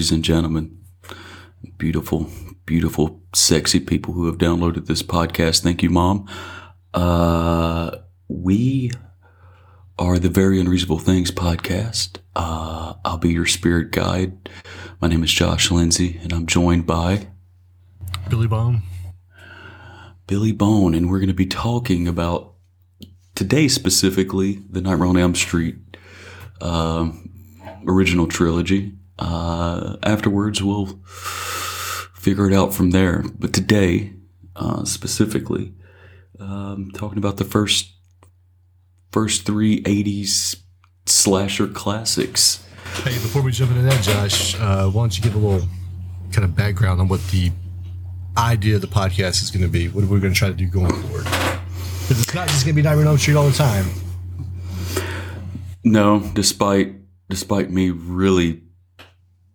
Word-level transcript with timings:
Ladies 0.00 0.12
and 0.12 0.24
gentlemen, 0.24 0.78
beautiful, 1.76 2.26
beautiful, 2.64 3.22
sexy 3.34 3.78
people 3.78 4.14
who 4.14 4.24
have 4.24 4.38
downloaded 4.38 4.86
this 4.86 5.02
podcast. 5.02 5.62
Thank 5.62 5.82
you, 5.82 5.90
Mom. 5.90 6.26
Uh, 6.94 7.98
we 8.26 8.90
are 9.98 10.18
the 10.18 10.30
Very 10.30 10.58
Unreasonable 10.58 11.00
Things 11.00 11.30
podcast. 11.30 12.16
Uh, 12.34 12.94
I'll 13.04 13.18
be 13.18 13.28
your 13.28 13.44
spirit 13.44 13.90
guide. 13.90 14.48
My 15.02 15.08
name 15.08 15.22
is 15.22 15.30
Josh 15.30 15.70
Lindsay, 15.70 16.18
and 16.22 16.32
I'm 16.32 16.46
joined 16.46 16.86
by 16.86 17.28
Billy 18.30 18.46
Bone. 18.46 18.80
Billy 20.26 20.52
Bone, 20.52 20.94
and 20.94 21.10
we're 21.10 21.18
going 21.18 21.28
to 21.28 21.34
be 21.34 21.44
talking 21.44 22.08
about 22.08 22.54
today 23.34 23.68
specifically 23.68 24.62
the 24.70 24.80
Nightmare 24.80 25.08
on 25.08 25.18
Elm 25.18 25.34
Street 25.34 25.76
um, 26.62 27.30
original 27.86 28.26
trilogy. 28.26 28.94
Uh, 29.20 29.96
afterwards, 30.02 30.62
we'll 30.62 30.98
figure 32.14 32.50
it 32.50 32.54
out 32.54 32.72
from 32.72 32.90
there. 32.90 33.22
But 33.38 33.52
today, 33.52 34.14
uh, 34.56 34.84
specifically, 34.84 35.74
um, 36.38 36.90
talking 36.94 37.18
about 37.18 37.36
the 37.36 37.44
first 37.44 37.92
first 39.12 39.44
three 39.44 39.82
'80s 39.82 40.56
slasher 41.04 41.68
classics. 41.68 42.66
Hey, 43.04 43.12
before 43.12 43.42
we 43.42 43.52
jump 43.52 43.70
into 43.72 43.82
that, 43.82 44.02
Josh, 44.02 44.58
uh, 44.58 44.88
why 44.88 45.02
don't 45.02 45.16
you 45.16 45.22
give 45.22 45.34
a 45.34 45.38
little 45.38 45.68
kind 46.32 46.44
of 46.44 46.56
background 46.56 47.00
on 47.00 47.08
what 47.08 47.20
the 47.28 47.52
idea 48.38 48.76
of 48.76 48.80
the 48.80 48.86
podcast 48.86 49.42
is 49.42 49.50
going 49.50 49.62
to 49.62 49.70
be? 49.70 49.88
What 49.88 50.02
are 50.02 50.06
we 50.06 50.18
going 50.18 50.32
to 50.32 50.38
try 50.38 50.48
to 50.48 50.54
do 50.54 50.66
going 50.66 50.90
forward? 51.02 51.24
Because 51.24 52.22
it's 52.22 52.34
not 52.34 52.48
just 52.48 52.64
going 52.64 52.74
to 52.74 52.82
be 52.82 52.82
Nightmare 52.82 53.04
on 53.04 53.08
Elm 53.08 53.18
Street 53.18 53.36
all 53.36 53.48
the 53.48 53.56
time. 53.56 53.84
No, 55.84 56.20
despite 56.34 56.94
despite 57.28 57.70
me 57.70 57.90
really 57.90 58.62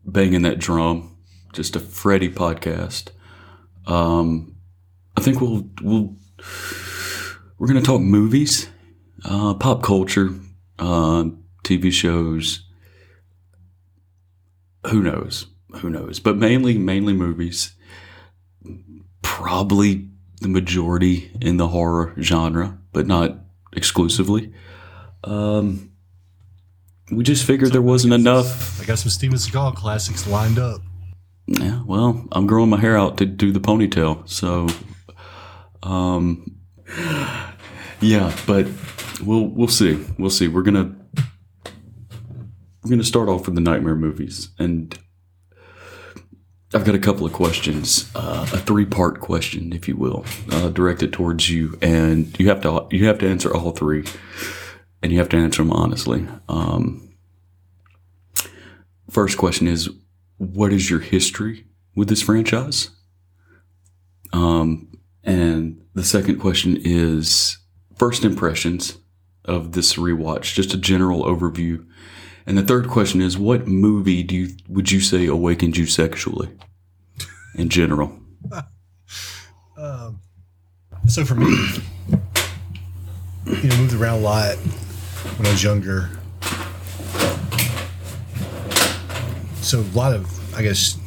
banging 0.06 0.44
that 0.44 0.60
drum, 0.60 1.18
just 1.54 1.76
a 1.76 1.80
Freddy 1.80 2.30
podcast. 2.30 3.10
Um, 3.86 4.56
I 5.18 5.22
think 5.22 5.42
we'll 5.42 5.70
we'll 5.82 6.16
we're 7.58 7.68
gonna 7.68 7.82
talk 7.82 8.02
movies, 8.02 8.70
uh, 9.24 9.54
pop 9.56 9.84
culture, 9.84 10.30
uh, 10.80 11.26
TV 11.64 11.92
shows. 11.92 12.66
Who 14.88 15.02
knows? 15.02 15.48
Who 15.78 15.90
knows? 15.90 16.20
But 16.20 16.38
mainly 16.38 16.78
mainly 16.78 17.14
movies. 17.14 17.74
Probably 19.22 20.10
the 20.42 20.48
majority 20.48 21.32
in 21.42 21.58
the 21.58 21.68
horror 21.68 22.14
genre, 22.20 22.78
but 22.94 23.08
not 23.08 23.40
exclusively. 23.74 24.54
Um, 25.24 25.92
we 27.12 27.24
just 27.24 27.46
figured 27.46 27.72
there 27.72 27.82
wasn't 27.82 28.14
enough. 28.14 28.82
I 28.82 28.86
got 28.86 29.00
some 29.00 29.10
Steven 29.10 29.38
Seagal 29.38 29.76
classics 29.76 30.28
lined 30.28 30.60
up. 30.60 30.82
Yeah, 31.48 31.84
well, 31.86 32.28
I'm 32.32 32.48
growing 32.48 32.70
my 32.70 32.80
hair 32.80 32.98
out 32.98 33.18
to 33.18 33.26
do 33.26 33.52
the 33.52 33.60
ponytail, 33.60 34.28
so, 34.28 34.68
um, 35.84 36.58
yeah, 38.02 38.36
but 38.48 38.68
we'll 39.24 39.48
we'll 39.48 39.68
see, 39.68 40.04
we'll 40.18 40.32
see. 40.32 40.48
We're 40.48 40.64
gonna 40.64 40.96
we're 42.84 42.90
gonna 42.90 43.04
start 43.04 43.30
off 43.30 43.46
with 43.46 43.54
the 43.54 43.62
nightmare 43.62 43.96
movies, 43.96 44.50
and 44.58 44.98
I've 46.74 46.84
got 46.84 46.96
a 46.96 47.00
couple 47.00 47.28
of 47.28 47.32
questions, 47.34 48.10
uh, 48.16 48.48
a 48.52 48.58
three 48.58 48.86
part 48.86 49.20
question, 49.20 49.72
if 49.72 49.88
you 49.88 49.96
will, 49.96 50.26
uh, 50.52 50.70
directed 50.70 51.14
towards 51.14 51.48
you, 51.48 51.78
and 51.82 52.38
you 52.40 52.50
have 52.50 52.62
to 52.62 52.88
you 52.90 53.06
have 53.06 53.20
to 53.20 53.30
answer 53.30 53.54
all 53.56 53.72
three, 53.72 54.04
and 55.02 55.12
you 55.12 55.20
have 55.20 55.30
to 55.30 55.38
answer 55.38 55.62
them 55.62 55.72
honestly. 55.72 56.28
Um, 56.50 57.16
first 59.10 59.38
question 59.38 59.68
is 59.68 59.90
what 60.38 60.74
is 60.74 60.90
your 60.90 61.00
history 61.00 61.66
with 61.96 62.10
this 62.10 62.22
franchise? 62.22 62.90
Um, 64.34 64.98
and 65.24 65.82
the 65.94 66.04
second 66.04 66.40
question 66.40 66.78
is 66.80 67.58
first 67.96 68.26
impressions 68.26 68.98
of 69.46 69.72
this 69.72 69.96
rewatch, 69.96 70.54
just 70.54 70.74
a 70.74 70.78
general 70.78 71.24
overview. 71.24 71.86
And 72.46 72.58
the 72.58 72.64
third 72.64 72.90
question 72.90 73.22
is 73.22 73.38
what 73.38 73.68
movie 73.68 74.24
do 74.24 74.36
you 74.36 74.50
would 74.68 74.92
you 74.92 75.00
say 75.00 75.26
awakened 75.26 75.78
you 75.78 75.86
sexually 75.86 76.50
in 77.56 77.70
general? 77.70 78.20
Um, 79.78 80.22
so 81.06 81.26
for 81.26 81.36
me, 81.36 81.48
you 83.46 83.68
know, 83.68 83.76
moved 83.76 83.94
around 83.94 84.20
a 84.20 84.22
lot 84.22 84.56
when 85.38 85.48
I 85.48 85.52
was 85.52 85.64
younger. 85.64 86.10
So 89.62 89.80
a 89.80 89.92
lot 89.98 90.14
of, 90.14 90.56
I 90.56 90.62
guess, 90.62 90.98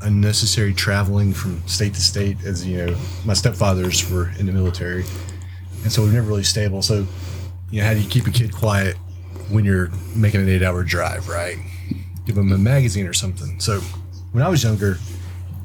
unnecessary 0.00 0.74
traveling 0.74 1.32
from 1.32 1.66
state 1.68 1.94
to 1.94 2.00
state. 2.00 2.38
As 2.44 2.66
you 2.66 2.78
know, 2.78 2.96
my 3.24 3.34
stepfathers 3.34 4.10
were 4.10 4.30
in 4.38 4.46
the 4.46 4.52
military, 4.52 5.04
and 5.82 5.92
so 5.92 6.02
we 6.02 6.08
were 6.08 6.14
never 6.14 6.28
really 6.28 6.42
stable. 6.44 6.82
So, 6.82 7.06
you 7.70 7.80
know, 7.80 7.86
how 7.86 7.94
do 7.94 8.00
you 8.00 8.08
keep 8.08 8.26
a 8.26 8.30
kid 8.30 8.54
quiet 8.54 8.96
when 9.50 9.64
you're 9.64 9.90
making 10.16 10.40
an 10.40 10.48
eight-hour 10.48 10.82
drive, 10.84 11.28
right? 11.28 11.58
Give 12.26 12.36
them 12.36 12.52
a 12.52 12.58
magazine 12.58 13.06
or 13.06 13.12
something. 13.12 13.60
So, 13.60 13.80
when 14.32 14.42
I 14.42 14.48
was 14.48 14.64
younger, 14.64 14.98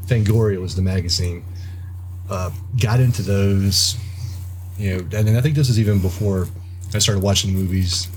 Fangoria 0.07 0.59
was 0.59 0.75
the 0.75 0.81
magazine. 0.81 1.43
Uh, 2.29 2.51
got 2.81 2.99
into 2.99 3.21
those, 3.21 3.97
you 4.77 4.97
know, 4.97 5.17
and 5.17 5.37
I 5.37 5.41
think 5.41 5.55
this 5.55 5.69
is 5.69 5.79
even 5.79 6.01
before 6.01 6.47
I 6.93 6.99
started 6.99 7.23
watching 7.23 7.53
movies. 7.53 8.07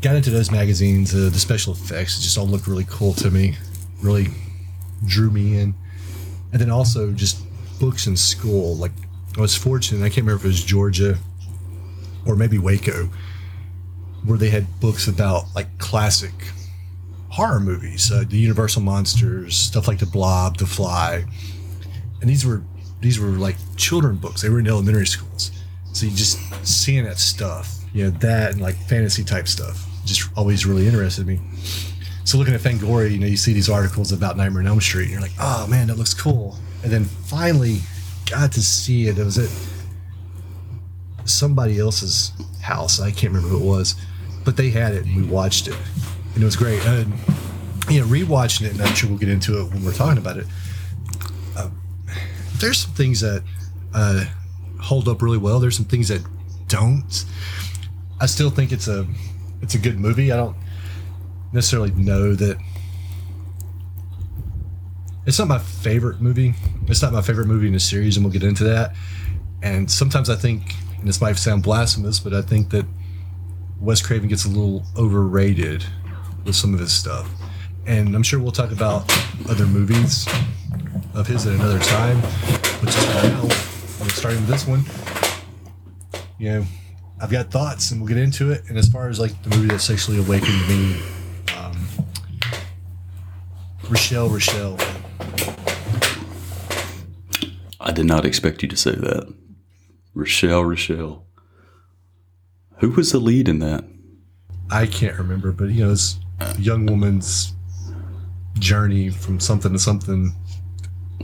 Got 0.00 0.16
into 0.16 0.30
those 0.30 0.50
magazines. 0.50 1.14
Uh, 1.14 1.30
the 1.30 1.38
special 1.38 1.72
effects 1.72 2.20
just 2.20 2.36
all 2.36 2.46
looked 2.46 2.66
really 2.66 2.86
cool 2.88 3.12
to 3.14 3.30
me. 3.30 3.56
Really 4.00 4.28
drew 5.06 5.30
me 5.30 5.58
in. 5.58 5.74
And 6.52 6.60
then 6.60 6.70
also 6.70 7.12
just 7.12 7.44
books 7.78 8.06
in 8.06 8.16
school. 8.16 8.76
Like 8.76 8.92
I 9.36 9.40
was 9.40 9.56
fortunate. 9.56 10.04
I 10.04 10.08
can't 10.08 10.26
remember 10.26 10.40
if 10.40 10.44
it 10.44 10.48
was 10.48 10.64
Georgia 10.64 11.18
or 12.26 12.36
maybe 12.36 12.58
Waco, 12.58 13.08
where 14.24 14.38
they 14.38 14.50
had 14.50 14.80
books 14.80 15.08
about 15.08 15.44
like 15.54 15.78
classic 15.78 16.32
horror 17.30 17.60
movies, 17.60 18.12
uh, 18.12 18.24
the 18.28 18.36
Universal 18.36 18.82
monsters, 18.82 19.56
stuff 19.56 19.88
like 19.88 19.98
The 19.98 20.06
Blob, 20.06 20.58
The 20.58 20.66
Fly, 20.66 21.24
and 22.20 22.28
these 22.30 22.44
were 22.44 22.62
these 23.00 23.18
were 23.18 23.30
like 23.30 23.56
children 23.76 24.16
books. 24.16 24.42
They 24.42 24.48
were 24.48 24.60
in 24.60 24.68
elementary 24.68 25.06
schools, 25.06 25.50
so 25.92 26.06
you 26.06 26.12
just 26.12 26.38
seeing 26.66 27.04
that 27.04 27.18
stuff, 27.18 27.78
you 27.92 28.04
know, 28.04 28.10
that 28.18 28.52
and 28.52 28.60
like 28.60 28.74
fantasy 28.74 29.22
type 29.24 29.46
stuff, 29.46 29.86
just 30.04 30.28
always 30.36 30.66
really 30.66 30.86
interested 30.86 31.26
me. 31.26 31.40
So 32.24 32.38
looking 32.38 32.54
at 32.54 32.60
Fangoria, 32.60 33.10
you 33.10 33.18
know, 33.18 33.26
you 33.26 33.36
see 33.36 33.52
these 33.52 33.68
articles 33.68 34.12
about 34.12 34.36
Nightmare 34.36 34.62
on 34.62 34.68
Elm 34.68 34.80
Street, 34.80 35.04
and 35.04 35.12
you're 35.12 35.20
like, 35.20 35.32
oh 35.38 35.66
man, 35.66 35.88
that 35.88 35.98
looks 35.98 36.14
cool. 36.14 36.56
And 36.82 36.90
then 36.90 37.04
finally 37.04 37.80
got 38.30 38.52
to 38.52 38.62
see 38.62 39.08
it. 39.08 39.18
It 39.18 39.24
was 39.24 39.38
at 39.38 39.50
somebody 41.28 41.78
else's 41.78 42.32
house. 42.62 43.00
I 43.00 43.10
can't 43.10 43.32
remember 43.34 43.48
who 43.48 43.58
it 43.58 43.66
was, 43.66 43.96
but 44.44 44.56
they 44.56 44.70
had 44.70 44.94
it 44.94 45.04
and 45.04 45.16
we 45.16 45.22
watched 45.22 45.68
it, 45.68 45.76
and 46.34 46.42
it 46.42 46.44
was 46.44 46.56
great. 46.56 46.84
And 46.86 47.12
you 47.90 48.00
know, 48.00 48.06
rewatching 48.06 48.66
it, 48.66 48.72
and 48.72 48.82
I'm 48.82 48.94
sure 48.94 49.10
we'll 49.10 49.18
get 49.18 49.28
into 49.28 49.60
it 49.60 49.70
when 49.72 49.84
we're 49.84 49.92
talking 49.92 50.18
about 50.18 50.38
it. 50.38 50.46
Uh, 51.56 51.68
there's 52.58 52.78
some 52.78 52.92
things 52.92 53.20
that 53.20 53.42
uh, 53.92 54.24
hold 54.82 55.08
up 55.08 55.22
really 55.22 55.38
well. 55.38 55.60
There's 55.60 55.76
some 55.76 55.86
things 55.86 56.08
that 56.08 56.22
don't. 56.68 57.24
I 58.20 58.26
still 58.26 58.50
think 58.50 58.72
it's 58.72 58.88
a 58.88 59.06
it's 59.62 59.74
a 59.74 59.78
good 59.78 59.98
movie. 59.98 60.32
I 60.32 60.36
don't 60.36 60.56
necessarily 61.52 61.92
know 61.92 62.34
that 62.34 62.58
it's 65.24 65.38
not 65.38 65.48
my 65.48 65.58
favorite 65.58 66.20
movie. 66.20 66.54
It's 66.88 67.00
not 67.00 67.12
my 67.12 67.22
favorite 67.22 67.46
movie 67.46 67.68
in 67.68 67.74
the 67.74 67.80
series, 67.80 68.16
and 68.16 68.24
we'll 68.24 68.32
get 68.32 68.42
into 68.42 68.64
that. 68.64 68.94
And 69.62 69.88
sometimes 69.88 70.28
I 70.28 70.34
think, 70.34 70.74
and 70.98 71.06
this 71.06 71.20
might 71.20 71.36
sound 71.36 71.62
blasphemous, 71.62 72.18
but 72.18 72.34
I 72.34 72.42
think 72.42 72.70
that 72.70 72.84
Wes 73.80 74.02
Craven 74.02 74.28
gets 74.28 74.44
a 74.44 74.48
little 74.48 74.84
overrated 74.96 75.84
with 76.44 76.56
some 76.56 76.74
of 76.74 76.80
his 76.80 76.92
stuff. 76.92 77.30
And 77.86 78.14
I'm 78.14 78.22
sure 78.22 78.40
we'll 78.40 78.52
talk 78.52 78.72
about 78.72 79.12
other 79.48 79.66
movies 79.66 80.26
of 81.14 81.26
his 81.26 81.46
at 81.46 81.54
another 81.54 81.78
time. 81.78 82.20
But 82.80 82.90
just 82.90 83.08
now, 83.08 83.71
starting 84.14 84.40
with 84.40 84.48
this 84.48 84.66
one. 84.66 84.84
You 86.38 86.52
know, 86.52 86.64
I've 87.20 87.30
got 87.30 87.50
thoughts, 87.50 87.90
and 87.90 88.00
we'll 88.00 88.08
get 88.08 88.18
into 88.18 88.50
it. 88.50 88.64
And 88.68 88.76
as 88.78 88.88
far 88.88 89.08
as 89.08 89.18
like 89.20 89.40
the 89.42 89.50
movie 89.50 89.68
that 89.68 89.80
sexually 89.80 90.18
awakened 90.18 90.68
me, 90.68 91.00
um, 91.56 91.88
Rochelle, 93.88 94.28
Rochelle. 94.28 94.76
I 97.80 97.92
did 97.92 98.06
not 98.06 98.24
expect 98.24 98.62
you 98.62 98.68
to 98.68 98.76
say 98.76 98.92
that. 98.92 99.32
Rochelle, 100.14 100.64
Rochelle. 100.64 101.26
Who 102.78 102.90
was 102.90 103.12
the 103.12 103.18
lead 103.18 103.48
in 103.48 103.60
that? 103.60 103.84
I 104.70 104.86
can't 104.86 105.16
remember, 105.18 105.52
but 105.52 105.70
you 105.70 105.84
know, 105.84 105.92
it's 105.92 106.18
a 106.40 106.58
young 106.60 106.86
woman's 106.86 107.52
journey 108.58 109.10
from 109.10 109.38
something 109.40 109.72
to 109.72 109.78
something. 109.78 110.34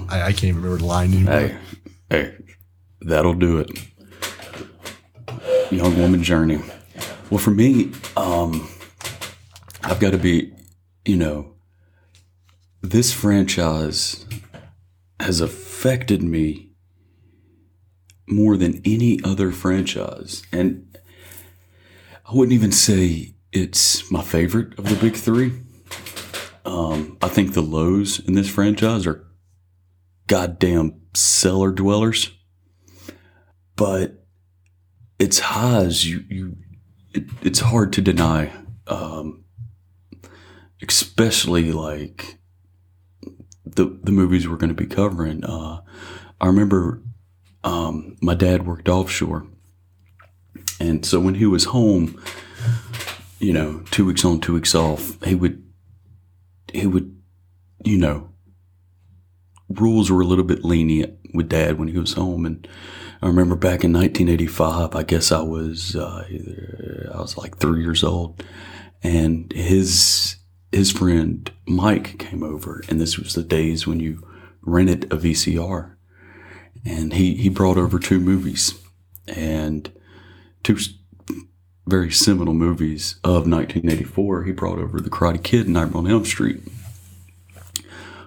I, 0.08 0.23
I 0.23 0.32
can't 0.32 0.44
even 0.44 0.62
remember 0.62 0.79
the 0.79 0.87
line 0.87 1.12
anymore. 1.12 1.34
Hey, 1.34 1.58
hey, 2.11 2.34
that'll 3.00 3.34
do 3.34 3.58
it. 3.58 3.70
Young 5.70 5.98
woman 5.98 6.22
journey. 6.22 6.60
Well, 7.30 7.38
for 7.38 7.50
me, 7.50 7.92
um, 8.16 8.68
I've 9.82 10.00
got 10.00 10.12
to 10.12 10.18
be, 10.18 10.52
you 11.04 11.16
know, 11.16 11.54
this 12.80 13.12
franchise 13.12 14.24
has 15.20 15.40
affected 15.40 16.22
me 16.22 16.72
more 18.26 18.56
than 18.56 18.80
any 18.84 19.20
other 19.24 19.50
franchise. 19.50 20.42
And 20.52 20.96
I 22.26 22.34
wouldn't 22.34 22.52
even 22.52 22.72
say 22.72 23.34
it's 23.52 24.10
my 24.10 24.22
favorite 24.22 24.78
of 24.78 24.88
the 24.88 24.96
big 24.96 25.16
three. 25.16 25.52
Um, 26.64 27.16
I 27.22 27.28
think 27.28 27.54
the 27.54 27.62
lows 27.62 28.20
in 28.20 28.34
this 28.34 28.50
franchise 28.50 29.06
are 29.06 29.26
goddamn 30.26 31.00
cellar 31.14 31.72
dwellers. 31.72 32.30
But 33.78 34.26
its 35.19 35.38
highs, 35.38 36.04
you, 36.06 36.25
you 36.28 36.56
it, 37.14 37.25
it's 37.42 37.60
hard 37.60 37.94
to 37.94 38.02
deny. 38.02 38.52
Um, 38.86 39.44
especially 40.82 41.72
like 41.72 42.38
the 43.64 43.98
the 44.02 44.12
movies 44.12 44.48
we're 44.48 44.56
going 44.56 44.75
to 44.75 44.82
be 44.82 44.86
covering. 44.86 45.44
Uh, 45.44 45.80
I 46.40 46.46
remember 46.46 47.02
um, 47.64 48.16
my 48.20 48.34
dad 48.34 48.66
worked 48.66 48.88
offshore, 48.88 49.46
and 50.81 51.04
so 51.04 51.20
when 51.20 51.34
he 51.34 51.46
was 51.46 51.64
home, 51.64 52.20
you 53.38 53.52
know, 53.52 53.82
two 53.90 54.04
weeks 54.04 54.24
on, 54.24 54.40
two 54.40 54.54
weeks 54.54 54.74
off, 54.74 55.22
he 55.24 55.34
would 55.34 55.62
he 56.72 56.86
would, 56.86 57.16
you 57.84 57.98
know, 57.98 58.31
rules 59.69 60.10
were 60.10 60.20
a 60.20 60.26
little 60.26 60.44
bit 60.44 60.64
lenient 60.64 61.19
with 61.34 61.48
dad 61.48 61.78
when 61.78 61.88
he 61.88 61.98
was 61.98 62.14
home, 62.14 62.46
and 62.46 62.66
I 63.20 63.26
remember 63.26 63.56
back 63.56 63.82
in 63.82 63.93
1985, 63.93 64.94
I 64.94 65.03
guess 65.03 65.32
I 65.32 65.43
was 65.43 65.97
uh, 65.97 66.25
either, 66.31 67.11
I 67.12 67.20
was 67.20 67.37
like 67.37 67.56
three 67.56 67.82
years 67.82 68.05
old, 68.05 68.44
and 69.03 69.53
his 69.53 70.37
his 70.70 70.93
friend 70.93 71.50
Mike 71.67 72.19
came 72.19 72.43
over, 72.43 72.85
and 72.88 73.00
this 73.00 73.19
was 73.19 73.35
the 73.35 73.43
days 73.43 73.87
when 73.87 74.00
you 74.00 74.26
rented 74.61 75.05
a 75.12 75.17
VCR, 75.17 75.97
and 76.85 77.12
he 77.15 77.35
he 77.35 77.49
brought 77.49 77.76
over 77.76 77.99
two 77.99 78.20
movies, 78.20 78.75
and 79.26 79.91
two 80.62 80.76
very 81.88 82.12
seminal 82.12 82.55
movies 82.55 83.17
of 83.25 83.49
1984. 83.49 84.44
He 84.44 84.53
brought 84.53 84.79
over 84.79 85.00
The 85.00 85.11
Karate 85.11 85.43
Kid 85.43 85.65
and 85.65 85.75
Nightmare 85.75 85.99
on 85.99 86.11
Elm 86.11 86.25
Street. 86.25 86.61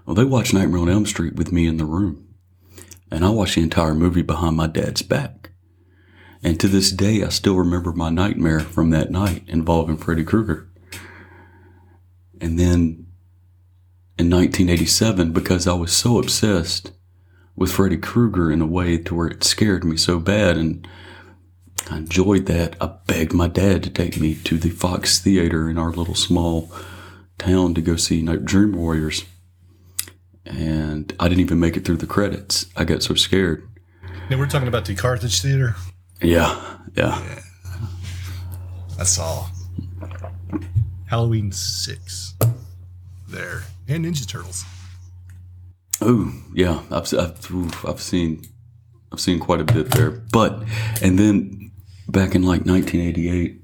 Well, 0.06 0.16
they 0.16 0.26
watched 0.26 0.54
Nightmare 0.54 0.82
on 0.82 0.90
Elm 0.90 1.06
Street 1.06 1.36
with 1.36 1.52
me 1.52 1.68
in 1.68 1.78
the 1.78 1.86
room, 1.86 2.28
and 3.12 3.26
I 3.26 3.30
watched 3.30 3.56
the 3.56 3.62
entire 3.62 3.94
movie 3.94 4.22
behind 4.22 4.56
my 4.56 4.68
dad's 4.68 5.02
back. 5.02 5.52
And 6.44 6.60
to 6.60 6.68
this 6.68 6.92
day, 6.92 7.24
I 7.24 7.30
still 7.30 7.56
remember 7.56 7.92
my 7.92 8.10
nightmare 8.10 8.62
from 8.62 8.90
that 8.90 9.12
night 9.12 9.44
involving 9.48 9.98
Freddy 9.98 10.24
Krueger. 10.24 10.68
And 12.40 12.58
then 12.58 13.06
in 14.18 14.30
1987, 14.30 15.34
because 15.34 15.68
I 15.68 15.74
was 15.74 15.92
so 15.94 16.18
obsessed 16.18 16.92
with 17.56 17.72
Freddy 17.72 17.98
Krueger 17.98 18.52
in 18.52 18.62
a 18.62 18.66
way 18.66 18.98
to 18.98 19.14
where 19.14 19.28
it 19.28 19.44
scared 19.44 19.84
me 19.84 19.98
so 19.98 20.18
bad 20.18 20.58
and 20.58 20.88
I 21.90 21.98
enjoyed 21.98 22.46
that, 22.46 22.76
I 22.80 22.88
begged 23.08 23.34
my 23.34 23.48
dad 23.48 23.84
to 23.84 23.90
take 23.90 24.20
me 24.20 24.36
to 24.36 24.58
the 24.58 24.70
Fox 24.70 25.20
Theater 25.20 25.70
in 25.70 25.78
our 25.78 25.92
little 25.92 26.16
small 26.16 26.72
town 27.38 27.74
to 27.74 27.82
go 27.82 27.96
see 27.96 28.22
Night 28.22 28.46
Dream 28.46 28.74
Warriors. 28.74 29.26
And 30.46 31.14
I 31.20 31.28
didn't 31.28 31.42
even 31.42 31.60
make 31.60 31.78
it 31.78 31.86
through 31.86 31.98
the 31.98 32.08
credits. 32.08 32.66
I 32.76 32.84
got 32.84 33.04
so 33.04 33.16
scared. 33.16 33.68
Now 34.30 34.38
we're 34.38 34.48
talking 34.48 34.68
about 34.68 34.86
the 34.86 34.96
Carthage 34.96 35.42
Theater. 35.42 35.76
Yeah, 36.22 36.78
yeah. 36.96 37.42
That's 38.98 39.20
all. 39.20 39.50
Halloween 41.08 41.52
six 41.52 42.36
there 43.28 43.64
and 43.88 44.06
Ninja 44.06 44.28
Turtles. 44.28 44.64
Oh, 46.00 46.34
yeah. 46.54 46.82
I've, 46.90 47.14
I've, 47.14 47.86
I've 47.86 48.02
seen 48.02 48.44
I've 49.12 49.20
seen 49.20 49.40
quite 49.40 49.60
a 49.60 49.66
bit 49.66 49.92
there. 49.92 50.12
But 50.12 50.64
and 51.02 51.20
then 51.20 51.72
back 52.08 52.34
in 52.36 52.44
like 52.44 52.66
1988, 52.66 53.62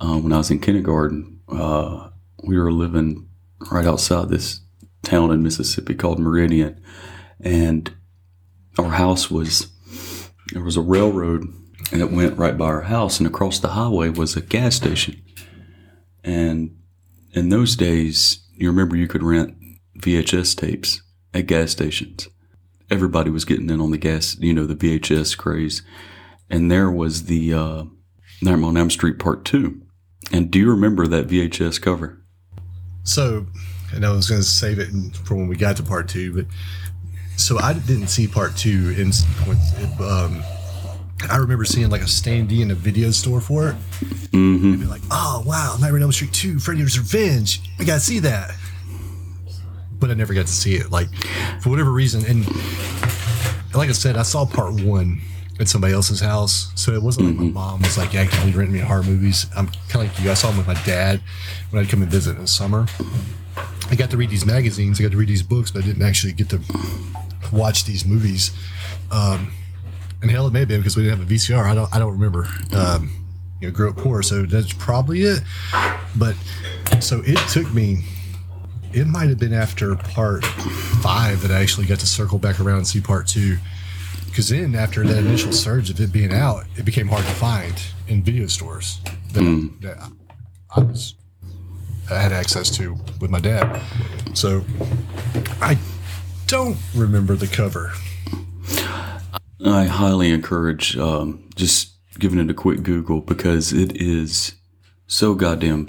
uh, 0.00 0.18
when 0.18 0.32
I 0.32 0.38
was 0.38 0.50
in 0.50 0.60
kindergarten, 0.60 1.40
uh, 1.48 2.10
we 2.44 2.58
were 2.58 2.72
living 2.72 3.28
right 3.70 3.86
outside 3.86 4.28
this 4.28 4.60
town 5.06 5.30
in 5.30 5.42
Mississippi 5.42 5.94
called 5.94 6.18
Meridian, 6.18 6.80
and 7.40 7.94
our 8.78 8.90
house 8.90 9.30
was 9.30 9.68
there 10.52 10.62
was 10.62 10.76
a 10.76 10.82
railroad 10.82 11.44
and 11.92 12.00
it 12.00 12.10
went 12.10 12.36
right 12.36 12.58
by 12.58 12.66
our 12.66 12.82
house, 12.82 13.18
and 13.18 13.26
across 13.26 13.58
the 13.58 13.68
highway 13.68 14.08
was 14.08 14.36
a 14.36 14.40
gas 14.40 14.74
station. 14.74 15.22
And 16.24 16.76
in 17.32 17.50
those 17.50 17.76
days, 17.76 18.44
you 18.54 18.68
remember 18.68 18.96
you 18.96 19.06
could 19.06 19.22
rent 19.22 19.56
VHS 19.98 20.56
tapes 20.56 21.02
at 21.32 21.46
gas 21.46 21.70
stations. 21.70 22.28
Everybody 22.90 23.30
was 23.30 23.44
getting 23.44 23.70
in 23.70 23.80
on 23.80 23.90
the 23.90 23.98
gas, 23.98 24.36
you 24.40 24.52
know, 24.52 24.66
the 24.66 24.74
VHS 24.74 25.36
craze. 25.36 25.82
And 26.50 26.70
there 26.70 26.90
was 26.90 27.24
the 27.24 27.52
uh, 27.52 27.84
Nightmare 28.42 28.68
on 28.68 28.76
Elm 28.76 28.90
Street 28.90 29.18
Part 29.18 29.44
2. 29.44 29.80
And 30.32 30.50
do 30.50 30.58
you 30.58 30.70
remember 30.70 31.06
that 31.06 31.28
VHS 31.28 31.80
cover? 31.80 32.24
So, 33.04 33.46
and 33.94 34.04
I 34.04 34.10
was 34.10 34.28
going 34.28 34.40
to 34.40 34.46
save 34.46 34.78
it 34.78 34.88
for 35.24 35.34
when 35.34 35.48
we 35.48 35.56
got 35.56 35.76
to 35.78 35.82
part 35.82 36.08
two, 36.08 36.34
but 36.34 36.46
so 37.36 37.58
I 37.58 37.74
didn't 37.74 38.08
see 38.08 38.26
part 38.26 38.56
two. 38.56 38.94
In 38.98 39.12
um, 40.02 40.42
I 41.30 41.36
remember 41.38 41.64
seeing 41.64 41.88
like 41.90 42.02
a 42.02 42.06
standee 42.06 42.60
in 42.60 42.70
a 42.70 42.74
video 42.74 43.10
store 43.10 43.40
for 43.40 43.68
it, 43.70 43.76
Mm-hmm. 44.32 44.66
and 44.72 44.80
be 44.80 44.86
like, 44.86 45.02
"Oh 45.10 45.42
wow, 45.46 45.76
Nightmare 45.80 45.96
on 45.96 46.02
Elm 46.02 46.12
Street 46.12 46.32
two, 46.32 46.58
Freddy's 46.58 46.98
Revenge. 46.98 47.60
I 47.78 47.84
got 47.84 47.94
to 47.94 48.00
see 48.00 48.18
that." 48.20 48.50
But 49.98 50.10
I 50.10 50.14
never 50.14 50.34
got 50.34 50.46
to 50.46 50.52
see 50.52 50.74
it, 50.74 50.90
like 50.90 51.08
for 51.62 51.70
whatever 51.70 51.90
reason. 51.90 52.24
And 52.26 52.46
like 53.74 53.88
I 53.88 53.92
said, 53.92 54.16
I 54.18 54.22
saw 54.22 54.44
part 54.44 54.80
one 54.82 55.20
at 55.58 55.68
somebody 55.68 55.94
else's 55.94 56.20
house, 56.20 56.70
so 56.74 56.92
it 56.92 57.02
wasn't 57.02 57.26
like 57.28 57.36
my 57.36 57.44
mom 57.50 57.80
was 57.80 57.96
like 57.96 58.14
actively 58.14 58.52
renting 58.52 58.74
me 58.74 58.80
horror 58.80 59.02
movies. 59.02 59.46
I'm 59.56 59.68
kind 59.88 60.06
of 60.06 60.12
like 60.14 60.22
you. 60.22 60.30
I 60.30 60.34
saw 60.34 60.48
them 60.48 60.58
with 60.58 60.66
my 60.66 60.80
dad 60.84 61.22
when 61.70 61.82
I'd 61.82 61.88
come 61.90 62.02
and 62.02 62.10
visit 62.10 62.36
in 62.36 62.42
the 62.42 62.46
summer. 62.46 62.86
I 63.90 63.94
got 63.94 64.10
to 64.10 64.16
read 64.16 64.30
these 64.30 64.44
magazines, 64.44 65.00
I 65.00 65.04
got 65.04 65.12
to 65.12 65.18
read 65.18 65.28
these 65.28 65.42
books, 65.42 65.70
but 65.70 65.84
I 65.84 65.86
didn't 65.86 66.02
actually 66.02 66.32
get 66.32 66.48
to 66.50 66.60
watch 67.52 67.84
these 67.84 68.04
movies. 68.04 68.50
Um, 69.10 69.52
and 70.22 70.30
hell, 70.30 70.46
it 70.46 70.52
may 70.52 70.60
have 70.60 70.68
been 70.68 70.80
because 70.80 70.96
we 70.96 71.04
didn't 71.04 71.18
have 71.18 71.30
a 71.30 71.34
VCR. 71.34 71.62
I 71.62 71.74
don't, 71.74 71.94
I 71.94 71.98
don't 71.98 72.12
remember. 72.12 72.48
Um, 72.72 73.10
you 73.60 73.68
know, 73.68 73.74
grew 73.74 73.90
up 73.90 73.96
poor, 73.96 74.22
so 74.22 74.42
that's 74.42 74.72
probably 74.72 75.22
it. 75.22 75.40
But 76.16 76.34
so 77.00 77.22
it 77.24 77.38
took 77.50 77.72
me. 77.72 78.04
It 78.92 79.06
might 79.06 79.28
have 79.28 79.38
been 79.38 79.52
after 79.52 79.94
part 79.94 80.44
five 80.44 81.42
that 81.42 81.50
I 81.50 81.60
actually 81.60 81.86
got 81.86 81.98
to 82.00 82.06
circle 82.06 82.38
back 82.38 82.60
around 82.60 82.78
and 82.78 82.86
see 82.86 83.00
part 83.00 83.26
two. 83.26 83.58
Because 84.26 84.48
then, 84.48 84.74
after 84.74 85.04
that 85.04 85.18
initial 85.18 85.52
surge 85.52 85.90
of 85.90 86.00
it 86.00 86.12
being 86.12 86.32
out, 86.32 86.64
it 86.76 86.84
became 86.84 87.08
hard 87.08 87.24
to 87.24 87.30
find 87.32 87.74
in 88.08 88.22
video 88.22 88.46
stores 88.46 89.00
that, 89.32 89.70
that 89.80 90.10
I 90.74 90.80
was 90.80 91.14
I 92.10 92.18
had 92.20 92.32
access 92.32 92.70
to 92.76 92.96
with 93.20 93.30
my 93.30 93.40
dad. 93.40 93.82
So 94.34 94.64
I 95.60 95.78
don't 96.46 96.76
remember 96.94 97.34
the 97.34 97.46
cover. 97.46 97.92
I 99.64 99.84
highly 99.84 100.30
encourage 100.30 100.96
um, 100.96 101.48
just 101.54 101.94
giving 102.18 102.38
it 102.38 102.50
a 102.50 102.54
quick 102.54 102.82
Google 102.82 103.20
because 103.20 103.72
it 103.72 103.96
is 103.96 104.54
so 105.06 105.34
goddamn 105.34 105.88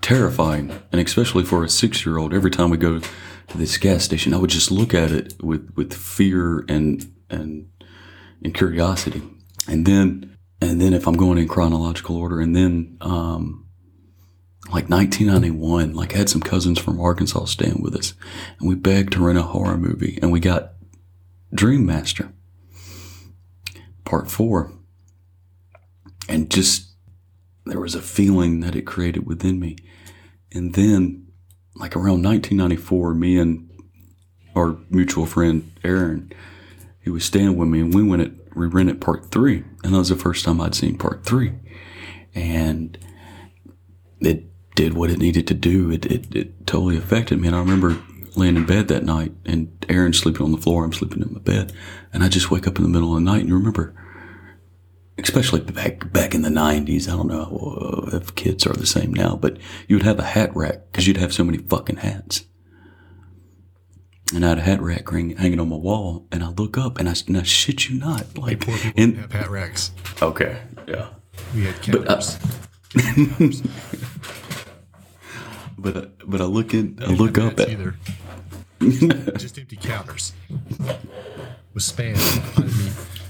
terrifying, 0.00 0.72
and 0.92 1.00
especially 1.00 1.44
for 1.44 1.64
a 1.64 1.68
six-year-old. 1.68 2.34
Every 2.34 2.50
time 2.50 2.70
we 2.70 2.76
go 2.76 2.98
to 2.98 3.58
this 3.58 3.76
gas 3.76 4.04
station, 4.04 4.34
I 4.34 4.38
would 4.38 4.50
just 4.50 4.70
look 4.70 4.94
at 4.94 5.10
it 5.12 5.34
with 5.42 5.72
with 5.76 5.92
fear 5.94 6.64
and 6.68 7.10
and 7.30 7.68
and 8.42 8.54
curiosity, 8.54 9.22
and 9.68 9.86
then 9.86 10.36
and 10.60 10.80
then 10.80 10.94
if 10.94 11.06
I'm 11.06 11.16
going 11.16 11.38
in 11.38 11.48
chronological 11.48 12.16
order, 12.16 12.40
and 12.40 12.54
then 12.54 12.96
um, 13.00 13.63
like 14.72 14.88
1991, 14.88 15.94
like 15.94 16.14
I 16.14 16.18
had 16.18 16.28
some 16.28 16.40
cousins 16.40 16.78
from 16.78 17.00
Arkansas 17.00 17.44
staying 17.46 17.82
with 17.82 17.94
us, 17.94 18.14
and 18.58 18.68
we 18.68 18.74
begged 18.74 19.12
to 19.12 19.24
rent 19.24 19.38
a 19.38 19.42
horror 19.42 19.76
movie, 19.76 20.18
and 20.22 20.32
we 20.32 20.40
got 20.40 20.72
Dream 21.54 21.86
Master 21.86 22.32
part 24.04 24.30
four. 24.30 24.72
and 26.28 26.50
just 26.50 26.94
there 27.66 27.80
was 27.80 27.94
a 27.94 28.02
feeling 28.02 28.60
that 28.60 28.76
it 28.76 28.82
created 28.82 29.26
within 29.26 29.58
me. 29.58 29.76
And 30.52 30.74
then, 30.74 31.26
like 31.74 31.96
around 31.96 32.22
1994, 32.22 33.14
me 33.14 33.38
and 33.38 33.70
our 34.54 34.78
mutual 34.90 35.26
friend 35.26 35.70
Aaron, 35.82 36.32
he 37.00 37.10
was 37.10 37.24
staying 37.24 37.56
with 37.56 37.68
me, 37.68 37.80
and 37.80 37.94
we 37.94 38.02
went 38.02 38.22
at 38.22 38.32
we 38.54 38.66
rented 38.66 39.00
part 39.00 39.30
three, 39.30 39.64
and 39.82 39.92
that 39.92 39.98
was 39.98 40.10
the 40.10 40.16
first 40.16 40.44
time 40.44 40.60
I'd 40.60 40.74
seen 40.74 40.96
part 40.96 41.24
three, 41.24 41.54
and 42.34 42.96
it 44.20 44.44
did 44.74 44.94
what 44.94 45.10
it 45.10 45.18
needed 45.18 45.46
to 45.48 45.54
do. 45.54 45.90
It 45.90 46.06
it, 46.06 46.34
it 46.34 46.66
totally 46.66 46.96
affected 46.96 47.40
me, 47.40 47.48
and 47.48 47.56
I 47.56 47.60
remember 47.60 47.96
laying 48.36 48.56
in 48.56 48.66
bed 48.66 48.88
that 48.88 49.04
night, 49.04 49.32
and 49.44 49.84
Aaron 49.88 50.12
sleeping 50.12 50.42
on 50.42 50.52
the 50.52 50.58
floor, 50.58 50.84
I'm 50.84 50.92
sleeping 50.92 51.22
in 51.22 51.32
my 51.32 51.40
bed, 51.40 51.72
and 52.12 52.24
I 52.24 52.28
just 52.28 52.50
wake 52.50 52.66
up 52.66 52.78
in 52.78 52.82
the 52.82 52.88
middle 52.88 53.10
of 53.16 53.22
the 53.22 53.30
night, 53.30 53.40
and 53.40 53.48
you 53.48 53.54
remember 53.54 53.94
especially 55.18 55.60
back 55.60 56.12
back 56.12 56.34
in 56.34 56.42
the 56.42 56.48
90s. 56.48 57.08
I 57.08 57.12
don't 57.16 57.28
know 57.28 58.08
if 58.12 58.34
kids 58.34 58.66
are 58.66 58.72
the 58.72 58.86
same 58.86 59.14
now, 59.14 59.36
but 59.36 59.58
you 59.86 59.96
would 59.96 60.04
have 60.04 60.18
a 60.18 60.24
hat 60.24 60.54
rack 60.56 60.90
because 60.90 61.06
you'd 61.06 61.18
have 61.18 61.32
so 61.32 61.44
many 61.44 61.58
fucking 61.58 61.98
hats. 61.98 62.44
And 64.34 64.44
I 64.44 64.48
had 64.48 64.58
a 64.58 64.62
hat 64.62 64.82
rack 64.82 65.12
ring 65.12 65.36
hanging 65.36 65.60
on 65.60 65.68
my 65.68 65.76
wall, 65.76 66.26
and 66.32 66.42
I 66.42 66.48
look 66.48 66.76
up, 66.76 66.98
and 66.98 67.08
I, 67.08 67.14
and 67.28 67.36
I 67.36 67.42
shit 67.42 67.88
you 67.88 67.98
not, 67.98 68.36
like, 68.36 68.60
Poor 68.60 68.76
people 68.76 69.02
and 69.02 69.16
have 69.18 69.32
hat 69.32 69.50
racks. 69.50 69.92
okay, 70.20 70.62
yeah, 70.88 71.10
We 71.54 71.64
had 71.64 71.74
but 71.92 72.08
uh, 72.08 72.22
counters. 72.94 73.62
but 75.84 75.96
uh, 75.96 76.06
but 76.26 76.40
I 76.40 76.44
look 76.44 76.74
in, 76.74 76.98
I 77.02 77.12
look 77.12 77.36
up 77.38 77.60
at, 77.60 77.68
either. 77.68 77.94
Just 79.38 79.58
empty 79.58 79.76
counters 79.76 80.32
with 81.72 81.82
spam 81.82 82.16
underneath. 82.56 83.20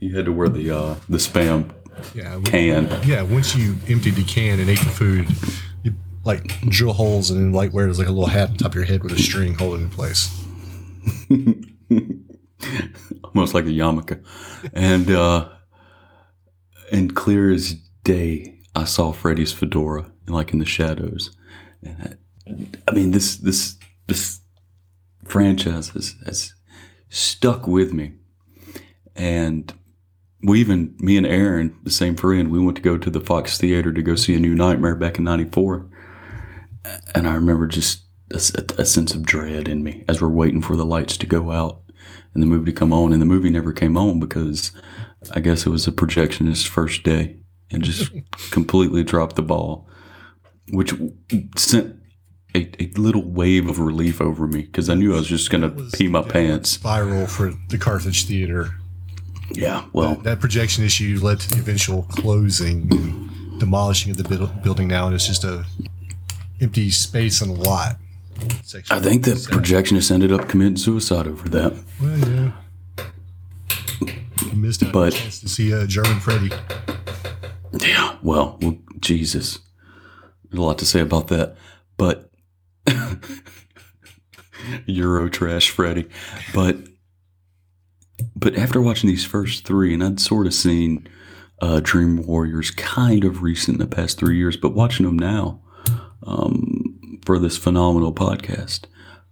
you 0.00 0.14
had 0.14 0.26
to 0.26 0.32
wear 0.32 0.48
the 0.48 0.70
uh 0.70 0.96
the 1.08 1.16
spam 1.18 1.72
Yeah, 2.14 2.40
can. 2.44 2.88
Yeah, 3.04 3.22
once 3.22 3.54
you 3.54 3.76
emptied 3.88 4.16
the 4.16 4.24
can 4.24 4.60
and 4.60 4.68
ate 4.68 4.80
the 4.80 4.90
food, 4.90 5.28
you 5.82 5.94
like 6.24 6.60
drill 6.68 6.92
holes 6.92 7.30
and 7.30 7.40
then 7.40 7.52
like 7.52 7.72
wear 7.72 7.88
it 7.88 7.96
like 7.96 8.08
a 8.08 8.12
little 8.12 8.26
hat 8.26 8.50
on 8.50 8.56
top 8.56 8.72
of 8.72 8.74
your 8.74 8.84
head 8.84 9.02
with 9.02 9.12
a 9.12 9.18
string 9.18 9.54
holding 9.54 9.80
it 9.80 9.84
in 9.84 9.90
place. 9.90 10.28
almost 13.24 13.54
like 13.54 13.64
a 13.64 13.68
yarmulke. 13.68 14.22
And 14.72 15.10
uh 15.10 15.48
and 16.92 17.14
clear 17.14 17.52
as 17.52 17.74
day, 18.02 18.60
I 18.74 18.84
saw 18.84 19.12
Freddy's 19.12 19.52
fedora, 19.52 20.10
like 20.26 20.52
in 20.52 20.58
the 20.58 20.64
shadows. 20.64 21.36
And 21.82 22.18
I, 22.46 22.80
I 22.88 22.94
mean, 22.94 23.10
this 23.10 23.36
this 23.36 23.76
this 24.06 24.40
franchise 25.24 25.90
has, 25.90 26.14
has 26.26 26.54
stuck 27.08 27.66
with 27.66 27.92
me. 27.92 28.12
And 29.16 29.72
we 30.42 30.60
even, 30.60 30.94
me 30.98 31.16
and 31.16 31.26
Aaron, 31.26 31.74
the 31.82 31.90
same 31.90 32.16
friend, 32.16 32.50
we 32.50 32.58
went 32.58 32.76
to 32.76 32.82
go 32.82 32.98
to 32.98 33.10
the 33.10 33.20
Fox 33.20 33.56
Theater 33.56 33.92
to 33.92 34.02
go 34.02 34.14
see 34.14 34.34
a 34.34 34.40
new 34.40 34.54
Nightmare 34.54 34.94
back 34.94 35.18
in 35.18 35.24
'94. 35.24 35.88
And 37.14 37.26
I 37.26 37.34
remember 37.34 37.66
just 37.66 38.02
a, 38.30 38.36
a 38.78 38.84
sense 38.84 39.14
of 39.14 39.24
dread 39.24 39.68
in 39.68 39.82
me 39.82 40.04
as 40.08 40.20
we're 40.20 40.28
waiting 40.28 40.60
for 40.60 40.76
the 40.76 40.84
lights 40.84 41.16
to 41.18 41.26
go 41.26 41.50
out 41.50 41.80
and 42.34 42.42
the 42.42 42.46
movie 42.46 42.72
to 42.72 42.76
come 42.76 42.92
on. 42.92 43.12
And 43.12 43.22
the 43.22 43.26
movie 43.26 43.50
never 43.50 43.72
came 43.72 43.96
on 43.96 44.20
because 44.20 44.72
I 45.32 45.40
guess 45.40 45.64
it 45.64 45.70
was 45.70 45.86
a 45.86 45.92
projectionist's 45.92 46.66
first 46.66 47.02
day 47.04 47.38
and 47.70 47.82
just 47.82 48.12
completely 48.50 49.02
dropped 49.02 49.36
the 49.36 49.42
ball, 49.42 49.88
which 50.70 50.92
sent 51.56 51.96
a, 52.54 52.70
a 52.82 52.86
little 52.96 53.22
wave 53.22 53.68
of 53.68 53.78
relief 53.78 54.20
over 54.20 54.46
me 54.46 54.62
because 54.62 54.88
I 54.88 54.94
knew 54.94 55.12
I 55.14 55.18
was 55.18 55.26
just 55.28 55.50
going 55.50 55.62
to 55.62 55.96
pee 55.96 56.08
my 56.08 56.22
pants. 56.22 56.70
Spiral 56.70 57.26
for 57.26 57.52
the 57.68 57.78
Carthage 57.78 58.24
Theater. 58.26 58.70
Yeah, 59.52 59.84
well, 59.92 60.14
That 60.16 60.40
projection 60.40 60.84
issue 60.84 61.18
led 61.22 61.38
to 61.40 61.48
the 61.50 61.58
eventual 61.60 62.04
closing 62.04 62.88
and 62.92 63.60
demolishing 63.60 64.10
of 64.10 64.16
the 64.16 64.24
buil- 64.24 64.46
building 64.62 64.88
now, 64.88 65.06
and 65.06 65.14
it's 65.14 65.26
just 65.26 65.44
a 65.44 65.64
empty 66.60 66.90
space 66.90 67.40
and 67.42 67.50
a 67.50 67.60
lot. 67.60 67.96
Section 68.62 68.96
I 68.96 69.00
think 69.00 69.24
that 69.26 69.36
projectionist 69.36 70.10
ended 70.10 70.32
up 70.32 70.48
committing 70.48 70.76
suicide 70.76 71.26
over 71.28 71.48
that. 71.50 71.72
Well, 72.00 72.18
yeah. 72.18 72.52
You 74.46 74.52
missed 74.56 74.82
out 74.82 74.92
But- 74.92 75.14
a 75.14 75.16
chance 75.18 75.40
to 75.40 75.48
see 75.48 75.72
uh, 75.74 75.86
German 75.86 76.20
Freddy. 76.20 76.50
Yeah, 77.72 78.16
well, 78.22 78.58
well 78.62 78.78
Jesus. 79.00 79.58
A 80.56 80.60
lot 80.60 80.78
to 80.78 80.86
say 80.86 81.00
about 81.00 81.28
that. 81.28 81.56
But 81.96 82.30
Euro 84.86 85.28
trash 85.28 85.70
Freddy. 85.70 86.08
But 86.54 86.78
but 88.36 88.56
after 88.56 88.80
watching 88.80 89.08
these 89.08 89.24
first 89.24 89.64
three, 89.64 89.92
and 89.92 90.02
I'd 90.02 90.20
sort 90.20 90.46
of 90.46 90.54
seen 90.54 91.08
uh, 91.60 91.80
Dream 91.82 92.22
Warriors 92.26 92.70
kind 92.70 93.24
of 93.24 93.42
recent 93.42 93.80
in 93.80 93.88
the 93.88 93.94
past 93.94 94.18
three 94.18 94.36
years, 94.36 94.56
but 94.56 94.74
watching 94.74 95.06
them 95.06 95.18
now 95.18 95.60
um, 96.24 97.20
for 97.24 97.38
this 97.38 97.56
phenomenal 97.56 98.12
podcast, 98.12 98.84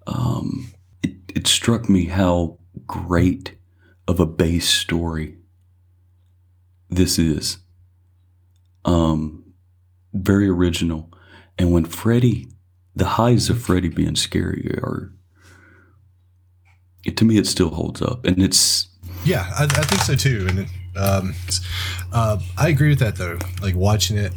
um, 0.06 0.72
it, 1.02 1.16
it 1.34 1.46
struck 1.46 1.88
me 1.88 2.06
how 2.06 2.58
great 2.86 3.56
of 4.08 4.18
a 4.18 4.26
base 4.26 4.68
story 4.68 5.36
this 6.90 7.18
is 7.18 7.58
um, 8.84 9.41
very 10.12 10.48
original. 10.48 11.10
And 11.58 11.72
when 11.72 11.84
Freddy, 11.84 12.48
the 12.94 13.04
highs 13.06 13.48
of 13.50 13.60
Freddy 13.62 13.88
being 13.88 14.16
scary 14.16 14.68
are, 14.82 15.12
it, 17.04 17.16
to 17.16 17.24
me, 17.24 17.38
it 17.38 17.46
still 17.46 17.70
holds 17.70 18.00
up. 18.02 18.24
And 18.24 18.42
it's, 18.42 18.88
Yeah, 19.24 19.50
I, 19.58 19.64
I 19.64 19.66
think 19.84 20.02
so 20.02 20.14
too. 20.14 20.46
And 20.48 20.66
um, 20.96 21.34
uh, 22.12 22.38
I 22.58 22.68
agree 22.68 22.88
with 22.90 22.98
that 23.00 23.16
though. 23.16 23.38
Like 23.60 23.74
watching 23.74 24.16
it, 24.16 24.32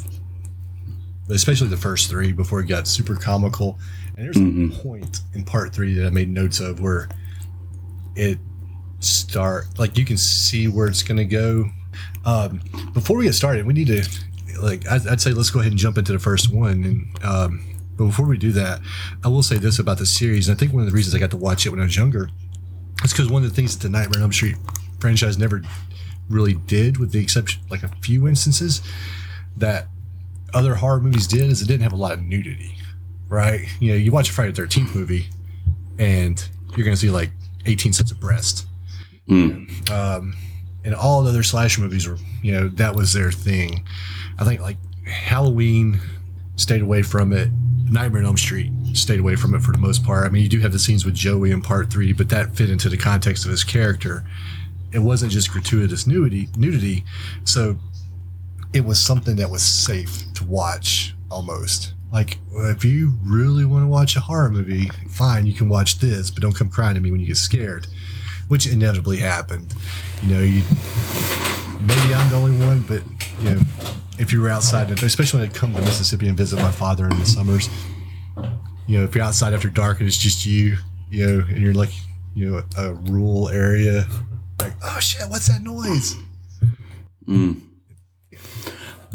especially 1.30 1.68
the 1.68 1.78
first 1.78 2.10
three 2.10 2.32
before 2.32 2.60
it 2.62 2.68
got 2.68 2.88
super 2.88 3.16
comical. 3.16 3.80
And 4.16 4.26
there's 4.26 4.38
Mhm. 4.38 4.74
a 4.78 4.84
point 4.84 5.22
in 5.34 5.44
part 5.44 5.74
three 5.74 5.94
that 5.96 6.08
I 6.08 6.10
made 6.10 6.30
notes 6.30 6.60
of 6.60 6.80
where 6.80 7.10
it 8.16 8.40
start 9.00 9.66
like 9.78 9.98
you 9.98 10.06
can 10.06 10.18
see 10.18 10.68
where 10.68 10.88
it's 10.88 11.04
going 11.04 11.18
to 11.18 11.26
go. 11.26 11.70
Um, 12.26 12.62
before 12.94 13.18
we 13.18 13.26
get 13.26 13.34
started, 13.36 13.66
we 13.66 13.74
need 13.74 13.88
to 13.88 14.04
like 14.62 14.88
I'd, 14.88 15.08
I'd 15.08 15.22
say 15.22 15.32
let's 15.32 15.50
go 15.50 15.60
ahead 15.60 15.72
and 15.72 15.80
jump 15.80 15.98
into 15.98 16.12
the 16.14 16.20
first 16.20 16.54
one. 16.54 16.84
And 16.84 17.24
um, 17.26 17.66
but 17.98 18.06
before 18.06 18.26
we 18.26 18.38
do 18.38 18.52
that, 18.54 18.82
I 19.24 19.28
will 19.30 19.44
say 19.44 19.58
this 19.58 19.80
about 19.80 19.98
the 19.98 20.06
series. 20.06 20.48
And 20.50 20.58
I 20.58 20.60
think 20.60 20.74
one 20.74 20.84
of 20.84 20.90
the 20.90 20.96
reasons 20.96 21.16
I 21.16 21.20
got 21.20 21.32
to 21.32 21.38
watch 21.38 21.66
it 21.66 21.70
when 21.70 21.80
I 21.80 21.84
was 21.84 21.96
younger 21.96 22.30
is 23.04 23.12
because 23.12 23.30
one 23.30 23.44
of 23.44 23.50
the 23.50 23.56
things 23.56 23.78
that 23.78 23.84
the 23.84 23.90
Nightmare 23.90 24.20
on 24.20 24.24
Elm 24.24 24.34
Street 24.34 24.56
franchise 25.00 25.38
never 25.38 25.62
really 26.30 26.54
did, 26.54 26.98
with 26.98 27.12
the 27.12 27.20
exception 27.20 27.62
like 27.70 27.84
a 27.84 27.88
few 28.02 28.28
instances, 28.28 28.82
that 29.58 29.88
other 30.54 30.76
horror 30.76 31.00
movies 31.00 31.28
did, 31.28 31.44
is 31.52 31.62
it 31.62 31.68
didn't 31.68 31.84
have 31.84 31.94
a 31.94 31.98
lot 31.98 32.14
of 32.14 32.22
nudity, 32.24 32.78
right? 33.30 33.66
You 33.80 33.92
know, 33.92 33.98
you 33.98 34.12
watch 34.12 34.30
a 34.30 34.34
Friday 34.34 34.52
the 34.52 34.56
Thirteenth 34.58 34.96
movie, 34.96 35.28
and 36.00 36.44
you're 36.76 36.84
gonna 36.86 36.98
see 36.98 37.10
like 37.10 37.32
18 37.66 37.94
sets 37.94 38.12
of 38.12 38.20
breast. 38.20 38.66
mm, 39.28 39.90
Um, 39.92 40.36
and 40.84 40.94
all 40.94 41.24
the 41.24 41.30
other 41.30 41.44
slasher 41.44 41.82
movies 41.82 42.08
were, 42.08 42.18
you 42.44 42.52
know, 42.52 42.68
that 42.70 42.96
was 42.96 43.14
their 43.14 43.32
thing. 43.32 43.86
I 44.38 44.44
think 44.44 44.62
like 44.62 44.78
Halloween 45.06 46.00
stayed 46.56 46.82
away 46.82 47.02
from 47.02 47.34
it. 47.34 47.50
Nightmare 47.90 48.22
on 48.22 48.28
Elm 48.28 48.38
Street 48.38 48.72
stayed 48.94 49.20
away 49.20 49.36
from 49.36 49.54
it 49.54 49.62
for 49.62 49.72
the 49.72 49.78
most 49.78 50.04
part. 50.04 50.26
I 50.26 50.30
mean, 50.30 50.42
you 50.42 50.50
do 50.50 50.60
have 50.62 50.72
the 50.72 50.80
scenes 50.80 51.06
with 51.06 51.14
Joey 51.14 51.52
in 51.52 51.62
part 51.62 51.92
three, 51.92 52.14
but 52.14 52.30
that 52.30 52.56
fit 52.56 52.70
into 52.70 52.90
the 52.90 52.98
context 52.98 53.46
of 53.46 53.52
his 53.52 53.64
character. 53.64 54.24
It 54.92 55.00
wasn't 55.00 55.32
just 55.32 55.52
gratuitous 55.52 56.08
nudity, 56.08 56.50
nudity. 56.58 57.04
So 57.44 57.78
it 58.74 58.84
was 58.84 59.00
something 59.00 59.36
that 59.36 59.50
was 59.50 59.62
safe 59.62 60.24
to 60.34 60.44
watch 60.46 61.16
almost. 61.30 61.94
Like, 62.12 62.38
if 62.54 62.86
you 62.86 63.14
really 63.24 63.66
want 63.66 63.84
to 63.84 63.88
watch 63.88 64.16
a 64.16 64.22
horror 64.22 64.50
movie, 64.50 64.90
fine, 65.10 65.46
you 65.46 65.54
can 65.54 65.68
watch 65.68 66.00
this, 66.00 66.32
but 66.32 66.42
don't 66.42 66.56
come 66.56 66.70
crying 66.70 66.96
to 66.96 67.02
me 67.02 67.12
when 67.12 67.20
you 67.20 67.28
get 67.28 67.38
scared, 67.38 67.88
which 68.48 68.68
inevitably 68.68 69.18
happened. 69.18 69.74
You 70.24 70.34
know, 70.34 70.42
you 70.42 70.64
maybe 71.82 72.14
I'm 72.14 72.30
the 72.30 72.36
only 72.36 72.66
one, 72.66 72.82
but 72.82 73.02
you 73.42 73.56
know, 73.56 73.62
if 74.18 74.32
you 74.32 74.42
were 74.42 74.50
outside, 74.50 74.90
especially 74.92 75.42
when 75.42 75.50
I 75.50 75.54
come 75.54 75.74
to 75.74 75.82
Mississippi 75.82 76.28
and 76.28 76.38
visit 76.38 76.58
my 76.58 76.72
father 76.72 77.06
in 77.06 77.18
the 77.20 77.26
summers, 77.26 77.70
you 78.88 78.98
know, 78.98 79.04
if 79.04 79.16
you're 79.16 79.24
outside 79.24 79.54
after 79.54 79.70
dark 79.70 80.00
and 80.00 80.08
it's 80.08 80.18
just 80.18 80.46
you, 80.46 80.78
you 81.10 81.26
know, 81.26 81.46
and 81.48 81.58
you're 81.58 81.74
like, 81.74 81.92
you 82.34 82.50
know, 82.50 82.64
a 82.78 82.94
rural 82.94 83.50
area, 83.50 84.06
like, 84.60 84.74
oh 84.84 85.00
shit, 85.00 85.30
what's 85.30 85.48
that 85.48 85.62
noise? 85.62 86.16
mm. 87.28 87.62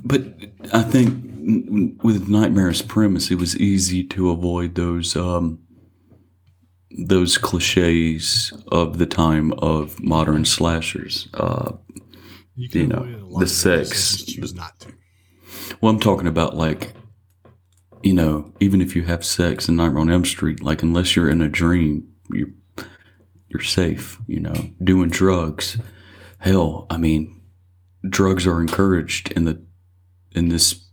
But 0.05 0.23
I 0.73 0.83
think 0.83 1.99
with 2.03 2.29
Nightmare's 2.29 2.83
premise, 2.83 3.31
it 3.31 3.37
was 3.37 3.57
easy 3.59 4.03
to 4.05 4.31
avoid 4.31 4.75
those, 4.75 5.17
um, 5.17 5.59
those 6.91 7.39
cliches 7.39 8.53
of 8.73 8.99
the 8.99 9.07
time 9.07 9.53
of 9.55 10.01
modern 10.03 10.45
slashers. 10.45 11.29
Uh, 11.35 11.73
You, 12.61 12.69
You 12.81 12.87
know, 12.89 12.97
avoid 12.99 13.15
it 13.15 13.23
a 13.23 13.27
lot 13.27 13.41
the 13.41 13.47
sex. 13.47 14.23
choose 14.23 14.55
not 14.55 14.79
to. 14.81 14.93
Well, 15.81 15.91
I'm 15.91 16.01
talking 16.01 16.27
about 16.27 16.57
like, 16.57 16.93
you 18.03 18.13
know, 18.13 18.53
even 18.61 18.83
if 18.83 18.95
you 18.95 19.05
have 19.05 19.25
sex 19.25 19.69
in 19.69 19.77
Nightmare 19.77 20.01
on 20.01 20.11
Elm 20.11 20.25
Street, 20.25 20.63
like 20.63 20.83
unless 20.83 21.17
you're 21.17 21.31
in 21.31 21.41
a 21.41 21.49
dream, 21.49 22.09
you're 22.31 22.51
you're 23.49 23.63
safe. 23.63 24.19
You 24.27 24.41
know, 24.41 24.71
doing 24.83 25.09
drugs. 25.09 25.79
Hell, 26.39 26.87
I 26.91 26.99
mean, 26.99 27.41
drugs 28.07 28.47
are 28.47 28.61
encouraged 28.61 29.33
in 29.33 29.45
the 29.45 29.63
in 30.33 30.49
this 30.51 30.87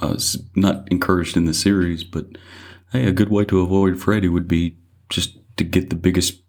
uh, 0.00 0.18
not 0.54 0.90
encouraged 0.90 1.36
in 1.36 1.46
the 1.46 1.54
series, 1.54 2.04
but 2.04 2.26
hey, 2.92 3.06
a 3.06 3.12
good 3.12 3.28
way 3.28 3.44
to 3.46 3.60
avoid 3.60 4.00
Freddy 4.00 4.28
would 4.28 4.48
be 4.48 4.78
just 5.08 5.36
to 5.56 5.64
get 5.64 5.90
the 5.90 5.96
biggest 5.96 6.42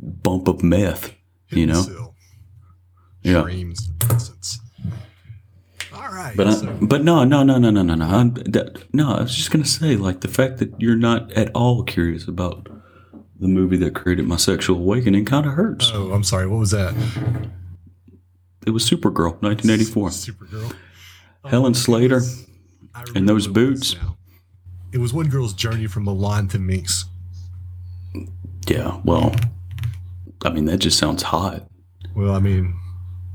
bump 0.00 0.48
of 0.48 0.62
meth. 0.62 1.14
You 1.50 1.66
know. 1.66 2.13
Yeah. 3.24 3.42
Dreams, 3.42 3.90
for 4.00 4.12
instance. 4.12 4.60
All 5.92 6.08
right. 6.12 6.36
But 6.36 6.46
I, 6.46 6.54
so- 6.54 6.78
but 6.80 7.02
no 7.02 7.24
no 7.24 7.42
no 7.42 7.58
no 7.58 7.70
no 7.70 7.82
no 7.82 7.94
no 7.94 8.04
I'm, 8.04 8.34
that, 8.34 8.84
no 8.94 9.14
I 9.14 9.22
was 9.22 9.34
just 9.34 9.50
gonna 9.50 9.64
say 9.64 9.96
like 9.96 10.20
the 10.20 10.28
fact 10.28 10.58
that 10.58 10.80
you're 10.80 10.96
not 10.96 11.32
at 11.32 11.50
all 11.54 11.82
curious 11.82 12.28
about 12.28 12.68
the 13.40 13.48
movie 13.48 13.76
that 13.78 13.94
created 13.94 14.26
my 14.26 14.36
sexual 14.36 14.78
awakening 14.78 15.24
kind 15.24 15.46
of 15.46 15.54
hurts. 15.54 15.90
oh, 15.92 16.12
I'm 16.12 16.22
sorry. 16.22 16.46
What 16.46 16.58
was 16.58 16.70
that? 16.70 16.94
It 18.66 18.70
was 18.70 18.88
Supergirl, 18.88 19.42
1984. 19.42 20.08
Supergirl. 20.08 20.74
Helen 21.44 21.70
oh, 21.70 21.74
Slater. 21.74 22.22
And 23.14 23.28
those 23.28 23.48
what 23.48 23.58
it 23.58 23.70
was 23.70 23.92
boots? 23.94 23.96
It 24.92 24.98
was 24.98 25.12
one 25.12 25.28
girl's 25.28 25.52
journey 25.52 25.86
from 25.86 26.04
Milan 26.04 26.48
to 26.48 26.58
Minsk. 26.58 27.08
Yeah, 28.66 29.00
well, 29.04 29.34
I 30.44 30.50
mean 30.50 30.66
that 30.66 30.78
just 30.78 30.98
sounds 30.98 31.22
hot. 31.22 31.66
Well, 32.14 32.32
I 32.34 32.38
mean, 32.38 32.78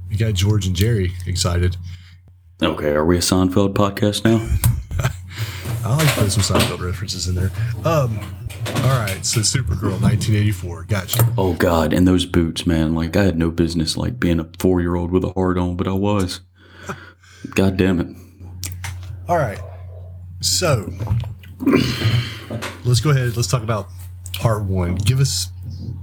you 0.09 0.17
got 0.17 0.33
George 0.33 0.67
and 0.67 0.75
Jerry 0.75 1.13
excited. 1.25 1.77
Okay, 2.61 2.89
are 2.89 3.05
we 3.05 3.17
a 3.17 3.21
Seinfeld 3.21 3.73
podcast 3.73 4.25
now? 4.25 4.45
I 5.85 5.95
like 5.95 6.13
to 6.13 6.21
put 6.21 6.31
some 6.31 6.43
Seinfeld 6.43 6.81
references 6.85 7.27
in 7.27 7.35
there. 7.35 7.51
Um, 7.85 8.19
all 8.83 8.99
right, 8.99 9.25
so 9.25 9.39
Supergirl, 9.39 10.01
1984. 10.01 10.83
Gotcha. 10.83 11.33
Oh 11.37 11.53
God, 11.53 11.93
and 11.93 12.07
those 12.07 12.25
boots, 12.25 12.67
man! 12.67 12.93
Like 12.93 13.15
I 13.15 13.23
had 13.23 13.37
no 13.37 13.49
business 13.49 13.95
like 13.95 14.19
being 14.19 14.39
a 14.39 14.49
four 14.59 14.81
year 14.81 14.95
old 14.95 15.11
with 15.11 15.23
a 15.23 15.31
hard 15.31 15.57
on, 15.57 15.77
but 15.77 15.87
I 15.87 15.93
was. 15.93 16.41
God 17.55 17.77
damn 17.77 17.99
it! 18.01 18.07
All 19.29 19.37
right, 19.37 19.59
so 20.41 20.91
let's 22.83 22.99
go 22.99 23.11
ahead. 23.11 23.37
Let's 23.37 23.47
talk 23.47 23.63
about 23.63 23.87
part 24.33 24.63
one. 24.63 24.95
Give 24.95 25.19
us 25.19 25.47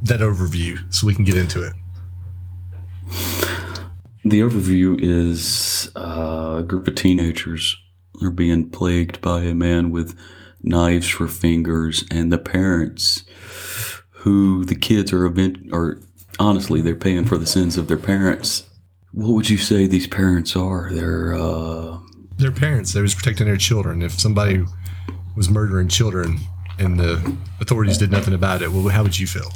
that 0.02 0.20
overview 0.20 0.78
so 0.92 1.06
we 1.06 1.14
can 1.14 1.24
get 1.24 1.36
into 1.36 1.62
it. 1.62 1.74
The 4.28 4.40
overview 4.40 4.98
is 5.00 5.88
uh, 5.94 6.56
a 6.58 6.62
group 6.64 6.88
of 6.88 6.96
teenagers 6.96 7.76
are 8.20 8.30
being 8.30 8.68
plagued 8.68 9.20
by 9.20 9.42
a 9.42 9.54
man 9.54 9.92
with 9.92 10.18
knives 10.64 11.08
for 11.08 11.28
fingers, 11.28 12.04
and 12.10 12.32
the 12.32 12.38
parents, 12.38 13.22
who 14.10 14.64
the 14.64 14.74
kids 14.74 15.12
are 15.12 15.26
event 15.26 15.72
are 15.72 16.00
honestly 16.40 16.80
they're 16.80 16.96
paying 16.96 17.24
for 17.24 17.38
the 17.38 17.46
sins 17.46 17.76
of 17.76 17.86
their 17.86 17.96
parents. 17.96 18.64
What 19.12 19.30
would 19.30 19.48
you 19.48 19.58
say 19.58 19.86
these 19.86 20.08
parents 20.08 20.56
are? 20.56 20.90
They're 20.92 21.34
uh, 21.34 21.98
Their 22.36 22.50
parents, 22.50 22.94
they 22.94 23.02
was 23.02 23.14
protecting 23.14 23.46
their 23.46 23.56
children. 23.56 24.02
If 24.02 24.18
somebody 24.18 24.64
was 25.36 25.48
murdering 25.48 25.86
children 25.86 26.40
and 26.80 26.98
the 26.98 27.36
authorities 27.60 27.96
did 27.96 28.10
nothing 28.10 28.34
about 28.34 28.60
it, 28.60 28.72
well, 28.72 28.88
how 28.88 29.04
would 29.04 29.20
you 29.20 29.28
feel? 29.28 29.52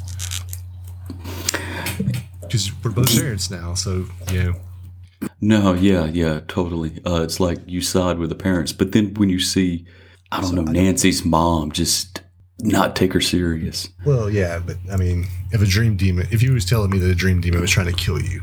Because 2.51 2.83
we're 2.83 2.91
both 2.91 3.17
parents 3.17 3.49
now, 3.49 3.75
so 3.75 4.05
you 4.29 4.43
know. 4.43 5.29
no, 5.39 5.73
yeah, 5.73 6.03
yeah, 6.07 6.41
totally. 6.49 6.99
Uh, 7.05 7.21
it's 7.21 7.39
like 7.39 7.59
you 7.65 7.79
side 7.79 8.17
with 8.17 8.27
the 8.27 8.35
parents, 8.35 8.73
but 8.73 8.91
then 8.91 9.13
when 9.13 9.29
you 9.29 9.39
see, 9.39 9.85
I 10.33 10.41
don't 10.41 10.55
know, 10.55 10.63
Nancy's 10.63 11.23
mom 11.23 11.71
just 11.71 12.21
not 12.59 12.93
take 12.93 13.13
her 13.13 13.21
serious. 13.21 13.87
Well, 14.05 14.29
yeah, 14.29 14.59
but 14.59 14.75
I 14.91 14.97
mean, 14.97 15.27
if 15.53 15.61
a 15.61 15.65
dream 15.65 15.95
demon, 15.95 16.27
if 16.29 16.43
you 16.43 16.51
was 16.51 16.65
telling 16.65 16.89
me 16.89 16.97
that 16.97 17.09
a 17.09 17.15
dream 17.15 17.39
demon 17.39 17.61
was 17.61 17.71
trying 17.71 17.87
to 17.87 17.93
kill 17.93 18.21
you, 18.21 18.41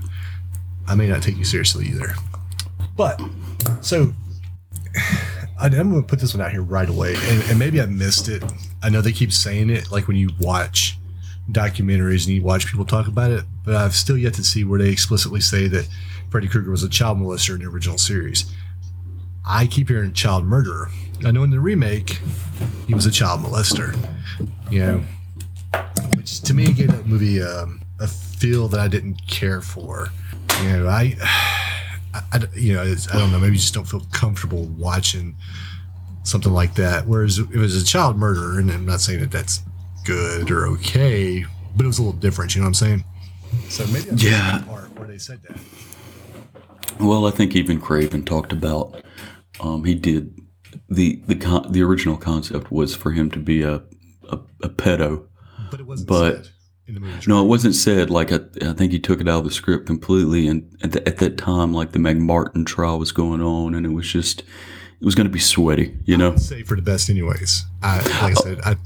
I 0.87 0.95
may 0.95 1.07
not 1.07 1.23
take 1.23 1.37
you 1.37 1.45
seriously 1.45 1.89
either. 1.89 2.15
But 2.97 3.21
so 3.83 4.15
I, 5.61 5.67
I'm 5.67 5.91
going 5.91 6.01
to 6.01 6.09
put 6.09 6.19
this 6.19 6.33
one 6.33 6.43
out 6.43 6.51
here 6.51 6.63
right 6.63 6.89
away, 6.89 7.15
and, 7.15 7.43
and 7.51 7.59
maybe 7.59 7.79
I 7.79 7.85
missed 7.85 8.29
it. 8.29 8.43
I 8.83 8.89
know 8.89 9.03
they 9.03 9.13
keep 9.13 9.35
saying 9.35 9.69
it, 9.69 9.93
like 9.93 10.09
when 10.09 10.17
you 10.17 10.31
watch 10.41 10.97
documentaries 11.53 12.27
and 12.27 12.35
you 12.35 12.43
watch 12.43 12.67
people 12.67 12.87
talk 12.87 13.07
about 13.07 13.31
it, 13.31 13.45
but 13.69 13.77
I've 13.77 13.95
still 13.95 14.17
yet 14.17 14.33
to 14.35 14.43
see 14.43 14.65
where 14.65 14.79
they 14.79 14.89
explicitly 14.89 15.43
say 15.43 15.69
that 15.69 15.87
Freddy 16.31 16.49
Krueger 16.49 16.71
was 16.71 16.83
a 16.83 16.89
child 16.89 17.19
molester 17.19 17.55
in 17.55 17.61
the 17.61 17.69
original 17.69 17.99
series. 17.99 18.51
I 19.47 19.67
keep 19.67 19.89
hearing 19.89 20.15
child 20.15 20.47
murderer. 20.47 20.89
I 21.23 21.33
know 21.33 21.43
in 21.43 21.51
the 21.51 21.61
remake, 21.61 22.19
he 22.87 22.95
was 22.95 23.05
a 23.05 23.11
child 23.11 23.43
molester. 23.43 23.95
You 24.71 24.79
know, 24.81 25.05
which 26.17 26.41
to 26.41 26.55
me 26.55 26.73
gave 26.73 26.89
that 26.93 27.07
movie 27.07 27.43
um, 27.43 27.83
a 28.01 28.09
feel 28.09 28.69
that 28.69 28.81
I 28.81 28.89
didn't 28.89 29.27
care 29.27 29.61
for. 29.61 30.09
You 30.63 30.79
know, 30.79 30.89
I, 30.89 31.15
I, 32.15 32.41
you 32.55 32.73
know, 32.73 32.81
I 32.83 33.19
don't 33.19 33.31
know, 33.31 33.39
maybe 33.39 33.57
just 33.57 33.75
don't 33.75 33.85
feel 33.85 34.07
comfortable 34.13 34.65
watching 34.65 35.37
something 36.23 36.55
like 36.55 36.75
that. 36.77 37.07
Whereas 37.07 37.39
it 37.39 37.51
was 37.51 37.77
a 37.77 37.85
child 37.85 38.17
murderer, 38.17 38.61
and 38.61 38.71
I'm 38.71 38.87
not 38.87 39.03
saying 39.03 39.21
that 39.21 39.31
that's 39.31 39.61
good 40.07 40.51
or 40.51 40.69
okay, 40.69 41.45
but 41.77 41.85
it 41.85 41.87
was 41.87 41.99
a 41.99 42.03
little 42.03 42.19
different. 42.19 42.55
You 42.55 42.63
know 42.63 42.65
what 42.65 42.69
I'm 42.69 42.75
saying? 42.75 43.05
So 43.69 43.87
maybe 43.89 44.11
I 44.11 44.15
Yeah. 44.15 44.63
part 44.67 44.99
where 44.99 45.07
they 45.09 45.19
said 45.19 45.41
that. 45.49 45.59
Well, 47.01 47.27
I 47.27 47.31
think 47.31 47.55
even 47.55 47.81
Craven 47.81 48.25
talked 48.25 48.53
about 48.53 49.03
um, 49.61 49.85
he 49.85 49.95
did 49.95 50.35
the 50.89 51.23
the 51.27 51.35
con- 51.35 51.71
the 51.73 51.83
original 51.83 52.17
concept 52.17 52.71
was 52.73 52.95
for 52.95 53.13
him 53.13 53.31
to 53.33 53.39
be 53.39 53.63
a 53.63 53.83
a, 54.29 54.39
a 54.63 54.69
pedo. 54.69 55.27
But 55.71 55.81
it 55.81 55.87
wasn't 55.87 56.09
But- 56.09 56.45
said 56.45 56.53
in 56.87 56.95
the 56.95 57.01
movie. 57.01 57.21
No, 57.27 57.45
it 57.45 57.49
wasn't 57.49 57.75
said. 57.75 58.09
Like 58.11 58.33
I, 58.33 58.41
I 58.63 58.73
think 58.73 58.93
he 58.93 58.99
took 58.99 59.21
it 59.21 59.29
out 59.29 59.41
of 59.41 59.45
the 59.45 59.51
script 59.51 59.87
completely. 59.87 60.49
And 60.49 60.75
at, 60.83 60.93
the, 60.93 61.07
at 61.07 61.19
that 61.19 61.37
time, 61.37 61.73
like 61.75 61.93
the 61.93 61.99
McMartin 61.99 62.65
trial 62.67 62.99
was 62.99 63.13
going 63.13 63.43
on, 63.43 63.75
and 63.75 63.85
it 63.85 63.91
was 63.91 64.11
just 64.11 64.41
it 64.41 65.05
was 65.05 65.15
going 65.15 65.27
to 65.27 65.33
be 65.33 65.39
sweaty, 65.39 65.97
you 66.05 66.17
know. 66.17 66.35
say 66.37 66.63
for 66.63 66.75
the 66.77 66.83
best 66.83 67.11
anyways. 67.11 67.65
I 67.83 67.99
like 67.99 68.13
I 68.23 68.33
said, 68.35 68.61
I 68.65 68.77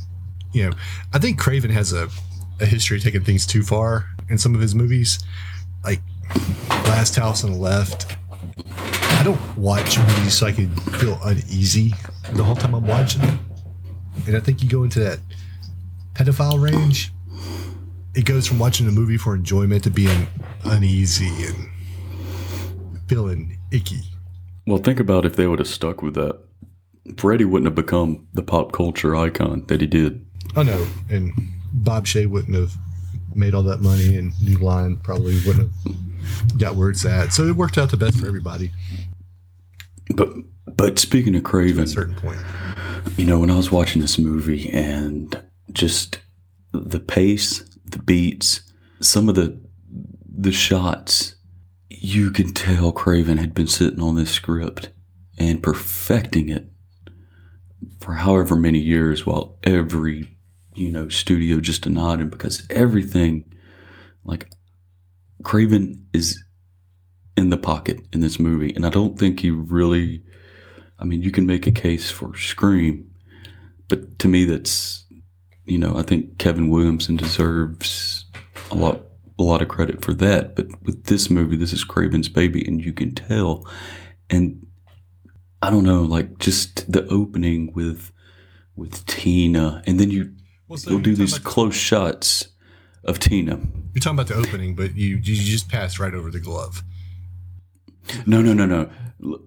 you 0.53 0.69
know, 0.69 0.77
I 1.15 1.19
think 1.19 1.39
Craven 1.39 1.71
has 1.71 1.93
a, 1.95 2.09
a 2.63 2.67
history 2.67 2.97
of 2.97 3.03
taking 3.03 3.25
things 3.25 3.45
too 3.45 3.63
far 3.63 4.07
in 4.31 4.39
some 4.39 4.55
of 4.55 4.61
his 4.61 4.75
movies. 4.75 5.19
Like 5.85 6.01
Last 6.69 7.17
House 7.17 7.45
on 7.45 7.53
the 7.53 7.59
Left. 7.59 8.17
I 8.79 9.23
don't 9.25 9.59
watch 9.59 9.99
movies 9.99 10.35
so 10.35 10.47
I 10.47 10.53
can 10.53 10.75
feel 10.75 11.19
uneasy 11.25 11.93
the 12.33 12.43
whole 12.43 12.57
time 12.57 12.75
I'm 12.75 12.87
watching 12.87 13.23
them. 13.23 13.41
And 14.27 14.37
I 14.37 14.41
think 14.41 14.63
you 14.63 14.69
go 14.69 14.85
into 14.85 15.01
that 15.01 15.19
pedophile 16.15 16.61
range. 16.61 17.13
It 18.15 18.25
goes 18.25 18.47
from 18.47 18.59
watching 18.59 18.87
a 18.87 18.93
movie 18.93 19.17
for 19.17 19.35
enjoyment 19.35 19.85
to 19.85 19.91
being 19.91 20.27
uneasy 20.65 21.45
and 21.45 21.71
feeling 23.09 23.59
icky. 23.71 24.03
Well, 24.67 24.79
think 24.79 25.01
about 25.01 25.25
if 25.25 25.37
they 25.37 25.47
would 25.47 25.59
have 25.59 25.69
stuck 25.69 26.03
with 26.03 26.15
that. 26.15 26.39
Freddy 27.17 27.45
wouldn't 27.45 27.67
have 27.67 27.75
become 27.75 28.29
the 28.33 28.43
pop 28.43 28.73
culture 28.73 29.17
icon 29.17 29.65
that 29.67 29.81
he 29.81 29.87
did. 29.87 30.25
Oh 30.55 30.63
no, 30.63 30.87
and 31.11 31.33
Bob 31.73 32.07
Shaye 32.07 32.27
wouldn't 32.29 32.55
have 32.55 32.73
made 33.35 33.55
all 33.55 33.63
that 33.65 33.81
money, 33.81 34.17
and 34.17 34.33
New 34.43 34.59
Line 34.59 34.97
probably 34.97 35.35
wouldn't 35.47 35.71
have 35.85 36.59
got 36.59 36.77
where 36.77 36.91
it's 36.91 37.05
at. 37.05 37.33
So 37.33 37.45
it 37.47 37.57
worked 37.57 37.79
out 37.79 37.91
the 37.91 37.97
best 37.97 38.19
for 38.19 38.27
everybody 38.27 38.71
But 40.15 40.31
but 40.77 40.99
speaking 40.99 41.35
of 41.35 41.41
at 41.41 41.45
Craven, 41.45 41.85
a 41.85 41.87
certain 41.87 42.15
point. 42.15 42.41
You 43.17 43.27
know, 43.27 43.41
when 43.41 43.51
I 43.51 43.57
was 43.57 43.71
watching 43.73 44.01
this 44.01 44.19
movie 44.19 44.71
and 44.71 45.41
just 45.73 46.21
the 46.73 47.01
pace, 47.01 47.65
the 47.85 47.99
beats, 47.99 48.63
some 49.01 49.29
of 49.29 49.35
the 49.35 49.61
the 50.35 50.53
shots, 50.53 51.35
you 51.89 52.31
can 52.31 52.53
tell 52.53 52.93
Craven 52.93 53.39
had 53.39 53.55
been 53.55 53.67
sitting 53.67 54.01
on 54.01 54.15
this 54.17 54.31
script 54.31 54.91
and 55.39 55.63
perfecting 55.63 56.49
it 56.49 56.67
for 58.01 58.15
however 58.15 58.57
many 58.57 58.79
years 58.79 59.27
while 59.27 59.59
every, 59.63 60.37
you 60.75 60.91
know, 60.91 61.09
studio 61.09 61.61
just 61.61 61.83
denied 61.83 62.21
him 62.21 62.31
because 62.31 62.67
everything 62.71 63.45
like 64.25 64.51
Craven 65.43 66.07
is 66.13 66.43
in 67.37 67.51
the 67.51 67.57
pocket 67.57 68.01
in 68.13 68.21
this 68.21 68.39
movie 68.39 68.73
and 68.75 68.85
I 68.87 68.91
don't 68.91 69.19
think 69.19 69.41
he 69.41 69.51
really 69.51 70.23
I 71.03 71.05
mean, 71.05 71.23
you 71.23 71.33
can 71.33 71.47
make 71.47 71.67
a 71.67 71.73
case 71.73 72.13
for 72.13 72.37
Scream, 72.37 73.11
but 73.89 74.21
to 74.21 74.29
me, 74.29 74.45
that's 74.45 75.05
you 75.65 75.79
know, 75.79 75.97
I 75.97 76.03
think 76.03 76.39
Kevin 76.39 76.71
Williamson 76.71 77.17
deserves 77.17 78.25
a 78.71 78.75
lot 78.75 79.03
a 79.39 79.43
lot 79.43 79.63
of 79.63 79.69
credit 79.69 80.05
for 80.05 80.15
that. 80.15 80.55
But 80.55 80.69
with 80.83 81.05
this 81.05 81.29
movie, 81.29 81.57
this 81.57 81.73
is 81.73 81.83
Craven's 81.83 82.29
baby, 82.29 82.65
and 82.65 82.85
you 82.85 82.93
can 82.93 83.15
tell. 83.15 83.67
And 84.31 84.65
I 85.61 85.71
don't 85.71 85.85
know, 85.85 86.03
like 86.03 86.39
just 86.39 86.91
the 86.91 87.05
opening 87.09 87.73
with 87.73 88.13
with 88.77 89.05
Tina, 89.07 89.83
and 89.87 89.99
then 89.99 90.11
you 90.11 90.33
Well, 90.73 90.79
so 90.79 90.91
you'll 90.93 91.01
do 91.01 91.15
these 91.15 91.37
about- 91.37 91.45
close 91.45 91.75
shots 91.75 92.49
of 93.05 93.19
Tina. 93.19 93.61
You're 93.93 94.01
talking 94.01 94.19
about 94.19 94.29
the 94.29 94.37
opening, 94.37 94.75
but 94.75 94.97
you 94.97 95.17
you 95.17 95.35
just 95.37 95.69
passed 95.69 95.99
right 95.99 96.15
over 96.15 96.31
the 96.31 96.41
glove. 96.41 96.83
No, 98.25 98.41
no, 98.41 98.55
no, 98.55 98.65
no. 98.65 99.41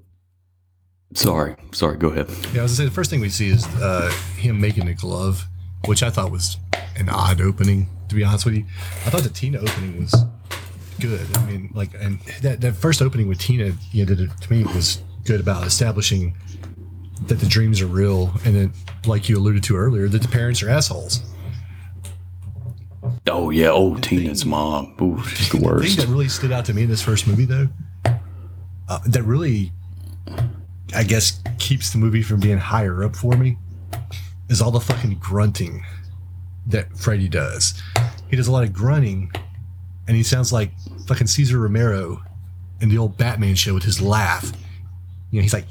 Sorry, 1.15 1.55
sorry. 1.71 1.97
Go 1.97 2.09
ahead. 2.09 2.27
Yeah, 2.53 2.59
I 2.59 2.63
was 2.63 2.73
gonna 2.73 2.75
say 2.77 2.85
the 2.85 2.91
first 2.91 3.09
thing 3.09 3.21
we 3.21 3.29
see 3.29 3.49
is 3.49 3.65
uh, 3.81 4.11
him 4.38 4.61
making 4.61 4.85
the 4.85 4.93
glove, 4.93 5.47
which 5.85 6.03
I 6.03 6.11
thought 6.11 6.29
was 6.31 6.57
an 6.95 7.09
odd 7.09 7.41
opening. 7.41 7.89
To 8.09 8.13
be 8.15 8.23
honest 8.23 8.45
with 8.45 8.53
you, 8.53 8.65
I 9.07 9.09
thought 9.09 9.23
the 9.23 9.29
Tina 9.29 9.57
opening 9.57 10.01
was 10.01 10.13
good. 10.99 11.25
I 11.38 11.45
mean, 11.47 11.71
like, 11.73 11.89
and 11.99 12.19
that, 12.43 12.61
that 12.61 12.75
first 12.75 13.01
opening 13.01 13.27
with 13.27 13.39
Tina, 13.39 13.73
you 13.91 14.05
know, 14.05 14.13
that 14.13 14.41
to 14.41 14.53
me 14.53 14.63
was 14.63 15.01
good 15.23 15.39
about 15.39 15.65
establishing 15.65 16.38
that 17.23 17.39
the 17.39 17.45
dreams 17.47 17.82
are 17.82 17.88
real, 17.88 18.32
and 18.45 18.56
then, 18.56 18.73
like 19.06 19.30
you 19.30 19.38
alluded 19.38 19.63
to 19.63 19.75
earlier, 19.75 20.08
that 20.08 20.21
the 20.21 20.28
parents 20.28 20.62
are 20.62 20.69
assholes. 20.69 21.21
Oh 23.28 23.49
yeah, 23.49 23.69
oh 23.69 23.95
Tina's 23.95 24.45
mom. 24.45 24.95
Ooh, 25.01 25.23
she's 25.23 25.49
the 25.49 25.58
The 25.58 25.88
thing 25.88 26.06
that 26.06 26.08
really 26.08 26.28
stood 26.28 26.51
out 26.51 26.65
to 26.65 26.73
me 26.73 26.84
in 26.84 26.89
this 26.89 27.01
first 27.01 27.28
movie, 27.28 27.45
though, 27.45 27.69
uh, 28.89 28.99
that 29.08 29.23
really, 29.23 29.71
I 30.95 31.04
guess, 31.04 31.41
keeps 31.60 31.91
the 31.91 31.97
movie 31.97 32.21
from 32.21 32.39
being 32.39 32.58
higher 32.58 33.04
up 33.04 33.15
for 33.15 33.36
me, 33.36 33.58
is 34.49 34.62
all 34.62 34.71
the 34.71 34.80
fucking 34.80 35.15
grunting 35.15 35.84
that 36.67 36.95
Freddy 36.97 37.30
does. 37.30 37.82
He 38.30 38.36
does 38.36 38.47
a 38.47 38.51
lot 38.51 38.63
of 38.63 38.73
grunting, 38.73 39.32
and 40.08 40.17
he 40.17 40.23
sounds 40.23 40.51
like 40.51 40.71
fucking 41.08 41.28
Cesar 41.28 41.60
Romero 41.60 42.21
in 42.82 42.89
the 42.89 42.97
old 42.97 43.17
Batman 43.17 43.56
show 43.56 43.73
with 43.73 43.84
his 43.84 44.01
laugh. 44.01 44.51
You 45.36 45.41
know, 45.41 45.43
he's 45.43 45.54
like, 45.54 45.69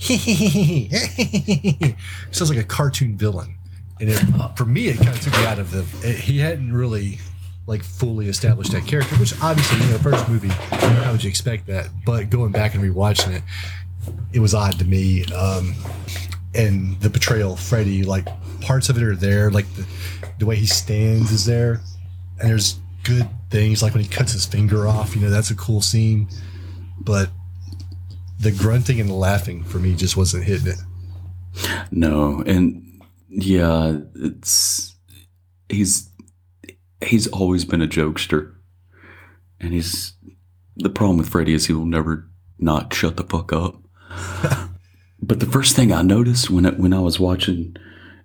sounds 2.33 2.50
like 2.50 2.59
a 2.59 2.64
cartoon 2.64 3.16
villain. 3.16 3.57
And 3.98 4.11
it, 4.11 4.16
for 4.57 4.66
me, 4.66 4.88
it 4.88 4.98
kind 4.98 5.09
of 5.09 5.18
took 5.22 5.33
me 5.33 5.46
out 5.46 5.59
of 5.59 5.70
the. 5.70 5.87
It, 6.07 6.16
he 6.16 6.38
hadn't 6.38 6.74
really 6.74 7.18
like 7.66 7.83
fully 7.83 8.29
established 8.29 8.72
that 8.72 8.87
character, 8.87 9.16
which 9.16 9.33
obviously, 9.40 9.81
you 9.87 9.92
know, 9.92 9.96
first 9.96 10.29
movie, 10.29 10.48
how 10.48 11.12
would 11.12 11.24
you 11.24 11.31
expect 11.31 11.66
that? 11.68 11.88
But 12.05 12.29
going 12.29 12.53
back 12.53 12.74
and 12.74 12.85
rewatching 12.85 13.37
it, 13.37 13.42
it 14.35 14.40
was 14.40 14.55
odd 14.55 14.79
to 14.81 14.85
me. 14.85 15.24
Um, 15.33 15.74
and 16.55 17.00
the 17.00 17.09
portrayal 17.09 17.55
of 17.55 17.61
Freddy, 17.61 18.03
like 18.03 18.29
parts 18.61 18.90
of 18.90 18.98
it 18.98 19.03
are 19.03 19.16
there, 19.16 19.50
like 19.50 19.64
the, 19.77 19.87
the 20.40 20.44
way 20.44 20.57
he 20.57 20.66
stands 20.66 21.33
is 21.33 21.46
there, 21.46 21.81
and 22.38 22.50
there's 22.50 22.79
good 23.03 23.27
things 23.48 23.83
like 23.83 23.94
when 23.94 24.03
he 24.03 24.11
cuts 24.11 24.33
his 24.33 24.44
finger 24.44 24.87
off. 24.87 25.16
You 25.16 25.22
know, 25.22 25.31
that's 25.31 25.50
a 25.50 25.57
cool 25.57 25.81
scene, 25.81 26.29
but 27.00 27.31
the 28.44 28.52
grunting 28.52 29.00
and 29.00 29.09
the 29.09 29.14
laughing 29.14 29.64
for 29.64 29.78
me 29.78 29.94
just 29.94 30.16
wasn't 30.16 30.44
hitting 30.44 30.68
it. 30.68 30.78
No, 31.90 32.42
and 32.46 33.02
yeah, 33.28 33.98
it's 34.14 34.94
he's 35.68 36.11
he's 37.00 37.26
always 37.28 37.64
been 37.64 37.83
a 37.83 37.87
jokester, 37.87 38.54
and 39.61 39.72
he's 39.72 40.12
the 40.76 40.90
problem 40.90 41.16
with 41.18 41.28
Freddy 41.28 41.54
is 41.54 41.66
he 41.66 41.72
will 41.72 41.87
never 41.87 42.28
not 42.59 42.92
shut 42.92 43.16
the 43.16 43.24
fuck 43.24 43.52
up. 43.52 43.76
but 45.22 45.40
the 45.40 45.46
first 45.46 45.74
thing 45.74 45.92
I 45.92 46.02
noticed 46.02 46.50
when 46.50 46.66
I, 46.66 46.70
when 46.70 46.92
I 46.92 47.00
was 47.00 47.18
watching, 47.18 47.76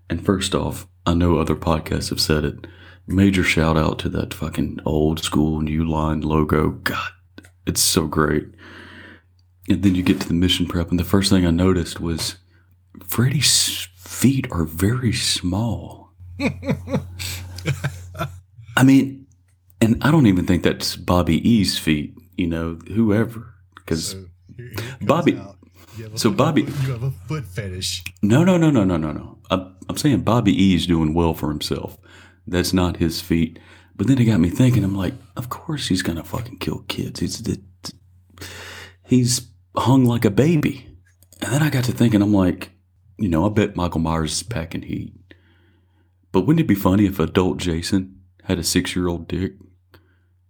and 0.09 0.25
first 0.25 0.53
off, 0.53 0.87
I 1.05 1.13
know 1.13 1.37
other 1.37 1.55
podcasts 1.55 2.09
have 2.09 2.19
said 2.19 2.43
it. 2.43 2.67
Major 3.07 3.43
shout 3.43 3.77
out 3.77 3.99
to 3.99 4.09
that 4.09 4.33
fucking 4.33 4.79
old 4.85 5.19
school 5.23 5.61
new 5.61 5.87
line 5.87 6.21
logo. 6.21 6.71
God, 6.71 7.11
it's 7.65 7.81
so 7.81 8.05
great. 8.05 8.47
And 9.69 9.83
then 9.83 9.93
you 9.95 10.01
get 10.03 10.19
to 10.21 10.27
the 10.27 10.33
mission 10.33 10.65
prep, 10.65 10.89
and 10.89 10.99
the 10.99 11.03
first 11.03 11.29
thing 11.29 11.45
I 11.45 11.51
noticed 11.51 11.99
was 12.01 12.37
Freddy's 13.07 13.87
feet 13.95 14.47
are 14.51 14.65
very 14.65 15.13
small. 15.13 16.11
I 18.75 18.83
mean, 18.83 19.27
and 19.81 20.03
I 20.03 20.11
don't 20.11 20.25
even 20.27 20.45
think 20.45 20.63
that's 20.63 20.95
Bobby 20.95 21.37
E's 21.47 21.77
feet, 21.77 22.15
you 22.37 22.47
know, 22.47 22.79
whoever. 22.93 23.53
Because 23.75 24.13
Here- 24.13 24.29
here 24.57 24.67
it 24.71 24.77
comes 24.77 25.05
Bobby- 25.05 25.37
out. 25.37 25.57
You 25.97 26.03
have 26.05 26.19
so 26.19 26.29
foot- 26.29 26.37
Bobby- 26.37 26.61
you 26.61 26.91
have 26.91 27.03
a 27.03 27.11
foot 27.11 27.45
fetish. 27.45 28.03
no, 28.21 28.43
no, 28.43 28.57
no, 28.57 28.69
no, 28.71 28.83
no, 28.85 28.95
no, 28.97 29.11
no. 29.11 29.37
I'm, 29.49 29.75
I'm 29.89 29.97
saying 29.97 30.21
Bobby 30.21 30.53
E's 30.53 30.87
doing 30.87 31.13
well 31.13 31.33
for 31.33 31.49
himself. 31.49 31.97
That's 32.47 32.73
not 32.73 32.97
his 32.97 33.19
feet. 33.21 33.59
But 33.95 34.07
then 34.07 34.17
it 34.17 34.25
got 34.25 34.39
me 34.39 34.49
thinking. 34.49 34.83
I'm 34.85 34.95
like, 34.95 35.13
of 35.35 35.49
course 35.49 35.89
he's 35.89 36.01
gonna 36.01 36.23
fucking 36.23 36.59
kill 36.59 36.85
kids. 36.87 37.19
He's 37.19 37.43
the, 37.43 37.61
he's 39.03 39.49
hung 39.79 40.05
like 40.05 40.25
a 40.25 40.31
baby. 40.31 40.87
And 41.41 41.53
then 41.53 41.63
I 41.63 41.69
got 41.69 41.85
to 41.85 41.91
thinking. 41.91 42.21
I'm 42.21 42.33
like, 42.33 42.71
you 43.17 43.29
know, 43.29 43.45
I 43.45 43.49
bet 43.49 43.75
Michael 43.75 44.01
Myers 44.01 44.33
is 44.33 44.43
packing 44.43 44.83
heat. 44.83 45.13
But 46.31 46.41
wouldn't 46.41 46.61
it 46.61 46.67
be 46.67 46.75
funny 46.75 47.05
if 47.05 47.19
adult 47.19 47.57
Jason 47.57 48.21
had 48.43 48.59
a 48.59 48.63
six 48.63 48.95
year 48.95 49.07
old 49.07 49.27
dick? 49.27 49.53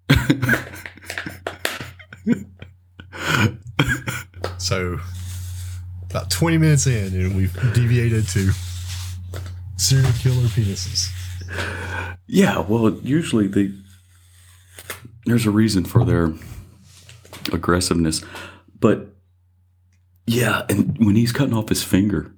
So, 4.70 5.00
about 6.10 6.30
20 6.30 6.58
minutes 6.58 6.86
in, 6.86 7.14
and 7.14 7.36
we've 7.36 7.54
deviated 7.74 8.28
to 8.28 8.52
serial 9.78 10.12
killer 10.20 10.48
penises. 10.50 11.10
Yeah, 12.28 12.60
well, 12.60 12.92
usually 13.02 13.48
they 13.48 13.72
there's 15.26 15.46
a 15.48 15.50
reason 15.52 15.86
for 15.86 16.06
their 16.06 16.34
aggressiveness, 17.52 18.24
but 18.80 19.08
yeah, 20.30 20.64
and 20.70 20.96
when 21.04 21.16
he's 21.16 21.32
cutting 21.32 21.56
off 21.56 21.70
his 21.70 21.84
finger, 21.84 22.36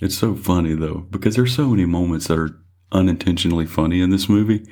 it's 0.00 0.16
so 0.16 0.34
funny 0.34 0.74
though 0.74 1.06
because 1.10 1.36
there's 1.36 1.54
so 1.54 1.68
many 1.68 1.84
moments 1.84 2.28
that 2.28 2.38
are 2.38 2.58
unintentionally 2.90 3.66
funny 3.66 4.00
in 4.00 4.08
this 4.08 4.28
movie, 4.28 4.66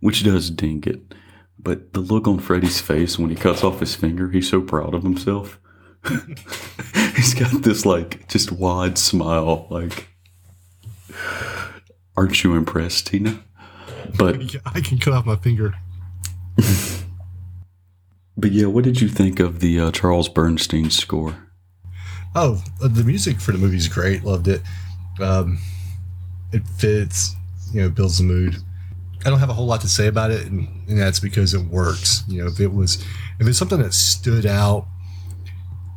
which 0.00 0.22
does 0.22 0.48
dink 0.50 0.86
it. 0.86 1.14
But 1.58 1.92
the 1.94 2.00
look 2.00 2.28
on 2.28 2.38
Freddy's 2.38 2.80
face 2.80 3.18
when 3.18 3.30
he 3.30 3.36
cuts 3.36 3.64
off 3.64 3.80
his 3.80 3.96
finger, 3.96 4.30
he's 4.30 4.48
so 4.48 4.60
proud 4.60 4.94
of 4.94 5.02
himself. 5.02 5.58
he's 7.16 7.34
got 7.34 7.62
this 7.62 7.84
like 7.84 8.28
just 8.28 8.52
wide 8.52 8.96
smile, 8.96 9.66
like, 9.68 10.08
aren't 12.16 12.44
you 12.44 12.54
impressed, 12.54 13.08
Tina? 13.08 13.42
But 14.16 14.54
I 14.66 14.80
can 14.80 14.98
cut 14.98 15.14
off 15.14 15.26
my 15.26 15.36
finger. 15.36 15.74
But 18.40 18.52
yeah, 18.52 18.66
what 18.66 18.84
did 18.84 19.00
you 19.00 19.08
think 19.08 19.40
of 19.40 19.58
the 19.58 19.80
uh, 19.80 19.90
Charles 19.90 20.28
Bernstein 20.28 20.90
score? 20.90 21.47
Oh, 22.38 22.62
the 22.80 23.02
music 23.04 23.40
for 23.40 23.52
the 23.52 23.58
movie 23.58 23.76
is 23.76 23.88
great. 23.88 24.22
Loved 24.24 24.48
it. 24.48 24.62
Um, 25.20 25.58
it 26.52 26.62
fits, 26.78 27.34
you 27.72 27.82
know, 27.82 27.88
builds 27.90 28.18
the 28.18 28.24
mood. 28.24 28.56
I 29.26 29.30
don't 29.30 29.40
have 29.40 29.50
a 29.50 29.52
whole 29.54 29.66
lot 29.66 29.80
to 29.80 29.88
say 29.88 30.06
about 30.06 30.30
it, 30.30 30.46
and, 30.46 30.68
and 30.88 30.98
that's 30.98 31.18
because 31.18 31.52
it 31.52 31.66
works. 31.66 32.22
You 32.28 32.42
know, 32.42 32.46
if 32.48 32.60
it 32.60 32.72
was, 32.72 33.04
if 33.40 33.46
it's 33.46 33.58
something 33.58 33.82
that 33.82 33.92
stood 33.92 34.46
out, 34.46 34.86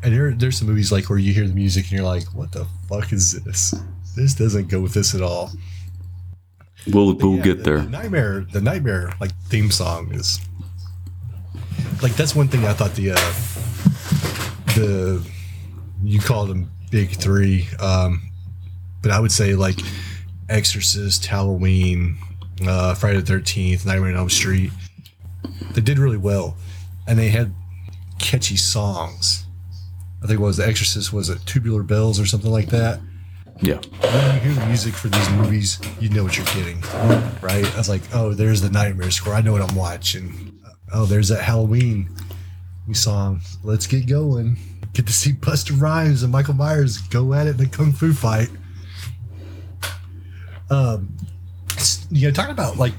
and 0.03 0.11
there, 0.13 0.31
there's 0.33 0.57
some 0.57 0.67
movies 0.67 0.91
like 0.91 1.09
where 1.11 1.19
you 1.19 1.31
hear 1.31 1.47
the 1.47 1.53
music 1.53 1.83
and 1.83 1.91
you're 1.93 2.03
like, 2.03 2.23
what 2.33 2.51
the 2.51 2.65
fuck 2.89 3.13
is 3.13 3.33
this? 3.43 3.75
This 4.15 4.33
doesn't 4.33 4.67
go 4.69 4.81
with 4.81 4.93
this 4.95 5.13
at 5.13 5.21
all. 5.21 5.51
We'll 6.91 7.13
we'll 7.13 7.35
Yeah, 7.37 7.43
get 7.43 7.57
the- 7.59 7.63
there. 7.63 7.79
The 7.81 7.89
nightmare, 7.89 8.45
the 8.51 8.61
nightmare 8.61 9.13
like 9.21 9.31
theme 9.49 9.69
song 9.69 10.11
is 10.15 10.39
like 12.01 12.13
that's 12.15 12.35
one 12.35 12.47
thing 12.47 12.65
I 12.65 12.73
thought 12.73 12.95
the 12.95 13.11
uh 13.11 13.15
the 14.75 15.23
you 16.03 16.19
call 16.19 16.45
them 16.45 16.71
big 16.89 17.11
three, 17.11 17.67
um, 17.79 18.21
but 19.01 19.11
I 19.11 19.19
would 19.19 19.31
say 19.31 19.55
like 19.55 19.79
Exorcist, 20.49 21.25
Halloween, 21.25 22.17
uh, 22.67 22.93
Friday 22.95 23.19
the 23.19 23.25
Thirteenth, 23.25 23.85
Nightmare 23.85 24.11
on 24.11 24.17
Elm 24.17 24.29
Street. 24.29 24.71
They 25.73 25.81
did 25.81 25.97
really 25.99 26.17
well, 26.17 26.55
and 27.07 27.17
they 27.17 27.29
had 27.29 27.53
catchy 28.19 28.57
songs. 28.57 29.45
I 30.23 30.27
think 30.27 30.39
it 30.39 30.43
was 30.43 30.57
The 30.57 30.67
Exorcist 30.67 31.11
was 31.11 31.29
it 31.29 31.39
Tubular 31.45 31.81
Bells 31.81 32.19
or 32.19 32.27
something 32.27 32.51
like 32.51 32.67
that 32.67 32.99
Yeah, 33.61 33.77
when 34.01 34.35
you 34.35 34.41
hear 34.41 34.53
the 34.53 34.65
music 34.67 34.93
for 34.93 35.07
these 35.07 35.29
movies, 35.31 35.79
you 35.99 36.09
know 36.09 36.23
what 36.23 36.37
you're 36.37 36.45
getting, 36.47 36.79
right? 37.41 37.65
I 37.73 37.77
was 37.77 37.89
like, 37.89 38.03
oh, 38.13 38.33
there's 38.33 38.61
the 38.61 38.69
Nightmare 38.69 39.09
score. 39.09 39.33
I 39.33 39.41
know 39.41 39.51
what 39.51 39.67
I'm 39.67 39.75
watching. 39.75 40.59
Oh, 40.93 41.05
there's 41.05 41.29
that 41.29 41.41
Halloween 41.41 42.09
song. 42.93 43.41
Let's 43.63 43.87
get 43.87 44.07
going. 44.07 44.57
Get 44.93 45.07
to 45.07 45.13
see 45.13 45.33
Busta 45.33 45.79
Rhymes 45.79 46.23
and 46.23 46.31
Michael 46.31 46.53
Myers 46.53 46.97
go 46.97 47.33
at 47.33 47.47
it 47.47 47.59
in 47.59 47.65
a 47.65 47.69
kung 47.69 47.93
fu 47.93 48.13
fight. 48.13 48.49
Um, 50.69 51.15
you 52.09 52.27
know, 52.27 52.33
talking 52.33 52.51
about 52.51 52.77
like 52.77 52.93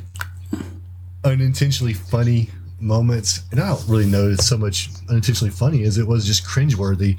unintentionally 1.24 1.94
funny 1.94 2.50
moments, 2.80 3.42
and 3.50 3.60
I 3.60 3.68
don't 3.68 3.88
really 3.88 4.06
know 4.06 4.30
it's 4.30 4.46
so 4.46 4.58
much 4.58 4.90
unintentionally 5.08 5.52
funny 5.52 5.84
as 5.84 5.98
it 5.98 6.06
was 6.06 6.26
just 6.26 6.44
cringeworthy 6.44 7.18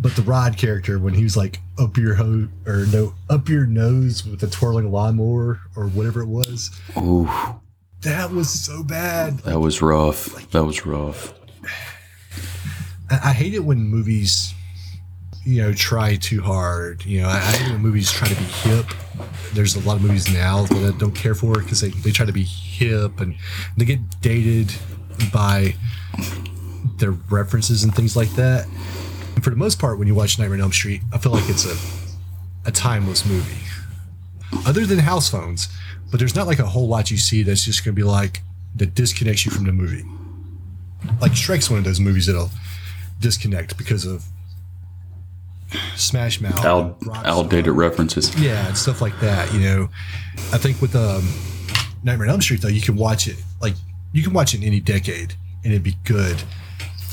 but 0.00 0.16
the 0.16 0.22
Rod 0.22 0.56
character 0.56 0.98
when 0.98 1.12
he 1.12 1.22
was 1.22 1.36
like 1.36 1.60
up 1.78 1.96
your 1.96 2.14
ho 2.14 2.48
or 2.66 2.86
no 2.86 3.14
up 3.28 3.48
your 3.48 3.66
nose 3.66 4.24
with 4.26 4.40
the 4.40 4.48
twirling 4.48 4.90
lawnmower 4.90 5.60
or 5.76 5.88
whatever 5.88 6.22
it 6.22 6.26
was, 6.26 6.70
ooh, 6.96 7.28
that 8.00 8.30
was 8.30 8.48
so 8.48 8.82
bad. 8.82 9.38
that 9.40 9.60
was 9.60 9.82
rough. 9.82 10.50
That 10.52 10.64
was 10.64 10.86
rough. 10.86 11.34
I, 13.10 13.32
hate 13.32 13.54
it 13.54 13.64
when 13.64 13.78
movies, 13.80 14.54
you 15.44 15.62
know, 15.62 15.72
try 15.72 16.16
too 16.16 16.42
hard. 16.42 17.04
You 17.04 17.22
know, 17.22 17.28
I, 17.28 17.36
I 17.36 17.52
hate 17.52 17.72
when 17.72 17.80
movies 17.80 18.10
try 18.10 18.28
to 18.28 18.34
be 18.34 18.44
hip. 18.44 18.86
There's 19.52 19.76
a 19.76 19.80
lot 19.80 19.96
of 19.96 20.02
movies 20.02 20.32
now 20.32 20.64
that 20.66 20.94
I 20.94 20.98
don't 20.98 21.14
care 21.14 21.34
for 21.34 21.54
because 21.54 21.80
they, 21.80 21.88
they 21.88 22.10
try 22.10 22.26
to 22.26 22.32
be 22.32 22.44
hip 22.44 23.20
and 23.20 23.36
they 23.76 23.84
get 23.84 24.20
dated 24.20 24.72
by 25.32 25.74
their 26.98 27.12
references 27.30 27.82
and 27.84 27.94
things 27.94 28.16
like 28.16 28.30
that. 28.32 28.66
And 29.34 29.42
for 29.42 29.50
the 29.50 29.56
most 29.56 29.78
part, 29.78 29.98
when 29.98 30.06
you 30.06 30.14
watch 30.14 30.38
Nightmare 30.38 30.58
on 30.58 30.62
Elm 30.62 30.72
Street, 30.72 31.02
I 31.12 31.18
feel 31.18 31.32
like 31.32 31.48
it's 31.48 31.64
a 31.66 32.00
a 32.66 32.70
timeless 32.70 33.26
movie. 33.26 33.56
Other 34.66 34.84
than 34.84 34.98
house 34.98 35.30
phones, 35.30 35.68
but 36.10 36.18
there's 36.18 36.34
not 36.34 36.46
like 36.46 36.58
a 36.58 36.66
whole 36.66 36.88
lot 36.88 37.10
you 37.10 37.16
see 37.16 37.42
that's 37.42 37.64
just 37.64 37.84
going 37.84 37.94
to 37.94 37.96
be 38.00 38.06
like 38.06 38.42
that 38.76 38.94
disconnects 38.94 39.44
you 39.46 39.52
from 39.52 39.64
the 39.64 39.72
movie. 39.72 40.04
like 41.20 41.32
Shrek's 41.32 41.70
one 41.70 41.78
of 41.78 41.84
those 41.84 42.00
movies 42.00 42.26
that'll 42.26 42.50
disconnect 43.20 43.76
because 43.78 44.04
of 44.04 44.24
Smash 45.94 46.40
Mouth, 46.40 46.64
Out, 46.64 47.00
Rockstar. 47.00 47.24
outdated 47.26 47.72
references. 47.74 48.34
Yeah, 48.40 48.66
and 48.66 48.76
stuff 48.76 49.00
like 49.00 49.18
that. 49.20 49.52
You 49.54 49.60
know, 49.60 49.88
I 50.52 50.58
think 50.58 50.80
with 50.82 50.96
um, 50.96 51.22
Nightmare 52.02 52.26
on 52.26 52.32
Elm 52.32 52.40
Street 52.42 52.60
though, 52.62 52.68
you 52.68 52.80
can 52.80 52.96
watch 52.96 53.28
it 53.28 53.36
like 53.60 53.74
you 54.12 54.22
can 54.24 54.32
watch 54.32 54.52
it 54.54 54.58
in 54.62 54.64
any 54.66 54.80
decade 54.80 55.34
and 55.62 55.72
it'd 55.72 55.84
be 55.84 55.96
good. 56.04 56.42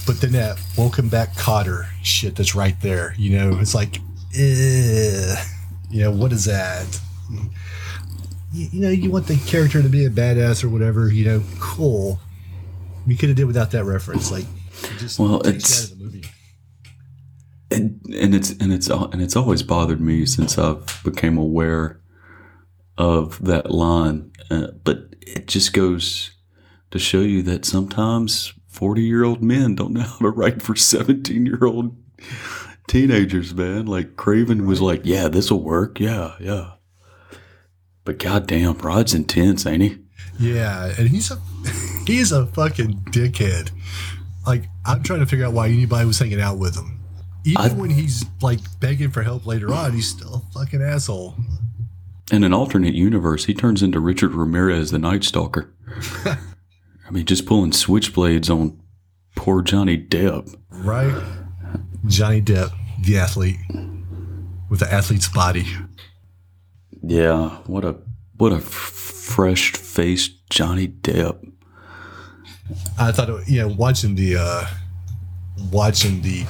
But 0.08 0.22
then 0.22 0.32
that 0.32 0.60
Welcome 0.78 1.10
Back 1.10 1.34
Kotter 1.34 1.86
shit 2.02 2.36
that's 2.36 2.56
right 2.56 2.80
there, 2.82 3.14
you 3.18 3.38
know, 3.38 3.60
it's 3.60 3.76
like, 3.76 3.98
eh, 4.36 5.36
you 5.92 6.02
know, 6.02 6.12
what 6.12 6.32
is 6.32 6.46
that? 6.46 6.86
You, 8.54 8.68
you 8.72 8.80
know, 8.82 8.90
you 8.90 9.12
want 9.12 9.28
the 9.28 9.36
character 9.46 9.82
to 9.84 9.90
be 9.90 10.06
a 10.06 10.10
badass 10.10 10.64
or 10.64 10.70
whatever, 10.70 11.12
you 11.12 11.26
know, 11.26 11.44
cool. 11.60 12.20
You 13.06 13.18
could 13.18 13.28
have 13.30 13.36
did 13.36 13.46
without 13.46 13.72
that 13.72 13.84
reference, 13.84 14.32
like, 14.32 14.46
just 14.98 15.20
Well, 15.20 15.46
it's- 15.46 15.84
out 15.88 15.92
of 15.92 15.98
the 16.00 16.04
movie. 16.06 16.24
And, 17.72 18.00
and 18.14 18.34
it's 18.34 18.52
and 18.52 18.72
it's 18.72 18.90
and 18.90 19.22
it's 19.22 19.36
always 19.36 19.64
bothered 19.64 20.02
me 20.02 20.26
since 20.26 20.58
I've 20.58 21.02
became 21.04 21.38
aware 21.38 22.00
of 22.98 23.44
that 23.44 23.72
line. 23.72 24.32
Uh, 24.50 24.68
but 24.84 25.16
it 25.22 25.48
just 25.48 25.74
goes 25.74 26.32
to 26.92 27.00
show 27.00 27.22
you 27.22 27.42
that 27.44 27.66
sometimes 27.66 28.54
forty 28.68 29.04
year 29.04 29.24
old 29.24 29.44
men 29.44 29.76
don't 29.76 29.94
know 29.94 30.02
how 30.02 30.18
to 30.20 30.30
write 30.30 30.62
for 30.62 30.76
seventeen 30.76 31.46
year 31.46 31.64
old 31.64 31.96
teenagers. 32.88 33.54
Man, 33.54 33.86
like 33.86 34.16
Craven 34.16 34.66
was 34.66 34.82
like, 34.82 35.02
"Yeah, 35.04 35.28
this 35.28 35.52
will 35.52 35.64
work. 35.64 36.00
Yeah, 36.00 36.36
yeah." 36.40 36.72
But 38.06 38.20
goddamn, 38.20 38.78
Rod's 38.78 39.14
intense, 39.14 39.66
ain't 39.66 39.84
he? 39.84 39.98
Yeah, 40.40 40.94
and 40.98 41.10
he's 41.10 41.32
a 41.32 41.36
he's 42.08 42.32
a 42.32 42.46
fucking 42.48 43.02
dickhead. 43.12 43.72
Like 44.46 44.64
I'm 44.86 45.04
trying 45.04 45.20
to 45.20 45.26
figure 45.26 45.46
out 45.46 45.54
why 45.54 45.68
anybody 45.68 46.06
was 46.06 46.20
hanging 46.20 46.40
out 46.40 46.58
with 46.58 46.78
him. 46.78 46.97
Even 47.52 47.62
I- 47.62 47.74
when 47.74 47.90
he's 47.90 48.26
like 48.42 48.60
begging 48.80 49.12
for 49.12 49.24
help 49.24 49.46
later 49.46 49.74
on, 49.74 49.94
he's 49.94 50.10
still 50.10 50.44
a 50.48 50.54
fucking 50.60 50.82
asshole. 50.82 51.36
In 52.32 52.44
an 52.44 52.54
alternate 52.54 52.94
universe, 52.94 53.46
he 53.46 53.54
turns 53.54 53.82
into 53.82 54.00
Richard 54.02 54.34
Ramirez, 54.34 54.92
the 54.92 55.00
Night 55.00 55.24
Stalker. 55.24 55.74
I 56.26 57.12
mean, 57.12 57.26
just 57.26 57.46
pulling 57.46 57.72
switchblades 57.72 58.50
on 58.50 58.78
poor 59.36 59.62
Johnny 59.62 59.98
Depp. 59.98 60.54
Right? 60.70 61.24
Johnny 62.06 62.42
Depp, 62.42 62.72
the 63.02 63.18
athlete. 63.18 63.56
With 64.70 64.82
the 64.82 64.92
athlete's 64.94 65.30
body. 65.30 65.66
Yeah, 67.02 67.50
what 67.68 67.86
a 67.86 67.96
what 68.36 68.52
a 68.52 68.60
fresh 68.60 69.72
faced 69.72 70.50
Johnny 70.50 70.90
Depp. 70.90 71.38
I 73.00 73.14
thought 73.14 73.30
it, 73.30 73.48
you 73.48 73.62
know, 73.62 73.70
watching 73.70 74.16
the 74.16 74.36
uh 74.38 74.68
watching 75.72 76.22
the 76.22 76.46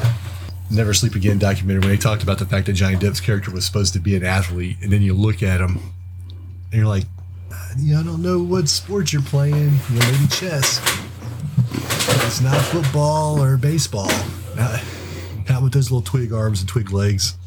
Never 0.70 0.94
Sleep 0.94 1.16
Again 1.16 1.40
documentary 1.40 1.80
when 1.80 1.90
they 1.90 1.98
talked 1.98 2.24
about 2.24 2.40
the 2.40 2.46
fact 2.46 2.66
that 2.66 2.74
Johnny 2.74 2.98
Depp's 2.98 3.22
character 3.22 3.52
was 3.52 3.66
supposed 3.66 3.94
to 3.94 4.00
be 4.00 4.16
an 4.16 4.26
athlete, 4.26 4.78
and 4.82 4.92
then 4.92 5.02
you 5.02 5.14
look 5.14 5.42
at 5.42 5.62
him 5.62 5.80
and 6.72 6.74
you're 6.74 6.88
like, 6.88 7.06
uh, 7.52 7.70
you 7.78 7.94
know, 7.94 8.02
I 8.02 8.04
don't 8.04 8.22
know 8.22 8.42
what 8.42 8.68
sport 8.68 9.14
you're 9.14 9.22
playing. 9.22 9.80
You 9.90 10.00
know, 10.00 10.12
maybe 10.12 10.28
chess. 10.28 10.80
It's 12.26 12.42
not 12.42 12.60
football 12.66 13.42
or 13.42 13.56
baseball. 13.56 14.12
Not, 14.56 14.82
not 15.48 15.64
with 15.64 15.74
those 15.74 15.90
little 15.90 16.02
twig 16.02 16.34
arms 16.34 16.60
and 16.60 16.68
twig 16.68 16.92
legs. 16.92 17.38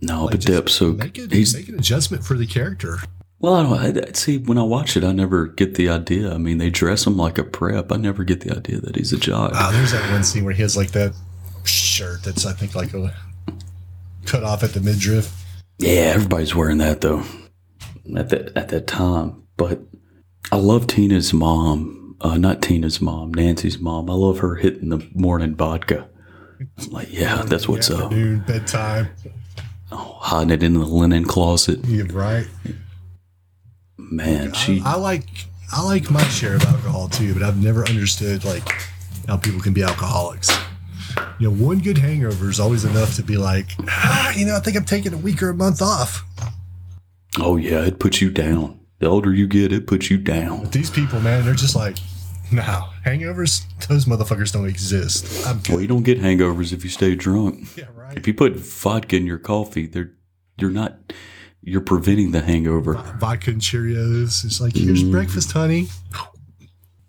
No, 0.00 0.24
Like, 0.24 0.32
but 0.32 0.40
Depp, 0.40 0.68
so 0.68 0.92
make 0.92 1.18
it, 1.18 1.30
he's 1.30 1.54
make 1.54 1.68
an 1.68 1.78
adjustment 1.78 2.24
for 2.24 2.36
the 2.36 2.46
character. 2.46 2.98
well. 3.38 3.54
I 3.54 3.92
don't 3.92 4.08
I, 4.08 4.12
see 4.12 4.38
when 4.38 4.58
I 4.58 4.62
watch 4.62 4.96
it, 4.96 5.04
I 5.04 5.12
never 5.12 5.46
get 5.46 5.74
the 5.74 5.88
idea. 5.88 6.34
I 6.34 6.38
mean, 6.38 6.58
they 6.58 6.70
dress 6.70 7.06
him 7.06 7.16
like 7.16 7.38
a 7.38 7.44
prep. 7.44 7.92
I 7.92 7.96
never 7.96 8.24
get 8.24 8.40
the 8.40 8.56
idea 8.56 8.80
that 8.80 8.96
he's 8.96 9.12
a 9.12 9.18
jock. 9.18 9.52
Uh, 9.54 9.70
there's 9.70 9.92
that 9.92 10.10
one 10.10 10.24
scene 10.24 10.44
where 10.44 10.54
he 10.54 10.62
has 10.62 10.76
like 10.76 10.90
that 10.92 11.14
shirt 11.90 12.22
that's 12.22 12.46
I 12.46 12.52
think 12.52 12.74
like 12.74 12.94
a 12.94 13.14
cut 14.24 14.44
off 14.44 14.62
at 14.62 14.72
the 14.72 14.80
midriff. 14.80 15.36
Yeah, 15.78 16.12
everybody's 16.14 16.54
wearing 16.54 16.78
that 16.78 17.00
though 17.00 17.24
at 18.16 18.28
that 18.30 18.56
at 18.56 18.68
that 18.68 18.86
time. 18.86 19.42
But 19.56 19.80
I 20.52 20.56
love 20.56 20.86
Tina's 20.86 21.32
mom. 21.32 22.16
Uh, 22.20 22.36
not 22.36 22.60
Tina's 22.60 23.00
mom, 23.00 23.32
Nancy's 23.32 23.78
mom. 23.78 24.10
I 24.10 24.14
love 24.14 24.40
her 24.40 24.56
hitting 24.56 24.90
the 24.90 25.06
morning 25.14 25.54
vodka. 25.54 26.08
I'm 26.78 26.90
like, 26.90 27.08
yeah, 27.10 27.42
that's 27.46 27.66
what's 27.66 27.90
up. 27.90 28.04
Afternoon, 28.04 28.44
bedtime. 28.46 29.08
Hiding 29.90 30.50
it 30.50 30.62
in 30.62 30.74
the 30.74 30.84
linen 30.84 31.24
closet. 31.24 31.84
Yeah, 31.86 32.04
right. 32.10 32.46
Man, 33.96 34.52
she. 34.52 34.82
I, 34.84 34.92
I 34.92 34.96
like 34.96 35.28
I 35.72 35.82
like 35.82 36.10
my 36.10 36.22
share 36.24 36.56
of 36.56 36.64
alcohol 36.64 37.08
too, 37.08 37.32
but 37.32 37.42
I've 37.42 37.62
never 37.62 37.88
understood 37.88 38.44
like 38.44 38.68
how 39.26 39.36
people 39.36 39.60
can 39.60 39.72
be 39.72 39.82
alcoholics. 39.82 40.50
You 41.40 41.50
know, 41.50 41.64
one 41.64 41.78
good 41.78 41.96
hangover 41.96 42.50
is 42.50 42.60
always 42.60 42.84
enough 42.84 43.16
to 43.16 43.22
be 43.22 43.38
like, 43.38 43.70
ah, 43.88 44.30
you 44.36 44.44
know, 44.44 44.56
I 44.56 44.60
think 44.60 44.76
I'm 44.76 44.84
taking 44.84 45.14
a 45.14 45.16
week 45.16 45.42
or 45.42 45.48
a 45.48 45.54
month 45.54 45.80
off. 45.80 46.22
oh 47.38 47.56
yeah, 47.56 47.82
it 47.82 47.98
puts 47.98 48.20
you 48.20 48.30
down. 48.30 48.78
The 48.98 49.06
older 49.06 49.32
you 49.32 49.46
get, 49.46 49.72
it 49.72 49.86
puts 49.86 50.10
you 50.10 50.18
down. 50.18 50.68
These 50.70 50.90
people, 50.90 51.18
man, 51.20 51.46
they're 51.46 51.54
just 51.54 51.74
like, 51.74 51.96
no, 52.52 52.84
hangovers, 53.06 53.64
those 53.88 54.04
motherfuckers 54.04 54.52
don't 54.52 54.68
exist. 54.68 55.46
I'm 55.46 55.62
Well, 55.70 55.80
you 55.80 55.88
don't 55.88 56.02
get 56.02 56.20
hangovers 56.20 56.74
if 56.74 56.84
you 56.84 56.90
stay 56.90 57.14
drunk. 57.14 57.74
Yeah, 57.74 57.86
right. 57.96 58.18
If 58.18 58.26
you 58.26 58.34
put 58.34 58.56
vodka 58.56 59.16
in 59.16 59.24
your 59.24 59.38
coffee, 59.38 59.86
they're 59.86 60.12
you're 60.58 60.70
not 60.70 61.14
you're 61.62 61.80
preventing 61.80 62.32
the 62.32 62.42
hangover. 62.42 62.94
Vodka 63.18 63.52
and 63.52 63.62
Cheerios. 63.62 64.44
It's 64.44 64.60
like, 64.60 64.74
here's 64.74 65.02
breakfast, 65.02 65.52
honey. 65.52 65.88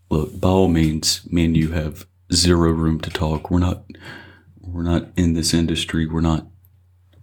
Look, 0.10 0.40
by 0.40 0.48
all 0.48 0.68
means, 0.70 1.30
me 1.30 1.44
and 1.44 1.58
you 1.58 1.72
have 1.72 2.06
zero 2.34 2.72
room 2.72 3.02
to 3.02 3.10
talk. 3.10 3.52
We're 3.52 3.60
not 3.60 3.84
we're 4.72 4.84
not 4.84 5.08
in 5.16 5.34
this 5.34 5.54
industry. 5.54 6.06
We're 6.06 6.22
not 6.22 6.48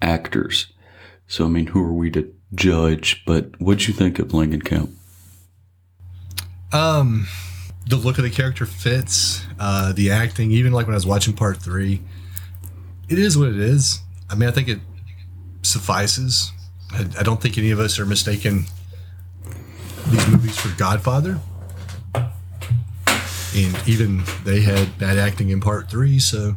actors. 0.01 0.73
So 1.27 1.45
I 1.45 1.49
mean, 1.49 1.69
who 1.69 1.83
are 1.83 1.93
we 1.93 2.11
to 2.13 2.33
judge? 2.55 3.23
But 3.27 3.61
what'd 3.61 3.89
you 3.89 3.95
think 3.95 4.19
of 4.19 4.29
Langenkamp? 4.29 4.93
Um, 6.73 7.27
the 7.87 7.97
look 7.97 8.19
of 8.19 8.25
the 8.25 8.31
character 8.31 8.67
fits. 8.67 9.45
Uh, 9.59 9.93
the 9.93 10.11
acting, 10.11 10.51
even 10.51 10.73
like 10.73 10.87
when 10.87 10.95
I 10.95 10.97
was 10.97 11.07
watching 11.07 11.35
part 11.35 11.59
three, 11.59 12.03
it 13.09 13.19
is 13.19 13.37
what 13.39 13.49
it 13.49 13.59
is. 13.59 14.01
I 14.31 14.35
mean, 14.35 14.49
I 14.49 14.53
think 14.53 14.69
it 14.69 14.81
suffices. 15.63 16.53
I, 16.93 17.07
I 17.19 17.23
don't 17.23 17.41
think 17.41 17.59
any 17.59 17.71
of 17.71 17.81
us 17.81 17.99
are 17.99 18.07
mistaken 18.07 18.67
these 20.09 20.29
movies 20.29 20.59
for 20.59 20.77
Godfather. 20.79 21.39
And 22.15 23.89
even 23.89 24.23
they 24.45 24.61
had 24.61 24.99
bad 24.99 25.19
acting 25.19 25.49
in 25.51 25.61
part 25.61 25.91
three, 25.91 26.19
so 26.19 26.57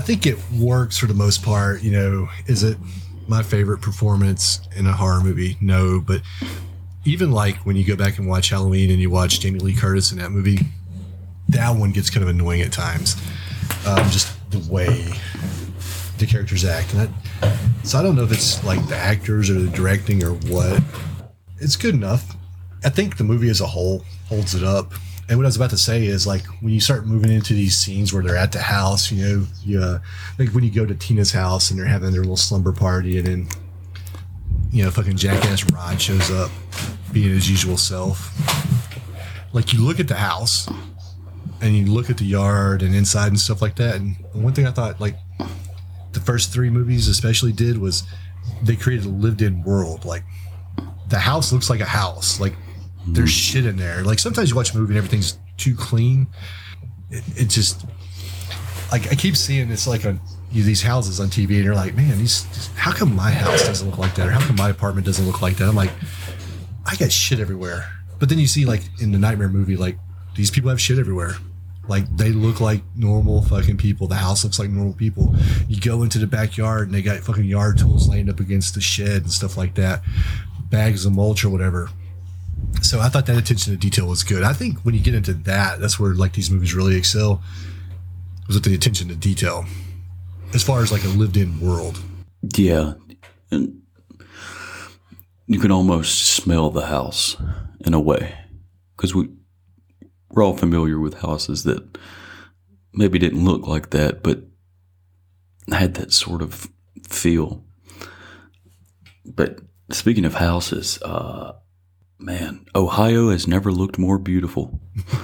think 0.00 0.26
it 0.26 0.38
works 0.58 0.98
for 0.98 1.06
the 1.06 1.14
most 1.14 1.42
part. 1.42 1.82
You 1.82 1.92
know, 1.92 2.28
is 2.46 2.62
it 2.62 2.76
my 3.28 3.42
favorite 3.42 3.78
performance 3.78 4.60
in 4.76 4.86
a 4.86 4.92
horror 4.92 5.20
movie? 5.22 5.56
No, 5.60 6.00
but 6.00 6.22
even 7.04 7.30
like 7.32 7.56
when 7.58 7.76
you 7.76 7.84
go 7.84 7.96
back 7.96 8.18
and 8.18 8.28
watch 8.28 8.50
Halloween 8.50 8.90
and 8.90 9.00
you 9.00 9.10
watch 9.10 9.40
Jamie 9.40 9.60
Lee 9.60 9.74
Curtis 9.74 10.12
in 10.12 10.18
that 10.18 10.30
movie, 10.30 10.58
that 11.48 11.70
one 11.70 11.92
gets 11.92 12.10
kind 12.10 12.22
of 12.22 12.28
annoying 12.28 12.62
at 12.62 12.72
times. 12.72 13.16
Um, 13.86 14.08
just 14.10 14.36
the 14.50 14.58
way 14.72 15.12
the 16.18 16.26
characters 16.26 16.64
act. 16.64 16.92
And 16.94 17.08
that, 17.08 17.58
so 17.84 17.98
I 17.98 18.02
don't 18.02 18.16
know 18.16 18.24
if 18.24 18.32
it's 18.32 18.62
like 18.64 18.86
the 18.88 18.96
actors 18.96 19.48
or 19.50 19.54
the 19.54 19.70
directing 19.70 20.22
or 20.22 20.32
what. 20.32 20.82
It's 21.58 21.76
good 21.76 21.94
enough. 21.94 22.36
I 22.84 22.90
think 22.90 23.16
the 23.16 23.24
movie 23.24 23.50
as 23.50 23.60
a 23.60 23.66
whole 23.66 24.04
holds 24.28 24.54
it 24.54 24.64
up. 24.64 24.92
And 25.30 25.38
what 25.38 25.46
I 25.46 25.48
was 25.48 25.56
about 25.56 25.70
to 25.70 25.78
say 25.78 26.04
is 26.04 26.26
like 26.26 26.44
when 26.60 26.72
you 26.72 26.80
start 26.80 27.06
moving 27.06 27.30
into 27.30 27.54
these 27.54 27.76
scenes 27.76 28.12
where 28.12 28.20
they're 28.20 28.36
at 28.36 28.50
the 28.50 28.58
house, 28.58 29.12
you 29.12 29.24
know, 29.24 29.46
you, 29.62 29.80
uh, 29.80 30.00
like 30.40 30.50
when 30.50 30.64
you 30.64 30.72
go 30.72 30.84
to 30.84 30.94
Tina's 30.94 31.30
house 31.30 31.70
and 31.70 31.78
they're 31.78 31.86
having 31.86 32.10
their 32.10 32.22
little 32.22 32.36
slumber 32.36 32.72
party 32.72 33.16
and 33.16 33.26
then 33.26 33.48
you 34.72 34.84
know, 34.84 34.90
fucking 34.90 35.16
jackass 35.16 35.70
Rod 35.70 36.00
shows 36.00 36.30
up 36.30 36.50
being 37.12 37.30
his 37.30 37.50
usual 37.50 37.76
self. 37.76 38.36
Like 39.52 39.72
you 39.72 39.80
look 39.80 39.98
at 39.98 40.08
the 40.08 40.14
house 40.14 40.68
and 41.60 41.76
you 41.76 41.86
look 41.86 42.08
at 42.08 42.18
the 42.18 42.24
yard 42.24 42.82
and 42.82 42.94
inside 42.94 43.28
and 43.28 43.38
stuff 43.38 43.60
like 43.62 43.76
that. 43.76 43.96
And 43.96 44.16
one 44.32 44.52
thing 44.52 44.66
I 44.66 44.70
thought 44.70 45.00
like 45.00 45.16
the 46.12 46.20
first 46.20 46.52
three 46.52 46.70
movies 46.70 47.08
especially 47.08 47.52
did 47.52 47.78
was 47.78 48.04
they 48.62 48.76
created 48.76 49.06
a 49.06 49.10
lived 49.10 49.42
in 49.42 49.62
world. 49.62 50.04
Like 50.04 50.24
the 51.08 51.18
house 51.18 51.52
looks 51.52 51.68
like 51.68 51.80
a 51.80 51.84
house. 51.84 52.40
Like 52.40 52.54
there's 53.06 53.30
mm-hmm. 53.30 53.58
shit 53.58 53.66
in 53.66 53.76
there. 53.76 54.02
Like 54.02 54.18
sometimes 54.18 54.50
you 54.50 54.56
watch 54.56 54.74
a 54.74 54.78
movie 54.78 54.92
and 54.92 54.98
everything's 54.98 55.38
too 55.56 55.74
clean. 55.74 56.26
It, 57.10 57.24
it 57.36 57.48
just 57.48 57.86
like 58.92 59.10
I 59.10 59.14
keep 59.14 59.36
seeing 59.36 59.68
this 59.68 59.86
like 59.86 60.04
on 60.04 60.20
you, 60.52 60.62
these 60.62 60.82
houses 60.82 61.20
on 61.20 61.28
TV, 61.28 61.56
and 61.56 61.64
you're 61.64 61.74
like, 61.74 61.94
man, 61.94 62.18
these. 62.18 62.46
How 62.74 62.92
come 62.92 63.14
my 63.14 63.30
house 63.30 63.66
doesn't 63.66 63.88
look 63.88 63.98
like 63.98 64.14
that, 64.16 64.28
or 64.28 64.30
how 64.32 64.44
come 64.44 64.56
my 64.56 64.68
apartment 64.68 65.06
doesn't 65.06 65.26
look 65.26 65.42
like 65.42 65.56
that? 65.56 65.68
I'm 65.68 65.76
like, 65.76 65.92
I 66.86 66.96
got 66.96 67.12
shit 67.12 67.40
everywhere. 67.40 67.88
But 68.18 68.28
then 68.28 68.38
you 68.38 68.46
see 68.46 68.64
like 68.64 68.82
in 69.00 69.12
the 69.12 69.18
Nightmare 69.18 69.48
movie, 69.48 69.76
like 69.76 69.96
these 70.34 70.50
people 70.50 70.70
have 70.70 70.80
shit 70.80 70.98
everywhere. 70.98 71.34
Like 71.88 72.04
they 72.16 72.30
look 72.30 72.60
like 72.60 72.82
normal 72.94 73.42
fucking 73.42 73.76
people. 73.76 74.06
The 74.06 74.16
house 74.16 74.44
looks 74.44 74.58
like 74.58 74.70
normal 74.70 74.92
people. 74.92 75.34
You 75.68 75.80
go 75.80 76.02
into 76.02 76.18
the 76.18 76.26
backyard 76.26 76.86
and 76.86 76.94
they 76.94 77.02
got 77.02 77.20
fucking 77.20 77.44
yard 77.44 77.78
tools 77.78 78.08
laying 78.08 78.28
up 78.28 78.40
against 78.40 78.74
the 78.74 78.80
shed 78.80 79.22
and 79.22 79.30
stuff 79.30 79.56
like 79.56 79.74
that, 79.76 80.02
bags 80.68 81.04
of 81.06 81.14
mulch 81.14 81.44
or 81.44 81.50
whatever. 81.50 81.90
So 82.82 83.00
I 83.00 83.08
thought 83.08 83.26
that 83.26 83.36
attention 83.36 83.72
to 83.72 83.78
detail 83.78 84.06
was 84.06 84.24
good. 84.24 84.42
I 84.42 84.52
think 84.52 84.78
when 84.80 84.94
you 84.94 85.00
get 85.00 85.14
into 85.14 85.34
that, 85.34 85.80
that's 85.80 85.98
where 86.00 86.14
like 86.14 86.32
these 86.32 86.50
movies 86.50 86.74
really 86.74 86.96
excel. 86.96 87.42
Was 88.46 88.56
with 88.56 88.64
the 88.64 88.74
attention 88.74 89.08
to 89.08 89.14
detail, 89.14 89.64
as 90.54 90.64
far 90.64 90.82
as 90.82 90.90
like 90.90 91.04
a 91.04 91.08
lived-in 91.08 91.60
world. 91.60 92.02
Yeah. 92.56 92.94
And 93.52 93.82
you 95.46 95.60
can 95.60 95.70
almost 95.70 96.22
smell 96.34 96.70
the 96.70 96.86
house 96.86 97.36
in 97.80 97.94
a 97.94 98.00
way 98.00 98.34
because 98.96 99.14
we, 99.14 99.28
we're 100.30 100.42
all 100.42 100.56
familiar 100.56 100.98
with 100.98 101.20
houses 101.20 101.62
that 101.64 101.98
maybe 102.92 103.18
didn't 103.18 103.44
look 103.44 103.66
like 103.66 103.90
that, 103.90 104.22
but 104.22 104.42
had 105.72 105.94
that 105.94 106.12
sort 106.12 106.42
of 106.42 106.68
feel. 107.08 107.64
But 109.24 109.60
speaking 109.90 110.24
of 110.24 110.34
houses, 110.34 111.00
uh, 111.02 111.52
man, 112.20 112.66
Ohio 112.74 113.30
has 113.30 113.46
never 113.48 113.72
looked 113.72 113.98
more 113.98 114.18
beautiful. 114.18 114.80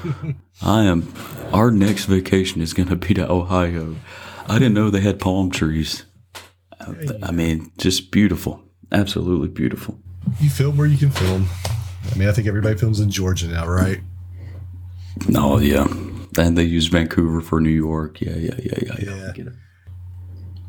I 0.62 0.84
am, 0.84 1.12
our 1.52 1.70
next 1.70 2.06
vacation 2.06 2.60
is 2.60 2.72
going 2.72 2.88
to 2.88 2.96
be 2.96 3.14
to 3.14 3.30
Ohio. 3.30 3.96
I 4.48 4.54
didn't 4.58 4.74
know 4.74 4.90
they 4.90 5.00
had 5.00 5.18
palm 5.18 5.50
trees. 5.50 6.04
I 7.22 7.32
mean, 7.32 7.72
just 7.78 8.10
beautiful. 8.10 8.62
Absolutely 8.92 9.48
beautiful. 9.48 9.98
You 10.40 10.50
film 10.50 10.76
where 10.76 10.86
you 10.86 10.96
can 10.96 11.10
film. 11.10 11.46
I 12.12 12.16
mean, 12.16 12.28
I 12.28 12.32
think 12.32 12.46
everybody 12.46 12.76
films 12.76 13.00
in 13.00 13.10
Georgia 13.10 13.48
now, 13.48 13.66
right? 13.66 14.00
No, 15.28 15.58
yeah. 15.58 15.86
And 16.38 16.56
they 16.56 16.64
use 16.64 16.86
Vancouver 16.86 17.40
for 17.40 17.60
New 17.60 17.70
York. 17.70 18.20
Yeah, 18.20 18.36
yeah, 18.36 18.54
yeah, 18.62 18.78
yeah, 18.82 18.96
yeah. 18.98 19.14
Yeah. 19.16 19.28
I 19.28 19.32
get 19.32 19.46
it. 19.48 19.52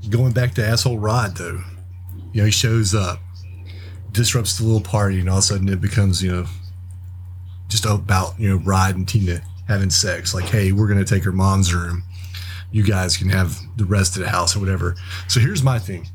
Going 0.09 0.31
back 0.31 0.53
to 0.55 0.65
asshole 0.65 0.99
Rod 0.99 1.35
though, 1.35 1.61
you 2.31 2.41
know, 2.41 2.45
he 2.45 2.51
shows 2.51 2.95
up, 2.95 3.19
disrupts 4.11 4.57
the 4.57 4.63
little 4.63 4.81
party, 4.81 5.19
and 5.19 5.29
all 5.29 5.37
of 5.37 5.43
a 5.43 5.47
sudden 5.47 5.69
it 5.69 5.81
becomes, 5.81 6.21
you 6.23 6.31
know, 6.31 6.45
just 7.67 7.85
about, 7.85 8.39
you 8.39 8.49
know, 8.49 8.57
Rod 8.57 8.95
and 8.95 9.07
Tina 9.07 9.41
having 9.67 9.89
sex. 9.89 10.33
Like, 10.33 10.45
hey, 10.45 10.71
we're 10.71 10.87
gonna 10.87 11.05
take 11.05 11.23
her 11.23 11.31
mom's 11.31 11.73
room. 11.73 12.03
You 12.71 12.83
guys 12.83 13.17
can 13.17 13.29
have 13.29 13.57
the 13.77 13.85
rest 13.85 14.17
of 14.17 14.23
the 14.23 14.29
house 14.29 14.55
or 14.55 14.59
whatever. 14.59 14.95
So 15.27 15.39
here's 15.39 15.63
my 15.63 15.79
thing. 15.79 16.07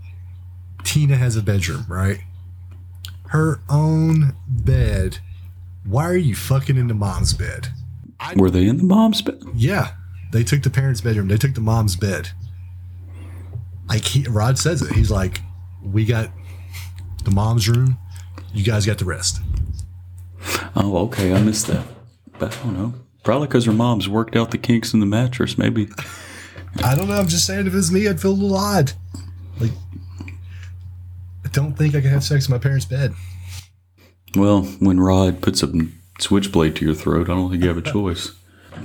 Tina 0.84 1.16
has 1.16 1.36
a 1.36 1.42
bedroom, 1.42 1.86
right? 1.88 2.20
Her 3.28 3.60
own 3.68 4.34
bed. 4.46 5.18
Why 5.84 6.04
are 6.04 6.16
you 6.16 6.34
fucking 6.34 6.76
in 6.76 6.88
the 6.88 6.94
mom's 6.94 7.32
bed? 7.32 7.68
Were 8.36 8.50
they 8.50 8.66
in 8.66 8.76
the 8.76 8.84
mom's 8.84 9.22
bed? 9.22 9.42
Yeah, 9.54 9.94
they 10.32 10.44
took 10.44 10.62
the 10.62 10.70
parents' 10.70 11.00
bedroom. 11.00 11.28
They 11.28 11.36
took 11.36 11.54
the 11.54 11.60
mom's 11.60 11.96
bed. 11.96 12.30
Like 13.88 14.04
he, 14.04 14.24
Rod 14.24 14.58
says 14.58 14.80
it. 14.82 14.92
He's 14.92 15.10
like, 15.10 15.40
"We 15.82 16.04
got 16.04 16.30
the 17.24 17.30
mom's 17.30 17.68
room. 17.68 17.98
You 18.52 18.64
guys 18.64 18.86
got 18.86 18.98
the 18.98 19.04
rest." 19.04 19.40
Oh, 20.74 20.96
okay. 21.06 21.32
I 21.32 21.40
missed 21.40 21.66
that. 21.68 21.84
But 22.38 22.56
I 22.58 22.62
don't 22.62 22.76
know. 22.76 22.94
Probably 23.22 23.46
because 23.46 23.66
her 23.66 23.72
mom's 23.72 24.08
worked 24.08 24.34
out 24.34 24.50
the 24.50 24.58
kinks 24.58 24.92
in 24.92 25.00
the 25.00 25.06
mattress. 25.06 25.56
Maybe. 25.56 25.88
I 26.82 26.94
don't 26.94 27.08
know. 27.08 27.14
I'm 27.14 27.28
just 27.28 27.46
saying, 27.46 27.66
if 27.66 27.72
it 27.72 27.76
was 27.76 27.92
me, 27.92 28.08
I'd 28.08 28.20
feel 28.20 28.32
a 28.32 28.32
little 28.32 28.56
odd. 28.56 28.92
Like, 29.60 29.72
I 31.44 31.48
don't 31.52 31.74
think 31.74 31.94
I 31.94 32.00
could 32.00 32.10
have 32.10 32.24
sex 32.24 32.48
in 32.48 32.52
my 32.52 32.58
parents' 32.58 32.86
bed. 32.86 33.14
Well, 34.34 34.62
when 34.80 34.98
Rod 34.98 35.42
puts 35.42 35.62
a 35.62 35.70
switchblade 36.18 36.74
to 36.76 36.84
your 36.84 36.94
throat, 36.94 37.28
I 37.28 37.34
don't 37.34 37.50
think 37.50 37.62
you 37.62 37.68
have 37.68 37.78
a 37.78 37.82
choice. 37.82 38.32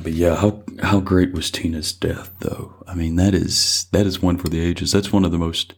But 0.04 0.14
yeah, 0.14 0.36
how 0.36 0.64
how 0.84 1.00
great 1.00 1.32
was 1.32 1.50
Tina's 1.50 1.94
death, 1.94 2.32
though? 2.40 2.84
I 2.86 2.94
mean, 2.94 3.16
that 3.16 3.34
is 3.34 3.88
that 3.94 4.06
is 4.06 4.22
one 4.22 4.38
for 4.38 4.50
the 4.50 4.60
ages. 4.60 4.92
That's 4.92 5.14
one 5.14 5.24
of 5.24 5.32
the 5.32 5.38
most. 5.38 5.74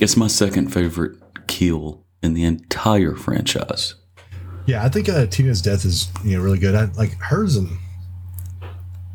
It's 0.00 0.16
my 0.16 0.26
second 0.28 0.72
favorite 0.72 1.18
kill 1.48 2.04
in 2.22 2.34
the 2.34 2.44
entire 2.44 3.16
franchise. 3.16 3.94
Yeah, 4.66 4.84
I 4.84 4.88
think 4.88 5.08
uh, 5.08 5.26
Tina's 5.26 5.62
death 5.62 5.84
is 5.84 6.08
you 6.24 6.36
know 6.36 6.42
really 6.44 6.58
good. 6.58 6.74
I, 6.74 6.84
like 6.96 7.12
hers 7.14 7.56
and 7.56 7.76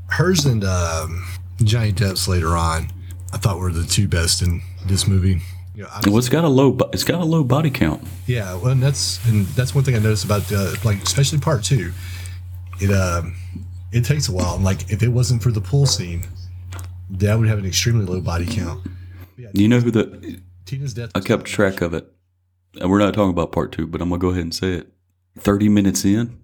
hers 0.09 0.45
and 0.45 0.63
um, 0.63 1.25
Johnny 1.63 1.91
Depp's 1.93 2.27
later 2.27 2.57
on. 2.57 2.89
I 3.31 3.37
thought 3.37 3.57
were 3.59 3.71
the 3.71 3.83
two 3.85 4.07
best 4.07 4.41
in 4.41 4.61
this 4.85 5.07
movie. 5.07 5.41
You 5.75 5.83
know, 5.83 5.89
Well, 6.05 6.17
it's 6.17 6.29
got 6.29 6.43
a 6.43 6.47
low, 6.49 6.77
it's 6.91 7.03
got 7.03 7.19
a 7.19 7.25
low 7.25 7.43
body 7.43 7.71
count. 7.71 8.03
Yeah, 8.27 8.53
well, 8.55 8.67
and 8.67 8.81
that's 8.83 9.25
and 9.27 9.45
that's 9.47 9.73
one 9.73 9.83
thing 9.83 9.95
I 9.95 9.99
noticed 9.99 10.25
about 10.25 10.51
uh, 10.51 10.73
like 10.83 11.01
especially 11.01 11.39
part 11.39 11.63
two. 11.63 11.93
It 12.79 12.91
um 12.91 13.35
it 13.91 14.05
takes 14.05 14.29
a 14.29 14.31
while. 14.31 14.55
And 14.55 14.63
like 14.63 14.91
if 14.91 15.01
it 15.03 15.09
wasn't 15.09 15.41
for 15.41 15.51
the 15.51 15.61
pool 15.61 15.85
scene, 15.85 16.23
that 17.09 17.37
would 17.37 17.47
have 17.47 17.59
an 17.59 17.65
extremely 17.65 18.05
low 18.05 18.21
body 18.21 18.45
count. 18.45 18.85
Yeah, 19.37 19.49
You 19.53 19.67
know 19.67 19.79
who 19.79 19.91
the? 19.91 20.39
Tina's 20.65 20.93
death. 20.93 21.11
I 21.15 21.19
kept 21.19 21.45
track 21.45 21.81
of 21.81 21.93
it. 21.93 22.11
And 22.79 22.89
we're 22.89 22.99
not 22.99 23.13
talking 23.13 23.29
about 23.29 23.51
part 23.51 23.71
two, 23.71 23.87
but 23.87 24.01
I'm 24.01 24.09
gonna 24.09 24.19
go 24.19 24.29
ahead 24.29 24.43
and 24.43 24.53
say 24.53 24.73
it. 24.73 24.87
Thirty 25.37 25.69
minutes 25.69 26.05
in, 26.05 26.39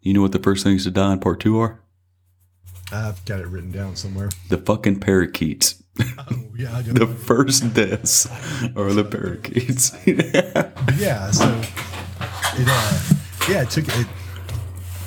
you 0.00 0.12
know 0.12 0.20
what 0.20 0.32
the 0.32 0.38
first 0.38 0.64
things 0.64 0.84
to 0.84 0.90
die 0.90 1.12
in 1.12 1.20
part 1.20 1.40
two 1.40 1.58
are? 1.58 1.80
I've 2.92 3.24
got 3.24 3.40
it 3.40 3.46
written 3.46 3.70
down 3.72 3.96
somewhere. 3.96 4.28
The 4.48 4.58
fucking 4.58 5.00
parakeets. 5.00 5.82
Oh 6.00 6.44
yeah. 6.56 6.82
The 6.86 7.06
first 7.06 7.74
deaths 7.74 8.26
are 8.76 8.92
the 8.92 9.04
parakeets. 9.04 9.92
yeah. 10.06 11.30
So 11.30 11.48
it 12.54 12.66
uh 12.68 13.00
yeah 13.48 13.62
it 13.62 13.70
took 13.70 13.88
it. 13.88 14.06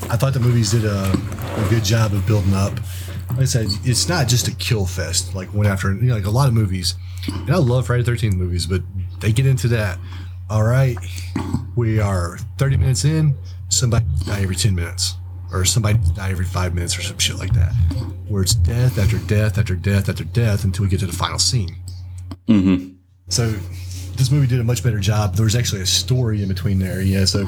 I 0.09 0.17
thought 0.17 0.33
the 0.33 0.39
movies 0.39 0.71
did 0.71 0.85
a, 0.85 1.11
a 1.11 1.67
good 1.69 1.83
job 1.83 2.13
of 2.13 2.25
building 2.27 2.53
up. 2.53 2.73
Like 3.31 3.39
I 3.41 3.45
said, 3.45 3.67
it's 3.83 4.07
not 4.07 4.27
just 4.27 4.47
a 4.47 4.55
kill 4.55 4.85
fest 4.85 5.33
like 5.35 5.53
one 5.53 5.65
after 5.65 5.93
you 5.93 6.01
know, 6.03 6.15
like 6.15 6.25
a 6.25 6.31
lot 6.31 6.47
of 6.47 6.53
movies. 6.53 6.95
And 7.27 7.49
I 7.49 7.57
love 7.57 7.87
Friday 7.87 8.03
Thirteenth 8.03 8.35
movies, 8.35 8.65
but 8.65 8.81
they 9.19 9.31
get 9.31 9.45
into 9.45 9.67
that. 9.69 9.97
All 10.49 10.63
right, 10.63 10.95
we 11.75 11.99
are 11.99 12.37
thirty 12.57 12.77
minutes 12.77 13.03
in. 13.03 13.35
Somebody 13.69 14.05
die 14.25 14.41
every 14.41 14.55
ten 14.55 14.75
minutes, 14.75 15.15
or 15.51 15.65
somebody 15.65 15.99
die 16.13 16.29
every 16.29 16.45
five 16.45 16.75
minutes, 16.75 16.97
or 16.97 17.01
some 17.01 17.17
shit 17.17 17.37
like 17.37 17.53
that. 17.53 17.73
Where 18.27 18.43
it's 18.43 18.53
death 18.53 18.99
after 18.99 19.17
death 19.17 19.57
after 19.57 19.75
death 19.75 20.07
after 20.07 20.23
death 20.23 20.63
until 20.63 20.83
we 20.85 20.89
get 20.89 20.99
to 20.99 21.07
the 21.07 21.13
final 21.13 21.39
scene. 21.39 21.75
mm-hmm. 22.47 22.93
So 23.29 23.49
this 24.17 24.29
movie 24.29 24.45
did 24.47 24.59
a 24.59 24.63
much 24.63 24.83
better 24.83 24.99
job. 24.99 25.35
There 25.35 25.45
was 25.45 25.55
actually 25.55 25.81
a 25.81 25.85
story 25.87 26.41
in 26.43 26.47
between 26.47 26.77
there. 26.77 27.01
Yeah. 27.01 27.25
So 27.25 27.47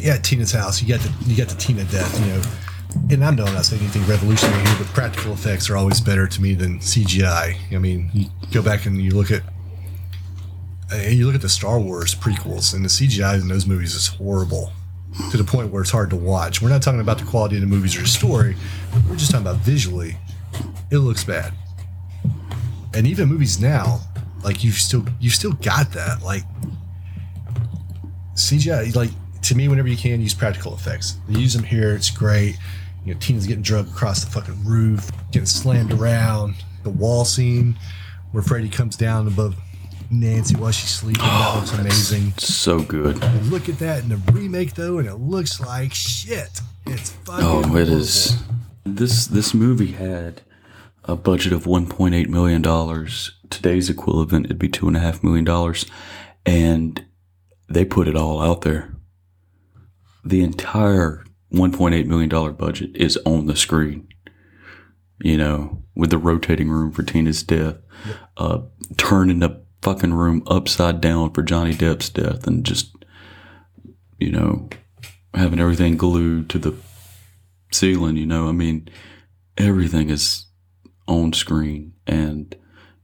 yeah, 0.00 0.16
Tina's 0.16 0.50
house. 0.50 0.82
You 0.82 0.88
got 0.88 1.00
the 1.00 1.12
you 1.24 1.36
got 1.36 1.48
the 1.48 1.56
Tina 1.56 1.84
death. 1.84 2.18
You 2.20 2.26
know, 2.26 2.42
and 3.14 3.24
I'm 3.24 3.36
not 3.36 3.64
saying 3.64 3.80
anything 3.80 4.04
revolutionary 4.06 4.60
here, 4.66 4.76
but 4.78 4.88
practical 4.88 5.32
effects 5.32 5.70
are 5.70 5.76
always 5.76 6.00
better 6.00 6.26
to 6.26 6.42
me 6.42 6.54
than 6.54 6.80
CGI. 6.80 7.56
I 7.72 7.78
mean, 7.78 8.10
you 8.12 8.26
go 8.52 8.60
back 8.60 8.86
and 8.86 9.00
you 9.00 9.12
look 9.12 9.30
at 9.30 9.42
you 10.92 11.26
look 11.26 11.34
at 11.34 11.42
the 11.42 11.48
Star 11.48 11.78
Wars 11.78 12.14
prequels, 12.14 12.74
and 12.74 12.84
the 12.84 12.88
CGI 12.88 13.40
in 13.40 13.48
those 13.48 13.66
movies 13.66 13.94
is 13.94 14.06
horrible 14.06 14.72
to 15.30 15.36
the 15.36 15.44
point 15.44 15.70
where 15.70 15.82
it's 15.82 15.90
hard 15.90 16.10
to 16.10 16.16
watch. 16.16 16.62
We're 16.62 16.68
not 16.68 16.82
talking 16.82 17.00
about 17.00 17.18
the 17.18 17.24
quality 17.24 17.56
of 17.56 17.62
the 17.62 17.66
movies 17.66 17.96
or 17.96 18.02
the 18.02 18.08
story. 18.08 18.56
We're 19.08 19.16
just 19.16 19.30
talking 19.30 19.46
about 19.46 19.60
visually. 19.60 20.16
It 20.90 20.98
looks 20.98 21.24
bad 21.24 21.52
and 22.94 23.06
even 23.06 23.28
movies 23.28 23.60
now, 23.60 24.00
like 24.42 24.64
you've 24.64 24.74
still 24.74 25.04
you've 25.20 25.34
still 25.34 25.52
got 25.52 25.92
that. 25.92 26.22
Like 26.22 26.42
CGI, 28.34 28.94
like 28.94 29.10
to 29.42 29.54
me, 29.54 29.68
whenever 29.68 29.88
you 29.88 29.96
can 29.96 30.20
use 30.20 30.34
practical 30.34 30.74
effects, 30.74 31.18
use 31.28 31.54
them 31.54 31.64
here. 31.64 31.94
It's 31.94 32.10
great. 32.10 32.56
You 33.04 33.14
know, 33.14 33.20
Tina's 33.20 33.46
getting 33.46 33.62
drugged 33.62 33.90
across 33.90 34.24
the 34.24 34.30
fucking 34.30 34.64
roof, 34.64 35.10
getting 35.30 35.46
slammed 35.46 35.92
around. 35.92 36.56
The 36.82 36.90
wall 36.90 37.24
scene 37.24 37.78
where 38.32 38.42
Freddy 38.42 38.68
comes 38.68 38.96
down 38.96 39.26
above 39.26 39.56
Nancy 40.10 40.56
while 40.56 40.72
she's 40.72 40.90
sleeping. 40.90 41.22
that 41.22 41.56
looks 41.56 41.72
amazing. 41.78 42.32
So 42.38 42.80
good. 42.80 43.22
Look 43.46 43.68
at 43.68 43.78
that 43.78 44.02
in 44.02 44.08
the 44.08 44.16
remake 44.32 44.74
though, 44.74 44.98
and 44.98 45.08
it 45.08 45.16
looks 45.16 45.60
like 45.60 45.92
shit. 45.92 46.60
It's 46.86 47.10
fucking. 47.10 47.44
Oh, 47.44 47.76
it 47.76 47.88
is. 47.88 48.34
horrible. 48.34 48.54
This 48.84 49.26
this 49.26 49.52
movie 49.54 49.92
had 49.92 50.40
a 51.04 51.14
budget 51.16 51.52
of 51.52 51.64
1.8 51.64 52.28
million 52.28 52.62
dollars. 52.62 53.32
Today's 53.50 53.88
equivalent, 53.90 54.46
it'd 54.46 54.58
be 54.58 54.68
two 54.68 54.88
and 54.88 54.96
a 54.96 55.00
half 55.00 55.22
million 55.22 55.44
dollars, 55.44 55.86
and 56.44 57.04
they 57.68 57.84
put 57.84 58.08
it 58.08 58.16
all 58.16 58.40
out 58.40 58.62
there. 58.62 58.94
The 60.24 60.42
entire 60.42 61.24
1.8 61.52 62.06
million 62.06 62.28
dollar 62.28 62.52
budget 62.52 62.90
is 62.94 63.18
on 63.24 63.46
the 63.46 63.56
screen. 63.56 64.08
You 65.20 65.36
know, 65.36 65.82
with 65.96 66.10
the 66.10 66.18
rotating 66.18 66.68
room 66.70 66.92
for 66.92 67.02
Tina's 67.02 67.42
death, 67.42 67.76
uh, 68.36 68.60
turning 68.96 69.40
the 69.40 69.62
fucking 69.94 70.14
room 70.14 70.42
upside 70.46 71.00
down 71.00 71.32
for 71.32 71.42
Johnny 71.42 71.74
Depp's 71.74 72.08
death, 72.08 72.46
and 72.46 72.64
just 72.64 72.94
you 74.18 74.30
know 74.30 74.68
having 75.34 75.60
everything 75.60 75.96
glued 75.96 76.50
to 76.50 76.58
the 76.58 76.74
ceiling, 77.72 78.16
you 78.16 78.26
know. 78.26 78.48
I 78.48 78.52
mean, 78.52 78.88
everything 79.56 80.10
is 80.10 80.46
on 81.06 81.32
screen 81.32 81.94
and 82.06 82.54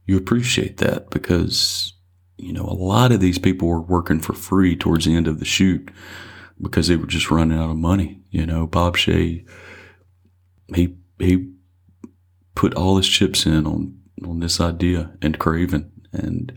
you 0.05 0.15
appreciate 0.15 0.77
that 0.77 1.09
because 1.09 1.93
you 2.37 2.53
know, 2.53 2.65
a 2.65 2.73
lot 2.73 3.11
of 3.11 3.19
these 3.19 3.39
people 3.39 3.67
were 3.67 3.81
working 3.81 4.19
for 4.19 4.33
free 4.33 4.75
towards 4.75 5.05
the 5.05 5.15
end 5.15 5.27
of 5.27 5.39
the 5.39 5.45
shoot 5.45 5.89
because 6.61 6.87
they 6.87 6.97
were 6.97 7.07
just 7.07 7.31
running 7.31 7.57
out 7.57 7.69
of 7.69 7.77
money, 7.77 8.19
you 8.29 8.45
know. 8.45 8.67
Bob 8.67 8.97
Shaye 8.97 9.47
he 10.73 10.97
he 11.19 11.51
put 12.55 12.73
all 12.73 12.97
his 12.97 13.07
chips 13.07 13.45
in 13.45 13.65
on 13.65 13.97
on 14.25 14.39
this 14.39 14.59
idea 14.59 15.15
and 15.21 15.39
Craven 15.39 15.91
and 16.15 16.53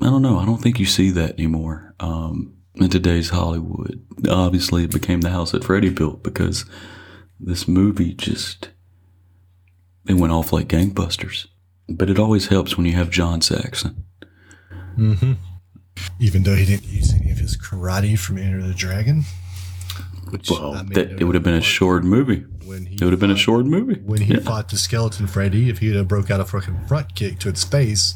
I 0.00 0.06
don't 0.06 0.22
know, 0.22 0.38
I 0.38 0.44
don't 0.44 0.60
think 0.62 0.78
you 0.78 0.86
see 0.86 1.10
that 1.10 1.32
anymore. 1.34 1.94
Um 2.00 2.56
in 2.76 2.88
today's 2.88 3.30
Hollywood. 3.30 4.04
Obviously, 4.28 4.84
it 4.84 4.92
became 4.92 5.20
the 5.20 5.30
house 5.30 5.52
that 5.52 5.64
Freddy 5.64 5.90
built 5.90 6.22
because 6.22 6.64
this 7.38 7.66
movie 7.66 8.14
just 8.14 8.70
it 10.06 10.14
went 10.14 10.32
off 10.32 10.52
like 10.52 10.68
gangbusters. 10.68 11.46
But 11.88 12.10
it 12.10 12.18
always 12.18 12.46
helps 12.46 12.76
when 12.76 12.86
you 12.86 12.92
have 12.92 13.10
John 13.10 13.40
Saxon. 13.40 14.04
Even 14.98 16.42
though 16.44 16.54
he 16.54 16.64
didn't 16.64 16.86
use 16.86 17.12
any 17.12 17.30
of 17.30 17.38
his 17.38 17.56
karate 17.56 18.18
from 18.18 18.38
Enter 18.38 18.66
the 18.66 18.74
Dragon. 18.74 19.24
Which 20.30 20.50
Well, 20.50 20.74
I 20.74 20.82
made 20.82 20.94
that 20.94 21.20
it 21.20 21.24
would 21.24 21.34
have 21.34 21.44
been 21.44 21.54
a 21.54 21.60
short 21.60 22.04
movie. 22.04 22.44
When 22.70 22.86
he 22.86 22.94
It 22.94 23.02
would 23.02 23.12
have 23.12 23.18
been 23.18 23.32
a 23.32 23.36
short 23.36 23.66
movie. 23.66 24.00
When 24.04 24.20
he 24.20 24.34
Yeah. 24.34 24.40
fought 24.40 24.68
the 24.68 24.78
skeleton 24.78 25.26
Freddy, 25.26 25.68
if 25.70 25.78
he'd 25.78 25.96
have 25.96 26.06
broke 26.06 26.30
out 26.30 26.38
a 26.38 26.44
fucking 26.44 26.76
front 26.86 27.16
kick 27.16 27.40
to 27.40 27.48
its 27.48 27.64
face, 27.64 28.14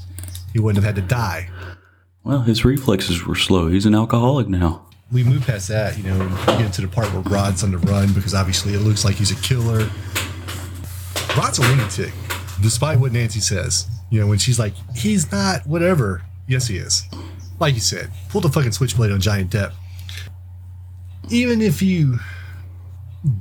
he 0.52 0.60
wouldn't 0.60 0.84
have 0.84 0.94
had 0.94 1.02
to 1.02 1.08
die. 1.14 1.50
Well, 2.22 2.42
his 2.42 2.64
reflexes 2.64 3.26
were 3.26 3.34
slow. 3.34 3.66
He's 3.68 3.84
an 3.84 3.96
alcoholic 3.96 4.48
now. 4.48 4.82
we 5.12 5.22
move 5.24 5.44
past 5.46 5.66
that, 5.68 5.96
you 5.98 6.04
know, 6.04 6.20
and 6.20 6.36
get 6.58 6.72
to 6.74 6.80
the 6.82 6.88
part 6.88 7.12
where 7.12 7.22
Rod's 7.22 7.62
on 7.64 7.70
the 7.72 7.78
run 7.78 8.12
because 8.12 8.32
obviously 8.34 8.74
it 8.74 8.80
looks 8.80 9.04
like 9.04 9.16
he's 9.16 9.30
a 9.32 9.36
killer. 9.36 9.88
Rod's 11.36 11.58
a 11.58 11.62
lunatic, 11.62 12.12
despite 12.62 12.98
what 13.00 13.10
Nancy 13.12 13.40
says. 13.40 13.86
You 14.10 14.20
know, 14.20 14.26
when 14.28 14.38
she's 14.38 14.58
like, 14.60 14.74
he's 14.96 15.30
not, 15.32 15.66
whatever. 15.66 16.22
Yes, 16.48 16.66
he 16.68 16.76
is. 16.78 17.02
Like 17.60 17.74
you 17.74 17.80
said, 17.80 18.10
pull 18.28 18.40
the 18.40 18.48
fucking 18.48 18.72
switchblade 18.72 19.10
on 19.12 19.20
Johnny 19.20 19.44
Depp. 19.44 19.72
Even 21.30 21.60
if 21.60 21.82
you 21.82 22.18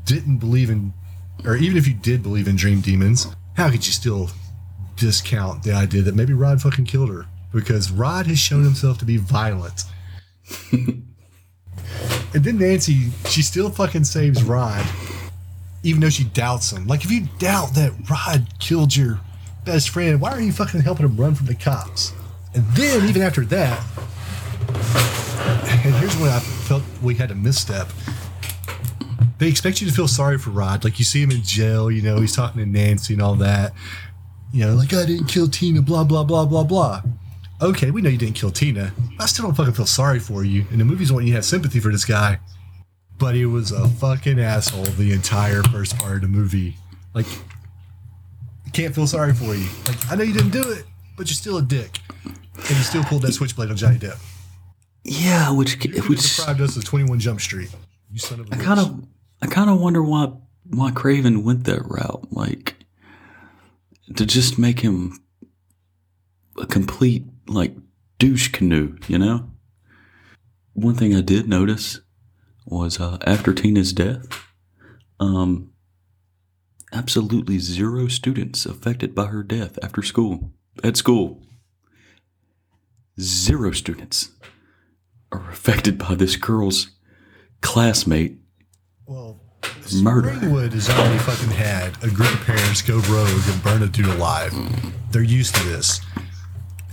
didn't 0.05 0.37
believe 0.37 0.69
in, 0.69 0.93
or 1.45 1.55
even 1.57 1.77
if 1.77 1.87
you 1.87 1.93
did 1.93 2.23
believe 2.23 2.47
in 2.47 2.55
dream 2.55 2.81
demons, 2.81 3.27
how 3.55 3.69
could 3.69 3.85
you 3.85 3.91
still 3.91 4.29
discount 4.95 5.63
the 5.63 5.73
idea 5.73 6.01
that 6.01 6.15
maybe 6.15 6.33
Rod 6.33 6.61
fucking 6.61 6.85
killed 6.85 7.09
her? 7.09 7.25
Because 7.53 7.91
Rod 7.91 8.27
has 8.27 8.39
shown 8.39 8.63
himself 8.63 8.97
to 8.99 9.05
be 9.05 9.17
violent. 9.17 9.83
And 12.33 12.43
then 12.43 12.57
Nancy, 12.57 13.11
she 13.29 13.43
still 13.43 13.69
fucking 13.69 14.05
saves 14.05 14.41
Rod, 14.43 14.83
even 15.83 16.01
though 16.01 16.09
she 16.09 16.23
doubts 16.23 16.71
him. 16.71 16.87
Like, 16.87 17.05
if 17.05 17.11
you 17.11 17.27
doubt 17.37 17.75
that 17.75 17.91
Rod 18.09 18.47
killed 18.59 18.95
your 18.95 19.19
best 19.65 19.89
friend, 19.89 20.19
why 20.19 20.31
are 20.31 20.41
you 20.41 20.51
fucking 20.51 20.81
helping 20.81 21.05
him 21.05 21.15
run 21.15 21.35
from 21.35 21.45
the 21.45 21.53
cops? 21.53 22.11
And 22.55 22.65
then, 22.69 23.07
even 23.07 23.21
after 23.21 23.45
that, 23.45 23.83
and 25.85 25.93
here's 25.95 26.15
when 26.17 26.31
I 26.31 26.39
felt 26.39 26.81
we 27.03 27.13
had 27.13 27.29
a 27.29 27.35
misstep. 27.35 27.87
They 29.39 29.47
expect 29.49 29.81
you 29.81 29.87
to 29.87 29.93
feel 29.93 30.07
sorry 30.07 30.37
for 30.37 30.51
Rod. 30.51 30.83
Like, 30.83 30.99
you 30.99 31.05
see 31.05 31.21
him 31.21 31.31
in 31.31 31.43
jail, 31.43 31.89
you 31.91 32.01
know, 32.01 32.19
he's 32.21 32.35
talking 32.35 32.63
to 32.63 32.69
Nancy 32.69 33.13
and 33.13 33.21
all 33.21 33.35
that. 33.35 33.73
You 34.51 34.65
know, 34.65 34.75
like, 34.75 34.93
I 34.93 35.05
didn't 35.05 35.27
kill 35.27 35.47
Tina, 35.47 35.81
blah, 35.81 36.03
blah, 36.03 36.23
blah, 36.23 36.45
blah, 36.45 36.63
blah 36.63 37.01
okay, 37.63 37.91
we 37.91 38.01
know 38.01 38.09
you 38.09 38.17
didn't 38.17 38.35
kill 38.35 38.51
Tina. 38.51 38.91
I 39.19 39.25
still 39.25 39.45
don't 39.45 39.55
fucking 39.55 39.73
feel 39.73 39.85
sorry 39.85 40.19
for 40.19 40.43
you. 40.43 40.65
And 40.71 40.79
the 40.79 40.85
movies 40.85 41.11
want 41.11 41.25
you 41.25 41.31
to 41.31 41.37
have 41.37 41.45
sympathy 41.45 41.79
for 41.79 41.91
this 41.91 42.05
guy. 42.05 42.39
But 43.17 43.35
he 43.35 43.45
was 43.45 43.71
a 43.71 43.87
fucking 43.87 44.39
asshole 44.39 44.83
the 44.83 45.13
entire 45.13 45.63
first 45.63 45.97
part 45.97 46.15
of 46.15 46.21
the 46.21 46.27
movie. 46.27 46.75
Like, 47.13 47.27
I 48.65 48.69
can't 48.71 48.93
feel 48.93 49.07
sorry 49.07 49.33
for 49.33 49.55
you. 49.55 49.67
Like, 49.85 50.11
I 50.11 50.15
know 50.15 50.23
you 50.23 50.33
didn't 50.33 50.51
do 50.51 50.71
it, 50.71 50.83
but 51.15 51.27
you're 51.27 51.35
still 51.35 51.57
a 51.57 51.61
dick. 51.61 51.99
And 52.25 52.69
you 52.69 52.83
still 52.83 53.03
pulled 53.03 53.21
that 53.21 53.33
switchblade 53.33 53.69
on 53.69 53.77
Johnny 53.77 53.97
Depp. 53.97 54.19
Yeah, 55.03 55.51
which 55.51 55.83
You 55.83 56.01
which 56.03 56.35
deprived 56.35 56.61
us 56.61 56.77
of 56.77 56.85
21 56.85 57.19
Jump 57.19 57.41
Street. 57.41 57.69
You 58.11 58.19
son 58.19 58.39
of 58.39 58.51
a 58.51 58.55
I 58.55 58.57
kind 58.57 58.79
of 58.79 59.05
I 59.43 59.45
kind 59.47 59.69
of 59.69 59.81
wonder 59.81 60.01
why 60.01 60.31
why 60.69 60.91
Craven 60.91 61.43
went 61.43 61.65
that 61.65 61.83
route, 61.85 62.31
like 62.31 62.77
to 64.15 64.25
just 64.25 64.57
make 64.57 64.79
him 64.79 65.19
a 66.57 66.65
complete 66.65 67.25
like 67.45 67.75
douche 68.19 68.47
canoe, 68.47 68.95
you 69.09 69.17
know. 69.17 69.51
One 70.71 70.95
thing 70.95 71.13
I 71.13 71.19
did 71.19 71.49
notice 71.49 71.99
was 72.65 73.01
uh, 73.01 73.17
after 73.27 73.53
Tina's 73.53 73.91
death, 73.91 74.23
um, 75.19 75.73
absolutely 76.93 77.59
zero 77.59 78.07
students 78.07 78.65
affected 78.65 79.13
by 79.13 79.25
her 79.25 79.43
death 79.43 79.77
after 79.83 80.01
school 80.01 80.53
at 80.85 80.95
school. 80.95 81.43
Zero 83.19 83.71
students 83.71 84.31
are 85.33 85.49
affected 85.49 85.97
by 85.97 86.15
this 86.15 86.37
girl's 86.37 86.91
classmate 87.59 88.39
Well, 89.05 89.39
murder. 90.01 90.29
Springwood 90.29 90.71
has 90.71 90.89
already 90.89 91.17
fucking 91.19 91.49
had 91.49 92.01
a 92.03 92.09
group 92.09 92.33
of 92.33 92.45
parents 92.45 92.81
go 92.81 92.99
rogue 92.99 93.43
and 93.47 93.63
burn 93.63 93.83
a 93.83 93.87
dude 93.87 94.05
alive. 94.05 94.53
They're 95.11 95.21
used 95.21 95.55
to 95.55 95.63
this. 95.65 95.99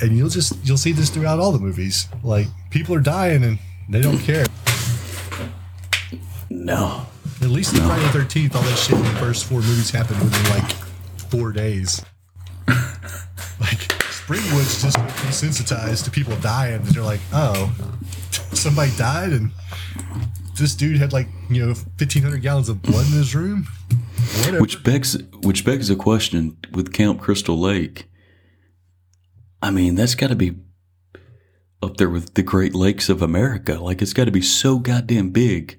And 0.00 0.16
you'll 0.16 0.28
just 0.28 0.54
you'll 0.64 0.76
see 0.76 0.92
this 0.92 1.11
throughout 1.11 1.38
all 1.38 1.52
the 1.52 1.61
movies. 1.61 2.08
Like 2.24 2.48
people 2.70 2.94
are 2.96 3.00
dying 3.00 3.44
and 3.44 3.58
they 3.88 4.00
don't 4.00 4.18
care. 4.18 4.44
No. 6.48 7.06
At 7.42 7.48
least 7.48 7.74
in 7.74 7.80
Friday 7.82 8.02
the 8.02 8.08
Thirteenth, 8.11 8.56
all 8.56 8.62
that 8.62 8.76
shit 8.76 8.96
in 8.96 9.04
the 9.04 9.11
first 9.20 9.44
four 9.44 9.61
movies 9.61 9.90
happened 9.90 10.20
within 10.20 10.50
like 10.50 10.70
four 11.30 11.52
days. 11.52 12.04
like 12.68 13.78
Springwood's 14.11 14.82
just 14.82 14.96
desensitized 14.96 16.04
to 16.04 16.11
people 16.11 16.34
dying. 16.36 16.76
And 16.76 16.86
they're 16.86 17.04
like, 17.04 17.20
oh, 17.32 17.72
somebody 18.52 18.90
died 18.96 19.30
and 19.30 19.52
this 20.61 20.74
dude 20.76 20.98
had 20.98 21.12
like 21.12 21.26
you 21.48 21.66
know 21.66 21.74
fifteen 21.96 22.22
hundred 22.22 22.42
gallons 22.42 22.68
of 22.68 22.80
blood 22.82 23.06
in 23.06 23.12
his 23.12 23.34
room. 23.34 23.66
Whatever. 24.38 24.61
Which 24.61 24.84
begs 24.84 25.16
which 25.42 25.64
begs 25.64 25.90
a 25.90 25.96
question 25.96 26.56
with 26.72 26.92
Camp 26.92 27.20
Crystal 27.20 27.58
Lake. 27.58 28.06
I 29.62 29.70
mean, 29.70 29.94
that's 29.96 30.14
got 30.14 30.28
to 30.28 30.36
be 30.36 30.54
up 31.82 31.96
there 31.96 32.08
with 32.11 32.34
the 32.34 32.42
Great 32.42 32.74
Lakes 32.74 33.08
of 33.08 33.22
America. 33.22 33.74
Like 33.80 34.00
it's 34.02 34.12
got 34.12 34.24
to 34.26 34.30
be 34.30 34.40
so 34.42 34.78
goddamn 34.78 35.30
big. 35.30 35.78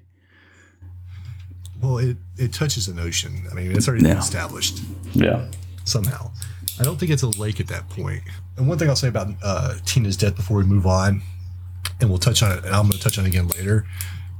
Well, 1.80 1.98
it, 1.98 2.16
it 2.36 2.52
touches 2.52 2.86
an 2.88 2.98
ocean. 3.00 3.44
I 3.50 3.54
mean, 3.54 3.72
it's 3.72 3.88
already 3.88 4.04
been 4.04 4.12
Yeah. 4.12 4.18
established 4.20 4.80
Yeah. 5.14 5.46
somehow. 5.84 6.30
I 6.78 6.84
don't 6.84 6.96
think 6.98 7.10
it's 7.10 7.22
a 7.22 7.28
lake 7.28 7.58
at 7.60 7.66
that 7.68 7.88
point. 7.88 8.22
And 8.56 8.68
one 8.68 8.78
thing 8.78 8.88
I'll 8.88 8.96
say 8.96 9.08
about 9.08 9.28
uh, 9.42 9.74
Tina's 9.84 10.16
death 10.16 10.36
before 10.36 10.58
we 10.58 10.64
move 10.64 10.86
on, 10.86 11.22
and 12.00 12.08
we'll 12.08 12.18
touch 12.18 12.42
on 12.42 12.52
it, 12.52 12.64
and 12.64 12.74
I'm 12.74 12.82
going 12.82 12.92
to 12.92 13.00
touch 13.00 13.18
on 13.18 13.24
it 13.24 13.28
again 13.28 13.48
later, 13.48 13.84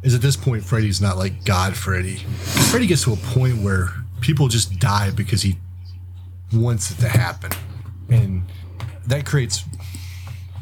is 0.03 0.15
at 0.15 0.21
this 0.21 0.37
point, 0.37 0.65
Freddy's 0.65 1.01
not 1.01 1.17
like 1.17 1.45
God 1.45 1.77
Freddy. 1.77 2.17
Freddy 2.17 2.87
gets 2.87 3.05
to 3.05 3.13
a 3.13 3.17
point 3.17 3.63
where 3.63 3.91
people 4.21 4.49
just 4.49 4.79
die 4.79 5.11
because 5.11 5.43
he 5.43 5.57
wants 6.53 6.91
it 6.91 6.99
to 6.99 7.09
happen. 7.09 7.53
And 8.09 8.43
that 9.07 9.25
creates 9.25 9.65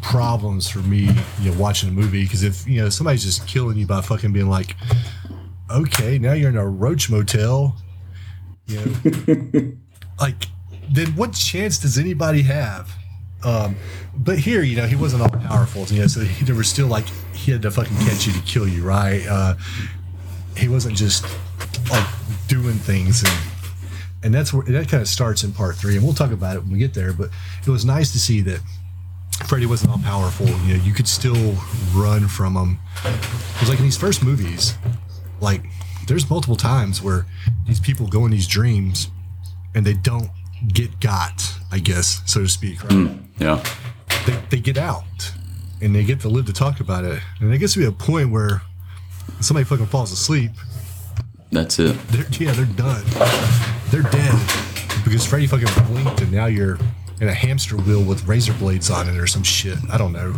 problems 0.03 0.69
for 0.69 0.81
me, 0.81 1.11
you 1.41 1.51
know, 1.51 1.59
watching 1.59 1.89
a 1.89 1.93
movie. 1.93 2.23
Because 2.25 2.43
if, 2.43 2.67
you 2.67 2.81
know, 2.81 2.89
somebody's 2.89 3.25
just 3.25 3.47
killing 3.47 3.77
you 3.77 3.87
by 3.87 4.01
fucking 4.01 4.33
being 4.33 4.49
like, 4.49 4.77
okay, 5.71 6.19
now 6.19 6.33
you're 6.33 6.51
in 6.51 6.57
a 6.57 6.69
roach 6.69 7.11
motel. 7.11 7.77
You 8.67 8.81
know, 8.81 9.73
like, 10.21 10.47
then 10.91 11.09
what 11.17 11.33
chance 11.33 11.79
does 11.79 11.99
anybody 11.99 12.43
have? 12.43 12.91
Um, 13.43 13.77
but 14.17 14.39
here, 14.39 14.63
you 14.63 14.77
know, 14.77 14.87
he 14.87 14.97
wasn't 14.97 15.23
all 15.23 15.31
powerful, 15.31 15.85
you 15.87 16.01
know, 16.01 16.07
so 16.07 16.21
he, 16.21 16.45
there 16.45 16.55
was 16.55 16.69
still 16.69 16.89
like 16.89 17.07
he 17.45 17.53
had 17.53 17.63
to 17.63 17.71
fucking 17.71 17.97
catch 17.99 18.27
you 18.27 18.33
to 18.33 18.41
kill 18.41 18.69
you, 18.69 18.83
right? 18.83 19.27
Uh, 19.27 19.55
he 20.57 20.69
wasn't 20.69 20.97
just 20.97 21.25
like 21.91 22.07
doing 22.49 22.75
things, 22.75 23.23
and 23.23 23.33
and 24.23 24.35
that's 24.35 24.53
where 24.53 24.63
that 24.65 24.89
kind 24.89 25.01
of 25.01 25.09
starts 25.09 25.43
in 25.43 25.53
part 25.53 25.77
three, 25.77 25.97
and 25.97 26.05
we'll 26.05 26.15
talk 26.15 26.33
about 26.33 26.57
it 26.57 26.63
when 26.63 26.73
we 26.73 26.79
get 26.79 26.93
there. 26.93 27.13
But 27.13 27.31
it 27.67 27.71
was 27.71 27.85
nice 27.85 28.13
to 28.13 28.19
see 28.19 28.43
that 28.43 28.61
Freddy 29.47 29.67
wasn't 29.67 29.93
all 29.93 29.99
powerful. 29.99 30.47
You 30.47 30.77
know, 30.77 30.85
you 30.85 30.93
could 30.93 31.09
still 31.09 31.57
run 31.95 32.29
from 32.29 32.57
him. 32.57 32.79
Because 33.03 33.69
like 33.71 33.79
in 33.79 33.85
these 33.85 33.97
first 33.97 34.23
movies, 34.23 34.75
like 35.41 35.63
there's 36.07 36.29
multiple 36.29 36.57
times 36.57 37.03
where 37.03 37.27
these 37.67 37.81
people 37.81 38.07
go 38.07 38.27
in 38.27 38.31
these 38.31 38.47
dreams 38.47 39.11
and 39.75 39.87
they 39.87 39.95
don't 39.95 40.29
get 40.69 41.01
got, 41.01 41.43
I 41.73 41.79
guess, 41.79 42.21
so 42.27 42.41
to 42.43 42.49
speak. 42.49 42.85
Right? 42.85 43.17
Yeah. 43.39 43.65
They, 44.27 44.39
they 44.51 44.61
get 44.61 44.77
out 44.77 45.33
and 45.81 45.95
they 45.95 46.05
get 46.05 46.21
to 46.21 46.29
live 46.29 46.47
to 46.47 46.53
talk 46.53 46.81
about 46.81 47.05
it. 47.05 47.21
And 47.41 47.53
it 47.53 47.59
gets 47.59 47.75
to 47.75 47.79
be 47.79 47.87
a 47.87 47.93
point 47.93 48.31
where 48.31 48.63
somebody 49.41 49.65
fucking 49.65 49.87
falls 49.87 50.13
asleep. 50.13 50.53
That's 51.51 51.79
it. 51.79 51.97
They're, 52.09 52.27
yeah, 52.39 52.53
they're 52.53 52.65
done. 52.67 53.05
They're 53.91 54.03
dead 54.03 54.35
because 55.05 55.27
Freddy 55.27 55.47
fucking 55.47 55.69
blinked 55.87 56.21
and 56.21 56.33
now 56.33 56.47
you're 56.47 56.79
in 57.21 57.29
a 57.29 57.35
hamster 57.35 57.77
wheel 57.77 58.03
with 58.03 58.27
razor 58.27 58.53
blades 58.55 58.91
on 58.91 59.09
it 59.09 59.17
or 59.17 59.27
some 59.27 59.43
shit. 59.43 59.79
I 59.91 59.99
don't 59.99 60.13
know. 60.13 60.35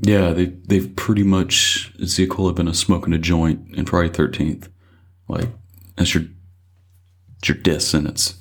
Yeah, 0.00 0.32
they 0.32 0.46
they've 0.46 0.94
pretty 0.96 1.24
much 1.24 1.92
it's 1.98 2.16
the 2.16 2.24
equivalent 2.24 2.68
of 2.68 2.76
smoking 2.76 3.12
a 3.12 3.18
joint 3.18 3.74
in 3.76 3.84
Friday 3.84 4.08
Thirteenth. 4.12 4.68
Like 5.28 5.48
that's 5.96 6.14
your 6.14 6.24
your 7.44 7.56
death 7.56 7.82
sentence. 7.82 8.36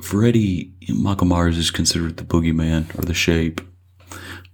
Freddy 0.00 0.72
Michael 0.88 1.26
Myers 1.26 1.58
is 1.58 1.70
considered 1.70 2.16
the 2.16 2.24
boogeyman 2.24 2.98
or 2.98 3.02
the 3.02 3.14
shape, 3.14 3.60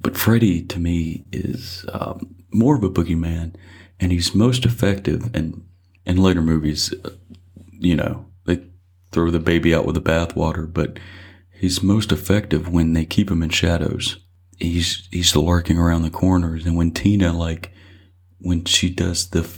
but 0.00 0.16
Freddy 0.16 0.62
to 0.62 0.78
me 0.78 1.24
is 1.32 1.84
um, 1.92 2.34
more 2.52 2.76
of 2.76 2.84
a 2.84 2.90
boogeyman, 2.90 3.54
and 3.98 4.12
he's 4.12 4.34
most 4.34 4.64
effective. 4.64 5.34
And 5.34 5.64
in 6.04 6.16
later 6.18 6.42
movies, 6.42 6.92
you 7.72 7.96
know, 7.96 8.26
they 8.44 8.64
throw 9.12 9.30
the 9.30 9.40
baby 9.40 9.74
out 9.74 9.86
with 9.86 9.94
the 9.94 10.00
bathwater, 10.00 10.72
but 10.72 10.98
he's 11.50 11.82
most 11.82 12.12
effective 12.12 12.68
when 12.68 12.92
they 12.92 13.04
keep 13.04 13.30
him 13.30 13.42
in 13.42 13.50
shadows 13.50 14.18
he's 14.58 15.06
he's 15.10 15.36
lurking 15.36 15.76
around 15.76 16.00
the 16.00 16.08
corners 16.08 16.64
and 16.64 16.74
when 16.74 16.90
tina 16.90 17.30
like 17.30 17.70
when 18.38 18.64
she 18.64 18.90
does 18.90 19.30
the, 19.30 19.48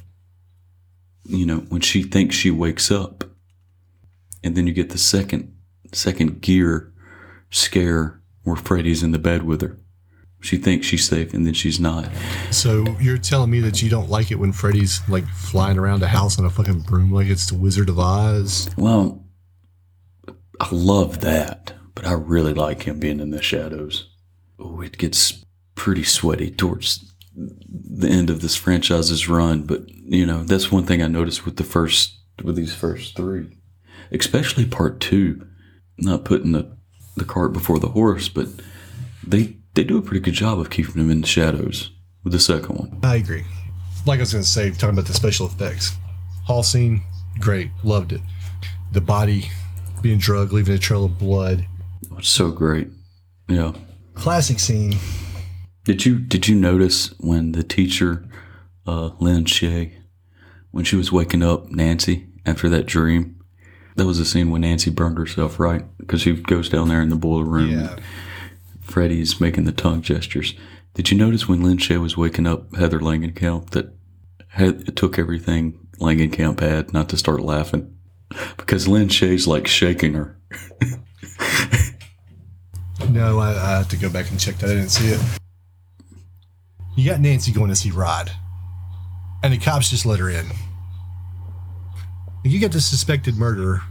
you 1.24 1.44
know, 1.44 1.58
when 1.68 1.80
she 1.80 2.02
thinks 2.02 2.36
she 2.36 2.50
wakes 2.50 2.90
up, 2.90 3.24
and 4.42 4.56
then 4.56 4.66
you 4.66 4.72
get 4.72 4.90
the 4.90 4.98
second 4.98 5.54
second 5.92 6.40
gear 6.40 6.92
scare 7.50 8.20
where 8.44 8.56
Freddy's 8.56 9.02
in 9.02 9.12
the 9.12 9.18
bed 9.18 9.42
with 9.42 9.60
her. 9.60 9.78
She 10.40 10.56
thinks 10.56 10.86
she's 10.86 11.08
safe, 11.08 11.34
and 11.34 11.44
then 11.46 11.54
she's 11.54 11.80
not. 11.80 12.08
So 12.50 12.84
you're 13.00 13.18
telling 13.18 13.50
me 13.50 13.60
that 13.60 13.82
you 13.82 13.90
don't 13.90 14.08
like 14.08 14.30
it 14.30 14.36
when 14.36 14.52
Freddy's 14.52 15.00
like 15.08 15.26
flying 15.28 15.78
around 15.78 16.02
a 16.02 16.08
house 16.08 16.38
on 16.38 16.44
a 16.44 16.50
fucking 16.50 16.80
broom 16.80 17.12
like 17.12 17.26
it's 17.26 17.46
the 17.46 17.56
Wizard 17.56 17.88
of 17.88 17.98
Oz? 17.98 18.70
Well, 18.76 19.24
I 20.60 20.68
love 20.70 21.20
that, 21.20 21.74
but 21.94 22.06
I 22.06 22.12
really 22.12 22.54
like 22.54 22.84
him 22.84 23.00
being 23.00 23.20
in 23.20 23.30
the 23.30 23.42
shadows. 23.42 24.08
Oh, 24.60 24.80
it 24.80 24.96
gets 24.98 25.44
pretty 25.74 26.04
sweaty 26.04 26.50
towards 26.50 27.12
the 27.34 28.08
end 28.08 28.30
of 28.30 28.40
this 28.40 28.56
franchise's 28.56 29.28
run, 29.28 29.62
but 29.62 29.88
you 29.88 30.26
know, 30.26 30.44
that's 30.44 30.72
one 30.72 30.84
thing 30.84 31.02
I 31.02 31.08
noticed 31.08 31.44
with 31.44 31.56
the 31.56 31.64
first 31.64 32.16
with 32.42 32.56
these 32.56 32.74
first 32.74 33.16
three. 33.16 33.56
Especially 34.10 34.64
part 34.64 35.00
two. 35.00 35.46
Not 35.98 36.24
putting 36.24 36.52
the, 36.52 36.76
the 37.16 37.24
cart 37.24 37.52
before 37.52 37.80
the 37.80 37.88
horse, 37.88 38.28
but 38.28 38.46
they 39.26 39.56
they 39.78 39.84
do 39.84 39.96
a 39.96 40.02
pretty 40.02 40.18
good 40.18 40.34
job 40.34 40.58
of 40.58 40.70
keeping 40.70 40.94
them 40.94 41.08
in 41.08 41.20
the 41.20 41.26
shadows 41.28 41.92
with 42.24 42.32
the 42.32 42.40
second 42.40 42.76
one. 42.76 42.98
I 43.04 43.14
agree. 43.14 43.44
Like 44.06 44.18
I 44.18 44.22
was 44.22 44.32
going 44.32 44.42
to 44.42 44.50
say, 44.50 44.72
talking 44.72 44.88
about 44.88 45.06
the 45.06 45.14
special 45.14 45.46
effects. 45.46 45.96
Hall 46.46 46.64
scene, 46.64 47.04
great. 47.38 47.70
Loved 47.84 48.12
it. 48.12 48.20
The 48.90 49.00
body 49.00 49.48
being 50.02 50.18
drugged, 50.18 50.52
leaving 50.52 50.74
a 50.74 50.78
trail 50.78 51.04
of 51.04 51.16
blood. 51.16 51.64
It's 52.18 52.28
so 52.28 52.50
great. 52.50 52.88
Yeah. 53.46 53.72
Classic 54.14 54.58
scene. 54.58 54.96
Did 55.84 56.04
you 56.04 56.18
did 56.18 56.48
you 56.48 56.56
notice 56.56 57.14
when 57.20 57.52
the 57.52 57.62
teacher, 57.62 58.28
uh, 58.84 59.10
Lin 59.20 59.44
Shaye, 59.44 59.92
when 60.72 60.84
she 60.84 60.96
was 60.96 61.12
waking 61.12 61.44
up 61.44 61.70
Nancy 61.70 62.26
after 62.44 62.68
that 62.68 62.86
dream? 62.86 63.40
That 63.94 64.06
was 64.06 64.18
the 64.18 64.24
scene 64.24 64.50
when 64.50 64.62
Nancy 64.62 64.90
burned 64.90 65.18
herself, 65.18 65.60
right? 65.60 65.84
Because 65.98 66.22
she 66.22 66.32
goes 66.32 66.68
down 66.68 66.88
there 66.88 67.00
in 67.00 67.10
the 67.10 67.16
boiler 67.16 67.44
room. 67.44 67.70
Yeah. 67.70 67.96
Freddy's 68.88 69.40
making 69.40 69.64
the 69.64 69.72
tongue 69.72 70.02
gestures. 70.02 70.54
Did 70.94 71.10
you 71.10 71.18
notice 71.18 71.48
when 71.48 71.62
Lin 71.62 71.78
Shaye 71.78 72.00
was 72.00 72.16
waking 72.16 72.46
up 72.46 72.74
Heather 72.74 72.98
Langenkamp 72.98 73.70
that 73.70 73.94
it 74.56 74.96
took 74.96 75.18
everything 75.18 75.78
Langenkamp 75.98 76.60
had 76.60 76.92
not 76.92 77.08
to 77.10 77.16
start 77.16 77.40
laughing? 77.40 77.94
Because 78.58 78.86
Lin 78.86 79.08
Shaye's 79.08 79.46
like 79.46 79.66
shaking 79.66 80.12
her. 80.12 80.38
No, 83.10 83.38
I, 83.38 83.50
I 83.52 83.70
have 83.78 83.88
to 83.88 83.96
go 83.96 84.10
back 84.10 84.30
and 84.30 84.38
check 84.38 84.56
that. 84.56 84.70
I 84.70 84.74
didn't 84.74 84.90
see 84.90 85.08
it. 85.08 85.20
You 86.96 87.08
got 87.08 87.20
Nancy 87.20 87.52
going 87.52 87.70
to 87.70 87.76
see 87.76 87.90
Rod, 87.90 88.30
and 89.42 89.52
the 89.52 89.58
cops 89.58 89.88
just 89.88 90.04
let 90.04 90.18
her 90.18 90.28
in. 90.28 90.46
You 92.44 92.60
got 92.60 92.72
the 92.72 92.80
suspected 92.80 93.36
murderer, 93.36 93.82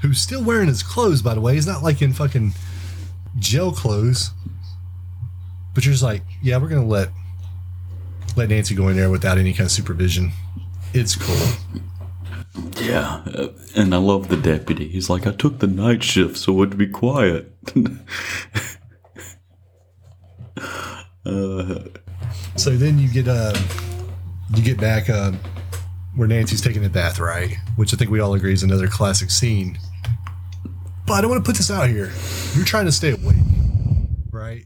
who's 0.00 0.20
still 0.20 0.44
wearing 0.44 0.68
his 0.68 0.82
clothes, 0.82 1.22
by 1.22 1.34
the 1.34 1.40
way. 1.40 1.54
He's 1.54 1.66
not 1.66 1.82
like 1.82 2.02
in 2.02 2.12
fucking 2.12 2.52
jail 3.38 3.72
clothes. 3.72 4.30
But 5.74 5.84
you're 5.84 5.92
just 5.92 6.02
like, 6.02 6.22
yeah, 6.42 6.58
we're 6.58 6.68
gonna 6.68 6.86
let 6.86 7.08
let 8.36 8.48
Nancy 8.48 8.74
go 8.74 8.88
in 8.88 8.96
there 8.96 9.10
without 9.10 9.38
any 9.38 9.52
kind 9.52 9.66
of 9.66 9.72
supervision. 9.72 10.32
It's 10.92 11.16
cool. 11.16 11.48
Yeah, 12.80 13.22
uh, 13.34 13.48
and 13.74 13.94
I 13.94 13.98
love 13.98 14.28
the 14.28 14.36
deputy. 14.36 14.88
He's 14.88 15.10
like, 15.10 15.26
I 15.26 15.32
took 15.32 15.58
the 15.58 15.66
night 15.66 16.04
shift 16.04 16.36
so 16.36 16.62
it'd 16.62 16.78
be 16.78 16.86
quiet. 16.86 17.52
So 22.56 22.76
then 22.76 22.98
you 22.98 23.08
get 23.08 23.28
uh, 23.28 23.52
you 24.54 24.62
get 24.62 24.78
back 24.78 25.10
uh, 25.10 25.32
where 26.14 26.28
Nancy's 26.28 26.60
taking 26.62 26.84
a 26.84 26.88
bath, 26.88 27.18
right? 27.18 27.56
Which 27.76 27.92
I 27.92 27.96
think 27.96 28.10
we 28.10 28.20
all 28.20 28.34
agree 28.34 28.52
is 28.52 28.62
another 28.62 28.86
classic 28.88 29.30
scene. 29.30 29.78
But 31.06 31.14
I 31.14 31.20
don't 31.20 31.30
want 31.30 31.44
to 31.44 31.48
put 31.48 31.56
this 31.56 31.70
out 31.70 31.88
here. 31.88 32.10
You're 32.54 32.64
trying 32.64 32.86
to 32.86 32.92
stay 32.92 33.10
awake, 33.12 33.36
right? 34.32 34.64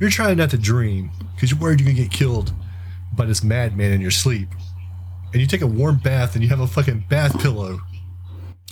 You're 0.00 0.10
trying 0.10 0.36
not 0.36 0.50
to 0.50 0.58
dream 0.58 1.10
because 1.34 1.50
you're 1.50 1.60
worried 1.60 1.80
you're 1.80 1.88
gonna 1.88 2.02
get 2.02 2.12
killed 2.12 2.52
by 3.16 3.24
this 3.24 3.42
madman 3.42 3.92
in 3.92 4.00
your 4.00 4.10
sleep. 4.10 4.48
And 5.32 5.40
you 5.40 5.46
take 5.46 5.62
a 5.62 5.66
warm 5.66 5.98
bath 5.98 6.34
and 6.34 6.42
you 6.42 6.50
have 6.50 6.60
a 6.60 6.66
fucking 6.66 7.06
bath 7.08 7.38
pillow. 7.40 7.80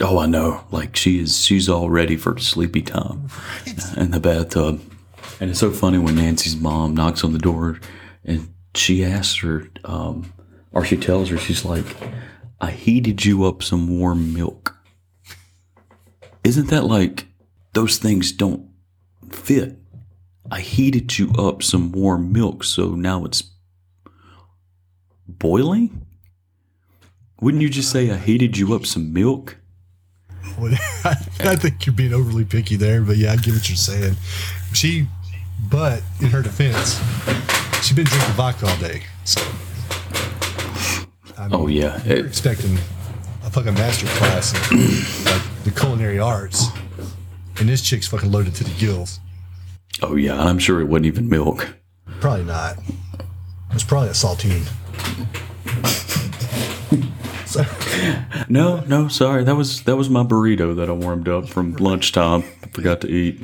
oh, 0.00 0.18
I 0.18 0.26
know. 0.26 0.64
Like 0.70 0.94
she 0.96 1.18
is, 1.20 1.42
she's 1.44 1.68
all 1.68 1.90
ready 1.90 2.16
for 2.16 2.38
sleepy 2.38 2.82
time 2.82 3.28
in 3.96 4.10
the 4.10 4.20
bathtub. 4.20 4.80
And 5.40 5.50
it's 5.50 5.58
so 5.58 5.70
funny 5.70 5.98
when 5.98 6.16
Nancy's 6.16 6.56
mom 6.56 6.94
knocks 6.94 7.24
on 7.24 7.32
the 7.32 7.38
door 7.38 7.80
and 8.24 8.52
she 8.74 9.04
asks 9.04 9.40
her, 9.40 9.68
um, 9.84 10.32
or 10.72 10.84
she 10.84 10.96
tells 10.96 11.30
her, 11.30 11.38
she's 11.38 11.64
like, 11.64 11.84
I 12.60 12.70
heated 12.70 13.24
you 13.24 13.44
up 13.44 13.62
some 13.62 13.98
warm 13.98 14.32
milk. 14.32 14.75
Isn't 16.47 16.68
that 16.68 16.84
like 16.84 17.26
those 17.72 17.99
things 17.99 18.30
don't 18.30 18.68
fit? 19.30 19.76
I 20.49 20.61
heated 20.61 21.18
you 21.18 21.32
up 21.32 21.61
some 21.61 21.90
warm 21.90 22.32
milk, 22.32 22.62
so 22.62 22.90
now 22.90 23.24
it's 23.24 23.42
boiling? 25.26 26.07
Wouldn't 27.40 27.64
you 27.64 27.68
just 27.68 27.90
say 27.90 28.12
I 28.12 28.16
heated 28.16 28.57
you 28.57 28.74
up 28.74 28.86
some 28.86 29.12
milk? 29.12 29.57
I 31.05 31.57
think 31.57 31.84
you're 31.84 31.97
being 31.97 32.14
overly 32.14 32.44
picky 32.44 32.76
there, 32.76 33.03
but 33.03 33.16
yeah, 33.16 33.32
I 33.32 33.36
get 33.36 33.53
what 33.53 33.68
you're 33.68 33.74
saying. 33.74 34.14
She, 34.72 35.09
but 35.68 36.01
in 36.20 36.28
her 36.28 36.42
defense, 36.42 37.01
she's 37.84 37.97
been 37.97 38.05
drinking 38.07 38.34
vodka 38.34 38.68
all 38.68 38.78
day, 38.78 39.03
so. 39.24 39.40
I 39.42 41.05
oh, 41.38 41.42
mean, 41.42 41.51
Oh 41.51 41.66
yeah, 41.66 42.05
You're 42.05 42.18
It- 42.18 42.26
expecting 42.26 42.74
a 43.42 43.51
fucking 43.51 43.74
master 43.74 44.07
class 44.07 44.55
like 45.26 45.55
the 45.66 45.72
culinary 45.72 46.20
arts, 46.20 46.68
and 47.58 47.68
this 47.68 47.82
chick's 47.82 48.06
fucking 48.06 48.30
loaded 48.30 48.54
to 48.54 48.62
the 48.62 48.70
gills. 48.78 49.18
oh 50.00 50.14
yeah, 50.14 50.38
and 50.38 50.48
I'm 50.48 50.60
sure 50.60 50.80
it 50.80 50.84
wasn't 50.84 51.06
even 51.06 51.28
milk. 51.28 51.76
Probably 52.20 52.44
not. 52.44 52.78
It's 53.72 53.82
probably 53.82 54.08
a 54.08 54.12
saltine. 54.12 54.66
No, 58.48 58.80
no, 58.86 59.08
sorry, 59.08 59.42
that 59.44 59.56
was 59.56 59.82
that 59.84 59.96
was 59.96 60.10
my 60.10 60.22
burrito 60.22 60.76
that 60.76 60.88
I 60.90 60.92
warmed 60.92 61.26
up 61.26 61.48
from 61.48 61.72
lunchtime. 61.76 62.44
I 62.62 62.68
forgot 62.68 63.00
to 63.00 63.08
eat. 63.08 63.40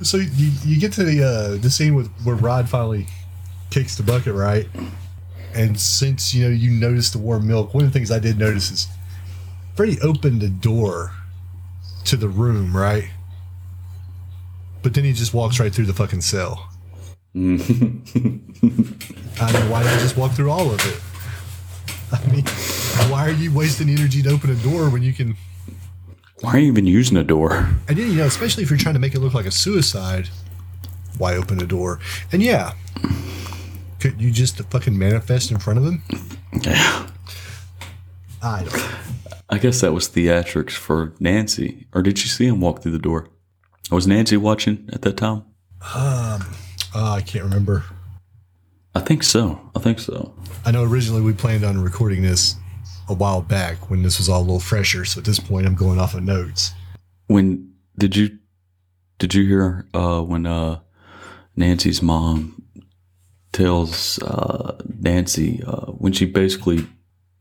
so 0.00 0.18
you, 0.18 0.52
you 0.64 0.80
get 0.80 0.92
to 0.92 1.04
the 1.04 1.22
uh, 1.24 1.60
the 1.60 1.68
scene 1.68 1.94
with 1.94 2.08
where 2.22 2.36
Rod 2.36 2.68
finally 2.68 3.06
kicks 3.70 3.96
the 3.96 4.04
bucket, 4.04 4.34
right? 4.34 4.68
And 5.52 5.78
since 5.78 6.32
you 6.32 6.44
know 6.44 6.50
you 6.50 6.70
noticed 6.70 7.12
the 7.12 7.18
warm 7.18 7.48
milk, 7.48 7.74
one 7.74 7.84
of 7.84 7.92
the 7.92 7.98
things 7.98 8.10
I 8.12 8.20
did 8.20 8.38
notice 8.38 8.70
is 8.70 8.86
Freddy 9.74 10.00
opened 10.00 10.40
the 10.40 10.48
door 10.48 11.12
to 12.08 12.16
the 12.16 12.28
room, 12.28 12.76
right? 12.76 13.08
But 14.82 14.94
then 14.94 15.04
he 15.04 15.12
just 15.12 15.34
walks 15.34 15.60
right 15.60 15.72
through 15.72 15.86
the 15.86 15.92
fucking 15.92 16.22
cell. 16.22 16.70
I 17.34 17.38
mean, 17.38 18.02
why 19.70 19.82
did 19.82 19.90
not 19.90 20.00
just 20.00 20.16
walk 20.16 20.32
through 20.32 20.50
all 20.50 20.70
of 20.70 20.80
it? 20.86 21.00
I 22.12 22.32
mean, 22.32 22.44
why 23.10 23.28
are 23.28 23.32
you 23.32 23.52
wasting 23.52 23.90
energy 23.90 24.22
to 24.22 24.30
open 24.30 24.50
a 24.50 24.54
door 24.56 24.88
when 24.88 25.02
you 25.02 25.12
can? 25.12 25.36
Why 26.40 26.52
are 26.54 26.58
you 26.58 26.68
even 26.68 26.86
using 26.86 27.16
a 27.16 27.24
door? 27.24 27.68
And 27.88 27.98
then, 27.98 28.10
you 28.10 28.16
know, 28.16 28.26
especially 28.26 28.62
if 28.62 28.70
you're 28.70 28.78
trying 28.78 28.94
to 28.94 29.00
make 29.00 29.14
it 29.14 29.20
look 29.20 29.34
like 29.34 29.46
a 29.46 29.50
suicide, 29.50 30.28
why 31.18 31.34
open 31.34 31.60
a 31.62 31.66
door? 31.66 32.00
And 32.32 32.42
yeah, 32.42 32.72
could 34.00 34.20
you 34.20 34.30
just 34.30 34.56
fucking 34.70 34.96
manifest 34.96 35.50
in 35.50 35.58
front 35.58 35.78
of 35.78 35.84
him? 35.84 36.02
Yeah, 36.62 37.08
I 38.42 38.64
don't. 38.64 39.27
I 39.50 39.58
guess 39.58 39.80
that 39.80 39.92
was 39.92 40.08
theatrics 40.08 40.72
for 40.72 41.14
Nancy. 41.20 41.86
Or 41.94 42.02
did 42.02 42.20
you 42.20 42.28
see 42.28 42.46
him 42.46 42.60
walk 42.60 42.82
through 42.82 42.92
the 42.92 42.98
door? 42.98 43.28
Was 43.90 44.06
Nancy 44.06 44.36
watching 44.36 44.88
at 44.92 45.02
that 45.02 45.16
time? 45.16 45.44
Oh, 46.94 47.12
I 47.12 47.22
can't 47.22 47.44
remember. 47.44 47.84
I 48.94 49.00
think 49.00 49.22
so. 49.22 49.70
I 49.74 49.80
think 49.80 49.98
so. 49.98 50.34
I 50.64 50.70
know 50.70 50.84
originally 50.84 51.22
we 51.22 51.32
planned 51.32 51.64
on 51.64 51.80
recording 51.80 52.22
this 52.22 52.56
a 53.08 53.14
while 53.14 53.40
back 53.40 53.90
when 53.90 54.02
this 54.02 54.18
was 54.18 54.28
all 54.28 54.40
a 54.40 54.42
little 54.42 54.60
fresher. 54.60 55.04
So 55.04 55.20
at 55.20 55.24
this 55.24 55.38
point, 55.38 55.66
I'm 55.66 55.74
going 55.74 55.98
off 55.98 56.14
of 56.14 56.22
notes. 56.22 56.72
When 57.26 57.72
did 57.96 58.16
you 58.16 58.38
did 59.18 59.34
you 59.34 59.46
hear 59.46 59.86
uh, 59.94 60.20
when 60.22 60.46
uh, 60.46 60.80
Nancy's 61.56 62.02
mom 62.02 62.62
tells 63.52 64.18
uh, 64.22 64.78
Nancy 64.98 65.62
uh, 65.66 65.86
when 65.92 66.12
she 66.12 66.24
basically 66.26 66.86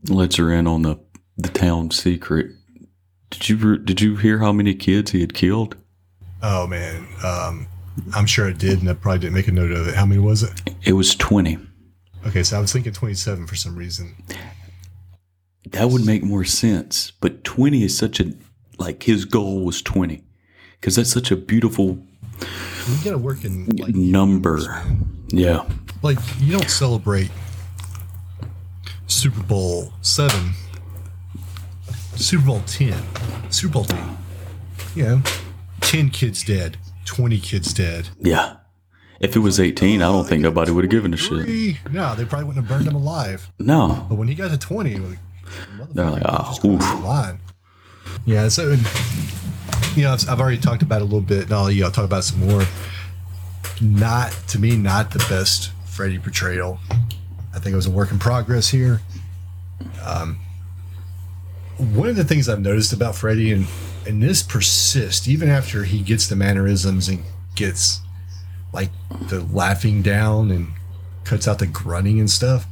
lets 0.09 0.35
her 0.37 0.51
in 0.51 0.67
on 0.67 0.83
the 0.83 0.95
the 1.37 1.49
town 1.49 1.91
secret? 1.91 2.51
Did 3.29 3.49
you 3.49 3.77
did 3.77 4.01
you 4.01 4.15
hear 4.15 4.39
how 4.39 4.51
many 4.51 4.73
kids 4.73 5.11
he 5.11 5.21
had 5.21 5.33
killed? 5.33 5.75
Oh 6.41 6.67
man, 6.67 7.07
um, 7.23 7.67
I'm 8.15 8.25
sure 8.25 8.47
I 8.47 8.53
did, 8.53 8.79
and 8.79 8.89
I 8.89 8.93
probably 8.93 9.19
didn't 9.19 9.33
make 9.35 9.47
a 9.47 9.51
note 9.51 9.71
of 9.71 9.87
it. 9.87 9.95
How 9.95 10.05
many 10.05 10.21
was 10.21 10.43
it? 10.43 10.51
It 10.83 10.93
was 10.93 11.15
twenty. 11.15 11.57
Okay, 12.25 12.43
so 12.43 12.57
I 12.57 12.59
was 12.59 12.73
thinking 12.73 12.91
27 12.91 13.47
for 13.47 13.55
some 13.55 13.75
reason. 13.77 14.15
That 15.71 15.89
would 15.89 16.05
make 16.05 16.23
more 16.23 16.43
sense. 16.43 17.11
But 17.11 17.45
20 17.45 17.83
is 17.83 17.97
such 17.97 18.19
a, 18.19 18.33
like, 18.79 19.03
his 19.03 19.23
goal 19.23 19.63
was 19.63 19.81
20. 19.81 20.23
Because 20.73 20.97
that's 20.97 21.11
such 21.11 21.31
a 21.31 21.37
beautiful 21.37 21.99
You 22.41 22.97
gotta 23.03 23.17
work 23.17 23.45
in 23.45 23.67
like 23.77 23.95
number. 23.95 24.59
Yeah. 25.29 25.65
like 26.01 26.17
you 26.39 26.51
don't 26.51 26.69
celebrate 26.69 27.29
Super 29.05 29.43
Bowl 29.43 29.93
seven, 30.01 30.51
Super 32.17 32.45
Bowl 32.45 32.61
ten, 32.65 32.97
Super 33.49 33.73
Bowl 33.73 33.83
team. 33.85 34.17
You 34.95 35.03
know, 35.03 35.21
ten 35.81 36.09
kids 36.09 36.43
dead, 36.43 36.77
twenty 37.05 37.39
kids 37.39 37.73
dead. 37.73 38.09
Yeah. 38.19 38.57
If 39.19 39.35
it 39.35 39.39
was 39.39 39.59
18, 39.59 40.03
I 40.03 40.05
don't 40.05 40.27
think 40.27 40.43
nobody 40.43 40.71
would 40.71 40.83
have 40.83 40.91
given 40.91 41.11
a 41.11 41.17
shit. 41.17 41.47
No, 41.91 42.13
they 42.13 42.23
probably 42.23 42.45
wouldn't 42.45 42.67
have 42.67 42.67
burned 42.67 42.87
him 42.87 42.93
alive. 42.93 43.51
No. 43.57 44.05
But 44.07 44.15
when 44.15 44.27
he 44.27 44.35
got 44.35 44.51
to 44.51 44.59
twenty, 44.59 44.95
like, 44.97 45.17
They're 45.91 46.09
like, 46.11 46.21
oh, 46.23 46.43
just 46.49 46.63
oof. 46.63 46.81
line. 47.03 47.39
Yeah, 48.25 48.47
so 48.49 48.71
and, 48.71 48.81
you 49.95 50.03
know, 50.03 50.13
I've, 50.13 50.29
I've 50.29 50.39
already 50.39 50.59
talked 50.59 50.83
about 50.83 50.97
it 51.01 51.01
a 51.01 51.05
little 51.05 51.21
bit. 51.21 51.49
Now, 51.49 51.65
you 51.67 51.81
know, 51.81 51.87
I'll 51.87 51.91
talk 51.91 52.05
about 52.05 52.25
some 52.25 52.47
more. 52.47 52.63
Not 53.81 54.31
to 54.49 54.59
me, 54.59 54.75
not 54.75 55.11
the 55.11 55.19
best 55.29 55.71
Freddy 55.85 56.19
portrayal. 56.19 56.79
I 57.55 57.59
think 57.59 57.73
it 57.73 57.75
was 57.75 57.87
a 57.87 57.91
work 57.91 58.11
in 58.11 58.19
progress 58.19 58.69
here. 58.69 59.01
Um, 60.05 60.37
one 61.77 62.09
of 62.09 62.15
the 62.15 62.23
things 62.23 62.49
I've 62.49 62.61
noticed 62.61 62.93
about 62.93 63.15
Freddy, 63.15 63.51
and 63.51 63.67
and 64.05 64.21
this 64.23 64.41
persists 64.41 65.27
even 65.27 65.49
after 65.49 65.83
he 65.83 65.99
gets 65.99 66.27
the 66.27 66.35
mannerisms 66.35 67.09
and 67.09 67.23
gets 67.55 68.01
like 68.73 68.89
the 69.29 69.41
laughing 69.41 70.01
down 70.01 70.51
and 70.51 70.73
cuts 71.23 71.47
out 71.47 71.59
the 71.59 71.67
grunting 71.67 72.19
and 72.19 72.29
stuff, 72.29 72.65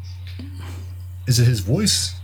is 1.27 1.37
that 1.37 1.45
his 1.45 1.59
voice 1.59 2.15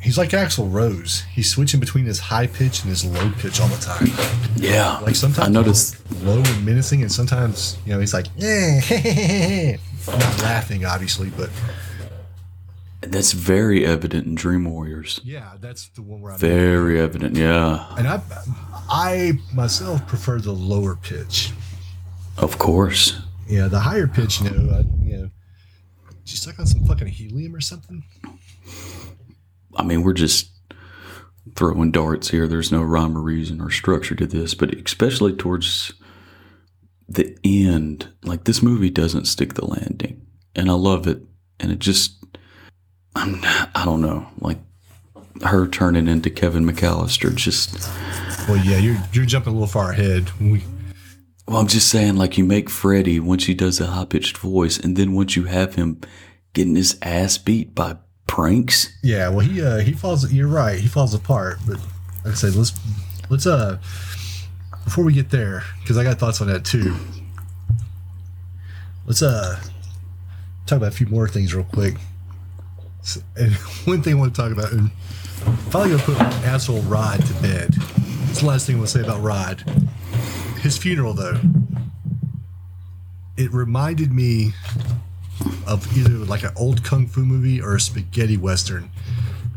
He's 0.00 0.16
like 0.16 0.30
Axl 0.30 0.72
Rose. 0.72 1.24
He's 1.30 1.50
switching 1.50 1.78
between 1.78 2.06
his 2.06 2.18
high 2.18 2.46
pitch 2.46 2.80
and 2.80 2.88
his 2.88 3.04
low 3.04 3.30
pitch 3.38 3.60
all 3.60 3.68
the 3.68 3.76
time. 3.76 4.08
Yeah. 4.56 4.98
Like 5.00 5.14
sometimes 5.14 5.48
I 5.48 5.50
noticed. 5.50 5.96
low 6.22 6.38
and 6.42 6.64
menacing, 6.64 7.02
and 7.02 7.12
sometimes 7.12 7.76
you 7.84 7.92
know 7.92 8.00
he's 8.00 8.14
like, 8.14 8.26
yeah, 8.36 8.80
not 10.06 10.42
laughing, 10.42 10.86
obviously, 10.86 11.28
but 11.30 11.50
That's 13.00 13.32
very 13.32 13.84
evident 13.86 14.26
in 14.26 14.34
Dream 14.34 14.64
Warriors. 14.64 15.20
yeah, 15.24 15.54
that's 15.58 15.88
the 15.90 16.02
one 16.02 16.20
where 16.20 16.32
I'm. 16.32 16.38
Very 16.38 17.00
evident. 17.00 17.36
Yeah. 17.36 17.86
And 17.96 18.06
I, 18.06 18.20
I 18.90 19.32
myself 19.54 20.06
prefer 20.06 20.38
the 20.38 20.52
lower 20.52 20.96
pitch. 20.96 21.52
Of 22.36 22.58
course. 22.58 23.20
Yeah, 23.48 23.68
the 23.68 23.80
higher 23.80 24.06
pitch, 24.06 24.40
you 24.42 24.50
know, 24.50 24.74
I, 24.74 24.80
you 25.04 25.16
know, 25.16 25.30
you 26.24 26.36
stuck 26.36 26.58
on 26.60 26.66
some 26.66 26.84
fucking 26.84 27.08
helium 27.08 27.54
or 27.54 27.60
something. 27.60 28.04
I 29.74 29.82
mean, 29.82 30.02
we're 30.02 30.12
just 30.12 30.50
throwing 31.56 31.90
darts 31.90 32.30
here. 32.30 32.46
There's 32.46 32.70
no 32.70 32.82
rhyme 32.82 33.16
or 33.16 33.22
reason 33.22 33.60
or 33.60 33.70
structure 33.70 34.14
to 34.14 34.26
this, 34.26 34.54
but 34.54 34.74
especially 34.74 35.34
towards 35.34 35.92
the 37.08 37.36
end, 37.42 38.12
like 38.22 38.44
this 38.44 38.62
movie 38.62 38.90
doesn't 38.90 39.24
stick 39.26 39.54
the 39.54 39.66
landing, 39.66 40.26
and 40.54 40.70
I 40.70 40.74
love 40.74 41.06
it. 41.06 41.22
And 41.58 41.72
it 41.72 41.78
just, 41.80 42.19
I'm, 43.20 43.40
I 43.74 43.84
don't 43.84 44.00
know, 44.00 44.26
like 44.40 44.58
her 45.42 45.66
turning 45.68 46.08
into 46.08 46.30
Kevin 46.30 46.64
McAllister. 46.64 47.34
Just, 47.34 47.78
Well, 48.48 48.56
yeah, 48.64 48.78
you're 48.78 48.96
you're 49.12 49.26
jumping 49.26 49.52
a 49.52 49.54
little 49.54 49.68
far 49.68 49.92
ahead. 49.92 50.30
We, 50.40 50.64
well, 51.46 51.58
I'm 51.58 51.66
just 51.66 51.88
saying, 51.88 52.16
like 52.16 52.38
you 52.38 52.44
make 52.44 52.70
Freddy 52.70 53.20
once 53.20 53.44
he 53.44 53.54
does 53.54 53.78
a 53.80 53.88
high 53.88 54.06
pitched 54.06 54.38
voice, 54.38 54.78
and 54.78 54.96
then 54.96 55.12
once 55.12 55.36
you 55.36 55.44
have 55.44 55.74
him 55.74 56.00
getting 56.54 56.76
his 56.76 56.98
ass 57.02 57.36
beat 57.36 57.74
by 57.74 57.96
pranks. 58.26 58.96
Yeah, 59.02 59.28
well, 59.28 59.40
he 59.40 59.62
uh, 59.62 59.78
he 59.78 59.92
falls. 59.92 60.32
You're 60.32 60.48
right. 60.48 60.78
He 60.78 60.88
falls 60.88 61.12
apart. 61.12 61.58
But 61.66 61.76
like 62.24 62.32
I 62.32 62.34
said, 62.34 62.54
let's 62.54 62.72
let's 63.28 63.46
uh 63.46 63.78
before 64.84 65.04
we 65.04 65.12
get 65.12 65.30
there, 65.30 65.62
because 65.80 65.98
I 65.98 66.04
got 66.04 66.18
thoughts 66.18 66.40
on 66.40 66.46
that 66.48 66.64
too. 66.64 66.96
Let's 69.06 69.22
uh 69.22 69.60
talk 70.66 70.78
about 70.78 70.88
a 70.92 70.96
few 70.96 71.06
more 71.06 71.28
things 71.28 71.54
real 71.54 71.64
quick. 71.64 71.96
And 73.36 73.52
one 73.84 74.02
thing 74.02 74.14
I 74.14 74.18
want 74.18 74.34
to 74.34 74.40
talk 74.40 74.52
about, 74.52 74.72
and 74.72 74.92
finally 75.70 75.96
gonna 75.96 76.02
put 76.02 76.20
asshole 76.44 76.82
Rod 76.82 77.24
to 77.24 77.32
bed. 77.34 77.74
It's 78.28 78.40
the 78.40 78.46
last 78.46 78.66
thing 78.66 78.76
I 78.76 78.78
want 78.78 78.90
to 78.90 78.98
say 78.98 79.04
about 79.04 79.22
Rod. 79.22 79.60
His 80.60 80.76
funeral, 80.76 81.14
though, 81.14 81.40
it 83.36 83.52
reminded 83.52 84.12
me 84.12 84.52
of 85.66 85.96
either 85.96 86.10
like 86.10 86.42
an 86.42 86.50
old 86.56 86.84
kung 86.84 87.06
fu 87.06 87.24
movie 87.24 87.60
or 87.60 87.76
a 87.76 87.80
spaghetti 87.80 88.36
western 88.36 88.90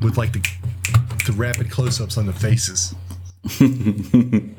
with 0.01 0.17
like 0.17 0.31
the 0.31 0.39
the 1.25 1.33
rapid 1.33 1.69
close-ups 1.71 2.17
on 2.17 2.25
the 2.25 2.33
faces. 2.33 2.95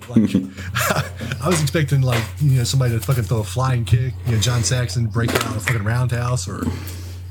like, 0.08 0.34
I 1.42 1.48
was 1.48 1.60
expecting 1.62 2.02
like 2.02 2.22
you 2.40 2.58
know 2.58 2.64
somebody 2.64 2.94
to 2.94 3.00
fucking 3.00 3.24
throw 3.24 3.38
a 3.38 3.44
flying 3.44 3.84
kick, 3.84 4.12
you 4.26 4.32
know 4.32 4.40
John 4.40 4.62
Saxon 4.62 5.06
break 5.06 5.30
out 5.30 5.42
a 5.56 5.60
fucking 5.60 5.84
roundhouse, 5.84 6.46
or 6.48 6.62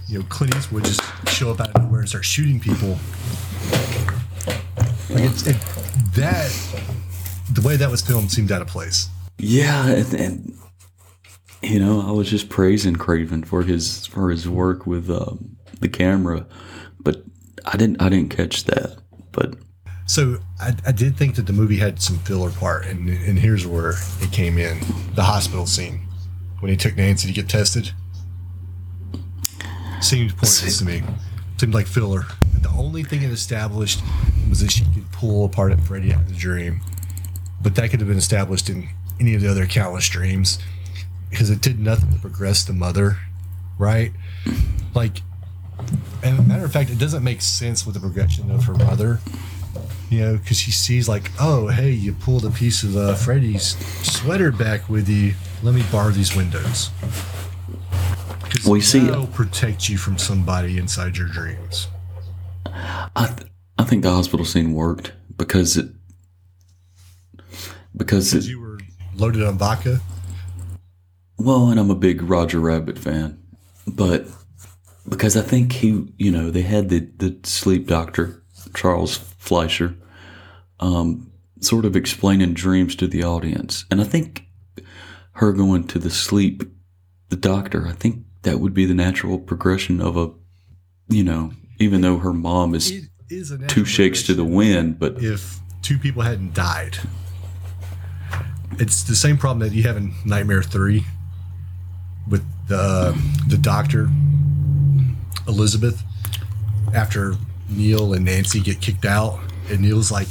you 0.08 0.20
know 0.20 0.26
Clint 0.30 0.56
Eastwood 0.56 0.86
just 0.86 1.02
show 1.30 1.52
up 1.52 1.60
out 1.60 1.70
of 1.70 1.84
nowhere 1.84 2.02
and 2.02 2.10
start 2.10 2.26
shooting 2.26 2.60
people. 2.60 2.98
Like 5.10 5.24
it's 5.24 5.48
it, 5.48 5.58
that 6.16 6.52
the 7.52 7.62
way 7.62 7.76
that 7.76 7.90
was 7.90 8.02
filmed 8.02 8.32
seemed 8.32 8.52
out 8.52 8.62
of 8.62 8.68
place. 8.68 9.10
Yeah, 9.38 9.88
and, 9.88 10.14
and 10.14 10.58
you 11.62 11.80
know, 11.80 12.02
I 12.02 12.12
was 12.12 12.30
just 12.30 12.50
praising 12.50 12.96
Craven 12.96 13.44
for 13.44 13.64
his 13.64 14.06
for 14.06 14.30
his 14.30 14.48
work 14.48 14.86
with 14.86 15.10
um, 15.10 15.58
the 15.80 15.90
camera, 15.90 16.46
but 17.00 17.24
I 17.66 17.78
didn't 17.78 18.02
I 18.02 18.10
didn't 18.10 18.30
catch 18.30 18.66
that. 18.66 18.98
But 19.32 19.56
So 20.06 20.40
I, 20.60 20.76
I 20.86 20.92
did 20.92 21.18
think 21.18 21.36
that 21.36 21.48
the 21.48 21.54
movie 21.54 21.78
had 21.78 22.02
some 22.02 22.18
filler 22.20 22.52
part, 22.52 22.86
and 22.86 23.10
and 23.10 23.40
here's 23.40 23.66
where 23.66 23.94
it 24.22 24.32
came 24.32 24.58
in: 24.58 24.80
the 25.16 25.24
hospital 25.24 25.66
scene 25.66 26.02
when 26.60 26.70
he 26.70 26.78
took 26.78 26.96
Nancy 26.96 27.28
to 27.28 27.34
get 27.34 27.50
tested 27.50 27.92
seemed 30.04 30.32
pointless 30.32 30.80
to 30.80 30.86
me. 30.86 31.02
Seemed 31.58 31.74
like 31.74 31.88
filler. 31.88 32.26
The 32.62 32.70
only 32.70 33.04
thing 33.04 33.24
it 33.24 33.32
established 33.32 34.02
was 34.50 34.62
that 34.62 34.72
she 34.72 34.86
could 34.86 35.12
pull 35.12 35.46
apart 35.46 35.72
at 35.72 35.80
Freddy 35.80 36.14
out 36.14 36.22
of 36.22 36.30
the 36.30 36.36
dream, 36.36 36.82
but 37.62 37.76
that 37.76 37.90
could 37.90 38.00
have 38.00 38.10
been 38.10 38.18
established 38.18 38.70
in 38.70 38.90
any 39.20 39.36
of 39.36 39.42
the 39.42 39.50
other 39.50 39.66
countless 39.66 40.08
dreams 40.10 40.60
because 41.30 41.50
it 41.50 41.62
did 41.62 41.80
nothing 41.80 42.12
to 42.14 42.20
progress 42.20 42.64
the 42.64 42.74
mother, 42.74 43.18
right? 43.78 44.12
Like, 44.94 45.22
and 46.24 46.40
a 46.40 46.44
matter 46.44 46.66
of 46.66 46.72
fact, 46.72 46.90
it 46.90 47.00
doesn't 47.00 47.24
make 47.24 47.42
sense 47.42 47.86
with 47.86 47.96
the 47.96 48.02
progression 48.02 48.52
of 48.52 48.66
her 48.66 48.74
mother 48.74 49.20
you 50.14 50.20
know, 50.20 50.38
because 50.38 50.58
she 50.58 50.72
sees 50.72 51.10
like, 51.10 51.32
oh, 51.40 51.68
hey, 51.68 51.90
you 51.90 52.14
pulled 52.14 52.46
a 52.46 52.52
piece 52.52 52.84
of 52.84 52.96
uh, 52.96 53.16
Freddy's 53.16 53.76
sweater 54.06 54.52
back 54.52 54.88
with 54.88 55.10
you. 55.10 55.34
Let 55.64 55.74
me 55.74 55.84
bar 55.92 56.12
these 56.12 56.36
windows. 56.36 56.92
Well, 58.66 58.80
see- 58.82 59.00
that'll 59.00 59.28
protect 59.28 59.90
you 59.90 59.98
from 59.98 60.18
somebody 60.18 60.78
inside 60.78 61.18
your 61.18 61.28
dreams. 61.28 61.88
I 63.16 63.28
th- 63.28 63.50
I 63.78 63.84
think 63.84 64.04
the 64.04 64.12
hospital 64.12 64.46
scene 64.46 64.74
worked 64.74 65.14
because 65.38 65.78
it 65.78 65.88
because 67.96 68.32
Because 68.32 68.34
it 68.48 68.50
you 68.50 68.60
were 68.60 68.80
loaded 69.16 69.44
on 69.44 69.58
vodka. 69.58 70.00
well, 71.38 71.70
and 71.70 71.80
I'm 71.80 71.92
a 71.92 71.96
big 71.96 72.22
Roger 72.22 72.60
Rabbit 72.60 72.98
fan, 72.98 73.38
but 73.88 74.28
because 75.08 75.36
I 75.36 75.42
think 75.42 75.74
he, 75.74 76.08
you 76.18 76.32
know, 76.32 76.50
they 76.50 76.62
had 76.64 76.90
the 76.90 77.00
the 77.18 77.38
sleep 77.44 77.88
doctor 77.88 78.44
Charles 78.74 79.18
Fleischer, 79.18 79.96
um, 80.80 81.32
sort 81.60 81.86
of 81.86 81.96
explaining 81.96 82.54
dreams 82.54 82.96
to 82.96 83.08
the 83.08 83.24
audience, 83.24 83.86
and 83.92 84.02
I 84.02 84.06
think 84.06 84.46
her 85.34 85.52
going 85.54 85.86
to 85.88 86.00
the 86.00 86.10
sleep, 86.10 86.64
the 87.30 87.36
doctor, 87.36 87.88
I 87.88 87.92
think 87.94 88.24
that 88.44 88.60
would 88.60 88.74
be 88.74 88.86
the 88.86 88.94
natural 88.94 89.40
progression 89.40 90.00
of 90.00 90.16
a, 90.16 90.32
you 91.08 91.24
know, 91.24 91.52
even 91.80 92.02
though 92.02 92.18
her 92.20 92.34
mom 92.34 92.76
is 92.76 92.92
It 92.92 93.10
is 93.30 93.52
a 93.52 93.58
two 93.68 93.86
shakes 93.86 94.24
to 94.24 94.34
the 94.34 94.46
wind, 94.46 95.00
but 95.00 95.22
If 95.22 95.60
two 95.82 95.98
people 95.98 96.22
hadn't 96.22 96.54
died, 96.54 96.98
it's 98.80 99.04
the 99.04 99.16
same 99.16 99.38
problem 99.38 99.68
that 99.68 99.76
you 99.76 99.84
have 99.84 99.98
in 99.98 100.14
Nightmare 100.26 100.64
Three 100.64 101.06
with 102.30 102.44
the 102.68 103.20
the 103.48 103.58
doctor 103.58 104.10
Elizabeth 105.48 106.02
after 106.94 107.36
Neil 107.70 108.14
and 108.14 108.26
Nancy 108.26 108.60
get 108.60 108.80
kicked 108.82 109.06
out, 109.06 109.40
and 109.70 109.82
Neil's 109.82 110.12
like, 110.12 110.30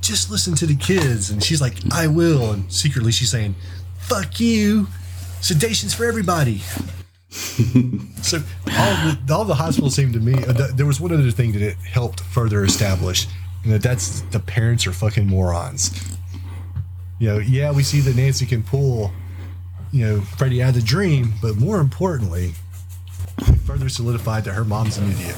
"Just 0.00 0.30
listen 0.30 0.54
to 0.56 0.66
the 0.66 0.74
kids," 0.74 1.30
and 1.30 1.42
she's 1.42 1.60
like, 1.60 1.74
"I 1.92 2.06
will," 2.06 2.52
and 2.52 2.70
secretly 2.72 3.12
she's 3.12 3.30
saying, 3.30 3.54
"Fuck 3.98 4.40
you." 4.40 4.88
Sedation's 5.40 5.94
for 5.94 6.04
everybody. 6.04 6.62
So 7.30 8.38
all 8.38 8.94
the, 8.96 9.18
all 9.34 9.44
the 9.44 9.54
hospital 9.54 9.90
seemed 9.90 10.14
to 10.14 10.20
me. 10.20 10.34
Uh, 10.34 10.52
th- 10.52 10.70
there 10.72 10.86
was 10.86 11.00
one 11.00 11.12
other 11.12 11.30
thing 11.30 11.52
that 11.52 11.62
it 11.62 11.76
helped 11.76 12.20
further 12.20 12.64
establish, 12.64 13.26
and 13.64 13.72
that 13.72 13.82
that's 13.82 14.20
the 14.32 14.40
parents 14.40 14.86
are 14.86 14.92
fucking 14.92 15.26
morons. 15.26 15.90
You 17.18 17.28
know, 17.28 17.38
yeah, 17.38 17.70
we 17.72 17.82
see 17.82 18.00
that 18.00 18.16
Nancy 18.16 18.46
can 18.46 18.62
pull, 18.62 19.10
you 19.92 20.06
know, 20.06 20.20
Freddy 20.20 20.62
out 20.62 20.70
of 20.70 20.74
the 20.76 20.82
dream, 20.82 21.32
but 21.42 21.56
more 21.56 21.80
importantly, 21.80 22.52
it 23.38 23.56
further 23.66 23.88
solidified 23.88 24.44
that 24.44 24.52
her 24.52 24.64
mom's 24.64 24.98
an 24.98 25.10
idiot. 25.10 25.36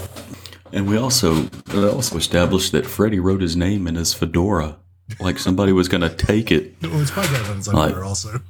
And 0.72 0.88
we 0.88 0.96
also 0.96 1.48
also 1.74 2.16
established 2.16 2.70
that 2.72 2.86
Freddy 2.86 3.18
wrote 3.18 3.40
his 3.40 3.56
name 3.56 3.86
in 3.88 3.96
his 3.96 4.14
fedora, 4.14 4.76
like 5.18 5.38
somebody 5.38 5.72
was 5.72 5.88
going 5.88 6.02
to 6.02 6.10
take 6.10 6.52
it. 6.52 6.74
Well, 6.82 7.00
it's 7.00 7.10
probably 7.10 7.32
got 7.32 7.40
it 7.46 7.50
on 7.50 7.56
his 7.56 7.68
Like- 7.68 7.96
also. 7.96 8.40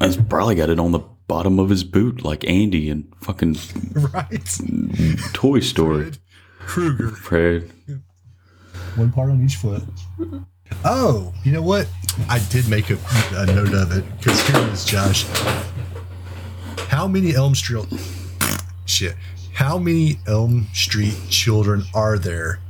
He's 0.00 0.16
probably 0.16 0.56
got 0.56 0.68
it 0.68 0.80
on 0.80 0.90
the 0.90 1.00
bottom 1.28 1.58
of 1.58 1.70
his 1.70 1.84
boot, 1.84 2.24
like 2.24 2.46
Andy 2.48 2.88
in 2.90 3.12
fucking 3.20 3.56
right. 3.94 4.58
Toy 5.32 5.60
Story. 5.60 6.12
Krueger. 6.60 7.08
Fred. 7.08 7.70
One 8.96 9.10
part 9.12 9.30
on 9.30 9.42
each 9.44 9.56
foot. 9.56 9.82
Oh, 10.84 11.32
you 11.44 11.52
know 11.52 11.62
what? 11.62 11.88
I 12.28 12.38
did 12.50 12.68
make 12.68 12.90
a, 12.90 12.98
a 13.34 13.46
note 13.46 13.74
of 13.74 13.92
it 13.96 14.04
because 14.18 14.40
here 14.46 14.56
it 14.58 14.68
is, 14.72 14.84
Josh. 14.84 15.24
How 16.88 17.06
many 17.08 17.34
Elm 17.34 17.54
Street? 17.54 17.86
Shit. 18.86 19.14
How 19.54 19.78
many 19.78 20.18
Elm 20.26 20.66
Street 20.72 21.14
children 21.28 21.84
are 21.94 22.18
there? 22.18 22.60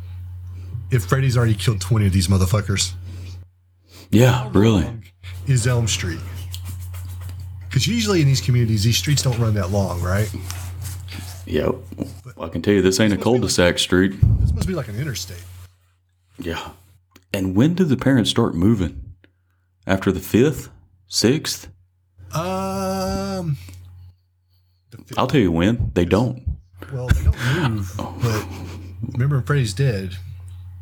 If 0.91 1.05
Freddy's 1.05 1.37
already 1.37 1.55
killed 1.55 1.81
twenty 1.81 2.07
of 2.07 2.13
these 2.13 2.29
motherfuckers, 2.29 2.93
Yeah, 4.11 4.49
really. 4.53 4.87
is 5.47 5.67
Elm 5.67 5.89
Street? 5.89 6.21
Because 7.73 7.87
usually 7.87 8.21
in 8.21 8.27
these 8.27 8.43
communities, 8.43 8.85
these 8.85 8.99
streets 8.99 9.23
don't 9.23 9.39
run 9.39 9.55
that 9.55 9.71
long, 9.71 10.03
right? 10.03 10.31
Yep. 11.47 11.75
Well, 12.37 12.47
I 12.47 12.49
can 12.51 12.61
tell 12.61 12.75
you 12.75 12.83
this 12.83 13.01
ain't 13.01 13.15
a 13.15 13.17
cul-de-sac 13.17 13.79
street. 13.79 14.13
This 14.41 14.53
must 14.53 14.69
be 14.69 14.75
like 14.75 14.89
an 14.89 14.97
interstate. 15.01 15.43
Yeah. 16.39 16.73
And 17.33 17.57
when 17.57 17.73
did 17.73 17.89
the 17.89 17.97
parents 17.97 18.29
start 18.29 18.55
moving? 18.55 19.15
After 19.87 20.13
the 20.13 20.21
fifth, 20.21 20.69
sixth? 21.09 21.69
Um, 22.35 23.57
I'll 25.17 25.27
tell 25.27 25.41
you 25.41 25.51
when. 25.51 25.93
They 25.95 26.05
don't. 26.05 26.43
well, 26.93 27.07
they 27.09 27.25
don't 27.25 27.71
move, 27.71 27.93
but 27.97 28.47
remember 29.15 29.41
Freddy's 29.41 29.73
dead, 29.73 30.17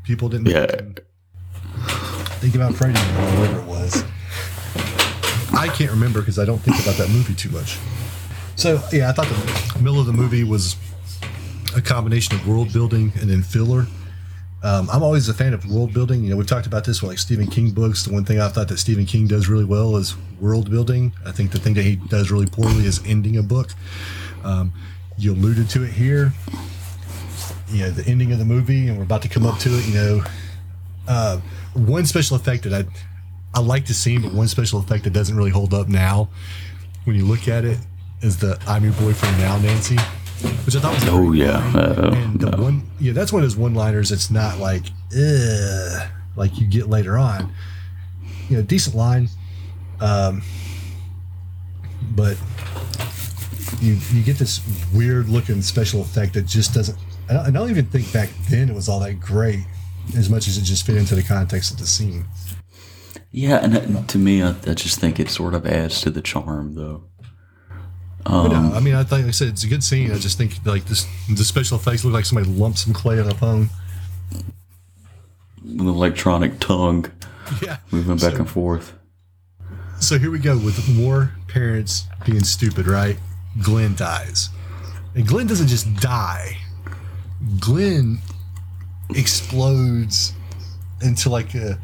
people 0.03 0.29
didn't 0.29 0.49
Yeah. 0.49 0.67
think 2.41 2.55
about 2.57 2.75
Freddy 2.75 2.99
or 2.99 3.39
whatever 3.39 3.61
it 3.61 3.67
was. 3.67 4.05
I 5.61 5.69
can't 5.69 5.91
remember 5.91 6.21
because 6.21 6.39
I 6.39 6.47
don't 6.47 6.57
think 6.57 6.81
about 6.81 6.95
that 6.97 7.11
movie 7.11 7.35
too 7.35 7.51
much. 7.51 7.79
So 8.57 8.83
yeah, 8.91 9.11
I 9.11 9.13
thought 9.13 9.27
the 9.27 9.79
middle 9.83 10.01
of 10.01 10.07
the 10.07 10.13
movie 10.15 10.43
was 10.43 10.75
a 11.77 11.83
combination 11.83 12.35
of 12.35 12.49
world 12.49 12.73
building 12.73 13.13
and 13.21 13.29
then 13.29 13.43
filler. 13.43 13.87
Um, 14.63 14.89
I'm 14.91 15.03
always 15.03 15.29
a 15.29 15.35
fan 15.35 15.53
of 15.53 15.71
world 15.71 15.93
building. 15.93 16.25
You 16.25 16.31
know, 16.31 16.37
we've 16.39 16.47
talked 16.47 16.67
about 16.67 16.85
this 16.85 17.03
with 17.03 17.11
like 17.11 17.19
Stephen 17.19 17.47
King 17.47 17.73
books. 17.73 18.07
The 18.07 18.13
one 18.15 18.25
thing 18.25 18.41
I 18.41 18.49
thought 18.49 18.69
that 18.69 18.79
Stephen 18.79 19.05
King 19.05 19.27
does 19.27 19.49
really 19.49 19.67
well 19.67 19.97
is 19.97 20.17
world 20.41 20.71
building. 20.71 21.13
I 21.27 21.33
think 21.33 21.51
the 21.51 21.59
thing 21.59 21.75
that 21.75 21.83
he 21.83 21.97
does 21.97 22.31
really 22.31 22.47
poorly 22.47 22.87
is 22.87 23.05
ending 23.05 23.37
a 23.37 23.43
book. 23.43 23.69
Um, 24.43 24.73
you 25.19 25.35
alluded 25.35 25.69
to 25.71 25.85
it 25.85 25.91
here. 25.91 26.33
You 27.69 27.83
know, 27.83 27.91
the 27.91 28.07
ending 28.11 28.33
of 28.33 28.39
the 28.39 28.47
movie, 28.47 28.89
and 28.89 28.97
we're 28.97 29.05
about 29.05 29.21
to 29.23 29.29
come 29.29 29.45
up 29.45 29.59
to 29.59 29.69
it. 29.79 29.87
You 29.87 29.95
know, 29.95 30.25
uh, 31.07 31.41
one 31.75 32.07
special 32.07 32.37
effect 32.37 32.65
that 32.65 32.73
I 32.73 32.89
I 33.55 33.61
like 33.61 33.87
the 33.87 33.95
scene, 33.95 34.23
but 34.23 34.33
one 34.33 34.49
special 34.49 34.79
effect 34.79 35.05
that 35.05 35.13
doesn't 35.13 35.37
really 35.37 35.51
hold 35.51 35.75
up 35.75 35.89
now 35.89 36.29
when 37.05 37.17
you 37.17 37.25
look 37.25 37.49
at 37.49 37.65
it 37.65 37.79
is 38.23 38.37
the 38.39 38.59
"I'm 38.67 38.85
your 38.85 38.93
boyfriend 38.95 39.39
now, 39.39 39.59
Nancy," 39.59 39.97
which 40.65 40.77
I 40.77 40.81
thought 40.81 40.95
was 40.95 41.09
Oh, 41.09 41.33
yeah. 41.33 41.59
Uh, 41.75 42.11
And 42.15 42.41
the 42.41 42.51
one, 42.57 42.83
yeah, 43.01 43.13
that's 43.13 43.33
one 43.33 43.43
of 43.43 43.49
those 43.49 43.57
one-liners. 43.57 44.13
It's 44.13 44.31
not 44.31 44.59
like, 44.59 44.85
Ugh, 45.17 46.09
like 46.37 46.59
you 46.61 46.67
get 46.67 46.89
later 46.89 47.19
on. 47.19 47.53
You 48.49 48.57
know, 48.59 48.63
decent 48.63 48.95
line, 48.97 49.29
um, 50.01 50.43
but 52.15 52.37
you 53.81 53.97
you 54.13 54.23
get 54.23 54.39
this 54.39 54.61
weird-looking 54.95 55.63
special 55.63 56.03
effect 56.03 56.35
that 56.35 56.47
just 56.47 56.75
doesn't. 56.75 56.99
I 57.29 57.33
don't, 57.35 57.47
I 57.47 57.51
don't 57.51 57.71
even 57.71 57.87
think 57.87 58.13
back 58.13 58.29
then 58.49 58.69
it 58.69 58.75
was 58.75 58.89
all 58.89 59.01
that 59.01 59.21
great, 59.21 59.61
as 60.17 60.29
much 60.29 60.49
as 60.49 60.59
it 60.59 60.63
just 60.63 60.85
fit 60.85 60.97
into 60.97 61.15
the 61.15 61.23
context 61.23 61.71
of 61.73 61.79
the 61.79 61.87
scene. 61.87 62.25
Yeah, 63.33 63.59
and 63.65 64.09
to 64.09 64.19
me, 64.19 64.43
I, 64.43 64.51
I 64.67 64.75
just 64.75 64.99
think 64.99 65.21
it 65.21 65.29
sort 65.31 65.55
of 65.55 65.65
adds 65.67 66.01
to 66.03 66.11
the 66.11 66.21
charm, 66.21 66.75
though. 66.75 67.05
But 68.25 68.49
no, 68.49 68.73
I 68.75 68.81
mean, 68.81 68.95
I 68.95 69.03
think 69.05 69.23
like 69.23 69.29
I 69.29 69.31
said 69.31 69.49
it's 69.49 69.65
a 69.65 69.69
good 69.69 69.83
scene. 69.83 70.11
I 70.13 70.19
just 70.19 70.37
think 70.37 70.55
like 70.67 70.85
this, 70.85 71.07
the 71.29 71.43
special 71.45 71.79
effects 71.79 72.05
look 72.05 72.13
like 72.13 72.25
somebody 72.27 72.51
lumped 72.51 72.79
some 72.79 72.93
clay 72.93 73.19
on 73.21 73.29
a 73.31 73.35
phone. 73.35 73.71
With 75.63 75.81
an 75.81 75.89
electronic 75.89 76.59
tongue 76.61 77.11
Yeah, 77.63 77.79
moving 77.91 78.17
back 78.17 78.33
So- 78.33 78.39
and 78.41 78.51
forth. 78.51 78.93
So 80.01 80.19
here 80.19 80.31
we 80.31 80.39
go 80.39 80.57
with 80.57 80.89
more 80.89 81.33
parents 81.49 82.05
being 82.25 82.43
stupid, 82.43 82.87
right? 82.87 83.19
Glenn 83.63 83.95
dies. 83.97 84.49
And 85.15 85.27
Glenn 85.27 85.47
doesn't 85.47 85.67
just 85.69 85.95
die. 85.97 86.57
Glenn 87.59 88.19
explodes 89.11 90.33
into 91.03 91.29
like 91.31 91.55
a 91.55 91.79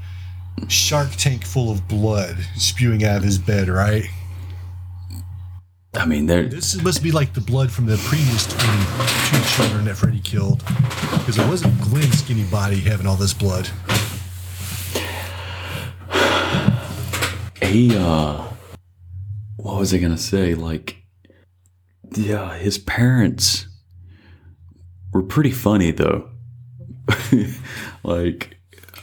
shark 0.68 1.10
tank 1.12 1.44
full 1.44 1.70
of 1.70 1.86
blood 1.88 2.36
spewing 2.56 3.04
out 3.04 3.18
of 3.18 3.22
his 3.22 3.38
bed, 3.38 3.68
right? 3.68 4.04
I 5.94 6.04
mean, 6.04 6.26
there. 6.26 6.46
This 6.46 6.80
must 6.82 7.02
be 7.02 7.10
like 7.10 7.32
the 7.32 7.40
blood 7.40 7.70
from 7.70 7.86
the 7.86 7.96
previous 7.96 8.46
22 8.46 9.56
children 9.56 9.84
that 9.86 9.96
Freddy 9.96 10.20
killed. 10.20 10.62
Because 11.10 11.38
it 11.38 11.46
wasn't 11.46 11.80
Glenn's 11.80 12.18
skinny 12.18 12.44
body 12.44 12.80
having 12.80 13.06
all 13.06 13.16
this 13.16 13.32
blood. 13.32 13.68
he 17.66 17.96
uh 17.96 18.42
what 19.56 19.78
was 19.78 19.92
i 19.92 19.98
gonna 19.98 20.16
say 20.16 20.54
like 20.54 21.02
yeah 22.14 22.56
his 22.56 22.78
parents 22.78 23.66
were 25.12 25.22
pretty 25.22 25.50
funny 25.50 25.90
though 25.90 26.30
like 28.04 28.56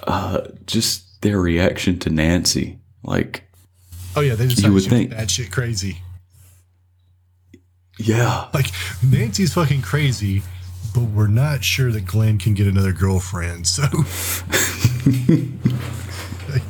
uh 0.07 0.41
just 0.65 1.12
their 1.24 1.39
reaction 1.39 1.97
to 1.99 2.09
nancy 2.09 2.78
like 3.03 3.43
Oh, 4.15 4.21
yeah, 4.21 4.36
they 4.36 4.45
just 4.47 4.61
You 4.63 4.71
would 4.74 4.84
think. 4.84 5.09
that 5.09 5.32
shit 5.32 5.51
crazy. 5.51 5.97
yeah 7.97 8.47
Like 8.53 8.67
Nancy's 9.03 9.53
fucking 9.55 9.82
crazy, 9.82 10.43
but 10.93 11.01
we're 11.05 11.26
not 11.28 11.63
sure 11.63 11.91
that 11.91 12.05
Glenn 12.05 12.38
can 12.38 12.53
get 12.53 12.67
another 12.67 12.91
girlfriend. 12.93 13.65
So 13.65 13.82
like, 16.49 16.61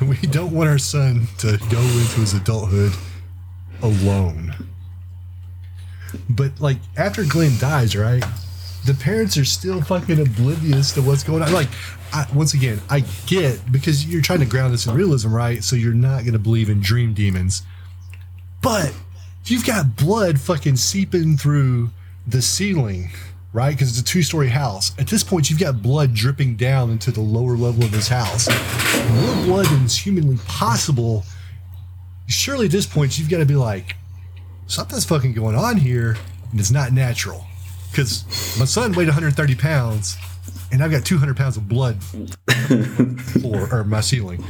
we 0.00 0.16
don't 0.28 0.52
want 0.52 0.68
our 0.70 0.78
son 0.78 1.26
to 1.38 1.58
go 1.70 1.80
into 1.80 2.20
his 2.20 2.34
adulthood 2.34 2.92
alone. 3.82 4.54
But 6.28 6.60
like 6.60 6.78
after 6.96 7.24
Glenn 7.24 7.58
dies, 7.58 7.96
right? 7.96 8.24
The 8.86 8.94
parents 8.94 9.36
are 9.38 9.44
still 9.46 9.80
fucking 9.82 10.20
oblivious 10.20 10.92
to 10.92 11.02
what's 11.02 11.24
going 11.24 11.42
on. 11.42 11.50
Like, 11.52 11.68
I, 12.14 12.26
once 12.32 12.54
again, 12.54 12.80
I 12.88 13.00
get 13.26 13.72
because 13.72 14.06
you're 14.06 14.22
trying 14.22 14.38
to 14.38 14.46
ground 14.46 14.72
this 14.72 14.86
in 14.86 14.94
realism, 14.94 15.34
right? 15.34 15.64
So 15.64 15.74
you're 15.74 15.92
not 15.92 16.20
going 16.20 16.34
to 16.34 16.38
believe 16.38 16.70
in 16.70 16.80
dream 16.80 17.12
demons. 17.12 17.62
But 18.62 18.94
if 19.42 19.50
you've 19.50 19.66
got 19.66 19.96
blood 19.96 20.40
fucking 20.40 20.76
seeping 20.76 21.36
through 21.36 21.90
the 22.26 22.40
ceiling, 22.40 23.10
right? 23.52 23.74
Because 23.74 23.90
it's 23.90 23.98
a 23.98 24.04
two 24.04 24.22
story 24.22 24.48
house. 24.48 24.92
At 24.98 25.08
this 25.08 25.24
point, 25.24 25.50
you've 25.50 25.58
got 25.58 25.82
blood 25.82 26.14
dripping 26.14 26.54
down 26.54 26.90
into 26.90 27.10
the 27.10 27.20
lower 27.20 27.56
level 27.56 27.82
of 27.82 27.90
this 27.90 28.08
house. 28.08 28.48
More 29.10 29.44
blood 29.44 29.66
than 29.66 29.82
is 29.84 29.98
humanly 29.98 30.38
possible. 30.46 31.24
Surely 32.26 32.66
at 32.66 32.72
this 32.72 32.86
point, 32.86 33.18
you've 33.18 33.28
got 33.28 33.38
to 33.38 33.46
be 33.46 33.56
like, 33.56 33.96
something's 34.68 35.04
fucking 35.04 35.34
going 35.34 35.56
on 35.56 35.78
here, 35.78 36.16
and 36.50 36.60
it's 36.60 36.70
not 36.70 36.92
natural. 36.92 37.44
Because 37.90 38.24
my 38.58 38.64
son 38.64 38.92
weighed 38.92 39.08
130 39.08 39.54
pounds, 39.56 40.16
and 40.74 40.82
I've 40.82 40.90
got 40.90 41.04
200 41.04 41.36
pounds 41.36 41.56
of 41.56 41.68
blood 41.68 42.02
floor 43.40 43.68
or 43.72 43.84
my 43.84 44.00
ceiling 44.00 44.42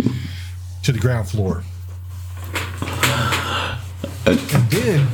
to 0.82 0.90
the 0.90 0.98
ground 0.98 1.28
floor. 1.28 1.62
And 4.26 4.38
then, 4.70 5.06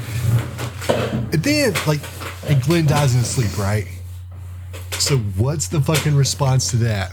and 1.32 1.42
then, 1.42 1.74
like, 1.88 2.00
and 2.48 2.62
Glenn 2.62 2.86
dies 2.86 3.12
in 3.12 3.18
his 3.20 3.28
sleep, 3.28 3.58
right? 3.58 3.88
So, 4.92 5.18
what's 5.18 5.66
the 5.66 5.80
fucking 5.80 6.14
response 6.14 6.70
to 6.70 6.76
that? 6.76 7.12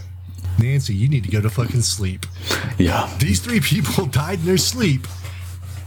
Nancy, 0.60 0.94
you 0.94 1.08
need 1.08 1.24
to 1.24 1.30
go 1.30 1.40
to 1.40 1.50
fucking 1.50 1.82
sleep. 1.82 2.24
yeah 2.78 3.12
These 3.18 3.40
three 3.40 3.58
people 3.60 4.06
died 4.22 4.38
in 4.38 4.44
their 4.44 4.56
sleep. 4.58 5.08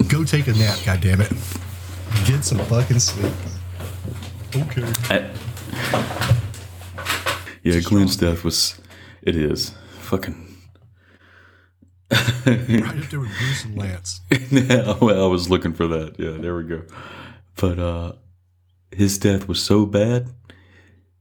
Go 0.09 0.25
take 0.25 0.47
a 0.47 0.53
nap, 0.53 0.77
goddammit. 0.79 1.29
Get 2.27 2.43
some 2.43 2.59
fucking 2.59 2.99
sleep. 2.99 3.33
Okay. 4.53 4.83
I- 5.09 5.29
yeah 7.63 7.79
glenn's 7.79 8.15
death 8.15 8.43
was 8.43 8.79
it 9.21 9.35
is 9.35 9.71
fucking 9.99 10.47
Right 12.11 12.47
up 12.47 13.09
there 13.09 13.21
with 13.21 13.31
Bruce 13.37 13.63
and 13.63 13.77
Lance. 13.77 14.19
well, 15.01 15.23
I 15.23 15.27
was 15.27 15.49
looking 15.49 15.71
for 15.73 15.87
that. 15.87 16.19
Yeah, 16.19 16.31
there 16.31 16.55
we 16.57 16.65
go. 16.65 16.81
But 17.55 17.79
uh 17.79 18.13
his 18.91 19.17
death 19.17 19.47
was 19.47 19.63
so 19.63 19.85
bad. 19.85 20.27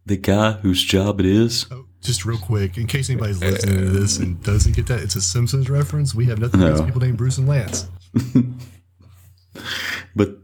The 0.04 0.16
guy 0.16 0.52
whose 0.52 0.82
job 0.82 1.20
it 1.20 1.26
is, 1.26 1.66
Oh, 1.70 1.86
just 2.00 2.24
real 2.24 2.38
quick, 2.38 2.76
in 2.76 2.88
case 2.88 3.08
anybody's 3.08 3.40
listening 3.40 3.76
to 3.76 3.90
this 3.90 4.18
and 4.18 4.42
doesn't 4.42 4.74
get 4.74 4.86
that, 4.88 5.00
it's 5.00 5.14
a 5.14 5.20
Simpsons 5.20 5.70
reference. 5.70 6.12
We 6.14 6.24
have 6.26 6.38
nothing 6.40 6.60
against 6.62 6.80
No. 6.82 6.86
people 6.86 7.02
named 7.02 7.18
Bruce 7.18 7.38
and 7.38 7.46
Lance. 7.46 7.86
but 10.16 10.38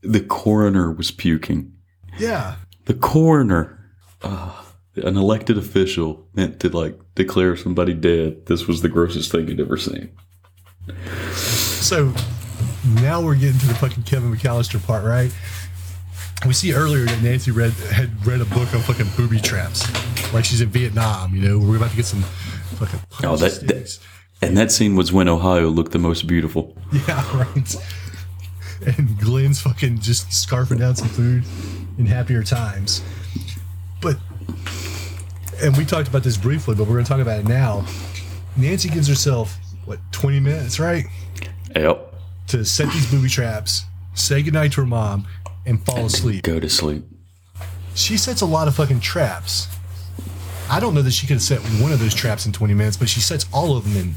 the 0.00 0.20
coroner 0.20 0.90
was 0.92 1.10
puking. 1.10 1.72
Yeah. 2.18 2.56
The 2.86 2.94
coroner, 2.94 3.90
uh, 4.22 4.62
an 4.96 5.16
elected 5.16 5.58
official, 5.58 6.26
meant 6.34 6.60
to 6.60 6.68
like 6.68 6.98
declare 7.14 7.56
somebody 7.56 7.94
dead. 7.94 8.46
This 8.46 8.66
was 8.66 8.82
the 8.82 8.88
grossest 8.88 9.30
thing 9.30 9.48
you'd 9.48 9.60
ever 9.60 9.76
seen. 9.76 10.10
So 11.32 12.12
now 13.00 13.22
we're 13.22 13.34
getting 13.34 13.58
to 13.60 13.66
the 13.66 13.74
fucking 13.74 14.02
Kevin 14.04 14.34
McAllister 14.34 14.84
part, 14.84 15.04
right? 15.04 15.32
We 16.46 16.52
see 16.52 16.74
earlier 16.74 17.04
that 17.04 17.22
Nancy 17.22 17.52
read 17.52 17.72
had 17.72 18.26
read 18.26 18.40
a 18.40 18.44
book 18.46 18.74
on 18.74 18.80
fucking 18.80 19.06
booby 19.16 19.40
traps, 19.40 19.86
like 20.32 20.44
she's 20.44 20.60
in 20.60 20.70
Vietnam. 20.70 21.34
You 21.34 21.48
know, 21.48 21.58
we're 21.58 21.76
about 21.76 21.90
to 21.90 21.96
get 21.96 22.06
some 22.06 22.22
fucking. 22.22 23.00
Oh, 23.22 23.36
that, 23.36 23.66
that 23.68 23.98
and 24.42 24.56
that 24.56 24.72
scene 24.72 24.96
was 24.96 25.12
when 25.12 25.28
Ohio 25.28 25.68
looked 25.68 25.92
the 25.92 26.00
most 26.00 26.26
beautiful. 26.26 26.76
Yeah, 27.06 27.36
right. 27.36 27.76
And 28.84 29.16
Glenn's 29.20 29.60
fucking 29.60 30.00
just 30.00 30.30
scarfing 30.30 30.80
down 30.80 30.96
some 30.96 31.08
food 31.08 31.44
in 31.96 32.06
happier 32.06 32.42
times. 32.42 33.02
But, 34.00 34.16
and 35.62 35.76
we 35.76 35.84
talked 35.84 36.08
about 36.08 36.22
this 36.22 36.36
briefly, 36.36 36.74
but 36.74 36.84
we're 36.86 36.94
going 36.94 37.04
to 37.04 37.08
talk 37.08 37.20
about 37.20 37.40
it 37.40 37.46
now. 37.46 37.86
Nancy 38.56 38.88
gives 38.88 39.08
herself, 39.08 39.56
what, 39.84 39.98
20 40.12 40.40
minutes, 40.40 40.80
right? 40.80 41.04
Yep. 41.74 42.14
To 42.48 42.64
set 42.64 42.92
these 42.92 43.10
booby 43.10 43.28
traps, 43.28 43.84
say 44.14 44.42
goodnight 44.42 44.72
to 44.72 44.82
her 44.82 44.86
mom, 44.86 45.26
and 45.64 45.82
fall 45.84 46.06
asleep. 46.06 46.42
Go 46.42 46.58
to 46.60 46.68
sleep. 46.68 47.04
She 47.94 48.16
sets 48.16 48.40
a 48.40 48.46
lot 48.46 48.68
of 48.68 48.74
fucking 48.74 49.00
traps. 49.00 49.68
I 50.70 50.80
don't 50.80 50.94
know 50.94 51.02
that 51.02 51.12
she 51.12 51.26
could 51.26 51.34
have 51.34 51.42
set 51.42 51.60
one 51.80 51.92
of 51.92 52.00
those 52.00 52.14
traps 52.14 52.46
in 52.46 52.52
20 52.52 52.74
minutes, 52.74 52.96
but 52.96 53.08
she 53.08 53.20
sets 53.20 53.46
all 53.52 53.76
of 53.76 53.84
them 53.84 53.96
in 53.96 54.14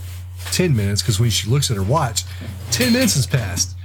10 0.52 0.76
minutes 0.76 1.02
because 1.02 1.20
when 1.20 1.30
she 1.30 1.50
looks 1.50 1.70
at 1.70 1.78
her 1.78 1.84
watch, 1.84 2.24
10 2.72 2.94
minutes 2.94 3.16
has 3.16 3.28
passed. 3.28 3.76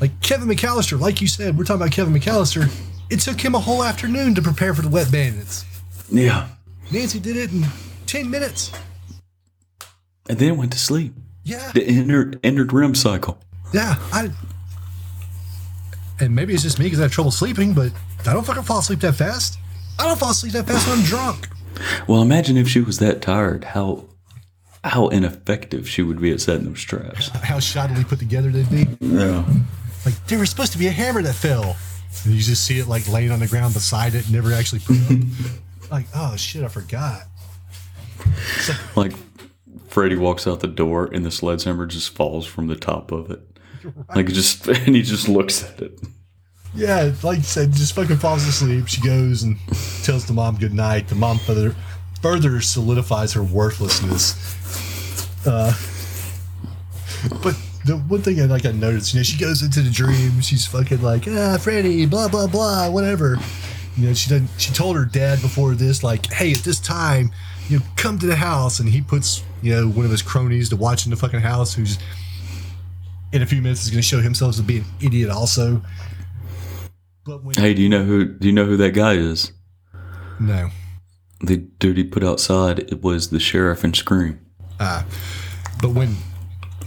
Like 0.00 0.18
Kevin 0.20 0.48
McAllister, 0.48 0.98
like 0.98 1.20
you 1.20 1.28
said, 1.28 1.56
we're 1.56 1.64
talking 1.64 1.82
about 1.82 1.92
Kevin 1.92 2.12
McAllister. 2.14 2.70
It 3.12 3.20
took 3.20 3.38
him 3.38 3.54
a 3.54 3.58
whole 3.58 3.84
afternoon 3.84 4.34
to 4.36 4.40
prepare 4.40 4.72
for 4.72 4.80
the 4.80 4.88
wet 4.88 5.12
bandits. 5.12 5.66
Yeah. 6.10 6.48
Nancy 6.90 7.20
did 7.20 7.36
it 7.36 7.52
in 7.52 7.66
10 8.06 8.30
minutes. 8.30 8.72
And 10.30 10.38
then 10.38 10.56
went 10.56 10.72
to 10.72 10.78
sleep. 10.78 11.12
Yeah. 11.44 11.72
The 11.74 11.84
entered, 11.84 12.40
entered 12.42 12.72
REM 12.72 12.94
cycle. 12.94 13.38
Yeah. 13.74 13.96
I. 14.14 14.30
And 16.20 16.34
maybe 16.34 16.54
it's 16.54 16.62
just 16.62 16.78
me 16.78 16.86
because 16.86 17.00
I 17.00 17.02
have 17.02 17.12
trouble 17.12 17.30
sleeping, 17.30 17.74
but 17.74 17.92
I 18.26 18.32
don't 18.32 18.46
fucking 18.46 18.62
fall 18.62 18.78
asleep 18.78 19.00
that 19.00 19.16
fast. 19.16 19.58
I 19.98 20.06
don't 20.06 20.18
fall 20.18 20.30
asleep 20.30 20.54
that 20.54 20.66
fast 20.66 20.88
when 20.88 20.98
I'm 20.98 21.04
drunk. 21.04 21.50
Well, 22.08 22.22
imagine 22.22 22.56
if 22.56 22.66
she 22.66 22.80
was 22.80 22.98
that 23.00 23.20
tired, 23.20 23.64
how 23.64 24.06
how 24.84 25.08
ineffective 25.08 25.86
she 25.86 26.02
would 26.02 26.18
be 26.18 26.32
at 26.32 26.40
setting 26.40 26.64
those 26.64 26.82
traps. 26.82 27.28
How 27.28 27.58
shoddily 27.58 28.08
put 28.08 28.18
together 28.18 28.50
they'd 28.50 28.70
be. 28.70 28.86
Yeah. 29.00 29.44
Like 30.06 30.14
there 30.28 30.38
was 30.38 30.48
supposed 30.48 30.72
to 30.72 30.78
be 30.78 30.86
a 30.86 30.92
hammer 30.92 31.20
that 31.20 31.34
fell. 31.34 31.76
And 32.24 32.34
you 32.34 32.40
just 32.40 32.64
see 32.64 32.78
it 32.78 32.86
like 32.86 33.08
laying 33.08 33.30
on 33.30 33.40
the 33.40 33.46
ground 33.46 33.74
beside 33.74 34.14
it, 34.14 34.30
never 34.30 34.52
actually 34.52 34.80
put 34.80 34.96
up. 35.10 35.18
like, 35.90 36.06
oh 36.14 36.36
shit, 36.36 36.64
I 36.64 36.68
forgot. 36.68 37.22
Like 38.94 39.12
Freddy 39.88 40.16
walks 40.16 40.46
out 40.46 40.60
the 40.60 40.68
door 40.68 41.06
and 41.12 41.24
the 41.24 41.30
sledgehammer 41.30 41.86
just 41.86 42.14
falls 42.14 42.46
from 42.46 42.66
the 42.66 42.76
top 42.76 43.12
of 43.12 43.30
it. 43.30 43.40
Like 44.14 44.28
just 44.28 44.66
and 44.68 44.94
he 44.94 45.02
just 45.02 45.28
looks 45.28 45.64
at 45.64 45.80
it. 45.80 46.00
Yeah, 46.74 47.12
like 47.22 47.38
you 47.38 47.44
said, 47.44 47.72
just 47.72 47.94
fucking 47.94 48.16
falls 48.16 48.46
asleep. 48.46 48.88
She 48.88 49.02
goes 49.02 49.42
and 49.42 49.58
tells 50.02 50.24
the 50.24 50.32
mom 50.32 50.56
good 50.56 50.72
night. 50.72 51.08
The 51.08 51.14
mom 51.14 51.38
further 51.38 51.76
further 52.22 52.60
solidifies 52.60 53.32
her 53.34 53.42
worthlessness. 53.42 54.34
Uh, 55.46 55.74
but 57.42 57.56
the 57.84 57.96
one 57.96 58.22
thing 58.22 58.40
I 58.40 58.44
like 58.44 58.64
I 58.66 58.72
noticed, 58.72 59.12
you 59.14 59.20
know, 59.20 59.24
she 59.24 59.38
goes 59.38 59.62
into 59.62 59.80
the 59.80 59.90
dream. 59.90 60.40
She's 60.40 60.66
fucking 60.66 61.02
like, 61.02 61.24
ah, 61.28 61.58
Freddy, 61.60 62.06
blah 62.06 62.28
blah 62.28 62.46
blah, 62.46 62.90
whatever. 62.90 63.36
You 63.96 64.08
know, 64.08 64.14
she 64.14 64.30
done. 64.30 64.48
She 64.58 64.72
told 64.72 64.96
her 64.96 65.04
dad 65.04 65.42
before 65.42 65.74
this, 65.74 66.02
like, 66.02 66.32
hey, 66.32 66.52
at 66.52 66.58
this 66.58 66.80
time, 66.80 67.30
you 67.68 67.78
know, 67.78 67.84
come 67.96 68.18
to 68.18 68.26
the 68.26 68.36
house, 68.36 68.80
and 68.80 68.88
he 68.88 69.00
puts, 69.02 69.44
you 69.62 69.72
know, 69.72 69.88
one 69.88 70.04
of 70.04 70.10
his 70.10 70.22
cronies 70.22 70.68
to 70.70 70.76
watch 70.76 71.04
in 71.04 71.10
the 71.10 71.16
fucking 71.16 71.40
house, 71.40 71.74
who's 71.74 71.98
in 73.32 73.42
a 73.42 73.46
few 73.46 73.60
minutes 73.60 73.84
is 73.84 73.90
going 73.90 74.00
to 74.00 74.06
show 74.06 74.20
himself 74.20 74.56
to 74.56 74.62
be 74.62 74.78
an 74.78 74.84
idiot, 75.00 75.30
also. 75.30 75.82
But 77.24 77.44
when 77.44 77.54
Hey, 77.54 77.74
do 77.74 77.82
you 77.82 77.88
know 77.88 78.04
who 78.04 78.24
do 78.24 78.48
you 78.48 78.52
know 78.52 78.64
who 78.64 78.76
that 78.78 78.92
guy 78.94 79.14
is? 79.14 79.52
no, 80.40 80.70
The 81.40 81.56
dude 81.58 81.96
he 81.98 82.04
put 82.04 82.24
outside 82.24 82.80
it 82.80 83.02
was 83.02 83.30
the 83.30 83.38
sheriff 83.38 83.84
and 83.84 83.94
Scream. 83.94 84.40
Ah. 84.80 85.04
But 85.80 85.90
when 85.90 86.16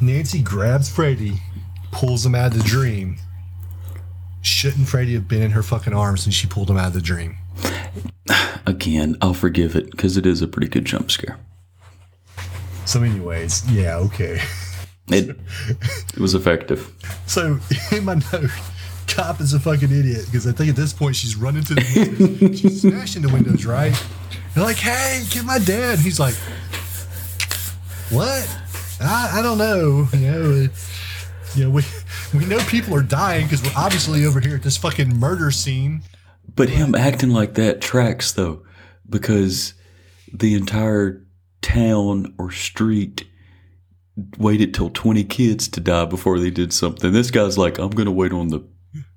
Nancy 0.01 0.41
grabs 0.41 0.89
Freddy, 0.89 1.41
pulls 1.91 2.25
him 2.25 2.35
out 2.35 2.51
of 2.51 2.57
the 2.57 2.63
dream, 2.63 3.17
shouldn't 4.41 4.87
Freddy 4.87 5.13
have 5.13 5.27
been 5.27 5.41
in 5.41 5.51
her 5.51 5.63
fucking 5.63 5.93
arms 5.93 6.25
when 6.25 6.31
she 6.31 6.47
pulled 6.47 6.69
him 6.69 6.77
out 6.77 6.87
of 6.87 6.93
the 6.93 7.01
dream? 7.01 7.37
Again, 8.65 9.17
I'll 9.21 9.33
forgive 9.33 9.75
it 9.75 9.91
because 9.91 10.17
it 10.17 10.25
is 10.25 10.41
a 10.41 10.47
pretty 10.47 10.67
good 10.67 10.85
jump 10.85 11.11
scare. 11.11 11.39
So, 12.85 13.01
anyways, 13.01 13.69
yeah, 13.71 13.97
okay. 13.97 14.41
It 15.07 15.37
it 15.69 16.17
was 16.17 16.33
effective. 16.33 16.91
So, 17.27 17.59
in 17.91 18.05
my 18.05 18.15
note, 18.33 18.49
cop 19.07 19.39
is 19.39 19.53
a 19.53 19.59
fucking 19.59 19.91
idiot 19.91 20.25
because 20.25 20.47
I 20.47 20.51
think 20.51 20.69
at 20.69 20.75
this 20.75 20.93
point 20.93 21.15
she's 21.15 21.35
running 21.35 21.63
to 21.63 21.75
the 21.75 22.17
window. 22.17 22.53
she's 22.55 22.81
smashing 22.81 23.21
the 23.21 23.29
windows, 23.29 23.65
right? 23.65 23.93
They're 24.53 24.63
like, 24.63 24.77
hey, 24.77 25.23
get 25.29 25.45
my 25.45 25.59
dad. 25.59 25.99
He's 25.99 26.19
like, 26.19 26.35
what? 28.09 28.47
I, 29.01 29.39
I 29.39 29.41
don't 29.41 29.57
know. 29.57 30.07
You 30.13 30.31
know, 30.31 30.43
uh, 30.43 30.67
you 31.55 31.63
know, 31.63 31.69
we 31.69 31.83
we 32.33 32.45
know 32.45 32.59
people 32.65 32.95
are 32.95 33.03
dying 33.03 33.45
because 33.45 33.63
we're 33.63 33.77
obviously 33.77 34.25
over 34.25 34.39
here 34.39 34.55
at 34.55 34.63
this 34.63 34.77
fucking 34.77 35.17
murder 35.17 35.51
scene. 35.51 36.01
But 36.55 36.69
him 36.69 36.95
acting 36.95 37.31
like 37.31 37.55
that 37.55 37.81
tracks 37.81 38.31
though, 38.31 38.63
because 39.09 39.73
the 40.31 40.53
entire 40.53 41.25
town 41.61 42.33
or 42.37 42.51
street 42.51 43.25
waited 44.37 44.73
till 44.73 44.89
20 44.89 45.23
kids 45.25 45.67
to 45.69 45.79
die 45.81 46.05
before 46.05 46.39
they 46.39 46.49
did 46.49 46.71
something. 46.71 47.11
This 47.11 47.31
guy's 47.31 47.57
like, 47.57 47.77
I'm 47.77 47.89
going 47.89 48.05
to 48.05 48.11
wait 48.11 48.31
on 48.31 48.49
the 48.49 48.65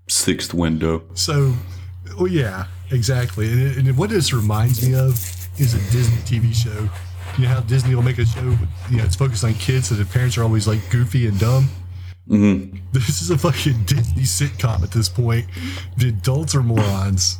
sixth 0.08 0.52
window. 0.52 1.04
So, 1.14 1.54
well, 2.16 2.26
yeah, 2.26 2.66
exactly. 2.90 3.50
And, 3.50 3.88
and 3.88 3.98
what 3.98 4.10
this 4.10 4.32
reminds 4.32 4.86
me 4.86 4.94
of 4.94 5.12
is 5.60 5.74
a 5.74 5.92
Disney 5.92 6.16
TV 6.22 6.54
show. 6.54 6.88
You 7.38 7.44
know 7.44 7.50
how 7.54 7.60
Disney 7.60 7.94
will 7.94 8.02
make 8.02 8.18
a 8.18 8.26
show, 8.26 8.44
with, 8.44 8.68
you 8.90 8.96
know, 8.98 9.04
it's 9.04 9.14
focused 9.14 9.44
on 9.44 9.54
kids, 9.54 9.88
so 9.88 9.94
the 9.94 10.04
parents 10.04 10.36
are 10.36 10.42
always 10.42 10.66
like 10.66 10.80
goofy 10.90 11.28
and 11.28 11.38
dumb. 11.38 11.68
hmm 12.26 12.64
This 12.92 13.22
is 13.22 13.30
a 13.30 13.38
fucking 13.38 13.84
Disney 13.84 14.24
sitcom 14.24 14.82
at 14.82 14.90
this 14.90 15.08
point. 15.08 15.46
The 15.96 16.08
adults 16.08 16.56
are 16.56 16.62
morons. 16.64 17.38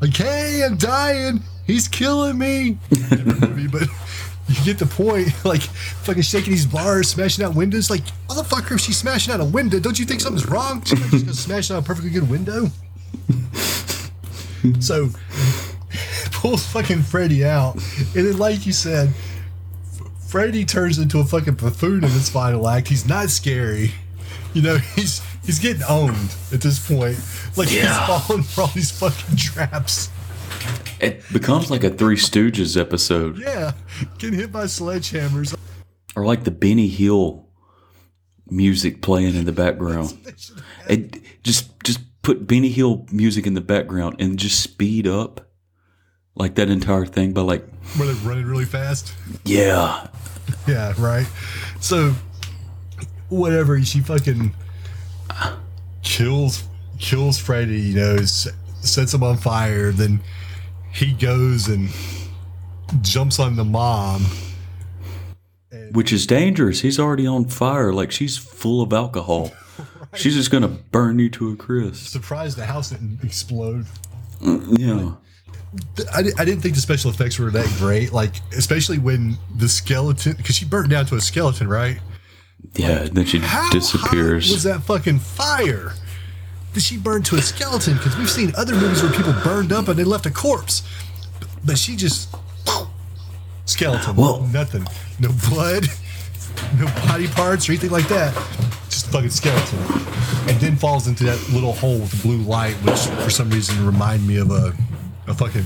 Like, 0.00 0.16
hey, 0.16 0.62
I'm 0.64 0.76
dying. 0.76 1.42
He's 1.66 1.88
killing 1.88 2.38
me. 2.38 2.78
Movie, 3.10 3.66
but 3.66 3.82
you 4.48 4.54
get 4.64 4.78
the 4.78 4.86
point. 4.86 5.28
Like, 5.44 5.62
fucking 5.62 6.22
shaking 6.22 6.52
these 6.52 6.66
bars, 6.66 7.10
smashing 7.10 7.44
out 7.44 7.56
windows. 7.56 7.90
Like, 7.90 8.04
motherfucker, 8.28 8.76
if 8.76 8.80
she's 8.80 8.98
smashing 8.98 9.34
out 9.34 9.40
a 9.40 9.44
window, 9.44 9.80
don't 9.80 9.98
you 9.98 10.04
think 10.04 10.20
something's 10.20 10.46
wrong? 10.48 10.82
She's 10.84 11.22
gonna 11.24 11.34
smash 11.34 11.72
out 11.72 11.82
a 11.82 11.82
perfectly 11.84 12.10
good 12.10 12.30
window. 12.30 12.68
So, 14.80 15.08
pulls 16.32 16.66
fucking 16.66 17.02
Freddy 17.02 17.44
out. 17.44 17.74
And 18.14 18.26
then, 18.26 18.38
like 18.38 18.66
you 18.66 18.72
said, 18.72 19.12
Freddy 20.26 20.64
turns 20.64 20.98
into 20.98 21.18
a 21.20 21.24
fucking 21.24 21.54
buffoon 21.54 22.04
in 22.04 22.10
this 22.12 22.28
final 22.28 22.68
act. 22.68 22.88
He's 22.88 23.06
not 23.06 23.30
scary. 23.30 23.92
You 24.54 24.62
know, 24.62 24.76
he's 24.96 25.22
he's 25.44 25.58
getting 25.58 25.82
owned 25.84 26.34
at 26.52 26.60
this 26.60 26.78
point. 26.86 27.18
Like 27.56 27.72
Yeah. 27.72 28.06
he's 28.06 28.26
falling 28.26 28.42
for 28.44 28.60
all 28.62 28.66
these 28.68 28.90
fucking 28.90 29.36
traps. 29.36 30.10
It 31.00 31.22
becomes 31.32 31.70
like 31.70 31.84
a 31.84 31.90
Three 31.90 32.16
Stooges 32.16 32.78
episode, 32.78 33.38
Yeah, 33.38 33.72
getting 34.18 34.38
hit 34.38 34.50
by 34.50 34.64
sledgehammers. 34.64 35.56
or 36.16 36.26
like 36.26 36.42
the 36.44 36.50
Benny 36.50 36.88
Hill 36.88 37.46
music 38.50 39.00
playing 39.02 39.34
in 39.36 39.44
the 39.44 39.52
background. 39.52 40.16
It 40.88 41.20
just 41.44 41.68
just 41.84 42.00
put 42.22 42.46
Benny 42.46 42.70
Hill 42.70 43.06
music 43.12 43.46
in 43.46 43.52
the 43.54 43.60
background 43.60 44.16
and 44.18 44.38
just 44.38 44.60
speed 44.62 45.06
up 45.06 45.47
like 46.38 46.54
that 46.54 46.68
entire 46.68 47.06
thing 47.06 47.32
but 47.32 47.44
like 47.44 47.64
they're 47.96 48.14
running 48.16 48.46
really 48.46 48.64
fast. 48.64 49.12
yeah 49.44 50.06
Yeah, 50.66 50.94
right. 50.98 51.26
So, 51.80 52.14
whatever, 53.28 53.82
she 53.82 54.00
fucking 54.00 54.54
kills 56.02 56.64
kills 56.98 57.38
Freddy. 57.38 57.80
You 57.80 57.94
know, 57.96 58.16
sets 58.24 59.12
him 59.14 59.22
on 59.22 59.36
fire. 59.36 59.92
Then 59.92 60.20
he 60.92 61.12
goes 61.12 61.68
and 61.68 61.90
jumps 63.02 63.38
on 63.38 63.56
the 63.56 63.64
mom. 63.64 64.24
which 65.92 66.12
is 66.12 66.26
dangerous. 66.26 66.80
He's 66.80 66.98
already 66.98 67.26
on 67.26 67.44
fire. 67.46 67.92
Like 67.92 68.10
she's 68.10 68.36
full 68.36 68.82
of 68.82 68.92
alcohol. 68.92 69.52
She's 70.14 70.34
just 70.34 70.50
gonna 70.50 70.68
burn 70.68 71.18
you 71.18 71.28
to 71.30 71.50
a 71.52 71.56
crisp. 71.56 72.06
Surprised 72.06 72.56
the 72.56 72.64
house 72.64 72.88
didn't 72.90 73.22
explode. 73.22 73.84
Mm, 74.40 74.78
yeah. 74.78 75.12
I, 76.14 76.20
I 76.38 76.44
didn't 76.44 76.60
think 76.60 76.74
the 76.74 76.80
special 76.80 77.10
effects 77.10 77.38
were 77.38 77.50
that 77.50 77.66
great. 77.78 78.12
Like, 78.12 78.34
especially 78.56 78.98
when 78.98 79.36
the 79.56 79.68
skeleton, 79.68 80.34
because 80.36 80.56
she 80.56 80.64
burnt 80.64 80.88
down 80.90 81.06
to 81.06 81.16
a 81.16 81.20
skeleton, 81.20 81.68
right? 81.68 81.98
Yeah. 82.74 83.08
Then 83.10 83.24
she 83.26 83.42
disappears. 83.70 84.50
was 84.50 84.62
that 84.64 84.82
fucking 84.82 85.18
fire? 85.18 85.92
Did 86.74 86.82
she 86.82 86.96
burn 86.96 87.22
to 87.24 87.36
a 87.36 87.42
skeleton? 87.42 87.94
Because 87.94 88.16
we've 88.16 88.30
seen 88.30 88.52
other 88.56 88.74
movies 88.74 89.02
where 89.02 89.12
people 89.12 89.34
burned 89.44 89.72
up 89.72 89.88
and 89.88 89.98
they 89.98 90.04
left 90.04 90.26
a 90.26 90.30
corpse, 90.30 90.82
but 91.64 91.78
she 91.78 91.96
just 91.96 92.34
skeleton. 93.64 94.16
Well- 94.16 94.42
nothing, 94.52 94.86
no 95.18 95.30
blood, 95.48 95.86
no 96.78 96.86
body 97.06 97.26
parts 97.28 97.68
or 97.68 97.72
anything 97.72 97.90
like 97.90 98.08
that. 98.08 98.34
Just 98.90 99.06
fucking 99.10 99.30
skeleton, 99.30 99.78
and 100.48 100.60
then 100.60 100.76
falls 100.76 101.08
into 101.08 101.24
that 101.24 101.38
little 101.50 101.72
hole 101.72 101.98
with 101.98 102.10
the 102.10 102.22
blue 102.22 102.42
light, 102.42 102.74
which 102.76 102.98
for 103.22 103.30
some 103.30 103.50
reason 103.50 103.84
remind 103.84 104.26
me 104.26 104.36
of 104.36 104.50
a 104.50 104.74
a 105.28 105.34
fucking 105.34 105.64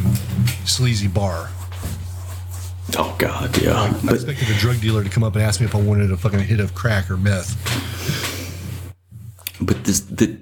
sleazy 0.65 1.09
bar. 1.09 1.51
Oh 2.99 3.15
God, 3.19 3.57
yeah. 3.63 3.81
I 3.81 3.91
But 4.05 4.15
expected 4.15 4.51
a 4.51 4.55
drug 4.59 4.81
dealer 4.81 5.05
to 5.05 5.11
come 5.11 5.23
up 5.23 5.35
and 5.35 5.43
ask 5.43 5.61
me 5.61 5.67
if 5.67 5.75
I 5.75 5.81
wanted 5.81 6.11
a 6.11 6.17
fucking 6.17 6.41
hit 6.41 6.61
of 6.61 6.75
crack 6.75 7.11
or 7.11 7.17
meth. 7.17 7.57
but 9.61 9.85
this 9.85 10.01
the, 10.01 10.39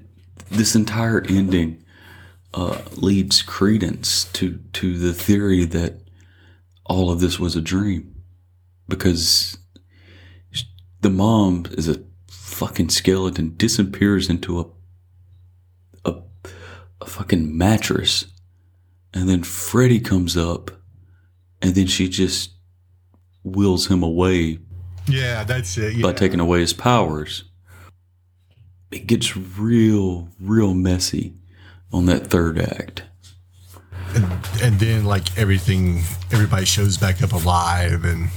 this 0.50 0.74
entire 0.74 1.22
ending 1.28 1.84
uh, 2.54 2.80
leads 2.92 3.42
credence 3.42 4.24
to 4.32 4.58
to 4.72 4.98
the 4.98 5.12
theory 5.12 5.64
that 5.66 6.00
all 6.86 7.10
of 7.10 7.20
this 7.20 7.38
was 7.38 7.54
a 7.54 7.60
dream 7.60 8.22
because 8.88 9.56
the 11.02 11.10
mom 11.10 11.66
is 11.72 11.88
a 11.88 12.02
fucking 12.28 12.88
skeleton 12.88 13.54
disappears 13.56 14.28
into 14.28 14.58
a 14.60 14.64
a, 16.04 16.14
a 17.00 17.06
fucking 17.06 17.56
mattress 17.56 18.26
and 19.14 19.28
then 19.28 19.42
Freddy 19.42 20.00
comes 20.00 20.36
up 20.36 20.70
and 21.62 21.74
then 21.74 21.86
she 21.86 22.08
just 22.08 22.50
wills 23.44 23.86
him 23.88 24.02
away 24.02 24.58
Yeah, 25.06 25.44
that's 25.44 25.76
it. 25.78 25.94
Yeah. 25.94 26.02
by 26.02 26.12
taking 26.12 26.40
away 26.40 26.60
his 26.60 26.72
powers. 26.72 27.44
It 28.90 29.06
gets 29.06 29.36
real, 29.36 30.28
real 30.40 30.74
messy 30.74 31.34
on 31.92 32.06
that 32.06 32.26
third 32.28 32.58
act. 32.58 33.04
and, 34.14 34.24
and 34.62 34.80
then 34.80 35.04
like 35.04 35.36
everything, 35.38 35.98
everybody 36.32 36.64
shows 36.66 36.98
back 36.98 37.22
up 37.22 37.32
alive, 37.32 38.04
and 38.04 38.28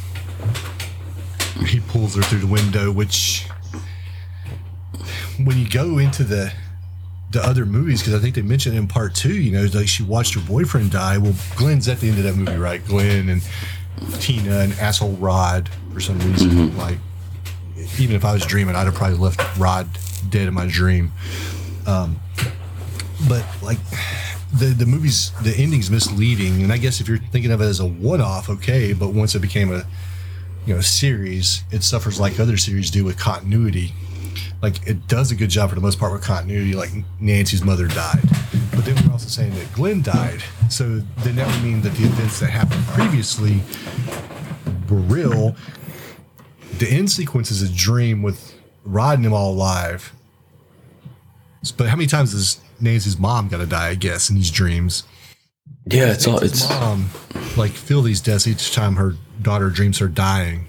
he 1.67 1.79
pulls 1.79 2.15
her 2.15 2.21
through 2.21 2.39
the 2.39 2.47
window. 2.47 2.91
Which, 2.91 3.47
when 5.43 5.57
you 5.57 5.67
go 5.67 5.97
into 5.97 6.23
the 6.23 6.53
the 7.33 7.45
other 7.45 7.65
movies, 7.65 8.01
because 8.01 8.13
I 8.13 8.19
think 8.19 8.35
they 8.35 8.41
mentioned 8.43 8.77
in 8.77 8.87
part 8.87 9.15
two, 9.15 9.33
you 9.33 9.51
know, 9.51 9.67
like 9.73 9.87
she 9.87 10.03
watched 10.03 10.35
her 10.35 10.41
boyfriend 10.41 10.91
die. 10.91 11.17
Well, 11.17 11.35
Glenn's 11.55 11.87
at 11.87 11.99
the 11.99 12.07
end 12.07 12.19
of 12.19 12.23
that 12.23 12.35
movie, 12.35 12.55
right? 12.55 12.85
Glenn 12.85 13.27
and 13.27 13.41
Tina 14.19 14.59
and 14.59 14.73
asshole 14.73 15.13
Rod 15.13 15.69
for 15.93 15.99
some 15.99 16.19
reason. 16.19 16.77
Like, 16.77 16.99
even 17.99 18.15
if 18.15 18.23
I 18.23 18.33
was 18.33 18.45
dreaming, 18.45 18.75
I'd 18.75 18.85
have 18.85 18.95
probably 18.95 19.17
left 19.17 19.57
Rod 19.57 19.89
dead 20.29 20.47
in 20.47 20.53
my 20.53 20.67
dream. 20.67 21.11
Um, 21.85 22.19
but 23.27 23.45
like 23.61 23.79
the 24.53 24.67
the 24.67 24.85
movie's 24.85 25.31
the 25.41 25.55
ending's 25.57 25.89
misleading, 25.89 26.61
and 26.61 26.71
I 26.71 26.77
guess 26.77 27.01
if 27.01 27.07
you're 27.07 27.17
thinking 27.17 27.51
of 27.51 27.61
it 27.61 27.65
as 27.65 27.79
a 27.79 27.85
one-off, 27.85 28.49
okay. 28.49 28.93
But 28.93 29.09
once 29.09 29.33
it 29.33 29.39
became 29.39 29.73
a 29.73 29.85
you 30.65 30.75
know 30.75 30.81
series, 30.81 31.63
it 31.71 31.83
suffers 31.83 32.19
like 32.19 32.39
other 32.39 32.57
series 32.57 32.91
do 32.91 33.03
with 33.03 33.17
continuity. 33.17 33.93
Like 34.63 34.87
it 34.87 35.07
does 35.09 35.29
a 35.29 35.35
good 35.35 35.49
job 35.49 35.69
for 35.69 35.75
the 35.75 35.81
most 35.81 35.99
part 35.99 36.13
with 36.13 36.23
continuity. 36.23 36.73
Like 36.73 36.89
Nancy's 37.19 37.63
mother 37.63 37.85
died, 37.85 38.21
but 38.71 38.85
then 38.85 38.95
we're 39.05 39.11
also 39.11 39.27
saying 39.27 39.53
that 39.55 39.73
Glenn 39.73 40.01
died. 40.01 40.41
So 40.69 40.99
then 41.17 41.35
that 41.35 41.45
would 41.45 41.61
mean 41.61 41.81
that 41.81 41.89
the 41.89 42.05
events 42.05 42.39
that 42.39 42.49
happened 42.49 42.81
previously 42.85 43.61
were 44.89 45.01
real. 45.01 45.57
The 46.77 46.87
end 46.87 47.11
sequence 47.11 47.51
is 47.51 47.61
a 47.61 47.67
dream 47.69 48.21
with 48.23 48.57
Rod 48.85 49.17
and 49.17 49.25
him 49.25 49.33
all 49.33 49.51
alive. 49.51 50.13
But 51.75 51.89
how 51.89 51.97
many 51.97 52.07
times 52.07 52.31
has 52.31 52.61
Nancy's 52.79 53.19
mom 53.19 53.49
got 53.49 53.57
to 53.57 53.65
die? 53.65 53.89
I 53.89 53.95
guess 53.95 54.29
in 54.29 54.37
these 54.37 54.49
dreams. 54.49 55.03
Yeah, 55.87 56.13
it's 56.13 56.25
all 56.25 56.39
it's 56.39 56.69
mom 56.69 57.09
like 57.57 57.71
feel 57.71 58.01
these 58.01 58.21
deaths 58.21 58.47
each 58.47 58.73
time 58.73 58.95
her 58.95 59.15
daughter 59.41 59.69
dreams 59.69 59.97
her 59.97 60.07
dying. 60.07 60.67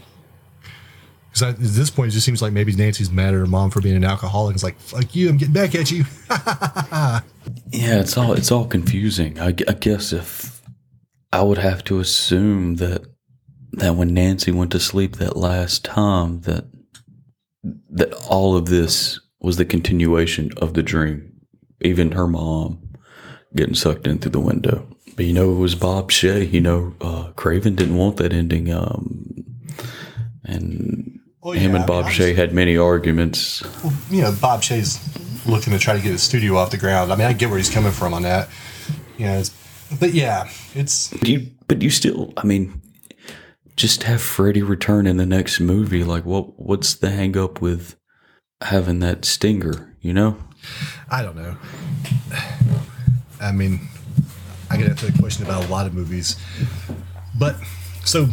Because 1.34 1.54
at 1.54 1.58
this 1.58 1.90
point, 1.90 2.08
it 2.08 2.12
just 2.12 2.24
seems 2.24 2.40
like 2.40 2.52
maybe 2.52 2.72
Nancy's 2.76 3.10
mad 3.10 3.34
at 3.34 3.40
her 3.40 3.46
mom 3.46 3.70
for 3.70 3.80
being 3.80 3.96
an 3.96 4.04
alcoholic. 4.04 4.54
It's 4.54 4.62
like, 4.62 4.78
fuck 4.78 5.16
you, 5.16 5.28
I'm 5.28 5.36
getting 5.36 5.52
back 5.52 5.74
at 5.74 5.90
you. 5.90 6.04
yeah, 6.30 7.98
it's 7.98 8.16
all 8.16 8.34
it's 8.34 8.52
all 8.52 8.66
confusing. 8.66 9.40
I, 9.40 9.48
I 9.48 9.72
guess 9.72 10.12
if 10.12 10.62
I 11.32 11.42
would 11.42 11.58
have 11.58 11.82
to 11.84 11.98
assume 11.98 12.76
that 12.76 13.04
that 13.72 13.96
when 13.96 14.14
Nancy 14.14 14.52
went 14.52 14.70
to 14.72 14.78
sleep 14.78 15.16
that 15.16 15.36
last 15.36 15.84
time 15.84 16.42
that 16.42 16.66
that 17.90 18.12
all 18.28 18.56
of 18.56 18.66
this 18.66 19.18
was 19.40 19.56
the 19.56 19.64
continuation 19.64 20.52
of 20.58 20.74
the 20.74 20.84
dream. 20.84 21.32
Even 21.80 22.12
her 22.12 22.28
mom 22.28 22.78
getting 23.56 23.74
sucked 23.74 24.06
in 24.06 24.18
through 24.18 24.30
the 24.30 24.38
window. 24.38 24.86
But 25.16 25.26
you 25.26 25.32
know, 25.32 25.50
it 25.50 25.58
was 25.58 25.74
Bob 25.74 26.12
Shaye. 26.12 26.50
You 26.52 26.60
know, 26.60 26.94
uh, 27.00 27.32
Craven 27.32 27.74
didn't 27.74 27.96
want 27.96 28.18
that 28.18 28.32
ending. 28.32 28.72
Um, 28.72 29.44
and 30.44 31.18
Well, 31.44 31.52
him 31.52 31.72
yeah, 31.72 31.76
and 31.76 31.84
I 31.84 31.86
Bob 31.86 32.06
mean, 32.06 32.14
Shaye 32.14 32.34
had 32.34 32.54
many 32.54 32.78
arguments. 32.78 33.62
well, 33.84 33.92
you 34.10 34.22
know, 34.22 34.34
Bob 34.40 34.62
Shaye's 34.62 34.98
looking 35.46 35.74
to 35.74 35.78
try 35.78 35.94
to 35.94 36.00
get 36.00 36.12
his 36.12 36.22
studio 36.22 36.56
off 36.56 36.70
the 36.70 36.78
ground. 36.78 37.12
I 37.12 37.16
mean, 37.16 37.26
I 37.26 37.34
get 37.34 37.50
where 37.50 37.58
he's 37.58 37.68
coming 37.68 37.92
from 37.92 38.14
on 38.14 38.22
that. 38.22 38.48
You 39.18 39.26
know, 39.26 39.38
it's, 39.38 39.50
but 40.00 40.14
yeah, 40.14 40.48
it's 40.74 41.10
But 41.10 41.28
you, 41.28 41.50
but 41.68 41.82
you 41.82 41.90
still, 41.90 42.32
I 42.38 42.46
mean, 42.46 42.80
just 43.76 44.04
have 44.04 44.22
Freddy 44.22 44.62
return 44.62 45.06
in 45.06 45.18
the 45.18 45.26
next 45.26 45.60
movie. 45.60 46.02
Like, 46.02 46.24
what? 46.24 46.58
What's 46.58 46.94
the 46.94 47.10
hang 47.10 47.36
up 47.36 47.60
with 47.60 47.96
having 48.62 49.00
that 49.00 49.26
stinger? 49.26 49.94
You 50.00 50.14
know? 50.14 50.38
I 51.10 51.22
don't 51.22 51.36
know. 51.36 51.58
I 53.40 53.52
mean, 53.52 53.86
I 54.70 54.78
get 54.78 54.88
into 54.88 55.08
a 55.08 55.12
question 55.18 55.44
about 55.44 55.66
a 55.66 55.68
lot 55.68 55.86
of 55.86 55.92
movies, 55.92 56.36
but 57.38 57.56
so 58.06 58.28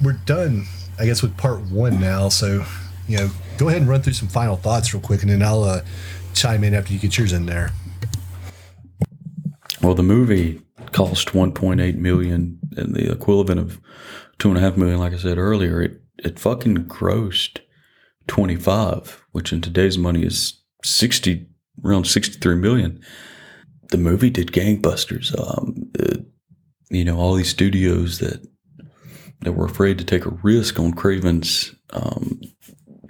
we're 0.00 0.12
done, 0.12 0.66
I 1.00 1.06
guess, 1.06 1.22
with 1.22 1.34
part 1.38 1.60
one 1.62 1.98
now. 1.98 2.28
So, 2.28 2.64
you 3.08 3.16
know, 3.16 3.30
go 3.56 3.68
ahead 3.68 3.80
and 3.80 3.90
run 3.90 4.02
through 4.02 4.12
some 4.12 4.28
final 4.28 4.56
thoughts 4.56 4.92
real 4.92 5.02
quick, 5.02 5.22
and 5.22 5.30
then 5.30 5.42
I'll 5.42 5.64
uh, 5.64 5.80
chime 6.34 6.62
in 6.62 6.74
after 6.74 6.92
you 6.92 6.98
get 6.98 7.16
yours 7.16 7.32
in 7.32 7.46
there. 7.46 7.70
Well, 9.82 9.94
the 9.94 10.02
movie 10.02 10.60
cost 10.92 11.28
1.8 11.28 11.96
million, 11.96 12.58
and 12.76 12.94
the 12.94 13.10
equivalent 13.10 13.60
of 13.60 13.80
two 14.38 14.50
and 14.50 14.58
a 14.58 14.60
half 14.60 14.76
million. 14.76 14.98
Like 14.98 15.14
I 15.14 15.16
said 15.16 15.38
earlier, 15.38 15.80
it 15.80 16.02
it 16.18 16.38
fucking 16.38 16.84
grossed 16.84 17.60
25, 18.26 19.24
which 19.32 19.54
in 19.54 19.62
today's 19.62 19.96
money 19.96 20.22
is 20.22 20.60
60 20.84 21.46
around 21.82 22.06
63 22.06 22.56
million. 22.56 23.00
The 23.88 23.96
movie 23.96 24.28
did 24.28 24.52
gangbusters. 24.52 25.34
Um, 25.38 25.90
uh, 25.98 26.22
you 26.90 27.04
know, 27.04 27.16
all 27.16 27.34
these 27.34 27.48
studios 27.48 28.18
that 28.18 28.46
that 29.42 29.52
were 29.52 29.66
afraid 29.66 29.98
to 29.98 30.04
take 30.04 30.26
a 30.26 30.38
risk 30.42 30.78
on 30.78 30.92
Craven's 30.92 31.74
um, 31.90 32.40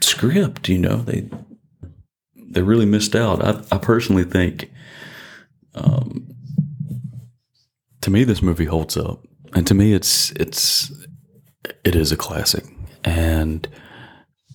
script. 0.00 0.68
You 0.68 0.78
know, 0.78 0.96
they 1.02 1.28
they 2.36 2.62
really 2.62 2.86
missed 2.86 3.14
out. 3.14 3.44
I, 3.44 3.62
I 3.74 3.78
personally 3.78 4.24
think. 4.24 4.70
Um, 5.74 6.34
to 8.00 8.10
me, 8.10 8.24
this 8.24 8.42
movie 8.42 8.64
holds 8.64 8.96
up, 8.96 9.22
and 9.54 9.66
to 9.66 9.74
me, 9.74 9.92
it's 9.92 10.30
it's 10.32 10.90
it 11.84 11.94
is 11.94 12.12
a 12.12 12.16
classic. 12.16 12.64
And 13.04 13.68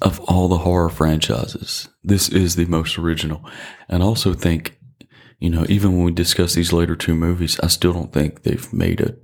of 0.01 0.19
all 0.21 0.47
the 0.47 0.59
horror 0.59 0.89
franchises, 0.89 1.89
this 2.03 2.29
is 2.29 2.55
the 2.55 2.65
most 2.65 2.97
original. 2.97 3.43
And 3.87 4.03
also 4.03 4.33
think, 4.33 4.77
you 5.39 5.49
know, 5.49 5.65
even 5.69 5.95
when 5.95 6.05
we 6.05 6.11
discuss 6.11 6.53
these 6.53 6.73
later 6.73 6.95
two 6.95 7.15
movies, 7.15 7.59
I 7.61 7.67
still 7.67 7.93
don't 7.93 8.13
think 8.13 8.43
they've 8.43 8.71
made 8.73 9.01
a 9.01 9.15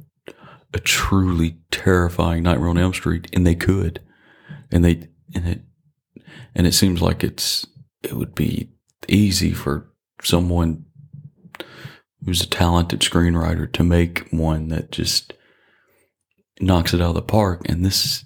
a 0.73 0.79
truly 0.79 1.57
terrifying 1.69 2.43
Nightmare 2.43 2.69
on 2.69 2.77
Elm 2.77 2.93
Street, 2.93 3.27
and 3.33 3.45
they 3.45 3.55
could, 3.55 3.99
and 4.71 4.83
they 4.85 5.07
and 5.33 5.47
it 5.47 5.61
and 6.55 6.67
it 6.67 6.73
seems 6.73 7.01
like 7.01 7.23
it's 7.23 7.67
it 8.03 8.13
would 8.13 8.35
be 8.35 8.71
easy 9.07 9.53
for 9.53 9.91
someone 10.21 10.85
who's 12.25 12.41
a 12.41 12.47
talented 12.47 13.01
screenwriter 13.01 13.71
to 13.73 13.83
make 13.83 14.27
one 14.31 14.69
that 14.69 14.91
just 14.91 15.33
knocks 16.59 16.93
it 16.93 17.01
out 17.01 17.09
of 17.09 17.15
the 17.15 17.21
park. 17.21 17.61
And 17.65 17.85
this 17.85 18.25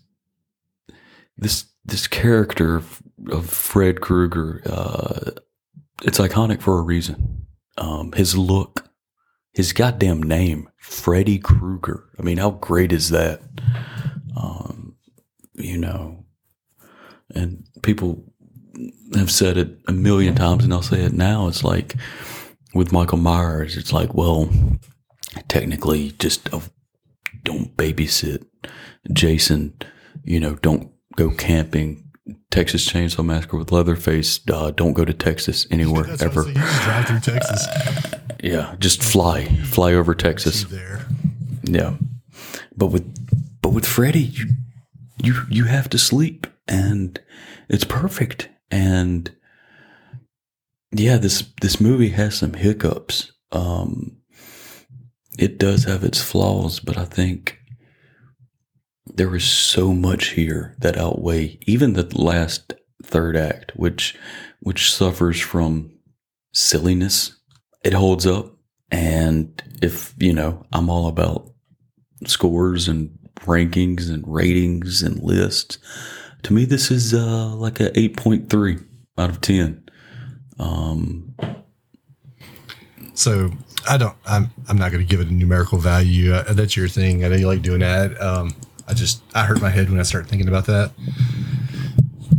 this 1.37 1.65
this 1.85 2.07
character 2.07 2.81
of, 3.31 3.49
Fred 3.49 4.01
Krueger, 4.01 4.61
uh, 4.65 5.31
it's 6.03 6.19
iconic 6.19 6.61
for 6.61 6.79
a 6.79 6.81
reason. 6.81 7.45
Um, 7.77 8.11
his 8.13 8.37
look, 8.37 8.89
his 9.55 9.71
goddamn 9.71 10.21
name, 10.21 10.69
Freddy 10.77 11.39
Krueger. 11.39 12.09
I 12.19 12.23
mean, 12.23 12.37
how 12.37 12.51
great 12.51 12.91
is 12.91 13.09
that? 13.09 13.41
Um, 14.35 14.95
you 15.53 15.77
know, 15.77 16.25
and 17.33 17.65
people 17.81 18.23
have 19.15 19.31
said 19.31 19.57
it 19.57 19.79
a 19.87 19.93
million 19.93 20.35
times, 20.35 20.65
and 20.65 20.73
I'll 20.73 20.81
say 20.81 21.01
it 21.01 21.13
now. 21.13 21.47
It's 21.47 21.63
like 21.63 21.95
with 22.73 22.91
Michael 22.91 23.17
Myers, 23.17 23.77
it's 23.77 23.93
like, 23.93 24.13
well, 24.13 24.49
technically, 25.47 26.11
just 26.19 26.53
uh, 26.53 26.59
don't 27.43 27.75
babysit 27.77 28.45
Jason. 29.13 29.73
You 30.25 30.41
know, 30.41 30.55
don't 30.55 30.91
go 31.15 31.31
camping. 31.31 32.04
Texas 32.49 32.87
Chainsaw 32.89 33.23
Massacre 33.23 33.57
with 33.57 33.71
Leatherface. 33.71 34.39
Uh, 34.49 34.71
don't 34.71 34.93
go 34.93 35.05
to 35.05 35.13
Texas 35.13 35.67
anywhere 35.69 36.05
ever. 36.19 36.43
Drive 36.43 37.05
through 37.07 37.19
Texas. 37.19 37.67
Yeah, 38.43 38.75
just 38.77 39.01
fly, 39.01 39.45
fly 39.63 39.93
over 39.93 40.13
Texas. 40.13 40.65
there. 40.65 41.07
Yeah, 41.63 41.95
but 42.77 42.87
with 42.87 43.59
but 43.59 43.69
with 43.69 43.87
Freddy, 43.87 44.19
you 44.21 44.45
you 45.23 45.33
you 45.49 45.63
have 45.63 45.89
to 45.89 45.97
sleep, 45.97 46.45
and 46.67 47.19
it's 47.69 47.85
perfect. 47.85 48.49
And 48.69 49.33
yeah, 50.91 51.17
this 51.17 51.49
this 51.61 51.81
movie 51.81 52.09
has 52.09 52.35
some 52.35 52.53
hiccups. 52.53 53.31
Um, 53.51 54.17
it 55.39 55.57
does 55.57 55.85
have 55.85 56.03
its 56.03 56.21
flaws, 56.21 56.79
but 56.79 56.97
I 56.97 57.05
think 57.05 57.57
there 59.05 59.35
is 59.35 59.45
so 59.45 59.93
much 59.93 60.29
here 60.29 60.75
that 60.79 60.97
outweigh 60.97 61.57
even 61.67 61.93
the 61.93 62.09
last 62.17 62.73
third 63.03 63.37
act, 63.37 63.71
which 63.75 64.17
which 64.61 64.91
suffers 64.91 65.39
from 65.39 65.91
silliness. 66.53 67.35
It 67.83 67.93
holds 67.93 68.25
up, 68.25 68.55
and 68.91 69.61
if 69.81 70.13
you 70.17 70.33
know, 70.33 70.65
I'm 70.73 70.89
all 70.89 71.07
about 71.07 71.51
scores 72.25 72.87
and 72.87 73.17
rankings 73.41 74.09
and 74.09 74.23
ratings 74.27 75.03
and 75.03 75.21
lists. 75.21 75.77
To 76.43 76.53
me, 76.53 76.65
this 76.65 76.89
is 76.91 77.13
uh, 77.13 77.55
like 77.55 77.79
a 77.79 77.97
eight 77.99 78.17
point 78.17 78.49
three 78.49 78.77
out 79.17 79.29
of 79.29 79.41
ten. 79.41 79.83
Um, 80.59 81.35
So 83.13 83.51
I 83.89 83.97
don't. 83.97 84.15
I'm. 84.25 84.49
I'm 84.67 84.77
not 84.77 84.91
going 84.91 85.03
to 85.05 85.09
give 85.09 85.21
it 85.21 85.29
a 85.29 85.33
numerical 85.33 85.77
value. 85.77 86.33
Uh, 86.33 86.53
that's 86.53 86.75
your 86.75 86.87
thing. 86.87 87.23
I 87.23 87.29
know 87.29 87.35
you 87.35 87.47
like 87.47 87.61
doing 87.61 87.79
that. 87.79 88.19
Um, 88.21 88.53
I 88.87 88.93
just. 88.93 89.23
I 89.33 89.45
hurt 89.45 89.61
my 89.61 89.69
head 89.69 89.89
when 89.89 89.99
I 89.99 90.03
start 90.03 90.27
thinking 90.27 90.47
about 90.47 90.65
that. 90.65 90.91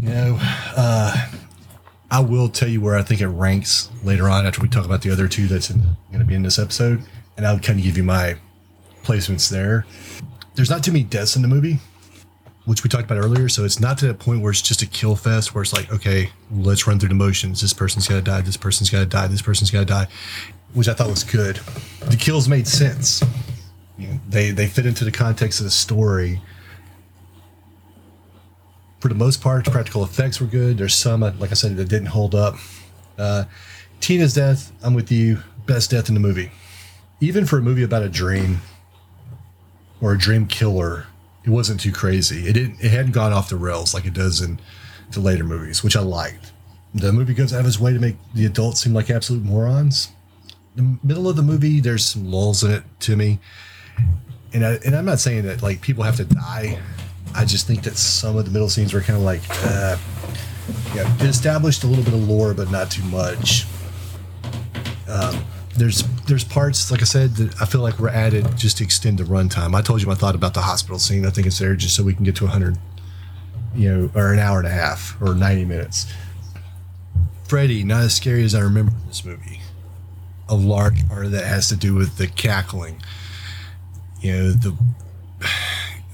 You 0.00 0.08
know. 0.08 0.38
Uh, 0.40 1.28
I 2.10 2.20
will 2.20 2.48
tell 2.48 2.68
you 2.68 2.80
where 2.80 2.96
I 2.96 3.02
think 3.02 3.20
it 3.20 3.26
ranks 3.28 3.90
later 4.04 4.28
on 4.28 4.46
after 4.46 4.62
we 4.62 4.68
talk 4.68 4.84
about 4.84 5.02
the 5.02 5.10
other 5.10 5.26
two 5.26 5.48
that's 5.48 5.70
going 5.70 6.18
to 6.18 6.24
be 6.24 6.34
in 6.34 6.42
this 6.42 6.58
episode, 6.58 7.02
and 7.36 7.46
I'll 7.46 7.58
kind 7.58 7.78
of 7.78 7.84
give 7.84 7.96
you 7.96 8.04
my 8.04 8.36
placements 9.02 9.50
there. 9.50 9.84
There's 10.54 10.70
not 10.70 10.84
too 10.84 10.92
many 10.92 11.04
deaths 11.04 11.34
in 11.36 11.42
the 11.42 11.48
movie, 11.48 11.80
which 12.64 12.84
we 12.84 12.88
talked 12.88 13.04
about 13.04 13.18
earlier. 13.18 13.48
So 13.48 13.64
it's 13.64 13.80
not 13.80 13.98
to 13.98 14.06
that 14.06 14.18
point 14.20 14.40
where 14.40 14.52
it's 14.52 14.62
just 14.62 14.82
a 14.82 14.86
kill 14.86 15.16
fest 15.16 15.54
where 15.54 15.62
it's 15.62 15.72
like, 15.72 15.92
okay, 15.92 16.30
let's 16.50 16.86
run 16.86 16.98
through 16.98 17.08
the 17.08 17.14
motions. 17.16 17.60
This 17.60 17.72
person's 17.72 18.06
got 18.06 18.14
to 18.14 18.22
die. 18.22 18.40
This 18.40 18.56
person's 18.56 18.88
got 18.88 19.00
to 19.00 19.06
die. 19.06 19.26
This 19.26 19.42
person's 19.42 19.70
got 19.70 19.80
to 19.80 19.84
die, 19.84 20.06
which 20.74 20.88
I 20.88 20.94
thought 20.94 21.10
was 21.10 21.24
good. 21.24 21.56
The 22.08 22.16
kills 22.16 22.48
made 22.48 22.68
sense. 22.68 23.22
They 24.28 24.50
they 24.50 24.66
fit 24.66 24.86
into 24.86 25.04
the 25.04 25.12
context 25.12 25.60
of 25.60 25.64
the 25.64 25.70
story. 25.70 26.40
For 29.00 29.08
the 29.08 29.14
most 29.14 29.40
part, 29.40 29.64
practical 29.66 30.02
effects 30.04 30.40
were 30.40 30.46
good. 30.46 30.78
There's 30.78 30.94
some, 30.94 31.22
uh, 31.22 31.32
like 31.38 31.50
I 31.50 31.54
said, 31.54 31.76
that 31.76 31.88
didn't 31.88 32.08
hold 32.08 32.34
up. 32.34 32.56
Uh, 33.18 33.44
Tina's 34.00 34.34
death, 34.34 34.72
I'm 34.82 34.94
with 34.94 35.12
you. 35.12 35.42
Best 35.66 35.90
death 35.90 36.08
in 36.08 36.14
the 36.14 36.20
movie. 36.20 36.50
Even 37.20 37.46
for 37.46 37.58
a 37.58 37.62
movie 37.62 37.82
about 37.82 38.02
a 38.02 38.08
dream 38.08 38.60
or 40.00 40.12
a 40.12 40.18
dream 40.18 40.46
killer, 40.46 41.06
it 41.44 41.50
wasn't 41.50 41.80
too 41.80 41.92
crazy. 41.92 42.46
It 42.48 42.54
didn't. 42.54 42.80
It 42.80 42.90
hadn't 42.90 43.12
gone 43.12 43.32
off 43.32 43.48
the 43.48 43.56
rails 43.56 43.94
like 43.94 44.04
it 44.04 44.14
does 44.14 44.40
in 44.40 44.60
the 45.12 45.20
later 45.20 45.44
movies, 45.44 45.82
which 45.82 45.96
I 45.96 46.00
liked. 46.00 46.52
The 46.94 47.12
movie 47.12 47.34
goes 47.34 47.52
out 47.52 47.60
of 47.60 47.66
its 47.66 47.78
way 47.78 47.92
to 47.92 47.98
make 47.98 48.16
the 48.34 48.46
adults 48.46 48.80
seem 48.80 48.94
like 48.94 49.10
absolute 49.10 49.44
morons. 49.44 50.08
The 50.74 50.98
middle 51.02 51.28
of 51.28 51.36
the 51.36 51.42
movie, 51.42 51.80
there's 51.80 52.04
some 52.04 52.30
lulls 52.30 52.62
in 52.64 52.70
it 52.70 52.82
to 53.00 53.16
me, 53.16 53.38
and 54.52 54.64
I, 54.64 54.78
and 54.84 54.94
I'm 54.94 55.04
not 55.04 55.20
saying 55.20 55.44
that 55.44 55.62
like 55.62 55.80
people 55.80 56.04
have 56.04 56.16
to 56.16 56.24
die. 56.24 56.78
I 57.34 57.44
just 57.44 57.66
think 57.66 57.82
that 57.82 57.96
some 57.96 58.36
of 58.36 58.44
the 58.44 58.50
middle 58.50 58.68
scenes 58.68 58.94
were 58.94 59.02
kind 59.02 59.18
of 59.18 59.22
like, 59.22 59.42
uh, 59.64 59.98
yeah, 60.94 61.14
it 61.16 61.28
established 61.28 61.84
a 61.84 61.86
little 61.86 62.04
bit 62.04 62.14
of 62.14 62.28
lore, 62.28 62.54
but 62.54 62.70
not 62.70 62.90
too 62.90 63.04
much. 63.04 63.66
Um, 65.08 65.44
there's 65.76 66.02
there's 66.26 66.42
parts 66.42 66.90
like 66.90 67.02
I 67.02 67.04
said 67.04 67.36
that 67.36 67.60
I 67.60 67.66
feel 67.66 67.82
like 67.82 67.98
were 67.98 68.08
added 68.08 68.56
just 68.56 68.78
to 68.78 68.84
extend 68.84 69.18
the 69.18 69.24
runtime. 69.24 69.74
I 69.74 69.82
told 69.82 70.00
you 70.00 70.08
my 70.08 70.14
thought 70.14 70.34
about 70.34 70.54
the 70.54 70.62
hospital 70.62 70.98
scene. 70.98 71.26
I 71.26 71.30
think 71.30 71.46
it's 71.46 71.58
there 71.58 71.76
just 71.76 71.94
so 71.94 72.02
we 72.02 72.14
can 72.14 72.24
get 72.24 72.36
to 72.36 72.44
100, 72.44 72.78
you 73.74 73.94
know, 73.94 74.10
or 74.14 74.32
an 74.32 74.38
hour 74.38 74.58
and 74.58 74.66
a 74.66 74.70
half 74.70 75.20
or 75.20 75.34
90 75.34 75.66
minutes. 75.66 76.06
Freddy, 77.44 77.84
not 77.84 78.02
as 78.02 78.14
scary 78.14 78.42
as 78.42 78.54
I 78.54 78.60
remember 78.60 78.92
in 78.92 79.06
this 79.06 79.24
movie. 79.24 79.60
A 80.48 80.54
large 80.54 81.06
part 81.08 81.26
of 81.26 81.32
that 81.32 81.44
has 81.44 81.68
to 81.68 81.76
do 81.76 81.94
with 81.94 82.16
the 82.16 82.26
cackling. 82.26 83.02
You 84.26 84.32
know, 84.32 84.50
the 84.50 84.76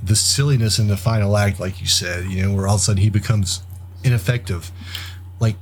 the 0.02 0.16
silliness 0.16 0.78
in 0.78 0.88
the 0.88 0.98
final 0.98 1.34
act, 1.36 1.58
like 1.58 1.80
you 1.80 1.86
said, 1.86 2.26
you 2.26 2.42
know, 2.42 2.54
where 2.54 2.66
all 2.66 2.74
of 2.74 2.80
a 2.80 2.84
sudden 2.84 3.02
he 3.02 3.08
becomes 3.08 3.62
ineffective. 4.04 4.70
Like, 5.40 5.56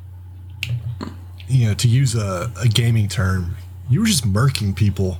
you 1.46 1.68
know, 1.68 1.74
to 1.74 1.86
use 1.86 2.16
a, 2.16 2.50
a 2.60 2.66
gaming 2.66 3.06
term, 3.06 3.56
you 3.88 4.00
were 4.00 4.06
just 4.06 4.24
murking 4.24 4.74
people. 4.74 5.18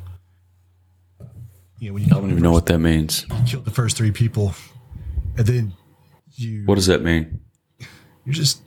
You 1.79 1.89
know, 1.89 1.95
when 1.95 2.03
you 2.03 2.09
I 2.11 2.15
don't 2.21 2.31
even 2.31 2.43
know 2.43 2.51
what 2.51 2.67
that 2.67 2.81
means. 2.81 3.27
You 3.29 3.45
killed 3.47 3.65
the 3.65 3.71
first 3.71 3.97
three 3.97 4.11
people, 4.11 4.55
and 5.37 5.47
then 5.47 5.73
you 6.33 6.65
What 6.65 6.75
does 6.75 6.87
that 6.87 7.03
mean? 7.03 7.41
you're 8.25 8.35
just 8.35 8.61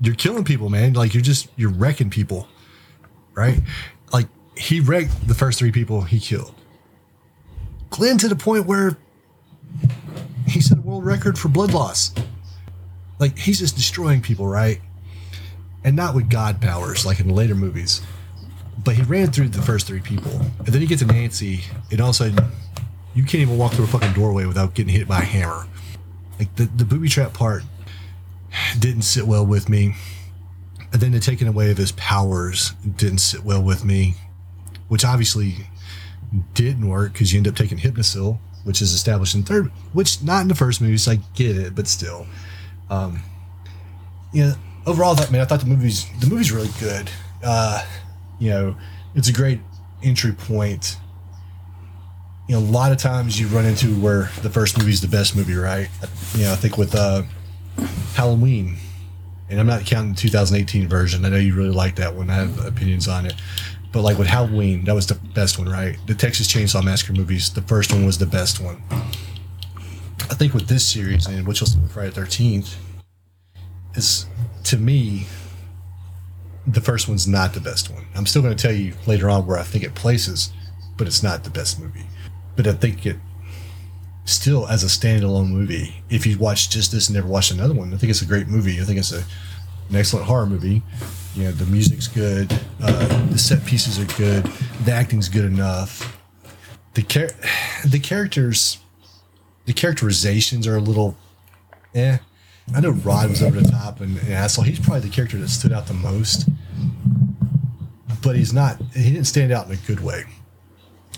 you're 0.00 0.16
killing 0.16 0.44
people, 0.44 0.68
man. 0.68 0.94
Like 0.94 1.14
you're 1.14 1.22
just 1.22 1.48
you're 1.56 1.70
wrecking 1.70 2.10
people, 2.10 2.48
right? 3.34 3.60
Like 4.12 4.26
he 4.56 4.80
wrecked 4.80 5.28
the 5.28 5.34
first 5.34 5.60
three 5.60 5.70
people 5.70 6.02
he 6.02 6.18
killed. 6.18 6.54
Glenn 7.90 8.18
to 8.18 8.28
the 8.28 8.36
point 8.36 8.66
where 8.66 8.96
he 10.46 10.60
set 10.60 10.78
a 10.78 10.80
world 10.80 11.04
record 11.04 11.38
for 11.38 11.48
blood 11.48 11.72
loss. 11.72 12.12
Like 13.18 13.38
he's 13.38 13.58
just 13.58 13.76
destroying 13.76 14.22
people, 14.22 14.46
right? 14.46 14.80
And 15.84 15.96
not 15.96 16.14
with 16.14 16.30
God 16.30 16.60
powers 16.60 17.04
like 17.04 17.20
in 17.20 17.28
the 17.28 17.34
later 17.34 17.54
movies. 17.54 18.00
But 18.82 18.94
he 18.94 19.02
ran 19.02 19.30
through 19.30 19.48
the 19.48 19.62
first 19.62 19.86
three 19.86 20.00
people. 20.00 20.32
And 20.58 20.68
then 20.68 20.80
you 20.80 20.88
get 20.88 21.00
to 21.00 21.06
Nancy, 21.06 21.60
and 21.90 22.00
all 22.00 22.10
of 22.10 22.14
a 22.14 22.16
sudden 22.16 22.38
you 23.14 23.24
can't 23.24 23.42
even 23.42 23.58
walk 23.58 23.72
through 23.72 23.84
a 23.84 23.88
fucking 23.88 24.12
doorway 24.12 24.46
without 24.46 24.74
getting 24.74 24.94
hit 24.94 25.06
by 25.06 25.18
a 25.18 25.24
hammer. 25.24 25.66
Like 26.38 26.54
the, 26.56 26.64
the 26.64 26.84
booby 26.84 27.08
trap 27.08 27.34
part 27.34 27.62
didn't 28.78 29.02
sit 29.02 29.26
well 29.26 29.44
with 29.44 29.68
me. 29.68 29.94
And 30.92 31.00
then 31.00 31.12
the 31.12 31.20
taking 31.20 31.46
away 31.46 31.70
of 31.70 31.76
his 31.76 31.92
powers 31.92 32.70
didn't 32.96 33.18
sit 33.18 33.44
well 33.44 33.62
with 33.62 33.84
me, 33.84 34.14
which 34.88 35.04
obviously 35.04 35.68
didn't 36.54 36.88
work 36.88 37.12
because 37.12 37.32
you 37.32 37.38
end 37.38 37.48
up 37.48 37.56
taking 37.56 37.78
Hypnocil, 37.78 38.38
which 38.64 38.80
is 38.82 38.92
established 38.92 39.34
in 39.34 39.42
third, 39.42 39.66
which 39.92 40.22
not 40.22 40.42
in 40.42 40.48
the 40.48 40.54
first 40.54 40.80
movie, 40.80 40.96
so 40.96 41.12
I 41.12 41.20
get 41.34 41.56
it, 41.56 41.74
but 41.74 41.88
still. 41.88 42.26
Um, 42.88 43.20
you 44.32 44.44
know, 44.44 44.54
overall, 44.86 45.14
that 45.14 45.30
man, 45.30 45.40
I 45.40 45.44
thought 45.44 45.60
the 45.60 45.66
movie's 45.66 46.06
the 46.20 46.26
movie's 46.26 46.52
really 46.52 46.70
good. 46.78 47.10
Uh, 47.42 47.84
you 48.38 48.50
know, 48.50 48.76
it's 49.14 49.28
a 49.28 49.32
great 49.32 49.60
entry 50.02 50.32
point. 50.32 50.96
You 52.48 52.56
know, 52.56 52.62
a 52.62 52.70
lot 52.70 52.90
of 52.90 52.98
times 52.98 53.38
you 53.38 53.46
run 53.48 53.64
into 53.64 53.94
where 54.00 54.30
the 54.42 54.50
first 54.50 54.76
movie's 54.76 55.00
the 55.00 55.08
best 55.08 55.36
movie, 55.36 55.54
right? 55.54 55.88
You 56.34 56.44
know, 56.44 56.52
I 56.52 56.56
think 56.56 56.76
with 56.76 56.94
uh, 56.94 57.22
Halloween, 58.14 58.76
and 59.48 59.60
I'm 59.60 59.66
not 59.66 59.84
counting 59.84 60.12
the 60.12 60.18
2018 60.18 60.88
version. 60.88 61.24
I 61.24 61.28
know 61.28 61.36
you 61.36 61.54
really 61.54 61.70
like 61.70 61.96
that 61.96 62.14
one. 62.14 62.30
I 62.30 62.34
have 62.34 62.64
opinions 62.64 63.08
on 63.08 63.26
it. 63.26 63.34
But 63.92 64.02
like 64.02 64.18
with 64.18 64.28
Halloween, 64.28 64.84
that 64.84 64.94
was 64.94 65.06
the 65.06 65.16
best 65.34 65.58
one, 65.58 65.68
right? 65.68 65.98
The 66.06 66.14
Texas 66.14 66.46
Chainsaw 66.46 66.84
Massacre 66.84 67.12
movies, 67.12 67.52
the 67.52 67.62
first 67.62 67.92
one 67.92 68.06
was 68.06 68.18
the 68.18 68.26
best 68.26 68.60
one. 68.60 68.82
I 70.30 70.34
think 70.34 70.54
with 70.54 70.68
this 70.68 70.86
series 70.86 71.26
and 71.26 71.46
which 71.46 71.60
was 71.60 71.76
Friday 71.90 72.10
13th, 72.10 72.76
is 73.94 74.26
to 74.64 74.76
me, 74.76 75.26
the 76.66 76.80
first 76.80 77.08
one's 77.08 77.26
not 77.26 77.52
the 77.54 77.60
best 77.60 77.90
one. 77.90 78.06
I'm 78.14 78.26
still 78.26 78.42
going 78.42 78.56
to 78.56 78.62
tell 78.62 78.74
you 78.74 78.94
later 79.06 79.28
on 79.28 79.46
where 79.46 79.58
I 79.58 79.64
think 79.64 79.82
it 79.82 79.94
places, 79.94 80.52
but 80.96 81.08
it's 81.08 81.22
not 81.22 81.42
the 81.42 81.50
best 81.50 81.80
movie. 81.80 82.06
But 82.54 82.68
I 82.68 82.72
think 82.72 83.06
it 83.06 83.16
still 84.24 84.68
as 84.68 84.84
a 84.84 84.86
standalone 84.86 85.48
movie, 85.48 86.02
if 86.10 86.26
you 86.26 86.38
watch 86.38 86.70
just 86.70 86.92
this 86.92 87.08
and 87.08 87.16
never 87.16 87.26
watched 87.26 87.50
another 87.50 87.74
one, 87.74 87.92
I 87.92 87.96
think 87.96 88.10
it's 88.10 88.22
a 88.22 88.26
great 88.26 88.46
movie. 88.46 88.80
I 88.80 88.84
think 88.84 88.98
it's 88.98 89.12
a 89.12 89.24
an 89.90 89.96
excellent 89.96 90.26
horror 90.26 90.46
movie. 90.46 90.82
You 91.34 91.44
know, 91.44 91.52
the 91.52 91.66
music's 91.66 92.08
good, 92.08 92.52
uh, 92.82 93.26
the 93.28 93.38
set 93.38 93.64
pieces 93.64 93.98
are 93.98 94.16
good, 94.16 94.44
the 94.84 94.92
acting's 94.92 95.28
good 95.28 95.44
enough. 95.44 96.18
The 96.94 97.02
char- 97.02 97.30
the 97.86 98.00
characters, 98.00 98.78
the 99.66 99.72
characterizations 99.72 100.66
are 100.66 100.76
a 100.76 100.80
little, 100.80 101.16
eh. 101.94 102.18
I 102.74 102.80
know 102.80 102.90
Rod 102.90 103.30
was 103.30 103.42
over 103.42 103.60
the 103.60 103.70
top 103.70 104.00
and 104.00 104.16
an 104.18 104.32
asshole. 104.32 104.64
He's 104.64 104.78
probably 104.78 105.00
the 105.00 105.14
character 105.14 105.36
that 105.38 105.48
stood 105.48 105.72
out 105.72 105.86
the 105.86 105.94
most, 105.94 106.48
but 108.22 108.36
he's 108.36 108.52
not. 108.52 108.80
He 108.94 109.10
didn't 109.10 109.24
stand 109.24 109.50
out 109.50 109.66
in 109.66 109.72
a 109.72 109.76
good 109.76 110.00
way. 110.00 110.24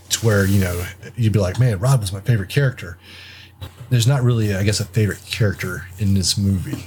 It's 0.06 0.22
where 0.22 0.46
you 0.46 0.60
know 0.60 0.86
you'd 1.16 1.32
be 1.32 1.38
like, 1.38 1.58
man, 1.58 1.78
Rod 1.78 2.00
was 2.00 2.12
my 2.12 2.20
favorite 2.20 2.48
character. 2.48 2.98
There's 3.90 4.06
not 4.06 4.22
really, 4.22 4.54
I 4.54 4.62
guess, 4.62 4.80
a 4.80 4.86
favorite 4.86 5.22
character 5.26 5.86
in 5.98 6.14
this 6.14 6.38
movie. 6.38 6.84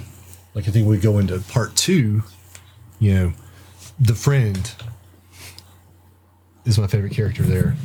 Like 0.55 0.67
I 0.67 0.71
think 0.71 0.87
we 0.87 0.97
go 0.97 1.19
into 1.19 1.39
part 1.39 1.75
two, 1.75 2.23
you 2.99 3.13
know, 3.13 3.33
the 3.99 4.15
friend 4.15 4.71
is 6.65 6.77
my 6.79 6.87
favorite 6.87 7.13
character 7.13 7.43
there. 7.43 7.75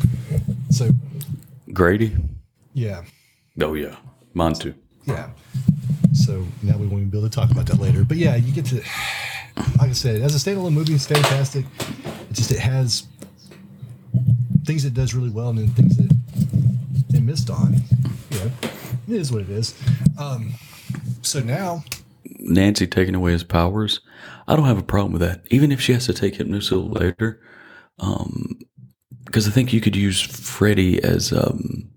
So 0.71 0.91
Grady? 1.73 2.17
yeah, 2.75 3.03
Oh 3.61 3.75
yeah, 3.75 3.97
mine 4.35 4.55
too. 4.55 4.75
yeah. 5.07 5.31
So 6.13 6.45
now 6.63 6.77
we 6.77 6.87
won't 6.87 7.01
even 7.03 7.11
be 7.11 7.19
able 7.19 7.29
to 7.29 7.35
talk 7.35 7.51
about 7.51 7.67
that 7.67 7.79
later. 7.79 8.05
But 8.05 8.17
yeah, 8.17 8.37
you 8.37 8.53
get 8.53 8.65
to, 8.67 8.77
like 9.79 9.91
I 9.91 9.93
said, 9.93 10.21
as 10.23 10.35
a 10.35 10.39
standalone 10.51 10.73
movie, 10.73 10.95
it's 10.95 11.07
fantastic. 11.07 11.65
It 12.31 12.33
just 12.33 12.51
it 12.51 12.59
has 12.59 13.07
things 14.65 14.85
it 14.85 14.95
does 14.95 15.15
really 15.15 15.31
well, 15.31 15.51
and 15.51 15.59
then 15.59 15.69
things 15.69 15.97
that 15.97 17.17
it 17.17 17.23
missed 17.23 17.51
on. 17.51 17.75
You 18.31 18.39
know, 18.39 18.51
it 19.09 19.15
is 19.15 19.31
what 19.33 19.43
it 19.43 19.51
is. 19.51 19.81
Um, 20.19 20.53
so 21.23 21.41
now 21.41 21.85
Nancy 22.39 22.87
taking 22.87 23.15
away 23.15 23.33
his 23.33 23.45
powers, 23.45 24.01
I 24.51 24.57
don't 24.57 24.67
have 24.67 24.79
a 24.79 24.83
problem 24.83 25.13
with 25.13 25.23
that. 25.23 25.47
Even 25.51 25.71
if 25.71 25.81
she 25.81 25.93
has 25.93 26.07
to 26.07 26.13
take 26.13 26.35
hypnosis 26.35 26.73
later, 26.73 27.41
um, 28.01 28.59
because 29.25 29.47
I 29.47 29.53
think 29.53 29.73
you 29.73 29.81
could 29.81 29.95
use 29.95 30.21
Freddy 30.21 31.01
as 31.05 31.33
um, 31.33 31.89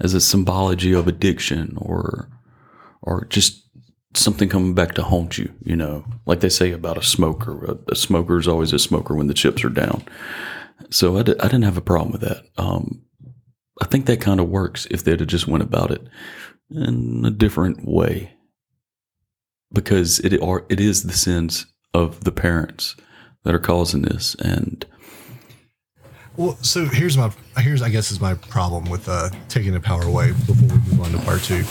as 0.00 0.12
a 0.12 0.20
symbology 0.20 0.92
of 0.92 1.06
addiction 1.06 1.76
or 1.78 2.28
or 3.02 3.26
just 3.26 3.62
something 4.14 4.48
coming 4.48 4.74
back 4.74 4.94
to 4.94 5.02
haunt 5.04 5.38
you. 5.38 5.52
You 5.62 5.76
know, 5.76 6.04
like 6.26 6.40
they 6.40 6.48
say 6.48 6.72
about 6.72 6.98
a 6.98 7.04
smoker. 7.04 7.64
A, 7.64 7.92
a 7.92 7.94
smoker 7.94 8.36
is 8.36 8.48
always 8.48 8.72
a 8.72 8.80
smoker 8.80 9.14
when 9.14 9.28
the 9.28 9.34
chips 9.34 9.64
are 9.64 9.68
down. 9.68 10.02
So 10.90 11.16
I, 11.16 11.22
didn't 11.22 11.62
have 11.62 11.76
a 11.76 11.80
problem 11.80 12.10
with 12.10 12.22
that. 12.22 12.42
Um, 12.58 13.02
I 13.80 13.86
think 13.86 14.06
that 14.06 14.20
kind 14.20 14.40
of 14.40 14.48
works 14.48 14.88
if 14.90 15.04
they'd 15.04 15.20
have 15.20 15.28
just 15.28 15.46
went 15.46 15.62
about 15.62 15.92
it 15.92 16.02
in 16.68 17.24
a 17.24 17.30
different 17.30 17.86
way, 17.86 18.32
because 19.72 20.18
it 20.18 20.42
are 20.42 20.66
it 20.68 20.80
is 20.80 21.04
the 21.04 21.12
sins 21.12 21.66
of 21.96 22.24
the 22.24 22.32
parents 22.32 22.94
that 23.44 23.54
are 23.54 23.58
causing 23.58 24.02
this, 24.02 24.34
and 24.36 24.84
Well, 26.36 26.56
so 26.62 26.84
here's 26.86 27.16
my 27.16 27.32
here's 27.58 27.82
I 27.82 27.88
guess 27.88 28.10
is 28.10 28.20
my 28.20 28.34
problem 28.34 28.90
with 28.90 29.08
uh, 29.08 29.30
taking 29.48 29.72
the 29.72 29.80
power 29.80 30.02
away 30.02 30.32
before 30.32 30.68
we 30.68 30.74
move 30.74 31.00
on 31.00 31.12
to 31.12 31.18
part 31.24 31.42
two. 31.42 31.62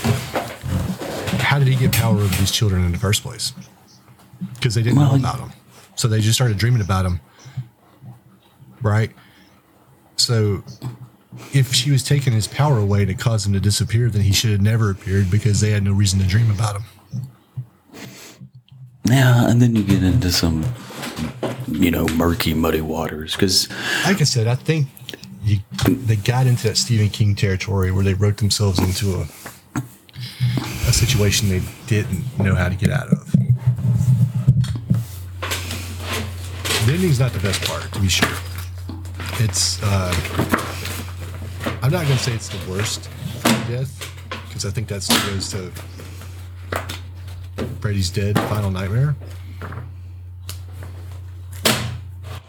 How 1.38 1.60
did 1.60 1.68
he 1.68 1.76
get 1.76 1.92
power 1.92 2.16
over 2.16 2.36
these 2.38 2.52
children 2.52 2.84
in 2.86 2.92
the 2.92 2.98
first 2.98 3.22
place? 3.24 3.54
Because 4.56 4.74
they 4.76 4.82
didn't 4.82 4.98
Well, 5.00 5.12
know 5.12 5.20
about 5.20 5.40
him, 5.40 5.52
so 5.96 6.08
they 6.08 6.22
just 6.22 6.36
started 6.36 6.58
dreaming 6.58 6.82
about 6.82 7.06
him, 7.06 7.20
right? 8.82 9.12
So, 10.18 10.64
if 11.54 11.74
she 11.74 11.92
was 11.92 12.04
taking 12.04 12.34
his 12.34 12.48
power 12.48 12.78
away 12.80 13.06
to 13.06 13.14
cause 13.14 13.46
him 13.46 13.54
to 13.54 13.60
disappear, 13.60 14.10
then 14.10 14.22
he 14.22 14.32
should 14.34 14.52
have 14.52 14.62
never 14.62 14.90
appeared 14.90 15.30
because 15.30 15.60
they 15.62 15.72
had 15.72 15.84
no 15.84 15.92
reason 15.94 16.20
to 16.20 16.26
dream 16.26 16.50
about 16.50 16.76
him. 16.78 16.84
Yeah, 19.06 19.49
and 19.49 19.61
then 19.61 19.76
you 19.76 19.84
get 19.84 20.03
into 20.03 20.32
some 20.32 20.64
you 21.68 21.91
know 21.91 22.07
murky, 22.15 22.53
muddy 22.53 22.82
waters 22.82 23.34
because 23.34 23.69
Like 24.06 24.22
I 24.22 24.26
said, 24.26 24.48
I 24.48 24.56
think 24.56 24.88
you, 25.44 25.60
they 25.88 26.15
got 26.15 26.48
into 26.48 26.68
that 26.69 26.77
Stephen 26.77 27.10
King 27.10 27.36
territory 27.36 27.91
where 27.91 28.03
they 28.03 28.14
wrote 28.14 28.38
themselves 28.38 28.80
into 28.80 29.15
a 29.22 29.27
a 30.88 30.94
situation 30.94 31.49
they 31.49 31.61
didn't 31.88 32.23
know 32.40 32.56
how 32.56 32.69
to 32.69 32.76
get 32.76 32.90
out 32.90 33.07
of. 33.07 33.32
The 36.86 36.94
ending's 36.94 37.19
not 37.19 37.34
the 37.34 37.40
best 37.40 37.64
part, 37.64 37.91
to 37.94 37.99
be 37.99 38.07
sure. 38.10 38.30
It's 39.40 39.82
uh, 39.84 40.14
I'm 41.82 41.91
not 41.91 42.03
gonna 42.03 42.18
say 42.18 42.34
it's 42.34 42.49
the 42.49 42.72
worst 42.72 43.10
death 43.68 43.91
because 44.48 44.65
I 44.65 44.69
think 44.69 44.88
that 44.90 45.02
still 45.02 45.19
goes 45.34 45.49
to 45.49 45.72
Freddy's 47.80 48.10
Dead, 48.10 48.36
Final 48.49 48.72
Nightmare. 48.72 49.15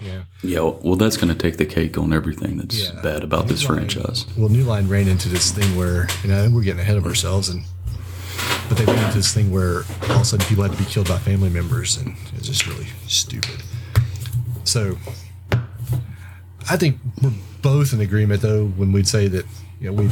Yeah. 0.01 0.23
yeah, 0.43 0.61
well, 0.61 0.97
that's 0.97 1.17
going 1.17 1.33
to 1.33 1.39
take 1.39 1.57
the 1.57 1.65
cake 1.67 1.97
on 1.99 2.13
everything 2.13 2.59
that's 2.59 2.79
Yeah. 2.93 3.01
bad 3.03 3.25
about 3.25 3.49
this 3.49 3.65
Line- 3.65 3.79
franchise. 3.89 4.27
Well, 4.37 4.49
New 4.51 4.63
Line 4.65 4.89
ran 4.89 5.09
into 5.09 5.29
this 5.29 5.51
thing 5.51 5.75
where, 5.75 6.07
you 6.23 6.29
know, 6.31 6.49
we're 6.51 6.63
getting 6.63 6.81
ahead 6.81 6.97
of 6.97 7.07
ourselves, 7.07 7.49
and 7.49 7.65
but 8.69 8.77
they 8.79 8.85
ran 8.85 8.99
into 9.05 9.17
this 9.19 9.33
thing 9.33 9.51
where 9.51 9.85
all 10.11 10.17
of 10.17 10.21
a 10.23 10.25
sudden 10.25 10.47
people 10.47 10.63
had 10.65 10.73
to 10.73 10.79
be 10.79 10.85
killed 10.85 11.09
by 11.09 11.19
family 11.19 11.49
members, 11.49 11.97
and 11.97 12.15
it's 12.37 12.47
just 12.47 12.67
really 12.67 12.87
stupid. 13.07 13.63
So, 14.65 14.99
I 16.69 16.77
think 16.77 16.99
we're 17.23 17.33
both 17.63 17.93
in 17.93 18.01
agreement, 18.01 18.43
though, 18.43 18.67
when 18.67 18.93
we'd 18.93 19.09
say 19.09 19.29
that, 19.29 19.47
you 19.81 19.87
know, 19.87 19.93
we 19.95 20.11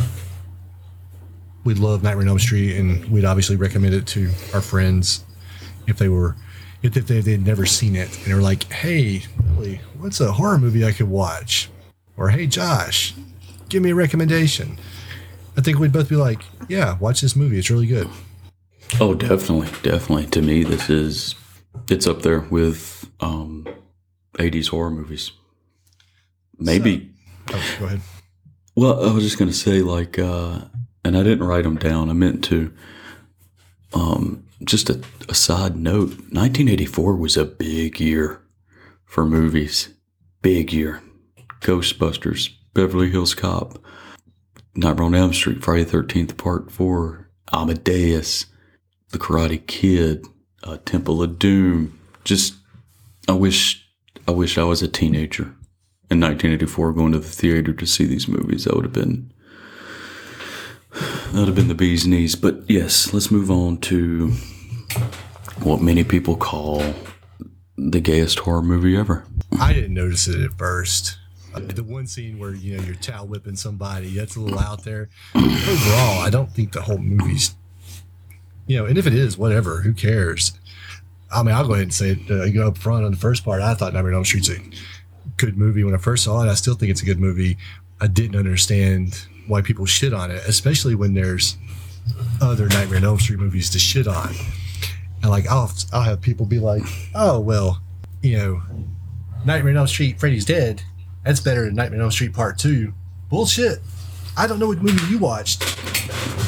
we'd 1.64 1.78
love 1.78 2.02
Nightmare 2.02 2.22
on 2.22 2.28
Elm 2.28 2.38
Street, 2.38 2.76
and 2.76 3.04
we'd 3.06 3.24
obviously 3.24 3.56
recommend 3.56 3.94
it 3.94 4.06
to 4.08 4.30
our 4.52 4.60
friends 4.60 5.24
if 5.86 5.98
they 5.98 6.08
were. 6.08 6.36
If 6.82 6.96
if 6.96 7.06
they, 7.06 7.20
they'd 7.20 7.44
never 7.44 7.64
seen 7.64 7.96
it 7.96 8.14
and 8.18 8.26
they 8.26 8.34
were 8.34 8.42
like, 8.42 8.70
"Hey, 8.70 9.22
Billy, 9.56 9.80
what's 9.98 10.20
a 10.20 10.32
horror 10.32 10.58
movie 10.58 10.84
I 10.84 10.92
could 10.92 11.08
watch?" 11.08 11.70
Or, 12.16 12.28
"Hey, 12.28 12.46
Josh, 12.46 13.14
give 13.68 13.82
me 13.82 13.90
a 13.90 13.94
recommendation. 13.94 14.78
I 15.56 15.60
think 15.60 15.78
we'd 15.78 15.92
both 15.92 16.08
be 16.08 16.16
like, 16.16 16.40
yeah, 16.68 16.98
watch 16.98 17.20
this 17.20 17.36
movie. 17.36 17.58
It's 17.58 17.70
really 17.70 17.86
good. 17.86 18.08
Oh, 19.00 19.14
definitely, 19.14 19.68
definitely. 19.82 20.26
To 20.26 20.42
me, 20.42 20.64
this 20.64 20.90
is 20.90 21.34
it's 21.88 22.06
up 22.06 22.22
there 22.22 22.40
with 22.40 23.10
um, 23.20 23.66
'80s 24.38 24.68
horror 24.68 24.90
movies. 24.90 25.32
Maybe. 26.58 27.10
Oh, 27.50 27.76
go 27.78 27.86
ahead. 27.86 28.00
Well, 28.76 29.08
I 29.08 29.12
was 29.12 29.24
just 29.24 29.38
going 29.38 29.50
to 29.50 29.56
say, 29.56 29.80
like, 29.80 30.18
uh, 30.18 30.62
and 31.04 31.16
I 31.16 31.22
didn't 31.22 31.46
write 31.46 31.64
them 31.64 31.76
down. 31.76 32.10
I 32.10 32.14
meant 32.14 32.44
to. 32.44 32.72
Um, 33.92 34.44
just 34.64 34.90
a, 34.90 35.00
a 35.28 35.34
side 35.34 35.76
note: 35.76 36.10
1984 36.32 37.16
was 37.16 37.36
a 37.36 37.44
big 37.44 38.00
year 38.00 38.40
for 39.04 39.24
movies. 39.24 39.90
Big 40.42 40.72
year. 40.72 41.02
Ghostbusters, 41.64 42.50
Beverly 42.74 43.10
Hills 43.10 43.34
Cop, 43.34 43.78
Nightmare 44.74 45.06
on 45.06 45.14
Elm 45.14 45.32
Street, 45.32 45.64
Friday 45.64 45.84
the 45.84 45.96
13th 45.96 46.36
Part 46.36 46.70
4, 46.70 47.30
Amadeus, 47.52 48.46
The 49.10 49.18
Karate 49.18 49.66
Kid, 49.66 50.26
uh, 50.62 50.76
Temple 50.84 51.22
of 51.22 51.38
Doom. 51.38 51.98
Just, 52.22 52.54
I 53.28 53.32
wish, 53.32 53.88
I 54.28 54.32
wish 54.32 54.58
I 54.58 54.64
was 54.64 54.82
a 54.82 54.88
teenager 54.88 55.54
in 56.10 56.20
1984 56.20 56.92
going 56.92 57.12
to 57.12 57.18
the 57.18 57.28
theater 57.28 57.72
to 57.72 57.86
see 57.86 58.04
these 58.04 58.28
movies. 58.28 58.64
That 58.64 58.74
would 58.74 58.84
have 58.84 58.92
been, 58.92 59.32
that 60.94 61.34
would 61.34 61.46
have 61.46 61.54
been 61.54 61.68
the 61.68 61.74
bee's 61.74 62.06
knees. 62.06 62.36
But 62.36 62.68
yes, 62.68 63.12
let's 63.12 63.30
move 63.30 63.50
on 63.50 63.78
to 63.78 64.30
what 65.62 65.80
many 65.80 66.04
people 66.04 66.36
call 66.36 66.82
the 67.76 68.00
gayest 68.00 68.40
horror 68.40 68.62
movie 68.62 68.96
ever. 68.96 69.24
I 69.58 69.72
didn't 69.72 69.94
notice 69.94 70.28
it 70.28 70.40
at 70.40 70.56
first. 70.56 71.18
The 71.54 71.84
one 71.84 72.06
scene 72.08 72.38
where 72.38 72.54
you 72.54 72.76
know 72.76 72.82
you're 72.82 72.96
towel 72.96 73.28
whipping 73.28 73.54
somebody 73.54 74.08
that's 74.14 74.34
a 74.34 74.40
little 74.40 74.58
out 74.58 74.82
there. 74.82 75.08
Overall, 75.36 76.20
I 76.20 76.28
don't 76.30 76.50
think 76.50 76.72
the 76.72 76.82
whole 76.82 76.98
movie's, 76.98 77.54
you 78.66 78.76
know, 78.76 78.86
and 78.86 78.98
if 78.98 79.06
it 79.06 79.14
is, 79.14 79.38
whatever, 79.38 79.82
who 79.82 79.92
cares? 79.92 80.58
I 81.32 81.44
mean, 81.44 81.54
I'll 81.54 81.66
go 81.66 81.74
ahead 81.74 81.84
and 81.84 81.94
say 81.94 82.10
it. 82.10 82.30
Uh, 82.30 82.46
know, 82.46 82.68
up 82.68 82.78
front 82.78 83.04
on 83.04 83.12
the 83.12 83.16
first 83.16 83.44
part, 83.44 83.62
I 83.62 83.74
thought 83.74 83.94
Nightmare 83.94 84.12
on 84.12 84.16
Elm 84.16 84.24
Street's 84.24 84.50
a 84.50 84.58
good 85.36 85.56
movie 85.56 85.84
when 85.84 85.94
I 85.94 85.98
first 85.98 86.24
saw 86.24 86.42
it. 86.42 86.50
I 86.50 86.54
still 86.54 86.74
think 86.74 86.90
it's 86.90 87.02
a 87.02 87.06
good 87.06 87.20
movie. 87.20 87.56
I 88.00 88.08
didn't 88.08 88.36
understand 88.36 89.26
why 89.46 89.62
people 89.62 89.86
shit 89.86 90.12
on 90.12 90.30
it, 90.30 90.42
especially 90.46 90.94
when 90.94 91.14
there's 91.14 91.56
other 92.40 92.68
Nightmare 92.68 92.98
on 92.98 93.04
Elm 93.04 93.18
Street 93.18 93.38
movies 93.38 93.70
to 93.70 93.78
shit 93.78 94.06
on. 94.06 94.34
And 95.22 95.30
like, 95.30 95.46
I'll 95.48 95.72
I'll 95.92 96.02
have 96.02 96.20
people 96.20 96.46
be 96.46 96.58
like, 96.58 96.82
"Oh 97.14 97.40
well, 97.40 97.82
you 98.22 98.36
know, 98.36 98.62
Nightmare 99.44 99.72
on 99.72 99.78
Elm 99.78 99.86
Street, 99.86 100.18
Freddy's 100.20 100.44
Dead. 100.44 100.82
That's 101.24 101.40
better 101.40 101.64
than 101.64 101.74
Nightmare 101.74 102.00
on 102.00 102.04
Elm 102.04 102.10
Street 102.10 102.34
Part 102.34 102.58
2. 102.58 102.92
Bullshit. 103.30 103.78
I 104.36 104.46
don't 104.46 104.58
know 104.58 104.68
what 104.68 104.82
movie 104.82 105.06
you 105.10 105.18
watched, 105.18 105.60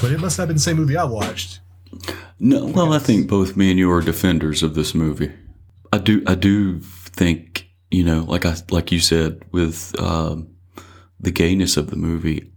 but 0.03 0.11
it 0.11 0.21
must 0.21 0.39
not 0.39 0.43
have 0.43 0.49
been 0.49 0.57
the 0.57 0.63
same 0.63 0.77
movie 0.77 0.97
I 0.97 1.05
watched. 1.05 1.61
No, 2.39 2.67
well, 2.67 2.93
I 2.93 2.99
think 2.99 3.29
both 3.29 3.57
me 3.57 3.71
and 3.71 3.79
you 3.79 3.91
are 3.91 4.03
defenders 4.03 4.63
of 4.63 4.75
this 4.75 4.95
movie. 4.95 5.33
I 5.93 5.99
do, 5.99 6.23
I 6.27 6.35
do 6.35 6.81
think 6.81 7.67
you 7.91 8.05
know, 8.05 8.25
like 8.25 8.45
I, 8.45 8.55
like 8.71 8.93
you 8.93 9.01
said, 9.01 9.43
with 9.53 9.99
um, 10.01 10.49
the 11.21 11.31
gayness 11.31 11.77
of 11.77 11.91
the 11.91 11.97
movie, 11.97 12.53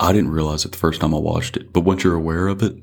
I 0.00 0.12
didn't 0.12 0.30
realize 0.30 0.64
it 0.64 0.72
the 0.72 0.78
first 0.78 1.00
time 1.00 1.14
I 1.14 1.18
watched 1.18 1.56
it. 1.56 1.72
But 1.72 1.80
once 1.80 2.04
you're 2.04 2.14
aware 2.14 2.48
of 2.48 2.62
it, 2.62 2.74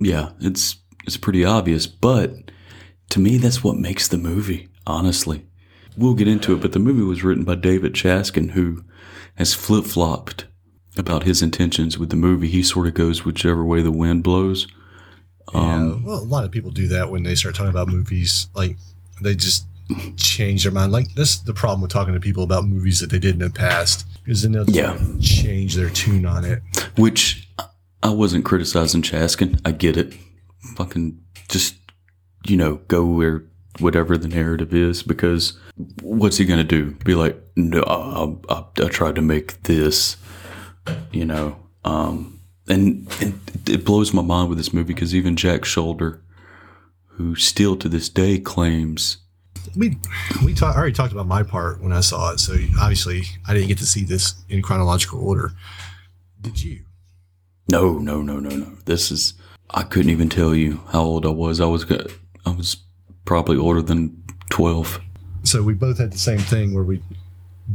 yeah, 0.00 0.30
it's 0.40 0.76
it's 1.06 1.16
pretty 1.16 1.44
obvious. 1.44 1.86
But 1.86 2.50
to 3.10 3.20
me, 3.20 3.38
that's 3.38 3.62
what 3.64 3.76
makes 3.76 4.08
the 4.08 4.18
movie. 4.18 4.68
Honestly, 4.86 5.46
we'll 5.96 6.14
get 6.14 6.28
into 6.28 6.54
it. 6.54 6.60
But 6.60 6.72
the 6.72 6.78
movie 6.78 7.02
was 7.02 7.24
written 7.24 7.44
by 7.44 7.56
David 7.56 7.94
Chaskin, 7.94 8.50
who 8.52 8.84
has 9.36 9.54
flip 9.54 9.84
flopped 9.84 10.46
about 10.96 11.24
his 11.24 11.42
intentions 11.42 11.98
with 11.98 12.10
the 12.10 12.16
movie. 12.16 12.48
He 12.48 12.62
sort 12.62 12.86
of 12.86 12.94
goes 12.94 13.24
whichever 13.24 13.64
way 13.64 13.82
the 13.82 13.90
wind 13.90 14.22
blows. 14.22 14.68
yeah, 15.52 15.74
um, 15.74 16.04
well, 16.04 16.20
a 16.20 16.24
lot 16.24 16.44
of 16.44 16.52
people 16.52 16.70
do 16.70 16.88
that 16.88 17.10
when 17.10 17.24
they 17.24 17.34
start 17.34 17.54
talking 17.54 17.70
about 17.70 17.88
movies. 17.88 18.48
Like, 18.54 18.76
they 19.20 19.34
just 19.34 19.66
change 20.16 20.62
their 20.64 20.72
mind. 20.72 20.92
Like, 20.92 21.14
this 21.14 21.34
is 21.34 21.42
the 21.44 21.54
problem 21.54 21.80
with 21.82 21.90
talking 21.90 22.14
to 22.14 22.20
people 22.20 22.42
about 22.42 22.66
movies 22.66 23.00
that 23.00 23.10
they 23.10 23.18
did 23.18 23.34
in 23.34 23.40
the 23.40 23.50
past, 23.50 24.06
is 24.26 24.42
then 24.42 24.52
they'll 24.52 24.68
Yeah. 24.70 24.98
change 25.20 25.74
their 25.74 25.90
tune 25.90 26.24
on 26.26 26.44
it. 26.44 26.62
Which 26.96 27.48
I 28.02 28.10
wasn't 28.10 28.44
criticizing 28.44 29.02
Chaskin. 29.02 29.60
I 29.64 29.72
get 29.72 29.96
it. 29.96 30.14
Fucking 30.76 31.18
just, 31.48 31.74
you 32.46 32.56
know, 32.56 32.76
go 32.88 33.04
where 33.06 33.44
whatever 33.80 34.16
the 34.16 34.28
narrative 34.28 34.72
is 34.72 35.02
because 35.02 35.58
what's 36.02 36.36
he 36.36 36.44
going 36.44 36.58
to 36.60 36.64
do? 36.64 36.92
Be 37.04 37.14
like, 37.14 37.40
no, 37.56 37.82
I, 37.82 38.54
I, 38.54 38.64
I 38.84 38.88
tried 38.88 39.16
to 39.16 39.22
make 39.22 39.62
this, 39.64 40.16
you 41.12 41.24
know. 41.24 41.56
Um, 41.84 42.40
and, 42.68 43.08
and 43.20 43.40
it 43.66 43.84
blows 43.84 44.12
my 44.14 44.22
mind 44.22 44.48
with 44.48 44.58
this 44.58 44.72
movie 44.72 44.94
because 44.94 45.14
even 45.14 45.36
Jack 45.36 45.62
Sholder, 45.62 46.20
who 47.08 47.34
still 47.34 47.76
to 47.76 47.88
this 47.88 48.08
day 48.08 48.38
claims 48.38 49.18
we 49.76 49.98
we 50.44 50.54
talk, 50.54 50.74
I 50.74 50.78
already 50.78 50.94
talked 50.94 51.12
about 51.12 51.26
my 51.26 51.42
part 51.42 51.80
when 51.80 51.92
I 51.92 52.00
saw 52.00 52.32
it, 52.32 52.40
so 52.40 52.54
obviously 52.80 53.22
I 53.46 53.54
didn't 53.54 53.68
get 53.68 53.78
to 53.78 53.86
see 53.86 54.04
this 54.04 54.34
in 54.48 54.62
chronological 54.62 55.20
order. 55.26 55.52
Did 56.40 56.62
you? 56.62 56.80
No, 57.68 57.98
no, 57.98 58.22
no, 58.22 58.38
no, 58.38 58.50
no. 58.50 58.72
This 58.84 59.10
is 59.10 59.34
I 59.70 59.82
couldn't 59.82 60.10
even 60.10 60.28
tell 60.28 60.54
you 60.54 60.80
how 60.90 61.02
old 61.02 61.26
I 61.26 61.30
was. 61.30 61.60
I 61.60 61.66
was 61.66 61.90
I 61.90 62.50
was 62.50 62.76
probably 63.24 63.56
older 63.56 63.82
than 63.82 64.22
12. 64.50 65.00
So 65.44 65.62
we 65.62 65.74
both 65.74 65.98
had 65.98 66.12
the 66.12 66.18
same 66.18 66.38
thing 66.38 66.74
where 66.74 66.84
we 66.84 67.02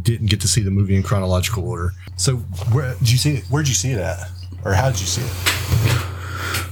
didn't 0.02 0.28
get 0.28 0.40
to 0.42 0.48
see 0.48 0.62
the 0.62 0.72
movie 0.72 0.96
in 0.96 1.04
chronological 1.04 1.68
order. 1.68 1.92
So 2.18 2.38
where 2.72 2.96
did 2.96 3.12
you 3.12 3.18
see 3.18 3.36
it? 3.36 3.44
Where 3.50 3.64
did 3.64 3.70
you 3.70 3.76
see 3.76 3.92
it 3.92 4.00
at, 4.00 4.20
or 4.64 4.74
how 4.74 4.90
did 4.92 5.00
you 5.00 5.08
see 5.08 5.22
it? 5.22 6.06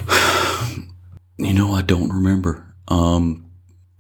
You 1.40 1.54
know, 1.54 1.72
I 1.72 1.84
don't 1.84 2.12
remember. 2.12 2.66
Um, 2.88 3.47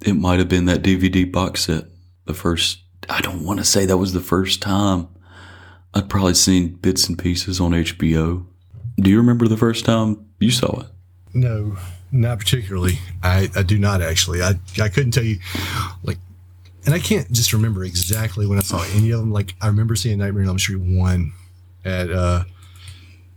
it 0.01 0.13
might 0.13 0.39
have 0.39 0.49
been 0.49 0.65
that 0.65 0.81
DVD 0.81 1.29
box 1.29 1.65
set. 1.65 1.85
The 2.25 2.33
first, 2.33 2.79
I 3.09 3.21
don't 3.21 3.43
want 3.43 3.59
to 3.59 3.65
say 3.65 3.85
that 3.85 3.97
was 3.97 4.13
the 4.13 4.19
first 4.19 4.61
time. 4.61 5.07
I'd 5.93 6.09
probably 6.09 6.33
seen 6.33 6.75
bits 6.75 7.07
and 7.07 7.17
pieces 7.17 7.59
on 7.59 7.71
HBO. 7.71 8.45
Do 8.97 9.09
you 9.09 9.17
remember 9.17 9.47
the 9.47 9.57
first 9.57 9.85
time 9.85 10.25
you 10.39 10.51
saw 10.51 10.81
it? 10.81 10.87
No, 11.33 11.77
not 12.11 12.39
particularly. 12.39 12.99
I, 13.23 13.49
I 13.55 13.63
do 13.63 13.77
not 13.77 14.01
actually. 14.01 14.41
I 14.41 14.55
I 14.81 14.89
couldn't 14.89 15.11
tell 15.11 15.23
you, 15.23 15.39
like, 16.03 16.17
and 16.85 16.93
I 16.93 16.99
can't 16.99 17.31
just 17.31 17.53
remember 17.53 17.83
exactly 17.83 18.45
when 18.47 18.57
I 18.57 18.61
saw 18.61 18.83
any 18.95 19.11
of 19.11 19.19
them. 19.19 19.31
Like 19.31 19.55
I 19.61 19.67
remember 19.67 19.95
seeing 19.95 20.19
Nightmare 20.19 20.43
on 20.43 20.49
Elm 20.49 20.59
Street 20.59 20.79
one 20.79 21.33
at 21.85 22.11
uh, 22.11 22.43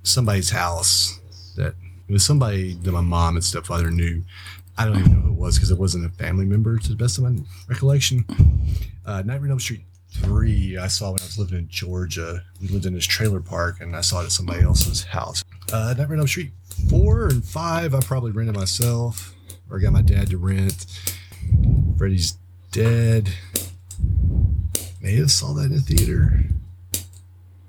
somebody's 0.02 0.50
house. 0.50 1.18
That 1.56 1.74
it 2.08 2.12
was 2.12 2.24
somebody 2.24 2.74
that 2.74 2.92
my 2.92 3.00
mom 3.00 3.36
and 3.36 3.44
stepfather 3.44 3.90
knew. 3.90 4.22
I 4.80 4.86
don't 4.86 4.98
even 4.98 5.12
know 5.12 5.20
who 5.20 5.32
it 5.32 5.38
was 5.38 5.56
because 5.56 5.70
it 5.70 5.76
wasn't 5.76 6.06
a 6.06 6.08
family 6.08 6.46
member 6.46 6.78
to 6.78 6.88
the 6.88 6.96
best 6.96 7.18
of 7.18 7.24
my 7.24 7.36
recollection. 7.68 8.24
Uh, 9.04 9.18
Nightmare 9.18 9.44
on 9.44 9.50
Elm 9.50 9.60
Street 9.60 9.82
three 10.10 10.78
I 10.78 10.86
saw 10.86 11.10
when 11.10 11.20
I 11.20 11.24
was 11.24 11.38
living 11.38 11.58
in 11.58 11.68
Georgia. 11.68 12.42
We 12.62 12.68
lived 12.68 12.86
in 12.86 12.94
this 12.94 13.04
trailer 13.04 13.40
park 13.40 13.82
and 13.82 13.94
I 13.94 14.00
saw 14.00 14.22
it 14.22 14.24
at 14.24 14.32
somebody 14.32 14.62
else's 14.62 15.04
house. 15.04 15.44
Uh, 15.70 15.92
Nightmare 15.98 16.16
on 16.16 16.20
Elm 16.20 16.28
Street 16.28 16.52
four 16.88 17.26
and 17.26 17.44
five 17.44 17.94
I 17.94 18.00
probably 18.00 18.30
rented 18.30 18.56
myself 18.56 19.34
or 19.68 19.78
got 19.80 19.92
my 19.92 20.00
dad 20.00 20.30
to 20.30 20.38
rent. 20.38 20.86
Freddy's 21.98 22.38
Dead. 22.72 23.28
May 25.02 25.16
have 25.16 25.30
saw 25.30 25.52
that 25.52 25.66
in 25.66 25.74
the 25.74 25.80
theater. 25.82 26.42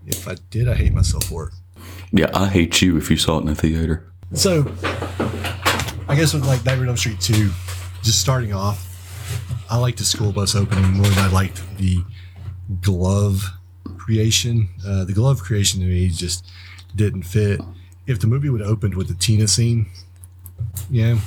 If 0.08 0.30
I 0.30 0.36
did, 0.50 0.70
I 0.70 0.76
hate 0.76 0.94
myself 0.94 1.26
for 1.26 1.50
it. 1.50 1.54
Yeah, 2.14 2.30
I 2.34 2.48
hate 2.48 2.82
you 2.82 2.96
if 2.96 3.12
you 3.12 3.18
saw 3.18 3.38
it 3.38 3.42
in 3.42 3.48
the 3.48 3.56
theater. 3.56 4.10
So, 4.34 4.64
I 6.08 6.16
guess 6.16 6.34
with 6.34 6.46
like 6.46 6.66
Nightmare 6.66 6.84
on 6.84 6.90
Elm 6.90 6.98
Street 6.98 7.20
2, 7.20 7.50
just 8.02 8.20
starting 8.20 8.54
off, 8.54 8.88
I 9.70 9.78
liked 9.78 10.00
the 10.00 10.04
school 10.04 10.32
bus 10.32 10.56
opening 10.56 10.92
more 10.92 11.08
than 11.08 11.20
I 11.20 11.32
liked 11.32 11.64
the 11.78 12.04
glove 12.82 13.44
creation. 13.98 14.70
Uh, 14.86 15.06
the 15.06 15.14
glove 15.14 15.42
creation 15.42 15.80
to 15.80 15.86
me 15.86 16.10
just 16.10 16.46
didn't 16.96 17.24
fit. 17.24 17.62
If 18.08 18.20
the 18.20 18.28
movie 18.28 18.50
would 18.50 18.62
have 18.62 18.70
opened 18.70 18.96
with 18.96 19.08
the 19.08 19.14
Tina 19.14 19.48
scene, 19.48 19.88
yeah, 20.90 21.18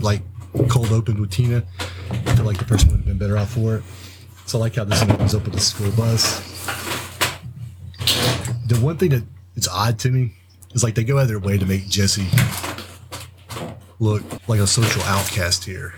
like 0.00 0.22
cold 0.68 0.92
opened 0.92 1.20
with 1.20 1.30
Tina, 1.30 1.64
I 2.10 2.36
feel 2.36 2.46
like 2.46 2.58
the 2.58 2.64
person 2.64 2.90
would 2.90 2.98
have 2.98 3.06
been 3.06 3.18
better 3.18 3.36
off 3.36 3.50
for 3.50 3.76
it. 3.76 3.82
So 4.46 4.58
I 4.58 4.62
like 4.62 4.76
how 4.76 4.84
this 4.84 5.02
opens 5.02 5.34
up 5.34 5.44
with 5.44 5.54
the 5.54 5.60
school 5.60 5.90
bus. 5.92 6.40
The 8.68 8.78
one 8.80 8.96
thing 8.96 9.10
that 9.10 9.24
it's 9.56 9.68
odd 9.68 9.98
to 10.00 10.10
me 10.10 10.34
is 10.72 10.82
like 10.82 10.94
they 10.94 11.04
go 11.04 11.18
out 11.18 11.22
of 11.22 11.28
their 11.28 11.38
way 11.38 11.58
to 11.58 11.66
make 11.66 11.88
Jesse 11.88 12.26
look 13.98 14.22
like 14.48 14.60
a 14.60 14.66
social 14.66 15.02
outcast 15.02 15.64
here. 15.64 15.90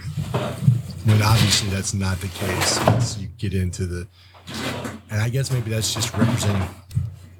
When 1.04 1.22
obviously 1.22 1.70
that's 1.70 1.94
not 1.94 2.20
the 2.20 2.28
case 2.28 2.78
once 2.86 3.18
you 3.18 3.28
get 3.38 3.54
into 3.54 3.86
the 3.86 4.06
and 5.10 5.20
I 5.20 5.28
guess 5.28 5.50
maybe 5.50 5.70
that's 5.70 5.94
just 5.94 6.14
representing 6.14 6.68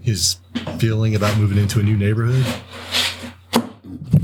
his 0.00 0.38
feeling 0.78 1.14
about 1.14 1.36
moving 1.38 1.58
into 1.58 1.80
a 1.80 1.82
new 1.82 1.96
neighborhood. 1.96 2.44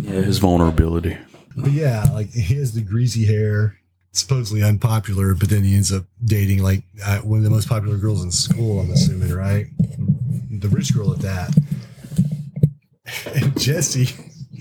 Yeah, 0.00 0.22
his 0.22 0.38
vulnerability. 0.38 1.18
But 1.56 1.72
yeah, 1.72 2.04
like 2.12 2.30
he 2.30 2.54
has 2.54 2.72
the 2.72 2.80
greasy 2.80 3.26
hair, 3.26 3.78
supposedly 4.12 4.62
unpopular, 4.62 5.34
but 5.34 5.50
then 5.50 5.62
he 5.62 5.74
ends 5.74 5.92
up 5.92 6.04
dating 6.24 6.62
like 6.62 6.84
uh, 7.04 7.18
one 7.18 7.38
of 7.38 7.44
the 7.44 7.50
most 7.50 7.68
popular 7.68 7.96
girls 7.96 8.24
in 8.24 8.30
school. 8.30 8.80
I'm 8.80 8.90
assuming, 8.90 9.32
right? 9.32 9.66
The 10.50 10.68
rich 10.68 10.94
girl 10.94 11.12
at 11.12 11.20
that. 11.20 11.56
And 13.34 13.58
Jesse, 13.60 14.08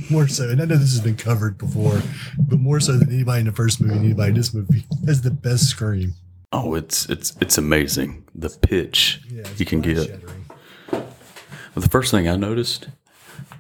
more 0.10 0.28
so, 0.28 0.50
and 0.50 0.62
I 0.62 0.66
know 0.66 0.76
this 0.76 0.92
has 0.94 1.02
been 1.02 1.16
covered 1.16 1.58
before, 1.58 2.02
but 2.38 2.60
more 2.60 2.80
so 2.80 2.94
than 2.98 3.10
anybody 3.12 3.42
in 3.42 3.46
the 3.46 3.52
first 3.52 3.82
movie, 3.82 3.98
anybody 3.98 4.30
in 4.30 4.36
this 4.36 4.54
movie, 4.54 4.86
has 5.06 5.22
the 5.22 5.32
best 5.32 5.66
scream. 5.68 6.14
Oh, 6.52 6.76
it's 6.76 7.10
it's 7.10 7.36
it's 7.42 7.58
amazing 7.58 8.26
the 8.36 8.50
pitch 8.50 9.22
Yeah, 9.30 9.44
you 9.58 9.66
can 9.66 9.82
get. 9.82 10.08
shattering. 10.08 10.46
The 11.76 11.90
first 11.90 12.12
thing 12.12 12.28
I 12.28 12.36
noticed 12.36 12.88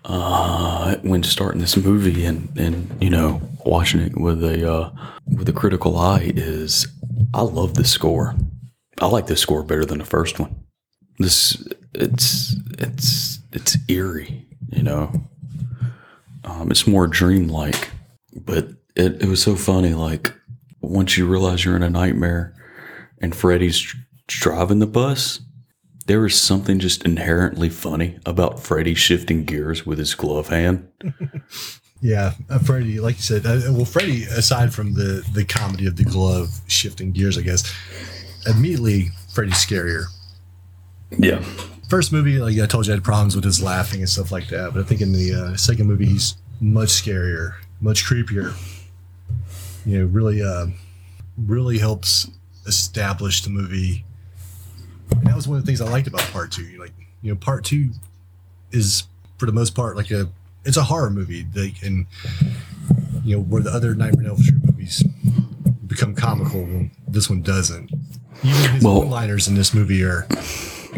uh, 0.06 0.96
when 0.98 1.24
starting 1.24 1.62
this 1.62 1.76
movie 1.78 2.26
and, 2.26 2.56
and 2.58 2.96
you 3.02 3.10
know 3.10 3.42
watching 3.66 4.02
it 4.02 4.16
with 4.20 4.44
a 4.44 4.72
uh, 4.72 4.92
with 5.36 5.48
a 5.50 5.54
critical 5.54 5.98
eye 5.98 6.32
is 6.36 6.88
I 7.34 7.42
love 7.42 7.74
the 7.76 7.86
score. 7.86 8.36
I 9.02 9.08
like 9.08 9.26
this 9.28 9.40
score 9.42 9.64
better 9.64 9.86
than 9.86 9.98
the 9.98 10.06
first 10.06 10.40
one. 10.40 10.56
This 11.18 11.66
it's 11.94 12.56
it's 12.78 13.40
it's 13.52 13.78
eerie, 13.88 14.46
you 14.70 14.84
know. 14.84 15.12
Um, 16.44 16.72
it's 16.72 16.88
more 16.88 17.08
dreamlike, 17.08 17.90
but 18.36 18.70
it, 18.96 19.22
it 19.22 19.26
was 19.26 19.42
so 19.42 19.56
funny. 19.56 19.94
Like 19.94 20.34
once 20.82 21.18
you 21.18 21.26
realize 21.28 21.64
you're 21.64 21.76
in 21.76 21.84
a 21.84 21.90
nightmare 21.90 22.54
and 23.22 23.36
Freddy's 23.36 23.82
dr- 23.82 24.04
driving 24.28 24.80
the 24.80 24.88
bus, 24.88 25.40
there 26.08 26.26
is 26.26 26.40
something 26.40 26.80
just 26.80 27.06
inherently 27.06 27.70
funny 27.70 28.20
about 28.26 28.60
Freddy 28.60 28.94
shifting 28.94 29.46
gears 29.46 29.86
with 29.86 29.98
his 29.98 30.16
glove 30.16 30.50
hand. 30.50 30.88
Yeah, 32.04 32.34
uh, 32.50 32.60
Freddy, 32.60 33.00
like 33.00 33.16
you 33.16 33.22
said, 33.22 33.46
uh, 33.46 33.62
well, 33.72 33.86
Freddy, 33.86 34.26
aside 34.26 34.74
from 34.74 34.94
the 34.94 35.26
the 35.32 35.46
comedy 35.46 35.88
of 35.88 35.96
the 35.96 36.04
glove 36.04 36.50
shifting 36.68 37.14
gears, 37.14 37.38
I 37.38 37.42
guess, 37.44 37.74
immediately 38.46 39.12
Freddy's 39.34 39.54
scarier. 39.54 40.04
Yeah. 41.18 41.42
First 41.94 42.12
movie, 42.12 42.40
like 42.40 42.58
I 42.58 42.66
told 42.66 42.88
you, 42.88 42.94
I 42.94 42.96
had 42.96 43.04
problems 43.04 43.36
with 43.36 43.46
his 43.46 43.62
laughing 43.62 44.00
and 44.00 44.10
stuff 44.10 44.32
like 44.32 44.48
that. 44.48 44.74
But 44.74 44.80
I 44.80 44.84
think 44.84 45.02
in 45.02 45.14
the 45.14 45.32
uh, 45.32 45.56
second 45.56 45.86
movie, 45.86 46.08
he's 46.08 46.38
much 46.60 46.90
scarier, 46.90 47.54
much 47.82 48.04
creepier. 48.04 48.56
You 49.86 50.00
know, 50.00 50.06
really, 50.06 50.42
uh, 50.42 50.70
really 51.38 51.78
helps 51.78 52.32
establish 52.66 53.44
the 53.44 53.52
movie. 53.52 54.06
And 55.12 55.28
that 55.28 55.36
was 55.36 55.48
one 55.48 55.60
of 55.60 55.64
the 55.64 55.68
things 55.68 55.82
I 55.82 55.88
liked 55.88 56.08
about 56.08 56.22
part 56.32 56.52
two. 56.52 56.80
Like, 56.80 56.94
you 57.22 57.32
know, 57.32 57.38
part 57.38 57.64
two 57.64 57.92
is 58.72 59.04
for 59.38 59.46
the 59.46 59.52
most 59.52 59.76
part 59.76 59.96
like 59.96 60.10
a 60.10 60.30
it's 60.66 60.78
a 60.78 60.84
horror 60.86 61.12
movie. 61.12 61.46
Like, 61.54 61.84
and 61.84 62.08
you 63.24 63.36
know, 63.38 63.44
where 63.44 63.62
the 63.62 63.70
other 63.70 63.94
Nightmare 63.94 64.24
on 64.24 64.32
Elm 64.32 64.42
Street 64.42 64.66
movies 64.66 65.04
become 65.86 66.16
comical, 66.16 66.88
this 67.08 67.30
one 67.30 67.44
doesn't. 67.44 67.92
Even 68.44 68.72
his 68.72 68.84
Well- 68.84 68.98
one-liners 68.98 69.48
in 69.48 69.54
this 69.54 69.76
movie 69.76 70.04
are 70.04 70.28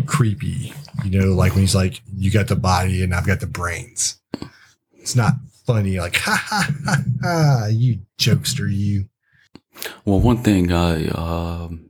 creepy. 0.05 0.73
You 1.03 1.19
know, 1.19 1.34
like 1.34 1.53
when 1.53 1.61
he's 1.61 1.76
like, 1.76 2.01
"You 2.15 2.31
got 2.31 2.47
the 2.47 2.55
body 2.55 3.03
and 3.03 3.13
I've 3.13 3.27
got 3.27 3.39
the 3.39 3.47
brains." 3.47 4.19
It's 4.93 5.15
not 5.15 5.34
funny. 5.65 5.99
Like, 5.99 6.15
ha 6.15 6.41
ha 6.47 6.69
ha 6.85 7.03
ha, 7.22 7.67
you 7.69 7.99
jokester, 8.17 8.67
you. 8.72 9.09
Well, 10.05 10.19
one 10.19 10.38
thing 10.38 10.72
I 10.72 11.07
um, 11.09 11.89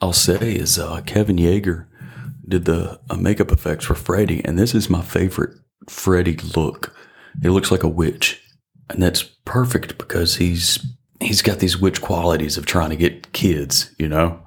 I'll 0.00 0.12
say 0.12 0.54
is 0.54 0.78
uh, 0.78 1.00
Kevin 1.02 1.36
Yagher 1.36 1.86
did 2.46 2.64
the 2.64 3.00
uh, 3.08 3.16
makeup 3.16 3.52
effects 3.52 3.84
for 3.84 3.94
Freddy, 3.94 4.44
and 4.44 4.58
this 4.58 4.74
is 4.74 4.90
my 4.90 5.02
favorite 5.02 5.56
Freddy 5.88 6.36
look. 6.56 6.94
He 7.42 7.48
looks 7.48 7.70
like 7.70 7.82
a 7.82 7.88
witch, 7.88 8.42
and 8.88 9.02
that's 9.02 9.22
perfect 9.44 9.98
because 9.98 10.36
he's 10.36 10.84
he's 11.20 11.42
got 11.42 11.58
these 11.58 11.78
witch 11.78 12.00
qualities 12.00 12.56
of 12.56 12.66
trying 12.66 12.90
to 12.90 12.96
get 12.96 13.32
kids, 13.32 13.94
you 13.98 14.08
know. 14.08 14.40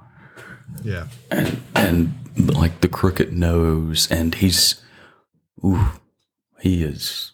Yeah, 0.82 1.06
and 1.30 1.60
and 1.74 2.14
like 2.36 2.80
the 2.80 2.88
crooked 2.88 3.32
nose 3.32 4.10
and 4.10 4.34
he's 4.36 4.80
ooh 5.64 5.86
he 6.60 6.82
is 6.82 7.32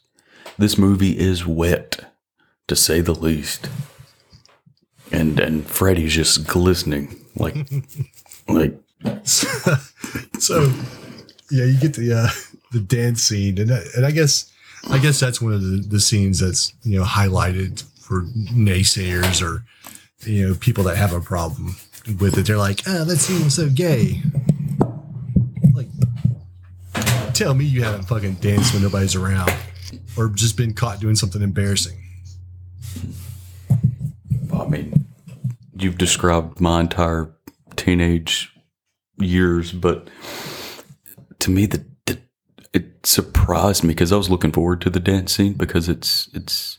this 0.59 0.77
movie 0.77 1.19
is 1.19 1.47
wet 1.47 2.13
to 2.69 2.77
say 2.77 3.01
the 3.01 3.15
least 3.15 3.69
and 5.13 5.41
and 5.41 5.67
freddy's 5.67 6.15
just 6.15 6.47
glistening 6.47 7.17
like 7.37 7.57
like 8.49 8.79
so 9.25 10.71
yeah, 11.51 11.65
you 11.65 11.79
get 11.81 11.95
the 11.95 12.13
uh, 12.13 12.29
the 12.71 12.81
dance 12.81 13.23
scene, 13.23 13.59
and 13.59 13.73
I- 13.73 13.83
and 13.97 14.05
I 14.07 14.11
guess 14.11 14.53
I 14.91 14.99
guess 14.99 15.19
that's 15.19 15.41
one 15.41 15.53
of 15.55 15.63
the, 15.63 15.79
the 15.89 15.99
scenes 16.01 16.39
that's 16.41 16.75
you 16.83 16.99
know 16.99 17.05
highlighted 17.05 17.83
for 17.99 18.23
naysayers 18.53 19.43
or 19.43 19.65
you 20.29 20.47
know 20.49 20.55
people 20.55 20.85
that 20.85 20.97
have 20.97 21.13
a 21.15 21.21
problem 21.21 21.77
with 22.21 22.37
it. 22.39 22.47
They're 22.47 22.57
like, 22.59 22.83
oh, 22.87 23.05
that 23.05 23.17
scene 23.17 23.43
was 23.43 23.55
so 23.55 23.69
gay. 23.71 24.23
Tell 27.41 27.55
me 27.55 27.65
you 27.65 27.83
haven't 27.83 28.03
fucking 28.03 28.35
danced 28.35 28.75
when 28.75 28.83
nobody's 28.83 29.17
around, 29.17 29.51
or 30.17 30.29
just 30.29 30.57
been 30.57 30.75
caught 30.75 31.01
doing 31.01 31.17
something 31.17 31.41
embarrassing. 31.41 31.97
i 34.53 34.67
mean 34.67 35.07
you've 35.75 35.97
described 35.97 36.61
my 36.61 36.81
entire 36.81 37.35
teenage 37.77 38.53
years 39.19 39.73
but 39.73 40.09
to 41.39 41.51
me 41.51 41.65
the, 41.65 41.85
the 42.07 42.19
it 42.75 43.07
surprised 43.07 43.85
me 43.85 43.89
because 43.89 44.13
i 44.13 44.17
was 44.17 44.29
looking 44.29 44.53
forward 44.53 44.81
to 44.83 44.91
the 44.91 45.01
dance 45.01 45.33
scene 45.33 45.55
because 45.55 45.89
it's 45.89 46.29
it's 46.35 46.79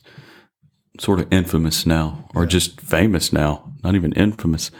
sort 1.00 1.20
of 1.20 1.32
infamous 1.32 1.86
now, 1.86 2.28
or 2.34 2.46
just 2.46 2.80
famous 2.80 3.32
now, 3.32 3.72
not 3.82 3.94
even 3.94 4.12
infamous. 4.12 4.70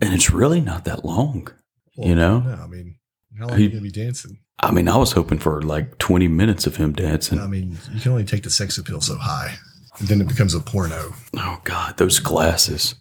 And 0.00 0.14
it's 0.14 0.30
really 0.30 0.60
not 0.60 0.84
that 0.84 1.04
long, 1.04 1.48
you 1.96 2.14
know? 2.14 2.40
No, 2.40 2.54
I 2.54 2.66
mean, 2.66 2.96
how 3.38 3.46
long 3.46 3.56
He- 3.58 3.64
are 3.64 3.66
you 3.66 3.70
gonna 3.70 3.82
be 3.82 3.90
dancing? 3.90 4.38
I 4.60 4.72
mean, 4.72 4.88
I 4.88 4.96
was 4.96 5.12
hoping 5.12 5.38
for 5.38 5.62
like 5.62 5.98
20 5.98 6.26
minutes 6.26 6.66
of 6.66 6.76
him 6.76 6.92
dancing. 6.92 7.38
I 7.38 7.46
mean, 7.46 7.78
you 7.94 8.00
can 8.00 8.10
only 8.10 8.24
take 8.24 8.42
the 8.42 8.50
sex 8.50 8.76
appeal 8.76 9.00
so 9.00 9.16
high, 9.16 9.56
and 10.00 10.08
then 10.08 10.20
it 10.20 10.26
becomes 10.26 10.52
a 10.52 10.58
porno. 10.60 11.14
Oh, 11.36 11.60
God, 11.62 11.96
those 11.96 12.18
glasses. 12.18 12.96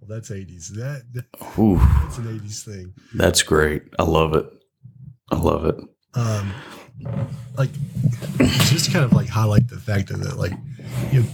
Well, 0.00 0.08
that's 0.16 0.30
eighties. 0.30 0.68
That 0.76 1.02
Ooh, 1.58 1.78
that's 2.04 2.18
an 2.18 2.32
eighties 2.32 2.62
thing. 2.62 2.94
that's 3.14 3.42
great. 3.42 3.82
I 3.98 4.04
love 4.04 4.34
it. 4.36 4.46
I 5.32 5.36
love 5.36 5.64
it. 5.64 5.74
um, 6.14 6.52
like 7.58 7.70
just 8.70 8.92
kind 8.92 9.04
of 9.04 9.12
like 9.12 9.28
highlight 9.28 9.66
the 9.68 9.76
fact 9.78 10.10
of 10.10 10.20
that 10.22 10.36
like 10.38 10.52
you 11.12 11.20
know 11.22 11.28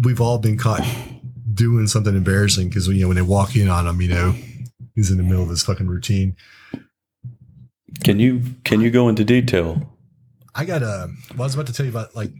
we've 0.00 0.20
all 0.20 0.38
been 0.38 0.56
caught 0.58 0.86
doing 1.52 1.86
something 1.86 2.14
embarrassing 2.14 2.68
because 2.68 2.86
you 2.88 3.00
know 3.00 3.08
when 3.08 3.16
they 3.16 3.22
walk 3.22 3.56
in 3.56 3.68
on 3.68 3.86
him 3.88 4.00
you 4.00 4.08
know 4.08 4.34
he's 4.94 5.10
in 5.10 5.16
the 5.16 5.22
middle 5.24 5.42
of 5.42 5.48
his 5.48 5.64
fucking 5.64 5.88
routine 5.88 6.36
Can 8.02 8.18
you 8.18 8.42
can 8.64 8.80
you 8.80 8.90
go 8.90 9.08
into 9.08 9.24
detail? 9.24 9.90
i 10.56 10.64
got 10.64 10.82
a 10.82 11.08
well, 11.32 11.42
i 11.42 11.44
was 11.44 11.54
about 11.54 11.66
to 11.66 11.72
tell 11.72 11.84
you 11.84 11.90
about 11.90 12.14
like 12.14 12.30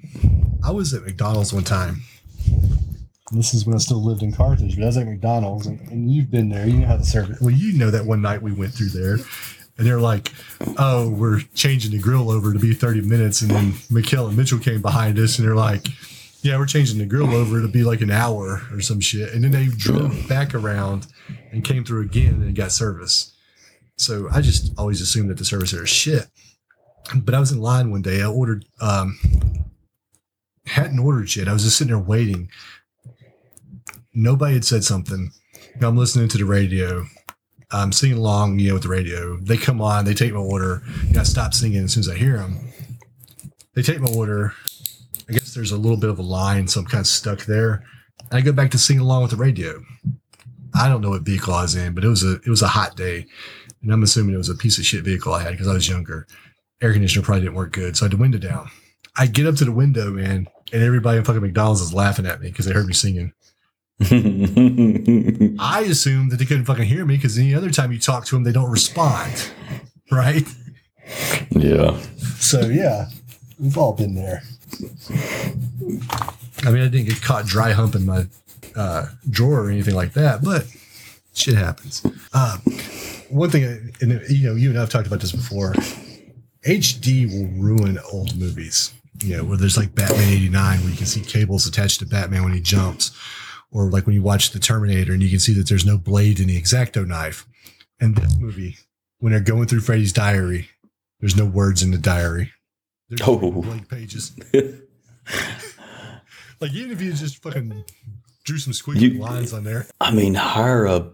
i 0.64 0.70
was 0.70 0.94
at 0.94 1.02
mcdonald's 1.02 1.52
one 1.52 1.64
time 1.64 2.00
this 3.32 3.52
is 3.54 3.66
when 3.66 3.74
i 3.74 3.78
still 3.78 4.00
lived 4.00 4.22
in 4.22 4.32
carthage 4.32 4.76
but 4.76 4.84
i 4.84 4.86
was 4.86 4.96
at 4.96 5.06
mcdonald's 5.06 5.66
and, 5.66 5.80
and 5.88 6.12
you've 6.12 6.30
been 6.30 6.48
there 6.48 6.64
you 6.64 6.78
know 6.78 6.86
how 6.86 6.96
the 6.96 7.04
service 7.04 7.40
well 7.40 7.50
you 7.50 7.76
know 7.76 7.90
that 7.90 8.04
one 8.04 8.22
night 8.22 8.40
we 8.40 8.52
went 8.52 8.72
through 8.72 8.88
there 8.90 9.18
and 9.76 9.84
they're 9.86 10.00
like, 10.00 10.32
"Oh, 10.78 11.08
we're 11.08 11.40
changing 11.54 11.90
the 11.90 11.98
grill 11.98 12.30
over 12.30 12.52
to 12.52 12.58
be 12.60 12.74
30 12.74 13.00
minutes." 13.00 13.42
And 13.42 13.50
then 13.50 13.74
Mikhail 13.90 14.28
and 14.28 14.36
Mitchell 14.36 14.60
came 14.60 14.80
behind 14.80 15.18
us, 15.18 15.36
and 15.36 15.46
they're 15.48 15.56
like, 15.56 15.88
"Yeah, 16.42 16.58
we're 16.58 16.66
changing 16.66 16.98
the 16.98 17.06
grill 17.06 17.34
over 17.34 17.60
to 17.60 17.66
be 17.66 17.82
like 17.82 18.00
an 18.00 18.12
hour 18.12 18.62
or 18.72 18.80
some 18.80 19.00
shit." 19.00 19.32
And 19.34 19.42
then 19.42 19.50
they 19.50 19.66
drove 19.66 20.28
back 20.28 20.54
around 20.54 21.08
and 21.50 21.64
came 21.64 21.84
through 21.84 22.02
again 22.02 22.40
and 22.42 22.54
got 22.54 22.70
service. 22.70 23.32
So 23.96 24.28
I 24.32 24.40
just 24.40 24.72
always 24.78 25.00
assumed 25.00 25.30
that 25.30 25.38
the 25.38 25.44
service 25.44 25.72
there 25.72 25.84
is 25.84 25.90
shit. 25.90 26.26
But 27.14 27.34
I 27.34 27.40
was 27.40 27.52
in 27.52 27.60
line 27.60 27.90
one 27.90 28.02
day. 28.02 28.22
I 28.22 28.26
ordered, 28.26 28.64
um, 28.80 29.18
hadn't 30.66 30.98
ordered 30.98 31.28
shit. 31.28 31.48
I 31.48 31.52
was 31.52 31.64
just 31.64 31.76
sitting 31.76 31.92
there 31.92 32.02
waiting. 32.02 32.48
Nobody 34.14 34.54
had 34.54 34.64
said 34.64 34.84
something. 34.84 35.32
I'm 35.80 35.96
listening 35.96 36.28
to 36.28 36.38
the 36.38 36.44
radio. 36.44 37.04
I'm 37.70 37.92
singing 37.92 38.18
along, 38.18 38.58
you 38.58 38.68
know, 38.68 38.74
with 38.74 38.84
the 38.84 38.88
radio. 38.88 39.36
They 39.38 39.56
come 39.56 39.80
on, 39.80 40.04
they 40.04 40.14
take 40.14 40.32
my 40.32 40.38
order. 40.38 40.82
Know, 41.10 41.20
I 41.20 41.24
stop 41.24 41.52
singing 41.52 41.84
as 41.84 41.92
soon 41.92 42.02
as 42.02 42.08
I 42.08 42.14
hear 42.14 42.36
them. 42.36 42.72
They 43.74 43.82
take 43.82 44.00
my 44.00 44.10
order. 44.12 44.54
I 45.28 45.32
guess 45.32 45.54
there's 45.54 45.72
a 45.72 45.76
little 45.76 45.96
bit 45.96 46.10
of 46.10 46.18
a 46.18 46.22
line, 46.22 46.68
so 46.68 46.80
I'm 46.80 46.86
kind 46.86 47.00
of 47.00 47.06
stuck 47.06 47.44
there. 47.46 47.84
And 48.30 48.38
I 48.38 48.40
go 48.40 48.52
back 48.52 48.70
to 48.72 48.78
singing 48.78 49.02
along 49.02 49.22
with 49.22 49.32
the 49.32 49.36
radio. 49.36 49.82
I 50.74 50.88
don't 50.88 51.00
know 51.00 51.10
what 51.10 51.22
vehicle 51.22 51.54
I 51.54 51.62
was 51.62 51.74
in, 51.74 51.94
but 51.94 52.04
it 52.04 52.08
was 52.08 52.22
a 52.22 52.34
it 52.34 52.48
was 52.48 52.62
a 52.62 52.68
hot 52.68 52.96
day, 52.96 53.26
and 53.84 53.92
I'm 53.92 54.02
assuming 54.02 54.34
it 54.34 54.38
was 54.38 54.48
a 54.48 54.54
piece 54.54 54.78
of 54.78 54.86
shit 54.86 55.04
vehicle 55.04 55.32
I 55.32 55.42
had 55.42 55.52
because 55.52 55.68
I 55.68 55.74
was 55.74 55.88
younger. 55.88 56.26
Air 56.80 56.92
conditioner 56.92 57.24
probably 57.24 57.42
didn't 57.42 57.54
work 57.54 57.72
good, 57.72 57.96
so 57.96 58.04
I 58.04 58.06
had 58.06 58.12
the 58.12 58.20
window 58.20 58.38
down. 58.38 58.70
I 59.16 59.26
get 59.26 59.46
up 59.46 59.54
to 59.56 59.64
the 59.64 59.72
window, 59.72 60.10
man, 60.10 60.48
and 60.72 60.82
everybody 60.82 61.18
in 61.18 61.24
fucking 61.24 61.42
McDonald's 61.42 61.80
is 61.80 61.94
laughing 61.94 62.26
at 62.26 62.40
me 62.40 62.48
because 62.48 62.66
they 62.66 62.72
heard 62.72 62.86
me 62.86 62.94
singing. 62.94 63.32
I 64.00 65.84
assumed 65.86 66.32
that 66.32 66.38
they 66.38 66.46
couldn't 66.46 66.64
fucking 66.64 66.84
hear 66.84 67.04
me 67.04 67.16
because 67.16 67.38
any 67.38 67.54
other 67.54 67.70
time 67.70 67.92
you 67.92 68.00
talk 68.00 68.24
to 68.26 68.34
them, 68.34 68.42
they 68.42 68.52
don't 68.52 68.70
respond. 68.70 69.50
Right? 70.12 70.46
yeah. 71.50 71.98
So, 72.38 72.60
yeah, 72.66 73.08
we've 73.58 73.76
all 73.76 73.94
been 73.94 74.14
there. 74.14 74.42
I 76.62 76.70
mean, 76.70 76.82
I 76.82 76.88
didn't 76.88 77.06
get 77.06 77.22
caught 77.22 77.46
dry 77.46 77.72
humping 77.72 78.04
my 78.04 78.26
uh, 78.76 79.06
drawer 79.28 79.64
or 79.64 79.70
anything 79.70 79.94
like 79.94 80.12
that, 80.12 80.44
but 80.44 80.66
shit 81.32 81.54
happens. 81.56 82.04
Um, 82.34 82.60
one 83.30 83.50
thing, 83.50 83.92
and 84.00 84.20
you 84.28 84.48
know, 84.48 84.54
you 84.54 84.70
and 84.70 84.78
I 84.78 84.82
have 84.82 84.90
talked 84.90 85.06
about 85.06 85.20
this 85.20 85.32
before 85.32 85.72
HD 86.66 87.26
will 87.30 87.48
ruin 87.62 87.98
old 88.12 88.36
movies. 88.38 88.92
You 89.22 89.36
know, 89.36 89.44
where 89.44 89.56
there's 89.56 89.76
like 89.76 89.94
Batman 89.94 90.28
89, 90.28 90.80
where 90.80 90.90
you 90.90 90.96
can 90.96 91.06
see 91.06 91.20
cables 91.20 91.66
attached 91.66 92.00
to 92.00 92.06
Batman 92.06 92.42
when 92.42 92.52
he 92.52 92.60
jumps 92.60 93.12
or 93.70 93.88
like 93.90 94.06
when 94.06 94.14
you 94.14 94.22
watch 94.22 94.50
the 94.50 94.58
Terminator 94.58 95.12
and 95.12 95.22
you 95.22 95.30
can 95.30 95.38
see 95.38 95.54
that 95.54 95.68
there's 95.68 95.86
no 95.86 95.96
blade 95.96 96.40
in 96.40 96.48
the 96.48 96.60
exacto 96.60 97.06
knife. 97.06 97.46
And 98.00 98.16
this 98.16 98.36
movie, 98.38 98.76
when 99.20 99.32
they're 99.32 99.40
going 99.40 99.66
through 99.68 99.80
Freddy's 99.80 100.12
diary, 100.12 100.68
there's 101.20 101.36
no 101.36 101.44
words 101.44 101.80
in 101.82 101.92
the 101.92 101.96
diary. 101.98 102.50
There's 103.08 103.20
Oh. 103.26 103.38
blank 103.52 103.88
pages. 103.88 104.32
like 106.60 106.72
even 106.72 106.90
if 106.90 107.00
you 107.00 107.12
just 107.12 107.42
fucking 107.42 107.84
drew 108.44 108.58
some 108.58 108.72
squeaky 108.72 109.08
You- 109.08 109.20
lines 109.20 109.52
on 109.52 109.64
there. 109.64 109.86
I 110.00 110.10
mean, 110.10 110.34
hire 110.34 110.86
a 110.86 111.10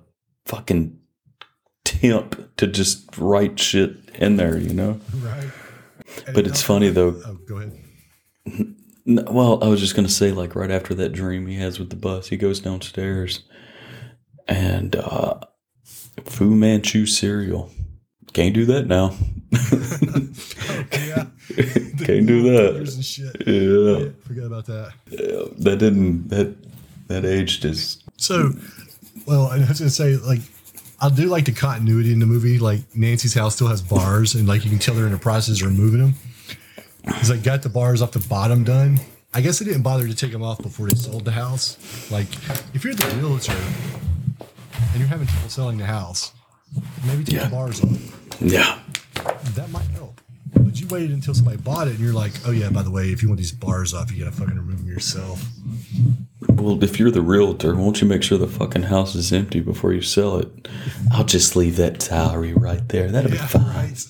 fucking 0.47 0.99
temp 2.01 2.57
to 2.57 2.67
just 2.67 3.17
write 3.19 3.59
shit 3.59 3.97
in 4.15 4.37
there, 4.37 4.57
you 4.57 4.73
know? 4.75 5.01
Right. 5.23 5.51
And 6.27 6.35
But 6.35 6.47
it's 6.47 6.63
funny 6.63 6.89
though. 6.91 7.21
Oh, 7.27 7.39
go 7.47 7.57
ahead. 7.59 7.73
N- 9.07 9.25
Well, 9.31 9.63
I 9.63 9.69
was 9.69 9.81
just 9.81 9.95
gonna 9.97 10.09
say, 10.09 10.33
like 10.33 10.55
right 10.55 10.71
after 10.71 10.95
that 10.95 11.11
dream 11.13 11.47
he 11.47 11.57
has 11.57 11.79
with 11.79 11.91
the 11.91 11.97
bus, 11.97 12.29
he 12.29 12.37
goes 12.37 12.61
downstairs, 12.61 13.43
and 14.49 14.97
uh, 14.97 15.41
Fu 16.25 16.55
Manchu 16.55 17.07
cereal. 17.07 17.71
Can't 18.33 18.55
do 18.55 18.65
that 18.67 18.87
now. 18.87 19.15
Yeah. 20.93 21.27
Can't 22.05 22.27
do 22.27 22.43
that. 22.53 22.99
shit. 23.03 23.47
Yeah, 23.47 24.05
Yeah, 24.05 24.11
forgot 24.27 24.47
about 24.47 24.67
that. 24.67 24.93
Yeah, 25.11 25.45
that 25.59 25.79
didn't 25.79 26.29
that 26.29 26.55
that 27.09 27.25
aged 27.25 27.65
is. 27.65 28.03
So, 28.17 28.53
well, 29.27 29.47
I 29.49 29.59
was 29.59 29.79
gonna 29.81 29.91
say 29.91 30.17
like. 30.17 30.41
I 31.03 31.09
do 31.09 31.27
like 31.27 31.47
the 31.47 31.53
continuity 31.53 32.13
in 32.13 32.19
the 32.19 32.27
movie. 32.27 32.59
Like 32.59 32.81
Nancy's 32.95 33.35
house 33.35 33.55
still 33.55 33.69
has 33.69 33.81
bars, 33.83 34.35
and 34.35 34.47
like 34.47 34.65
you 34.65 34.71
can 34.71 34.79
tell 34.79 34.95
they're 34.95 35.07
in 35.07 35.13
the 35.13 35.19
process 35.19 35.61
of 35.63 35.67
removing 35.69 36.01
them. 36.01 36.15
He's 37.19 37.31
like 37.31 37.43
got 37.43 37.63
the 37.63 37.69
bars 37.71 38.03
off 38.03 38.13
the 38.13 38.19
bottom 38.29 38.65
done. 38.65 39.01
I 39.33 39.41
guess 39.41 39.59
they 39.61 39.65
didn't 39.65 39.83
bother 39.83 40.07
to 40.09 40.15
take 40.15 40.33
them 40.33 40.43
off 40.43 40.61
before 40.61 40.89
they 40.89 40.95
sold 40.95 41.25
the 41.25 41.31
house. 41.31 41.79
Like, 42.11 42.27
if 42.75 42.83
you're 42.85 42.95
the 42.95 43.07
realtor 43.17 43.53
and 43.53 44.99
you're 44.99 45.07
having 45.09 45.29
trouble 45.29 45.49
selling 45.49 45.79
the 45.79 45.87
house, 45.87 46.33
maybe 47.07 47.23
take 47.25 47.37
Yeah. 47.37 47.45
the 47.45 47.51
bars 47.51 47.81
off. 47.81 48.41
Yeah, 48.41 48.79
That 49.55 49.71
might 49.71 49.87
help. 49.91 50.21
But 50.63 50.81
you 50.81 50.87
waited 50.89 51.11
until 51.13 51.35
somebody 51.35 51.57
bought 51.57 51.89
it, 51.89 51.93
and 51.93 52.01
you're 52.01 52.13
like, 52.13 52.33
oh 52.47 52.51
yeah, 52.51 52.69
by 52.71 52.83
the 52.83 52.91
way, 52.91 53.09
if 53.11 53.23
you 53.23 53.29
want 53.29 53.39
these 53.39 53.53
bars 53.53 53.95
off, 53.95 54.13
you 54.13 54.23
gotta 54.25 54.37
fucking 54.37 54.57
remove 54.57 54.79
them 54.79 54.89
yourself. 54.89 55.43
Well, 56.49 56.83
if 56.83 56.99
you're 56.99 57.11
the 57.11 57.23
realtor, 57.23 57.75
won't 57.75 58.01
you 58.01 58.07
make 58.09 58.23
sure 58.23 58.39
the 58.39 58.47
fucking 58.47 58.85
house 58.85 59.15
is 59.15 59.33
empty 59.33 59.61
before 59.61 59.93
you 59.93 60.03
sell 60.03 60.37
it? 60.39 60.69
I'll 61.13 61.25
just 61.25 61.57
leave 61.57 61.77
that 61.77 62.03
salary 62.03 62.53
right 62.53 62.87
there. 62.89 63.11
That'll 63.11 63.31
be 63.31 63.37
fine. 63.37 63.63
right. 63.65 64.05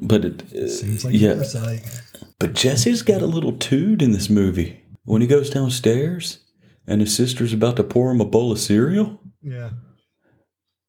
But 0.00 0.24
it, 0.24 0.68
Seems 0.70 1.04
like 1.04 1.14
yeah, 1.14 1.42
but 2.38 2.54
Jesse's 2.54 3.02
got 3.02 3.20
a 3.22 3.26
little 3.26 3.52
toot 3.52 4.00
in 4.00 4.12
this 4.12 4.30
movie. 4.30 4.80
When 5.04 5.20
he 5.22 5.26
goes 5.26 5.50
downstairs 5.50 6.38
and 6.86 7.00
his 7.00 7.14
sister's 7.14 7.52
about 7.52 7.76
to 7.76 7.82
pour 7.84 8.10
him 8.12 8.20
a 8.20 8.24
bowl 8.24 8.52
of 8.52 8.60
cereal, 8.60 9.20
Yeah. 9.42 9.70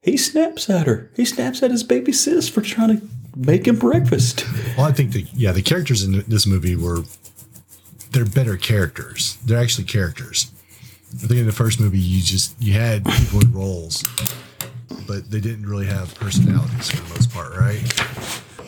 he 0.01 0.15
snaps 0.15 0.69
at 0.69 0.85
her. 0.87 1.11
He 1.15 1.25
snaps 1.25 1.63
at 1.63 1.71
his 1.71 1.83
baby 1.83 2.11
sis 2.11 2.47
for 2.47 2.61
trying 2.61 2.99
to 2.99 3.07
make 3.39 3.67
him 3.67 3.79
breakfast. 3.79 4.45
Well, 4.77 4.85
I 4.85 4.91
think 4.91 5.13
the 5.13 5.25
yeah 5.33 5.51
the 5.51 5.61
characters 5.61 6.03
in 6.03 6.23
this 6.27 6.45
movie 6.45 6.75
were 6.75 7.03
they're 8.11 8.25
better 8.25 8.57
characters. 8.57 9.37
They're 9.45 9.59
actually 9.59 9.85
characters. 9.85 10.51
I 11.11 11.27
think 11.27 11.39
in 11.39 11.45
the 11.45 11.51
first 11.51 11.79
movie 11.79 11.97
you 11.99 12.21
just 12.21 12.61
you 12.61 12.73
had 12.73 13.05
people 13.05 13.41
in 13.41 13.51
roles, 13.51 14.03
but 15.07 15.31
they 15.31 15.39
didn't 15.39 15.67
really 15.67 15.87
have 15.87 16.13
personalities 16.15 16.91
for 16.91 16.97
the 16.97 17.09
most 17.15 17.31
part, 17.31 17.55
right? 17.55 17.81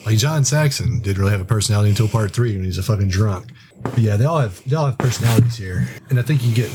Like 0.05 0.17
John 0.17 0.43
Saxon 0.43 0.99
didn't 1.01 1.19
really 1.19 1.31
have 1.31 1.41
a 1.41 1.45
personality 1.45 1.91
until 1.91 2.07
part 2.07 2.31
three 2.31 2.55
when 2.55 2.65
he's 2.65 2.79
a 2.79 2.83
fucking 2.83 3.09
drunk. 3.09 3.51
But 3.83 3.99
yeah, 3.99 4.15
they 4.15 4.25
all 4.25 4.39
have 4.39 4.63
they 4.67 4.75
all 4.75 4.87
have 4.87 4.97
personalities 4.97 5.57
here, 5.57 5.87
and 6.09 6.19
I 6.19 6.23
think 6.23 6.43
you 6.43 6.53
get 6.53 6.71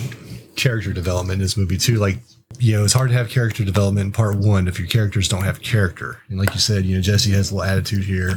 character 0.55 0.93
development 0.93 1.35
in 1.35 1.43
this 1.43 1.56
movie 1.56 1.78
too. 1.78 1.97
Like 1.97 2.18
you 2.59 2.77
know, 2.77 2.85
it's 2.85 2.93
hard 2.93 3.11
to 3.11 3.16
have 3.16 3.28
character 3.28 3.65
development 3.65 4.07
in 4.07 4.12
part 4.12 4.37
one 4.37 4.69
if 4.69 4.78
your 4.78 4.89
characters 4.89 5.28
don't 5.28 5.45
have 5.45 5.61
character. 5.62 6.20
And 6.28 6.39
like 6.39 6.55
you 6.55 6.61
said, 6.61 6.85
you 6.85 6.97
know, 6.97 7.03
Jesse 7.03 7.31
has 7.33 7.51
a 7.51 7.55
little 7.55 7.70
attitude 7.70 8.05
here 8.05 8.33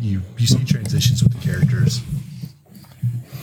you 0.00 0.22
you 0.36 0.46
see 0.46 0.64
transitions 0.64 1.22
with 1.22 1.32
the 1.32 1.40
characters. 1.40 2.02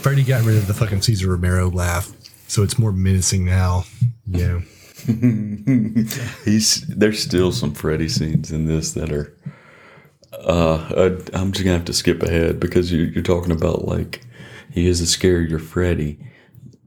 Freddy 0.01 0.23
got 0.23 0.43
rid 0.43 0.57
of 0.57 0.67
the 0.67 0.73
fucking 0.73 1.01
Cesar 1.01 1.29
Romero 1.29 1.69
laugh, 1.69 2.11
so 2.47 2.63
it's 2.63 2.77
more 2.77 2.91
menacing 2.91 3.45
now. 3.45 3.85
Know, 4.27 4.61
He's 6.45 6.81
there's 6.87 7.21
still 7.21 7.51
some 7.51 7.73
Freddy 7.73 8.09
scenes 8.09 8.51
in 8.51 8.65
this 8.65 8.93
that 8.93 9.11
are. 9.11 9.35
Uh, 10.33 10.77
I, 10.97 11.37
I'm 11.39 11.51
just 11.53 11.63
gonna 11.63 11.77
have 11.77 11.85
to 11.85 11.93
skip 11.93 12.21
ahead 12.21 12.59
because 12.59 12.91
you, 12.91 13.03
you're 13.03 13.23
talking 13.23 13.51
about 13.51 13.85
like 13.85 14.21
he 14.71 14.87
is 14.87 15.01
a 15.01 15.05
scarier 15.05 15.61
Freddy. 15.61 16.19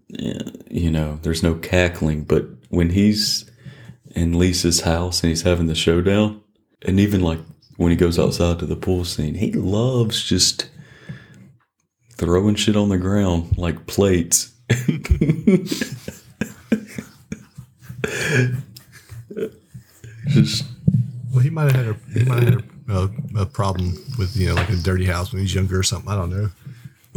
You 0.09 0.91
know, 0.91 1.19
there's 1.23 1.43
no 1.43 1.55
cackling, 1.55 2.25
but 2.25 2.47
when 2.71 2.91
he's 2.91 3.51
in 4.15 4.39
Lisa's 4.39 4.81
house 4.81 5.23
and 5.23 5.29
he's 5.29 5.43
having 5.43 5.67
the 5.67 5.75
showdown, 5.75 6.41
and 6.87 6.99
even 6.99 7.21
like 7.21 7.41
when 7.77 7.91
he 7.91 7.97
goes 7.97 8.19
outside 8.19 8.59
to 8.59 8.67
the 8.67 8.77
pool 8.77 9.05
scene, 9.05 9.35
he 9.35 9.53
loves 9.53 10.23
just 10.25 10.69
throwing 12.17 12.55
shit 12.55 12.77
on 12.77 12.89
the 12.89 12.99
ground 12.99 13.57
like 13.59 13.87
plates. 13.87 14.53
Just 20.29 20.65
Well, 21.33 21.41
he 21.41 21.51
might 21.51 21.73
have 21.73 21.87
had 21.87 21.87
a 21.87 21.97
he 22.13 22.25
might 22.25 22.43
have 22.43 22.55
had 22.55 22.65
a, 22.89 22.93
a, 22.93 23.43
a 23.43 23.47
problem 23.47 23.95
with 24.19 24.37
you 24.37 24.49
know 24.49 24.55
like 24.55 24.69
a 24.69 24.77
dirty 24.77 25.07
house 25.07 25.33
when 25.33 25.39
he 25.39 25.45
was 25.45 25.55
younger 25.55 25.79
or 25.79 25.83
something. 25.83 26.11
I 26.11 26.17
don't 26.17 26.31
know. 26.31 26.51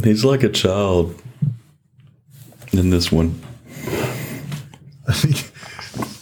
he's 0.04 0.24
like 0.24 0.44
a 0.44 0.50
child 0.50 1.22
in 2.74 2.90
this 2.90 3.12
one. 3.12 3.40
I 5.08 5.14
think 5.14 5.52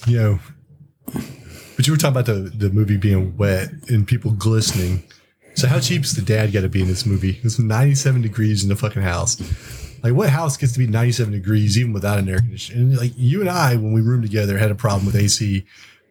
you 0.08 0.18
know. 0.18 0.40
But 1.76 1.88
you 1.88 1.94
were 1.94 1.98
talking 1.98 2.20
about 2.20 2.26
the 2.26 2.52
the 2.54 2.70
movie 2.70 2.98
being 2.98 3.38
wet 3.38 3.70
and 3.88 4.08
people 4.08 4.32
glistening. 4.32 5.04
So 5.56 5.68
how 5.68 5.80
cheap's 5.80 6.14
the 6.14 6.22
dad 6.22 6.54
got 6.54 6.62
to 6.62 6.70
be 6.70 6.82
in 6.82 6.88
this 6.88 7.06
movie? 7.06 7.40
It's 7.44 7.60
97 7.60 8.22
degrees 8.22 8.64
in 8.64 8.70
the 8.70 8.76
fucking 8.76 9.02
house. 9.02 9.40
Like 10.04 10.14
what 10.14 10.30
house 10.30 10.56
gets 10.56 10.74
to 10.74 10.80
be 10.80 10.88
97 10.88 11.34
degrees 11.34 11.78
even 11.78 11.92
without 11.92 12.20
an 12.20 12.30
air 12.30 12.40
conditioner? 12.40 12.80
And 12.80 12.98
like 12.98 13.12
you 13.18 13.42
and 13.42 13.50
I, 13.50 13.76
when 13.76 13.92
we 13.92 14.02
roomed 14.02 14.24
together, 14.24 14.58
had 14.58 14.72
a 14.72 14.76
problem 14.76 15.06
with 15.06 15.16
AC, 15.16 15.66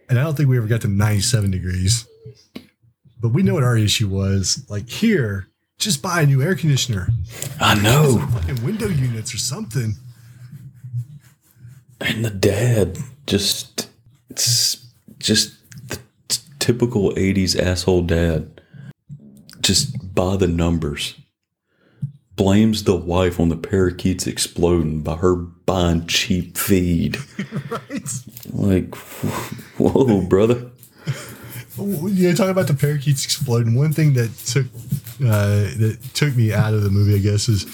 and 0.08 0.18
I 0.18 0.22
don't 0.22 0.36
think 0.36 0.48
we 0.48 0.58
ever 0.58 0.66
got 0.66 0.82
to 0.82 0.88
97 0.88 1.50
degrees. 1.50 2.06
But 3.20 3.30
we 3.30 3.42
know 3.42 3.54
what 3.54 3.64
our 3.64 3.76
issue 3.76 4.08
was. 4.08 4.64
Like 4.68 4.88
here, 4.88 5.48
just 5.78 6.02
buy 6.02 6.22
a 6.22 6.26
new 6.26 6.42
air 6.42 6.54
conditioner, 6.54 7.08
I 7.60 7.74
know. 7.80 8.18
fucking 8.32 8.64
window 8.64 8.88
units 8.88 9.32
or 9.34 9.38
something. 9.38 9.94
And 12.00 12.24
the 12.24 12.30
dad 12.30 12.98
just 13.26 13.88
it's 14.30 14.86
just 15.18 15.54
the 15.88 15.98
t- 16.28 16.40
typical 16.58 17.12
80s 17.12 17.58
asshole 17.58 18.02
dad. 18.02 18.60
Just 19.60 20.14
by 20.14 20.36
the 20.36 20.46
numbers. 20.46 21.14
Blames 22.36 22.84
the 22.84 22.96
wife 22.96 23.40
on 23.40 23.48
the 23.48 23.56
parakeets 23.56 24.26
exploding 24.26 25.02
by 25.02 25.16
her 25.16 25.34
buying 25.34 26.06
cheap 26.06 26.56
feed. 26.56 27.18
Right? 27.70 28.08
Like, 28.52 28.94
whoa, 29.76 30.22
brother. 30.22 30.70
Yeah, 31.76 32.34
talking 32.34 32.50
about 32.50 32.66
the 32.66 32.74
parakeets 32.74 33.24
exploding. 33.24 33.74
One 33.74 33.92
thing 33.92 34.14
that 34.14 34.34
took 34.46 34.66
uh, 35.20 35.74
that 35.78 35.98
took 36.14 36.34
me 36.34 36.52
out 36.52 36.74
of 36.74 36.82
the 36.82 36.90
movie, 36.90 37.14
I 37.14 37.18
guess, 37.18 37.48
is 37.48 37.66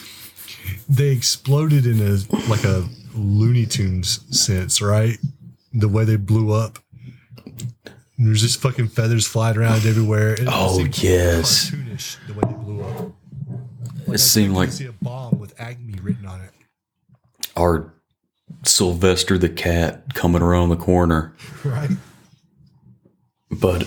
they 0.89 1.11
exploded 1.11 1.87
in 1.87 2.01
a 2.01 2.19
like 2.51 2.65
a 2.65 2.85
Looney 3.15 3.67
Tunes 3.67 4.21
sense, 4.39 4.81
right? 4.83 5.19
The 5.73 5.89
way 5.89 6.05
they 6.05 6.17
blew 6.17 6.53
up. 6.53 6.79
There's 8.19 8.41
just 8.41 8.61
fucking 8.61 8.89
feathers 8.89 9.27
flying 9.27 9.57
around 9.57 9.87
everywhere. 9.87 10.35
It 10.35 10.47
Oh, 10.51 10.79
yes. 10.85 11.71
cartoonish 11.71 12.17
the 12.29 12.35
way 12.35 12.43
they 12.47 12.53
blew 12.65 12.83
up. 12.83 13.13
It 14.07 14.19
seemed 14.19 14.55
like 14.55 14.71
see 14.71 14.87
a 14.87 14.93
bomb 14.93 15.39
with 15.39 15.59
Acme 15.61 15.95
written 16.01 16.27
on 16.27 16.41
it. 16.41 16.51
our 17.57 17.93
Sylvester 18.65 19.37
the 19.39 19.49
cat 19.49 20.15
coming 20.15 20.43
around 20.43 20.69
the 20.69 20.77
corner. 20.77 21.33
Right? 21.65 21.91
but 23.51 23.87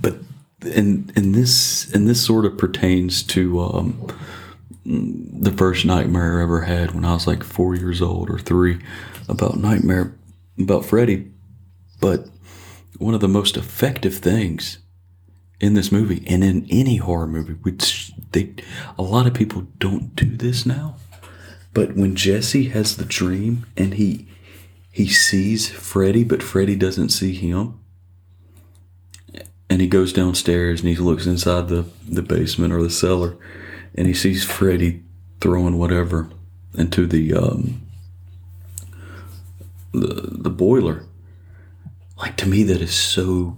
but 0.00 0.16
and 0.62 1.12
and 1.16 1.34
this 1.34 1.92
and 1.92 2.08
this 2.08 2.24
sort 2.24 2.44
of 2.46 2.56
pertains 2.56 3.22
to 3.24 3.60
um, 3.60 4.06
the 4.84 5.52
first 5.52 5.84
nightmare 5.84 6.40
I 6.40 6.42
ever 6.42 6.62
had 6.62 6.94
when 6.94 7.04
I 7.04 7.14
was 7.14 7.26
like 7.26 7.44
four 7.44 7.74
years 7.74 8.00
old 8.00 8.30
or 8.30 8.38
three 8.38 8.78
about 9.28 9.58
nightmare 9.58 10.16
about 10.58 10.84
Freddy. 10.84 11.30
But 12.00 12.26
one 12.98 13.14
of 13.14 13.20
the 13.20 13.28
most 13.28 13.56
effective 13.56 14.16
things 14.18 14.78
in 15.60 15.74
this 15.74 15.92
movie 15.92 16.24
and 16.26 16.42
in 16.42 16.66
any 16.70 16.96
horror 16.96 17.26
movie, 17.26 17.52
which 17.52 18.12
they 18.32 18.54
a 18.98 19.02
lot 19.02 19.26
of 19.26 19.34
people 19.34 19.66
don't 19.78 20.14
do 20.16 20.36
this 20.36 20.64
now. 20.64 20.96
But 21.72 21.94
when 21.94 22.16
Jesse 22.16 22.68
has 22.70 22.96
the 22.96 23.04
dream 23.04 23.66
and 23.76 23.94
he 23.94 24.28
he 24.90 25.08
sees 25.08 25.68
Freddy, 25.68 26.24
but 26.24 26.42
Freddy 26.42 26.74
doesn't 26.74 27.10
see 27.10 27.34
him. 27.34 27.78
And 29.68 29.80
he 29.80 29.86
goes 29.86 30.12
downstairs 30.12 30.80
and 30.80 30.88
he 30.88 30.96
looks 30.96 31.26
inside 31.26 31.68
the, 31.68 31.84
the 32.08 32.22
basement 32.22 32.72
or 32.72 32.82
the 32.82 32.90
cellar 32.90 33.36
and 33.94 34.06
he 34.06 34.14
sees 34.14 34.44
Freddy 34.44 35.02
throwing 35.40 35.78
whatever 35.78 36.28
into 36.74 37.06
the 37.06 37.34
um 37.34 37.82
the, 39.92 40.28
the 40.30 40.50
boiler. 40.50 41.04
Like 42.16 42.36
to 42.38 42.48
me 42.48 42.62
that 42.64 42.80
is 42.80 42.94
so 42.94 43.56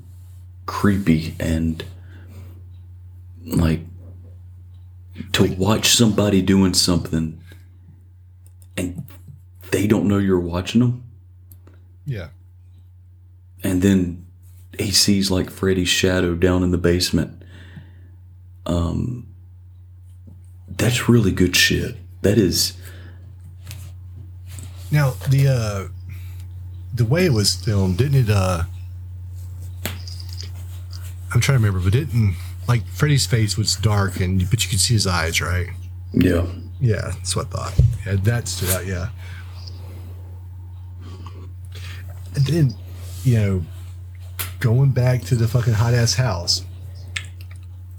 creepy 0.66 1.34
and 1.40 1.84
like 3.44 3.80
to 5.32 5.52
watch 5.54 5.88
somebody 5.88 6.40
doing 6.40 6.72
something 6.74 7.40
and 8.76 9.04
they 9.70 9.86
don't 9.86 10.06
know 10.06 10.18
you're 10.18 10.38
watching 10.40 10.80
them 10.80 11.02
Yeah. 12.06 12.28
and 13.62 13.82
then 13.82 14.24
he 14.78 14.90
sees 14.90 15.30
like 15.30 15.50
Freddy's 15.50 15.88
shadow 15.88 16.34
down 16.34 16.62
in 16.62 16.70
the 16.70 16.78
basement. 16.78 17.42
Um, 18.64 19.26
that's 20.82 21.08
really 21.08 21.30
good 21.30 21.54
shit. 21.54 21.94
That 22.22 22.38
is, 22.38 22.72
Now 24.90 25.10
the 25.30 25.48
uh 25.48 25.88
the 26.94 27.04
way 27.04 27.24
it 27.26 27.32
was 27.32 27.54
filmed, 27.54 27.98
didn't 27.98 28.28
it 28.28 28.30
uh 28.30 28.64
I'm 31.34 31.40
trying 31.40 31.58
to 31.58 31.64
remember, 31.64 31.80
but 31.80 31.92
didn't 31.92 32.34
like 32.68 32.84
Freddy's 32.88 33.26
face 33.26 33.56
was 33.56 33.76
dark 33.76 34.20
and 34.20 34.38
but 34.50 34.64
you 34.64 34.70
could 34.70 34.80
see 34.80 34.94
his 34.94 35.06
eyes, 35.06 35.40
right? 35.40 35.68
yeah, 36.12 36.46
Yeah, 36.80 37.12
that's 37.14 37.34
what 37.36 37.46
I 37.46 37.50
thought. 37.50 37.80
Yeah, 38.04 38.16
that 38.16 38.48
stood 38.48 38.70
out, 38.70 38.84
yeah. 38.86 39.08
And 42.34 42.46
then, 42.46 42.74
you 43.24 43.36
know, 43.36 43.62
going 44.60 44.90
back 44.90 45.22
to 45.24 45.34
the 45.34 45.46
fucking 45.48 45.74
hot 45.74 45.94
ass 45.94 46.14
house. 46.14 46.64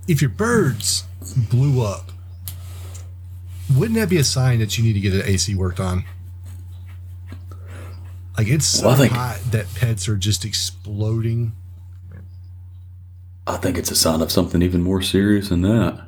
If 0.07 0.21
your 0.21 0.29
birds 0.31 1.05
blew 1.49 1.81
up, 1.83 2.11
wouldn't 3.75 3.95
that 3.99 4.09
be 4.09 4.17
a 4.17 4.23
sign 4.23 4.59
that 4.59 4.77
you 4.77 4.83
need 4.83 4.93
to 4.93 4.99
get 4.99 5.13
an 5.13 5.21
AC 5.25 5.55
worked 5.55 5.79
on? 5.79 6.03
Like 8.37 8.47
it's 8.47 8.65
so 8.65 8.87
Well, 8.87 8.95
think- 8.97 9.13
hot 9.13 9.39
that 9.51 9.73
pets 9.75 10.07
are 10.09 10.17
just 10.17 10.43
exploding. 10.45 11.53
I 13.45 13.57
think 13.57 13.77
it's 13.77 13.91
a 13.91 13.95
sign 13.95 14.21
of 14.21 14.31
something 14.31 14.61
even 14.61 14.81
more 14.81 15.01
serious 15.01 15.49
than 15.49 15.61
that. 15.63 16.07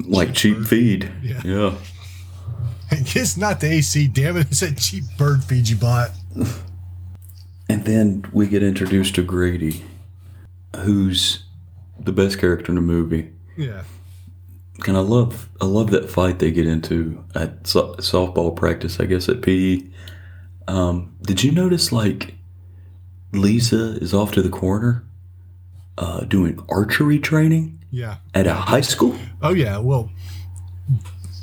Like 0.00 0.34
cheap 0.34 0.64
feed. 0.66 1.10
Yeah. 1.22 1.40
yeah. 1.44 1.74
It's 2.94 3.38
not 3.38 3.60
the 3.60 3.68
AC, 3.72 4.08
damn 4.08 4.36
it! 4.36 4.48
It's 4.50 4.60
that 4.60 4.76
cheap 4.76 5.04
bird 5.16 5.42
feed 5.42 5.66
you 5.66 5.76
bought. 5.76 6.10
And 7.66 7.86
then 7.86 8.26
we 8.34 8.46
get 8.46 8.62
introduced 8.62 9.14
to 9.14 9.22
Grady, 9.22 9.82
who's 10.76 11.44
the 11.98 12.12
best 12.12 12.38
character 12.38 12.70
in 12.70 12.76
the 12.76 12.82
movie. 12.82 13.32
Yeah. 13.56 13.84
And 14.86 14.96
I 14.96 15.00
love, 15.00 15.48
I 15.60 15.64
love 15.66 15.90
that 15.92 16.10
fight 16.10 16.38
they 16.38 16.50
get 16.50 16.66
into 16.66 17.22
at 17.34 17.66
so- 17.66 17.94
softball 17.96 18.54
practice. 18.54 18.98
I 19.00 19.04
guess 19.06 19.28
at 19.28 19.40
PE. 19.42 19.82
Um, 20.68 21.14
did 21.22 21.42
you 21.44 21.52
notice 21.52 21.92
like 21.92 22.34
Lisa 23.32 23.96
is 24.00 24.12
off 24.14 24.32
to 24.32 24.42
the 24.42 24.48
corner, 24.48 25.04
uh, 25.98 26.20
doing 26.20 26.58
archery 26.68 27.18
training 27.18 27.78
Yeah. 27.90 28.16
at 28.34 28.46
a 28.46 28.54
high 28.54 28.80
school? 28.80 29.16
Oh 29.40 29.54
yeah, 29.54 29.78
well, 29.78 30.10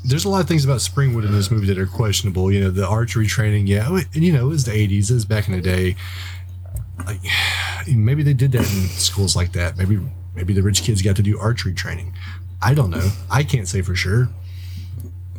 there's 0.06 0.26
a 0.26 0.30
lot 0.30 0.42
of 0.42 0.48
things 0.48 0.64
about 0.66 0.80
Springwood 0.80 1.26
in 1.26 1.32
this 1.32 1.52
movie 1.52 1.68
that 1.68 1.78
are 1.78 1.86
questionable. 1.86 2.52
You 2.52 2.62
know, 2.62 2.70
the 2.72 2.88
archery 2.88 3.28
training, 3.28 3.68
yeah, 3.68 3.88
and 4.14 4.24
you 4.24 4.32
know, 4.32 4.46
it 4.46 4.50
was 4.50 4.64
the 4.66 4.72
'80s, 4.72 5.12
it 5.12 5.14
was 5.16 5.26
back 5.26 5.48
in 5.48 5.54
the 5.54 5.62
day. 5.62 5.96
Like, 7.06 7.20
maybe 7.88 8.24
they 8.24 8.34
did 8.34 8.52
that 8.54 8.62
in 8.62 8.88
schools 8.88 9.36
like 9.36 9.52
that. 9.54 9.78
Maybe, 9.78 10.00
maybe 10.36 10.54
the 10.54 10.62
rich 10.64 10.84
kids 10.84 11.02
got 11.02 11.16
to 11.18 11.22
do 11.24 11.38
archery 11.40 11.74
training. 11.74 12.14
I 12.62 12.74
don't 12.74 12.90
know. 12.90 13.10
I 13.32 13.44
can't 13.44 13.68
say 13.68 13.82
for 13.82 13.96
sure. 13.96 14.30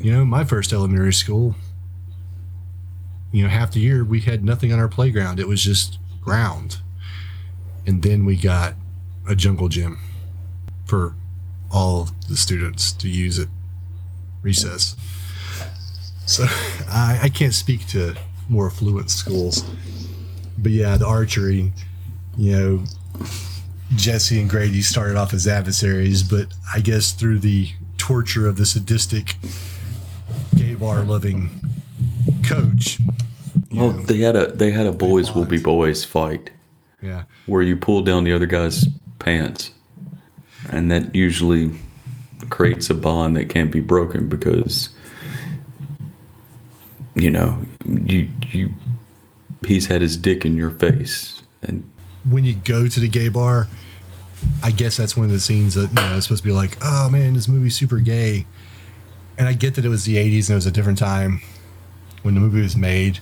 You 0.01 0.13
know, 0.13 0.25
my 0.25 0.45
first 0.45 0.73
elementary 0.73 1.13
school, 1.13 1.55
you 3.33 3.43
know, 3.43 3.51
half 3.51 3.73
the 3.73 3.81
year 3.81 4.05
we 4.05 4.21
had 4.21 4.45
nothing 4.45 4.73
on 4.73 4.79
our 4.79 4.89
playground. 4.89 5.39
It 5.39 5.47
was 5.47 5.63
just 5.63 5.99
ground, 6.23 6.79
and 7.87 8.03
then 8.03 8.25
we 8.25 8.37
got 8.37 8.75
a 9.29 9.37
jungle 9.37 9.69
gym 9.69 9.99
for 10.87 11.15
all 11.71 12.09
the 12.29 12.37
students 12.37 12.93
to 12.93 13.09
use 13.09 13.39
at 13.39 13.49
recess. 14.43 14.97
So 16.27 16.45
I, 16.89 17.21
I 17.25 17.29
can't 17.29 17.55
speak 17.55 17.87
to 17.89 18.17
more 18.49 18.67
affluent 18.67 19.11
schools. 19.11 19.65
But 20.59 20.73
yeah, 20.73 20.97
the 20.97 21.07
archery, 21.07 21.73
you 22.37 22.53
know, 22.53 22.85
Jesse 23.97 24.41
and 24.41 24.49
Grady 24.49 24.83
started 24.83 25.17
off 25.17 25.35
as 25.35 25.47
adversaries, 25.47 26.23
but 26.23 26.47
I 26.75 26.81
guess 26.81 27.13
through 27.13 27.41
the 27.41 27.71
torture 27.99 28.47
of 28.47 28.57
the 28.57 28.67
sadistic 28.67 29.37
gay 30.57 30.75
bar 30.75 31.03
loving 31.03 31.51
coach. 32.45 32.99
Well, 33.73 33.93
know, 33.93 34.03
they 34.03 34.19
had 34.19 34.37
a 34.37 34.53
they 34.53 34.71
had 34.71 34.87
a 34.87 34.93
boys 34.93 35.35
will 35.35 35.45
be 35.45 35.59
boys 35.59 36.05
fight 36.05 36.51
yeah. 37.03 37.25
where 37.47 37.63
you 37.63 37.77
pull 37.77 38.03
down 38.03 38.25
the 38.25 38.33
other 38.33 38.47
guy's 38.47 38.87
pants, 39.19 39.73
and 40.71 40.91
that 40.91 41.15
usually 41.15 41.71
creates 42.49 42.91
a 42.91 42.95
bond 42.95 43.37
that 43.37 43.49
can't 43.49 43.71
be 43.71 43.81
broken 43.81 44.29
because 44.29 44.89
you 47.15 47.31
know 47.31 47.65
you 47.85 48.29
you 48.51 48.75
he's 49.67 49.87
had 49.87 50.01
his 50.03 50.17
dick 50.17 50.45
in 50.45 50.57
your 50.57 50.71
face 50.71 51.43
and 51.63 51.89
when 52.29 52.45
you 52.45 52.55
go 52.55 52.87
to 52.89 53.01
the 53.01 53.09
gay 53.09 53.29
bar, 53.29 53.69
I 54.63 54.71
guess 54.71 54.97
that's 54.97 55.17
one 55.17 55.27
of 55.27 55.33
the 55.33 55.41
scenes 55.41 55.75
that 55.75 55.89
you 55.89 55.95
know 55.95 56.17
it's 56.17 56.27
supposed 56.27 56.43
to 56.43 56.49
be 56.49 56.53
like, 56.55 56.77
oh 56.83 57.09
man, 57.11 57.35
this 57.35 57.49
movie's 57.49 57.77
super 57.77 57.99
gay. 57.99 58.47
And 59.39 59.49
I 59.49 59.53
get 59.55 59.75
that 59.77 59.85
it 59.85 59.89
was 59.89 60.05
the 60.05 60.17
'80s 60.17 60.49
and 60.49 60.51
it 60.51 60.55
was 60.55 60.67
a 60.67 60.71
different 60.71 60.99
time 60.99 61.41
when 62.23 62.35
the 62.35 62.41
movie 62.41 62.61
was 62.61 62.77
made, 62.77 63.21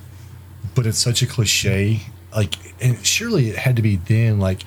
but 0.75 0.87
it's 0.87 0.99
such 0.99 1.23
a 1.23 1.27
cliche. 1.27 2.01
Like, 2.35 2.55
and 2.83 3.05
surely 3.07 3.51
it 3.51 3.57
had 3.57 3.77
to 3.77 3.83
be 3.83 3.97
then, 3.97 4.39
like 4.41 4.63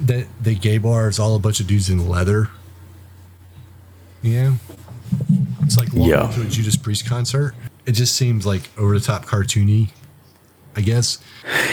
that 0.00 0.26
the 0.40 0.54
gay 0.54 0.78
bar 0.78 1.08
is 1.08 1.18
all 1.18 1.34
a 1.36 1.38
bunch 1.38 1.60
of 1.60 1.66
dudes 1.66 1.88
in 1.90 2.08
leather. 2.08 2.50
Yeah, 4.22 4.54
it's 5.62 5.76
like 5.76 5.88
walking 5.92 6.08
Yeah. 6.10 6.30
to 6.30 6.42
a 6.42 6.44
Judas 6.44 6.76
Priest 6.76 7.06
concert. 7.06 7.54
It 7.86 7.92
just 7.92 8.16
seems 8.16 8.46
like 8.46 8.70
over 8.78 8.98
the 8.98 9.04
top 9.04 9.26
cartoony. 9.26 9.90
I 10.76 10.80
guess. 10.80 11.18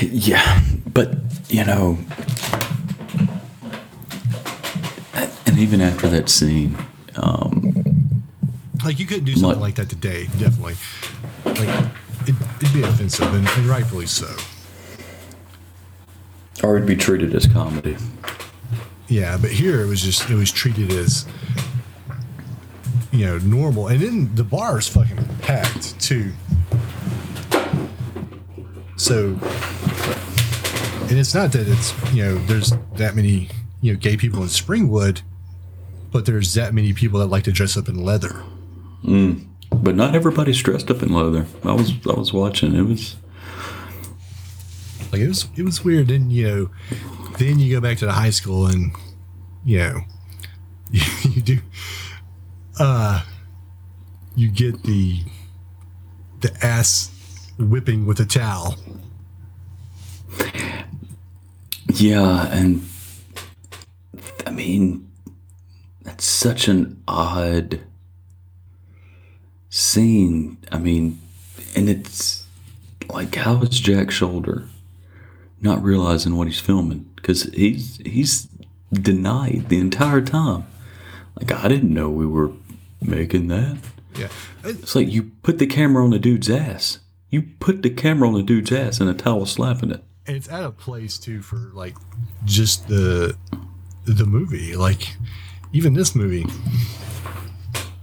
Yeah, 0.02 0.62
but 0.94 1.16
you 1.50 1.66
know, 1.66 1.98
and 5.46 5.58
even 5.58 5.82
after 5.82 6.08
that 6.10 6.30
scene, 6.30 6.78
um, 7.16 8.24
Like 8.84 9.00
you 9.00 9.06
couldn't 9.06 9.26
do 9.26 9.34
something 9.34 9.60
Like- 9.60 9.60
like 9.60 9.76
that 9.76 9.90
today, 9.90 10.26
definitely. 10.40 10.76
Like 11.46 11.92
it, 12.28 12.36
it'd 12.62 12.74
be 12.74 12.82
offensive, 12.84 13.34
and, 13.34 13.48
and 13.48 13.66
rightfully 13.68 14.06
so. 14.08 14.28
or 16.64 16.76
it'd 16.78 16.88
be 16.88 16.96
treated 16.96 17.34
as 17.36 17.48
comedy. 17.48 17.98
Yeah, 19.08 19.38
but 19.38 19.52
here 19.52 19.82
it 19.82 19.88
was 19.88 20.02
just 20.02 20.30
it 20.30 20.36
was 20.36 20.52
treated 20.52 20.92
as 20.92 21.26
you 23.12 23.26
know 23.26 23.38
normal, 23.40 23.88
and 23.88 24.00
then 24.00 24.36
the 24.36 24.44
bar 24.44 24.80
is 24.80 24.88
fucking 24.88 25.18
packed 25.42 26.00
too. 26.00 26.32
So, 29.02 29.30
and 31.10 31.18
it's 31.18 31.34
not 31.34 31.52
that 31.54 31.68
it's 31.68 31.92
you 32.14 32.24
know 32.24 32.36
there's 32.46 32.72
that 32.98 33.16
many 33.16 33.50
you 33.82 33.94
know 33.94 34.00
gay 34.00 34.16
people 34.16 34.44
in 34.44 34.48
Springwood, 34.48 35.24
but 36.12 36.28
there's 36.28 36.54
that 36.54 36.76
many 36.76 36.94
people 36.94 37.20
that 37.20 37.26
like 37.26 37.46
to 37.46 37.52
dress 37.52 37.76
up 37.76 37.90
in 37.90 38.06
leather. 38.06 38.44
But 39.74 39.96
not 39.96 40.14
everybody's 40.14 40.62
dressed 40.62 40.92
up 40.92 41.02
in 41.02 41.12
leather. 41.12 41.48
I 41.64 41.74
was 41.74 41.94
I 42.08 42.14
was 42.14 42.32
watching. 42.32 42.76
It 42.76 42.84
was 42.84 43.16
Like 45.12 45.22
it 45.22 45.30
was 45.30 45.48
it 45.58 45.64
was 45.64 45.84
weird. 45.84 46.10
Then 46.10 46.30
you 46.30 46.48
know, 46.48 46.70
then 47.40 47.58
you 47.58 47.74
go 47.74 47.82
back 47.82 47.98
to 47.98 48.06
the 48.06 48.12
high 48.12 48.30
school 48.30 48.68
and 48.68 48.92
you 49.66 49.80
know, 49.80 50.02
you, 50.92 51.02
you 51.32 51.42
do 51.42 51.58
uh 52.80 53.26
you 54.36 54.50
get 54.52 54.84
the 54.84 55.24
the 56.42 56.56
ass 56.64 57.10
whipping 57.70 58.06
with 58.06 58.20
a 58.20 58.26
towel. 58.26 58.76
yeah, 61.94 62.48
and 62.48 62.88
I 64.46 64.52
mean 64.52 65.10
that's 66.04 66.26
such 66.26 66.68
an 66.68 67.02
odd 67.08 67.82
scene. 69.70 70.58
I 70.72 70.78
mean, 70.78 71.20
and 71.76 71.90
it's 71.90 72.46
like 73.10 73.36
how 73.36 73.62
is 73.62 73.80
Jack 73.80 74.08
Sholder 74.08 74.68
not 75.62 75.84
realizing 75.84 76.36
what 76.36 76.48
he's 76.48 76.60
filming 76.60 77.10
because 77.16 77.44
he's 77.54 77.98
he's 78.06 78.48
denied 78.92 79.70
the 79.70 79.80
entire 79.80 80.22
time. 80.22 80.66
Like 81.40 81.52
I 81.52 81.68
didn't 81.68 81.94
know 81.94 82.10
we 82.10 82.26
were 82.26 82.52
making 83.02 83.48
that. 83.48 83.78
Yeah. 84.16 84.28
It's 84.64 84.96
like 84.96 85.10
you 85.10 85.32
put 85.44 85.60
the 85.60 85.68
camera 85.68 86.04
on 86.04 86.10
the 86.10 86.20
dude's 86.20 86.50
ass. 86.50 87.00
You 87.32 87.44
put 87.60 87.82
the 87.82 87.90
camera 87.90 88.28
on 88.28 88.36
the 88.36 88.44
dude's 88.44 88.72
ass 88.72 89.00
and 89.00 89.10
a 89.10 89.14
towel 89.14 89.46
slapping 89.46 89.90
it. 89.90 90.04
And 90.28 90.38
it's 90.38 90.50
out 90.50 90.64
of 90.64 90.78
place 90.78 91.18
too 91.18 91.42
for 91.42 91.58
like 91.74 91.96
just 92.46 92.88
the 92.88 93.36
the 94.06 94.26
movie. 94.26 94.76
Like 94.76 95.16
even 95.74 95.94
this 95.94 96.14
movie. 96.14 96.46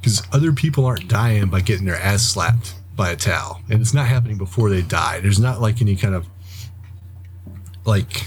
Because 0.00 0.22
other 0.32 0.52
people 0.52 0.86
aren't 0.86 1.08
dying 1.08 1.48
by 1.48 1.60
getting 1.60 1.84
their 1.84 2.00
ass 2.00 2.22
slapped 2.22 2.74
by 2.96 3.10
a 3.10 3.16
towel. 3.16 3.60
And 3.68 3.80
it's 3.80 3.94
not 3.94 4.06
happening 4.06 4.38
before 4.38 4.70
they 4.70 4.82
die. 4.82 5.20
There's 5.20 5.38
not 5.38 5.60
like 5.60 5.82
any 5.82 5.94
kind 5.94 6.14
of 6.14 6.26
like 7.84 8.24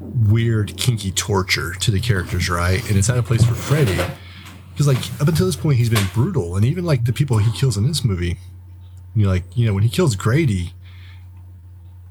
weird 0.00 0.76
kinky 0.76 1.12
torture 1.12 1.74
to 1.74 1.90
the 1.90 2.00
characters, 2.00 2.48
right? 2.50 2.86
And 2.88 2.98
it's 2.98 3.08
out 3.08 3.18
of 3.18 3.26
place 3.26 3.44
for 3.44 3.54
Freddy. 3.54 3.98
Because 4.72 4.88
like 4.88 4.98
up 5.20 5.28
until 5.28 5.46
this 5.46 5.56
point 5.56 5.78
he's 5.78 5.90
been 5.90 6.06
brutal. 6.12 6.56
And 6.56 6.64
even 6.64 6.84
like 6.84 7.04
the 7.04 7.12
people 7.12 7.38
he 7.38 7.52
kills 7.56 7.76
in 7.76 7.86
this 7.86 8.04
movie, 8.04 8.38
you 9.14 9.24
know, 9.24 9.28
like, 9.30 9.44
you 9.54 9.66
know, 9.66 9.74
when 9.74 9.82
he 9.82 9.88
kills 9.88 10.16
Grady, 10.16 10.72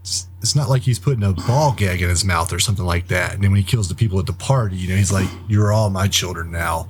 it's, 0.01 0.27
it's 0.41 0.55
not 0.55 0.69
like 0.69 0.81
he's 0.83 0.99
putting 0.99 1.23
a 1.23 1.33
ball 1.33 1.73
gag 1.73 2.01
in 2.01 2.09
his 2.09 2.23
mouth 2.25 2.51
or 2.53 2.59
something 2.59 2.85
like 2.85 3.07
that. 3.09 3.33
And 3.33 3.43
then 3.43 3.51
when 3.51 3.59
he 3.61 3.63
kills 3.65 3.87
the 3.89 3.95
people 3.95 4.19
at 4.19 4.25
the 4.25 4.33
party, 4.33 4.75
you 4.77 4.89
know, 4.89 4.95
he's 4.95 5.11
like, 5.11 5.29
"You're 5.47 5.71
all 5.71 5.89
my 5.89 6.07
children 6.07 6.51
now." 6.51 6.89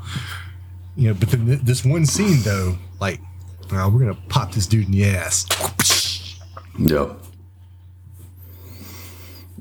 You 0.96 1.10
know, 1.10 1.14
but 1.16 1.30
then 1.30 1.46
th- 1.46 1.60
this 1.62 1.84
one 1.86 2.06
scene 2.06 2.42
though, 2.44 2.78
like, 3.00 3.20
we're 3.72 3.90
gonna 3.90 4.18
pop 4.30 4.52
this 4.54 4.68
dude 4.68 4.86
in 4.86 4.92
the 4.92 5.06
ass. 5.06 5.48
Yeah. 6.78 7.14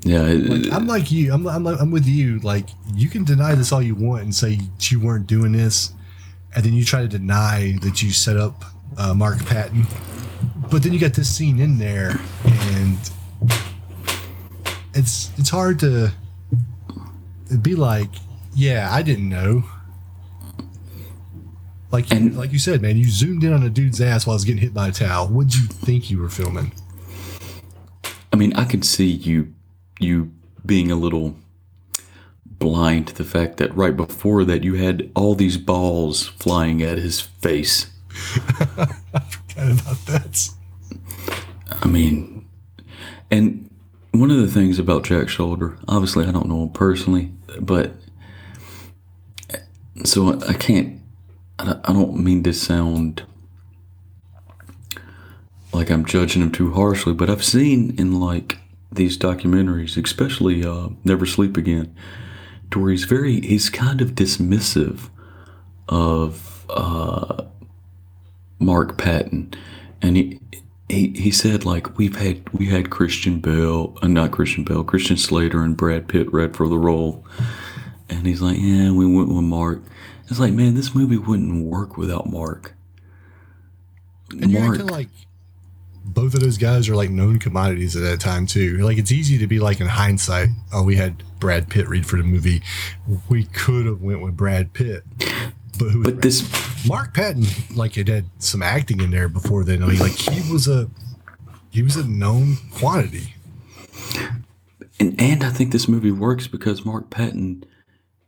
Yeah. 0.03 0.23
it- 0.27 0.73
I'm 0.73 0.87
like 0.87 1.11
you. 1.11 1.33
I'm, 1.33 1.47
I'm 1.47 1.65
I'm 1.67 1.91
with 1.91 2.05
you. 2.05 2.39
Like, 2.39 2.69
you 2.93 3.09
can 3.09 3.23
deny 3.23 3.55
this 3.55 3.71
all 3.71 3.81
you 3.81 3.95
want 3.95 4.23
and 4.23 4.35
say 4.35 4.59
you 4.79 4.99
weren't 4.99 5.27
doing 5.27 5.51
this, 5.51 5.93
and 6.55 6.63
then 6.65 6.73
you 6.73 6.83
try 6.85 7.01
to 7.01 7.07
deny 7.07 7.77
that 7.81 8.01
you 8.03 8.11
set 8.11 8.37
up 8.37 8.65
uh, 8.97 9.13
Mark 9.13 9.45
Patton. 9.45 9.85
But 10.71 10.83
then 10.83 10.93
you 10.93 10.99
got 10.99 11.13
this 11.13 11.33
scene 11.33 11.59
in 11.59 11.77
there, 11.77 12.19
and 12.45 12.97
it's 14.93 15.31
it's 15.37 15.49
hard 15.49 15.79
to 15.79 16.11
be 17.61 17.75
like, 17.75 18.09
yeah, 18.55 18.89
I 18.91 19.01
didn't 19.01 19.29
know. 19.29 19.63
Like 21.91 22.09
you, 22.09 22.17
And- 22.17 22.35
like 22.37 22.51
you 22.51 22.59
said, 22.59 22.81
man, 22.81 22.97
you 22.97 23.09
zoomed 23.09 23.43
in 23.43 23.53
on 23.53 23.61
a 23.63 23.69
dude's 23.69 24.01
ass 24.01 24.25
while 24.25 24.33
I 24.33 24.37
was 24.37 24.45
getting 24.45 24.61
hit 24.61 24.73
by 24.73 24.87
a 24.87 24.91
towel. 24.91 25.27
What'd 25.27 25.53
you 25.53 25.67
think 25.67 26.09
you 26.09 26.19
were 26.19 26.29
filming? 26.29 26.71
I 28.31 28.35
mean, 28.35 28.53
I 28.53 28.65
could 28.65 28.83
see 28.83 29.05
you 29.11 29.53
you 29.99 30.31
being 30.65 30.89
a 30.91 30.95
little 30.95 31.35
blind 32.45 33.07
to 33.09 33.13
the 33.13 33.23
fact 33.23 33.57
that 33.57 33.75
right 33.75 33.95
before 33.95 34.43
that 34.45 34.63
you 34.63 34.73
had 34.75 35.11
all 35.15 35.35
these 35.35 35.57
balls 35.57 36.27
flying 36.27 36.81
at 36.81 36.97
his 36.97 37.19
face. 37.21 37.87
Kind 39.55 39.79
about 39.79 39.97
that. 40.07 40.49
I 41.81 41.87
mean, 41.87 42.45
and 43.31 43.69
one 44.11 44.31
of 44.31 44.37
the 44.37 44.47
things 44.47 44.79
about 44.79 45.03
Jack 45.03 45.27
Sholder, 45.27 45.77
obviously, 45.87 46.25
I 46.25 46.31
don't 46.31 46.47
know 46.47 46.63
him 46.63 46.69
personally, 46.69 47.31
but 47.59 47.93
so 50.03 50.39
I 50.47 50.53
can't, 50.53 51.01
I 51.59 51.65
don't- 51.65 51.89
I 51.89 51.93
don't 51.93 52.23
mean 52.23 52.43
to 52.43 52.53
sound 52.53 53.23
like 55.71 55.89
I'm 55.89 56.05
judging 56.05 56.41
him 56.41 56.51
too 56.51 56.71
harshly, 56.73 57.13
but 57.13 57.29
I've 57.29 57.43
seen 57.43 57.95
in 57.97 58.19
like 58.19 58.59
these 58.91 59.17
documentaries, 59.17 60.01
especially 60.03 60.63
uh, 60.63 60.89
Never 61.03 61.25
Sleep 61.25 61.57
Again, 61.57 61.95
to 62.71 62.79
where 62.79 62.91
he's 62.91 63.05
very, 63.05 63.41
he's 63.41 63.69
kind 63.69 64.01
of 64.01 64.11
dismissive 64.11 65.09
of 65.89 66.65
uh, 66.69 67.43
Mark 68.63 68.97
Patton, 68.97 69.53
and 70.01 70.17
he 70.17 70.39
he 70.89 71.09
he 71.09 71.31
said 71.31 71.65
like 71.65 71.97
we've 71.97 72.15
had 72.15 72.47
we 72.53 72.67
had 72.67 72.89
Christian 72.89 73.39
Bale, 73.39 73.97
uh, 74.01 74.07
not 74.07 74.31
Christian 74.31 74.63
Bale, 74.63 74.83
Christian 74.83 75.17
Slater 75.17 75.61
and 75.63 75.77
Brad 75.77 76.07
Pitt 76.07 76.31
read 76.33 76.55
for 76.55 76.67
the 76.67 76.77
role, 76.77 77.25
and 78.09 78.25
he's 78.25 78.41
like, 78.41 78.57
yeah, 78.59 78.91
we 78.91 79.05
went 79.05 79.29
with 79.29 79.43
Mark. 79.43 79.81
It's 80.29 80.39
like, 80.39 80.53
man, 80.53 80.75
this 80.75 80.95
movie 80.95 81.17
wouldn't 81.17 81.65
work 81.65 81.97
without 81.97 82.29
Mark. 82.29 82.73
And 84.31 84.53
Mark, 84.53 84.79
like 84.89 85.09
both 86.05 86.33
of 86.33 86.41
those 86.41 86.57
guys 86.57 86.89
are 86.89 86.95
like 86.95 87.09
known 87.09 87.39
commodities 87.39 87.95
at 87.95 88.01
that 88.03 88.19
time 88.19 88.45
too. 88.45 88.77
Like 88.77 88.97
it's 88.97 89.11
easy 89.11 89.37
to 89.37 89.47
be 89.47 89.59
like 89.59 89.79
in 89.79 89.87
hindsight, 89.87 90.49
oh, 90.73 90.83
we 90.83 90.95
had 90.95 91.23
Brad 91.39 91.69
Pitt 91.69 91.87
read 91.87 92.05
for 92.05 92.17
the 92.17 92.23
movie. 92.23 92.61
We 93.29 93.45
could 93.45 93.85
have 93.85 94.01
went 94.01 94.21
with 94.21 94.35
Brad 94.35 94.73
Pitt. 94.73 95.03
But 95.77 95.89
who 95.89 96.03
but 96.03 96.21
this 96.21 96.43
Mark 96.87 97.13
Patton, 97.13 97.45
like 97.75 97.97
it 97.97 98.07
had 98.07 98.25
some 98.39 98.61
acting 98.61 98.99
in 98.99 99.11
there 99.11 99.29
before 99.29 99.63
then. 99.63 99.83
I 99.83 99.87
mean, 99.87 99.99
like 99.99 100.11
he 100.13 100.51
was 100.51 100.67
a 100.67 100.89
he 101.71 101.81
was 101.81 101.95
a 101.95 102.07
known 102.07 102.57
quantity. 102.71 103.35
and 104.99 105.19
and 105.19 105.43
I 105.43 105.49
think 105.49 105.71
this 105.71 105.87
movie 105.87 106.11
works 106.11 106.47
because 106.47 106.85
Mark 106.85 107.09
Patton, 107.09 107.65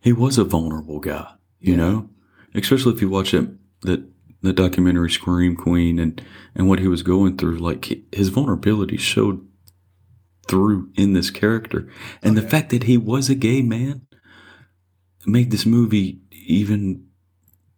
he 0.01 0.11
was 0.11 0.38
a 0.38 0.43
vulnerable 0.43 0.99
guy, 0.99 1.31
you 1.59 1.76
know, 1.76 2.09
especially 2.55 2.93
if 2.93 3.01
you 3.01 3.09
watch 3.09 3.34
it 3.34 3.47
that 3.81 4.03
the 4.41 4.53
documentary 4.53 5.11
Scream 5.11 5.55
Queen 5.55 5.99
and 5.99 6.22
and 6.55 6.67
what 6.67 6.80
he 6.80 6.88
was 6.88 7.03
going 7.03 7.38
through, 7.38 7.57
like 7.57 7.91
his 8.13 8.30
vulnerability 8.30 8.97
showed 8.97 9.45
through 10.47 10.89
in 10.95 11.13
this 11.13 11.30
character, 11.30 11.88
and 12.23 12.38
the 12.38 12.41
fact 12.41 12.69
that 12.69 12.84
he 12.84 12.97
was 12.97 13.30
a 13.30 13.35
gay 13.35 13.61
man 13.61 14.07
made 15.26 15.51
this 15.51 15.65
movie 15.65 16.19
even 16.31 17.05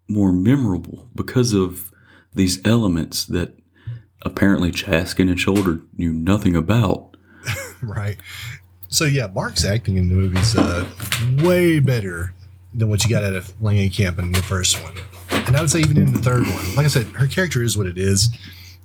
more 0.07 0.31
memorable 0.31 1.07
because 1.15 1.53
of 1.53 1.91
these 2.33 2.65
elements 2.65 3.25
that 3.25 3.57
apparently 4.21 4.71
Chaskin 4.71 5.29
and 5.29 5.37
Sholder 5.37 5.81
knew 5.97 6.13
nothing 6.13 6.55
about. 6.55 7.17
right. 7.81 8.17
So 8.89 9.05
yeah, 9.05 9.27
Mark's 9.27 9.65
acting 9.65 9.97
in 9.97 10.09
the 10.09 10.15
movie's 10.15 10.55
uh, 10.55 10.85
way 11.43 11.79
better 11.79 12.33
than 12.73 12.89
what 12.89 13.03
you 13.03 13.09
got 13.09 13.23
out 13.23 13.35
of 13.35 13.47
Langenkamp 13.59 14.19
in 14.19 14.31
the 14.31 14.41
first 14.41 14.81
one, 14.81 14.93
and 15.31 15.55
I 15.57 15.61
would 15.61 15.69
say 15.69 15.79
even 15.79 15.97
in 15.97 16.13
the 16.13 16.19
third 16.19 16.43
one. 16.43 16.75
Like 16.75 16.85
I 16.85 16.89
said, 16.89 17.07
her 17.07 17.27
character 17.27 17.63
is 17.63 17.77
what 17.77 17.87
it 17.87 17.97
is. 17.97 18.29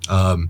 Um, 0.09 0.49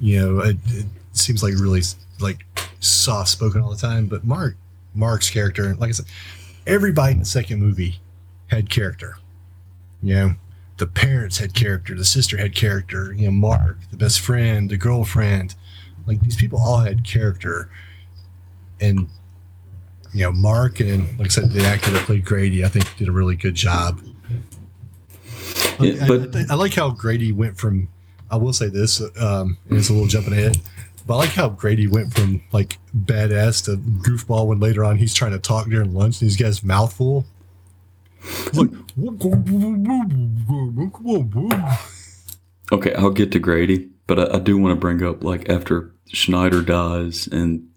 you 0.00 0.18
know, 0.18 0.40
it, 0.40 0.56
it 0.66 0.86
seems 1.12 1.42
like 1.42 1.54
really 1.54 1.82
like 2.20 2.44
soft 2.80 3.30
spoken 3.30 3.62
all 3.62 3.70
the 3.70 3.76
time, 3.76 4.06
but 4.06 4.24
Mark 4.24 4.56
Mark's 4.94 5.30
character, 5.30 5.74
like 5.76 5.88
I 5.88 5.92
said, 5.92 6.06
everybody 6.66 7.12
in 7.12 7.20
the 7.20 7.24
second 7.24 7.60
movie 7.60 8.00
had 8.48 8.68
character. 8.70 9.18
You 10.02 10.14
know, 10.14 10.34
the 10.76 10.86
parents 10.86 11.38
had 11.38 11.54
character, 11.54 11.94
the 11.94 12.04
sister 12.04 12.36
had 12.36 12.54
character, 12.54 13.12
you 13.12 13.26
know, 13.26 13.32
Mark, 13.32 13.78
the 13.90 13.96
best 13.96 14.20
friend, 14.20 14.70
the 14.70 14.76
girlfriend, 14.76 15.54
like 16.06 16.20
these 16.20 16.36
people 16.36 16.58
all 16.60 16.78
had 16.78 17.04
character. 17.04 17.70
And 18.80 19.08
you 20.14 20.22
know, 20.24 20.32
Mark 20.32 20.80
and 20.80 21.18
like 21.18 21.26
I 21.26 21.30
said, 21.30 21.50
the 21.50 21.64
actor 21.64 21.90
that 21.90 22.04
played 22.06 22.24
Grady, 22.24 22.64
I 22.64 22.68
think 22.68 22.96
did 22.96 23.08
a 23.08 23.12
really 23.12 23.36
good 23.36 23.54
job. 23.54 24.00
Yeah, 25.80 26.04
I, 26.04 26.08
but- 26.08 26.36
I, 26.36 26.44
I 26.50 26.54
like 26.54 26.74
how 26.74 26.90
Grady 26.90 27.32
went 27.32 27.58
from. 27.58 27.88
I 28.30 28.36
will 28.36 28.52
say 28.52 28.68
this, 28.68 29.00
um, 29.18 29.56
and 29.70 29.78
it's 29.78 29.88
a 29.88 29.92
little 29.94 30.06
jumping 30.06 30.34
ahead, 30.34 30.58
but 31.06 31.14
I 31.14 31.16
like 31.16 31.30
how 31.30 31.48
Grady 31.48 31.86
went 31.86 32.12
from 32.12 32.42
like 32.52 32.76
badass 32.94 33.64
to 33.64 33.78
goofball 33.78 34.46
when 34.46 34.60
later 34.60 34.84
on 34.84 34.98
he's 34.98 35.14
trying 35.14 35.32
to 35.32 35.38
talk 35.38 35.66
during 35.68 35.94
lunch 35.94 36.20
and 36.20 36.28
he's 36.28 36.36
got 36.36 36.46
his 36.48 36.62
mouth 36.62 36.92
full. 36.92 37.24
Like, 38.54 38.70
Okay, 42.70 42.94
I'll 42.94 43.10
get 43.10 43.32
to 43.32 43.38
Grady, 43.38 43.88
but 44.06 44.18
I, 44.18 44.36
I 44.36 44.38
do 44.40 44.58
want 44.58 44.72
to 44.72 44.80
bring 44.80 45.02
up 45.02 45.24
like 45.24 45.48
after 45.48 45.92
Schneider 46.08 46.62
dies 46.62 47.26
and 47.26 47.68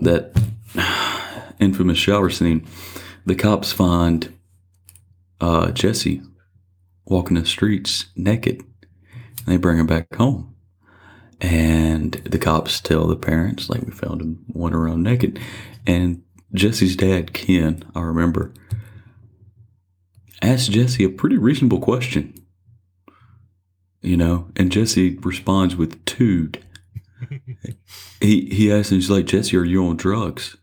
that 0.00 0.32
infamous 1.60 1.98
shower 1.98 2.30
scene, 2.30 2.66
the 3.26 3.34
cops 3.34 3.72
find 3.72 4.32
uh, 5.40 5.70
Jesse 5.70 6.22
walking 7.04 7.36
the 7.36 7.46
streets 7.46 8.06
naked. 8.16 8.62
And 9.46 9.46
they 9.46 9.56
bring 9.56 9.78
him 9.78 9.86
back 9.86 10.14
home. 10.14 10.54
And 11.40 12.12
the 12.12 12.38
cops 12.38 12.80
tell 12.80 13.06
the 13.06 13.16
parents, 13.16 13.70
like, 13.70 13.82
we 13.82 13.92
found 13.92 14.20
him 14.20 14.44
wandering 14.48 14.84
around 14.84 15.02
naked. 15.04 15.38
And 15.86 16.22
Jesse's 16.54 16.96
dad, 16.96 17.32
Ken, 17.32 17.84
I 17.94 18.00
remember, 18.00 18.52
asked 20.40 20.72
Jesse 20.72 21.04
a 21.04 21.08
pretty 21.08 21.36
reasonable 21.36 21.80
question 21.80 22.34
you 24.00 24.16
know 24.16 24.48
and 24.54 24.70
jesse 24.70 25.18
responds 25.22 25.74
with 25.74 26.04
tude 26.04 26.64
he 28.20 28.46
he 28.46 28.72
asks 28.72 28.92
him 28.92 28.98
he's 28.98 29.10
like 29.10 29.26
jesse 29.26 29.56
are 29.56 29.64
you 29.64 29.84
on 29.84 29.96
drugs? 29.96 30.56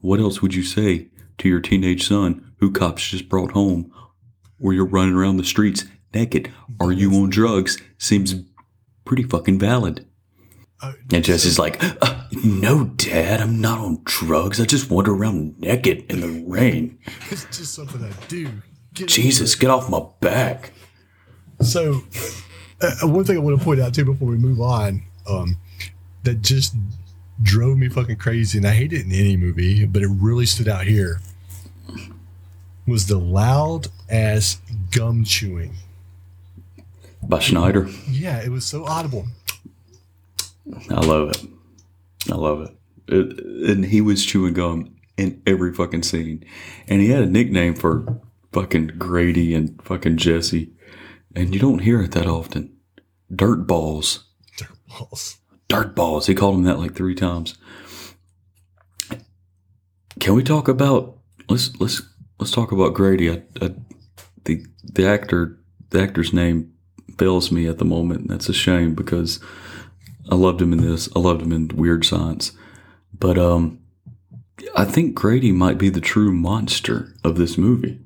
What 0.00 0.20
else 0.20 0.40
would 0.40 0.54
you 0.54 0.62
say 0.62 1.08
to 1.38 1.48
your 1.48 1.60
teenage 1.60 2.06
son 2.06 2.52
who 2.58 2.70
cops 2.70 3.08
just 3.08 3.28
brought 3.28 3.52
home 3.52 3.92
where 4.58 4.74
you're 4.74 4.86
running 4.86 5.16
around 5.16 5.36
the 5.36 5.44
streets 5.44 5.84
naked? 6.14 6.52
Are 6.80 6.92
you 6.92 7.12
on 7.14 7.30
drugs? 7.30 7.78
Seems 7.98 8.36
pretty 9.04 9.24
fucking 9.24 9.58
valid 9.58 10.06
Uh, 10.82 10.92
and 11.12 11.24
jesse's 11.24 11.58
like 11.58 11.82
uh, 12.02 12.24
no 12.44 12.84
dad 12.84 13.40
i'm 13.40 13.60
not 13.60 13.78
on 13.78 13.98
drugs 14.04 14.60
i 14.60 14.64
just 14.66 14.90
wander 14.90 15.12
around 15.12 15.58
naked 15.58 16.04
in 16.10 16.20
the 16.20 16.44
rain 16.46 16.98
it's 17.30 17.44
just 17.46 17.72
something 17.74 18.04
I 18.04 18.10
do. 18.28 18.50
Get 18.92 19.08
jesus 19.08 19.54
get 19.54 19.70
off 19.70 19.88
my 19.88 20.02
back 20.20 20.72
So, 21.62 22.02
uh, 22.82 22.92
one 23.08 23.24
thing 23.24 23.36
I 23.36 23.40
want 23.40 23.58
to 23.58 23.64
point 23.64 23.80
out 23.80 23.94
too 23.94 24.04
before 24.04 24.28
we 24.28 24.36
move 24.36 24.60
on, 24.60 25.02
um, 25.26 25.56
that 26.24 26.42
just 26.42 26.74
drove 27.42 27.78
me 27.78 27.88
fucking 27.88 28.16
crazy, 28.16 28.58
and 28.58 28.66
I 28.66 28.72
hate 28.72 28.92
it 28.92 29.06
in 29.06 29.12
any 29.12 29.38
movie, 29.38 29.86
but 29.86 30.02
it 30.02 30.08
really 30.08 30.44
stood 30.44 30.68
out 30.68 30.84
here, 30.84 31.20
was 32.86 33.06
the 33.06 33.16
loud 33.18 33.88
ass 34.10 34.60
gum 34.90 35.24
chewing. 35.24 35.74
by 37.22 37.38
schneider 37.38 37.88
Yeah, 38.08 38.42
it 38.42 38.50
was 38.50 38.66
so 38.66 38.84
audible. 38.84 39.26
I 40.90 41.00
love 41.00 41.30
it. 41.30 41.44
I 42.30 42.34
love 42.34 42.62
it. 42.62 42.76
it. 43.08 43.70
And 43.70 43.84
he 43.86 44.00
was 44.00 44.24
chewing 44.24 44.54
gum 44.54 44.96
in 45.16 45.42
every 45.46 45.72
fucking 45.72 46.02
scene. 46.02 46.44
And 46.88 47.00
he 47.00 47.10
had 47.10 47.22
a 47.22 47.26
nickname 47.26 47.74
for 47.74 48.20
fucking 48.52 48.92
Grady 48.98 49.54
and 49.54 49.80
fucking 49.82 50.16
Jesse. 50.16 50.72
And 51.34 51.54
you 51.54 51.60
don't 51.60 51.80
hear 51.80 52.00
it 52.02 52.12
that 52.12 52.26
often. 52.26 52.76
Dirt 53.34 53.66
balls. 53.66 54.24
Dirt 54.56 54.76
balls. 54.88 55.38
Dirt 55.68 55.94
balls. 55.94 56.26
He 56.26 56.34
called 56.34 56.56
him 56.56 56.64
that 56.64 56.78
like 56.78 56.94
three 56.94 57.14
times. 57.14 57.56
Can 60.18 60.34
we 60.34 60.42
talk 60.42 60.68
about 60.68 61.18
let's 61.48 61.78
let's 61.80 62.02
let's 62.38 62.52
talk 62.52 62.72
about 62.72 62.94
Grady. 62.94 63.30
I, 63.30 63.42
I, 63.60 63.74
the 64.44 64.64
the 64.82 65.06
actor 65.06 65.58
the 65.90 66.00
actor's 66.00 66.32
name 66.32 66.72
fails 67.18 67.52
me 67.52 67.66
at 67.66 67.78
the 67.78 67.84
moment. 67.84 68.28
That's 68.28 68.48
a 68.48 68.54
shame 68.54 68.94
because 68.94 69.40
I 70.30 70.34
loved 70.34 70.60
him 70.60 70.72
in 70.72 70.80
this. 70.80 71.08
I 71.14 71.18
loved 71.20 71.42
him 71.42 71.52
in 71.52 71.68
Weird 71.68 72.04
Science. 72.04 72.52
But 73.18 73.38
um 73.38 73.80
I 74.74 74.84
think 74.84 75.14
Grady 75.14 75.52
might 75.52 75.78
be 75.78 75.88
the 75.88 76.00
true 76.00 76.32
monster 76.32 77.14
of 77.24 77.36
this 77.36 77.56
movie. 77.56 78.00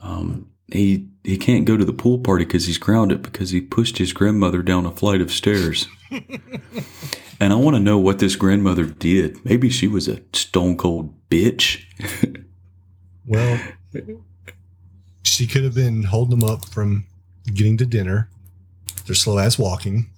Um 0.00 0.50
he 0.72 1.08
he 1.24 1.36
can't 1.36 1.64
go 1.64 1.76
to 1.76 1.84
the 1.84 1.92
pool 1.92 2.18
party 2.18 2.44
because 2.44 2.66
he's 2.66 2.78
grounded 2.78 3.22
because 3.22 3.50
he 3.50 3.60
pushed 3.60 3.98
his 3.98 4.12
grandmother 4.12 4.62
down 4.62 4.86
a 4.86 4.90
flight 4.90 5.20
of 5.20 5.32
stairs. 5.32 5.88
and 6.10 7.52
I 7.52 7.56
want 7.56 7.76
to 7.76 7.82
know 7.82 7.98
what 7.98 8.18
this 8.18 8.36
grandmother 8.36 8.84
did. 8.84 9.44
Maybe 9.44 9.68
she 9.70 9.88
was 9.88 10.08
a 10.08 10.20
stone 10.32 10.76
cold 10.76 11.14
bitch. 11.28 11.82
Well, 13.26 13.60
she 15.24 15.46
could 15.46 15.64
have 15.64 15.74
been 15.74 16.04
holding 16.04 16.38
them 16.38 16.48
up 16.48 16.64
from 16.66 17.06
getting 17.52 17.76
to 17.78 17.86
dinner. 17.86 18.30
They're 19.04 19.16
slow 19.16 19.38
ass 19.38 19.58
walking. 19.58 20.10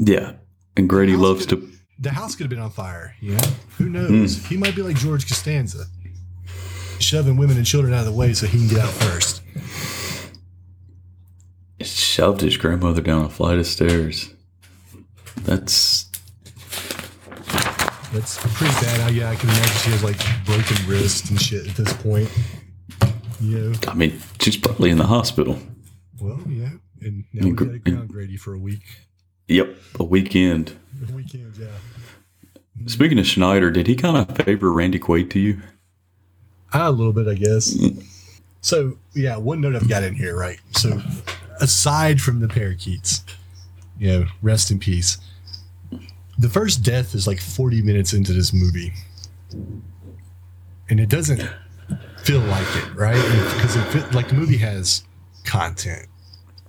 Yeah. 0.00 0.32
And 0.76 0.88
Grady 0.88 1.16
loves 1.16 1.46
to 1.46 1.70
The 1.98 2.10
house 2.10 2.34
could 2.34 2.44
have 2.44 2.50
been 2.50 2.58
on 2.60 2.70
fire. 2.70 3.14
You 3.20 3.32
know, 3.34 3.48
who 3.78 3.88
knows? 3.88 4.38
Hmm. 4.38 4.46
He 4.46 4.56
might 4.56 4.74
be 4.74 4.82
like 4.82 4.96
George 4.96 5.26
Costanza, 5.28 5.84
shoving 6.98 7.36
women 7.36 7.56
and 7.56 7.66
children 7.66 7.92
out 7.92 8.00
of 8.00 8.06
the 8.06 8.12
way 8.18 8.32
so 8.32 8.46
he 8.46 8.58
can 8.58 8.68
get 8.68 8.78
out 8.80 8.90
first. 8.90 9.42
shoved 11.82 12.40
his 12.40 12.56
grandmother 12.56 13.00
down 13.00 13.24
a 13.24 13.28
flight 13.28 13.58
of 13.58 13.66
stairs. 13.66 14.30
That's 15.42 16.04
That's 18.12 18.38
pretty 18.56 18.74
bad. 18.74 19.00
I, 19.00 19.08
yeah, 19.10 19.30
I 19.30 19.36
can 19.36 19.48
imagine 19.48 19.76
she 19.78 19.90
has 19.90 20.04
like 20.04 20.18
broken 20.44 20.76
wrist 20.86 21.30
and 21.30 21.40
shit 21.40 21.66
at 21.68 21.76
this 21.76 21.92
point. 21.94 22.28
Know, 23.40 23.72
I 23.88 23.94
mean, 23.94 24.20
she's 24.40 24.56
probably 24.58 24.90
in 24.90 24.98
the 24.98 25.06
hospital. 25.06 25.58
well, 26.20 26.40
yeah. 26.46 26.70
And 27.00 27.24
now 27.32 27.46
we 27.46 27.52
Gr- 27.52 27.64
got 27.64 27.72
to 27.72 27.78
ground 27.78 28.08
Grady 28.10 28.36
for 28.36 28.52
a 28.52 28.58
week. 28.58 28.82
Yep, 29.50 29.76
a 29.98 30.04
weekend. 30.04 30.76
Weekend, 31.12 31.56
yeah. 31.58 31.66
Speaking 32.86 33.18
of 33.18 33.26
Schneider, 33.26 33.72
did 33.72 33.88
he 33.88 33.96
kind 33.96 34.16
of 34.16 34.36
favor 34.36 34.72
Randy 34.72 35.00
Quaid 35.00 35.28
to 35.30 35.40
you? 35.40 35.60
A 36.72 36.92
little 36.92 37.12
bit, 37.12 37.26
I 37.26 37.34
guess. 37.34 37.76
So, 38.60 38.96
yeah, 39.12 39.36
one 39.36 39.60
note 39.60 39.74
I've 39.74 39.88
got 39.88 40.04
in 40.04 40.14
here, 40.14 40.38
right? 40.38 40.60
So, 40.76 41.02
aside 41.60 42.20
from 42.20 42.38
the 42.38 42.46
parakeets, 42.46 43.24
you 43.98 44.08
know, 44.08 44.26
rest 44.40 44.70
in 44.70 44.78
peace. 44.78 45.18
The 46.38 46.48
first 46.48 46.84
death 46.84 47.12
is 47.16 47.26
like 47.26 47.40
40 47.40 47.82
minutes 47.82 48.12
into 48.12 48.32
this 48.32 48.52
movie. 48.52 48.92
And 50.88 51.00
it 51.00 51.08
doesn't 51.08 51.42
feel 52.22 52.40
like 52.42 52.68
it, 52.76 52.94
right? 52.94 53.20
Because 53.54 53.74
it 53.74 53.82
fit, 53.86 54.14
like 54.14 54.28
the 54.28 54.34
movie 54.34 54.58
has 54.58 55.02
content. 55.42 56.06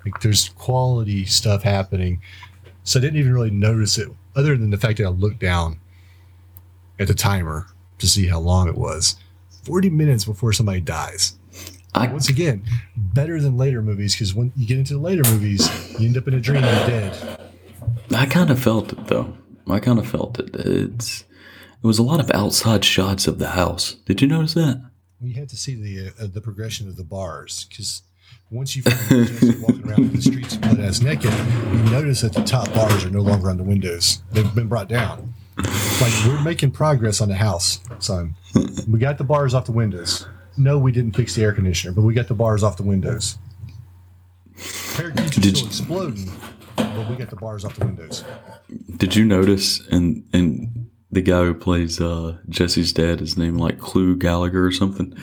Like 0.03 0.19
there's 0.21 0.49
quality 0.49 1.25
stuff 1.25 1.61
happening. 1.61 2.21
So 2.83 2.99
I 2.99 3.01
didn't 3.01 3.19
even 3.19 3.33
really 3.33 3.51
notice 3.51 3.97
it 3.97 4.09
other 4.35 4.57
than 4.57 4.69
the 4.69 4.77
fact 4.77 4.97
that 4.97 5.05
I 5.05 5.09
looked 5.09 5.39
down 5.39 5.79
at 6.99 7.07
the 7.07 7.13
timer 7.13 7.67
to 7.99 8.07
see 8.07 8.27
how 8.27 8.39
long 8.39 8.67
it 8.67 8.77
was. 8.77 9.15
40 9.63 9.89
minutes 9.89 10.25
before 10.25 10.53
somebody 10.53 10.81
dies. 10.81 11.37
I 11.93 12.07
Once 12.07 12.29
again, 12.29 12.63
better 12.95 13.41
than 13.41 13.57
later 13.57 13.81
movies 13.81 14.15
because 14.15 14.33
when 14.33 14.53
you 14.55 14.65
get 14.65 14.77
into 14.77 14.93
the 14.93 14.99
later 14.99 15.23
movies, 15.25 15.69
you 15.99 16.07
end 16.07 16.17
up 16.17 16.27
in 16.27 16.33
a 16.33 16.39
dream 16.39 16.63
and 16.63 16.77
you're 16.77 16.99
dead. 16.99 17.51
I 18.15 18.25
kind 18.25 18.49
of 18.49 18.61
felt 18.61 18.93
it 18.93 19.07
though. 19.07 19.33
I 19.69 19.79
kind 19.79 19.99
of 19.99 20.07
felt 20.07 20.39
it. 20.39 20.55
It's 20.55 21.25
it 21.83 21.87
was 21.87 21.99
a 21.99 22.03
lot 22.03 22.19
of 22.19 22.31
outside 22.31 22.85
shots 22.85 23.27
of 23.27 23.39
the 23.39 23.49
house. 23.49 23.95
Did 24.05 24.21
you 24.21 24.27
notice 24.27 24.53
that? 24.53 24.81
We 25.19 25.33
had 25.33 25.49
to 25.49 25.57
see 25.57 25.75
the 25.75 26.13
uh, 26.19 26.27
the 26.27 26.41
progression 26.41 26.87
of 26.87 26.95
the 26.95 27.03
bars 27.03 27.65
because 27.69 28.03
once 28.51 28.75
you 28.75 28.81
find 28.83 29.27
Jesse 29.27 29.57
walking 29.59 29.87
around 29.89 30.11
the 30.11 30.21
streets 30.21 30.57
butt 30.57 30.79
ass 30.79 31.01
naked, 31.01 31.31
you 31.31 31.77
notice 31.91 32.21
that 32.21 32.33
the 32.33 32.43
top 32.43 32.71
bars 32.73 33.03
are 33.05 33.09
no 33.09 33.21
longer 33.21 33.49
on 33.49 33.57
the 33.57 33.63
windows; 33.63 34.21
they've 34.31 34.53
been 34.53 34.67
brought 34.67 34.87
down. 34.89 35.33
Like 35.57 36.13
we're 36.25 36.41
making 36.43 36.71
progress 36.71 37.21
on 37.21 37.29
the 37.29 37.35
house, 37.35 37.79
son. 37.99 38.35
We 38.87 38.99
got 38.99 39.17
the 39.17 39.23
bars 39.23 39.53
off 39.53 39.65
the 39.65 39.71
windows. 39.71 40.27
No, 40.57 40.77
we 40.77 40.91
didn't 40.91 41.15
fix 41.15 41.35
the 41.35 41.43
air 41.43 41.53
conditioner, 41.53 41.93
but 41.93 42.01
we 42.01 42.13
got 42.13 42.27
the 42.27 42.33
bars 42.33 42.63
off 42.63 42.77
the 42.77 42.83
windows. 42.83 43.37
Parakeets 44.95 45.37
are 45.37 45.41
Did 45.41 45.57
still 45.57 45.61
you- 45.61 45.67
exploding, 45.67 46.31
but 46.75 47.09
we 47.09 47.15
got 47.15 47.29
the 47.29 47.35
bars 47.35 47.63
off 47.65 47.75
the 47.77 47.85
windows. 47.85 48.23
Did 48.97 49.15
you 49.15 49.25
notice? 49.25 49.79
And 49.87 50.23
and 50.33 50.89
the 51.11 51.21
guy 51.21 51.45
who 51.45 51.53
plays 51.53 51.99
uh, 52.01 52.37
Jesse's 52.49 52.93
dad 52.93 53.21
is 53.21 53.37
named 53.37 53.59
like 53.59 53.79
Clu 53.79 54.15
Gulager 54.17 54.65
or 54.65 54.71
something. 54.71 55.13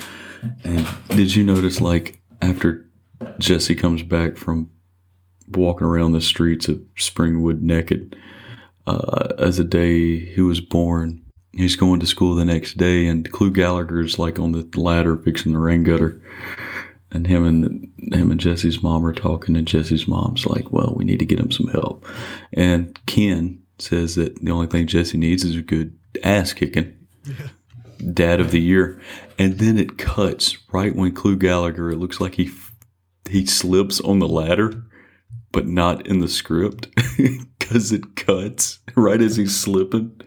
And 0.65 0.87
did 1.09 1.35
you 1.35 1.45
notice 1.45 1.81
like 1.81 2.21
after 2.43 2.87
Jesse 3.39 3.75
comes 3.75 4.03
back 4.03 4.37
from 4.37 4.71
walking 5.51 5.87
around 5.87 6.13
the 6.13 6.21
streets 6.21 6.69
of 6.69 6.79
Springwood 6.97 7.61
naked, 7.61 8.17
uh, 8.87 9.35
as 9.39 9.59
the 9.59 9.65
day 9.65 10.19
he 10.19 10.41
was 10.41 10.61
born, 10.61 11.23
he's 11.53 11.77
going 11.77 12.01
to 12.01 12.07
school 12.07 12.35
the 12.35 12.45
next 12.45 12.77
day, 12.77 13.07
and 13.07 13.31
Clu 13.31 13.51
Gulager's 13.51 14.19
like 14.19 14.39
on 14.39 14.53
the 14.53 14.69
ladder 14.79 15.17
fixing 15.17 15.53
the 15.53 15.59
rain 15.59 15.85
gutter. 15.85 16.21
And 17.11 17.27
him 17.27 17.45
and 17.45 18.15
him 18.15 18.31
and 18.31 18.39
Jesse's 18.39 18.83
mom 18.83 19.05
are 19.07 19.15
talking, 19.15 19.57
and 19.57 19.67
Jesse's 19.67 20.07
mom's 20.07 20.45
like, 20.45 20.73
"Well, 20.73 20.93
we 20.95 21.07
need 21.07 21.19
to 21.21 21.25
get 21.25 21.41
him 21.41 21.51
some 21.51 21.69
help." 21.69 22.07
And 22.53 22.99
Ken 23.07 23.63
says 23.79 24.15
that 24.17 24.43
the 24.43 24.51
only 24.51 24.67
thing 24.67 24.87
Jesse 24.87 25.17
needs 25.17 25.43
is 25.43 25.57
a 25.57 25.63
good 25.63 25.97
ass 26.23 26.53
kicking. 26.53 26.95
Dad 28.13 28.41
of 28.41 28.51
the 28.51 28.61
year, 28.61 29.01
and 29.39 29.59
then 29.59 29.79
it 29.79 29.99
cuts 29.99 30.57
right 30.73 30.95
when 30.95 31.13
Clu 31.13 31.37
Gulager. 31.37 31.93
It 31.93 31.99
looks 31.99 32.21
like 32.21 32.35
he 32.35 32.51
he 33.29 33.47
slips 33.47 34.01
on 34.01 34.19
the 34.19 34.29
ladder, 34.29 34.83
but 35.53 35.67
not 35.67 36.07
in 36.07 36.21
the 36.21 36.29
script 36.29 36.89
because 37.59 37.93
it 37.93 38.17
cuts 38.17 38.79
right 38.95 39.21
as 39.21 39.37
he's 39.37 39.59
slipping. 39.59 40.21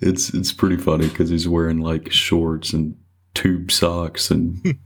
It's 0.00 0.32
it's 0.34 0.52
pretty 0.52 0.76
funny 0.76 1.08
because 1.08 1.30
he's 1.30 1.48
wearing 1.48 1.80
like 1.80 2.12
shorts 2.12 2.72
and 2.72 2.96
tube 3.34 3.70
socks 3.72 4.30
and 4.30 4.76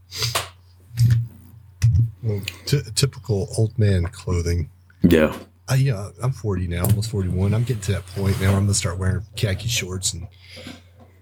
Well, 2.23 2.41
t- 2.65 2.81
typical 2.95 3.49
old 3.57 3.77
man 3.79 4.05
clothing. 4.05 4.69
yeah. 5.01 5.35
I, 5.67 5.75
yeah, 5.75 6.09
I'm 6.21 6.33
40 6.33 6.67
now, 6.67 6.83
almost 6.83 7.09
41. 7.11 7.53
I'm 7.53 7.63
getting 7.63 7.81
to 7.83 7.91
that 7.93 8.05
point 8.07 8.35
now 8.41 8.47
where 8.49 8.57
I'm 8.57 8.63
gonna 8.65 8.73
start 8.73 8.97
wearing 8.97 9.21
khaki 9.37 9.69
shorts 9.69 10.11
and 10.13 10.27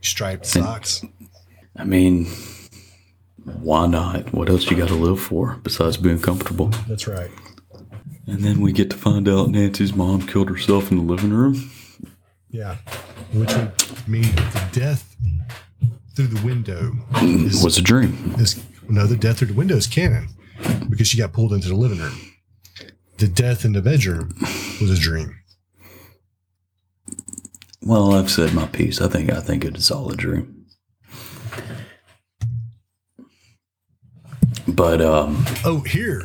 striped 0.01 0.45
socks. 0.47 1.03
I 1.75 1.83
mean, 1.83 2.25
why 3.45 3.87
not? 3.87 4.33
What 4.33 4.49
else 4.49 4.69
you 4.69 4.77
got 4.77 4.87
to 4.89 4.95
live 4.95 5.19
for 5.19 5.59
besides 5.63 5.97
being 5.97 6.19
comfortable? 6.19 6.67
That's 6.87 7.07
right. 7.07 7.31
And 8.27 8.39
then 8.43 8.61
we 8.61 8.71
get 8.71 8.89
to 8.91 8.97
find 8.97 9.27
out 9.27 9.49
Nancy's 9.49 9.93
mom 9.95 10.25
killed 10.27 10.49
herself 10.49 10.91
in 10.91 10.97
the 10.97 11.03
living 11.03 11.31
room. 11.31 11.71
Yeah, 12.51 12.75
which 13.33 13.53
would 13.55 14.07
mean 14.07 14.23
the 14.23 14.69
death 14.71 15.15
through 16.15 16.27
the 16.27 16.45
window 16.45 16.91
is, 17.21 17.63
Was 17.63 17.77
a 17.77 17.81
dream. 17.81 18.35
is 18.37 18.63
no, 18.87 19.05
the 19.07 19.15
death 19.15 19.37
through 19.39 19.47
the 19.49 19.53
window 19.53 19.75
is 19.75 19.87
canon 19.87 20.29
because 20.89 21.07
she 21.07 21.17
got 21.17 21.31
pulled 21.33 21.53
into 21.53 21.69
the 21.69 21.75
living 21.75 21.99
room. 21.99 22.17
The 23.17 23.27
death 23.27 23.65
in 23.65 23.73
the 23.73 23.81
bedroom 23.81 24.33
was 24.81 24.91
a 24.91 24.99
dream. 24.99 25.35
Well, 27.81 28.13
I've 28.13 28.29
said 28.29 28.53
my 28.53 28.65
piece. 28.67 28.99
I 29.01 29.07
think 29.07 29.31
I 29.31 29.39
think 29.39 29.63
it 29.65 29.77
is 29.77 29.89
all 29.91 30.11
a 30.11 30.15
dream. 30.15 30.58
But 34.79 35.01
um, 35.01 35.43
Oh, 35.65 35.81
here. 35.81 36.23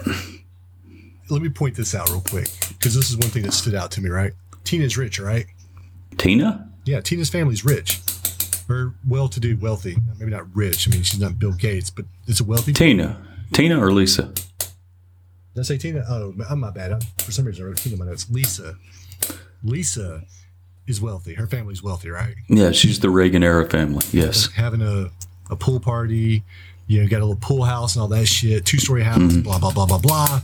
Let 1.28 1.42
me 1.42 1.48
point 1.48 1.74
this 1.74 1.92
out 1.92 2.08
real 2.08 2.20
quick 2.20 2.48
because 2.68 2.94
this 2.94 3.10
is 3.10 3.16
one 3.16 3.28
thing 3.30 3.42
that 3.42 3.52
stood 3.52 3.74
out 3.74 3.90
to 3.90 4.00
me. 4.00 4.10
Right, 4.10 4.32
Tina's 4.62 4.96
rich, 4.96 5.18
right? 5.18 5.46
Tina, 6.18 6.70
Yeah, 6.84 7.00
Tina's 7.00 7.28
family's 7.28 7.64
rich. 7.64 7.98
Or 8.68 8.94
well-to-do, 9.08 9.56
wealthy. 9.56 9.96
Maybe 10.20 10.30
not 10.30 10.54
rich. 10.54 10.86
I 10.86 10.92
mean, 10.92 11.02
she's 11.02 11.18
not 11.18 11.36
Bill 11.36 11.50
Gates, 11.52 11.90
but 11.90 12.04
it's 12.28 12.38
a 12.38 12.44
wealthy. 12.44 12.72
Tina, 12.72 13.20
Tina 13.52 13.82
or 13.84 13.90
Lisa? 13.90 14.32
Did 14.62 15.58
I 15.58 15.62
say 15.62 15.76
Tina? 15.76 16.04
Oh, 16.08 16.32
I'm 16.48 16.60
my 16.60 16.70
bad. 16.70 16.92
I, 16.92 17.00
for 17.24 17.32
some 17.32 17.46
reason, 17.46 17.64
I 17.64 17.66
wrote 17.66 17.78
Tina 17.78 17.94
in 17.94 17.98
my 17.98 18.06
notes. 18.06 18.30
Lisa. 18.30 18.76
Lisa 19.64 20.22
is 20.86 21.00
wealthy. 21.00 21.34
Her 21.34 21.48
family's 21.48 21.82
wealthy, 21.82 22.08
right? 22.10 22.36
Yeah, 22.48 22.70
she's 22.70 23.00
the 23.00 23.10
Reagan 23.10 23.42
era 23.42 23.68
family. 23.68 24.06
Yes. 24.12 24.52
Having 24.52 24.82
a, 24.82 25.10
a 25.50 25.56
pool 25.56 25.80
party, 25.80 26.44
you 26.86 27.00
know, 27.02 27.08
got 27.08 27.18
a 27.20 27.24
little 27.24 27.40
pool 27.40 27.64
house 27.64 27.94
and 27.94 28.02
all 28.02 28.08
that 28.08 28.26
shit, 28.26 28.64
two 28.64 28.78
story 28.78 29.02
house, 29.02 29.36
blah, 29.36 29.58
blah, 29.58 29.72
blah, 29.72 29.86
blah, 29.86 29.98
blah. 29.98 30.40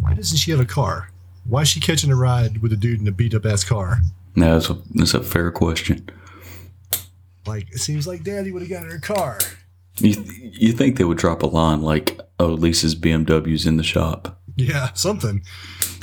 Why 0.00 0.14
doesn't 0.14 0.38
she 0.38 0.50
have 0.50 0.60
a 0.60 0.64
car? 0.64 1.10
Why 1.44 1.62
is 1.62 1.68
she 1.68 1.80
catching 1.80 2.10
a 2.10 2.16
ride 2.16 2.58
with 2.62 2.72
a 2.72 2.76
dude 2.76 3.00
in 3.00 3.08
a 3.08 3.12
beat 3.12 3.34
up 3.34 3.46
ass 3.46 3.64
car? 3.64 4.00
No, 4.34 4.54
that's 4.54 4.70
a, 4.70 4.78
that's 4.94 5.14
a 5.14 5.22
fair 5.22 5.50
question. 5.50 6.08
Like, 7.46 7.72
it 7.72 7.78
seems 7.78 8.06
like 8.06 8.22
daddy 8.22 8.52
would 8.52 8.62
have 8.62 8.70
gotten 8.70 8.88
her 8.88 8.96
a 8.96 9.00
car. 9.00 9.38
You 9.98 10.14
th- 10.14 10.58
you 10.58 10.72
think 10.72 10.96
they 10.96 11.04
would 11.04 11.18
drop 11.18 11.42
a 11.42 11.46
line 11.46 11.82
like, 11.82 12.18
"Oh, 12.38 12.46
Lisa's 12.46 12.94
BMW's 12.94 13.66
in 13.66 13.76
the 13.76 13.82
shop"? 13.82 14.40
Yeah, 14.56 14.92
something. 14.94 15.42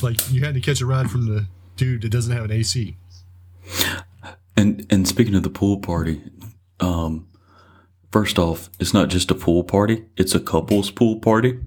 Like, 0.02 0.32
you 0.32 0.44
had 0.44 0.54
to 0.54 0.62
catch 0.62 0.80
a 0.82 0.86
ride 0.86 1.10
from 1.10 1.26
the 1.28 1.48
dude 1.76 2.04
that 2.04 2.10
doesn't 2.10 2.36
have 2.36 2.46
an 2.46 2.52
AC. 2.52 2.96
And 4.56 4.86
and 4.90 5.08
speaking 5.08 5.34
of 5.34 5.44
the 5.44 5.50
pool 5.50 5.80
party, 5.80 6.22
um, 6.80 7.28
first 8.12 8.40
off, 8.40 8.70
it's 8.80 8.94
not 8.94 9.10
just 9.10 9.32
a 9.32 9.36
pool 9.36 9.64
party; 9.64 10.06
it's 10.18 10.36
a 10.36 10.40
couples 10.40 10.92
pool 10.92 11.20
party. 11.20 11.60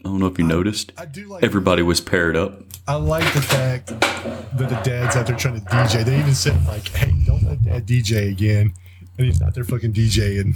I 0.00 0.08
don't 0.08 0.18
know 0.18 0.26
if 0.26 0.38
you 0.38 0.44
noticed. 0.44 0.92
I 0.96 1.04
do 1.04 1.26
like 1.26 1.44
Everybody 1.44 1.82
was 1.82 2.00
paired 2.00 2.34
up. 2.34 2.62
I 2.88 2.94
like 2.94 3.32
the 3.34 3.42
fact 3.42 3.88
that 3.88 4.68
the 4.68 4.80
dad's 4.82 5.14
out 5.14 5.26
there 5.26 5.36
trying 5.36 5.60
to 5.60 5.66
DJ. 5.66 6.04
They 6.04 6.18
even 6.18 6.34
said 6.34 6.66
like, 6.66 6.88
"Hey, 6.88 7.12
don't 7.26 7.42
let 7.42 7.62
dad 7.62 7.86
DJ 7.86 8.30
again," 8.30 8.72
and 9.18 9.26
he's 9.26 9.42
out 9.42 9.54
there 9.54 9.64
fucking 9.64 9.92
DJing. 9.92 10.54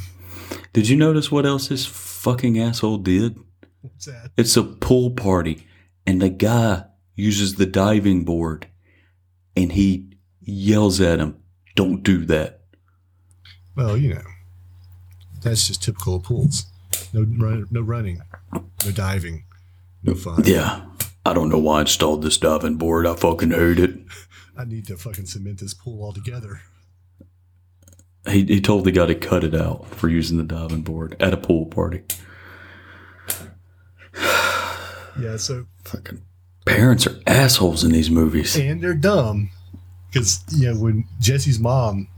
Did 0.72 0.88
you 0.88 0.96
notice 0.96 1.30
what 1.30 1.46
else 1.46 1.68
this 1.68 1.86
fucking 1.86 2.58
asshole 2.58 2.98
did? 2.98 3.36
What's 3.82 4.06
that? 4.06 4.30
It's 4.36 4.56
a 4.56 4.62
pool 4.62 5.10
party, 5.10 5.66
and 6.06 6.22
the 6.22 6.30
guy 6.30 6.84
uses 7.14 7.56
the 7.56 7.66
diving 7.66 8.24
board, 8.24 8.66
and 9.54 9.72
he 9.72 10.16
yells 10.40 11.00
at 11.00 11.18
him, 11.20 11.36
"Don't 11.76 12.02
do 12.02 12.24
that." 12.24 12.63
Well, 13.76 13.96
you 13.96 14.14
know, 14.14 14.22
that's 15.42 15.66
just 15.66 15.82
typical 15.82 16.16
of 16.16 16.22
pools. 16.22 16.66
No 17.12 17.22
run, 17.22 17.66
no 17.70 17.80
running, 17.80 18.20
no 18.52 18.90
diving, 18.92 19.44
no 20.02 20.14
fun. 20.14 20.42
Yeah, 20.44 20.84
I 21.26 21.32
don't 21.32 21.48
know 21.48 21.58
why 21.58 21.78
I 21.78 21.80
installed 21.82 22.22
this 22.22 22.38
diving 22.38 22.76
board. 22.76 23.06
I 23.06 23.14
fucking 23.16 23.50
hate 23.50 23.78
it. 23.78 23.96
I 24.56 24.64
need 24.64 24.86
to 24.86 24.96
fucking 24.96 25.26
cement 25.26 25.58
this 25.58 25.74
pool 25.74 26.04
altogether. 26.04 26.60
He, 28.28 28.44
he 28.44 28.60
told 28.60 28.84
the 28.84 28.92
guy 28.92 29.06
to 29.06 29.14
cut 29.14 29.44
it 29.44 29.54
out 29.54 29.86
for 29.88 30.08
using 30.08 30.38
the 30.38 30.44
diving 30.44 30.82
board 30.82 31.16
at 31.20 31.34
a 31.34 31.36
pool 31.36 31.66
party. 31.66 32.02
Yeah. 35.20 35.36
So 35.36 35.66
Fucking 35.84 36.22
parents 36.64 37.06
are 37.06 37.16
assholes 37.26 37.84
in 37.84 37.92
these 37.92 38.10
movies. 38.10 38.56
and 38.56 38.82
they're 38.82 38.94
dumb 38.94 39.50
because 40.10 40.42
you 40.50 40.72
know 40.72 40.80
when 40.80 41.04
Jesse's 41.20 41.60
mom 41.60 42.08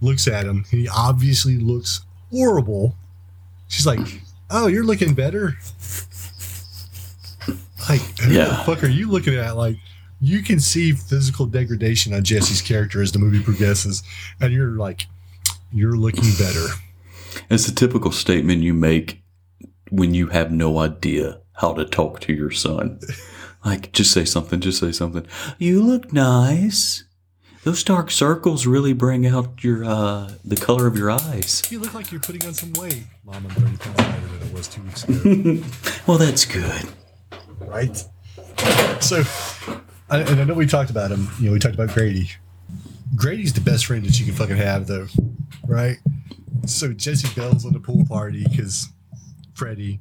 looks 0.00 0.28
at 0.28 0.46
him, 0.46 0.64
he 0.70 0.88
obviously 0.88 1.56
looks 1.56 2.02
horrible. 2.30 2.96
She's 3.68 3.86
like, 3.86 4.22
"Oh, 4.50 4.66
you're 4.66 4.84
looking 4.84 5.14
better." 5.14 5.56
Like, 7.88 8.00
who 8.18 8.32
the 8.32 8.62
fuck 8.64 8.82
are 8.82 8.88
you 8.88 9.08
looking 9.08 9.34
at? 9.36 9.56
Like, 9.56 9.76
you 10.20 10.42
can 10.42 10.58
see 10.58 10.92
physical 10.92 11.46
degradation 11.46 12.12
on 12.14 12.24
Jesse's 12.24 12.60
character 12.60 13.00
as 13.00 13.12
the 13.12 13.18
movie 13.18 13.42
progresses, 13.42 14.02
and 14.40 14.52
you're 14.52 14.72
like, 14.72 15.06
"You're 15.72 15.96
looking 15.96 16.32
better." 16.38 16.66
It's 17.48 17.68
a 17.68 17.74
typical 17.74 18.10
statement 18.10 18.62
you 18.62 18.74
make 18.74 19.22
when 19.90 20.14
you 20.14 20.28
have 20.28 20.50
no 20.50 20.78
idea 20.78 21.40
how 21.52 21.74
to 21.74 21.84
talk 21.84 22.20
to 22.20 22.32
your 22.32 22.50
son. 22.50 22.98
Like, 23.64 23.92
just 23.92 24.12
say 24.12 24.24
something, 24.24 24.60
just 24.60 24.80
say 24.80 24.92
something. 24.92 25.26
You 25.58 25.82
look 25.82 26.12
nice. 26.12 27.04
Those 27.66 27.82
dark 27.82 28.12
circles 28.12 28.64
really 28.64 28.92
bring 28.92 29.26
out 29.26 29.64
your 29.64 29.84
uh 29.84 30.30
the 30.44 30.54
color 30.54 30.86
of 30.86 30.96
your 30.96 31.10
eyes. 31.10 31.64
You 31.68 31.80
look 31.80 31.94
like 31.94 32.12
you're 32.12 32.20
putting 32.20 32.46
on 32.46 32.54
some 32.54 32.72
weight. 32.74 33.02
Mom, 33.24 33.44
I'm 33.44 33.50
30 33.50 33.76
pounds 33.78 33.98
lighter 33.98 34.38
than 34.38 34.48
I 34.48 34.52
was 34.52 34.68
two 34.68 34.82
weeks 34.82 35.02
ago. 35.02 35.64
Well, 36.06 36.16
that's 36.16 36.44
good. 36.44 36.84
right? 37.58 37.96
So, 39.00 39.24
I, 40.08 40.20
and 40.20 40.40
I 40.40 40.44
know 40.44 40.54
we 40.54 40.66
talked 40.66 40.90
about 40.90 41.10
him. 41.10 41.26
You 41.40 41.46
know, 41.46 41.52
we 41.54 41.58
talked 41.58 41.74
about 41.74 41.88
Grady. 41.92 42.30
Grady's 43.16 43.52
the 43.52 43.60
best 43.60 43.86
friend 43.86 44.04
that 44.06 44.16
you 44.20 44.26
can 44.26 44.34
fucking 44.34 44.56
have, 44.56 44.86
though, 44.86 45.08
right? 45.66 45.98
So 46.66 46.92
Jesse 46.92 47.34
Bell's 47.34 47.66
on 47.66 47.72
the 47.72 47.80
pool 47.80 48.04
party 48.06 48.44
because 48.48 48.90
Freddy, 49.54 49.98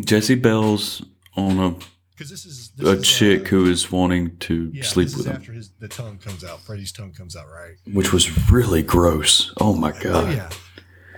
Jesse 0.00 0.34
Bell's 0.34 1.02
on 1.36 1.60
a 1.60 1.76
because 2.16 2.30
this 2.30 2.46
is 2.46 2.70
this 2.70 2.88
a 2.88 2.92
is, 2.92 3.06
chick 3.06 3.42
uh, 3.42 3.48
who 3.48 3.66
is 3.66 3.92
wanting 3.92 4.36
to 4.38 4.70
yeah, 4.72 4.82
sleep 4.82 5.08
with 5.16 5.26
him, 5.26 5.36
after 5.36 5.52
his 5.52 5.70
the 5.80 5.88
tongue 5.88 6.18
comes 6.18 6.44
out. 6.44 6.60
Freddy's 6.60 6.92
tongue 6.92 7.12
comes 7.12 7.36
out, 7.36 7.46
right? 7.50 7.76
which 7.92 8.12
was 8.12 8.50
really 8.50 8.82
gross. 8.82 9.52
Oh 9.60 9.74
my 9.74 9.92
god! 9.92 10.32
yeah, 10.32 10.48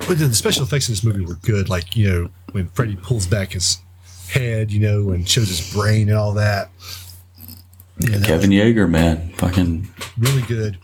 but 0.07 0.19
the 0.19 0.35
special 0.35 0.65
effects 0.65 0.89
in 0.89 0.93
this 0.93 1.05
movie 1.05 1.25
were 1.25 1.37
good. 1.37 1.69
Like 1.69 1.97
you 1.97 2.09
know 2.09 2.31
when 2.53 2.69
Freddy 2.71 2.97
pulls 2.97 3.27
back 3.27 3.53
his 3.53 3.79
head, 4.29 4.71
you 4.73 4.81
know, 4.81 5.11
and 5.11 5.29
shows 5.29 5.49
his 5.49 5.73
brain 5.73 6.09
and 6.09 6.19
all 6.19 6.33
that. 6.35 6.71
Yeah, 8.01 8.19
that 8.19 8.27
Kevin 8.27 8.51
Yagher, 8.51 8.89
man, 8.89 9.31
fucking 9.35 9.89
really 10.19 10.43
good. 10.43 10.79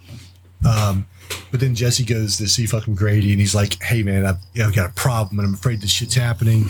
Um, 0.67 1.07
but 1.51 1.61
then 1.61 1.75
Jesse 1.75 2.05
goes 2.05 2.37
to 2.39 2.49
see 2.49 2.67
fucking 2.67 2.95
Grady, 2.95 3.33
and 3.33 3.41
he's 3.41 3.55
like, 3.55 3.83
"Hey, 3.83 4.03
man, 4.03 4.25
I've, 4.27 4.39
I've 4.61 4.75
got 4.75 4.91
a 4.91 4.93
problem, 4.95 5.41
and 5.41 5.49
I'm 5.49 5.55
afraid 5.55 5.81
this 5.81 5.91
shit's 5.91 6.15
happening." 6.15 6.67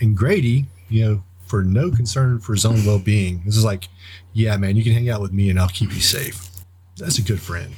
And 0.00 0.16
Grady, 0.16 0.66
you 0.88 1.04
know, 1.04 1.22
for 1.50 1.64
no 1.64 1.90
concern 1.90 2.38
for 2.38 2.54
his 2.54 2.64
own 2.64 2.84
well 2.86 3.00
being, 3.00 3.42
this 3.44 3.56
is 3.56 3.64
like, 3.64 3.88
"Yeah, 4.32 4.56
man, 4.56 4.76
you 4.76 4.84
can 4.84 4.92
hang 4.92 5.10
out 5.10 5.20
with 5.20 5.32
me, 5.32 5.50
and 5.50 5.58
I'll 5.58 5.68
keep 5.68 5.92
you 5.92 6.00
safe." 6.00 6.46
That's 6.96 7.18
a 7.18 7.22
good 7.22 7.40
friend. 7.40 7.74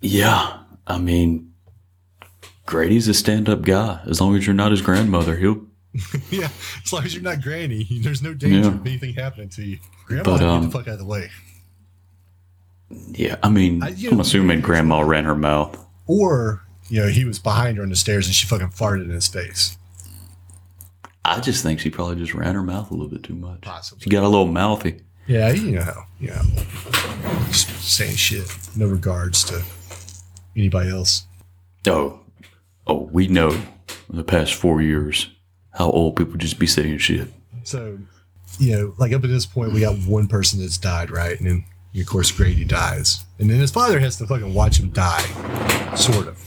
yeah. 0.00 0.58
I 0.86 0.98
mean, 0.98 1.52
Grady's 2.66 3.08
a 3.08 3.14
stand-up 3.14 3.62
guy. 3.62 4.00
As 4.06 4.20
long 4.20 4.36
as 4.36 4.46
you're 4.46 4.54
not 4.54 4.70
his 4.70 4.80
grandmother, 4.82 5.36
he'll. 5.36 5.66
yeah, 6.30 6.48
as 6.84 6.92
long 6.92 7.04
as 7.04 7.12
you're 7.14 7.22
not 7.22 7.40
Granny, 7.42 7.86
there's 8.02 8.22
no 8.22 8.32
danger 8.34 8.60
Yeah. 8.60 8.66
of 8.74 8.86
anything 8.86 9.14
happening 9.14 9.48
to 9.50 9.64
you. 9.64 9.78
Grandma, 10.06 10.22
But, 10.24 10.38
get 10.38 10.48
um, 10.48 10.64
the 10.64 10.70
fuck 10.70 10.82
out 10.86 10.92
of 10.94 10.98
the 10.98 11.04
way. 11.04 11.30
Yeah, 13.10 13.36
I 13.42 13.48
mean, 13.50 13.82
I- 13.82 13.88
you 13.88 14.10
I'm 14.10 14.16
know- 14.16 14.20
assuming 14.22 14.60
Grandma 14.60 15.00
ran 15.00 15.24
her 15.24 15.34
mouth. 15.34 15.76
Or 16.06 16.62
you 16.90 17.00
know, 17.00 17.08
he 17.08 17.24
was 17.24 17.38
behind 17.38 17.76
her 17.78 17.82
on 17.82 17.88
the 17.90 17.96
stairs, 17.96 18.26
and 18.26 18.34
she 18.34 18.46
fucking 18.46 18.68
farted 18.68 19.04
in 19.04 19.10
his 19.10 19.28
face. 19.28 19.76
I 21.24 21.40
just 21.40 21.62
think 21.62 21.80
she 21.80 21.90
probably 21.90 22.16
just 22.16 22.34
ran 22.34 22.54
her 22.54 22.62
mouth 22.62 22.90
a 22.90 22.94
little 22.94 23.08
bit 23.08 23.22
too 23.22 23.34
much. 23.34 23.60
Possibly. 23.60 24.02
She 24.02 24.10
got 24.10 24.24
a 24.24 24.28
little 24.28 24.46
mouthy. 24.46 25.02
Yeah, 25.26 25.50
you 25.52 25.72
know 25.72 25.82
how, 25.82 26.06
you 26.18 26.28
know, 26.28 26.40
just 27.48 27.68
saying 27.82 28.16
shit, 28.16 28.50
no 28.74 28.86
regards 28.86 29.44
to 29.44 29.62
anybody 30.56 30.88
else. 30.88 31.26
Oh, 31.86 32.20
oh, 32.86 33.10
we 33.12 33.28
know 33.28 33.50
in 33.50 34.16
the 34.16 34.24
past 34.24 34.54
four 34.54 34.80
years 34.80 35.30
how 35.72 35.90
old 35.90 36.16
people 36.16 36.36
just 36.36 36.58
be 36.58 36.66
saying 36.66 36.98
shit. 36.98 37.28
So, 37.62 37.98
you 38.58 38.74
know, 38.74 38.94
like 38.96 39.12
up 39.12 39.22
at 39.22 39.28
this 39.28 39.44
point, 39.44 39.74
we 39.74 39.80
got 39.80 39.98
one 39.98 40.28
person 40.28 40.60
that's 40.60 40.78
died, 40.78 41.10
right? 41.10 41.38
And 41.38 41.46
then, 41.46 41.64
of 42.00 42.06
course, 42.06 42.30
Grady 42.30 42.64
dies. 42.64 43.26
And 43.38 43.50
then 43.50 43.58
his 43.58 43.70
father 43.70 44.00
has 44.00 44.16
to 44.16 44.26
fucking 44.26 44.54
watch 44.54 44.80
him 44.80 44.88
die, 44.88 45.24
sort 45.94 46.26
of, 46.26 46.42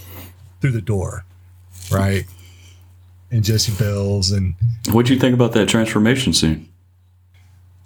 through 0.59 0.71
the 0.71 0.81
door, 0.81 1.23
right? 1.91 2.25
And 3.31 3.43
Jesse 3.43 3.71
Bells. 3.81 4.31
And 4.31 4.55
What'd 4.91 5.09
you 5.09 5.17
think 5.19 5.33
about 5.33 5.53
that 5.53 5.69
transformation 5.69 6.33
scene? 6.33 6.67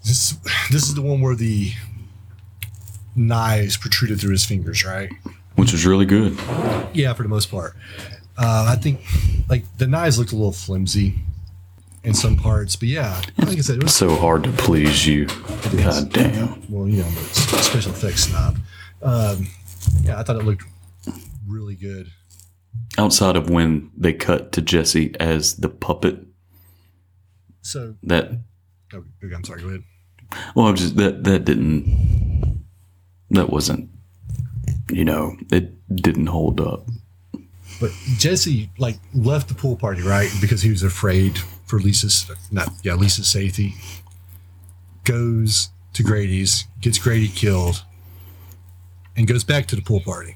this, 0.04 0.32
this 0.72 0.84
is 0.84 0.94
the 0.96 1.02
one 1.02 1.20
where 1.22 1.36
the 1.36 1.72
knives 3.16 3.78
protruded 3.78 4.20
through 4.20 4.32
his 4.32 4.46
fingers, 4.46 4.84
right? 4.86 5.10
Which 5.56 5.72
was 5.72 5.86
really 5.86 6.06
good. 6.06 6.38
Yeah, 6.94 7.14
for 7.14 7.24
the 7.24 7.30
most 7.30 7.50
part. 7.50 7.76
Uh, 8.38 8.68
I 8.70 8.76
think, 8.76 9.00
like, 9.50 9.64
the 9.78 9.88
knives 9.88 10.20
looked 10.20 10.32
a 10.32 10.36
little 10.36 10.52
flimsy 10.52 11.16
in 12.04 12.14
some 12.14 12.36
parts. 12.36 12.76
But 12.76 12.90
yeah, 12.90 13.20
like 13.40 13.58
I 13.58 13.62
said, 13.62 13.78
it 13.78 13.84
was 13.84 13.96
So 13.96 14.16
hard 14.16 14.44
to 14.44 14.52
please 14.52 15.08
you. 15.08 15.26
God 15.82 16.12
damn. 16.12 16.62
well, 16.70 16.88
you 16.88 16.98
know, 17.02 17.08
I'm 17.08 17.16
a 17.18 17.20
s- 17.22 17.66
special 17.68 17.92
effects 17.92 18.26
snob. 18.26 18.58
Um, 19.02 19.48
yeah, 20.04 20.20
I 20.20 20.24
thought 20.24 20.36
it 20.36 20.44
looked 20.44 20.64
really 21.48 21.76
good. 21.76 22.12
Outside 22.98 23.36
of 23.36 23.50
when 23.50 23.92
they 23.98 24.14
cut 24.14 24.52
to 24.54 24.62
Jesse 24.62 25.14
as 25.20 25.58
the 25.58 25.68
puppet, 25.70 26.20
So, 27.62 27.96
that 28.04 28.32
oh, 28.94 29.04
I'm 29.22 29.44
sorry. 29.44 29.62
Go 29.62 29.68
ahead. 29.68 29.84
well, 30.56 30.68
I'm 30.68 30.76
just 30.76 30.96
that 30.96 31.24
that 31.26 31.44
didn't 31.44 32.64
that 33.32 33.50
wasn't 33.50 33.90
you 34.92 35.04
know 35.04 35.36
it 35.52 35.74
didn't 35.94 36.28
hold 36.28 36.62
up. 36.62 36.88
But 37.82 37.92
Jesse 38.18 38.70
like 38.78 38.98
left 39.14 39.50
the 39.50 39.56
pool 39.56 39.76
party 39.76 40.02
right 40.02 40.32
because 40.40 40.62
he 40.62 40.70
was 40.70 40.84
afraid 40.84 41.38
for 41.66 41.80
Lisa's 41.80 42.32
not 42.52 42.70
yeah 42.84 42.94
Lisa's 42.94 43.28
safety. 43.28 43.76
Goes 45.04 45.70
to 45.94 46.04
Grady's, 46.04 46.66
gets 46.82 46.98
Grady 46.98 47.28
killed, 47.28 47.84
and 49.18 49.28
goes 49.28 49.44
back 49.44 49.66
to 49.68 49.76
the 49.76 49.82
pool 49.82 50.00
party 50.00 50.36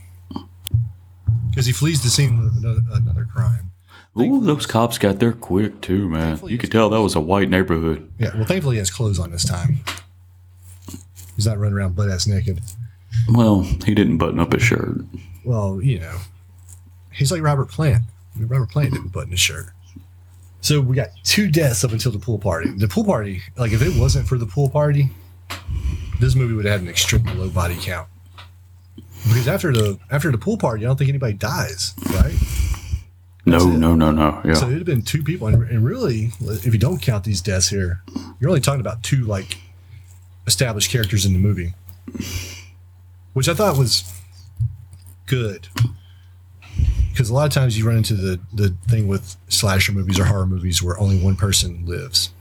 because 1.49 1.65
he 1.65 1.71
flees 1.71 2.01
the 2.03 2.09
scene 2.09 2.39
of 2.39 2.57
another, 2.57 2.81
another 2.93 3.27
crime. 3.31 3.71
Ooh, 4.17 4.41
those 4.41 4.65
cops 4.65 4.97
got 4.97 5.19
there 5.19 5.31
quick 5.31 5.81
too, 5.81 6.09
man. 6.09 6.30
Thankfully 6.30 6.51
You 6.51 6.57
could 6.57 6.71
tell 6.71 6.89
that 6.89 7.01
was 7.01 7.15
a 7.15 7.21
white 7.21 7.49
neighborhood. 7.49 8.11
Yeah, 8.19 8.35
well, 8.35 8.45
thankfully 8.45 8.76
he 8.76 8.80
has 8.80 8.91
clothes 8.91 9.19
on 9.19 9.31
this 9.31 9.45
time. 9.45 9.80
He's 11.35 11.47
not 11.47 11.57
running 11.57 11.77
around 11.77 11.95
butt 11.95 12.09
ass 12.09 12.27
naked. 12.27 12.59
Well, 13.30 13.61
he 13.61 13.93
didn't 13.95 14.17
button 14.17 14.39
up 14.39 14.51
his 14.51 14.63
shirt. 14.63 15.01
Well, 15.45 15.81
you 15.81 15.99
know, 15.99 16.17
he's 17.13 17.31
like 17.31 17.41
Robert 17.41 17.69
Plant. 17.69 18.03
I 18.35 18.39
mean, 18.39 18.47
Robert 18.47 18.69
Plant 18.69 18.91
didn't 18.93 19.13
button 19.13 19.31
his 19.31 19.39
shirt. 19.39 19.67
So 20.61 20.81
we 20.81 20.95
got 20.95 21.09
two 21.23 21.49
deaths 21.49 21.84
up 21.84 21.91
until 21.91 22.11
the 22.11 22.19
pool 22.19 22.39
party. 22.39 22.71
The 22.71 22.88
pool 22.88 23.05
party, 23.05 23.41
like 23.57 23.71
if 23.71 23.81
it 23.81 23.97
wasn't 23.97 24.27
for 24.27 24.38
the 24.38 24.45
pool 24.45 24.69
party, 24.69 25.09
this 26.19 26.35
movie 26.35 26.53
would 26.53 26.65
have 26.65 26.73
had 26.73 26.81
an 26.81 26.89
extremely 26.89 27.34
low 27.34 27.49
body 27.49 27.77
count. 27.80 28.09
Because 29.28 29.48
after 29.48 29.72
the 29.72 30.00
after 30.10 30.32
the 30.32 30.38
pool 30.38 30.58
party, 30.58 30.86
I 30.86 30.88
don't 30.88 30.98
think 30.98 31.10
anybody 31.10 31.34
dies, 31.34 31.94
right? 32.12 32.36
No, 33.46 33.58
it. 33.58 33.78
no, 33.78 33.96
no, 33.96 34.12
no. 34.12 34.41
Yeah. 34.46 34.54
So 34.54 34.66
it'd 34.68 34.78
have 34.78 34.86
been 34.86 35.02
two 35.02 35.24
people, 35.24 35.48
and, 35.48 35.64
and 35.70 35.84
really, 35.84 36.32
if 36.41 36.68
you 36.68 36.80
don't 36.80 37.02
count 37.02 37.24
these 37.24 37.41
deaths 37.41 37.70
here, 37.70 38.02
you're 38.40 38.50
only 38.50 38.62
talking 38.62 38.82
about 38.82 39.04
two 39.04 39.24
like 39.26 39.58
established 40.48 40.91
characters 40.91 41.26
in 41.26 41.34
the 41.34 41.40
movie, 41.40 41.74
which 43.34 43.50
I 43.50 43.54
thought 43.54 43.78
was 43.78 44.04
good. 45.26 45.68
Because 47.12 47.30
a 47.30 47.34
lot 47.34 47.46
of 47.46 47.52
times 47.52 47.78
you 47.78 47.86
run 47.86 47.98
into 47.98 48.14
the 48.14 48.40
the 48.54 48.70
thing 48.88 49.08
with 49.08 49.36
slasher 49.48 49.91
movies 49.91 50.20
or 50.20 50.26
horror 50.26 50.46
movies 50.46 50.82
where 50.82 51.00
only 51.00 51.20
one 51.20 51.36
person 51.36 51.86
lives. 51.86 52.32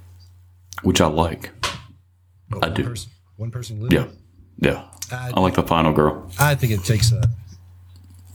Which 0.82 1.00
I 1.00 1.06
like. 1.06 1.50
Oh, 2.52 2.60
I 2.62 2.68
one 2.68 2.74
do. 2.74 2.84
Person, 2.84 3.10
one 3.36 3.50
person 3.50 3.80
lives. 3.80 3.94
Yeah. 3.94 4.06
Yeah. 4.60 4.84
I, 5.12 5.32
I 5.34 5.40
like 5.40 5.54
the 5.54 5.62
final 5.62 5.92
girl. 5.92 6.30
I 6.38 6.54
think 6.54 6.72
it 6.72 6.84
takes 6.84 7.12
a 7.12 7.22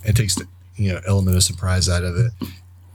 it 0.04 0.16
takes 0.16 0.36
the 0.36 0.46
you 0.76 0.94
know 0.94 1.02
element 1.08 1.36
of 1.38 1.44
surprise 1.44 1.88
out 1.90 2.04
of 2.04 2.16
it 2.18 2.32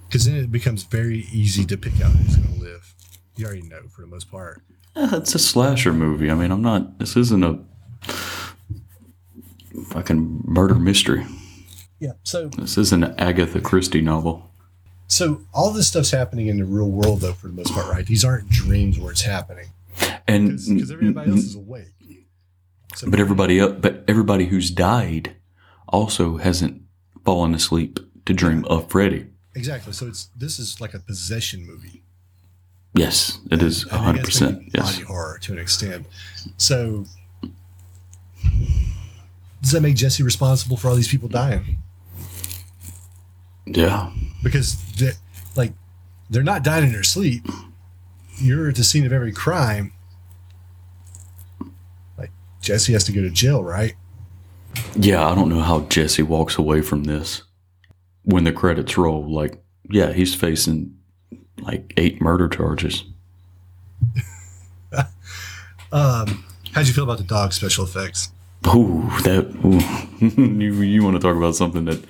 because 0.09 0.24
then 0.26 0.36
it 0.36 0.50
becomes 0.52 0.82
very 0.84 1.20
easy 1.32 1.64
to 1.66 1.76
pick 1.76 2.00
out 2.00 2.12
who's 2.12 2.36
going 2.36 2.55
to 2.55 2.60
live. 2.60 2.94
You 3.36 3.46
already 3.46 3.62
know 3.62 3.82
for 3.88 4.00
the 4.02 4.06
most 4.09 4.30
part. 4.30 4.62
Eh, 4.96 5.09
It's 5.12 5.34
a 5.34 5.38
slasher 5.38 5.92
movie. 5.92 6.30
I 6.30 6.34
mean, 6.34 6.50
I'm 6.50 6.62
not. 6.62 6.98
This 6.98 7.16
isn't 7.16 7.44
a 7.44 7.59
fucking 9.84 10.42
murder 10.44 10.74
mystery. 10.74 11.24
Yeah. 12.00 12.12
So 12.22 12.48
This 12.48 12.78
isn't 12.78 13.02
an 13.05 13.14
Agatha 13.18 13.60
Christie 13.60 14.00
novel. 14.00 14.50
so 15.09 15.40
all 15.55 15.72
this 15.72 15.88
stuff's 15.88 16.10
happening 16.10 16.46
in 16.48 16.59
the 16.59 16.64
real 16.64 16.90
world 16.90 17.20
though 17.20 17.32
for 17.32 17.48
the 17.48 17.52
most 17.55 17.72
part, 17.72 17.88
right? 17.88 18.06
These 18.06 18.24
aren't 18.24 18.48
dreams 18.48 18.98
where 18.98 19.10
it's 19.12 19.22
happening 19.22 19.66
And 20.26 20.50
because 20.50 20.90
everybody 20.90 21.30
else 21.30 21.40
is 21.40 21.55
awake. 21.56 21.88
But 23.07 23.20
everybody 23.20 23.61
up, 23.61 23.81
but 23.81 24.05
everybody 24.09 24.47
who's 24.47 24.70
died 24.70 25.37
also 25.89 26.37
hasn't 26.39 26.83
fallen 27.25 27.55
asleep 27.55 27.99
to 28.27 28.33
dream 28.35 28.65
of 28.66 28.91
Freddy. 28.91 29.27
exactly. 29.55 29.93
So 29.93 30.07
it's 30.07 30.31
this 30.37 30.59
is 30.59 30.81
like 30.81 30.95
a 30.95 30.99
possession 30.99 31.66
movie. 31.66 32.03
Yes, 32.95 33.39
it 33.51 33.62
is 33.62 33.85
And 33.85 34.19
100%. 34.19 34.70
Yes. 34.75 34.93
Body 34.93 35.05
horror 35.05 35.39
to 35.43 35.53
an 35.53 35.59
extent. 35.59 36.07
So 36.57 37.05
does 39.62 39.73
that 39.73 39.81
make 39.81 39.97
Jesse 39.97 40.23
responsible 40.23 40.77
for 40.77 40.89
all 40.89 40.95
these 40.97 41.09
people 41.09 41.29
dying? 41.29 41.79
Yeah. 43.66 44.11
because 44.43 44.77
they 44.95 45.12
like 45.55 45.73
they're 46.31 46.43
not 46.43 46.62
dying 46.65 46.85
in 46.85 46.93
their 46.93 47.03
sleep. 47.03 47.47
You're 48.39 48.69
at 48.70 48.77
the 48.77 48.85
scene 48.85 49.05
of 49.05 49.12
every 49.12 49.33
crime. 49.33 49.93
Jesse 52.69 52.93
has 52.93 53.05
to 53.05 53.12
go 53.12 53.23
to 53.23 53.31
jail, 53.31 53.65
right? 53.65 53.95
Yeah, 54.95 55.27
I 55.27 55.35
don't 55.35 55.49
know 55.49 55.62
how 55.62 55.81
Jesse 55.86 56.23
walks 56.23 56.59
away 56.59 56.82
from 56.82 57.05
this 57.05 57.43
when 58.24 58.45
the 58.45 58.53
credits 58.53 58.99
roll. 58.99 59.27
Like, 59.27 59.62
yeah, 59.89 60.12
he's 60.12 60.35
facing 60.35 60.95
like 61.62 61.95
eight 61.97 62.20
murder 62.20 62.47
charges. 62.47 63.05
Um, 65.90 66.45
how'd 66.73 66.86
you 66.86 66.93
feel 66.93 67.05
about 67.05 67.16
the 67.16 67.24
dog 67.24 67.55
special 67.55 67.82
effects? 67.85 68.31
Ooh, 68.66 69.09
that 69.23 69.47
ooh. 69.65 70.27
you 70.62 70.74
you 70.82 71.03
want 71.03 71.16
to 71.16 71.20
talk 71.20 71.35
about 71.35 71.55
something 71.55 71.86
that 71.86 72.05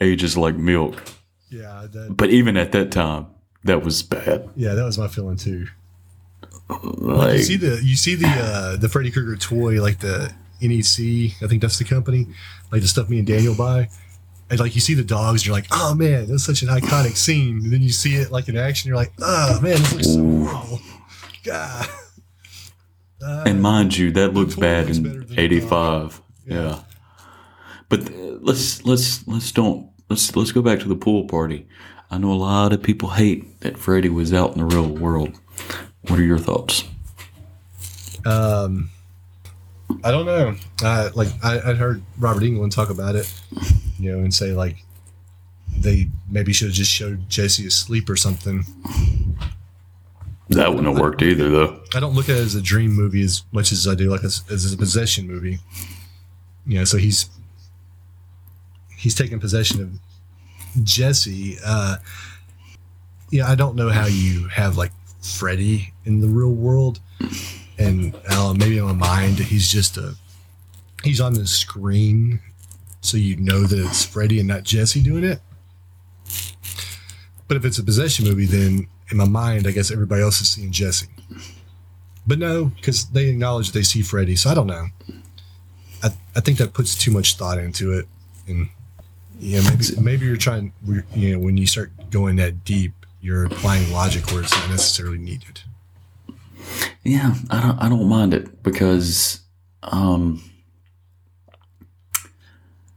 ages 0.00 0.36
like 0.36 0.56
milk? 0.56 1.00
Yeah, 1.48 1.86
that, 1.92 2.16
But 2.16 2.30
even 2.30 2.56
at 2.56 2.72
that 2.72 2.90
time, 2.90 3.26
that 3.62 3.84
was 3.84 4.02
bad. 4.02 4.50
yeah, 4.56 4.74
that 4.74 4.84
was 4.84 4.98
my 4.98 5.06
feeling 5.06 5.36
too. 5.36 5.68
Like, 6.82 7.38
You 7.38 7.42
see 7.42 7.56
the 7.56 7.80
you 7.82 7.96
see 7.96 8.14
the 8.14 8.28
uh, 8.28 8.76
the 8.76 8.88
Freddy 8.88 9.10
Krueger 9.10 9.36
toy, 9.36 9.80
like 9.80 10.00
the 10.00 10.32
NEC, 10.60 11.42
I 11.42 11.48
think 11.48 11.60
that's 11.60 11.78
the 11.78 11.84
company, 11.84 12.26
like 12.70 12.82
the 12.82 12.88
stuff 12.88 13.08
me 13.08 13.18
and 13.18 13.26
Daniel 13.26 13.54
buy. 13.54 13.88
And 14.50 14.60
like 14.60 14.74
you 14.74 14.80
see 14.80 14.94
the 14.94 15.04
dogs, 15.04 15.46
you're 15.46 15.54
like, 15.54 15.66
oh 15.72 15.94
man, 15.94 16.26
that's 16.26 16.44
such 16.44 16.62
an 16.62 16.68
iconic 16.68 17.16
scene. 17.16 17.58
And 17.58 17.72
then 17.72 17.82
you 17.82 17.90
see 17.90 18.16
it 18.16 18.30
like 18.30 18.48
in 18.48 18.56
action, 18.56 18.88
you're 18.88 18.96
like, 18.96 19.12
oh 19.20 19.60
man, 19.60 19.78
this 19.78 19.92
looks 19.92 20.06
so 20.12 20.20
Ooh. 20.20 20.46
horrible. 20.46 20.80
God. 21.44 21.86
Uh, 23.24 23.44
and 23.46 23.62
mind 23.62 23.96
you, 23.96 24.10
that 24.10 24.34
looks 24.34 24.56
bad 24.56 24.86
looks 24.86 24.98
in 24.98 25.04
better 25.04 25.20
than 25.24 25.36
the 25.36 25.40
'85. 25.40 26.20
Yeah. 26.44 26.54
Yeah. 26.54 26.80
But 27.88 28.10
uh, 28.10 28.38
let's 28.40 28.84
let's 28.84 29.26
let's 29.28 29.52
don't 29.52 29.90
let's 30.10 30.34
let's 30.34 30.50
go 30.50 30.60
back 30.60 30.80
to 30.80 30.88
the 30.88 30.96
pool 30.96 31.28
party. 31.28 31.68
I 32.10 32.18
know 32.18 32.32
a 32.32 32.34
lot 32.34 32.72
of 32.72 32.82
people 32.82 33.10
hate 33.10 33.60
that 33.60 33.78
Freddy 33.78 34.08
was 34.08 34.32
out 34.32 34.52
in 34.52 34.58
the 34.58 34.64
real 34.64 34.88
world. 34.88 35.38
What 36.08 36.18
are 36.18 36.24
your 36.24 36.38
thoughts? 36.38 36.84
Um, 38.24 38.90
I 40.04 40.10
don't 40.10 40.26
know. 40.26 40.56
Uh, 40.82 41.10
like 41.14 41.28
I, 41.42 41.70
I 41.70 41.74
heard 41.74 42.02
Robert 42.18 42.42
Englund 42.42 42.72
talk 42.74 42.90
about 42.90 43.14
it, 43.14 43.32
you 43.98 44.12
know, 44.12 44.18
and 44.18 44.32
say 44.32 44.52
like 44.52 44.76
they 45.76 46.08
maybe 46.28 46.52
should 46.52 46.68
have 46.68 46.74
just 46.74 46.90
showed 46.90 47.28
Jesse 47.28 47.66
asleep 47.66 48.08
or 48.08 48.16
something. 48.16 48.64
That 50.48 50.70
wouldn't 50.70 50.92
have 50.92 51.00
worked 51.00 51.22
either, 51.22 51.48
though. 51.48 51.80
I 51.94 52.00
don't 52.00 52.14
look 52.14 52.28
at 52.28 52.36
it 52.36 52.40
as 52.40 52.54
a 52.54 52.62
dream 52.62 52.92
movie 52.92 53.22
as 53.22 53.42
much 53.52 53.72
as 53.72 53.88
I 53.88 53.94
do 53.94 54.10
like 54.10 54.24
as, 54.24 54.42
as 54.50 54.72
a 54.72 54.76
possession 54.76 55.26
movie. 55.26 55.58
You 56.66 56.78
know, 56.78 56.84
so 56.84 56.98
he's 56.98 57.30
he's 58.96 59.14
taking 59.14 59.40
possession 59.40 59.80
of 59.80 60.84
Jesse. 60.84 61.58
Uh, 61.64 61.96
yeah, 63.30 63.48
I 63.48 63.54
don't 63.54 63.76
know 63.76 63.88
how 63.88 64.06
you 64.06 64.48
have 64.48 64.76
like 64.76 64.92
Freddy 65.22 65.92
in 66.04 66.20
the 66.20 66.28
real 66.28 66.52
world, 66.52 67.00
and 67.78 68.14
uh, 68.28 68.52
maybe 68.54 68.78
in 68.78 68.84
my 68.84 68.92
mind 68.92 69.38
he's 69.38 69.70
just 69.70 69.96
a 69.96 70.14
he's 71.04 71.20
on 71.20 71.34
the 71.34 71.46
screen, 71.46 72.40
so 73.00 73.16
you 73.16 73.36
know 73.36 73.62
that 73.62 73.78
it's 73.78 74.04
Freddy 74.04 74.38
and 74.38 74.48
not 74.48 74.64
Jesse 74.64 75.02
doing 75.02 75.24
it. 75.24 75.40
But 77.48 77.56
if 77.56 77.64
it's 77.64 77.78
a 77.78 77.84
possession 77.84 78.24
movie, 78.24 78.46
then 78.46 78.88
in 79.10 79.16
my 79.16 79.26
mind, 79.26 79.66
I 79.66 79.72
guess 79.72 79.90
everybody 79.90 80.22
else 80.22 80.40
is 80.40 80.50
seeing 80.50 80.72
Jesse. 80.72 81.08
But 82.26 82.38
no, 82.38 82.66
because 82.66 83.06
they 83.06 83.28
acknowledge 83.28 83.72
they 83.72 83.82
see 83.82 84.02
Freddy, 84.02 84.36
so 84.36 84.50
I 84.50 84.54
don't 84.54 84.66
know. 84.68 84.86
I, 86.02 86.10
I 86.34 86.40
think 86.40 86.58
that 86.58 86.72
puts 86.72 86.96
too 86.96 87.10
much 87.10 87.36
thought 87.36 87.58
into 87.58 87.92
it, 87.92 88.06
and 88.46 88.68
yeah, 89.38 89.60
maybe 89.68 90.00
maybe 90.00 90.26
you're 90.26 90.36
trying. 90.36 90.72
You 91.14 91.32
know, 91.32 91.38
when 91.40 91.56
you 91.56 91.66
start 91.66 91.90
going 92.10 92.36
that 92.36 92.64
deep, 92.64 92.92
you're 93.22 93.44
applying 93.46 93.90
logic 93.92 94.30
where 94.30 94.42
it's 94.42 94.52
not 94.52 94.68
necessarily 94.68 95.16
needed. 95.18 95.60
Yeah, 97.04 97.34
I 97.50 97.60
don't. 97.62 97.78
I 97.78 97.88
don't 97.88 98.08
mind 98.08 98.34
it 98.34 98.62
because, 98.62 99.40
um, 99.82 100.42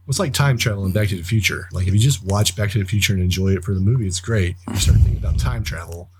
It's 0.08 0.18
like 0.20 0.32
time 0.32 0.56
travel 0.56 0.84
and 0.84 0.94
Back 0.94 1.08
to 1.08 1.16
the 1.16 1.22
Future. 1.24 1.68
Like 1.72 1.88
if 1.88 1.94
you 1.94 1.98
just 1.98 2.22
watch 2.24 2.54
Back 2.54 2.70
to 2.72 2.78
the 2.78 2.84
Future 2.84 3.12
and 3.14 3.22
enjoy 3.22 3.48
it 3.56 3.64
for 3.64 3.74
the 3.74 3.80
movie, 3.80 4.06
it's 4.06 4.20
great. 4.20 4.54
If 4.68 4.74
you 4.74 4.80
start 4.80 4.98
thinking 4.98 5.16
about 5.16 5.38
time 5.38 5.64
travel, 5.64 6.10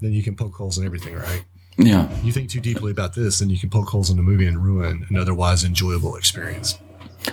then 0.00 0.12
you 0.12 0.22
can 0.24 0.34
poke 0.34 0.54
holes 0.54 0.78
in 0.78 0.84
everything, 0.84 1.14
right? 1.14 1.44
yeah, 1.78 2.08
You 2.22 2.32
think 2.32 2.50
too 2.50 2.60
deeply 2.60 2.90
about 2.90 3.14
this, 3.14 3.38
then 3.38 3.48
you 3.48 3.58
can 3.58 3.70
poke 3.70 3.88
holes 3.88 4.10
in 4.10 4.16
the 4.16 4.22
movie 4.22 4.46
and 4.46 4.62
ruin 4.62 5.06
an 5.08 5.16
otherwise 5.16 5.62
enjoyable 5.64 6.16
experience. 6.16 6.76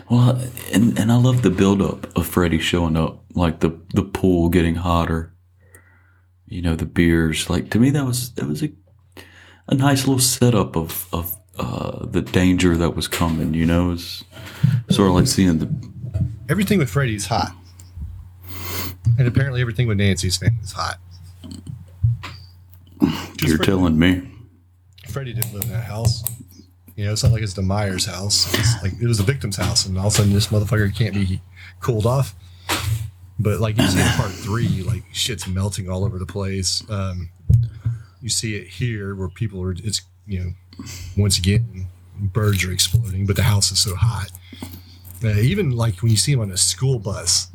Well, 0.09 0.39
and 0.73 0.97
and 0.99 1.11
I 1.11 1.15
love 1.17 1.41
the 1.41 1.49
build 1.49 1.81
up 1.81 2.15
of 2.17 2.27
Freddy 2.27 2.59
showing 2.59 2.95
up, 2.97 3.23
like 3.33 3.59
the 3.59 3.79
the 3.93 4.03
pool 4.03 4.49
getting 4.49 4.75
hotter. 4.75 5.33
You 6.47 6.61
know, 6.61 6.75
the 6.75 6.85
beers. 6.85 7.49
Like 7.49 7.69
to 7.71 7.79
me, 7.79 7.89
that 7.91 8.05
was 8.05 8.31
that 8.33 8.47
was 8.47 8.63
a 8.63 8.71
a 9.67 9.75
nice 9.75 10.07
little 10.07 10.19
setup 10.21 10.75
of 10.75 11.07
of 11.13 11.35
uh, 11.57 12.05
the 12.05 12.21
danger 12.21 12.75
that 12.77 12.95
was 12.95 13.07
coming. 13.07 13.53
You 13.53 13.65
know, 13.65 13.91
it's 13.91 14.23
sort 14.89 15.09
of 15.09 15.15
like 15.15 15.27
seeing 15.27 15.59
the 15.59 15.69
Everything 16.49 16.79
with 16.79 16.89
Freddy 16.89 17.15
is 17.15 17.27
hot. 17.27 17.51
And 19.17 19.27
apparently 19.27 19.61
everything 19.61 19.87
with 19.87 19.97
Nancy's 19.97 20.37
family 20.37 20.57
is 20.63 20.71
hot. 20.71 20.97
you're 23.01 23.57
Freddy- 23.57 23.65
telling 23.65 23.99
me. 23.99 24.31
Freddy 25.07 25.33
didn't 25.33 25.53
live 25.53 25.63
in 25.63 25.69
that 25.69 25.83
house. 25.85 26.23
You 26.99 27.05
know, 27.05 27.13
it's 27.13 27.23
not 27.23 27.31
like 27.31 27.43
it's 27.43 27.53
the 27.53 27.61
Myers 27.61 28.05
house. 28.05 28.53
It's 28.53 28.83
like 28.83 28.91
it 29.01 29.07
was 29.07 29.19
the 29.19 29.23
victim's 29.23 29.55
house, 29.55 29.85
and 29.85 29.97
all 29.97 30.07
of 30.07 30.13
a 30.13 30.17
sudden 30.17 30.33
this 30.33 30.47
motherfucker 30.47 30.93
can't 30.93 31.13
be 31.13 31.39
cooled 31.79 32.05
off. 32.05 32.35
But 33.39 33.61
like 33.61 33.77
you 33.77 33.87
see 33.87 34.01
in 34.01 34.07
part 34.17 34.31
three, 34.31 34.83
like 34.83 35.03
shit's 35.13 35.47
melting 35.47 35.89
all 35.89 36.03
over 36.03 36.19
the 36.19 36.25
place. 36.25 36.83
Um, 36.89 37.29
you 38.21 38.27
see 38.27 38.57
it 38.57 38.67
here 38.67 39.15
where 39.15 39.29
people 39.29 39.63
are. 39.63 39.71
It's 39.71 40.01
you 40.27 40.39
know, 40.39 40.85
once 41.15 41.37
again, 41.37 41.87
birds 42.19 42.65
are 42.65 42.71
exploding, 42.73 43.25
but 43.25 43.37
the 43.37 43.43
house 43.43 43.71
is 43.71 43.79
so 43.79 43.95
hot. 43.95 44.31
Uh, 45.23 45.39
even 45.39 45.71
like 45.71 46.01
when 46.01 46.11
you 46.11 46.17
see 46.17 46.33
him 46.33 46.41
on 46.41 46.51
a 46.51 46.57
school 46.57 46.99
bus, 46.99 47.47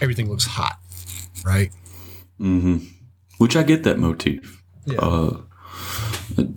everything 0.00 0.30
looks 0.30 0.46
hot, 0.46 0.78
right? 1.44 1.70
Mm-hmm. 2.40 2.78
Which 3.36 3.56
I 3.56 3.62
get 3.62 3.82
that 3.82 3.98
motif. 3.98 4.62
Yeah. 4.86 5.00
Uh, 5.00 5.36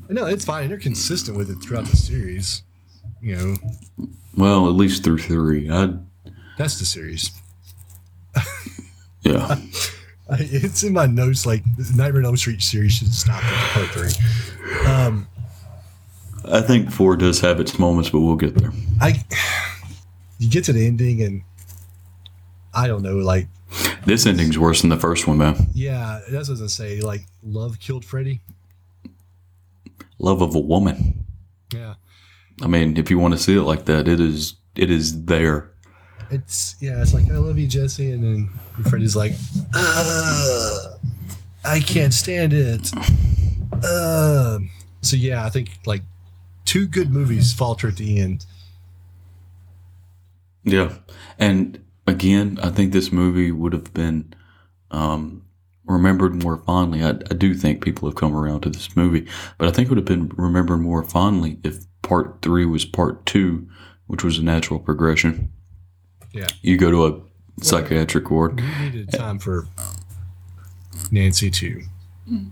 No, 0.10 0.26
it's 0.26 0.46
fine. 0.46 0.70
They're 0.70 0.78
consistent 0.78 1.38
with 1.38 1.50
it 1.50 1.56
throughout 1.64 1.86
the 1.86 1.98
series. 1.98 2.64
You 3.22 3.36
know, 3.36 3.56
well, 4.38 4.68
at 4.68 4.74
least 4.76 5.04
through 5.04 5.18
three. 5.20 5.70
I 5.70 5.94
that's 6.58 6.80
the 6.80 6.86
series. 6.86 7.32
yeah. 9.22 9.56
I- 10.30 10.38
It's 10.40 10.84
in 10.84 10.94
my 10.94 11.06
notes. 11.06 11.46
Like 11.46 11.64
the 11.78 11.92
Nightmare 11.96 12.22
on 12.22 12.26
Elm 12.28 12.38
Street 12.38 12.62
series 12.62 12.94
should 12.94 13.14
stop 13.14 13.44
at 13.44 13.72
part 13.72 13.88
three. 13.90 14.86
Um, 14.88 15.28
I 16.46 16.62
think 16.62 16.92
four 16.92 17.16
does 17.16 17.40
have 17.42 17.60
its 17.60 17.78
moments, 17.80 18.10
but 18.10 18.20
we'll 18.22 18.36
get 18.36 18.56
there. 18.56 18.72
I 19.02 19.24
you 20.40 20.50
get 20.50 20.64
to 20.66 20.74
the 20.74 20.86
ending 20.86 21.22
and 21.22 21.42
I 22.74 22.88
don't 22.88 23.02
know. 23.04 23.18
Like, 23.18 23.48
This 24.06 24.26
ending's 24.26 24.58
worse 24.60 24.82
than 24.82 24.90
the 24.90 24.98
first 24.98 25.28
one, 25.28 25.38
man. 25.38 25.68
yeah, 25.74 26.20
that's 26.30 26.50
what 26.50 26.60
I 26.60 26.62
was 26.62 26.62
gonna 26.62 26.70
say. 26.70 27.02
Like, 27.02 27.26
love 27.44 27.80
killed 27.80 28.04
Freddy. 28.06 28.42
Love 30.20 30.42
of 30.42 30.56
a 30.56 30.60
woman. 30.60 31.26
Yeah, 31.74 31.96
I 32.62 32.68
mean, 32.68 32.98
if 32.98 33.10
you 33.10 33.20
want 33.20 33.34
to 33.34 33.40
see 33.40 33.56
it 33.58 33.64
like 33.64 33.86
that, 33.86 34.08
it 34.08 34.20
is 34.20 34.56
it 34.76 34.90
is 34.90 35.26
there. 35.26 35.72
it's 36.32 36.76
yeah. 36.80 37.02
It's 37.02 37.14
like 37.14 37.30
I 37.30 37.38
love 37.38 37.58
you, 37.58 37.68
Jesse, 37.68 38.12
and 38.12 38.24
then 38.24 38.50
Freddy's 38.90 39.16
like, 39.16 39.34
I 41.66 41.80
can't 41.86 42.14
stand 42.14 42.54
it. 42.54 42.92
Um, 43.84 44.70
so 45.02 45.16
yeah, 45.16 45.46
I 45.46 45.50
think 45.50 45.80
like 45.86 46.02
two 46.66 46.88
good 46.88 47.12
movies 47.12 47.54
falter 47.54 47.88
at 47.88 47.98
the 47.98 48.20
end. 48.20 48.46
Yeah. 50.64 50.94
And 51.38 51.84
again, 52.08 52.60
I 52.62 52.70
think 52.70 52.92
this 52.92 53.12
movie 53.12 53.52
would 53.52 53.74
have 53.74 53.94
been 53.94 54.34
um, 54.92 55.45
remembered 55.88 56.42
more 56.42 56.58
fondly. 56.58 57.04
I, 57.04 57.10
I 57.10 57.34
do 57.36 57.54
think 57.54 57.84
people 57.84 58.08
have 58.08 58.16
come 58.16 58.36
around 58.36 58.62
to 58.62 58.70
this 58.70 58.96
movie, 58.96 59.28
but 59.58 59.68
I 59.68 59.72
think 59.72 59.88
it 59.88 59.90
would 59.90 59.98
have 59.98 60.06
been 60.06 60.30
remembered 60.36 60.78
more 60.80 61.04
fondly 61.04 61.60
if 61.64 61.86
part 62.02 62.42
three 62.42 62.66
was 62.66 62.86
part 62.86 63.26
two, 63.26 63.68
which 64.08 64.24
was 64.24 64.38
a 64.38 64.44
natural 64.44 64.80
progression. 64.80 65.52
Yeah. 66.32 66.48
You 66.62 66.78
go 66.78 66.92
to 66.92 67.06
a 67.06 67.64
psychiatric 67.64 68.30
ward. 68.30 68.60
We 68.60 68.86
needed 68.86 69.12
time 69.12 69.40
for 69.40 69.68
Nancy 71.12 71.50
to 71.52 71.84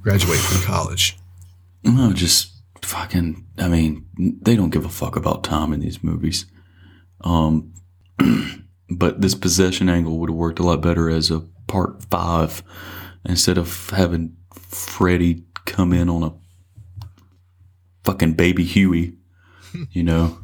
graduate 0.01 0.39
from 0.39 0.61
college. 0.63 1.17
No, 1.83 2.13
just 2.13 2.51
fucking. 2.81 3.45
I 3.57 3.67
mean, 3.67 4.05
they 4.17 4.55
don't 4.55 4.69
give 4.69 4.85
a 4.85 4.89
fuck 4.89 5.15
about 5.15 5.43
time 5.43 5.73
in 5.73 5.79
these 5.79 6.03
movies. 6.03 6.45
Um, 7.21 7.73
but 8.89 9.21
this 9.21 9.35
possession 9.35 9.89
angle 9.89 10.17
would 10.19 10.29
have 10.29 10.37
worked 10.37 10.59
a 10.59 10.63
lot 10.63 10.81
better 10.81 11.09
as 11.09 11.29
a 11.31 11.41
part 11.67 12.03
five 12.05 12.63
instead 13.25 13.57
of 13.57 13.89
having 13.91 14.35
Freddy 14.53 15.43
come 15.65 15.93
in 15.93 16.09
on 16.09 16.23
a 16.23 16.33
fucking 18.03 18.33
baby 18.33 18.63
Huey. 18.63 19.13
You 19.91 20.03
know, 20.03 20.37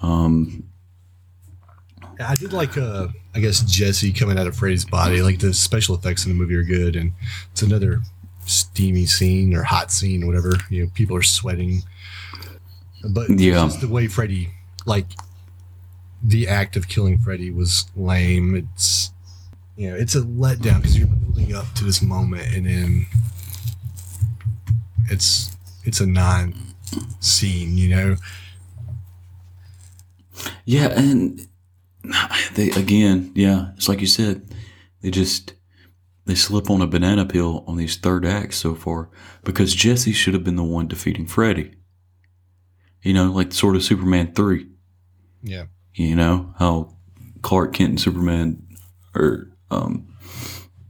um, 0.00 0.64
I 2.18 2.36
did 2.36 2.54
like, 2.54 2.78
uh, 2.78 3.08
I 3.34 3.40
guess 3.40 3.60
Jesse 3.60 4.12
coming 4.14 4.38
out 4.38 4.46
of 4.46 4.56
Freddy's 4.56 4.86
body. 4.86 5.20
Like 5.20 5.40
the 5.40 5.52
special 5.52 5.94
effects 5.94 6.24
in 6.24 6.32
the 6.32 6.38
movie 6.38 6.54
are 6.54 6.62
good, 6.62 6.96
and 6.96 7.12
it's 7.52 7.60
another 7.60 8.00
steamy 8.46 9.04
scene 9.04 9.54
or 9.54 9.62
hot 9.62 9.92
scene, 9.92 10.26
whatever. 10.26 10.52
You 10.70 10.84
know, 10.84 10.90
people 10.94 11.14
are 11.16 11.22
sweating, 11.22 11.82
but 13.10 13.28
Yeah. 13.38 13.64
just 13.66 13.82
the 13.82 13.88
way 13.88 14.06
Freddy, 14.08 14.48
like 14.86 15.06
the 16.22 16.48
act 16.48 16.76
of 16.78 16.88
killing 16.88 17.18
Freddy 17.18 17.50
was 17.50 17.90
lame. 17.94 18.54
It's 18.54 19.10
you 19.80 19.90
know, 19.90 19.96
it's 19.96 20.14
a 20.14 20.20
letdown 20.20 20.82
because 20.82 20.98
you're 20.98 21.06
building 21.06 21.54
up 21.54 21.72
to 21.76 21.84
this 21.84 22.02
moment, 22.02 22.54
and 22.54 22.66
then 22.66 23.06
it's 25.08 25.56
it's 25.84 26.00
a 26.00 26.06
non 26.06 26.54
scene. 27.20 27.78
You 27.78 27.88
know, 27.88 28.16
Yeah, 30.66 30.88
and 30.88 31.48
they 32.56 32.68
again, 32.72 33.32
yeah, 33.34 33.70
it's 33.74 33.88
like 33.88 34.02
you 34.02 34.06
said, 34.06 34.54
they 35.00 35.10
just 35.10 35.54
they 36.26 36.34
slip 36.34 36.68
on 36.68 36.82
a 36.82 36.86
banana 36.86 37.24
peel 37.24 37.64
on 37.66 37.78
these 37.78 37.96
third 37.96 38.26
acts 38.26 38.56
so 38.56 38.74
far 38.74 39.08
because 39.44 39.74
Jesse 39.74 40.12
should 40.12 40.34
have 40.34 40.44
been 40.44 40.56
the 40.56 40.62
one 40.62 40.88
defeating 40.88 41.26
Freddy. 41.26 41.72
You 43.00 43.14
know, 43.14 43.32
like 43.32 43.50
sort 43.54 43.76
of 43.76 43.82
Superman 43.82 44.34
three. 44.34 44.66
yeah. 45.42 45.64
You 45.94 46.16
know 46.16 46.54
how 46.58 46.96
Clark 47.40 47.72
Kent 47.72 47.88
and 47.88 48.00
Superman, 48.00 48.62
or 49.14 49.50
um, 49.70 50.06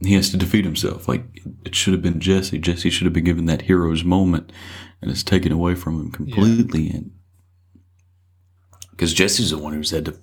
he 0.01 0.13
has 0.15 0.29
to 0.31 0.37
defeat 0.37 0.65
himself. 0.65 1.07
Like 1.07 1.23
it 1.65 1.75
should 1.75 1.93
have 1.93 2.01
been 2.01 2.19
Jesse. 2.19 2.57
Jesse 2.59 2.89
should 2.89 3.05
have 3.05 3.13
been 3.13 3.23
given 3.23 3.45
that 3.45 3.63
hero's 3.63 4.03
moment, 4.03 4.51
and 5.01 5.11
it's 5.11 5.23
taken 5.23 5.51
away 5.51 5.75
from 5.75 5.99
him 5.99 6.11
completely. 6.11 6.89
And 6.89 7.11
because 8.91 9.13
Jesse's 9.13 9.51
the 9.51 9.57
one 9.57 9.73
who's 9.73 9.91
had 9.91 10.05
to 10.05 10.17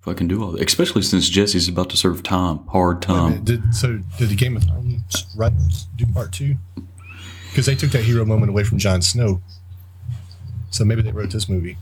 fucking 0.00 0.28
do 0.28 0.42
all 0.42 0.52
that, 0.52 0.66
especially 0.66 1.02
since 1.02 1.28
Jesse's 1.28 1.68
about 1.68 1.90
to 1.90 1.96
serve 1.96 2.22
time, 2.22 2.66
hard 2.68 3.02
time. 3.02 3.44
did 3.44 3.74
so? 3.74 4.00
Did 4.18 4.30
the 4.30 4.36
Game 4.36 4.56
of 4.56 4.64
Thrones 4.64 5.26
writers 5.36 5.86
do 5.96 6.06
part 6.06 6.32
two? 6.32 6.56
because 7.50 7.66
they 7.66 7.74
took 7.74 7.90
that 7.90 8.04
hero 8.04 8.24
moment 8.24 8.50
away 8.50 8.64
from 8.64 8.78
Jon 8.78 9.02
Snow. 9.02 9.42
So 10.70 10.84
maybe 10.84 11.02
they 11.02 11.10
wrote 11.10 11.30
this 11.30 11.48
movie. 11.48 11.76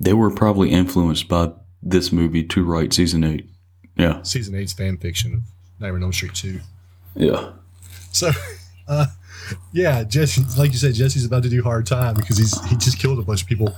They 0.00 0.14
were 0.14 0.30
probably 0.30 0.70
influenced 0.70 1.28
by 1.28 1.52
this 1.82 2.12
movie 2.12 2.44
to 2.44 2.64
write 2.64 2.92
season 2.92 3.24
eight. 3.24 3.48
Yeah, 3.96 4.22
Season 4.22 4.54
eight's 4.54 4.72
fan 4.72 4.96
fiction 4.96 5.34
of 5.34 5.40
Nightmare 5.80 5.96
on 5.96 6.02
Elm 6.04 6.12
Street 6.12 6.34
two. 6.34 6.60
yeah. 7.16 7.50
So, 8.12 8.30
uh, 8.88 9.06
yeah, 9.72 10.04
Jesse, 10.04 10.42
like 10.56 10.70
you 10.72 10.78
said, 10.78 10.94
Jesse's 10.94 11.24
about 11.24 11.42
to 11.42 11.48
do 11.48 11.62
hard 11.62 11.86
time 11.86 12.14
because 12.14 12.36
he's 12.38 12.64
he 12.68 12.76
just 12.76 12.98
killed 12.98 13.18
a 13.18 13.22
bunch 13.22 13.42
of 13.42 13.48
people. 13.48 13.74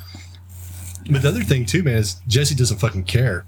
But 1.10 1.22
the 1.22 1.28
other 1.28 1.42
thing 1.42 1.64
too, 1.64 1.82
man, 1.82 1.96
is 1.96 2.16
Jesse 2.28 2.54
doesn't 2.54 2.78
fucking 2.78 3.04
care. 3.04 3.46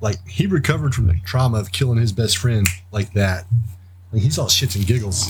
Like 0.00 0.26
he 0.26 0.46
recovered 0.46 0.94
from 0.94 1.08
the 1.08 1.18
trauma 1.24 1.58
of 1.58 1.72
killing 1.72 1.98
his 1.98 2.12
best 2.12 2.38
friend 2.38 2.66
like 2.92 3.12
that. 3.14 3.44
Like 4.12 4.22
he's 4.22 4.38
all 4.38 4.46
shits 4.46 4.76
and 4.76 4.86
giggles 4.86 5.28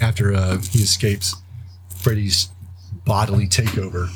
after 0.00 0.34
uh, 0.34 0.58
he 0.60 0.80
escapes 0.80 1.36
Freddy's 1.96 2.48
bodily 3.06 3.46
takeover. 3.46 4.10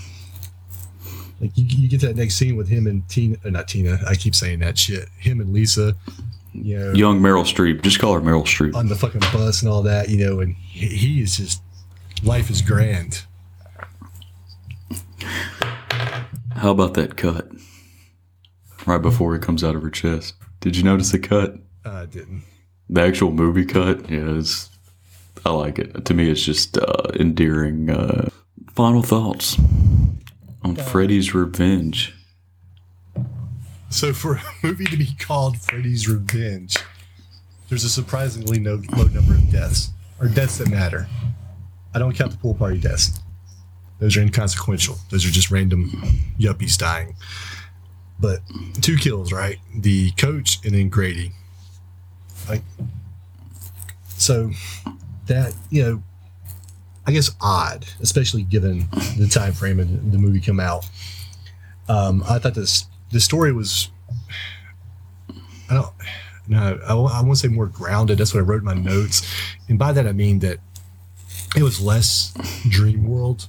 Like 1.41 1.51
you, 1.55 1.65
you 1.65 1.89
get 1.89 2.01
that 2.01 2.17
next 2.17 2.37
scene 2.37 2.57
with 2.57 2.69
him 2.69 2.87
and 2.87 3.07
Tina, 3.09 3.37
uh, 3.45 3.51
not 3.51 3.69
Tina. 3.69 3.99
I 4.07 4.15
keep 4.15 4.35
saying 4.35 4.61
that 4.61 4.79
shit. 4.79 5.09
Him 5.19 5.41
and 5.41 5.53
Lisa. 5.53 5.95
You 6.53 6.79
know, 6.79 6.93
Young 6.93 7.21
Meryl 7.21 7.45
Streep. 7.45 7.83
Just 7.83 7.99
call 7.99 8.15
her 8.15 8.21
Meryl 8.21 8.45
Streep. 8.45 8.75
on 8.75 8.89
the 8.89 8.97
fucking 8.97 9.21
bus 9.33 9.61
and 9.61 9.71
all 9.71 9.83
that, 9.83 10.09
you 10.09 10.25
know, 10.25 10.41
and 10.41 10.55
he, 10.57 10.87
he 10.87 11.21
is 11.21 11.37
just 11.37 11.63
life 12.23 12.49
is 12.49 12.63
grand. 12.63 13.25
How 16.53 16.71
about 16.71 16.95
that 16.95 17.17
cut? 17.19 17.49
Right 18.87 19.03
before 19.03 19.35
it 19.35 19.43
comes 19.43 19.63
out 19.63 19.77
of 19.77 19.83
her 19.83 19.91
chest. 19.91 20.35
Did 20.61 20.77
you 20.77 20.83
notice 20.83 21.13
the 21.13 21.19
cut? 21.19 21.59
Uh, 21.85 21.91
I 21.91 22.07
didn't. 22.07 22.45
The 22.89 23.03
actual 23.03 23.33
movie 23.33 23.67
cut? 23.67 24.09
Yeah, 24.09 24.39
it's, 24.39 24.71
I 25.45 25.51
like 25.51 25.79
it. 25.79 26.05
To 26.05 26.15
me, 26.15 26.31
it's 26.31 26.43
just 26.43 26.79
uh, 26.79 27.09
endearing. 27.15 27.91
Uh, 27.91 28.31
final 28.75 29.03
thoughts 29.03 29.57
on 30.67 30.75
Freddy's 30.75 31.33
Revenge. 31.33 32.13
So 33.89 34.13
for 34.13 34.35
a 34.35 34.43
movie 34.65 34.87
to 34.87 34.97
be 34.97 35.11
called 35.17 35.59
Freddy's 35.59 36.09
Revenge, 36.09 36.77
there's 37.69 37.85
a 37.85 37.89
surprisingly 37.89 38.59
no, 38.59 38.83
low 38.97 39.05
number 39.05 39.35
of 39.35 39.49
deaths 39.53 39.91
or 40.21 40.27
deaths 40.27 40.59
that 40.59 40.69
matter. 40.69 41.07
I 41.95 42.01
don't 42.01 42.17
count 42.17 42.33
the 42.33 42.39
pool 42.39 42.55
party 42.55 42.81
deaths; 42.81 43.21
those 44.01 44.17
are 44.17 44.23
inconsequential. 44.23 44.99
Those 45.11 45.25
are 45.25 45.31
just 45.31 45.53
random 45.53 45.89
yuppies 46.37 46.77
dying. 46.77 47.15
But 48.19 48.41
two 48.83 48.97
kills, 48.97 49.33
right? 49.33 49.59
The 49.73 50.11
coach 50.13 50.59
and 50.65 50.75
then 50.75 50.89
Grady. 50.89 51.31
Like, 52.49 52.63
so 54.09 54.51
that 55.27 55.55
you 55.71 55.83
know, 55.83 56.03
I 57.07 57.13
guess 57.13 57.31
odd, 57.41 57.87
especially 58.01 58.43
given 58.43 58.89
the 59.17 59.29
time 59.31 59.53
frame 59.53 59.79
of 59.79 60.13
the 60.13 60.19
movie 60.19 60.41
come 60.41 60.59
out. 60.59 60.85
Um, 61.89 62.25
I 62.29 62.39
thought 62.39 62.55
this 62.55 62.87
the 63.13 63.21
story 63.21 63.53
was 63.53 63.91
I 65.71 65.75
don't 65.75 65.93
no 66.49 66.79
I, 66.87 66.93
I 66.93 67.23
want 67.23 67.31
to 67.31 67.37
say 67.37 67.49
more 67.49 67.67
grounded. 67.67 68.19
That's 68.19 68.35
what 68.35 68.41
I 68.41 68.43
wrote 68.43 68.59
in 68.59 68.65
my 68.65 68.75
notes, 68.75 69.27
and 69.69 69.79
by 69.79 69.93
that 69.93 70.07
I 70.07 70.13
mean 70.13 70.41
that 70.41 70.59
it 71.57 71.63
was 71.63 71.81
less 71.81 72.35
dream 72.69 73.07
world 73.07 73.49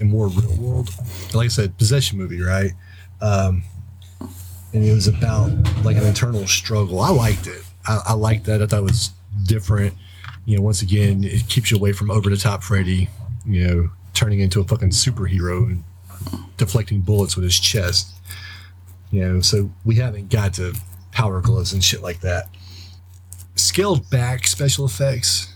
and 0.00 0.10
more 0.10 0.28
real 0.28 0.54
world. 0.56 0.90
Like 1.32 1.46
I 1.46 1.48
said, 1.48 1.78
possession 1.78 2.18
movie, 2.18 2.42
right? 2.42 2.72
Um, 3.20 3.62
and 4.72 4.84
it 4.84 4.92
was 4.92 5.06
about 5.06 5.50
like 5.84 5.96
an 5.96 6.04
internal 6.04 6.46
struggle. 6.46 7.00
I 7.00 7.10
liked 7.10 7.46
it. 7.46 7.62
I, 7.86 8.00
I 8.08 8.12
liked 8.14 8.44
that. 8.46 8.62
I 8.62 8.66
thought 8.66 8.80
it 8.80 8.82
was 8.82 9.10
different. 9.44 9.94
You 10.46 10.56
know, 10.56 10.62
once 10.62 10.80
again, 10.80 11.24
it 11.24 11.48
keeps 11.48 11.70
you 11.70 11.76
away 11.76 11.92
from 11.92 12.10
over 12.10 12.30
the 12.30 12.36
top 12.36 12.62
Freddy. 12.62 13.08
You 13.44 13.66
know, 13.66 13.90
turning 14.14 14.40
into 14.40 14.60
a 14.60 14.64
fucking 14.64 14.90
superhero 14.90 15.66
and 15.66 15.84
deflecting 16.56 17.00
bullets 17.00 17.36
with 17.36 17.44
his 17.44 17.58
chest. 17.58 18.12
You 19.10 19.28
know, 19.28 19.40
so 19.40 19.70
we 19.84 19.96
haven't 19.96 20.30
got 20.30 20.54
to 20.54 20.74
power 21.12 21.40
gloves 21.40 21.72
and 21.72 21.82
shit 21.82 22.02
like 22.02 22.20
that. 22.20 22.48
Scaled 23.56 24.08
back 24.10 24.46
special 24.46 24.84
effects, 24.84 25.54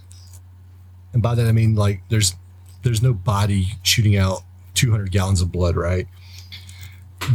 and 1.12 1.22
by 1.22 1.34
that 1.34 1.46
I 1.46 1.52
mean 1.52 1.74
like 1.74 2.02
there's 2.08 2.34
there's 2.82 3.02
no 3.02 3.12
body 3.12 3.74
shooting 3.82 4.16
out 4.16 4.42
200 4.74 5.10
gallons 5.10 5.40
of 5.40 5.52
blood, 5.52 5.76
right? 5.76 6.06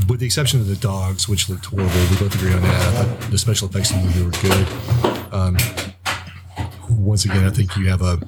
With 0.10 0.19
the 0.19 0.26
exception 0.26 0.60
of 0.60 0.68
the 0.68 0.76
dogs, 0.76 1.30
which 1.30 1.48
looked 1.48 1.65
horrible, 1.65 1.94
we 2.10 2.18
both 2.18 2.34
agree 2.36 2.53
on 2.53 2.61
that. 2.64 3.22
The 3.30 3.38
special 3.38 3.69
effects 3.69 3.91
in 3.91 3.99
the 3.99 4.06
movie 4.06 4.23
were 4.23 4.32
good. 4.41 5.34
Um, 5.34 5.57
once 6.90 7.26
again, 7.26 7.44
I 7.45 7.49
think 7.49 7.76
you 7.78 7.88
have 7.90 8.02
a 8.02 8.20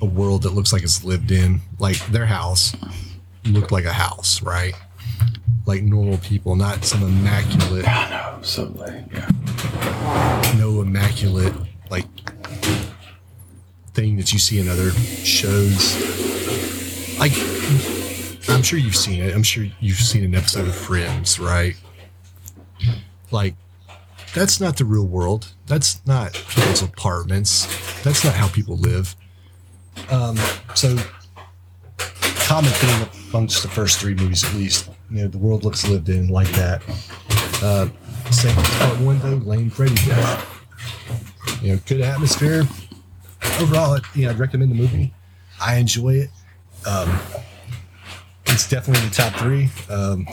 a 0.00 0.06
world 0.06 0.42
that 0.42 0.50
looks 0.50 0.72
like 0.72 0.82
it's 0.82 1.04
lived 1.04 1.30
in. 1.30 1.60
Like 1.78 1.98
their 2.08 2.26
house 2.26 2.74
looked 3.44 3.72
like 3.72 3.84
a 3.84 3.92
house, 3.92 4.42
right? 4.42 4.74
Like 5.66 5.82
normal 5.82 6.18
people, 6.18 6.56
not 6.56 6.84
some 6.84 7.02
immaculate 7.02 7.84
No, 7.86 8.38
so 8.42 8.64
late. 8.76 9.04
Yeah. 9.12 9.28
no 10.58 10.80
immaculate 10.82 11.54
like 11.90 12.06
thing 13.94 14.16
that 14.16 14.32
you 14.32 14.38
see 14.38 14.58
in 14.58 14.68
other 14.68 14.90
shows. 14.90 15.96
Like 17.18 17.32
I'm 18.48 18.62
sure 18.62 18.78
you've 18.78 18.96
seen 18.96 19.22
it. 19.22 19.34
I'm 19.34 19.42
sure 19.42 19.64
you've 19.80 19.96
seen 19.98 20.24
an 20.24 20.34
episode 20.34 20.68
of 20.68 20.74
Friends, 20.74 21.38
right? 21.40 21.76
Like 23.30 23.54
that's 24.34 24.60
not 24.60 24.76
the 24.76 24.84
real 24.84 25.06
world. 25.06 25.54
That's 25.66 26.04
not 26.06 26.32
people's 26.32 26.82
apartments. 26.82 27.66
That's 28.02 28.24
not 28.24 28.34
how 28.34 28.48
people 28.48 28.76
live. 28.76 29.14
Um, 30.10 30.36
so 30.74 30.96
common 32.44 32.70
thing 32.72 33.08
amongst 33.30 33.62
the 33.62 33.68
first 33.68 33.98
three 33.98 34.14
movies, 34.14 34.44
at 34.44 34.52
least, 34.54 34.90
you 35.10 35.22
know, 35.22 35.28
the 35.28 35.38
world 35.38 35.64
looks 35.64 35.88
lived 35.88 36.08
in 36.08 36.28
like 36.28 36.48
that. 36.48 36.82
Uh, 37.62 37.88
same 38.30 38.54
part 38.54 39.00
one 39.00 39.18
though, 39.20 39.36
Lane 39.36 39.70
Freddy 39.70 39.94
death. 39.94 40.50
You 41.62 41.74
know, 41.74 41.80
good 41.86 42.00
atmosphere. 42.00 42.64
Overall, 43.60 43.98
you 44.14 44.24
know, 44.24 44.30
I'd 44.30 44.38
recommend 44.38 44.70
the 44.70 44.74
movie. 44.74 45.14
I 45.60 45.76
enjoy 45.76 46.14
it. 46.14 46.30
Um, 46.86 47.18
it's 48.46 48.68
definitely 48.68 49.02
in 49.04 49.08
the 49.08 49.14
top 49.14 49.34
three. 49.34 49.70
Um, 49.88 50.26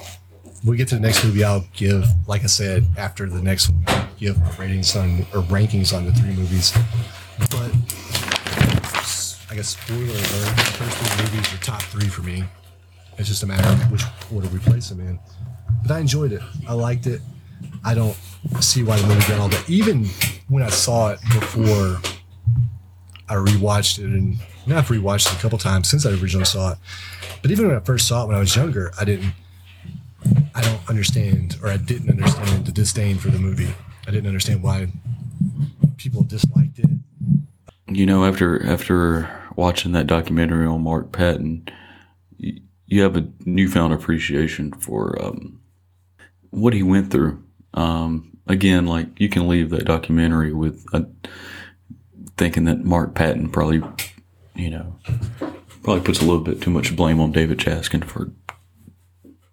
we 0.64 0.78
get 0.78 0.88
to 0.90 0.96
the 0.96 1.02
next 1.02 1.24
movie, 1.24 1.44
I'll 1.44 1.66
give, 1.74 2.06
like 2.28 2.44
I 2.44 2.48
said, 2.48 2.86
after 2.98 3.28
the 3.28 3.42
next 3.42 3.70
one, 3.70 4.08
give 4.18 4.38
ratings 4.60 4.96
on 4.96 5.22
or 5.34 5.42
rankings 5.44 5.96
on 5.96 6.06
the 6.06 6.12
three 6.12 6.34
movies. 6.34 6.72
But 7.40 7.72
I 9.50 9.56
guess 9.56 9.70
spoiler 9.70 10.04
alert, 10.04 10.20
the 10.20 10.74
first 10.78 10.98
three 10.98 11.26
movies 11.26 11.54
are 11.54 11.58
top 11.58 11.82
three 11.84 12.08
for 12.08 12.22
me. 12.22 12.44
It's 13.18 13.28
just 13.28 13.44
a 13.44 13.48
matter 13.48 13.68
of 13.68 13.92
which 13.92 14.04
order 14.34 14.48
we 14.50 14.60
place 14.60 14.90
them 14.90 15.00
in. 15.00 15.20
But 15.82 15.92
I 15.92 16.00
enjoyed 16.00 16.32
it. 16.32 16.42
I 16.68 16.74
liked 16.74 17.08
it. 17.08 17.22
I 17.84 17.94
don't 17.94 18.16
see 18.60 18.84
why 18.84 19.00
the 19.00 19.08
movie 19.08 19.28
got 19.28 19.40
all 19.40 19.50
that. 19.50 19.70
Even 19.70 20.06
when 20.48 20.64
I 20.64 20.70
saw 20.70 21.10
it 21.10 21.20
before 21.34 22.00
I 23.28 23.36
rewatched 23.36 24.00
it, 24.00 24.06
and 24.06 24.38
now 24.68 24.78
I've 24.78 24.88
rewatched 24.88 25.32
it 25.32 25.38
a 25.38 25.42
couple 25.42 25.58
times 25.58 25.90
since 25.90 26.06
I 26.06 26.12
originally 26.12 26.46
saw 26.46 26.74
it. 26.74 26.78
But 27.42 27.52
even 27.52 27.68
when 27.68 27.76
I 27.76 27.80
first 27.80 28.08
saw 28.08 28.24
it 28.24 28.28
when 28.28 28.36
I 28.36 28.40
was 28.40 28.56
younger, 28.56 28.92
I 29.00 29.06
didn't. 29.06 29.34
I 30.54 30.62
don't 30.62 30.90
understand, 30.90 31.58
or 31.62 31.70
I 31.70 31.78
didn't 31.78 32.10
understand 32.10 32.66
the 32.66 32.72
disdain 32.72 33.18
for 33.18 33.30
the 33.30 33.40
movie. 33.40 33.74
I 34.08 34.12
didn't 34.12 34.28
understand 34.28 34.64
why 34.64 34.88
people 35.98 36.24
disliked 36.24 36.80
it. 36.80 36.90
You 37.88 38.06
know, 38.06 38.26
after 38.26 38.66
after 38.66 39.30
watching 39.56 39.92
that 39.94 40.08
documentary 40.08 40.66
on 40.66 40.82
Mark 40.82 41.12
Patton, 41.12 41.68
you, 42.38 42.62
you 42.88 43.02
have 43.02 43.16
a 43.16 43.28
newfound 43.46 43.94
appreciation 43.94 44.72
for 44.74 45.22
um, 45.24 45.62
what 46.50 46.74
he 46.74 46.84
went 46.84 47.12
through. 47.12 47.44
Um, 47.74 48.38
again, 48.48 48.86
like 48.86 49.20
you 49.20 49.30
can 49.30 49.48
leave 49.48 49.70
that 49.70 49.86
documentary 49.86 50.54
with 50.54 50.86
thinking 52.38 52.66
that 52.66 52.84
Mark 52.84 53.14
Patton 53.14 53.50
probably, 53.50 53.82
you 54.56 54.70
know, 54.70 54.96
probably 55.84 56.04
puts 56.04 56.22
a 56.22 56.26
little 56.26 56.44
bit 56.44 56.62
too 56.62 56.72
much 56.72 56.96
blame 56.96 57.20
on 57.20 57.32
David 57.32 57.60
Chaskin 57.60 58.04
for 58.04 58.32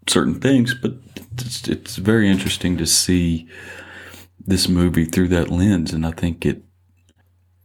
certain 0.08 0.40
things, 0.40 0.74
but 0.74 0.94
it's, 1.38 1.68
it's 1.68 1.96
very 1.96 2.28
interesting 2.28 2.76
to 2.78 2.86
see 2.86 3.48
this 4.38 4.68
movie 4.68 5.04
through 5.04 5.28
that 5.28 5.50
lens, 5.50 5.92
and 5.92 6.06
I 6.06 6.10
think 6.10 6.46
it 6.46 6.62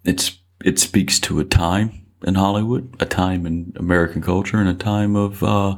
it's 0.03 0.39
it 0.63 0.79
speaks 0.79 1.19
to 1.21 1.39
a 1.39 1.45
time 1.45 2.05
in 2.25 2.35
Hollywood, 2.35 2.95
a 2.99 3.05
time 3.05 3.45
in 3.45 3.73
American 3.77 4.21
culture, 4.21 4.57
and 4.57 4.69
a 4.69 4.73
time 4.73 5.15
of 5.15 5.43
uh, 5.43 5.77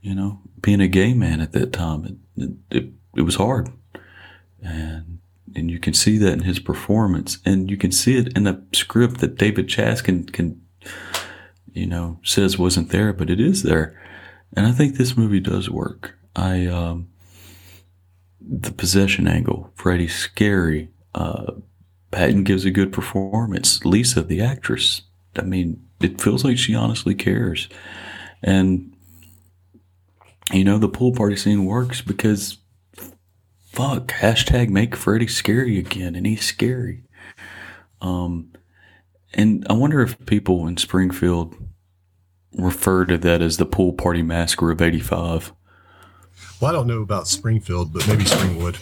you 0.00 0.14
know 0.14 0.40
being 0.60 0.80
a 0.80 0.88
gay 0.88 1.14
man 1.14 1.40
at 1.40 1.52
that 1.52 1.72
time. 1.72 2.20
It, 2.36 2.50
it, 2.70 2.90
it, 3.16 3.22
was 3.22 3.36
hard, 3.36 3.70
and 4.62 5.18
and 5.54 5.70
you 5.70 5.78
can 5.78 5.94
see 5.94 6.16
that 6.18 6.32
in 6.32 6.40
his 6.40 6.58
performance, 6.58 7.38
and 7.44 7.70
you 7.70 7.76
can 7.76 7.92
see 7.92 8.16
it 8.16 8.36
in 8.36 8.44
the 8.44 8.62
script 8.72 9.20
that 9.20 9.36
David 9.36 9.68
Chaskin 9.68 10.32
can, 10.32 10.60
you 11.72 11.86
know, 11.86 12.18
says 12.22 12.58
wasn't 12.58 12.90
there, 12.90 13.12
but 13.12 13.28
it 13.30 13.40
is 13.40 13.62
there, 13.62 14.00
and 14.56 14.66
I 14.66 14.72
think 14.72 14.96
this 14.96 15.16
movie 15.16 15.40
does 15.40 15.70
work. 15.70 16.16
I 16.36 16.66
um, 16.66 17.08
the 18.40 18.72
possession 18.72 19.28
angle, 19.28 19.70
Freddy's 19.74 20.14
scary. 20.14 20.88
Uh, 21.14 21.52
Patton 22.10 22.44
gives 22.44 22.64
a 22.64 22.70
good 22.70 22.92
performance. 22.92 23.84
Lisa, 23.84 24.22
the 24.22 24.40
actress, 24.40 25.02
I 25.36 25.42
mean, 25.42 25.84
it 26.00 26.20
feels 26.20 26.44
like 26.44 26.58
she 26.58 26.74
honestly 26.74 27.14
cares. 27.14 27.68
And, 28.42 28.92
you 30.52 30.64
know, 30.64 30.78
the 30.78 30.88
pool 30.88 31.12
party 31.12 31.36
scene 31.36 31.66
works 31.66 32.00
because, 32.00 32.58
fuck, 33.66 34.08
hashtag 34.08 34.70
make 34.70 34.96
Freddy 34.96 35.28
scary 35.28 35.78
again. 35.78 36.16
And 36.16 36.26
he's 36.26 36.44
scary. 36.44 37.04
Um, 38.00 38.52
and 39.34 39.64
I 39.70 39.74
wonder 39.74 40.00
if 40.00 40.26
people 40.26 40.66
in 40.66 40.76
Springfield 40.76 41.54
refer 42.56 43.04
to 43.06 43.16
that 43.18 43.42
as 43.42 43.56
the 43.56 43.66
pool 43.66 43.92
party 43.92 44.22
massacre 44.22 44.70
of 44.70 44.80
85. 44.82 45.52
Well, 46.60 46.70
I 46.70 46.72
don't 46.72 46.86
know 46.86 47.02
about 47.02 47.28
Springfield, 47.28 47.92
but 47.92 48.06
maybe 48.08 48.24
Springwood. 48.24 48.76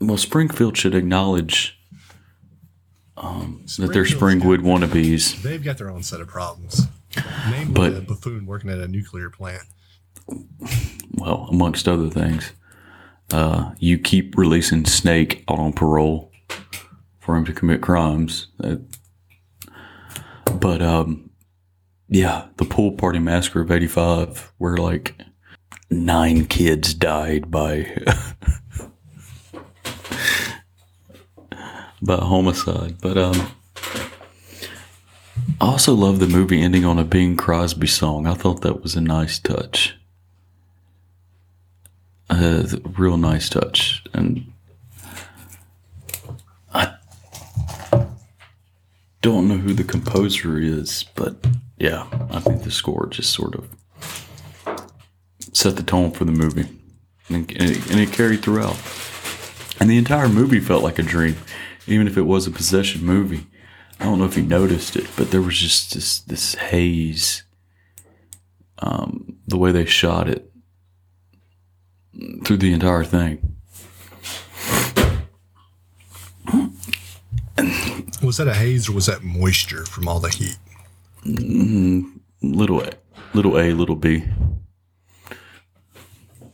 Well, 0.00 0.18
Springfield 0.18 0.76
should 0.76 0.94
acknowledge 0.94 1.78
um, 3.16 3.64
that 3.78 3.92
they're 3.92 4.04
Springwood 4.04 4.58
wannabes. 4.58 5.40
They've 5.42 5.62
got 5.62 5.78
their 5.78 5.90
own 5.90 6.02
set 6.02 6.20
of 6.20 6.28
problems. 6.28 6.86
Namely, 7.50 7.72
But- 7.72 7.94
a 7.94 8.00
buffoon 8.00 8.46
working 8.46 8.70
at 8.70 8.78
a 8.78 8.88
nuclear 8.88 9.30
plant. 9.30 9.62
well, 11.12 11.46
amongst 11.50 11.86
other 11.88 12.08
things. 12.10 12.52
Uh, 13.32 13.72
you 13.78 13.98
keep 13.98 14.36
releasing 14.36 14.84
Snake 14.84 15.44
out 15.48 15.58
on 15.58 15.72
parole 15.72 16.30
for 17.20 17.36
him 17.36 17.44
to 17.46 17.52
commit 17.52 17.80
crimes. 17.80 18.48
Uh, 18.62 18.76
but 20.54 20.82
um, 20.82 21.30
yeah, 22.12 22.46
the 22.56 22.64
pool 22.64 22.92
party 22.92 23.18
massacre 23.18 23.62
of 23.62 23.70
'85, 23.70 24.52
where 24.58 24.76
like 24.76 25.20
nine 25.90 26.46
kids 26.46 26.94
died 26.94 27.50
by 27.50 27.90
by 32.02 32.16
homicide. 32.16 33.00
But 33.00 33.18
um, 33.18 33.50
I 35.60 35.66
also 35.66 35.94
love 35.94 36.20
the 36.20 36.26
movie 36.26 36.62
ending 36.62 36.84
on 36.84 36.98
a 36.98 37.04
Bing 37.04 37.36
Crosby 37.36 37.86
song. 37.86 38.26
I 38.26 38.34
thought 38.34 38.60
that 38.60 38.82
was 38.82 38.94
a 38.94 39.00
nice 39.00 39.38
touch 39.38 39.96
a 42.32 42.80
real 42.98 43.16
nice 43.16 43.48
touch 43.48 44.04
and 44.14 44.51
don't 49.22 49.48
know 49.48 49.56
who 49.56 49.72
the 49.72 49.84
composer 49.84 50.58
is 50.58 51.04
but 51.14 51.34
yeah 51.78 52.06
i 52.30 52.38
think 52.38 52.62
the 52.62 52.70
score 52.70 53.06
just 53.06 53.32
sort 53.32 53.54
of 53.54 53.68
set 55.52 55.76
the 55.76 55.82
tone 55.82 56.10
for 56.10 56.24
the 56.24 56.32
movie. 56.32 56.68
And, 57.28 57.50
it, 57.52 57.90
and 57.90 58.00
it 58.00 58.12
carried 58.12 58.42
throughout. 58.42 58.76
And 59.80 59.88
the 59.88 59.98
entire 59.98 60.28
movie 60.28 60.60
felt 60.60 60.82
like 60.82 60.98
a 60.98 61.02
dream 61.02 61.36
even 61.86 62.06
if 62.06 62.16
it 62.16 62.22
was 62.22 62.46
a 62.46 62.50
possession 62.50 63.04
movie. 63.04 63.46
I 63.98 64.04
don't 64.04 64.18
know 64.18 64.24
if 64.24 64.36
you 64.36 64.42
noticed 64.42 64.96
it 64.96 65.08
but 65.16 65.30
there 65.30 65.42
was 65.42 65.58
just 65.58 65.94
this 65.94 66.20
this 66.20 66.54
haze 66.54 67.44
um, 68.78 69.36
the 69.46 69.58
way 69.58 69.70
they 69.70 69.84
shot 69.84 70.28
it 70.28 70.50
through 72.44 72.58
the 72.58 72.72
entire 72.72 73.04
thing. 73.04 73.56
Was 78.22 78.38
that 78.38 78.48
a 78.48 78.54
haze 78.54 78.88
or 78.88 78.92
was 78.92 79.06
that 79.06 79.22
moisture 79.22 79.84
from 79.84 80.08
all 80.08 80.20
the 80.20 80.30
heat? 80.30 80.56
Little 82.42 82.80
a, 82.82 82.90
little 83.34 83.58
a, 83.58 83.72
little 83.72 83.96
b. 83.96 84.24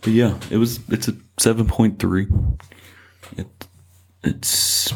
But 0.01 0.13
yeah, 0.13 0.39
it 0.51 0.57
was. 0.57 0.81
It's 0.89 1.09
a 1.09 1.17
seven 1.39 1.67
point 1.67 1.99
three. 1.99 2.29
It, 3.37 3.47
it's 4.23 4.93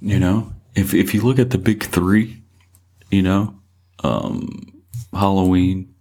you 0.00 0.18
know, 0.18 0.52
if 0.74 0.94
if 0.94 1.14
you 1.14 1.22
look 1.22 1.38
at 1.38 1.50
the 1.50 1.58
big 1.58 1.84
three, 1.84 2.42
you 3.10 3.22
know, 3.22 3.54
um, 4.02 4.82
Halloween, 5.12 5.94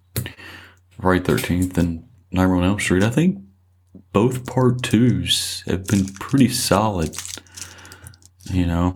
Friday 1.00 1.24
Thirteenth, 1.24 1.78
and 1.78 2.06
Nightmare 2.32 2.58
on 2.58 2.64
Elm 2.64 2.80
Street, 2.80 3.04
I 3.04 3.10
think 3.10 3.40
both 4.12 4.46
part 4.46 4.82
twos 4.84 5.64
have 5.68 5.86
been 5.88 6.06
pretty 6.06 6.50
solid. 6.50 7.18
You 8.52 8.66
know, 8.66 8.96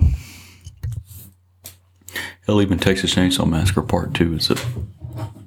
hell, 2.46 2.62
even 2.62 2.78
Texas 2.78 3.16
Chainsaw 3.16 3.48
Massacre 3.48 3.82
Part 3.82 4.14
Two 4.14 4.36
is 4.36 4.50
a 4.52 4.58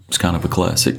it's 0.09 0.19
kind 0.19 0.35
of 0.35 0.45
a 0.45 0.49
classic. 0.49 0.97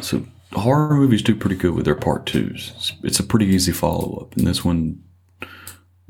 So 0.00 0.24
horror 0.52 0.94
movies 0.96 1.22
do 1.22 1.34
pretty 1.34 1.56
good 1.56 1.74
with 1.74 1.84
their 1.84 1.94
part 1.94 2.26
twos. 2.26 2.72
It's, 2.76 2.92
it's 3.02 3.20
a 3.20 3.24
pretty 3.24 3.46
easy 3.46 3.72
follow 3.72 4.18
up, 4.20 4.36
and 4.36 4.46
this 4.46 4.64
one, 4.64 5.02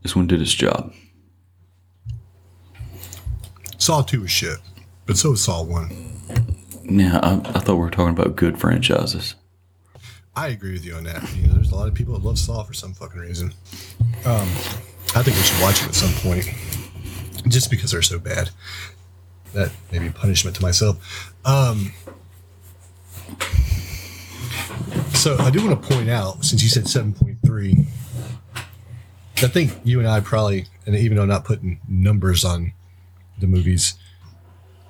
this 0.02 0.16
one 0.16 0.26
did 0.26 0.40
its 0.40 0.55
job. 0.55 0.93
Saw 3.78 4.02
2 4.02 4.22
was 4.22 4.30
shit, 4.30 4.59
but 5.06 5.16
so 5.16 5.30
was 5.30 5.43
Saw 5.43 5.62
1. 5.62 5.90
Yeah, 6.84 7.18
I, 7.22 7.34
I 7.34 7.60
thought 7.60 7.74
we 7.74 7.80
were 7.80 7.90
talking 7.90 8.16
about 8.16 8.36
good 8.36 8.59
franchises. 8.59 9.34
I 10.34 10.48
agree 10.48 10.72
with 10.72 10.84
you 10.84 10.94
on 10.94 11.05
that. 11.05 11.22
You 11.36 11.47
know, 11.47 11.55
there's 11.55 11.72
a 11.72 11.74
lot 11.74 11.89
of 11.89 11.94
people 11.94 12.14
that 12.14 12.24
love 12.24 12.39
Saw 12.39 12.62
for 12.62 12.74
some 12.74 12.94
fucking 12.94 13.20
reason. 13.20 13.52
Um, 14.24 14.48
I 15.14 15.22
think 15.22 15.36
we 15.36 15.43
should 15.43 15.62
watch 15.62 15.82
it 15.82 15.89
at 15.89 15.94
some 15.94 16.12
point, 16.14 16.47
just 17.48 17.70
because 17.70 17.90
they're 17.90 18.02
so 18.02 18.18
bad. 18.18 18.51
That 19.52 19.70
may 19.90 19.98
be 19.98 20.09
punishment 20.09 20.56
to 20.56 20.62
myself. 20.62 21.34
Um, 21.44 21.93
so 25.12 25.36
I 25.39 25.51
do 25.51 25.66
want 25.66 25.82
to 25.82 25.89
point 25.94 26.09
out, 26.09 26.44
since 26.44 26.62
you 26.62 26.70
said 26.70 26.89
seven 26.89 27.12
point 27.12 27.39
three, 27.44 27.86
I 29.36 29.48
think 29.48 29.72
you 29.84 29.98
and 29.98 30.09
I 30.09 30.20
probably, 30.20 30.66
and 30.86 30.97
even 30.97 31.16
though 31.16 31.24
I'm 31.24 31.28
not 31.28 31.44
putting 31.44 31.80
numbers 31.86 32.44
on 32.44 32.72
the 33.39 33.47
movies, 33.47 33.94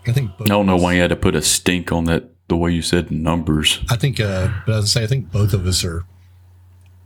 I 0.07 0.13
think 0.13 0.37
both 0.39 0.47
I 0.47 0.55
don't 0.55 0.67
know 0.67 0.77
why 0.77 0.93
you 0.93 1.01
had 1.01 1.11
to 1.11 1.17
put 1.17 1.35
a 1.35 1.43
stink 1.43 1.91
on 1.91 2.05
that 2.05 2.29
the 2.49 2.57
way 2.57 2.71
you 2.71 2.83
said 2.83 3.11
numbers. 3.11 3.81
I 3.91 3.97
think, 3.97 4.21
uh, 4.21 4.51
but 4.67 4.73
I 4.75 4.77
was 4.77 4.93
say 4.93 5.03
I 5.03 5.07
think 5.09 5.33
both 5.33 5.53
of 5.53 5.67
us 5.67 5.85
are 5.85 6.05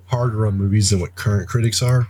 harder 0.06 0.46
on 0.46 0.58
movies 0.58 0.90
than 0.90 1.00
what 1.00 1.14
current 1.14 1.48
critics 1.48 1.82
are. 1.82 2.08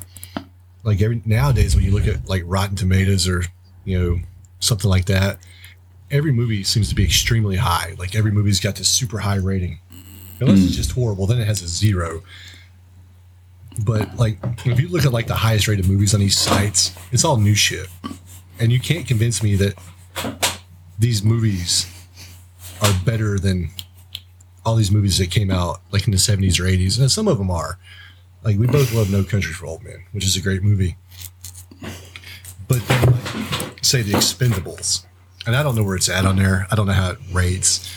Like 0.87 1.03
every 1.03 1.21
nowadays, 1.27 1.75
when 1.75 1.85
you 1.85 1.91
look 1.91 2.07
at 2.07 2.29
like 2.29 2.45
Rotten 2.47 2.77
Tomatoes 2.77 3.29
or 3.29 3.43
you 3.85 3.99
know 3.99 4.21
something 4.61 4.89
like 4.89 5.07
that, 5.07 5.39
every 6.13 6.31
movie 6.31 6.63
seems 6.63 6.89
to 6.89 6.95
be 6.95 7.05
extremely 7.05 7.57
high. 7.57 7.97
Like 7.99 8.15
every 8.15 8.31
movie's 8.31 8.61
got 8.61 8.77
this 8.77 8.89
super 8.89 9.19
high 9.19 9.37
rating. 9.37 9.81
Unless 10.39 10.59
it's 10.61 10.73
mm. 10.73 10.77
just 10.77 10.93
horrible, 10.93 11.27
then 11.27 11.41
it 11.41 11.47
has 11.47 11.61
a 11.61 11.67
zero. 11.67 12.23
But 13.85 14.17
like 14.17 14.39
if 14.65 14.81
you 14.81 14.87
look 14.89 15.05
at 15.05 15.13
like 15.13 15.27
the 15.27 15.35
highest 15.35 15.67
rated 15.67 15.89
movies 15.89 16.15
on 16.15 16.21
these 16.21 16.39
sites, 16.39 16.97
it's 17.11 17.25
all 17.25 17.37
new 17.37 17.57
shit, 17.57 17.89
and 18.61 18.71
you 18.71 18.79
can't 18.79 19.09
convince 19.09 19.43
me 19.43 19.57
that 19.57 19.75
these 21.01 21.25
movies 21.25 21.93
are 22.81 22.93
better 23.05 23.41
than 23.41 23.71
all 24.65 24.77
these 24.77 24.93
movies 24.93 25.19
that 25.19 25.33
came 25.33 25.51
out 25.51 25.81
like 25.91 26.07
in 26.07 26.11
the 26.11 26.17
70s 26.17 26.59
or 26.61 26.65
80s 26.65 26.99
and 26.99 27.11
some 27.11 27.29
of 27.29 27.39
them 27.39 27.51
are 27.51 27.79
like 28.47 28.59
we 28.59 28.66
both 28.68 28.94
love 28.94 29.10
no 29.10 29.24
country 29.24 29.52
for 29.52 29.66
old 29.66 29.82
men 29.82 30.05
which 30.12 30.24
is 30.24 30.36
a 30.36 30.40
great 30.40 30.62
movie. 30.62 30.97
But 32.68 32.86
then 32.86 33.06
like, 33.06 33.85
say 33.85 34.02
the 34.02 34.12
expendables 34.12 35.05
and 35.47 35.56
i 35.56 35.62
don't 35.62 35.74
know 35.74 35.82
where 35.82 35.97
it's 35.97 36.09
at 36.09 36.24
on 36.24 36.36
there. 36.36 36.66
I 36.70 36.77
don't 36.77 36.86
know 36.86 36.93
how 36.93 37.10
it 37.10 37.18
rates. 37.32 37.93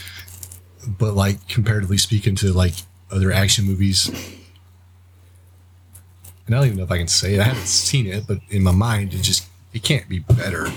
But 0.87 1.13
like 1.13 1.47
comparatively 1.47 1.99
speaking 1.99 2.35
to 2.37 2.51
like 2.51 2.73
other 3.11 3.31
action 3.31 3.65
movies 3.65 4.07
and 6.47 6.55
i 6.55 6.57
don't 6.57 6.65
even 6.65 6.77
know 6.77 6.83
if 6.83 6.91
i 6.91 6.97
can 6.97 7.07
say 7.07 7.35
it. 7.35 7.39
I 7.39 7.43
haven't 7.43 7.67
seen 7.67 8.07
it 8.07 8.25
but 8.27 8.39
in 8.49 8.63
my 8.63 8.71
mind 8.71 9.13
it 9.13 9.21
just 9.21 9.47
it 9.71 9.83
can't 9.83 10.09
be 10.09 10.19
better. 10.19 10.67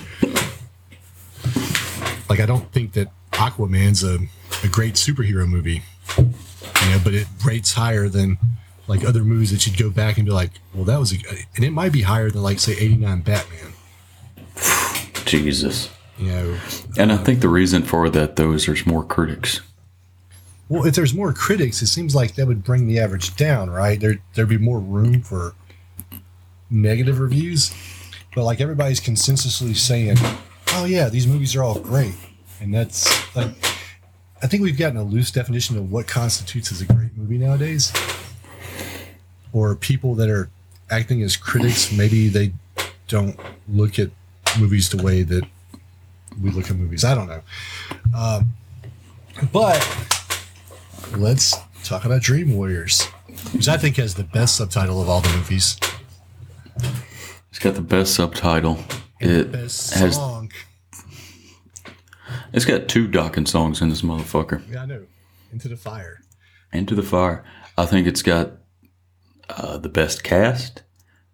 Like 2.28 2.40
i 2.40 2.46
don't 2.46 2.70
think 2.72 2.92
that 2.92 3.08
aquaman's 3.32 4.04
a, 4.04 4.18
a 4.62 4.68
great 4.68 4.94
superhero 4.94 5.48
movie 5.48 5.82
you 6.18 6.90
know, 6.90 7.00
but 7.02 7.14
it 7.14 7.26
rates 7.44 7.72
higher 7.72 8.08
than 8.08 8.38
like 8.88 9.04
other 9.04 9.24
movies 9.24 9.50
that 9.52 9.66
you'd 9.66 9.78
go 9.78 9.90
back 9.90 10.16
and 10.16 10.26
be 10.26 10.32
like, 10.32 10.50
well, 10.74 10.84
that 10.84 10.98
was 10.98 11.12
a, 11.12 11.16
and 11.56 11.64
it 11.64 11.70
might 11.70 11.92
be 11.92 12.02
higher 12.02 12.30
than 12.30 12.42
like 12.42 12.59
say 12.59 12.72
'89 12.72 13.20
Batman. 13.22 13.72
Jesus. 15.24 15.88
You 16.18 16.26
know, 16.28 16.59
And 16.98 17.10
I 17.10 17.16
think 17.16 17.40
the 17.40 17.48
reason 17.48 17.82
for 17.82 18.09
that 18.10 18.36
though 18.36 18.52
is 18.52 18.66
there's 18.66 18.86
more 18.86 19.02
critics. 19.04 19.60
well, 20.68 20.84
if 20.86 20.94
there's 20.94 21.14
more 21.14 21.32
critics, 21.32 21.80
it 21.82 21.86
seems 21.86 22.14
like 22.14 22.34
that 22.34 22.46
would 22.46 22.62
bring 22.62 22.86
the 22.86 22.98
average 23.00 23.34
down, 23.36 23.70
right? 23.70 23.98
There, 23.98 24.18
there'd 24.34 24.48
be 24.48 24.59
more 24.59 24.78
room 24.78 25.22
for 25.22 25.54
negative 26.70 27.18
reviews, 27.18 27.74
but 28.34 28.44
like 28.44 28.60
everybody's 28.60 29.00
consensusly 29.00 29.74
saying, 29.74 30.16
oh 30.74 30.84
yeah, 30.84 31.09
these 31.09 31.26
movies 31.26 31.56
are 31.56 31.62
all 31.62 31.78
great, 31.80 32.14
and 32.60 32.72
that's 32.72 33.34
like, 33.34 33.48
I 34.42 34.46
think 34.46 34.62
we've 34.62 34.78
gotten 34.78 34.98
a 34.98 35.02
loose 35.02 35.30
definition 35.30 35.76
of 35.78 35.90
what 35.90 36.06
constitutes 36.06 36.70
as 36.72 36.80
a 36.82 36.84
great 36.84 37.16
movie 37.16 37.38
nowadays. 37.38 37.90
Or 39.52 39.74
people 39.74 40.14
that 40.16 40.30
are 40.30 40.48
acting 40.90 41.22
as 41.22 41.36
critics, 41.36 41.92
maybe 41.92 42.28
they 42.28 42.52
don't 43.08 43.38
look 43.68 43.98
at 43.98 44.10
movies 44.58 44.88
the 44.90 45.02
way 45.02 45.22
that 45.22 45.44
we 46.40 46.50
look 46.50 46.70
at 46.70 46.76
movies. 46.76 47.04
I 47.04 47.14
don't 47.14 47.28
know. 47.28 47.42
Um, 48.16 48.52
but 49.52 49.86
let's 51.16 51.54
talk 51.84 52.04
about 52.04 52.22
Dream 52.22 52.54
Warriors, 52.54 53.04
which 53.52 53.68
I 53.68 53.76
think 53.76 53.96
has 53.96 54.14
the 54.14 54.24
best 54.24 54.56
subtitle 54.56 55.00
of 55.00 55.08
all 55.08 55.20
the 55.20 55.32
movies. 55.36 55.78
It's 57.50 57.58
got 57.58 57.74
the 57.74 57.82
best 57.82 58.14
subtitle. 58.14 58.78
It 59.20 59.52
Best 59.52 59.94
has 59.94 60.18
it's 62.52 62.64
got 62.64 62.88
two 62.88 63.08
Dokken 63.08 63.48
songs 63.48 63.80
in 63.80 63.88
this 63.88 64.02
motherfucker. 64.02 64.62
Yeah, 64.70 64.82
I 64.82 64.86
know. 64.86 65.06
Into 65.52 65.68
the 65.68 65.76
fire. 65.76 66.20
Into 66.72 66.94
the 66.94 67.02
Fire. 67.02 67.44
I 67.76 67.86
think 67.86 68.06
it's 68.06 68.22
got 68.22 68.52
uh, 69.48 69.78
the 69.78 69.89
best 69.89 70.23
cast. 70.23 70.82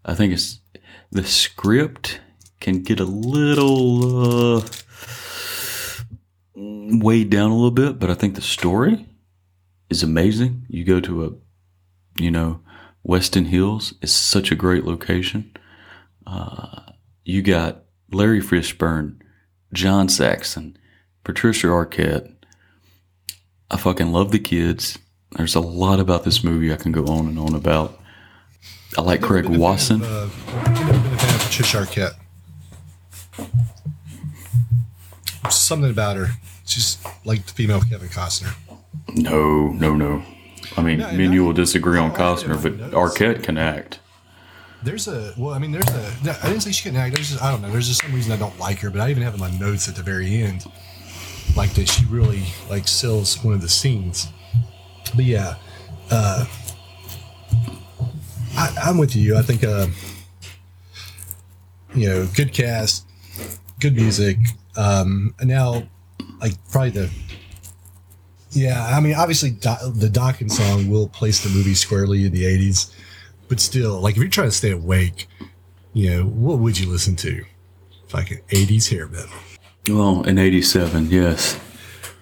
I 0.04 0.14
think 0.14 0.32
it's 0.32 0.60
the 1.10 1.24
script 1.24 2.20
can 2.60 2.82
get 2.82 3.00
a 3.00 3.04
little 3.04 4.56
uh, 4.56 4.62
weighed 6.54 7.30
down 7.30 7.50
a 7.50 7.54
little 7.54 7.70
bit, 7.70 7.98
but 7.98 8.10
I 8.10 8.14
think 8.14 8.34
the 8.34 8.40
story 8.40 9.06
is 9.90 10.02
amazing. 10.02 10.66
You 10.68 10.84
go 10.84 11.00
to 11.00 11.24
a, 11.24 11.30
you 12.20 12.30
know, 12.30 12.60
Weston 13.02 13.46
Hills 13.46 13.94
is 14.02 14.12
such 14.12 14.50
a 14.50 14.56
great 14.56 14.84
location. 14.84 15.52
Uh, 16.26 16.80
you 17.24 17.42
got 17.42 17.84
Larry 18.12 18.40
Fishburne, 18.40 19.20
John 19.72 20.08
Saxon, 20.08 20.76
Patricia 21.24 21.68
Arquette. 21.68 22.34
I 23.70 23.76
fucking 23.76 24.12
love 24.12 24.32
the 24.32 24.38
kids. 24.38 24.98
There's 25.32 25.54
a 25.54 25.60
lot 25.60 26.00
about 26.00 26.24
this 26.24 26.42
movie 26.42 26.72
I 26.72 26.76
can 26.76 26.92
go 26.92 27.06
on 27.06 27.26
and 27.26 27.38
on 27.38 27.54
about. 27.54 28.00
I 28.96 29.02
like 29.02 29.20
Craig 29.20 29.44
Been 29.44 29.52
a 29.52 29.58
fan 29.58 29.60
Wasson. 29.60 30.02
of, 30.02 30.48
Uh, 30.48 30.58
I've 30.60 30.74
never 30.86 30.92
been 30.92 31.12
a 31.12 31.18
fan 31.18 31.34
of 31.34 31.40
Patricia 31.42 31.76
Arquette. 31.78 32.14
Something 35.50 35.90
about 35.90 36.16
her. 36.16 36.28
She's 36.66 36.98
like 37.24 37.44
the 37.46 37.52
female 37.52 37.80
Kevin 37.80 38.08
Costner. 38.08 38.54
No, 39.14 39.68
no, 39.68 39.94
no. 39.94 40.22
I 40.76 40.82
mean, 40.82 40.98
No, 40.98 41.12
me 41.12 41.24
and 41.26 41.34
you 41.34 41.44
will 41.44 41.52
disagree 41.52 41.98
on 41.98 42.12
Costner, 42.12 42.62
but 42.62 42.76
Arquette 42.92 43.42
can 43.42 43.56
act. 43.56 44.00
There's 44.82 45.08
a 45.08 45.34
well, 45.36 45.54
I 45.54 45.58
mean, 45.58 45.72
there's 45.72 45.88
a. 45.88 46.12
no, 46.24 46.34
I 46.42 46.48
didn't 46.48 46.60
say 46.60 46.72
she 46.72 46.82
couldn't 46.84 47.00
act. 47.00 47.14
There's 47.14 47.30
just 47.30 47.42
I 47.42 47.50
don't 47.50 47.62
know. 47.62 47.70
There's 47.70 47.88
just 47.88 48.02
some 48.02 48.12
reason 48.14 48.32
I 48.32 48.36
don't 48.36 48.56
like 48.58 48.78
her, 48.80 48.90
but 48.90 49.00
I 49.00 49.10
even 49.10 49.22
have 49.22 49.34
in 49.34 49.40
my 49.40 49.50
notes 49.58 49.88
at 49.88 49.96
the 49.96 50.02
very 50.02 50.42
end, 50.42 50.64
like 51.56 51.70
that 51.74 51.88
she 51.88 52.04
really 52.06 52.44
like 52.70 52.86
sells 52.86 53.42
one 53.42 53.54
of 53.54 53.60
the 53.60 53.68
scenes. 53.68 54.28
But 55.14 55.24
yeah, 55.24 55.56
uh, 56.10 56.46
I, 58.56 58.76
I'm 58.84 58.98
with 58.98 59.14
you. 59.16 59.36
I 59.36 59.42
think 59.42 59.64
uh, 59.64 59.86
you 61.94 62.08
know, 62.08 62.28
good 62.34 62.52
cast, 62.52 63.06
good 63.80 63.94
music. 63.94 64.36
Um, 64.76 65.34
and 65.40 65.48
now, 65.48 65.82
like 66.40 66.52
probably 66.70 66.90
the 66.90 67.10
yeah. 68.50 68.86
I 68.86 69.00
mean, 69.00 69.14
obviously, 69.14 69.50
Do- 69.50 69.92
the 69.94 70.08
Dokken 70.08 70.50
song 70.50 70.88
will 70.88 71.08
place 71.08 71.42
the 71.42 71.50
movie 71.50 71.74
squarely 71.74 72.24
in 72.26 72.32
the 72.32 72.44
'80s 72.44 72.94
but 73.48 73.60
still, 73.60 74.00
like 74.00 74.16
if 74.16 74.22
you're 74.22 74.28
trying 74.28 74.48
to 74.48 74.54
stay 74.54 74.70
awake, 74.70 75.26
you 75.94 76.10
know, 76.10 76.24
what 76.24 76.58
would 76.58 76.78
you 76.78 76.88
listen 76.88 77.16
to? 77.16 77.44
Fucking 78.08 78.38
80s 78.48 78.90
hair 78.90 79.08
metal. 79.08 79.30
Well, 79.88 80.22
in 80.24 80.38
'87, 80.38 81.10
yes. 81.10 81.58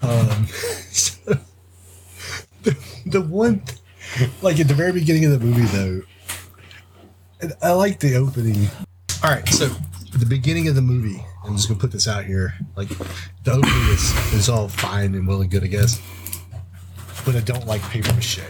The, 3.07 3.21
one, 3.21 3.63
th- 4.17 4.31
like 4.43 4.59
at 4.59 4.69
the 4.69 4.75
very 4.75 4.93
beginning 4.93 5.25
of 5.25 5.31
the 5.31 5.39
movie, 5.39 5.67
though, 5.67 6.03
and 7.41 7.53
I 7.63 7.73
like 7.73 8.01
the 8.01 8.17
opening. 8.17 8.69
All 9.23 9.31
right, 9.31 9.47
so 9.49 9.69
the 10.13 10.27
beginning 10.27 10.69
of 10.69 10.75
the 10.75 10.83
movie, 10.83 11.25
I'm 11.45 11.57
just 11.57 11.69
gonna 11.69 11.79
put 11.81 11.93
this 11.93 12.09
out 12.09 12.25
here. 12.25 12.55
Like 12.75 12.89
the 13.45 13.53
opening 13.53 13.89
is 13.91 14.35
is 14.35 14.49
all 14.49 14.69
fine 14.69 15.15
and 15.15 15.27
well 15.27 15.43
and 15.43 15.51
good, 15.51 15.63
I 15.63 15.69
guess, 15.69 16.01
but 17.25 17.37
I 17.37 17.41
don't 17.41 17.67
like 17.67 17.83
paper 17.83 18.13
mache 18.15 18.41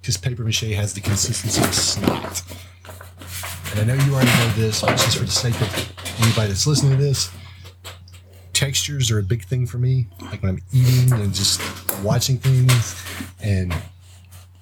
because 0.00 0.16
paper 0.16 0.44
mache 0.44 0.72
has 0.74 0.92
the 0.94 1.00
consistency 1.00 1.62
of 1.62 1.74
snot. 1.74 2.42
And 3.72 3.80
I 3.80 3.84
know 3.84 4.04
you 4.04 4.14
already 4.14 4.30
know 4.30 4.48
this, 4.50 4.82
but 4.82 4.90
just 4.90 5.18
for 5.18 5.24
the 5.24 5.30
sake 5.30 5.60
of 5.60 6.22
anybody 6.22 6.48
that's 6.48 6.66
listening 6.66 6.96
to 6.96 7.02
this, 7.02 7.30
textures 8.56 9.10
are 9.10 9.18
a 9.18 9.22
big 9.22 9.44
thing 9.44 9.66
for 9.66 9.76
me. 9.76 10.06
Like 10.22 10.42
when 10.42 10.52
I'm 10.52 10.62
eating 10.72 11.12
and 11.12 11.34
just 11.34 11.60
watching 12.02 12.38
things, 12.38 13.00
and 13.40 13.74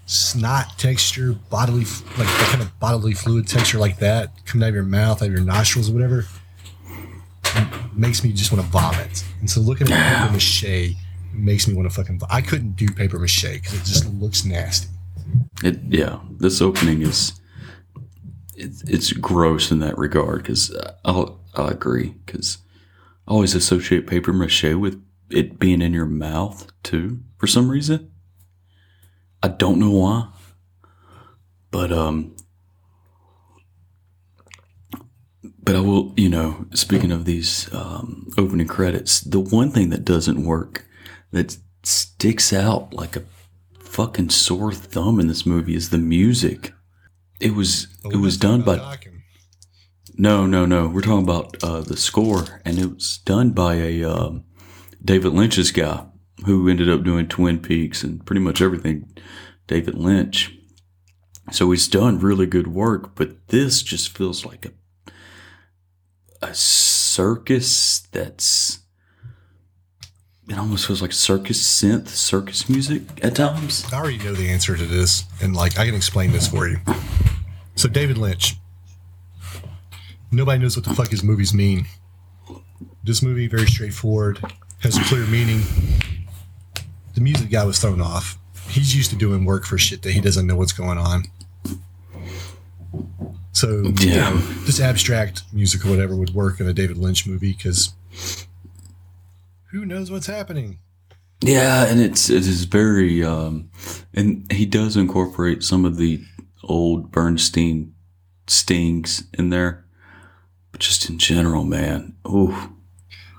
snot 0.06 0.76
texture, 0.78 1.32
bodily, 1.48 1.84
like 2.18 2.26
the 2.26 2.46
kind 2.50 2.60
of 2.60 2.78
bodily 2.80 3.14
fluid 3.14 3.46
texture 3.46 3.78
like 3.78 3.98
that 3.98 4.44
coming 4.46 4.64
out 4.64 4.70
of 4.70 4.74
your 4.74 4.82
mouth, 4.82 5.22
out 5.22 5.28
of 5.28 5.32
your 5.32 5.42
nostrils, 5.42 5.90
or 5.90 5.94
whatever, 5.94 6.26
makes 7.94 8.24
me 8.24 8.32
just 8.32 8.52
want 8.52 8.64
to 8.64 8.70
vomit. 8.70 9.24
And 9.38 9.48
so 9.48 9.60
looking 9.60 9.90
at 9.90 10.20
paper 10.20 10.32
mache 10.32 10.96
makes 11.32 11.68
me 11.68 11.74
want 11.74 11.88
to 11.88 11.94
fucking. 11.94 12.20
I 12.28 12.40
couldn't 12.40 12.72
do 12.72 12.88
paper 12.88 13.20
mache 13.20 13.52
because 13.52 13.74
it 13.74 13.84
just 13.84 14.12
looks 14.14 14.44
nasty. 14.44 14.88
It 15.62 15.78
yeah. 15.88 16.18
This 16.38 16.60
opening 16.60 17.02
is 17.02 17.40
it's 18.56 18.82
it's 18.82 19.12
gross 19.12 19.70
in 19.70 19.78
that 19.80 19.96
regard 19.96 20.42
because 20.42 20.74
uh, 20.74 20.94
I'll 21.04 21.40
I'll 21.54 21.68
agree 21.68 22.16
because 22.26 22.58
I 23.26 23.32
always 23.32 23.54
associate 23.54 24.06
paper 24.06 24.32
mache 24.32 24.74
with 24.74 25.02
it 25.30 25.58
being 25.58 25.80
in 25.80 25.92
your 25.92 26.06
mouth 26.06 26.70
too 26.82 27.20
for 27.38 27.46
some 27.46 27.70
reason. 27.70 28.10
I 29.42 29.48
don't 29.48 29.78
know 29.78 29.90
why, 29.90 30.28
but 31.70 31.92
um, 31.92 32.34
but 35.62 35.76
I 35.76 35.80
will. 35.80 36.12
You 36.16 36.28
know, 36.28 36.66
speaking 36.74 37.12
of 37.12 37.24
these 37.24 37.72
um, 37.74 38.30
opening 38.38 38.66
credits, 38.66 39.20
the 39.20 39.40
one 39.40 39.70
thing 39.70 39.90
that 39.90 40.04
doesn't 40.04 40.44
work 40.44 40.86
that 41.32 41.56
sticks 41.82 42.52
out 42.52 42.94
like 42.94 43.16
a 43.16 43.22
fucking 43.78 44.30
sore 44.30 44.72
thumb 44.72 45.20
in 45.20 45.28
this 45.28 45.44
movie 45.44 45.74
is 45.74 45.90
the 45.90 45.98
music. 45.98 46.72
It 47.40 47.54
was 47.54 47.88
it 48.04 48.16
was 48.16 48.36
done 48.36 48.62
by 48.62 48.96
no 50.16 50.46
no 50.46 50.66
no. 50.66 50.88
We're 50.88 51.02
talking 51.02 51.24
about 51.24 51.62
uh, 51.62 51.80
the 51.80 51.96
score, 51.96 52.60
and 52.64 52.78
it 52.78 52.94
was 52.94 53.18
done 53.18 53.50
by 53.50 53.74
a 53.74 54.04
um, 54.04 54.44
David 55.04 55.32
Lynch's 55.32 55.70
guy 55.70 56.06
who 56.46 56.68
ended 56.68 56.90
up 56.90 57.02
doing 57.04 57.28
Twin 57.28 57.58
Peaks 57.58 58.02
and 58.02 58.24
pretty 58.24 58.40
much 58.40 58.60
everything. 58.60 59.12
David 59.66 59.94
Lynch. 59.94 60.56
So 61.52 61.70
he's 61.70 61.88
done 61.88 62.18
really 62.18 62.46
good 62.46 62.68
work, 62.68 63.14
but 63.14 63.48
this 63.48 63.82
just 63.82 64.16
feels 64.16 64.44
like 64.44 64.66
a 64.66 64.72
a 66.42 66.54
circus 66.54 68.00
that's 68.12 68.80
it 70.46 70.58
almost 70.58 70.86
feels 70.86 71.00
like 71.00 71.12
circus 71.12 71.62
synth, 71.62 72.08
circus 72.08 72.68
music 72.68 73.02
at 73.22 73.34
times. 73.34 73.86
I 73.90 73.96
already 73.96 74.18
know 74.18 74.34
the 74.34 74.50
answer 74.50 74.76
to 74.76 74.84
this, 74.84 75.24
and 75.40 75.56
like 75.56 75.78
I 75.78 75.86
can 75.86 75.94
explain 75.94 76.32
this 76.32 76.46
for 76.48 76.68
you. 76.68 76.78
So 77.76 77.88
David 77.88 78.18
Lynch. 78.18 78.56
Nobody 80.34 80.58
knows 80.60 80.76
what 80.76 80.84
the 80.84 80.94
fuck 80.94 81.08
his 81.10 81.22
movies 81.22 81.54
mean. 81.54 81.86
This 83.04 83.22
movie 83.22 83.46
very 83.46 83.66
straightforward, 83.66 84.40
has 84.80 84.96
a 84.98 85.02
clear 85.04 85.24
meaning. 85.26 85.62
The 87.14 87.20
music 87.20 87.50
guy 87.50 87.64
was 87.64 87.78
thrown 87.78 88.00
off. 88.00 88.36
He's 88.68 88.96
used 88.96 89.10
to 89.10 89.16
doing 89.16 89.44
work 89.44 89.64
for 89.64 89.78
shit 89.78 90.02
that 90.02 90.12
he 90.12 90.20
doesn't 90.20 90.46
know 90.46 90.56
what's 90.56 90.72
going 90.72 90.98
on. 90.98 91.24
So 93.52 93.82
you 93.82 93.94
Yeah. 94.10 94.30
know, 94.30 94.36
this 94.66 94.80
abstract 94.80 95.42
music 95.52 95.86
or 95.86 95.90
whatever 95.90 96.16
would 96.16 96.34
work 96.34 96.58
in 96.60 96.66
a 96.66 96.72
David 96.72 96.96
Lynch 96.98 97.26
movie 97.26 97.52
because 97.52 97.92
who 99.70 99.84
knows 99.86 100.10
what's 100.10 100.26
happening? 100.26 100.78
Yeah, 101.40 101.84
and 101.86 102.00
it's 102.00 102.28
it 102.30 102.46
is 102.46 102.64
very 102.64 103.22
um 103.22 103.70
and 104.12 104.50
he 104.50 104.66
does 104.66 104.96
incorporate 104.96 105.62
some 105.62 105.84
of 105.84 105.96
the 105.96 106.24
old 106.64 107.12
Bernstein 107.12 107.94
stings 108.48 109.24
in 109.34 109.50
there. 109.50 109.83
But 110.74 110.80
just 110.80 111.08
in 111.08 111.20
general, 111.20 111.62
man. 111.62 112.16
Ooh. 112.26 112.52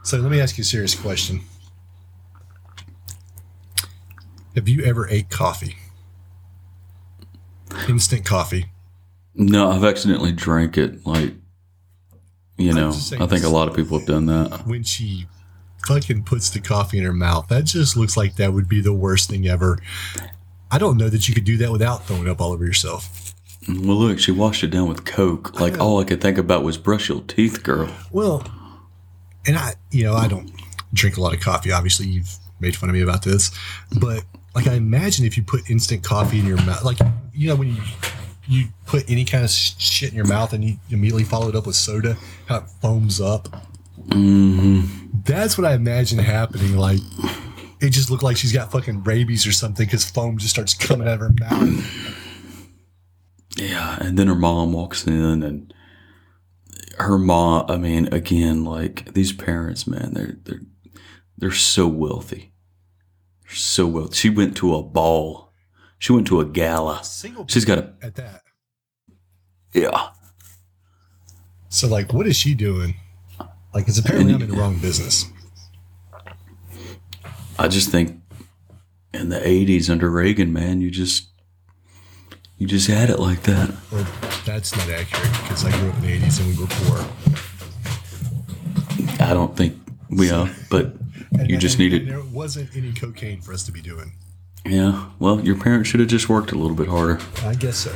So 0.03 0.17
let 0.19 0.31
me 0.31 0.39
ask 0.39 0.57
you 0.57 0.61
a 0.61 0.65
serious 0.65 0.95
question. 0.95 1.41
Have 4.55 4.69
you 4.69 4.85
ever 4.85 5.05
ate 5.09 5.29
coffee? 5.29 5.75
Instant 7.89 8.23
coffee. 8.23 8.67
No, 9.33 9.69
I've 9.69 9.83
accidentally 9.83 10.31
drank 10.31 10.77
it 10.77 11.05
like 11.05 11.33
you 12.55 12.71
know, 12.71 12.91
I 13.19 13.27
think 13.27 13.43
a 13.43 13.49
lot 13.49 13.67
of 13.67 13.75
people 13.75 13.99
have 13.99 14.07
done 14.07 14.27
that. 14.27 14.61
When 14.65 14.83
she 14.83 15.27
fucking 15.85 16.23
puts 16.23 16.49
the 16.49 16.61
coffee 16.61 16.99
in 16.99 17.03
her 17.03 17.11
mouth, 17.11 17.49
that 17.49 17.65
just 17.65 17.97
looks 17.97 18.15
like 18.15 18.37
that 18.37 18.53
would 18.53 18.69
be 18.69 18.79
the 18.79 18.93
worst 18.93 19.29
thing 19.29 19.45
ever. 19.45 19.77
I 20.71 20.77
don't 20.77 20.95
know 20.95 21.09
that 21.09 21.27
you 21.27 21.35
could 21.35 21.43
do 21.43 21.57
that 21.57 21.69
without 21.73 22.05
throwing 22.05 22.29
up 22.29 22.39
all 22.39 22.53
over 22.53 22.65
yourself. 22.65 23.24
Well, 23.67 23.97
look, 23.97 24.19
she 24.19 24.31
washed 24.31 24.63
it 24.63 24.67
down 24.67 24.87
with 24.87 25.05
Coke. 25.05 25.59
Like 25.59 25.79
all 25.79 25.99
I 25.99 26.03
could 26.03 26.21
think 26.21 26.37
about 26.37 26.63
was 26.63 26.77
brush 26.77 27.09
your 27.09 27.21
teeth, 27.21 27.63
girl. 27.63 27.89
Well, 28.11 28.47
and 29.47 29.57
I, 29.57 29.73
you 29.91 30.03
know, 30.03 30.13
I 30.13 30.27
don't 30.27 30.51
drink 30.93 31.17
a 31.17 31.21
lot 31.21 31.33
of 31.33 31.39
coffee. 31.39 31.71
Obviously, 31.71 32.07
you've 32.07 32.37
made 32.59 32.75
fun 32.75 32.89
of 32.89 32.95
me 32.95 33.01
about 33.01 33.23
this, 33.23 33.51
but 33.99 34.23
like, 34.53 34.67
I 34.67 34.73
imagine 34.73 35.25
if 35.25 35.35
you 35.35 35.43
put 35.43 35.69
instant 35.69 36.03
coffee 36.03 36.39
in 36.39 36.45
your 36.45 36.61
mouth, 36.63 36.83
like, 36.85 36.99
you 37.33 37.47
know, 37.49 37.55
when 37.55 37.75
you 37.75 37.81
you 38.47 38.67
put 38.85 39.09
any 39.09 39.25
kind 39.25 39.43
of 39.43 39.49
shit 39.49 40.09
in 40.09 40.15
your 40.15 40.27
mouth 40.27 40.53
and 40.53 40.63
you 40.63 40.77
immediately 40.89 41.23
follow 41.23 41.49
it 41.49 41.55
up 41.55 41.65
with 41.65 41.75
soda, 41.75 42.15
how 42.47 42.57
it 42.57 42.69
foams 42.81 43.19
up. 43.19 43.49
Mm-hmm. 44.07 45.21
That's 45.23 45.57
what 45.57 45.65
I 45.65 45.73
imagine 45.73 46.19
happening. 46.19 46.77
Like, 46.77 46.99
it 47.81 47.89
just 47.89 48.11
looked 48.11 48.23
like 48.23 48.37
she's 48.37 48.53
got 48.53 48.71
fucking 48.71 49.03
rabies 49.03 49.47
or 49.47 49.51
something 49.51 49.85
because 49.85 50.09
foam 50.09 50.37
just 50.37 50.51
starts 50.51 50.73
coming 50.73 51.07
out 51.07 51.15
of 51.15 51.19
her 51.21 51.33
mouth. 51.39 52.21
Yeah, 53.55 53.97
and 54.01 54.17
then 54.17 54.27
her 54.27 54.35
mom 54.35 54.73
walks 54.73 55.07
in 55.07 55.41
and 55.43 55.73
her 56.97 57.17
mom. 57.17 57.65
I 57.69 57.77
mean, 57.77 58.13
again, 58.13 58.65
like 58.65 59.13
these 59.13 59.31
parents, 59.31 59.87
man, 59.87 60.13
they're 60.13 60.37
they're 60.43 60.61
they're 61.37 61.51
so 61.51 61.87
wealthy. 61.87 62.51
They're 63.43 63.55
so 63.55 63.87
wealthy. 63.87 64.15
She 64.15 64.29
went 64.29 64.57
to 64.57 64.75
a 64.75 64.83
ball. 64.83 65.53
She 65.99 66.11
went 66.11 66.27
to 66.27 66.41
a 66.41 66.45
gala. 66.45 67.03
Single. 67.03 67.47
She's 67.47 67.65
got 67.65 67.77
a 67.77 67.93
at 68.01 68.15
that. 68.15 68.41
yeah. 69.73 70.09
So 71.69 71.87
like, 71.87 72.13
what 72.13 72.27
is 72.27 72.35
she 72.37 72.53
doing? 72.55 72.95
Like, 73.73 73.87
it's 73.89 73.99
apparently 73.99 74.33
I'm 74.33 74.41
in 74.41 74.49
the 74.49 74.55
wrong 74.55 74.77
business. 74.77 75.25
I 77.59 77.67
just 77.67 77.89
think 77.89 78.21
in 79.13 79.29
the 79.29 79.39
'80s 79.39 79.89
under 79.89 80.09
Reagan, 80.09 80.53
man, 80.53 80.81
you 80.81 80.91
just 80.91 81.29
you 82.57 82.67
just 82.67 82.87
had 82.87 83.09
it 83.09 83.19
like 83.19 83.43
that. 83.43 83.73
Well, 83.91 84.07
that's 84.45 84.75
not 84.75 84.89
accurate 84.89 85.31
because 85.41 85.65
I 85.65 85.71
grew 85.77 85.89
up 85.89 85.95
in 85.95 86.01
the 86.03 86.19
'80s 86.19 86.39
and 86.39 86.47
we 86.47 86.61
were 86.61 86.67
poor. 86.69 87.05
I 89.27 89.33
don't 89.33 89.55
think 89.55 89.77
we 90.09 90.31
are, 90.31 90.49
but 90.69 90.93
you 91.45 91.57
just 91.57 91.79
needed. 91.79 92.07
There 92.07 92.21
wasn't 92.21 92.75
any 92.75 92.93
cocaine 92.93 93.41
for 93.41 93.53
us 93.53 93.63
to 93.63 93.71
be 93.71 93.81
doing. 93.81 94.13
Yeah. 94.65 95.09
Well, 95.19 95.41
your 95.41 95.57
parents 95.57 95.89
should 95.89 95.99
have 95.99 96.09
just 96.09 96.29
worked 96.29 96.51
a 96.51 96.55
little 96.55 96.75
bit 96.75 96.87
harder. 96.87 97.19
I 97.43 97.55
guess 97.55 97.77
so. 97.77 97.93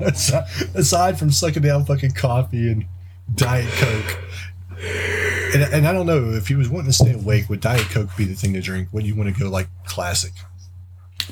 Aside 0.74 1.18
from 1.18 1.30
sucking 1.32 1.62
down 1.62 1.84
fucking 1.84 2.12
coffee 2.12 2.70
and 2.70 2.86
Diet 3.34 3.70
Coke, 3.74 4.18
and, 5.54 5.62
and 5.74 5.86
I 5.88 5.92
don't 5.92 6.06
know 6.06 6.30
if 6.30 6.46
he 6.46 6.54
was 6.54 6.68
wanting 6.68 6.86
to 6.86 6.92
stay 6.92 7.12
awake, 7.12 7.48
would 7.48 7.60
Diet 7.60 7.86
Coke 7.90 8.08
be 8.16 8.24
the 8.24 8.34
thing 8.34 8.54
to 8.54 8.60
drink? 8.60 8.88
Would 8.92 9.04
you 9.04 9.16
want 9.16 9.34
to 9.34 9.38
go 9.38 9.50
like 9.50 9.68
classic? 9.84 10.32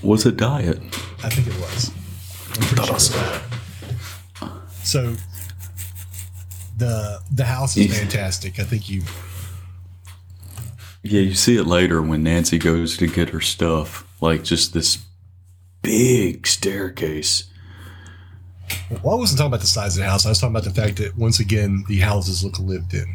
What's 0.02 0.26
a 0.26 0.32
diet? 0.32 0.78
I 1.24 1.30
think 1.30 1.48
it 1.48 1.54
was. 1.60 1.90
I'm 2.54 2.62
pretty 2.62 2.84
sure. 2.84 2.96
it. 4.42 4.52
So 4.84 5.14
the 6.76 7.20
the 7.32 7.44
house 7.44 7.76
is 7.76 7.98
fantastic. 7.98 8.60
I 8.60 8.64
think 8.64 8.88
you 8.88 9.02
Yeah, 11.02 11.20
you 11.20 11.34
see 11.34 11.56
it 11.56 11.66
later 11.66 12.02
when 12.02 12.22
Nancy 12.22 12.58
goes 12.58 12.96
to 12.98 13.06
get 13.06 13.30
her 13.30 13.40
stuff, 13.40 14.06
like 14.20 14.44
just 14.44 14.74
this 14.74 14.98
big 15.82 16.46
staircase. 16.46 17.44
Well, 19.02 19.14
I 19.14 19.18
wasn't 19.18 19.38
talking 19.38 19.48
about 19.48 19.60
the 19.60 19.66
size 19.66 19.96
of 19.96 20.02
the 20.02 20.10
house. 20.10 20.26
I 20.26 20.28
was 20.30 20.40
talking 20.40 20.54
about 20.54 20.64
the 20.64 20.70
fact 20.80 20.96
that 20.96 21.16
once 21.16 21.40
again 21.40 21.84
the 21.88 21.98
houses 21.98 22.44
look 22.44 22.58
lived 22.58 22.94
in. 22.94 23.06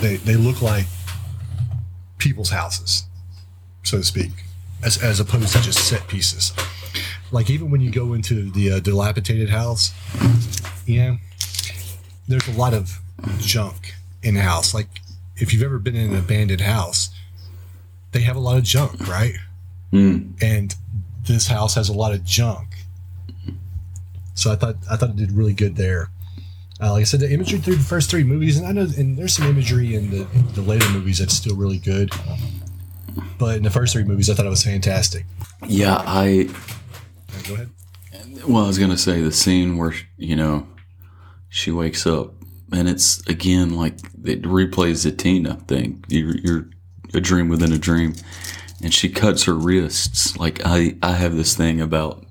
they 0.00 0.16
they 0.16 0.36
look 0.36 0.60
like 0.62 0.86
people's 2.18 2.50
houses, 2.50 3.04
so 3.86 3.98
to 3.98 4.04
speak, 4.04 4.32
as 4.82 5.02
as 5.02 5.20
opposed 5.20 5.52
to 5.52 5.62
just 5.62 5.78
set 5.78 6.06
pieces. 6.08 6.52
Like 7.32 7.50
even 7.50 7.70
when 7.70 7.80
you 7.80 7.90
go 7.90 8.14
into 8.14 8.50
the 8.50 8.72
uh, 8.72 8.80
dilapidated 8.80 9.50
house, 9.50 9.92
you 10.86 11.00
know, 11.00 11.16
there's 12.28 12.48
a 12.48 12.52
lot 12.52 12.74
of 12.74 13.00
junk 13.38 13.94
in 14.22 14.34
the 14.34 14.42
house. 14.42 14.74
Like 14.74 14.88
if 15.36 15.52
you've 15.52 15.62
ever 15.62 15.78
been 15.78 15.96
in 15.96 16.12
an 16.12 16.18
abandoned 16.18 16.60
house, 16.60 17.10
they 18.12 18.20
have 18.20 18.36
a 18.36 18.40
lot 18.40 18.56
of 18.56 18.64
junk, 18.64 19.06
right? 19.08 19.34
Mm. 19.92 20.32
and 20.42 20.74
this 21.26 21.46
house 21.46 21.76
has 21.76 21.88
a 21.88 21.92
lot 21.92 22.12
of 22.12 22.24
junk. 22.24 22.68
So 24.34 24.52
I 24.52 24.56
thought 24.56 24.76
I 24.90 24.96
thought 24.96 25.10
it 25.10 25.16
did 25.16 25.32
really 25.32 25.54
good 25.54 25.76
there. 25.76 26.10
Uh, 26.80 26.92
like 26.92 27.02
I 27.02 27.04
said, 27.04 27.20
the 27.20 27.32
imagery 27.32 27.58
through 27.58 27.76
the 27.76 27.84
first 27.84 28.10
three 28.10 28.24
movies, 28.24 28.58
and 28.58 28.66
I 28.66 28.72
know, 28.72 28.86
and 28.98 29.16
there's 29.16 29.34
some 29.34 29.46
imagery 29.46 29.94
in 29.94 30.10
the 30.10 30.24
the 30.54 30.60
later 30.60 30.88
movies 30.90 31.18
that's 31.18 31.34
still 31.34 31.56
really 31.56 31.78
good. 31.78 32.10
But 33.38 33.58
in 33.58 33.62
the 33.62 33.70
first 33.70 33.92
three 33.92 34.04
movies, 34.04 34.28
I 34.30 34.34
thought 34.34 34.46
it 34.46 34.50
was 34.50 34.64
fantastic. 34.64 35.24
Yeah, 35.66 36.02
I. 36.06 36.48
Uh, 36.48 37.42
Go 37.48 37.54
ahead. 37.54 37.70
Well, 38.46 38.64
I 38.64 38.66
was 38.66 38.78
gonna 38.78 38.98
say 38.98 39.20
the 39.20 39.32
scene 39.32 39.76
where 39.76 39.94
you 40.16 40.36
know 40.36 40.66
she 41.48 41.70
wakes 41.70 42.06
up, 42.06 42.34
and 42.72 42.88
it's 42.88 43.26
again 43.26 43.76
like 43.76 43.98
it 44.24 44.42
replays 44.42 45.04
the 45.04 45.12
Tina 45.12 45.54
thing. 45.66 46.04
You're, 46.08 46.36
you're 46.36 46.70
a 47.14 47.20
dream 47.20 47.48
within 47.48 47.72
a 47.72 47.78
dream, 47.78 48.14
and 48.82 48.92
she 48.92 49.08
cuts 49.08 49.44
her 49.44 49.54
wrists. 49.54 50.36
Like 50.36 50.60
I, 50.64 50.96
I 51.02 51.12
have 51.12 51.34
this 51.36 51.56
thing 51.56 51.80
about. 51.80 52.24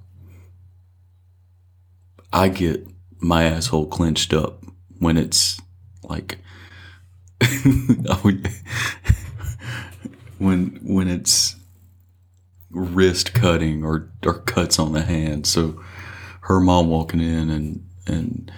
I 2.32 2.50
get 2.50 2.86
my 3.20 3.46
asshole 3.46 3.88
clenched 3.88 4.34
up 4.34 4.64
when 5.00 5.18
it's 5.18 5.60
like. 6.04 6.38
when 10.38 10.80
when 10.84 11.08
it's 11.08 11.56
wrist 12.72 13.34
cutting 13.34 13.84
or, 13.84 14.12
or 14.26 14.34
cuts 14.34 14.80
on 14.80 14.94
the 14.94 15.02
hand. 15.02 15.48
So 15.48 15.82
her 16.42 16.60
mom 16.60 16.90
walking 16.90 17.22
in 17.22 17.50
and 17.50 17.88
and 18.08 18.52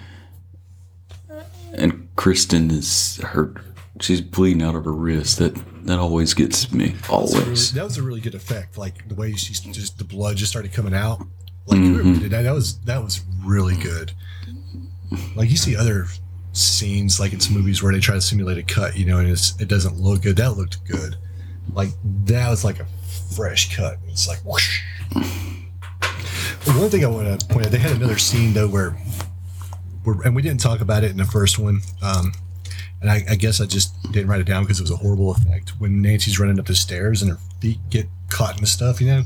and 1.72 2.08
Kristen 2.16 2.70
is 2.70 3.16
her 3.18 3.54
she's 4.00 4.20
bleeding 4.20 4.62
out 4.62 4.74
of 4.74 4.84
her 4.84 4.92
wrist. 4.92 5.38
That 5.38 5.54
that 5.86 5.98
always 5.98 6.34
gets 6.34 6.72
me. 6.72 6.88
That 6.88 7.10
was, 7.10 7.34
a 7.34 7.36
really, 7.36 7.44
Always. 7.46 7.72
that 7.72 7.84
was 7.84 7.98
a 7.98 8.02
really 8.02 8.20
good 8.20 8.34
effect. 8.34 8.76
Like 8.76 9.08
the 9.08 9.14
way 9.14 9.32
she's 9.32 9.60
just 9.60 9.98
the 9.98 10.04
blood 10.04 10.36
just 10.36 10.50
started 10.50 10.72
coming 10.72 10.94
out. 10.94 11.20
Like 11.66 11.78
mm-hmm. 11.80 11.94
whoever 11.94 12.20
did 12.20 12.30
that, 12.32 12.42
that 12.42 12.54
was 12.54 12.78
that 12.80 13.02
was 13.02 13.22
really 13.44 13.76
good. 13.76 14.12
Like 15.36 15.50
you 15.50 15.56
see 15.56 15.76
other 15.76 16.06
scenes 16.52 17.20
like 17.20 17.32
in 17.32 17.40
some 17.40 17.54
movies 17.54 17.82
where 17.82 17.92
they 17.92 18.00
try 18.00 18.14
to 18.14 18.20
simulate 18.20 18.58
a 18.58 18.62
cut, 18.62 18.96
you 18.96 19.06
know, 19.06 19.18
and 19.18 19.28
it's 19.28 19.58
it 19.60 19.68
doesn't 19.68 19.96
look 19.96 20.22
good. 20.22 20.36
That 20.36 20.52
looked 20.56 20.84
good. 20.84 21.16
Like 21.72 21.90
that 22.26 22.48
was 22.48 22.64
like 22.64 22.80
a 22.80 22.86
fresh 23.34 23.74
cut. 23.76 23.98
It's 24.08 24.28
like 24.28 24.38
whoosh. 24.44 24.82
One 26.66 26.90
thing 26.90 27.04
I 27.04 27.08
want 27.08 27.40
to 27.40 27.46
point 27.46 27.66
out, 27.66 27.72
they 27.72 27.78
had 27.78 27.92
another 27.92 28.18
scene 28.18 28.52
though 28.52 28.68
where, 28.68 28.90
where 30.04 30.20
and 30.24 30.36
we 30.36 30.42
didn't 30.42 30.60
talk 30.60 30.80
about 30.80 31.04
it 31.04 31.10
in 31.10 31.16
the 31.16 31.24
first 31.24 31.58
one. 31.58 31.80
Um, 32.02 32.32
and 33.00 33.10
I, 33.10 33.24
I 33.30 33.34
guess 33.36 33.60
I 33.60 33.66
just 33.66 33.94
didn't 34.12 34.28
write 34.28 34.40
it 34.40 34.46
down 34.46 34.64
because 34.64 34.80
it 34.80 34.82
was 34.82 34.90
a 34.90 34.96
horrible 34.96 35.30
effect 35.30 35.70
when 35.78 36.02
Nancy's 36.02 36.38
running 36.40 36.58
up 36.58 36.66
the 36.66 36.74
stairs 36.74 37.22
and 37.22 37.30
her 37.30 37.38
feet 37.60 37.78
get 37.90 38.06
caught 38.28 38.56
in 38.56 38.60
the 38.60 38.66
stuff, 38.66 39.00
you 39.00 39.06
know? 39.06 39.22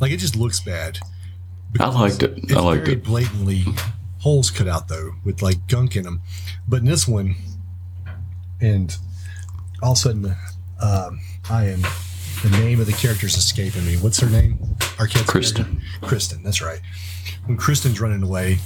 Like 0.00 0.12
it 0.12 0.18
just 0.18 0.36
looks 0.36 0.60
bad. 0.60 0.98
I 1.78 1.88
liked 1.88 2.22
it. 2.22 2.38
It's 2.38 2.52
I 2.52 2.60
liked 2.60 2.88
it. 2.88 3.04
blatantly 3.04 3.64
holes 4.20 4.50
cut 4.50 4.66
out 4.66 4.88
though, 4.88 5.12
with 5.24 5.42
like 5.42 5.66
gunk 5.68 5.96
in 5.96 6.02
them. 6.02 6.22
But 6.66 6.80
in 6.80 6.86
this 6.86 7.06
one, 7.06 7.36
and 8.60 8.96
all 9.82 9.92
of 9.92 9.98
a 9.98 10.00
sudden, 10.00 10.34
um, 10.80 11.20
I 11.50 11.64
am 11.66 11.82
the 12.42 12.50
name 12.50 12.80
of 12.80 12.86
the 12.86 12.92
character 12.92 13.26
is 13.26 13.36
escaping 13.36 13.84
me. 13.86 13.96
What's 13.96 14.20
her 14.20 14.28
name? 14.28 14.58
Arquette's 14.98 15.22
Kristen. 15.28 15.64
character? 15.64 16.06
Kristen. 16.06 16.42
That's 16.42 16.60
right. 16.62 16.80
When 17.46 17.56
Kristen's 17.56 18.00
running 18.00 18.22
away, 18.22 18.58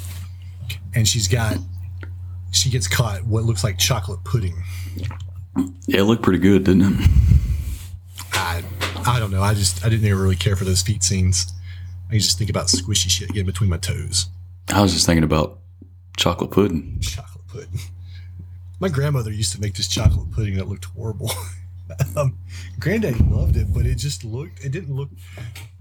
and 0.95 1.07
she's 1.07 1.28
got, 1.28 1.57
she 2.53 2.69
gets 2.70 2.89
caught 2.89 3.24
what 3.24 3.45
looks 3.45 3.62
like 3.62 3.78
chocolate 3.78 4.23
pudding. 4.24 4.61
Yeah, 5.87 6.01
it 6.01 6.03
looked 6.05 6.23
pretty 6.23 6.39
good, 6.41 6.65
didn't 6.65 6.82
it? 6.82 7.11
I, 8.32 8.62
I 9.07 9.19
don't 9.19 9.31
know. 9.31 9.43
I 9.43 9.55
just 9.55 9.85
I 9.85 9.89
didn't 9.89 10.05
even 10.07 10.19
really 10.19 10.37
care 10.37 10.57
for 10.57 10.65
those 10.65 10.82
feet 10.82 11.03
scenes. 11.03 11.53
I 12.11 12.15
just 12.15 12.39
think 12.39 12.51
about 12.51 12.66
squishy 12.66 13.09
shit 13.09 13.28
getting 13.28 13.47
between 13.47 13.70
my 13.70 13.78
toes. 13.78 14.27
I 14.69 14.81
was 14.82 14.93
just 14.93 15.07
thinking 15.07 15.24
about 15.24 15.59
chocolate 16.16 16.51
pudding. 16.51 16.99
chocolate 17.01 17.47
pudding. 17.49 17.81
My 18.81 18.89
grandmother 18.89 19.31
used 19.31 19.53
to 19.53 19.61
make 19.61 19.74
this 19.74 19.89
chocolate 19.89 20.31
pudding 20.32 20.57
that 20.57 20.69
looked 20.69 20.87
horrible. 20.87 21.31
um, 22.16 22.38
Granddaddy 22.78 23.18
loved 23.24 23.56
it, 23.56 23.72
but 23.72 23.86
it 23.86 23.96
just 23.96 24.24
looked. 24.24 24.64
It 24.64 24.72
didn't 24.72 24.94
look. 24.94 25.10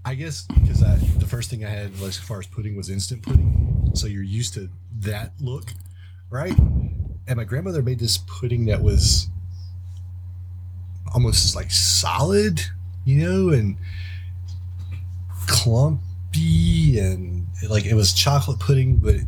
I 0.04 0.14
guess 0.14 0.42
because 0.42 0.82
I 0.82 0.96
the 1.18 1.26
first 1.26 1.50
thing 1.50 1.64
I 1.64 1.68
had 1.68 1.92
as 2.02 2.18
far 2.18 2.38
as 2.38 2.46
pudding 2.46 2.76
was 2.76 2.88
instant 2.88 3.22
pudding, 3.22 3.90
so 3.94 4.06
you're 4.06 4.22
used 4.22 4.54
to 4.54 4.68
that 5.00 5.32
look, 5.40 5.72
right? 6.30 6.56
And 7.26 7.36
my 7.36 7.44
grandmother 7.44 7.82
made 7.82 7.98
this 7.98 8.18
pudding 8.18 8.66
that 8.66 8.82
was 8.82 9.28
almost 11.14 11.54
like 11.54 11.70
solid, 11.70 12.60
you 13.04 13.26
know, 13.26 13.50
and 13.50 13.76
clumpy 15.46 16.98
and 16.98 17.46
like 17.68 17.84
it 17.84 17.94
was 17.94 18.12
chocolate 18.12 18.58
pudding, 18.58 18.96
but 18.96 19.16
it, 19.16 19.26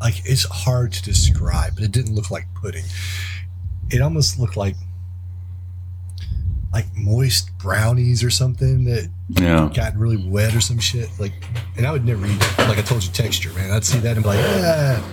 like 0.00 0.20
it's 0.24 0.44
hard 0.44 0.92
to 0.92 1.02
describe, 1.02 1.74
but 1.76 1.84
it 1.84 1.92
didn't 1.92 2.14
look 2.14 2.30
like 2.30 2.46
pudding. 2.54 2.84
It 3.90 4.02
almost 4.02 4.38
looked 4.38 4.56
like 4.56 4.74
like 6.72 6.86
moist 6.96 7.50
brownies 7.58 8.22
or 8.24 8.30
something 8.30 8.84
that 8.84 9.08
Yeah. 9.28 9.70
got 9.74 9.94
really 9.96 10.16
wet 10.16 10.54
or 10.54 10.60
some 10.60 10.78
shit. 10.78 11.08
Like, 11.20 11.32
and 11.76 11.86
I 11.86 11.92
would 11.92 12.04
never 12.04 12.24
eat. 12.26 12.40
Like 12.58 12.78
I 12.78 12.82
told 12.82 13.04
you, 13.04 13.12
texture, 13.12 13.52
man. 13.52 13.70
I'd 13.70 13.84
see 13.84 13.98
that 13.98 14.16
and 14.16 14.22
be 14.22 14.28
like, 14.30 14.38
ah, 14.42 15.12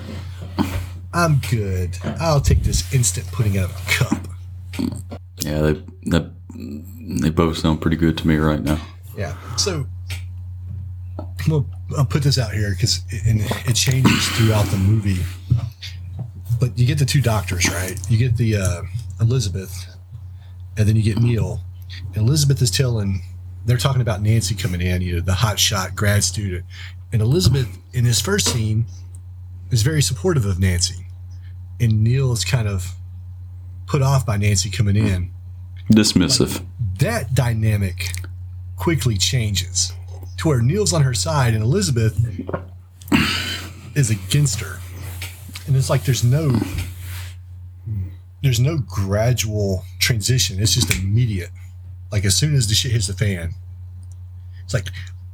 I'm 1.14 1.42
good. 1.50 1.98
I'll 2.20 2.40
take 2.42 2.64
this 2.64 2.94
instant 2.94 3.28
pudding 3.32 3.58
out 3.58 3.70
of 3.72 3.76
a 3.76 3.92
cup. 3.92 4.28
Yeah, 5.40 5.62
they, 5.62 5.84
they 6.06 6.30
they 7.22 7.30
both 7.30 7.58
sound 7.58 7.82
pretty 7.82 7.98
good 7.98 8.18
to 8.20 8.28
me 8.28 8.36
right 8.38 8.62
now. 8.62 8.80
Yeah. 9.18 9.36
So 9.58 9.86
well, 11.50 11.66
I'll 11.98 12.06
put 12.06 12.24
this 12.24 12.38
out 12.38 12.54
here 12.54 12.72
because 12.72 13.02
it, 13.10 13.70
it 13.70 13.74
changes 13.74 14.28
throughout 14.30 14.66
the 14.68 14.78
movie. 14.78 15.18
But 16.60 16.78
you 16.78 16.86
get 16.86 17.00
the 17.00 17.06
two 17.06 17.22
doctors, 17.22 17.68
right? 17.70 18.00
You 18.10 18.18
get 18.18 18.38
the 18.38 18.58
uh, 18.58 18.82
Elizabeth, 19.22 19.88
and 20.80 20.88
then 20.88 20.96
you 20.96 21.04
get 21.04 21.18
Neil. 21.18 21.60
And 22.16 22.18
Elizabeth 22.18 22.62
is 22.62 22.72
telling, 22.72 23.22
they're 23.66 23.78
talking 23.78 24.02
about 24.02 24.22
Nancy 24.22 24.56
coming 24.56 24.82
in, 24.82 25.02
you 25.02 25.16
know, 25.16 25.22
the 25.22 25.34
hot 25.34 25.60
shot 25.60 25.94
grad 25.94 26.24
student, 26.24 26.66
And 27.12 27.22
Elizabeth, 27.22 27.68
in 27.92 28.06
his 28.06 28.22
first 28.22 28.48
scene, 28.48 28.86
is 29.72 29.82
very 29.82 30.02
supportive 30.02 30.46
of 30.46 30.58
Nancy. 30.58 31.06
And 31.82 32.02
Neil 32.02 32.32
is 32.32 32.46
kind 32.46 32.68
of 32.68 32.94
put 33.88 34.02
off 34.02 34.26
by 34.26 34.38
Nancy 34.38 34.70
coming 34.70 34.96
in. 34.96 35.32
Dismissive. 35.92 36.66
That 37.00 37.34
dynamic 37.34 38.12
quickly 38.78 39.18
changes 39.18 39.92
to 40.38 40.48
where 40.48 40.62
Neil's 40.62 40.94
on 40.94 41.02
her 41.02 41.14
side 41.14 41.54
and 41.54 41.62
Elizabeth 41.62 42.18
is 43.96 44.10
against 44.10 44.62
her. 44.62 44.80
And 45.68 45.76
it's 45.76 45.90
like 45.90 46.06
there's 46.06 46.24
no 46.24 46.58
there's 48.42 48.60
no 48.62 48.78
gradual 48.78 49.84
transition. 50.00 50.60
It's 50.60 50.74
just 50.74 50.98
immediate. 50.98 51.52
Like 52.12 52.26
as 52.26 52.36
soon 52.36 52.56
as 52.56 52.68
the 52.68 52.74
shit 52.74 52.92
hits 52.92 53.08
the 53.08 53.14
fan, 53.14 53.52
it's 54.64 54.74
like, 54.74 54.88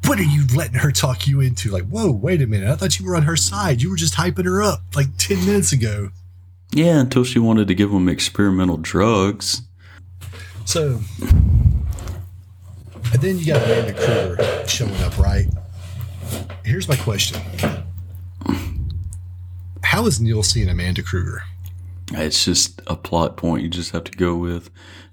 what 0.06 0.20
are 0.20 0.24
you 0.24 0.46
letting 0.56 0.76
her 0.76 0.92
talk 0.92 1.28
you 1.28 1.42
into? 1.42 1.72
Like, 1.72 1.88
whoa, 1.88 2.12
wait 2.12 2.42
a 2.42 2.48
minute. 2.48 2.70
I 2.70 2.76
thought 2.76 3.00
you 3.00 3.06
were 3.06 3.16
on 3.16 3.24
her 3.24 3.36
side. 3.36 3.82
You 3.82 3.90
were 3.90 3.96
just 3.96 4.16
hyping 4.16 4.46
her 4.46 4.62
up 4.62 4.82
like 4.96 5.08
10 5.18 5.46
minutes 5.46 5.72
ago. 5.72 6.10
Yeah, 6.72 7.00
until 7.00 7.24
she 7.24 7.40
wanted 7.40 7.68
to 7.70 7.76
give 7.76 7.92
him 7.92 8.10
experimental 8.10 8.78
drugs. 8.78 9.62
So, 10.66 11.00
and 11.22 13.22
then 13.22 13.40
you 13.40 13.46
got 13.46 13.64
Amanda 13.64 13.94
Krueger 13.94 14.68
showing 14.68 14.96
up, 15.04 15.18
right? 15.18 15.46
Here's 16.64 16.90
my 16.90 16.96
question 16.96 17.40
How 19.84 20.06
is 20.08 20.20
Neil 20.20 20.44
seeing 20.44 20.70
Amanda 20.70 21.04
Krueger? 21.04 21.44
It's 22.12 22.46
just 22.46 22.82
a 22.88 22.96
plot 22.96 23.36
point 23.38 23.64
you 23.64 23.70
just 23.70 23.92
have 23.92 24.04
to 24.06 24.18
go 24.18 24.36
with 24.36 24.70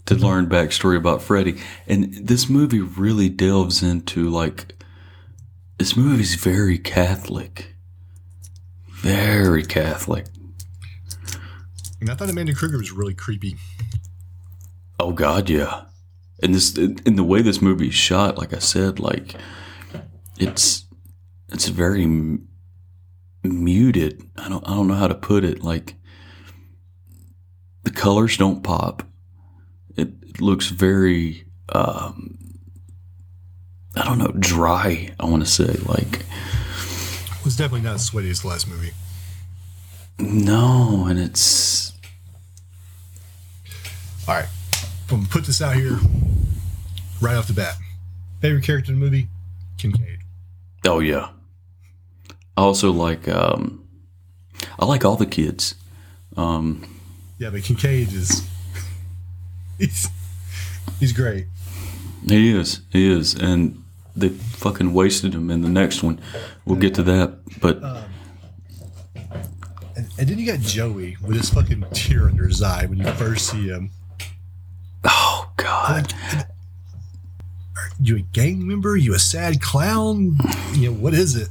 to 0.06 0.14
learn 0.14 0.46
backstory 0.46 0.96
about 0.96 1.22
Freddy. 1.22 1.60
And 1.86 2.12
this 2.14 2.48
movie 2.48 2.80
really 2.80 3.28
delves 3.28 3.82
into 3.82 4.28
like 4.28 4.74
this 5.78 5.96
movie's 5.96 6.34
very 6.34 6.78
Catholic. 6.78 7.74
Very 8.88 9.64
Catholic. 9.64 10.26
And 12.00 12.10
I 12.10 12.14
thought 12.14 12.30
Amanda 12.30 12.54
Krueger 12.54 12.78
was 12.78 12.92
really 12.92 13.14
creepy. 13.14 13.56
Oh 14.98 15.12
God, 15.12 15.48
yeah. 15.48 15.84
And 16.42 16.54
this, 16.54 16.76
in 16.76 17.16
the 17.16 17.24
way 17.24 17.42
this 17.42 17.62
movie 17.62 17.88
is 17.88 17.94
shot, 17.94 18.38
like 18.38 18.52
I 18.52 18.58
said, 18.58 18.98
like 18.98 19.36
it's 20.38 20.84
it's 21.48 21.68
very 21.68 22.02
m- 22.02 22.48
muted. 23.44 24.22
I 24.36 24.48
don't 24.48 24.66
I 24.68 24.74
don't 24.74 24.88
know 24.88 24.94
how 24.94 25.08
to 25.08 25.14
put 25.14 25.44
it. 25.44 25.62
Like 25.62 25.94
the 27.84 27.90
colors 27.90 28.36
don't 28.36 28.62
pop. 28.62 29.02
It, 29.96 30.08
it 30.22 30.40
looks 30.40 30.68
very 30.68 31.44
um, 31.70 32.38
I 33.96 34.04
don't 34.04 34.18
know 34.18 34.32
dry. 34.38 35.10
I 35.20 35.24
want 35.26 35.42
to 35.44 35.50
say 35.50 35.66
like 35.86 36.20
It 36.20 37.44
was 37.44 37.56
definitely 37.56 37.82
not 37.82 37.96
as 37.96 38.04
sweaty 38.04 38.30
as 38.30 38.42
the 38.42 38.48
last 38.48 38.68
movie. 38.68 38.92
no, 40.18 41.06
and 41.08 41.18
it's 41.18 41.92
All 44.28 44.34
right. 44.34 44.48
I'm 45.10 45.24
to 45.24 45.28
put 45.28 45.44
this 45.44 45.60
out 45.60 45.76
here 45.76 45.98
right 47.20 47.36
off 47.36 47.46
the 47.46 47.52
bat. 47.52 47.74
Favorite 48.40 48.64
character 48.64 48.92
in 48.92 48.98
the 48.98 49.04
movie? 49.04 49.28
Kincaid. 49.76 50.20
oh 50.86 51.00
yeah. 51.00 51.30
I 52.56 52.62
also 52.62 52.90
like 52.92 53.28
um, 53.28 53.86
I 54.78 54.86
like 54.86 55.04
all 55.04 55.16
the 55.16 55.26
kids. 55.26 55.74
Um, 56.36 56.91
Yeah, 57.42 57.50
but 57.50 57.64
Kincaid 57.64 58.12
is. 58.12 58.48
He's, 59.78 60.08
he's 61.00 61.12
great. 61.12 61.46
He 62.24 62.56
is. 62.56 62.82
He 62.90 63.10
is. 63.10 63.34
And 63.34 63.82
they 64.14 64.28
fucking 64.28 64.92
wasted 64.92 65.34
him 65.34 65.50
in 65.50 65.62
the 65.62 65.68
next 65.68 66.04
one. 66.04 66.20
We'll 66.64 66.78
get 66.78 66.94
to 66.94 67.02
that. 67.02 67.38
But 67.60 67.82
And, 69.96 70.06
and 70.20 70.28
then 70.28 70.38
you 70.38 70.46
got 70.46 70.60
Joey 70.60 71.16
with 71.20 71.36
his 71.36 71.50
fucking 71.50 71.84
tear 71.92 72.28
under 72.28 72.46
his 72.46 72.62
eye 72.62 72.86
when 72.86 72.98
you 72.98 73.10
first 73.14 73.50
see 73.50 73.66
him. 73.66 73.90
oh 75.02 75.50
god. 75.56 76.14
Are 77.76 77.90
You 78.00 78.18
a 78.18 78.20
gang 78.20 78.64
member? 78.64 78.96
You 78.96 79.14
a 79.14 79.18
sad 79.18 79.60
clown? 79.60 80.38
You 80.74 80.92
know, 80.92 80.96
what 80.96 81.12
is 81.12 81.34
it? 81.34 81.48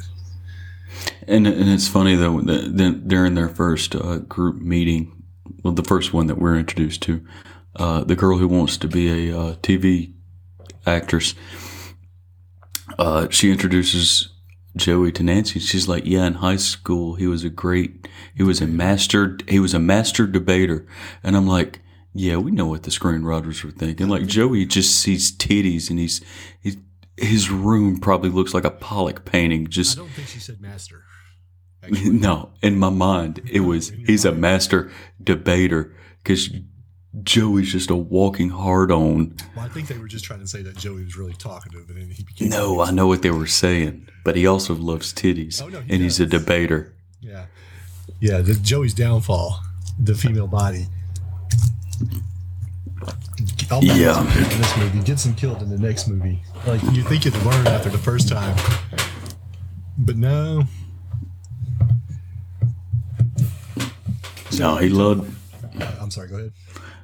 And 1.28 1.46
and 1.48 1.70
it's 1.70 1.90
funny 1.90 2.16
though 2.16 2.40
that 2.40 2.78
that 2.78 3.10
during 3.10 3.36
their 3.36 3.50
first 3.50 3.94
uh, 3.94 4.20
group 4.20 4.62
meeting, 4.62 5.21
well, 5.64 5.74
the 5.74 5.84
first 5.84 6.14
one 6.14 6.28
that 6.28 6.38
we're 6.38 6.58
introduced 6.58 7.02
to, 7.04 7.26
uh, 7.76 8.04
the 8.04 8.16
girl 8.16 8.38
who 8.38 8.48
wants 8.48 8.78
to 8.78 8.88
be 8.88 9.30
a 9.30 9.38
uh, 9.38 9.56
TV 9.56 10.14
actress, 10.86 11.36
uh, 12.98 13.28
she 13.30 13.52
introduces 13.52 14.30
Joey 14.76 15.12
to 15.14 15.24
Nancy. 15.24 15.60
She's 15.60 15.88
like, 15.88 16.06
"Yeah, 16.06 16.26
in 16.26 16.36
high 16.36 16.58
school, 16.58 17.16
he 17.16 17.28
was 17.28 17.44
a 17.44 17.50
great. 17.50 18.08
He 18.36 18.44
was 18.44 18.62
a 18.62 18.68
master. 18.68 19.38
He 19.48 19.60
was 19.60 19.74
a 19.74 19.80
master 19.80 20.28
debater." 20.28 20.88
And 21.24 21.36
I'm 21.36 21.48
like, 21.48 21.82
"Yeah, 22.14 22.38
we 22.38 22.52
know 22.52 22.68
what 22.68 22.84
the 22.84 22.92
screenwriters 22.92 23.64
were 23.64 23.72
thinking. 23.72 24.08
Like 24.08 24.26
Joey 24.26 24.66
just 24.66 25.00
sees 25.00 25.32
titties, 25.32 25.90
and 25.90 26.00
he's 26.00 26.22
he's." 26.62 26.78
His 27.18 27.52
room 27.52 28.00
probably 28.00 28.30
looks 28.32 28.54
like 28.54 28.64
a 28.64 28.72
Pollock 28.72 29.26
painting. 29.26 29.68
Just 29.68 29.98
I 29.98 30.02
don't 30.02 30.10
think 30.10 30.30
she 30.30 30.40
said 30.40 30.60
master. 30.60 31.04
No, 31.90 32.50
in 32.62 32.78
my 32.78 32.90
mind, 32.90 33.42
it 33.52 33.62
was 33.62 33.90
he's 33.90 34.26
a 34.26 34.32
master 34.32 34.92
debater 35.24 35.96
because 36.24 36.50
Joey's 37.24 37.72
just 37.72 37.90
a 37.90 37.96
walking 37.96 38.50
hard 38.50 38.92
on. 38.92 39.36
Well, 39.56 39.66
I 39.66 39.70
think 39.70 39.88
they 39.88 39.98
were 39.98 40.08
just 40.08 40.24
trying 40.24 40.40
to 40.42 40.48
say 40.48 40.62
that 40.62 40.78
Joey 40.78 41.04
was 41.04 41.18
really 41.18 41.34
talkative, 41.34 41.90
and 41.90 41.98
then 41.98 42.10
he 42.12 42.24
became. 42.24 42.50
No, 42.50 42.82
I 42.82 42.92
know 42.92 43.08
what 43.08 43.22
they 43.22 43.32
were 43.32 43.48
saying, 43.48 44.08
but 44.24 44.36
he 44.36 44.46
also 44.48 44.76
loves 44.76 45.14
titties, 45.14 45.62
Oh, 45.62 45.68
no, 45.68 45.82
he 45.82 45.94
and 45.94 46.02
he's 46.04 46.20
a 46.20 46.26
debater. 46.26 46.94
Yeah, 47.20 47.46
yeah. 48.20 48.40
The 48.42 48.54
Joey's 48.54 48.94
downfall, 48.94 49.60
the 50.00 50.16
female 50.16 50.48
body. 50.48 50.86
I'll 53.72 53.84
Yeah. 53.84 54.20
in 54.22 54.58
this 54.60 54.78
movie 54.78 55.00
gets 55.00 55.26
him 55.26 55.34
killed 55.34 55.62
in 55.62 55.70
the 55.70 55.78
next 55.78 56.08
movie. 56.08 56.44
Like 56.68 56.84
you 56.94 57.04
think 57.04 57.26
you'd 57.26 57.36
learn 57.44 57.68
after 57.68 57.90
the 57.90 57.98
first 57.98 58.28
time, 58.30 58.56
but 59.98 60.18
no. 60.18 60.64
No, 64.60 64.76
he 64.78 64.90
loved. 64.90 65.34
I'm 66.00 66.12
sorry. 66.12 66.28
Go 66.28 66.38
ahead. 66.38 66.54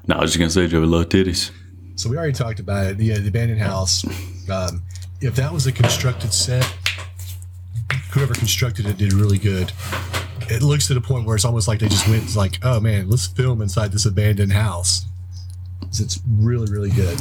No, 0.08 0.16
I 0.18 0.22
was 0.22 0.32
just 0.32 0.40
gonna 0.40 0.50
say 0.50 0.68
Joey 0.68 0.86
loved 0.86 1.12
titties. 1.12 1.52
So 1.96 2.10
we 2.10 2.18
already 2.18 2.34
talked 2.34 2.60
about 2.60 2.86
it. 2.86 3.00
Yeah, 3.00 3.18
the 3.18 3.28
abandoned 3.28 3.60
house. 3.60 4.06
Um, 4.50 4.84
if 5.22 5.36
that 5.36 5.52
was 5.52 5.68
a 5.68 5.72
constructed 5.72 6.34
set, 6.34 6.64
whoever 8.12 8.34
constructed 8.34 8.86
it 8.86 8.98
did 8.98 9.14
really 9.14 9.38
good. 9.38 9.72
It 10.50 10.62
looks 10.62 10.88
to 10.88 10.94
the 10.94 11.02
point 11.02 11.26
where 11.26 11.36
it's 11.36 11.44
almost 11.44 11.68
like 11.68 11.80
they 11.80 11.90
just 11.90 12.08
went 12.08 12.36
like, 12.36 12.60
"Oh 12.64 12.80
man, 12.80 13.10
let's 13.10 13.28
film 13.28 13.62
inside 13.62 13.92
this 13.92 14.06
abandoned 14.06 14.54
house." 14.54 15.06
It's 15.90 16.20
really, 16.28 16.72
really 16.72 16.92
good. 16.92 17.20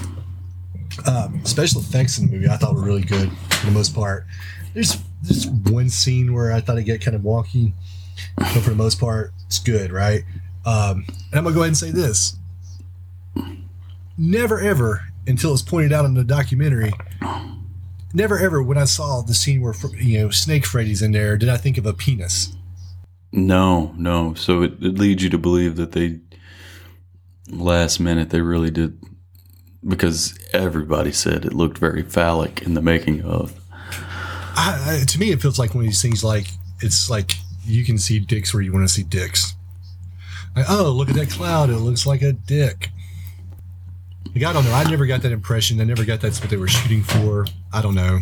Um, 1.07 1.45
special 1.45 1.81
effects 1.81 2.19
in 2.19 2.27
the 2.27 2.33
movie 2.33 2.49
I 2.49 2.57
thought 2.57 2.75
were 2.75 2.83
really 2.83 3.03
good 3.03 3.31
for 3.51 3.67
the 3.67 3.73
most 3.73 3.95
part. 3.95 4.27
There's 4.75 4.97
there's 5.23 5.47
one 5.49 5.89
scene 5.89 6.33
where 6.33 6.53
I 6.53 6.61
thought 6.61 6.79
it 6.79 6.85
get 6.85 7.01
kind 7.01 7.17
of 7.17 7.23
wonky, 7.23 7.73
but 8.37 8.47
for 8.49 8.71
the 8.71 8.77
most 8.77 9.01
part, 9.01 9.33
it's 9.47 9.59
good, 9.59 9.93
right? 9.93 10.25
Um, 10.65 11.05
and 11.09 11.35
I'm 11.35 11.45
gonna 11.45 11.55
go 11.55 11.61
ahead 11.61 11.69
and 11.69 11.77
say 11.77 11.91
this: 11.91 12.37
never 14.19 14.61
ever 14.61 15.05
until 15.27 15.53
it's 15.53 15.63
pointed 15.63 15.93
out 15.93 16.05
in 16.05 16.15
the 16.15 16.25
documentary 16.25 16.93
never 18.15 18.39
ever 18.39 18.63
when 18.63 18.79
i 18.79 18.85
saw 18.85 19.21
the 19.21 19.35
scene 19.35 19.61
where 19.61 19.75
you 19.97 20.21
know 20.21 20.31
snake 20.31 20.65
freddy's 20.65 21.03
in 21.03 21.11
there 21.11 21.37
did 21.37 21.49
i 21.49 21.57
think 21.57 21.77
of 21.77 21.85
a 21.85 21.93
penis 21.93 22.57
No, 23.33 23.93
no. 23.99 24.33
So 24.35 24.63
it, 24.63 24.73
it 24.81 24.99
leads 24.99 25.23
you 25.23 25.31
to 25.31 25.39
believe 25.39 25.77
that 25.77 25.93
they 25.93 26.21
last 27.51 28.01
minute 28.01 28.31
they 28.31 28.41
really 28.41 28.71
did 28.71 28.99
because 29.87 30.39
everybody 30.53 31.13
said 31.13 31.45
it 31.45 31.53
looked 31.53 31.79
very 31.79 32.03
phallic 32.03 32.63
in 32.63 32.75
the 32.75 32.81
making 32.81 33.23
of. 33.23 33.61
I, 34.59 35.01
I, 35.03 35.05
to 35.05 35.19
me 35.21 35.33
it 35.33 35.43
feels 35.43 35.59
like 35.59 35.75
one 35.75 35.85
of 35.85 35.89
these 35.91 36.01
things 36.01 36.25
like 36.25 36.47
it's 36.81 37.11
like 37.11 37.33
you 37.67 37.85
can 37.85 37.99
see 37.99 38.19
dicks 38.19 38.55
where 38.55 38.63
you 38.63 38.73
want 38.73 38.87
to 38.87 38.93
see 38.93 39.03
dicks 39.03 39.55
like 40.55 40.67
oh 40.69 40.91
look 40.91 41.09
at 41.09 41.15
that 41.15 41.31
cloud 41.31 41.71
it 41.71 41.77
looks 41.77 42.07
like 42.07 42.23
a 42.23 42.33
dick 42.33 42.91
like, 44.35 44.45
i 44.45 44.53
don't 44.53 44.65
know 44.65 44.73
i 44.73 44.85
never 44.89 45.07
got 45.07 45.23
that 45.23 45.33
impression 45.33 45.81
i 45.81 45.85
never 45.85 46.05
got 46.05 46.21
that's 46.21 46.41
what 46.41 46.51
they 46.51 46.57
were 46.57 46.69
shooting 46.69 47.03
for 47.03 47.47
i 47.73 47.83
don't 47.83 47.95
know 47.95 48.21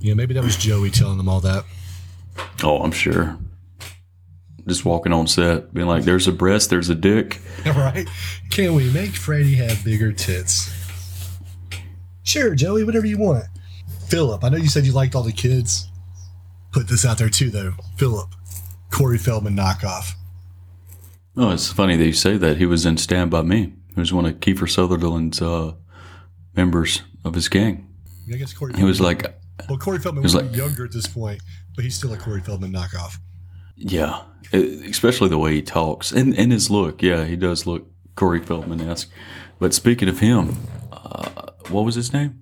you 0.00 0.10
know 0.10 0.16
maybe 0.16 0.34
that 0.34 0.42
was 0.42 0.56
joey 0.56 0.90
telling 0.90 1.16
them 1.16 1.28
all 1.28 1.40
that 1.40 1.64
Oh, 2.62 2.78
I'm 2.82 2.92
sure. 2.92 3.38
Just 4.66 4.84
walking 4.84 5.12
on 5.12 5.26
set, 5.26 5.72
being 5.72 5.86
like, 5.86 6.04
"There's 6.04 6.28
a 6.28 6.32
breast, 6.32 6.70
there's 6.70 6.90
a 6.90 6.94
dick." 6.94 7.40
right? 7.66 8.06
Can 8.50 8.74
we 8.74 8.90
make 8.90 9.10
Freddy 9.10 9.54
have 9.56 9.84
bigger 9.84 10.12
tits? 10.12 10.70
Sure, 12.22 12.54
Joey, 12.54 12.84
whatever 12.84 13.06
you 13.06 13.18
want. 13.18 13.44
Philip, 14.08 14.44
I 14.44 14.50
know 14.50 14.58
you 14.58 14.68
said 14.68 14.84
you 14.84 14.92
liked 14.92 15.14
all 15.14 15.22
the 15.22 15.32
kids. 15.32 15.88
Put 16.72 16.88
this 16.88 17.06
out 17.06 17.16
there 17.16 17.30
too, 17.30 17.50
though. 17.50 17.72
Philip, 17.96 18.28
Corey 18.98 19.18
Feldman 19.18 19.54
knockoff. 19.56 20.12
Oh, 21.36 21.50
it's 21.52 21.70
funny 21.72 21.96
that 21.96 22.04
you 22.04 22.12
say 22.12 22.36
that. 22.36 22.56
He 22.56 22.66
was 22.66 22.84
in 22.84 22.96
Stand 22.96 23.30
By 23.30 23.42
Me. 23.42 23.74
He 23.94 24.00
was 24.00 24.12
one 24.12 24.26
of 24.26 24.34
Kiefer 24.40 24.68
Sutherland's 24.68 25.40
uh, 25.40 25.74
members 26.56 27.02
of 27.24 27.34
his 27.34 27.48
gang. 27.48 27.88
I 28.32 28.36
guess 28.36 28.52
Corey. 28.52 28.74
He 28.76 28.82
was 28.82 29.00
like, 29.00 29.24
Well, 29.68 29.78
Corey 29.78 29.98
Feldman 30.00 30.24
was 30.24 30.34
like- 30.34 30.54
younger 30.54 30.84
at 30.84 30.92
this 30.92 31.06
point, 31.06 31.40
but 31.76 31.84
he's 31.84 31.94
still 31.94 32.12
a 32.12 32.16
Corey 32.16 32.40
Feldman 32.40 32.72
knockoff. 32.72 33.18
Yeah, 33.76 34.22
especially 34.52 35.28
the 35.28 35.38
way 35.38 35.54
he 35.54 35.62
talks 35.62 36.10
and, 36.10 36.36
and 36.36 36.50
his 36.50 36.68
look. 36.68 37.00
Yeah, 37.00 37.24
he 37.24 37.36
does 37.36 37.64
look 37.64 37.86
Corey 38.16 38.40
Feldman 38.42 38.80
esque. 38.80 39.08
But 39.60 39.72
speaking 39.72 40.08
of 40.08 40.18
him, 40.18 40.56
uh, 40.90 41.52
what 41.68 41.84
was 41.84 41.94
his 41.94 42.12
name? 42.12 42.40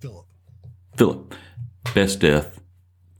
Philip. 0.00 0.24
Philip. 0.96 1.34
Best 1.94 2.20
death. 2.20 2.59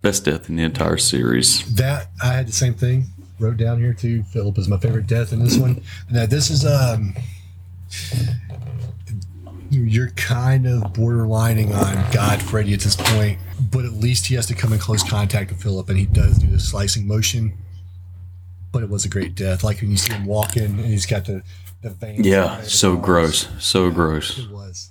Best 0.02 0.24
death 0.24 0.48
in 0.48 0.56
the 0.56 0.62
entire 0.62 0.96
series. 0.96 1.74
That 1.74 2.08
I 2.22 2.28
had 2.28 2.48
the 2.48 2.52
same 2.52 2.74
thing 2.74 3.06
wrote 3.38 3.56
down 3.56 3.78
here 3.78 3.94
too. 3.94 4.22
Philip 4.24 4.58
is 4.58 4.68
my 4.68 4.76
favorite 4.78 5.06
death 5.06 5.32
in 5.32 5.42
this 5.42 5.56
one. 5.56 5.82
Now 6.10 6.26
this 6.26 6.50
is 6.50 6.64
um, 6.66 7.14
you're 9.70 10.10
kind 10.10 10.66
of 10.66 10.92
borderlining 10.92 11.74
on 11.74 12.12
God 12.12 12.42
Freddy 12.42 12.74
at 12.74 12.80
this 12.80 12.96
point, 12.96 13.38
but 13.70 13.84
at 13.84 13.92
least 13.92 14.26
he 14.26 14.34
has 14.34 14.46
to 14.46 14.54
come 14.54 14.72
in 14.72 14.78
close 14.78 15.02
contact 15.08 15.50
with 15.50 15.62
Philip, 15.62 15.88
and 15.88 15.98
he 15.98 16.06
does 16.06 16.38
do 16.38 16.46
the 16.46 16.60
slicing 16.60 17.06
motion. 17.06 17.52
But 18.72 18.82
it 18.82 18.88
was 18.88 19.04
a 19.04 19.08
great 19.08 19.34
death, 19.34 19.64
like 19.64 19.80
when 19.80 19.90
you 19.90 19.96
see 19.96 20.12
him 20.12 20.26
walking 20.26 20.62
and 20.64 20.80
he's 20.84 21.06
got 21.06 21.24
the 21.24 21.42
the 21.82 21.90
veins. 21.90 22.26
Yeah, 22.26 22.60
so 22.62 22.96
gross. 22.96 23.48
So 23.58 23.90
gross. 23.90 24.38
It 24.38 24.50
was. 24.50 24.90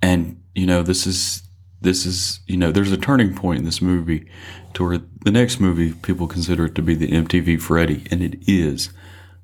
and 0.00 0.40
you 0.54 0.66
know 0.66 0.82
this 0.82 1.06
is 1.06 1.42
this 1.80 2.04
is 2.06 2.40
you 2.46 2.56
know 2.56 2.70
there's 2.72 2.92
a 2.92 2.96
turning 2.96 3.34
point 3.34 3.58
in 3.60 3.64
this 3.64 3.80
movie 3.82 4.26
to 4.74 4.84
where 4.84 5.00
the 5.24 5.30
next 5.30 5.60
movie 5.60 5.92
people 5.92 6.26
consider 6.26 6.66
it 6.66 6.74
to 6.74 6.82
be 6.82 6.94
the 6.94 7.08
MTV 7.10 7.60
Freddy 7.60 8.04
and 8.10 8.22
it 8.22 8.36
is 8.46 8.90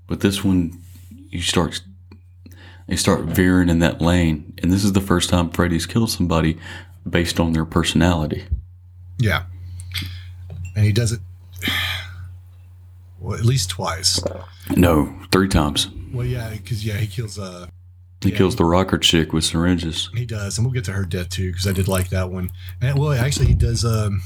but 0.07 0.21
this 0.21 0.45
one 0.45 0.79
you 1.31 1.41
start 1.41 1.81
they 2.87 2.97
start 2.97 3.23
veering 3.23 3.69
in 3.69 3.79
that 3.81 4.01
lane 4.01 4.53
and 4.63 4.71
this 4.73 4.85
is 4.85 4.93
the 4.93 5.01
first 5.01 5.31
time 5.31 5.51
Freddy's 5.51 5.87
killed 5.87 6.11
somebody 6.11 6.59
based 7.09 7.41
on 7.41 7.53
their 7.53 7.65
personality 7.65 8.45
Yeah. 9.19 9.45
And 10.75 10.85
he 10.85 10.93
does 10.93 11.13
it 11.13 11.21
well, 13.19 13.39
at 13.39 13.45
least 13.45 13.71
twice. 13.71 14.21
no 14.77 15.19
three 15.33 15.49
times 15.49 15.89
Well, 16.13 16.27
yeah, 16.27 16.51
because 16.51 16.85
yeah, 16.85 16.97
he 16.99 17.07
kills. 17.07 17.39
Uh, 17.39 17.67
he 18.23 18.31
Yeah. 18.31 18.37
kills 18.37 18.57
the 18.57 18.65
rocker 18.65 18.99
chick 18.99 19.33
with 19.33 19.45
syringes 19.45 20.09
he 20.15 20.25
does, 20.27 20.57
and 20.59 20.67
we'll 20.67 20.73
get 20.75 20.85
to 20.85 20.93
her 20.93 21.05
death 21.05 21.29
too 21.29 21.51
because 21.53 21.67
I 21.67 21.73
did 21.73 21.87
like 21.89 22.09
that 22.11 22.31
one. 22.31 22.51
And 22.81 22.99
well, 22.99 23.13
actually, 23.13 23.47
he 23.47 23.55
does. 23.55 23.85
Um, 23.85 24.23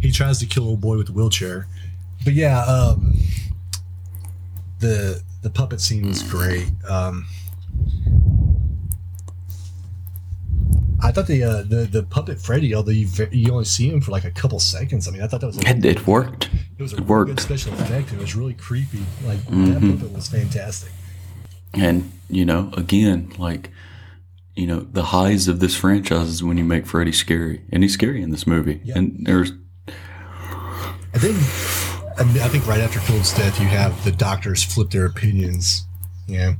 he 0.00 0.10
tries 0.10 0.38
to 0.40 0.46
kill 0.46 0.64
old 0.64 0.80
boy 0.80 0.96
with 0.96 1.06
the 1.08 1.12
wheelchair, 1.12 1.68
but 2.24 2.32
yeah, 2.34 2.60
um, 2.64 3.14
the 4.80 5.22
the 5.42 5.50
puppet 5.50 5.80
scene 5.80 6.06
was 6.08 6.22
great. 6.22 6.68
Um, 6.88 7.26
I 11.04 11.10
thought 11.10 11.26
the 11.26 11.42
uh, 11.42 11.62
the 11.62 11.88
the 11.90 12.04
puppet 12.04 12.40
Freddy, 12.40 12.74
although 12.74 12.92
you 12.92 13.08
ve- 13.08 13.28
you 13.36 13.50
only 13.52 13.64
see 13.64 13.88
him 13.90 14.00
for 14.00 14.12
like 14.12 14.24
a 14.24 14.30
couple 14.30 14.60
seconds. 14.60 15.08
I 15.08 15.10
mean, 15.10 15.20
I 15.22 15.26
thought 15.26 15.40
that 15.40 15.48
was 15.48 15.58
a 15.58 15.68
it, 15.68 15.84
it 15.84 16.06
worked 16.06 16.48
It 16.78 16.82
was 16.82 16.92
a 16.92 16.96
It 16.98 17.04
really 17.08 17.26
good 17.26 17.40
special 17.40 17.72
effect. 17.74 18.12
It 18.12 18.18
was 18.18 18.36
really 18.36 18.54
creepy. 18.54 19.04
Like 19.26 19.38
Mhm. 19.46 19.74
that 19.74 19.80
puppet 19.98 20.12
was 20.14 20.28
fantastic. 20.28 20.92
And, 21.74 22.12
you 22.32 22.44
know, 22.44 22.70
again, 22.76 23.32
like, 23.38 23.70
you 24.56 24.66
know, 24.66 24.80
the 24.80 25.04
highs 25.04 25.48
of 25.48 25.60
this 25.60 25.76
franchise 25.76 26.28
is 26.28 26.42
when 26.42 26.56
you 26.56 26.64
make 26.64 26.86
Freddy 26.86 27.12
scary. 27.12 27.62
And 27.70 27.82
he's 27.82 27.92
scary 27.92 28.22
in 28.22 28.30
this 28.30 28.46
movie. 28.46 28.80
Yeah. 28.84 28.98
And 28.98 29.26
there's, 29.26 29.52
I, 31.14 31.18
mean, 32.24 32.38
I 32.42 32.48
think 32.48 32.66
right 32.66 32.80
after 32.80 33.00
Philip's 33.00 33.34
death, 33.36 33.60
you 33.60 33.66
have 33.66 34.02
the 34.04 34.12
doctors 34.12 34.62
flip 34.62 34.90
their 34.90 35.04
opinions. 35.04 35.84
Yeah. 36.26 36.54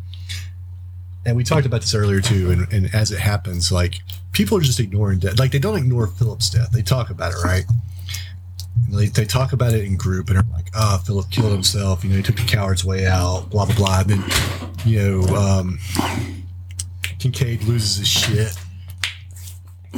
And 1.25 1.37
we 1.37 1.45
talked 1.45 1.67
about 1.67 1.81
this 1.81 1.95
earlier 1.95 2.21
too. 2.21 2.51
And, 2.51 2.73
and 2.73 2.95
as 2.95 3.11
it 3.11 3.21
happens, 3.21 3.73
like 3.73 4.01
people 4.33 4.59
are 4.59 4.63
just 4.63 4.81
ignoring 4.81 5.21
death. 5.21 5.39
Like 5.39 5.53
they 5.53 5.59
don't 5.59 5.79
ignore 5.79 6.07
Philip's 6.07 6.51
death. 6.51 6.73
They 6.73 6.83
talk 6.83 7.11
about 7.11 7.33
it, 7.33 7.43
right? 7.45 7.65
And 8.87 8.99
They, 8.99 9.07
they 9.07 9.25
talk 9.25 9.53
about 9.53 9.73
it 9.73 9.85
in 9.85 9.97
group 9.97 10.29
and 10.29 10.39
are 10.39 10.45
like, 10.53 10.69
oh, 10.75 10.99
Philip 11.05 11.31
killed 11.31 11.53
himself. 11.53 12.05
You 12.05 12.11
know, 12.11 12.17
he 12.17 12.23
took 12.23 12.37
the 12.37 12.43
coward's 12.43 12.85
way 12.85 13.07
out, 13.07 13.51
blah, 13.51 13.67
blah, 13.67 13.75
blah. 13.75 14.01
And 14.01 14.11
then, 14.11 14.25
you 14.85 15.01
know, 15.01 15.37
um, 15.37 15.79
Kincaid 17.19 17.63
loses 17.65 17.97
his 17.99 18.09
shit. 18.09 18.57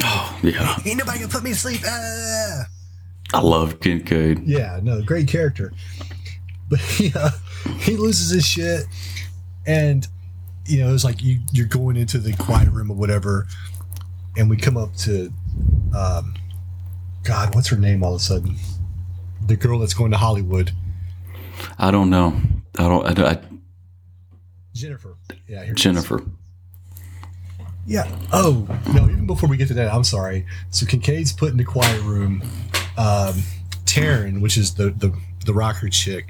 oh, 0.02 0.38
yeah. 0.42 0.76
Ain't 0.84 0.98
nobody 0.98 1.20
gonna 1.20 1.30
put 1.30 1.42
me 1.42 1.50
to 1.50 1.56
sleep. 1.56 1.80
Ah! 1.86 2.64
I 3.32 3.40
love 3.40 3.80
Kincaid. 3.80 4.44
Yeah, 4.46 4.78
no, 4.82 5.02
great 5.02 5.26
character. 5.26 5.72
But 6.68 6.80
yeah, 7.00 7.30
he 7.78 7.96
loses 7.96 8.30
his 8.30 8.46
shit, 8.46 8.84
and 9.66 10.06
you 10.66 10.84
know, 10.84 10.94
it's 10.94 11.04
like 11.04 11.22
you 11.22 11.40
you're 11.52 11.66
going 11.66 11.96
into 11.96 12.18
the 12.18 12.32
quiet 12.34 12.68
room 12.70 12.90
or 12.90 12.94
whatever, 12.96 13.46
and 14.36 14.48
we 14.48 14.56
come 14.56 14.76
up 14.76 14.94
to, 14.98 15.32
um, 15.96 16.34
God, 17.24 17.54
what's 17.54 17.68
her 17.68 17.76
name? 17.76 18.02
All 18.02 18.14
of 18.14 18.20
a 18.20 18.24
sudden, 18.24 18.56
the 19.46 19.56
girl 19.56 19.78
that's 19.78 19.94
going 19.94 20.10
to 20.12 20.16
Hollywood, 20.18 20.72
I 21.78 21.90
don't 21.90 22.10
know. 22.10 22.38
I 22.78 22.82
don't, 22.88 23.06
I, 23.06 23.14
don't- 23.14 23.26
I, 23.26 23.40
Jennifer. 24.74 25.16
Yeah, 25.48 25.62
here 25.64 25.72
it 25.72 25.78
is. 25.78 25.82
Jennifer. 25.82 26.22
Yeah. 27.86 28.10
Oh 28.32 28.66
no! 28.94 29.04
Even 29.04 29.26
before 29.26 29.48
we 29.48 29.56
get 29.58 29.68
to 29.68 29.74
that, 29.74 29.92
I'm 29.92 30.04
sorry. 30.04 30.46
So 30.70 30.86
Kincaid's 30.86 31.32
put 31.32 31.50
in 31.50 31.58
the 31.58 31.64
quiet 31.64 32.00
room. 32.02 32.42
Um, 32.96 33.42
Taryn, 33.84 34.40
which 34.40 34.56
is 34.56 34.74
the 34.74 34.90
the 34.90 35.14
the 35.44 35.52
rocker 35.52 35.90
chick, 35.90 36.28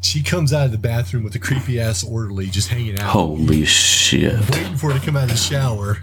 she 0.00 0.22
comes 0.22 0.52
out 0.54 0.64
of 0.66 0.72
the 0.72 0.78
bathroom 0.78 1.24
with 1.24 1.34
a 1.34 1.38
creepy 1.38 1.78
ass 1.78 2.02
orderly 2.02 2.46
just 2.46 2.68
hanging 2.68 2.98
out, 2.98 3.10
Holy 3.10 3.66
shit. 3.66 4.32
waiting 4.50 4.76
for 4.76 4.92
her 4.92 4.98
to 4.98 5.04
come 5.04 5.14
out 5.16 5.24
of 5.24 5.30
the 5.30 5.36
shower. 5.36 5.98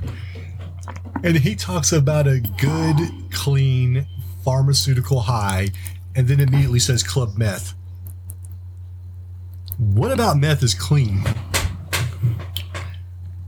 And 1.23 1.37
he 1.37 1.55
talks 1.55 1.93
about 1.93 2.27
a 2.27 2.39
good, 2.39 2.97
clean 3.31 4.05
pharmaceutical 4.43 5.21
high, 5.21 5.69
and 6.15 6.27
then 6.27 6.41
immediately 6.41 6.79
says 6.79 7.01
club 7.01 7.37
meth. 7.37 7.73
What 9.77 10.11
about 10.11 10.37
meth 10.37 10.61
is 10.63 10.73
clean? 10.73 11.23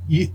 You, 0.07 0.29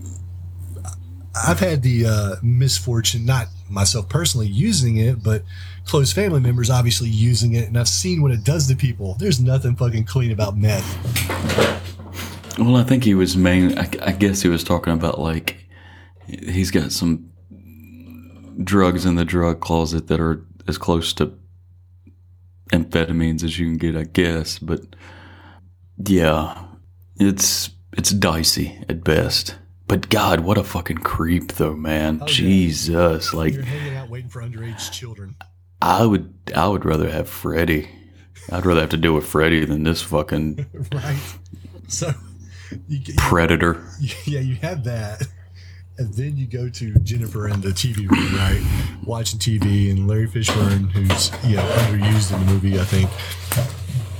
I've 1.35 1.59
had 1.59 1.81
the 1.81 2.05
uh, 2.05 2.35
misfortune, 2.43 3.25
not 3.25 3.47
myself 3.69 4.07
personally 4.07 4.47
using 4.47 4.97
it, 4.97 5.23
but 5.23 5.43
close 5.85 6.13
family 6.13 6.39
members 6.39 6.69
obviously 6.69 7.09
using 7.09 7.55
it, 7.55 7.67
and 7.67 7.77
I've 7.77 7.87
seen 7.87 8.21
what 8.21 8.31
it 8.31 8.43
does 8.43 8.67
to 8.67 8.75
people. 8.75 9.15
There's 9.17 9.39
nothing 9.39 9.75
fucking 9.75 10.05
clean 10.05 10.31
about 10.31 10.57
meth. 10.57 10.85
Well, 12.59 12.75
I 12.75 12.83
think 12.83 13.03
he 13.03 13.15
was 13.15 13.35
main, 13.35 13.77
I, 13.79 13.89
I 14.01 14.11
guess 14.11 14.41
he 14.41 14.49
was 14.49 14.63
talking 14.63 14.93
about 14.93 15.19
like, 15.19 15.65
he's 16.27 16.69
got 16.69 16.91
some 16.91 17.30
drugs 18.63 19.05
in 19.05 19.15
the 19.15 19.25
drug 19.25 19.59
closet 19.59 20.07
that 20.07 20.19
are 20.19 20.45
as 20.67 20.77
close 20.77 21.13
to 21.13 21.37
amphetamines 22.71 23.43
as 23.43 23.59
you 23.59 23.67
can 23.67 23.77
get, 23.77 23.95
I 23.95 24.03
guess. 24.03 24.59
But 24.59 24.81
yeah, 26.05 26.65
it's 27.17 27.71
it's 27.93 28.11
dicey 28.11 28.83
at 28.89 29.03
best. 29.03 29.55
But 29.91 30.09
God, 30.09 30.39
what 30.39 30.57
a 30.57 30.63
fucking 30.63 30.99
creep, 30.99 31.53
though, 31.53 31.75
man. 31.75 32.19
Oh, 32.21 32.25
yeah. 32.25 32.31
Jesus, 32.31 33.33
like 33.33 33.53
You're 33.53 33.63
hanging 33.63 33.95
out 33.97 34.09
waiting 34.09 34.29
for 34.29 34.41
underage 34.41 34.89
children. 34.89 35.35
I 35.81 36.05
would, 36.05 36.33
I 36.55 36.69
would 36.69 36.85
rather 36.85 37.09
have 37.09 37.27
Freddy. 37.27 37.89
I'd 38.49 38.65
rather 38.65 38.79
have 38.79 38.91
to 38.91 38.97
deal 38.97 39.13
with 39.13 39.25
Freddy 39.25 39.65
than 39.65 39.83
this 39.83 40.01
fucking 40.01 40.65
right? 40.93 41.19
So, 41.89 42.13
you, 42.87 42.99
you, 42.99 43.13
predator. 43.17 43.85
yeah, 44.25 44.39
you 44.39 44.55
have 44.55 44.85
that, 44.85 45.27
and 45.97 46.13
then 46.13 46.37
you 46.37 46.47
go 46.47 46.69
to 46.69 46.93
Jennifer 46.99 47.47
in 47.47 47.61
the 47.61 47.69
TV 47.69 48.09
room, 48.09 48.35
right, 48.35 48.61
watching 49.03 49.39
TV, 49.39 49.91
and 49.91 50.07
Larry 50.07 50.27
Fishburne, 50.27 50.89
who's 50.91 51.31
you 51.49 51.57
know 51.57 51.63
underused 51.63 52.33
in 52.33 52.45
the 52.45 52.51
movie, 52.53 52.79
I 52.79 52.83
think, 52.83 53.09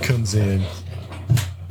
comes 0.01 0.35
in. 0.35 0.61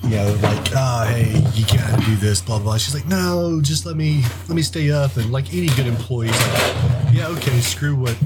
You 0.03 0.17
know, 0.17 0.33
like, 0.43 0.75
ah, 0.75 1.07
hey, 1.09 1.31
you 1.55 1.67
gotta 1.67 2.03
do 2.07 2.17
this, 2.17 2.41
blah 2.41 2.59
blah. 2.59 2.79
She's 2.79 2.95
like, 2.95 3.07
no, 3.07 3.61
just 3.63 3.85
let 3.85 3.97
me 3.97 4.23
let 4.49 4.57
me 4.57 4.63
stay 4.63 4.91
up, 4.91 5.17
and 5.17 5.31
like 5.31 5.53
any 5.55 5.69
good 5.69 5.87
employee, 5.87 6.29
like, 6.29 7.13
yeah, 7.13 7.27
okay, 7.29 7.61
screw 7.61 7.95
what 7.95 8.17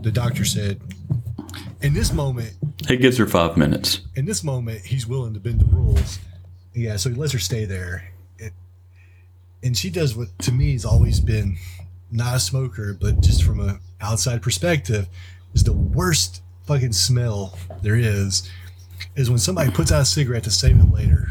the 0.00 0.12
doctor 0.12 0.44
said. 0.44 0.80
In 1.80 1.92
this 1.94 2.12
moment, 2.12 2.52
He 2.86 2.96
gives 2.96 3.16
her 3.18 3.26
five 3.26 3.56
minutes. 3.56 4.00
in 4.14 4.24
this 4.24 4.44
moment, 4.44 4.82
he's 4.86 5.04
willing 5.06 5.34
to 5.34 5.40
bend 5.40 5.60
the 5.60 5.64
rules. 5.64 6.20
Yeah, 6.74 6.96
so 6.96 7.10
he 7.10 7.16
lets 7.16 7.32
her 7.32 7.40
stay 7.40 7.64
there. 7.64 8.11
And 9.62 9.76
she 9.76 9.90
does 9.90 10.16
what 10.16 10.36
to 10.40 10.52
me 10.52 10.72
has 10.72 10.84
always 10.84 11.20
been 11.20 11.56
not 12.10 12.36
a 12.36 12.40
smoker, 12.40 12.96
but 12.98 13.20
just 13.20 13.42
from 13.42 13.60
an 13.60 13.80
outside 14.00 14.42
perspective, 14.42 15.08
is 15.54 15.64
the 15.64 15.72
worst 15.72 16.42
fucking 16.66 16.92
smell 16.92 17.56
there 17.82 17.96
is. 17.96 18.50
Is 19.16 19.28
when 19.28 19.38
somebody 19.38 19.70
puts 19.70 19.90
out 19.90 20.02
a 20.02 20.04
cigarette 20.04 20.44
to 20.44 20.50
save 20.50 20.78
it 20.78 20.92
later. 20.92 21.28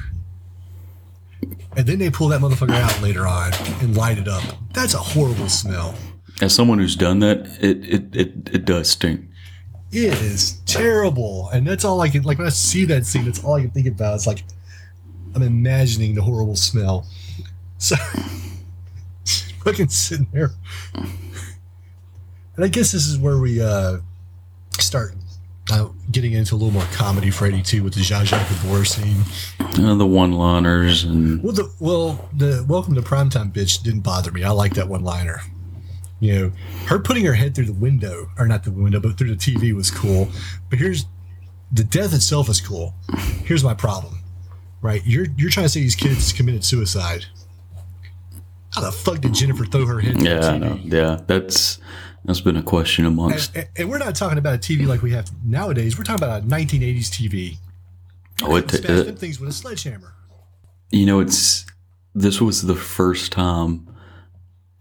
And 1.75 1.85
then 1.85 1.99
they 1.99 2.09
pull 2.09 2.27
that 2.29 2.41
motherfucker 2.41 2.75
out 2.75 3.01
later 3.01 3.25
on 3.25 3.53
and 3.81 3.95
light 3.95 4.17
it 4.17 4.27
up. 4.27 4.43
That's 4.73 4.93
a 4.93 4.97
horrible 4.97 5.47
smell. 5.47 5.95
As 6.41 6.53
someone 6.53 6.79
who's 6.79 6.95
done 6.95 7.19
that, 7.19 7.57
it 7.61 7.85
it 7.85 8.15
it, 8.15 8.49
it 8.53 8.65
does 8.65 8.89
stink. 8.89 9.21
It 9.91 10.13
is 10.21 10.59
terrible. 10.65 11.49
And 11.53 11.65
that's 11.65 11.85
all 11.85 12.01
I 12.01 12.09
can 12.09 12.23
like 12.23 12.37
when 12.37 12.47
I 12.47 12.51
see 12.51 12.85
that 12.85 13.05
scene, 13.05 13.25
that's 13.25 13.43
all 13.43 13.55
I 13.55 13.61
can 13.61 13.71
think 13.71 13.87
about. 13.87 14.15
It's 14.15 14.27
like 14.27 14.43
I'm 15.33 15.43
imagining 15.43 16.15
the 16.15 16.21
horrible 16.21 16.55
smell. 16.55 17.07
So 17.81 17.95
fucking 19.63 19.89
sitting 19.89 20.27
there. 20.31 20.51
And 20.93 22.63
I 22.63 22.67
guess 22.67 22.91
this 22.91 23.07
is 23.07 23.17
where 23.17 23.39
we 23.39 23.59
uh, 23.59 23.97
start 24.77 25.15
uh, 25.71 25.87
getting 26.11 26.33
into 26.33 26.53
a 26.53 26.57
little 26.57 26.71
more 26.71 26.85
comedy 26.93 27.31
for 27.31 27.47
82 27.47 27.83
with 27.83 27.95
the 27.95 28.01
Zsa 28.01 28.23
Zsa 28.23 28.63
Gabor 28.63 28.85
scene. 28.85 29.23
Uh, 29.83 29.95
the 29.95 30.05
one-liners 30.05 31.05
and 31.05 31.41
Well, 31.41 31.53
the 31.53 31.71
well, 31.79 32.29
the 32.37 32.63
welcome 32.67 32.93
to 32.93 33.01
primetime 33.01 33.51
bitch 33.51 33.81
didn't 33.81 34.01
bother 34.01 34.31
me. 34.31 34.43
I 34.43 34.51
like 34.51 34.75
that 34.75 34.87
one 34.87 35.03
liner. 35.03 35.41
You 36.19 36.33
know, 36.39 36.51
her 36.85 36.99
putting 36.99 37.25
her 37.25 37.33
head 37.33 37.55
through 37.55 37.65
the 37.65 37.73
window, 37.73 38.29
or 38.37 38.47
not 38.47 38.63
the 38.63 38.69
window, 38.71 38.99
but 38.99 39.17
through 39.17 39.33
the 39.33 39.37
TV 39.37 39.73
was 39.73 39.89
cool. 39.89 40.29
But 40.69 40.77
here's 40.77 41.05
the 41.71 41.83
death 41.83 42.13
itself 42.13 42.47
is 42.47 42.61
cool. 42.61 42.93
Here's 43.43 43.63
my 43.63 43.73
problem, 43.73 44.19
right? 44.83 45.01
You're 45.03 45.25
you're 45.35 45.49
trying 45.49 45.65
to 45.65 45.69
say 45.69 45.79
these 45.79 45.95
kids 45.95 46.31
committed 46.31 46.63
suicide. 46.63 47.25
How 48.74 48.82
the 48.82 48.91
fuck 48.91 49.19
did 49.19 49.33
Jennifer 49.33 49.66
throw 49.66 49.85
her 49.85 50.00
head 50.00 50.22
yeah, 50.22 50.58
know. 50.58 50.80
Yeah, 50.82 51.19
that's 51.27 51.80
that's 52.24 52.41
been 52.41 52.56
a 52.56 52.64
question 52.64 53.06
amongst. 53.06 53.56
And, 53.56 53.67
and 53.77 53.90
we're 53.90 53.98
not 53.98 54.16
talking 54.16 54.38
about 54.38 54.56
a 54.56 54.58
TV 54.58 54.88
like 54.88 55.01
we 55.01 55.11
have 55.11 55.30
nowadays. 55.45 55.98
We're 55.98 56.03
talking 56.03 56.24
about 56.24 56.43
a 56.43 56.45
1980s 56.45 57.09
TV. 57.09 57.58
Oh, 58.43 58.56
it, 58.56 58.74
it, 58.74 58.83
them 58.83 59.16
things 59.16 59.40
with 59.40 59.50
a 59.50 59.53
sledgehammer. 59.53 60.14
you 60.90 61.06
know, 61.06 61.19
it's 61.19 61.66
this 62.16 62.41
was 62.41 62.64
the 62.64 62.75
first 62.75 63.32
time 63.32 63.88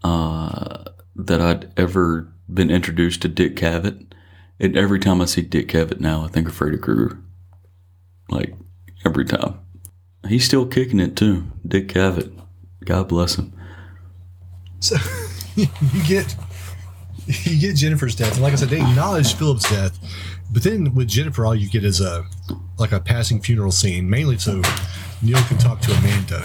uh, 0.03 0.85
that 1.15 1.41
I'd 1.41 1.71
ever 1.77 2.33
been 2.51 2.69
introduced 2.69 3.21
to 3.23 3.27
Dick 3.27 3.55
Cavett. 3.55 4.13
And 4.59 4.77
every 4.77 4.99
time 4.99 5.21
I 5.21 5.25
see 5.25 5.41
Dick 5.41 5.69
Cavett 5.69 5.99
now, 5.99 6.23
I 6.23 6.27
think 6.27 6.47
of 6.47 6.55
Freddy 6.55 6.77
Krueger. 6.77 7.19
Like 8.29 8.53
every 9.05 9.25
time, 9.25 9.59
he's 10.27 10.45
still 10.45 10.65
kicking 10.65 10.99
it 10.99 11.15
too. 11.15 11.51
Dick 11.67 11.87
Cavett, 11.87 12.31
God 12.85 13.09
bless 13.09 13.35
him. 13.35 13.53
So 14.81 14.97
you 15.55 15.67
get 16.05 16.35
you 17.25 17.59
get 17.59 17.75
Jennifer's 17.75 18.15
death, 18.15 18.33
and 18.33 18.41
like 18.41 18.53
I 18.53 18.55
said, 18.55 18.69
they 18.69 18.81
acknowledge 18.81 19.35
Philip's 19.35 19.69
death, 19.69 19.97
but 20.51 20.63
then 20.63 20.93
with 20.93 21.07
Jennifer, 21.07 21.45
all 21.45 21.55
you 21.55 21.69
get 21.69 21.85
is 21.85 22.01
a 22.01 22.25
like 22.77 22.91
a 22.91 22.99
passing 22.99 23.41
funeral 23.41 23.71
scene, 23.71 24.09
mainly 24.09 24.37
so 24.37 24.61
Neil 25.21 25.41
can 25.43 25.57
talk 25.57 25.79
to 25.81 25.93
Amanda, 25.93 26.43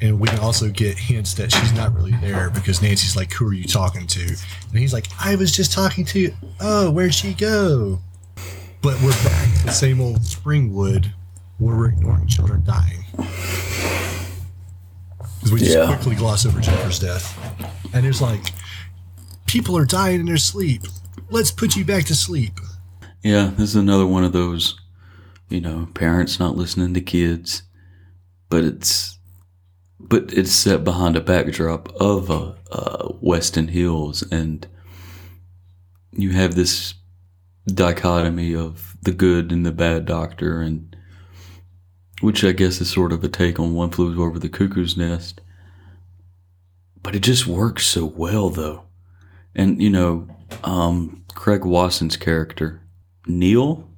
and 0.00 0.18
we 0.18 0.28
can 0.28 0.38
also 0.40 0.70
get 0.70 0.98
hints 0.98 1.34
that 1.34 1.52
she's 1.52 1.72
not 1.74 1.94
really 1.94 2.12
there 2.22 2.50
because 2.50 2.80
Nancy's 2.80 3.16
like, 3.16 3.32
"Who 3.34 3.46
are 3.46 3.52
you 3.52 3.64
talking 3.64 4.06
to?" 4.06 4.22
And 4.22 4.78
he's 4.78 4.92
like, 4.94 5.06
"I 5.20 5.36
was 5.36 5.52
just 5.52 5.72
talking 5.72 6.04
to. 6.06 6.32
Oh, 6.60 6.90
where'd 6.90 7.14
she 7.14 7.34
go?" 7.34 8.00
But 8.80 9.00
we're 9.02 9.10
back 9.24 9.58
to 9.58 9.66
the 9.66 9.72
same 9.72 10.00
old 10.00 10.20
Springwood, 10.20 11.12
where 11.58 11.76
we're 11.76 11.88
ignoring 11.88 12.26
children 12.26 12.64
dying. 12.64 13.04
Because 15.44 15.52
we 15.52 15.58
just 15.60 15.76
Yeah. 15.76 15.94
quickly 15.94 16.14
gloss 16.14 16.46
over 16.46 16.58
Jennifer's 16.58 16.98
death. 16.98 17.36
And 17.92 18.06
it's 18.06 18.22
like, 18.22 18.54
people 19.46 19.76
are 19.76 19.84
dying 19.84 20.20
in 20.20 20.26
their 20.26 20.38
sleep. 20.38 20.86
Let's 21.28 21.50
put 21.50 21.76
you 21.76 21.84
back 21.84 22.04
to 22.06 22.14
sleep. 22.14 22.58
Yeah, 23.22 23.50
this 23.54 23.70
is 23.70 23.76
another 23.76 24.06
one 24.06 24.24
of 24.24 24.32
those, 24.32 24.74
you 25.50 25.60
know, 25.60 25.88
parents 25.92 26.40
not 26.40 26.56
listening 26.56 26.94
to 26.94 27.02
kids, 27.02 27.62
but 28.48 28.64
it's, 28.64 29.18
but 30.00 30.32
it's 30.32 30.50
set 30.50 30.82
behind 30.82 31.14
a 31.14 31.20
backdrop 31.20 31.90
of 32.00 32.30
uh, 32.30 32.52
uh, 32.72 33.08
Weston 33.20 33.68
Hills, 33.68 34.22
and 34.30 34.66
you 36.12 36.30
have 36.30 36.54
this 36.54 36.94
dichotomy 37.66 38.54
of 38.54 38.96
the 39.02 39.12
good 39.12 39.52
and 39.52 39.66
the 39.66 39.72
bad 39.72 40.06
doctor, 40.06 40.62
and 40.62 40.93
which 42.24 42.42
I 42.42 42.52
guess 42.52 42.80
is 42.80 42.90
sort 42.90 43.12
of 43.12 43.22
a 43.22 43.28
take 43.28 43.60
on 43.60 43.74
One 43.74 43.90
Flew 43.90 44.24
Over 44.24 44.38
the 44.38 44.48
Cuckoo's 44.48 44.96
Nest, 44.96 45.42
but 47.02 47.14
it 47.14 47.20
just 47.20 47.46
works 47.46 47.84
so 47.84 48.06
well 48.06 48.48
though, 48.48 48.84
and 49.54 49.82
you 49.82 49.90
know, 49.90 50.26
um, 50.62 51.22
Craig 51.34 51.66
Wasson's 51.66 52.16
character. 52.16 52.80
Neil, 53.26 53.90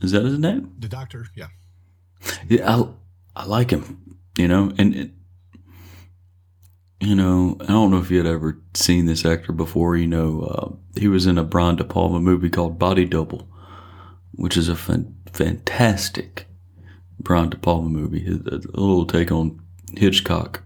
is 0.00 0.12
that 0.12 0.24
his 0.24 0.38
name? 0.38 0.72
The 0.78 0.88
doctor, 0.88 1.26
yeah. 1.34 1.48
Yeah, 2.48 2.76
I, 2.76 3.42
I 3.42 3.44
like 3.46 3.70
him, 3.70 4.18
you 4.38 4.46
know, 4.46 4.72
and 4.78 4.94
it, 4.94 5.10
you 7.00 7.16
know, 7.16 7.56
I 7.60 7.66
don't 7.66 7.90
know 7.90 7.98
if 7.98 8.08
you 8.08 8.18
had 8.18 8.26
ever 8.26 8.62
seen 8.74 9.06
this 9.06 9.24
actor 9.24 9.52
before. 9.52 9.96
You 9.96 10.06
know, 10.06 10.42
uh, 10.42 11.00
he 11.00 11.08
was 11.08 11.26
in 11.26 11.38
a 11.38 11.44
Brian 11.44 11.74
De 11.74 11.84
Palma 11.84 12.20
movie 12.20 12.50
called 12.50 12.78
Body 12.78 13.04
Double, 13.04 13.48
which 14.30 14.56
is 14.56 14.68
a 14.68 14.76
fan- 14.76 15.16
fantastic 15.32 16.46
Brian 17.20 17.50
De 17.50 17.56
Palma 17.56 17.88
movie. 17.88 18.26
A, 18.26 18.30
little 18.30 19.06
take 19.06 19.30
on 19.30 19.60
Hitchcock, 19.96 20.62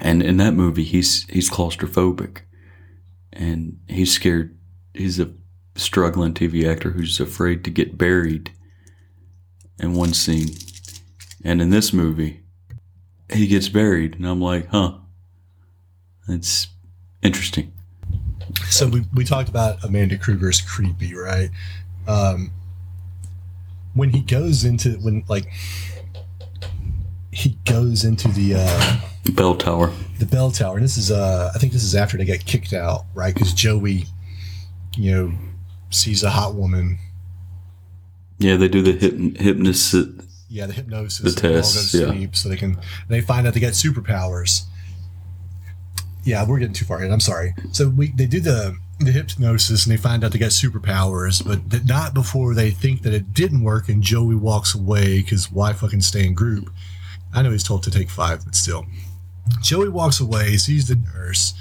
and 0.00 0.22
in 0.22 0.36
that 0.38 0.54
movie, 0.54 0.84
he's 0.84 1.26
he's 1.28 1.50
claustrophobic, 1.50 2.40
and 3.32 3.78
he's 3.88 4.12
scared. 4.12 4.56
He's 4.94 5.20
a 5.20 5.32
struggling 5.76 6.34
TV 6.34 6.70
actor 6.70 6.90
who's 6.90 7.20
afraid 7.20 7.64
to 7.64 7.70
get 7.70 7.96
buried 7.96 8.52
in 9.78 9.94
one 9.94 10.12
scene. 10.12 10.50
And 11.42 11.62
in 11.62 11.70
this 11.70 11.92
movie, 11.92 12.42
he 13.32 13.46
gets 13.46 13.68
buried. 13.68 14.16
And 14.16 14.26
I'm 14.26 14.40
like, 14.40 14.68
huh. 14.68 14.98
It's 16.28 16.68
interesting. 17.22 17.72
So 18.68 18.86
we, 18.86 19.04
we 19.14 19.24
talked 19.24 19.48
about 19.48 19.82
Amanda 19.82 20.16
Krueger's 20.16 20.60
creepy, 20.60 21.14
right? 21.14 21.50
Um, 22.06 22.52
when 23.94 24.10
he 24.10 24.20
goes 24.20 24.64
into, 24.64 24.90
when 25.00 25.24
like, 25.28 25.46
he 27.32 27.56
goes 27.64 28.04
into 28.04 28.28
the, 28.28 28.54
uh, 28.56 29.00
Bell 29.32 29.54
Tower. 29.54 29.92
the 30.18 30.26
bell 30.26 30.50
tower. 30.50 30.76
And 30.76 30.84
this 30.84 30.96
is 30.96 31.10
uh 31.10 31.52
i 31.54 31.58
think 31.58 31.72
this 31.74 31.84
is 31.84 31.94
after 31.94 32.16
they 32.16 32.24
get 32.24 32.44
kicked 32.46 32.72
out 32.72 33.04
right? 33.14 33.32
Because 33.32 33.52
joey 33.52 34.06
you 34.96 35.12
know 35.12 35.32
sees 35.90 36.22
a 36.24 36.30
hot 36.30 36.54
woman. 36.54 36.98
Yeah, 38.38 38.56
they 38.56 38.66
do 38.68 38.80
the 38.82 38.94
hyp- 38.94 39.36
hypnosis. 39.38 40.08
yeah 40.48 40.66
the 40.66 40.72
hypnosis. 40.72 41.34
The 41.34 41.40
they 41.40 41.48
all 41.48 41.54
go 41.54 41.60
tests, 41.60 41.92
to 41.92 42.14
yeah. 42.14 42.26
so 42.32 42.48
they 42.48 42.56
can 42.56 42.78
they 43.08 43.20
find 43.20 43.46
out 43.46 43.52
they 43.54 43.60
get 43.60 43.74
superpowers. 43.74 44.62
Yeah 46.24 46.44
we're 46.48 46.58
getting 46.58 46.74
too 46.74 46.86
far 46.86 46.96
ahead. 46.98 47.10
I'm 47.12 47.20
sorry. 47.20 47.54
So 47.72 47.88
we 47.90 48.08
they 48.12 48.26
do 48.26 48.40
the 48.40 48.76
the 49.00 49.12
hypnosis 49.12 49.86
and 49.86 49.92
they 49.92 49.96
find 50.00 50.22
out 50.22 50.30
they 50.32 50.38
got 50.38 50.50
superpowers 50.50 51.42
but 51.44 51.86
not 51.86 52.12
before 52.12 52.54
they 52.54 52.70
think 52.70 53.02
that 53.02 53.14
it 53.14 53.32
didn't 53.32 53.62
work 53.62 53.88
and 53.88 54.02
joey 54.02 54.34
walks 54.34 54.74
away 54.74 55.20
because 55.22 55.50
why 55.50 55.72
fucking 55.72 56.02
stay 56.02 56.26
in 56.26 56.34
group? 56.34 56.70
I 57.34 57.42
know 57.42 57.50
he's 57.50 57.62
told 57.64 57.82
to 57.84 57.90
take 57.90 58.10
five 58.10 58.44
but 58.44 58.54
still. 58.54 58.84
Joey 59.62 59.88
walks 59.88 60.20
away 60.20 60.56
sees 60.58 60.86
the 60.88 60.96
nurse 60.96 61.54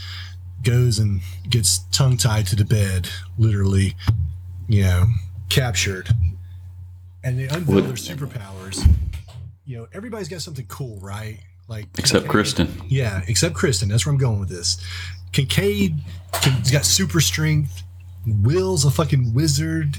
goes 0.64 1.00
and 1.00 1.22
gets 1.50 1.80
tongue 1.92 2.18
tied 2.18 2.46
to 2.48 2.56
the 2.56 2.66
bed 2.66 3.10
literally 3.38 3.96
you 4.68 4.84
know 4.84 5.06
captured. 5.50 6.10
And 7.24 7.40
they 7.40 7.48
unveil 7.48 7.82
their 7.82 7.94
superpowers. 7.94 8.86
You 9.66 9.78
know 9.78 9.88
everybody's 9.94 10.28
got 10.28 10.42
something 10.42 10.66
cool 10.68 11.00
right? 11.00 11.40
Like 11.70 11.86
Except 11.98 12.28
Kristen. 12.28 12.82
yeah, 12.88 13.22
except 13.28 13.54
Kristen. 13.56 13.90
That's 13.90 14.06
where 14.06 14.12
I'm 14.12 14.20
going 14.20 14.40
with 14.40 14.50
this. 14.50 14.78
Kincaid 15.32 15.96
has 16.34 16.72
got 16.72 16.86
super 16.86 17.22
strength. 17.22 17.84
Will's 18.26 18.86
a 18.86 18.92
fucking 18.92 19.34
wizard. 19.34 19.98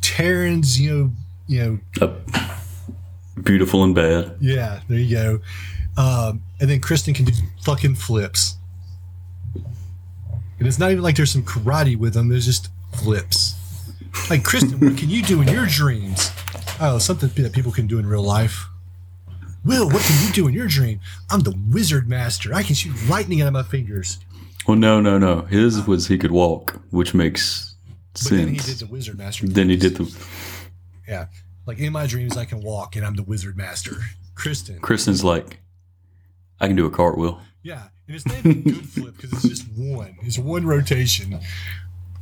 Taryn's, 0.00 0.80
you 0.80 0.90
know, 0.96 1.12
you 1.46 1.80
know, 2.00 2.16
Uh, 2.32 2.56
beautiful 3.42 3.84
and 3.84 3.94
bad. 3.94 4.36
yeah, 4.40 4.80
there 4.88 4.98
you 4.98 5.14
go. 5.16 5.40
Um, 5.96 6.42
and 6.60 6.68
then 6.70 6.80
Kristen 6.80 7.14
can 7.14 7.24
do 7.24 7.32
fucking 7.62 7.94
flips. 7.96 8.56
And 9.54 10.66
it's 10.66 10.78
not 10.78 10.90
even 10.90 11.02
like 11.02 11.16
there's 11.16 11.30
some 11.30 11.44
karate 11.44 11.96
with 11.96 12.14
them. 12.14 12.28
There's 12.28 12.46
just 12.46 12.68
flips. 12.92 13.54
Like 14.30 14.42
Kristen, 14.42 14.80
what 14.80 14.96
can 14.96 15.08
you 15.10 15.22
do 15.22 15.40
in 15.42 15.48
your 15.48 15.66
dreams? 15.66 16.30
Oh, 16.80 16.98
something 16.98 17.28
that 17.42 17.52
people 17.52 17.70
can 17.72 17.86
do 17.86 17.98
in 17.98 18.06
real 18.06 18.22
life. 18.22 18.66
Will, 19.64 19.88
what 19.88 20.02
can 20.02 20.26
you 20.26 20.32
do 20.32 20.48
in 20.48 20.54
your 20.54 20.66
dream? 20.66 21.00
I'm 21.30 21.40
the 21.40 21.56
wizard 21.70 22.08
master. 22.08 22.54
I 22.54 22.62
can 22.62 22.74
shoot 22.74 22.94
lightning 23.08 23.40
out 23.42 23.48
of 23.48 23.52
my 23.52 23.62
fingers. 23.62 24.18
Well, 24.68 24.76
no, 24.76 25.00
no, 25.00 25.16
no. 25.18 25.42
His 25.42 25.86
was 25.86 26.06
he 26.08 26.18
could 26.18 26.30
walk, 26.30 26.78
which 26.90 27.14
makes 27.14 27.74
But 28.12 28.24
then 28.30 28.48
he 28.48 28.54
did 28.56 28.62
sense. 28.64 28.80
the 28.80 28.86
wizard 28.86 29.16
master. 29.16 29.46
Then 29.46 29.70
he 29.70 29.76
did 29.76 29.96
the. 29.96 30.14
Yeah. 31.08 31.26
Like 31.64 31.78
in 31.78 31.90
my 31.92 32.06
dreams, 32.06 32.36
I 32.36 32.44
can 32.44 32.60
walk 32.60 32.94
and 32.94 33.04
I'm 33.04 33.14
the 33.14 33.22
wizard 33.22 33.56
master. 33.56 33.92
Kristen. 34.34 34.78
Kristen's 34.80 35.24
like, 35.24 35.58
I 36.60 36.66
can 36.66 36.76
do 36.76 36.84
a 36.84 36.90
cartwheel. 36.90 37.40
Yeah. 37.62 37.84
And 38.06 38.14
it's 38.14 38.26
not 38.26 38.36
even 38.38 38.50
a 38.50 38.54
good 38.62 38.88
flip 38.88 39.16
because 39.16 39.32
it's 39.32 39.48
just 39.48 39.66
one. 39.74 40.16
It's 40.22 40.38
one 40.38 40.66
rotation 40.66 41.40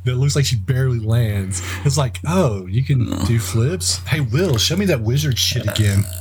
that 0.05 0.15
looks 0.15 0.35
like 0.37 0.45
she 0.45 0.55
barely 0.55 0.99
lands. 0.99 1.61
It's 1.83 1.97
like, 1.97 2.19
oh, 2.25 2.65
you 2.65 2.81
can 2.83 3.09
do 3.25 3.39
flips? 3.39 3.97
Hey, 4.07 4.21
Will, 4.21 4.57
show 4.57 4.77
me 4.77 4.85
that 4.85 5.01
wizard 5.01 5.37
shit 5.37 5.67
again. 5.67 6.03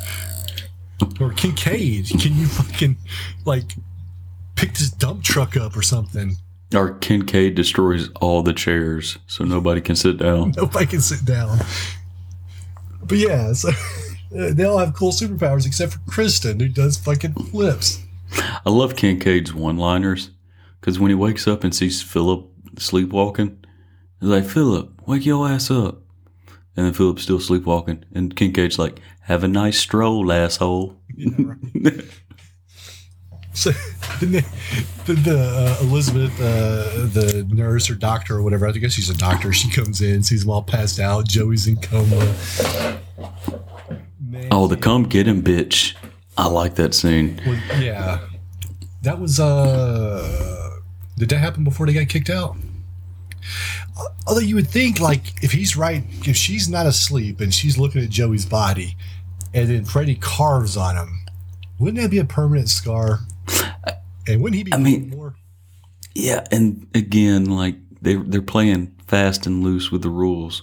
Or 1.20 1.30
Kincaid, 1.32 2.08
can 2.08 2.34
you 2.34 2.46
fucking, 2.46 2.96
like, 3.44 3.72
pick 4.57 4.75
this 4.75 4.91
dump 4.91 5.23
truck 5.23 5.57
up 5.57 5.76
or 5.76 5.83
something? 5.83 6.36
Or 6.75 6.94
Kincaid 6.94 7.55
destroys 7.55 8.10
all 8.20 8.43
the 8.43 8.52
chairs 8.52 9.18
so 9.26 9.44
nobody 9.44 9.81
can 9.81 9.94
sit 9.94 10.17
down. 10.17 10.51
Nobody 10.57 10.86
can 10.86 11.01
sit 11.01 11.25
down. 11.25 11.59
But 13.05 13.18
yeah, 13.18 13.52
so 13.52 13.70
they 14.33 14.65
all 14.65 14.78
have 14.78 14.94
cool 14.94 15.12
superpowers 15.12 15.65
except 15.65 15.93
for 15.93 16.01
Kristen, 16.10 16.59
who 16.59 16.68
does 16.68 16.97
fucking 16.97 17.35
flips. 17.35 18.02
I 18.67 18.70
love 18.70 18.97
Kincaid's 18.97 19.55
one 19.55 19.76
liners 19.76 20.31
because 20.81 20.99
when 20.99 21.10
he 21.10 21.15
wakes 21.15 21.47
up 21.47 21.62
and 21.62 21.73
sees 21.73 22.02
Philip 22.02 22.51
sleepwalking. 22.78 23.59
He's 24.20 24.28
like, 24.28 24.44
Philip, 24.44 25.07
wake 25.07 25.26
your 25.26 25.49
ass 25.49 25.70
up. 25.70 26.02
And 26.76 26.86
then 26.86 26.93
Philip's 26.93 27.23
still 27.23 27.41
sleepwalking. 27.41 28.05
And 28.15 28.36
Kincaid's 28.36 28.78
like, 28.78 29.01
have 29.23 29.44
a 29.44 29.49
nice 29.49 29.78
stroll, 29.78 30.31
asshole. 30.31 30.97
So 33.57 33.70
the, 34.20 34.44
the, 35.07 35.15
the 35.15 35.39
uh, 35.39 35.78
Elizabeth, 35.81 36.39
uh, 36.39 37.07
the 37.07 37.47
nurse 37.49 37.89
or 37.89 37.94
doctor 37.94 38.36
or 38.36 38.43
whatever, 38.43 38.68
I 38.68 38.73
guess 38.73 38.93
she's 38.93 39.09
a 39.09 39.17
doctor. 39.17 39.51
She 39.55 39.70
comes 39.70 40.02
in, 40.02 40.23
sees 40.23 40.43
them 40.43 40.51
all 40.51 40.62
passed 40.62 41.01
out. 41.01 41.26
Joey's 41.26 41.67
in 41.67 41.78
coma. 41.78 42.35
Man, 44.20 44.49
oh, 44.51 44.67
the 44.68 44.76
come 44.76 45.05
get 45.05 45.26
him, 45.26 45.43
bitch. 45.43 45.94
I 46.36 46.49
like 46.49 46.75
that 46.75 46.93
scene. 46.93 47.41
well, 47.47 47.59
yeah, 47.81 48.20
that 49.02 49.18
was. 49.18 49.41
uh 49.41 50.78
Did 51.17 51.31
that 51.31 51.39
happen 51.39 51.65
before 51.65 51.86
they 51.86 51.94
got 51.94 52.09
kicked 52.09 52.28
out? 52.28 52.59
Although 54.26 54.43
you 54.43 54.57
would 54.57 54.68
think, 54.68 55.01
like, 55.01 55.43
if 55.43 55.52
he's 55.52 55.78
right, 55.78 56.05
if 56.26 56.36
she's 56.36 56.68
not 56.68 56.85
asleep 56.85 57.41
and 57.41 57.55
she's 57.55 57.78
looking 57.78 58.02
at 58.02 58.10
Joey's 58.10 58.44
body, 58.44 58.99
and 59.55 59.70
then 59.70 59.86
Freddy 59.86 60.17
carves 60.17 60.76
on 60.76 60.97
him, 60.97 61.25
wouldn't 61.78 62.02
that 62.02 62.10
be 62.10 62.18
a 62.18 62.25
permanent 62.26 62.68
scar? 62.68 63.20
And 64.28 64.42
wouldn't 64.42 64.57
he 64.57 64.65
be 64.65 64.75
I 64.75 64.78
mean- 64.78 65.10
more? 65.10 65.36
Yeah, 66.15 66.44
and 66.50 66.86
again, 66.94 67.44
like 67.44 67.76
they 68.00 68.15
they're 68.15 68.41
playing 68.42 68.94
fast 69.07 69.47
and 69.47 69.62
loose 69.62 69.91
with 69.92 70.00
the 70.02 70.08
rules. 70.08 70.62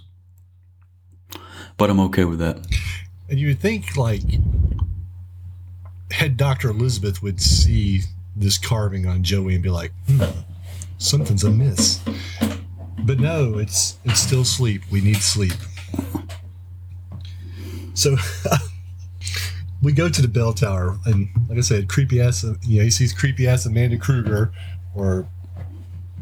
But 1.78 1.90
I'm 1.90 2.00
okay 2.02 2.26
with 2.26 2.40
that. 2.40 2.66
And 3.30 3.40
you 3.40 3.48
would 3.48 3.60
think 3.60 3.95
like 3.95 4.22
head 6.12 6.38
Doctor 6.38 6.70
Elizabeth 6.70 7.22
would 7.24 7.40
see 7.40 8.02
this 8.36 8.58
carving 8.58 9.06
on 9.08 9.24
Joey 9.24 9.53
and 9.53 9.64
be 9.64 9.70
like, 9.70 9.92
hmm, 10.08 10.24
something's 10.98 11.44
amiss. 11.44 12.02
But 13.00 13.20
no, 13.20 13.58
it's 13.60 13.98
it's 14.06 14.20
still 14.20 14.44
sleep. 14.45 14.82
We 14.92 15.02
need 15.02 15.18
sleep. 15.18 15.53
So 17.94 18.16
we 19.84 19.92
go 19.92 20.10
to 20.10 20.22
the 20.22 20.28
bell 20.28 20.53
tower, 20.53 20.98
and 21.06 21.30
like 21.50 21.58
I 21.58 21.62
said, 21.62 21.90
creepy 21.90 22.22
ass. 22.22 22.44
You 22.64 22.80
know, 22.80 22.84
he 22.84 22.90
sees 22.90 23.14
creepy 23.14 23.48
ass 23.48 23.66
Amanda 23.66 23.98
Krueger, 23.98 24.52
or 24.95 25.28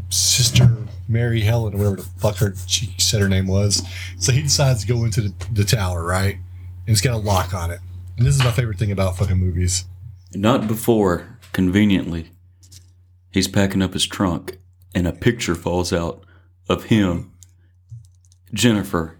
Sister 0.09 0.69
Mary 1.07 1.41
Helen, 1.41 1.75
or 1.75 1.77
whatever 1.77 1.95
the 1.97 2.03
fuck 2.19 2.37
her 2.37 2.53
she 2.67 2.93
said 2.97 3.21
her 3.21 3.29
name 3.29 3.47
was. 3.47 3.83
So 4.17 4.31
he 4.31 4.41
decides 4.41 4.81
to 4.81 4.87
go 4.87 5.05
into 5.05 5.21
the, 5.21 5.33
the 5.53 5.63
tower, 5.63 6.03
right? 6.03 6.35
And 6.35 6.89
it's 6.89 7.01
got 7.01 7.13
a 7.13 7.17
lock 7.17 7.53
on 7.53 7.71
it. 7.71 7.79
And 8.17 8.25
this 8.25 8.35
is 8.35 8.43
my 8.43 8.51
favorite 8.51 8.79
thing 8.79 8.91
about 8.91 9.17
fucking 9.17 9.37
movies. 9.37 9.85
Not 10.33 10.67
before, 10.67 11.37
conveniently, 11.53 12.31
he's 13.31 13.47
packing 13.47 13.81
up 13.81 13.93
his 13.93 14.07
trunk 14.07 14.57
and 14.93 15.07
a 15.07 15.11
picture 15.11 15.55
falls 15.55 15.93
out 15.93 16.23
of 16.67 16.85
him, 16.85 17.31
Jennifer, 18.53 19.17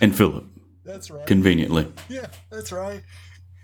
and 0.00 0.16
Philip. 0.16 0.44
That's 0.84 1.10
right. 1.10 1.26
Conveniently. 1.26 1.92
yeah, 2.08 2.26
that's 2.50 2.72
right. 2.72 3.02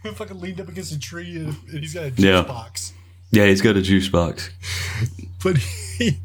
He 0.04 0.10
fucking 0.10 0.38
leaned 0.40 0.60
up 0.60 0.68
against 0.68 0.92
a 0.92 0.98
tree 1.00 1.36
and, 1.36 1.56
and 1.70 1.80
he's 1.80 1.94
got 1.94 2.04
a 2.04 2.10
juice 2.10 2.24
Yeah. 2.24 2.42
box. 2.42 2.92
Yeah, 3.30 3.46
he's 3.46 3.62
got 3.62 3.76
a 3.76 3.82
juice 3.82 4.08
box. 4.08 4.50
But 5.42 5.58
he 5.58 6.18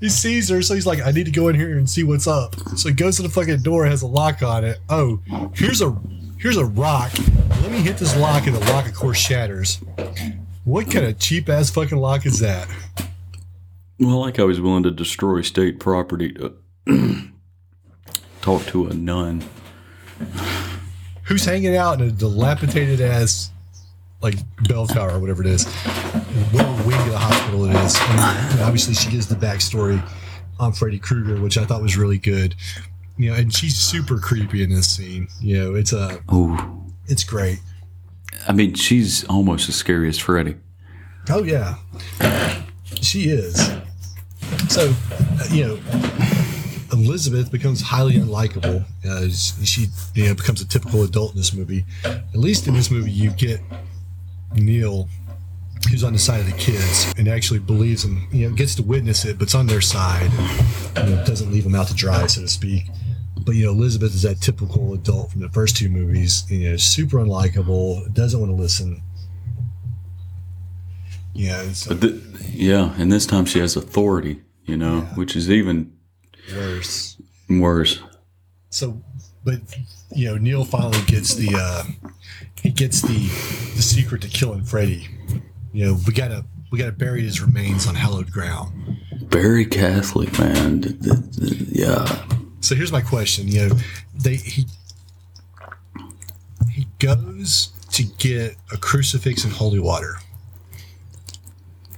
he 0.00 0.08
sees 0.08 0.48
her, 0.48 0.62
so 0.62 0.72
he's 0.74 0.86
like, 0.86 1.00
I 1.02 1.10
need 1.10 1.24
to 1.26 1.30
go 1.30 1.48
in 1.48 1.54
here 1.54 1.76
and 1.76 1.88
see 1.90 2.02
what's 2.02 2.26
up. 2.26 2.56
So 2.78 2.88
he 2.88 2.94
goes 2.94 3.16
to 3.16 3.22
the 3.22 3.28
fucking 3.28 3.60
door, 3.62 3.84
has 3.84 4.00
a 4.00 4.06
lock 4.06 4.42
on 4.42 4.64
it. 4.64 4.78
Oh, 4.88 5.20
here's 5.54 5.82
a 5.82 5.94
here's 6.38 6.56
a 6.56 6.64
rock. 6.64 7.12
Let 7.60 7.70
me 7.70 7.78
hit 7.80 7.98
this 7.98 8.16
lock 8.16 8.46
and 8.46 8.56
the 8.56 8.60
lock 8.72 8.86
of 8.88 8.94
course 8.94 9.18
shatters. 9.18 9.80
What 10.64 10.90
kind 10.90 11.04
of 11.04 11.18
cheap 11.18 11.50
ass 11.50 11.68
fucking 11.68 11.98
lock 11.98 12.24
is 12.24 12.38
that? 12.38 12.66
Well, 13.98 14.20
like 14.20 14.38
how 14.38 14.48
he's 14.48 14.60
willing 14.62 14.82
to 14.84 14.90
destroy 14.90 15.42
state 15.42 15.78
property 15.78 16.32
to 16.32 16.54
talk 18.40 18.64
to 18.68 18.86
a 18.86 18.94
nun. 18.94 19.44
Who's 21.24 21.44
hanging 21.44 21.76
out 21.76 22.00
in 22.00 22.08
a 22.08 22.10
dilapidated 22.10 23.00
ass 23.00 23.50
like 24.20 24.36
bell 24.68 24.86
tower 24.86 25.12
or 25.12 25.18
whatever 25.18 25.42
it 25.42 25.48
is? 25.48 25.66
What 26.52 26.66
wing 26.86 26.98
of 26.98 27.10
the 27.10 27.18
hospital 27.18 27.64
it 27.66 27.74
is. 27.84 27.96
And, 27.96 28.60
obviously 28.60 28.94
she 28.94 29.10
gives 29.10 29.26
the 29.26 29.34
backstory 29.34 30.02
on 30.58 30.72
Freddy 30.72 30.98
Krueger, 30.98 31.40
which 31.40 31.58
I 31.58 31.64
thought 31.64 31.82
was 31.82 31.96
really 31.96 32.18
good. 32.18 32.54
You 33.16 33.30
know, 33.30 33.36
and 33.36 33.54
she's 33.54 33.76
super 33.76 34.18
creepy 34.18 34.62
in 34.62 34.70
this 34.70 34.88
scene. 34.88 35.28
You 35.40 35.58
know, 35.58 35.74
it's 35.74 35.92
a 35.92 36.20
Ooh. 36.32 36.56
it's 37.06 37.24
great. 37.24 37.60
I 38.48 38.52
mean, 38.52 38.74
she's 38.74 39.24
almost 39.24 39.68
as 39.68 39.76
scary 39.76 40.08
as 40.08 40.18
Freddy. 40.18 40.56
Oh 41.30 41.42
yeah, 41.42 41.76
she 43.00 43.30
is. 43.30 43.56
So, 44.68 44.92
uh, 45.12 45.44
you 45.50 45.66
know, 45.66 45.78
Elizabeth 46.94 47.50
becomes 47.50 47.80
highly 47.82 48.14
unlikable. 48.14 48.84
Uh, 49.04 49.28
she, 49.64 49.86
you 50.14 50.28
know, 50.28 50.34
becomes 50.34 50.60
a 50.60 50.68
typical 50.68 51.02
adult 51.02 51.32
in 51.32 51.36
this 51.36 51.52
movie. 51.52 51.84
At 52.04 52.36
least 52.36 52.66
in 52.66 52.74
this 52.74 52.90
movie, 52.90 53.10
you 53.10 53.30
get 53.30 53.60
Neil, 54.54 55.08
who's 55.90 56.04
on 56.04 56.12
the 56.12 56.18
side 56.18 56.40
of 56.40 56.46
the 56.46 56.56
kids 56.56 57.12
and 57.18 57.28
actually 57.28 57.60
believes 57.60 58.02
them. 58.02 58.26
You 58.32 58.48
know, 58.48 58.54
gets 58.54 58.74
to 58.76 58.82
witness 58.82 59.24
it, 59.24 59.38
but's 59.38 59.54
on 59.54 59.66
their 59.66 59.80
side. 59.80 60.30
You 60.96 61.14
know, 61.14 61.24
doesn't 61.24 61.50
leave 61.52 61.64
them 61.64 61.74
out 61.74 61.88
to 61.88 61.94
dry, 61.94 62.26
so 62.26 62.40
to 62.40 62.48
speak. 62.48 62.84
But 63.44 63.56
you 63.56 63.66
know, 63.66 63.72
Elizabeth 63.72 64.14
is 64.14 64.22
that 64.22 64.40
typical 64.40 64.94
adult 64.94 65.32
from 65.32 65.42
the 65.42 65.50
first 65.50 65.76
two 65.76 65.88
movies. 65.88 66.44
You 66.50 66.70
know, 66.70 66.76
super 66.76 67.18
unlikable, 67.18 68.12
doesn't 68.14 68.38
want 68.38 68.50
to 68.50 68.56
listen. 68.56 69.02
Yeah, 71.34 71.72
so 71.72 71.94
But 71.94 72.00
th- 72.00 72.22
yeah, 72.48 72.94
and 72.96 73.10
this 73.10 73.26
time 73.26 73.44
she 73.44 73.58
has 73.58 73.74
authority, 73.76 74.40
you 74.66 74.76
know, 74.76 75.00
which 75.16 75.34
is 75.34 75.50
even 75.50 75.92
worse. 76.52 77.16
worse. 77.48 78.00
So, 78.70 79.00
but 79.44 79.60
you 80.14 80.26
know, 80.26 80.36
Neil 80.36 80.64
finally 80.64 81.00
gets 81.06 81.34
the 81.34 81.54
uh, 81.56 81.84
he 82.60 82.70
gets 82.70 83.00
the 83.02 83.18
the 83.76 83.82
secret 83.82 84.22
to 84.22 84.28
killing 84.28 84.64
Freddy. 84.64 85.08
You 85.72 85.86
know, 85.86 85.98
we 86.06 86.12
gotta 86.12 86.44
we 86.70 86.78
gotta 86.78 86.92
bury 86.92 87.22
his 87.22 87.40
remains 87.40 87.86
on 87.86 87.94
hallowed 87.94 88.30
ground. 88.30 88.98
Very 89.28 89.64
Catholic, 89.66 90.36
man. 90.38 90.82
Th- 90.82 91.00
th- 91.00 91.36
th- 91.36 91.68
Yeah. 91.70 92.24
So 92.60 92.74
here's 92.74 92.92
my 92.92 93.00
question. 93.02 93.48
You 93.48 93.68
know, 93.68 93.74
they 94.14 94.36
he 94.36 94.66
he 96.70 96.86
goes 96.98 97.68
to 97.92 98.02
get 98.02 98.56
a 98.72 98.76
crucifix 98.76 99.44
and 99.44 99.52
holy 99.52 99.78
water. 99.78 100.16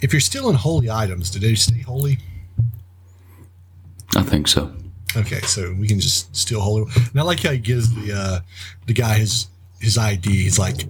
If 0.02 0.12
you're 0.12 0.20
still 0.20 0.50
in 0.50 0.56
holy 0.56 0.90
items, 0.90 1.30
do 1.30 1.38
they 1.38 1.54
stay 1.54 1.80
holy? 1.80 2.18
I 4.16 4.22
think 4.22 4.48
so. 4.48 4.72
Okay, 5.16 5.40
so 5.42 5.72
we 5.78 5.86
can 5.88 6.00
just 6.00 6.34
steal 6.34 6.60
holy. 6.60 6.84
And 6.96 7.20
I 7.20 7.22
like 7.22 7.40
how 7.42 7.50
he 7.52 7.58
gives 7.58 7.94
the 7.94 8.12
uh, 8.12 8.40
the 8.86 8.92
guy 8.92 9.18
his 9.18 9.46
his 9.80 9.96
ID. 9.98 10.30
He's 10.30 10.58
like, 10.58 10.86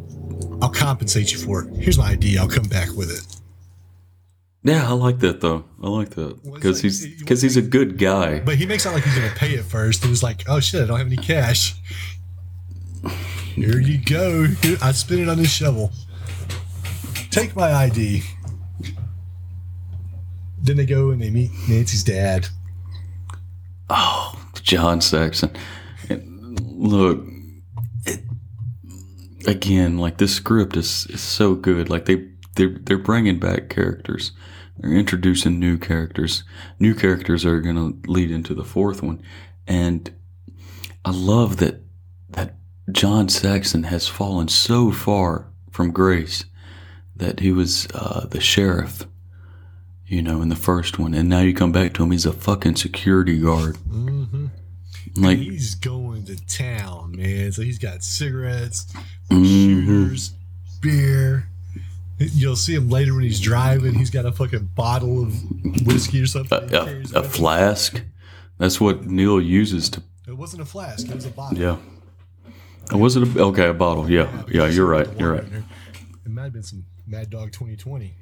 "I'll 0.63 0.71
compensate 0.71 1.33
you 1.33 1.39
for 1.39 1.63
it. 1.65 1.75
Here's 1.77 1.99
my 1.99 2.11
ID. 2.11 2.39
I'll 2.39 2.49
come 2.49 2.65
back 2.69 2.91
with 2.97 3.11
it." 3.11 3.25
Yeah, 4.63 4.89
I 4.89 4.93
like 4.95 5.19
that 5.21 5.41
though. 5.41 5.65
I 5.83 5.89
like 5.89 6.11
that 6.11 6.45
Well, 6.45 6.55
because 6.55 6.77
like- 6.79 6.83
he's 6.85 7.19
because 7.19 7.43
he's 7.43 7.57
a 7.57 7.63
good 7.63 7.99
guy. 7.99 8.41
But 8.41 8.57
he 8.57 8.67
makes 8.67 8.83
it 8.83 8.85
sound 8.85 8.97
like 8.97 9.05
he's 9.05 9.15
gonna 9.15 9.33
pay 9.37 9.51
it 9.55 9.65
first. 9.65 10.05
It 10.05 10.09
was 10.11 10.23
like, 10.23 10.43
"Oh 10.49 10.59
shit, 10.61 10.83
I 10.83 10.87
don't 10.87 10.99
have 10.99 11.07
any 11.07 11.17
cash." 11.17 11.75
Here 13.55 13.79
you 13.81 13.99
go. 13.99 14.47
I 14.83 14.93
spent 14.93 15.21
it 15.21 15.29
on 15.29 15.39
this 15.39 15.51
shovel. 15.53 15.91
Take 17.31 17.55
my 17.57 17.73
ID. 17.73 18.23
Then 20.63 20.77
they 20.77 20.87
go 20.87 21.11
and 21.11 21.23
they 21.23 21.31
meet 21.31 21.51
Nancy's 21.69 22.03
dad. 22.05 22.49
John 24.63 25.01
Saxon. 25.01 25.51
Look, 26.09 27.25
it, 28.05 28.21
again, 29.47 29.99
like 29.99 30.19
this 30.19 30.35
script 30.35 30.77
is, 30.77 31.07
is 31.07 31.21
so 31.21 31.55
good. 31.55 31.89
Like 31.89 32.07
they 32.07 32.29
they're 32.57 32.77
they're 32.81 32.99
bringing 32.99 33.39
back 33.39 33.69
characters. 33.69 34.33
They're 34.79 34.93
introducing 34.93 35.59
new 35.59 35.79
characters. 35.79 36.45
New 36.79 36.95
characters 36.95 37.47
are 37.47 37.61
going 37.61 37.77
to 37.77 38.11
lead 38.11 38.31
into 38.31 38.55
the 38.55 38.65
fourth 38.65 39.03
one, 39.03 39.23
and 39.67 40.11
I 41.05 41.13
love 41.13 41.59
that 41.59 41.83
that 42.31 42.57
John 42.93 43.29
Saxon 43.29 43.85
has 43.85 44.07
fallen 44.09 44.49
so 44.49 44.91
far 44.91 45.51
from 45.71 45.93
grace 45.93 46.45
that 47.15 47.41
he 47.41 47.53
was 47.53 47.89
uh, 47.95 48.27
the 48.31 48.41
sheriff. 48.41 49.07
You 50.07 50.23
know, 50.23 50.41
in 50.41 50.49
the 50.51 50.57
first 50.57 50.99
one, 51.01 51.15
and 51.15 51.29
now 51.29 51.41
you 51.41 51.53
come 51.53 51.73
back 51.73 51.93
to 51.95 52.05
him. 52.05 52.13
He's 52.13 52.27
a 52.27 52.33
fucking 52.33 52.77
security 52.77 53.39
guard. 53.41 53.77
Mm-hmm. 53.89 54.47
Like, 55.17 55.39
He's 55.39 55.75
going 55.75 56.25
to 56.27 56.37
town, 56.47 57.17
man. 57.17 57.51
So 57.53 57.63
he's 57.63 57.79
got 57.79 58.05
cigarettes, 58.05 58.87
mhm. 59.31 59.45
shooters, 59.45 60.33
beer. 60.81 61.49
You'll 62.19 62.57
see 62.57 62.75
him 62.75 62.89
later 62.89 63.15
when 63.15 63.25
he's 63.25 63.41
driving. 63.41 63.95
He's 63.95 64.11
got 64.11 64.25
a 64.27 64.33
fucking 64.33 64.71
bottle 64.75 65.23
of 65.25 65.35
whiskey 65.87 66.23
or 66.23 66.27
something. 66.27 66.73
a, 66.73 67.03
a, 67.15 67.21
a 67.21 67.23
flask. 67.23 68.01
That's 68.59 68.81
what 68.81 69.05
Neil 69.07 69.41
uses 69.41 69.91
to. 69.91 70.03
It 70.27 70.37
wasn't 70.37 70.63
a 70.63 70.65
flask. 70.65 71.09
It 71.09 71.15
was 71.15 71.27
a 71.27 71.31
bottle. 71.31 71.59
Yeah. 71.59 71.77
Oh, 72.93 72.99
Was 72.99 73.17
it 73.17 73.37
a, 73.37 73.41
okay? 73.45 73.69
A 73.69 73.75
bottle. 73.75 74.09
Yeah. 74.11 74.31
Yeah. 74.49 74.67
You're 74.67 74.87
right. 74.87 75.09
You're 75.19 75.33
right. 75.35 75.45
It 75.45 76.31
might 76.31 76.45
have 76.45 76.53
been 76.53 76.63
some 76.63 76.85
Mad 77.07 77.31
Dog 77.31 77.53
2020. 77.53 78.15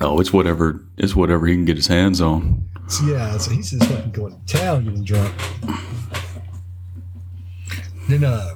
Oh, 0.00 0.18
it's 0.20 0.32
whatever. 0.32 0.82
It's 0.96 1.14
whatever 1.14 1.46
he 1.46 1.54
can 1.54 1.64
get 1.64 1.76
his 1.76 1.86
hands 1.86 2.20
on. 2.20 2.68
So 2.88 3.04
yeah, 3.04 3.36
so 3.38 3.50
he's 3.50 3.70
just 3.70 3.88
fucking 3.90 4.12
going 4.12 4.40
to 4.40 4.52
town 4.52 4.84
getting 4.84 5.04
drunk. 5.04 5.34
Then, 8.08 8.24
uh, 8.24 8.54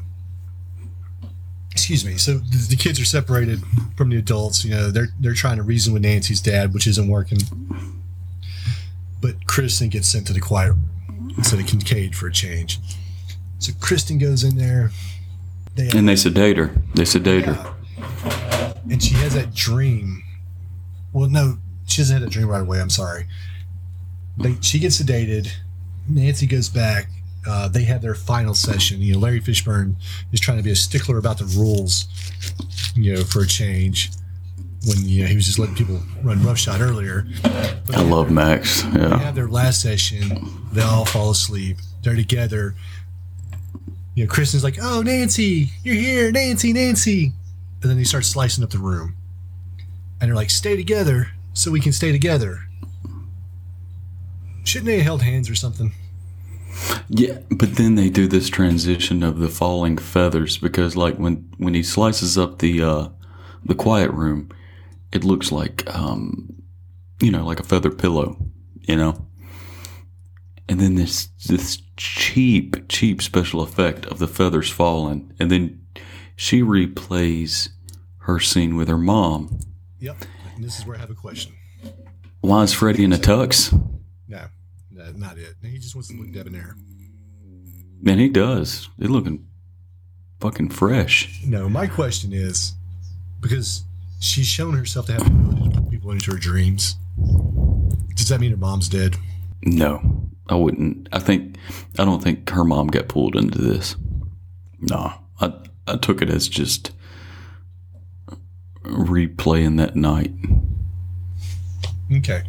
excuse 1.70 2.04
me. 2.04 2.16
So 2.16 2.38
the, 2.38 2.66
the 2.70 2.76
kids 2.76 2.98
are 2.98 3.04
separated 3.04 3.60
from 3.96 4.08
the 4.08 4.16
adults. 4.16 4.64
You 4.64 4.72
know, 4.72 4.90
they're 4.90 5.10
they're 5.20 5.34
trying 5.34 5.58
to 5.58 5.62
reason 5.62 5.92
with 5.92 6.02
Nancy's 6.02 6.40
dad, 6.40 6.74
which 6.74 6.86
isn't 6.86 7.06
working. 7.06 7.38
But 9.20 9.46
Kristen 9.46 9.88
gets 9.88 10.08
sent 10.08 10.26
to 10.26 10.32
the 10.32 10.40
quiet 10.40 10.72
room 10.72 11.32
instead 11.36 11.60
of 11.60 11.66
Kincaid 11.66 12.16
for 12.16 12.26
a 12.26 12.32
change. 12.32 12.80
So 13.58 13.72
Kristen 13.80 14.18
goes 14.18 14.42
in 14.44 14.56
there. 14.56 14.90
They 15.76 15.90
And 15.90 16.08
they 16.08 16.16
sedate 16.16 16.56
her. 16.56 16.74
They 16.94 17.04
sedate 17.04 17.44
her. 17.44 17.74
And 18.90 19.02
she 19.02 19.14
has 19.14 19.34
that 19.34 19.54
dream. 19.54 20.23
Well, 21.14 21.30
no, 21.30 21.56
she 21.86 22.02
doesn't 22.02 22.14
have 22.14 22.22
that 22.22 22.30
dream 22.30 22.48
right 22.48 22.60
away. 22.60 22.80
I'm 22.80 22.90
sorry. 22.90 23.24
They, 24.36 24.56
she 24.60 24.78
gets 24.78 25.00
sedated. 25.00 25.48
Nancy 26.08 26.46
goes 26.46 26.68
back. 26.68 27.06
Uh, 27.46 27.68
they 27.68 27.84
have 27.84 28.02
their 28.02 28.14
final 28.14 28.54
session. 28.54 29.00
You 29.00 29.14
know, 29.14 29.20
Larry 29.20 29.40
Fishburne 29.40 29.94
is 30.32 30.40
trying 30.40 30.56
to 30.58 30.62
be 30.64 30.70
a 30.70 30.76
stickler 30.76 31.18
about 31.18 31.38
the 31.38 31.44
rules, 31.44 32.08
you 32.96 33.14
know, 33.14 33.22
for 33.24 33.42
a 33.42 33.46
change. 33.46 34.10
When 34.86 34.98
you 35.08 35.22
know 35.22 35.28
he 35.28 35.34
was 35.34 35.46
just 35.46 35.58
letting 35.58 35.76
people 35.76 35.98
run 36.22 36.44
roughshod 36.44 36.82
earlier. 36.82 37.26
But 37.42 37.96
I 37.96 38.02
love 38.02 38.30
Max. 38.30 38.84
Yeah. 38.84 38.90
they 39.08 39.16
have 39.18 39.34
their 39.34 39.48
last 39.48 39.80
session. 39.80 40.46
They 40.72 40.82
all 40.82 41.06
fall 41.06 41.30
asleep. 41.30 41.78
They're 42.02 42.14
together. 42.16 42.74
You 44.14 44.24
know, 44.24 44.30
Kristen's 44.30 44.62
like, 44.62 44.76
"Oh, 44.82 45.00
Nancy, 45.00 45.70
you're 45.84 45.94
here, 45.94 46.30
Nancy, 46.30 46.74
Nancy," 46.74 47.32
and 47.80 47.90
then 47.90 47.96
he 47.96 48.04
starts 48.04 48.28
slicing 48.28 48.62
up 48.62 48.70
the 48.70 48.78
room, 48.78 49.16
and 50.24 50.30
they're 50.30 50.36
like, 50.36 50.50
"Stay 50.50 50.76
together, 50.76 51.28
so 51.52 51.70
we 51.70 51.80
can 51.80 51.92
stay 51.92 52.10
together." 52.10 52.60
Shouldn't 54.64 54.86
they 54.86 54.96
have 54.96 55.04
held 55.04 55.22
hands 55.22 55.50
or 55.50 55.54
something? 55.54 55.92
Yeah, 57.08 57.38
but 57.50 57.76
then 57.76 57.94
they 57.94 58.08
do 58.08 58.26
this 58.26 58.48
transition 58.48 59.22
of 59.22 59.38
the 59.38 59.48
falling 59.48 59.98
feathers 59.98 60.56
because, 60.56 60.96
like, 60.96 61.16
when 61.16 61.48
when 61.58 61.74
he 61.74 61.82
slices 61.82 62.38
up 62.38 62.58
the 62.58 62.82
uh, 62.82 63.08
the 63.64 63.74
quiet 63.74 64.10
room, 64.10 64.48
it 65.12 65.24
looks 65.24 65.52
like 65.52 65.84
um, 65.94 66.62
you 67.20 67.30
know, 67.30 67.44
like 67.44 67.60
a 67.60 67.64
feather 67.64 67.90
pillow, 67.90 68.36
you 68.82 68.96
know. 68.96 69.26
And 70.68 70.80
then 70.80 70.94
this 70.94 71.26
this 71.46 71.82
cheap 71.96 72.88
cheap 72.88 73.20
special 73.20 73.60
effect 73.60 74.06
of 74.06 74.18
the 74.18 74.26
feathers 74.26 74.70
falling, 74.70 75.32
and 75.38 75.50
then 75.50 75.86
she 76.34 76.62
replays 76.62 77.68
her 78.20 78.40
scene 78.40 78.74
with 78.74 78.88
her 78.88 78.98
mom. 78.98 79.60
Yep. 80.04 80.16
And 80.54 80.62
this 80.62 80.78
is 80.78 80.84
where 80.84 80.96
I 80.96 81.00
have 81.00 81.08
a 81.08 81.14
question. 81.14 81.54
Why 82.42 82.62
is 82.62 82.74
Freddy 82.74 83.04
in 83.04 83.14
a 83.14 83.16
tux? 83.16 83.72
No, 84.28 84.44
no 84.90 85.12
not 85.12 85.38
it. 85.38 85.54
He 85.62 85.78
just 85.78 85.94
wants 85.94 86.08
to 86.08 86.14
look 86.14 86.30
debonair. 86.30 86.76
Man, 88.02 88.18
he 88.18 88.28
does. 88.28 88.90
He's 88.98 89.08
looking 89.08 89.46
fucking 90.40 90.68
fresh. 90.68 91.40
No, 91.46 91.70
my 91.70 91.86
question 91.86 92.34
is 92.34 92.74
because 93.40 93.84
she's 94.20 94.46
shown 94.46 94.74
herself 94.74 95.06
to 95.06 95.14
have 95.14 95.24
the 95.24 95.30
ability 95.30 95.70
to 95.70 95.80
pull 95.80 95.90
people 95.90 96.10
into 96.10 96.32
her 96.32 96.38
dreams. 96.38 96.96
Does 98.14 98.28
that 98.28 98.40
mean 98.40 98.50
her 98.50 98.58
mom's 98.58 98.90
dead? 98.90 99.16
No, 99.62 100.28
I 100.50 100.56
wouldn't. 100.56 101.08
I 101.12 101.18
think 101.18 101.56
I 101.98 102.04
don't 102.04 102.22
think 102.22 102.50
her 102.50 102.64
mom 102.64 102.88
got 102.88 103.08
pulled 103.08 103.36
into 103.36 103.58
this. 103.58 103.96
No, 104.80 105.14
I 105.40 105.54
I 105.88 105.96
took 105.96 106.20
it 106.20 106.28
as 106.28 106.46
just 106.46 106.92
replaying 108.84 109.76
that 109.78 109.96
night. 109.96 110.32
Okay. 112.12 112.42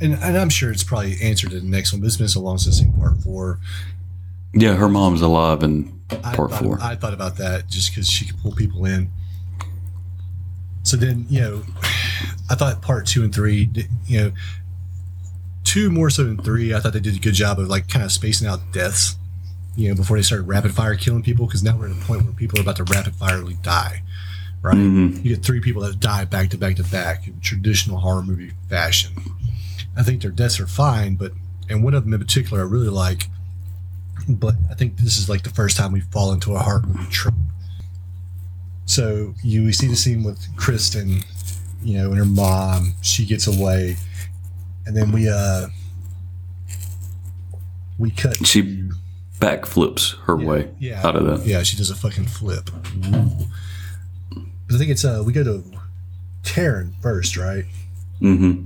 And, 0.00 0.14
and 0.14 0.36
I'm 0.36 0.50
sure 0.50 0.70
it's 0.70 0.84
probably 0.84 1.16
answered 1.22 1.52
in 1.52 1.70
the 1.70 1.76
next 1.76 1.92
one, 1.92 2.00
but 2.00 2.08
it's 2.08 2.16
been 2.16 2.28
so 2.28 2.40
long 2.40 2.58
since 2.58 2.80
I've 2.80 2.86
seen 2.86 2.92
part 3.00 3.18
four. 3.18 3.60
Yeah, 4.52 4.74
her 4.74 4.88
mom's 4.88 5.22
alive 5.22 5.62
in 5.62 6.00
I 6.10 6.34
part 6.34 6.50
thought, 6.50 6.62
four. 6.62 6.78
I 6.80 6.96
thought 6.96 7.14
about 7.14 7.36
that 7.38 7.68
just 7.68 7.90
because 7.90 8.08
she 8.08 8.26
could 8.26 8.38
pull 8.40 8.52
people 8.52 8.84
in. 8.84 9.10
So 10.82 10.96
then, 10.96 11.26
you 11.30 11.40
know, 11.40 11.62
I 12.50 12.56
thought 12.56 12.82
part 12.82 13.06
two 13.06 13.22
and 13.22 13.32
three, 13.32 13.70
you 14.06 14.20
know, 14.20 14.32
two 15.64 15.90
more 15.90 16.10
so 16.10 16.24
than 16.24 16.36
three, 16.36 16.74
I 16.74 16.80
thought 16.80 16.92
they 16.92 17.00
did 17.00 17.16
a 17.16 17.20
good 17.20 17.34
job 17.34 17.60
of 17.60 17.68
like 17.68 17.88
kind 17.88 18.04
of 18.04 18.10
spacing 18.10 18.48
out 18.48 18.60
deaths, 18.72 19.16
you 19.76 19.88
know, 19.88 19.94
before 19.94 20.16
they 20.16 20.22
started 20.22 20.48
rapid 20.48 20.74
fire 20.74 20.96
killing 20.96 21.22
people. 21.22 21.46
Because 21.46 21.62
now 21.62 21.76
we're 21.76 21.88
at 21.88 21.96
a 21.96 22.00
point 22.04 22.24
where 22.24 22.32
people 22.32 22.58
are 22.58 22.62
about 22.62 22.76
to 22.76 22.84
rapid 22.84 23.14
firely 23.14 23.54
die, 23.62 24.02
right? 24.62 24.76
Mhm. 24.76 25.24
You 25.24 25.34
get 25.34 25.44
three 25.44 25.60
people 25.60 25.82
that 25.82 26.00
die 26.00 26.24
back 26.24 26.50
to 26.50 26.58
back 26.58 26.76
to 26.76 26.84
back 26.84 27.26
in 27.26 27.40
traditional 27.40 27.98
horror 27.98 28.22
movie 28.22 28.52
fashion. 28.68 29.12
I 29.96 30.02
think 30.02 30.22
their 30.22 30.30
deaths 30.30 30.58
are 30.60 30.66
fine, 30.66 31.16
but 31.16 31.32
and 31.68 31.82
one 31.84 31.94
of 31.94 32.04
them 32.04 32.14
in 32.14 32.20
particular 32.20 32.62
I 32.62 32.66
really 32.66 32.88
like. 32.88 33.28
But 34.28 34.54
I 34.70 34.74
think 34.74 34.98
this 34.98 35.18
is 35.18 35.28
like 35.28 35.42
the 35.42 35.50
first 35.50 35.76
time 35.76 35.90
we 35.92 36.00
fall 36.00 36.32
into 36.32 36.54
a 36.54 36.60
horror 36.60 36.82
movie 36.86 37.10
trope. 37.10 37.34
So 38.86 39.34
you 39.42 39.64
we 39.64 39.72
see 39.72 39.88
the 39.88 39.96
scene 39.96 40.22
with 40.22 40.38
Kristen, 40.56 41.24
you 41.82 41.98
know, 41.98 42.10
and 42.10 42.18
her 42.18 42.24
mom. 42.24 42.94
She 43.02 43.24
gets 43.26 43.46
away, 43.48 43.96
and 44.86 44.96
then 44.96 45.10
we 45.12 45.28
uh 45.28 45.66
we 47.98 48.10
cut. 48.10 48.46
She 48.46 48.88
backflips 49.40 50.16
her 50.26 50.36
way 50.36 50.70
yeah, 50.78 51.04
out 51.04 51.16
of 51.16 51.26
that. 51.26 51.46
yeah, 51.46 51.62
she 51.64 51.76
does 51.76 51.90
a 51.90 51.96
fucking 51.96 52.26
flip. 52.26 52.70
Ooh. 53.06 53.30
I 54.74 54.78
think 54.78 54.90
it's 54.90 55.04
uh 55.04 55.22
we 55.24 55.32
go 55.32 55.44
to 55.44 55.64
Taryn 56.42 56.92
first, 57.02 57.36
right? 57.36 57.64
hmm 58.18 58.62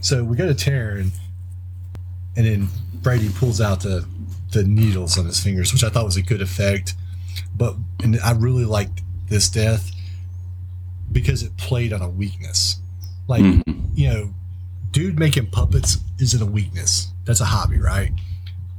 So 0.00 0.24
we 0.24 0.36
go 0.36 0.52
to 0.52 0.54
Taryn, 0.54 1.10
and 2.36 2.46
then 2.46 2.68
Brady 3.02 3.28
pulls 3.30 3.60
out 3.60 3.80
the 3.80 4.06
the 4.52 4.64
needles 4.64 5.18
on 5.18 5.24
his 5.26 5.40
fingers, 5.40 5.72
which 5.72 5.82
I 5.84 5.88
thought 5.88 6.04
was 6.04 6.16
a 6.16 6.22
good 6.22 6.42
effect. 6.42 6.94
But 7.56 7.76
and 8.02 8.18
I 8.20 8.32
really 8.32 8.64
liked 8.64 9.00
this 9.28 9.48
death 9.48 9.90
because 11.10 11.42
it 11.42 11.56
played 11.56 11.92
on 11.92 12.02
a 12.02 12.08
weakness. 12.08 12.76
Like 13.28 13.42
Mhm. 13.42 13.90
you 13.94 14.08
know, 14.08 14.34
dude 14.90 15.18
making 15.18 15.46
puppets 15.50 15.98
isn't 16.18 16.40
a 16.42 16.46
weakness. 16.46 17.08
That's 17.24 17.40
a 17.40 17.44
hobby, 17.46 17.78
right? 17.78 18.12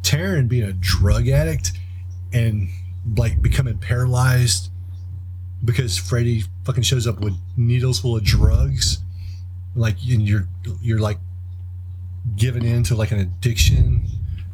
Taryn 0.03 0.47
being 0.47 0.63
a 0.63 0.73
drug 0.73 1.27
addict 1.27 1.71
and 2.33 2.69
like 3.17 3.41
becoming 3.41 3.77
paralyzed 3.77 4.69
because 5.63 5.97
Freddy 5.97 6.43
fucking 6.65 6.83
shows 6.83 7.07
up 7.07 7.19
with 7.19 7.35
needles 7.55 7.99
full 7.99 8.17
of 8.17 8.23
drugs, 8.23 8.99
like 9.75 9.95
and 10.09 10.27
you're 10.27 10.47
you're 10.81 10.99
like 10.99 11.17
giving 12.35 12.63
in 12.63 12.83
to 12.83 12.95
like 12.95 13.11
an 13.11 13.19
addiction 13.19 14.05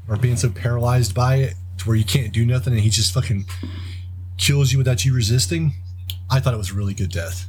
or 0.08 0.18
being 0.18 0.36
so 0.36 0.50
paralyzed 0.50 1.14
by 1.14 1.36
it 1.36 1.54
to 1.78 1.88
where 1.88 1.96
you 1.96 2.04
can't 2.04 2.34
do 2.34 2.46
nothing 2.46 2.74
and 2.74 2.82
he 2.82 2.90
just 2.90 3.14
fucking 3.14 3.46
kills 4.38 4.72
you 4.72 4.78
without 4.78 5.06
you 5.06 5.14
resisting. 5.14 5.74
I 6.30 6.40
thought 6.40 6.54
it 6.54 6.58
was 6.58 6.72
a 6.72 6.74
really 6.74 6.94
good 6.94 7.12
death. 7.12 7.48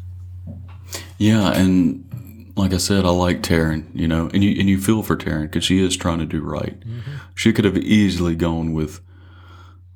Yeah, 1.19 1.53
and 1.53 2.53
like 2.57 2.73
I 2.73 2.79
said, 2.79 3.05
I 3.05 3.11
like 3.11 3.43
Taryn, 3.43 3.87
you 3.95 4.09
know, 4.09 4.31
and 4.33 4.43
you 4.43 4.59
and 4.59 4.69
you 4.69 4.81
feel 4.81 5.03
for 5.03 5.17
Taryn 5.17 5.43
because 5.43 5.65
she 5.65 5.85
is 5.85 5.97
trying 5.97 6.19
to 6.19 6.27
do 6.27 6.43
right. 6.43 6.79
Mm-hmm. 6.81 7.17
She 7.35 7.53
could 7.53 7.65
have 7.65 7.77
easily 7.77 8.35
gone 8.35 8.73
with 8.73 9.01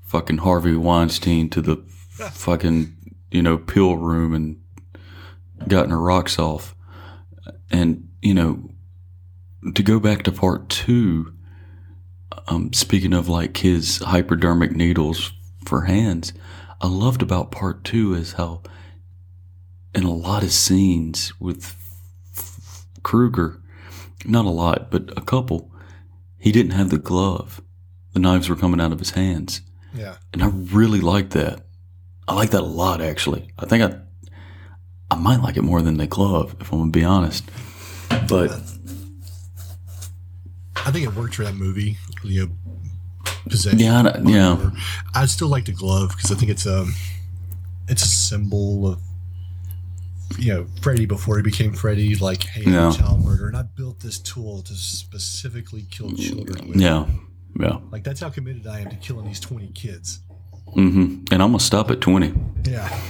fucking 0.03 0.39
Harvey 0.39 0.77
Weinstein 0.77 1.49
to 1.51 1.61
the 1.61 1.77
fucking 2.33 2.95
you 3.35 3.43
know 3.43 3.59
pill 3.59 3.97
room 3.97 4.33
and 4.33 4.63
gotten 5.67 5.91
her 5.91 6.01
rocks 6.01 6.39
off, 6.39 6.75
and 7.71 8.09
you 8.23 8.33
know 8.33 8.71
to 9.75 9.83
go 9.83 9.99
back 9.99 10.23
to 10.23 10.33
part 10.33 10.69
two. 10.69 11.33
Um, 12.47 12.73
speaking 12.73 13.15
of 13.15 13.29
like 13.29 13.57
his 13.59 13.99
hypodermic 13.99 14.73
needles 14.73 15.33
for 15.65 15.83
hands, 15.83 16.33
I 16.81 16.89
loved 16.89 17.23
about 17.23 17.51
part 17.51 17.85
two 17.85 18.13
is 18.15 18.35
how 18.35 18.63
in 19.95 20.05
a 20.05 20.13
lot 20.13 20.43
of 20.43 20.51
scenes 20.51 21.33
with 21.41 21.75
Krueger, 23.03 23.63
not 24.27 24.45
a 24.45 24.51
lot, 24.51 24.91
but 24.91 25.11
a 25.17 25.23
couple, 25.23 25.73
he 26.39 26.53
didn't 26.53 26.73
have 26.73 26.91
the 26.91 26.99
glove. 26.99 27.63
The 28.13 28.21
knives 28.21 28.49
were 28.49 28.57
coming 28.57 28.81
out 28.81 28.93
of 28.93 28.99
his 28.99 29.13
hands. 29.13 29.63
Yeah. 29.95 30.17
And 30.33 30.43
I 30.43 30.49
really 30.49 31.01
liked 31.01 31.31
that. 31.31 31.65
I 32.27 32.35
like 32.35 32.51
that 32.51 32.61
a 32.61 32.65
lot, 32.65 33.01
actually. 33.01 33.49
I 33.59 33.67
think 33.67 33.83
I, 33.83 33.99
I 35.11 35.17
might 35.17 35.41
like 35.41 35.57
it 35.57 35.63
more 35.63 35.83
than 35.83 35.97
the 35.97 36.07
glove, 36.07 36.57
if 36.61 36.73
I'm 36.73 36.79
going 36.79 36.93
to 36.93 36.99
be 36.99 37.05
honest. 37.05 37.45
But 38.29 38.51
I 40.77 40.91
think 40.91 41.05
it 41.07 41.15
worked 41.15 41.35
for 41.35 41.45
that 41.45 41.55
movie. 41.55 41.99
You 42.23 42.47
know, 42.47 42.53
possession. 43.49 43.79
yeah, 43.79 44.03
I, 44.03 44.21
yeah. 44.23 44.71
I 45.15 45.27
still 45.27 45.49
like 45.49 45.67
the 45.67 45.73
glove 45.73 46.11
because 46.11 46.33
I 46.33 46.35
think 46.35 46.51
it's 46.51 46.67
a 46.67 46.87
it's 47.89 48.03
a 48.03 48.09
symbol 48.09 48.89
of 48.89 49.01
you 50.39 50.53
know 50.55 50.67
Freddy 50.81 51.07
before 51.07 51.37
he 51.37 51.43
became 51.43 51.73
Freddy. 51.73 52.15
Like, 52.17 52.45
hey, 52.45 52.65
I'm 52.67 52.91
a 52.91 52.93
child 52.93 53.25
murderer, 53.25 53.49
and 53.49 53.57
I 53.57 53.63
built 53.63 54.01
this 54.01 54.19
tool 54.19 54.63
to 54.63 54.75
specifically 54.75 55.87
kill 55.91 56.13
children. 56.13 56.69
With. 56.69 56.81
yeah, 56.81 57.07
yeah. 57.59 57.79
Like 57.91 58.05
that's 58.05 58.21
how 58.21 58.31
committed 58.31 58.67
I 58.67 58.81
am 58.81 58.91
to 58.91 58.97
killing 58.97 59.27
these 59.27 59.41
twenty 59.41 59.69
kids. 59.69 60.21
Hmm 60.73 61.25
And 61.31 61.43
I'm 61.43 61.53
to 61.53 61.59
stop 61.61 61.91
at 61.91 62.01
20. 62.01 62.33
Yeah. 62.65 63.01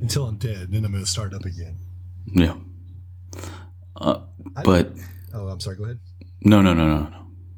Until 0.00 0.26
I'm 0.26 0.36
dead, 0.36 0.68
then 0.70 0.84
I'm 0.84 0.92
to 0.92 1.06
start 1.06 1.34
up 1.34 1.44
again. 1.44 1.76
Yeah. 2.26 2.54
Uh, 3.96 4.20
but 4.64 4.92
Oh, 5.34 5.48
I'm 5.48 5.60
sorry. 5.60 5.76
Go 5.76 5.84
ahead. 5.84 5.98
No, 6.42 6.62
no, 6.62 6.74
no, 6.74 6.86
no, 6.86 7.00
no. 7.08 7.16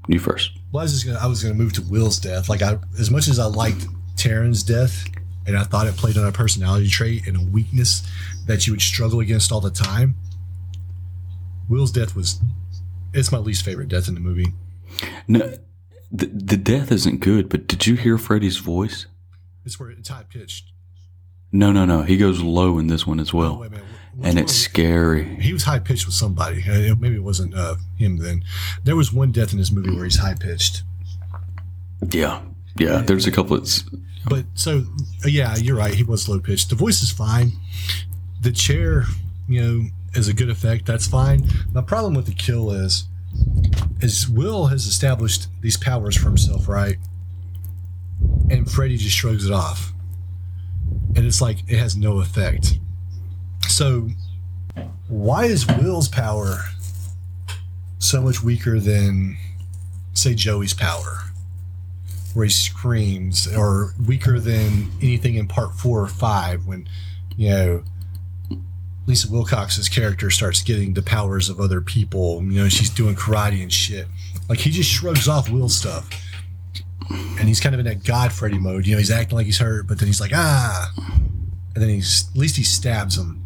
You 0.09 0.19
first. 0.19 0.51
Well, 0.73 0.81
I 0.81 0.85
was 0.85 0.93
just 0.93 1.07
gonna 1.07 1.19
I 1.19 1.27
was 1.27 1.43
gonna 1.43 1.55
move 1.55 1.73
to 1.75 1.83
Will's 1.83 2.19
death. 2.19 2.49
Like 2.49 2.63
I 2.63 2.79
as 2.99 3.11
much 3.11 3.29
as 3.29 3.39
I 3.39 3.45
liked 3.45 3.87
Taryn's 4.17 4.63
death, 4.63 5.05
and 5.47 5.57
I 5.57 5.63
thought 5.63 5.87
it 5.87 5.97
played 5.97 6.19
on 6.19 6.27
a 6.27 6.33
personality 6.33 6.89
trait 6.89 7.27
and 7.27 7.37
a 7.37 7.41
weakness 7.41 8.03
that 8.47 8.67
you 8.67 8.73
would 8.73 8.83
struggle 8.83 9.21
against 9.21 9.53
all 9.53 9.61
the 9.61 9.71
time. 9.71 10.17
Will's 11.69 11.93
death 11.93 12.17
was 12.17 12.41
it's 13.15 13.31
my 13.31 13.39
least 13.39 13.65
favorite 13.65 13.89
death 13.89 14.09
in 14.09 14.15
the 14.15 14.21
movie. 14.21 14.53
No, 15.29 15.55
the, 16.13 16.27
the 16.27 16.57
death 16.57 16.93
isn't 16.93 17.21
good, 17.21 17.49
but 17.49 17.67
did 17.67 17.87
you 17.87 17.97
hear 17.97 18.19
Freddy's 18.19 18.59
voice? 18.59 19.07
It's 19.65 19.81
where 19.81 19.91
it's 19.91 20.09
high 20.09 20.25
pitched. 20.25 20.67
No, 21.51 21.73
no, 21.73 21.85
no. 21.85 22.03
He 22.03 22.17
goes 22.17 22.41
low 22.43 22.79
in 22.79 22.87
this 22.87 23.07
one 23.07 23.19
as 23.19 23.33
well. 23.33 23.55
Oh, 23.57 23.61
wait 23.61 23.69
a 23.69 23.71
minute. 23.71 23.87
And 24.23 24.39
it's 24.39 24.55
scary. 24.55 25.37
he 25.37 25.55
was 25.55 25.65
high 25.65 25.79
pitched 25.79 26.05
with 26.05 26.15
somebody. 26.15 26.63
Uh, 26.69 26.95
Maybe 26.97 27.17
it 27.17 27.23
wasn't 27.23 27.55
uh, 27.55 27.77
him 27.97 28.19
then. 28.19 28.45
There 28.85 28.97
was 28.97 29.11
one 29.11 29.33
death 29.33 29.53
in 29.53 29.59
this 29.59 29.73
movie 29.73 29.95
where 29.95 30.05
he's 30.05 30.19
high 30.19 30.35
pitched. 30.35 30.83
Yeah. 32.11 32.43
Yeah. 32.77 32.99
There's 33.01 33.27
a 33.27 33.33
couple 33.33 33.57
of. 33.57 33.69
But 34.29 34.45
so 34.55 34.85
uh, 35.25 35.29
yeah, 35.29 35.57
you're 35.57 35.77
right. 35.77 35.95
He 35.95 36.05
was 36.05 36.29
low 36.29 36.41
pitched. 36.41 36.69
The 36.69 36.77
voice 36.77 37.03
is 37.03 37.11
fine. 37.11 37.53
The 38.41 38.53
chair, 38.53 39.05
you 39.49 39.63
know, 39.63 39.87
is 40.15 40.29
a 40.29 40.35
good 40.35 40.51
effect. 40.51 40.85
That's 40.85 41.07
fine. 41.07 41.49
My 41.73 41.81
problem 41.81 42.15
with 42.15 42.27
the 42.27 42.35
kill 42.35 42.71
is, 42.71 43.05
is 44.01 44.29
Will 44.29 44.67
has 44.67 44.87
established 44.87 45.49
these 45.61 45.77
powers 45.77 46.17
for 46.17 46.25
himself, 46.25 46.69
right? 46.69 46.97
And 48.51 48.71
Freddy 48.71 48.97
just 48.97 49.17
shrugs 49.17 49.47
it 49.47 49.53
off, 49.53 49.93
and 51.17 51.27
it's 51.27 51.41
like 51.41 51.59
it 51.69 51.79
has 51.79 51.97
no 51.97 52.21
effect. 52.21 52.79
So, 53.69 54.11
why 55.09 55.45
is 55.45 55.67
Will's 55.67 56.09
power 56.09 56.59
so 57.99 58.21
much 58.21 58.43
weaker 58.43 58.79
than, 58.81 59.37
say, 60.13 60.35
Joey's 60.35 60.75
power? 60.75 61.23
where 62.35 62.47
he 62.47 62.51
screams, 62.51 63.47
or 63.55 63.95
weaker 64.07 64.41
than 64.41 64.91
anything 65.01 65.35
in 65.35 65.47
part 65.47 65.75
four 65.75 66.01
or 66.01 66.09
five 66.09 66.67
when, 66.67 66.89
you 67.37 67.51
know, 67.51 67.85
Lisa 69.07 69.29
Wilcox's 69.29 69.89
character 69.89 70.31
starts 70.31 70.63
getting 70.63 70.95
the 70.95 71.03
powers 71.03 71.49
of 71.49 71.59
other 71.61 71.81
people. 71.81 72.43
You 72.43 72.63
know, 72.63 72.69
she's 72.69 72.91
doing 72.91 73.15
karate 73.15 73.63
and 73.63 73.73
shit. 73.73 74.07
Like 74.49 74.61
he 74.61 74.71
just 74.71 74.91
shrugs 74.91 75.29
off 75.29 75.51
Will 75.51 75.69
stuff, 75.69 76.09
and 77.11 77.49
he's 77.49 77.61
kind 77.61 77.75
of 77.75 77.81
in 77.81 77.87
that 77.87 78.05
God 78.05 78.33
Freddy 78.33 78.59
mode. 78.59 78.87
You 78.87 78.93
know, 78.93 78.99
he's 78.99 79.11
acting 79.11 79.37
like 79.37 79.47
he's 79.47 79.59
hurt, 79.59 79.87
but 79.87 79.99
then 79.99 80.07
he's 80.07 80.21
like 80.21 80.33
ah, 80.35 80.93
and 81.75 81.83
then 81.83 81.89
he's 81.89 82.29
at 82.31 82.37
least 82.37 82.57
he 82.57 82.63
stabs 82.63 83.17
him. 83.17 83.43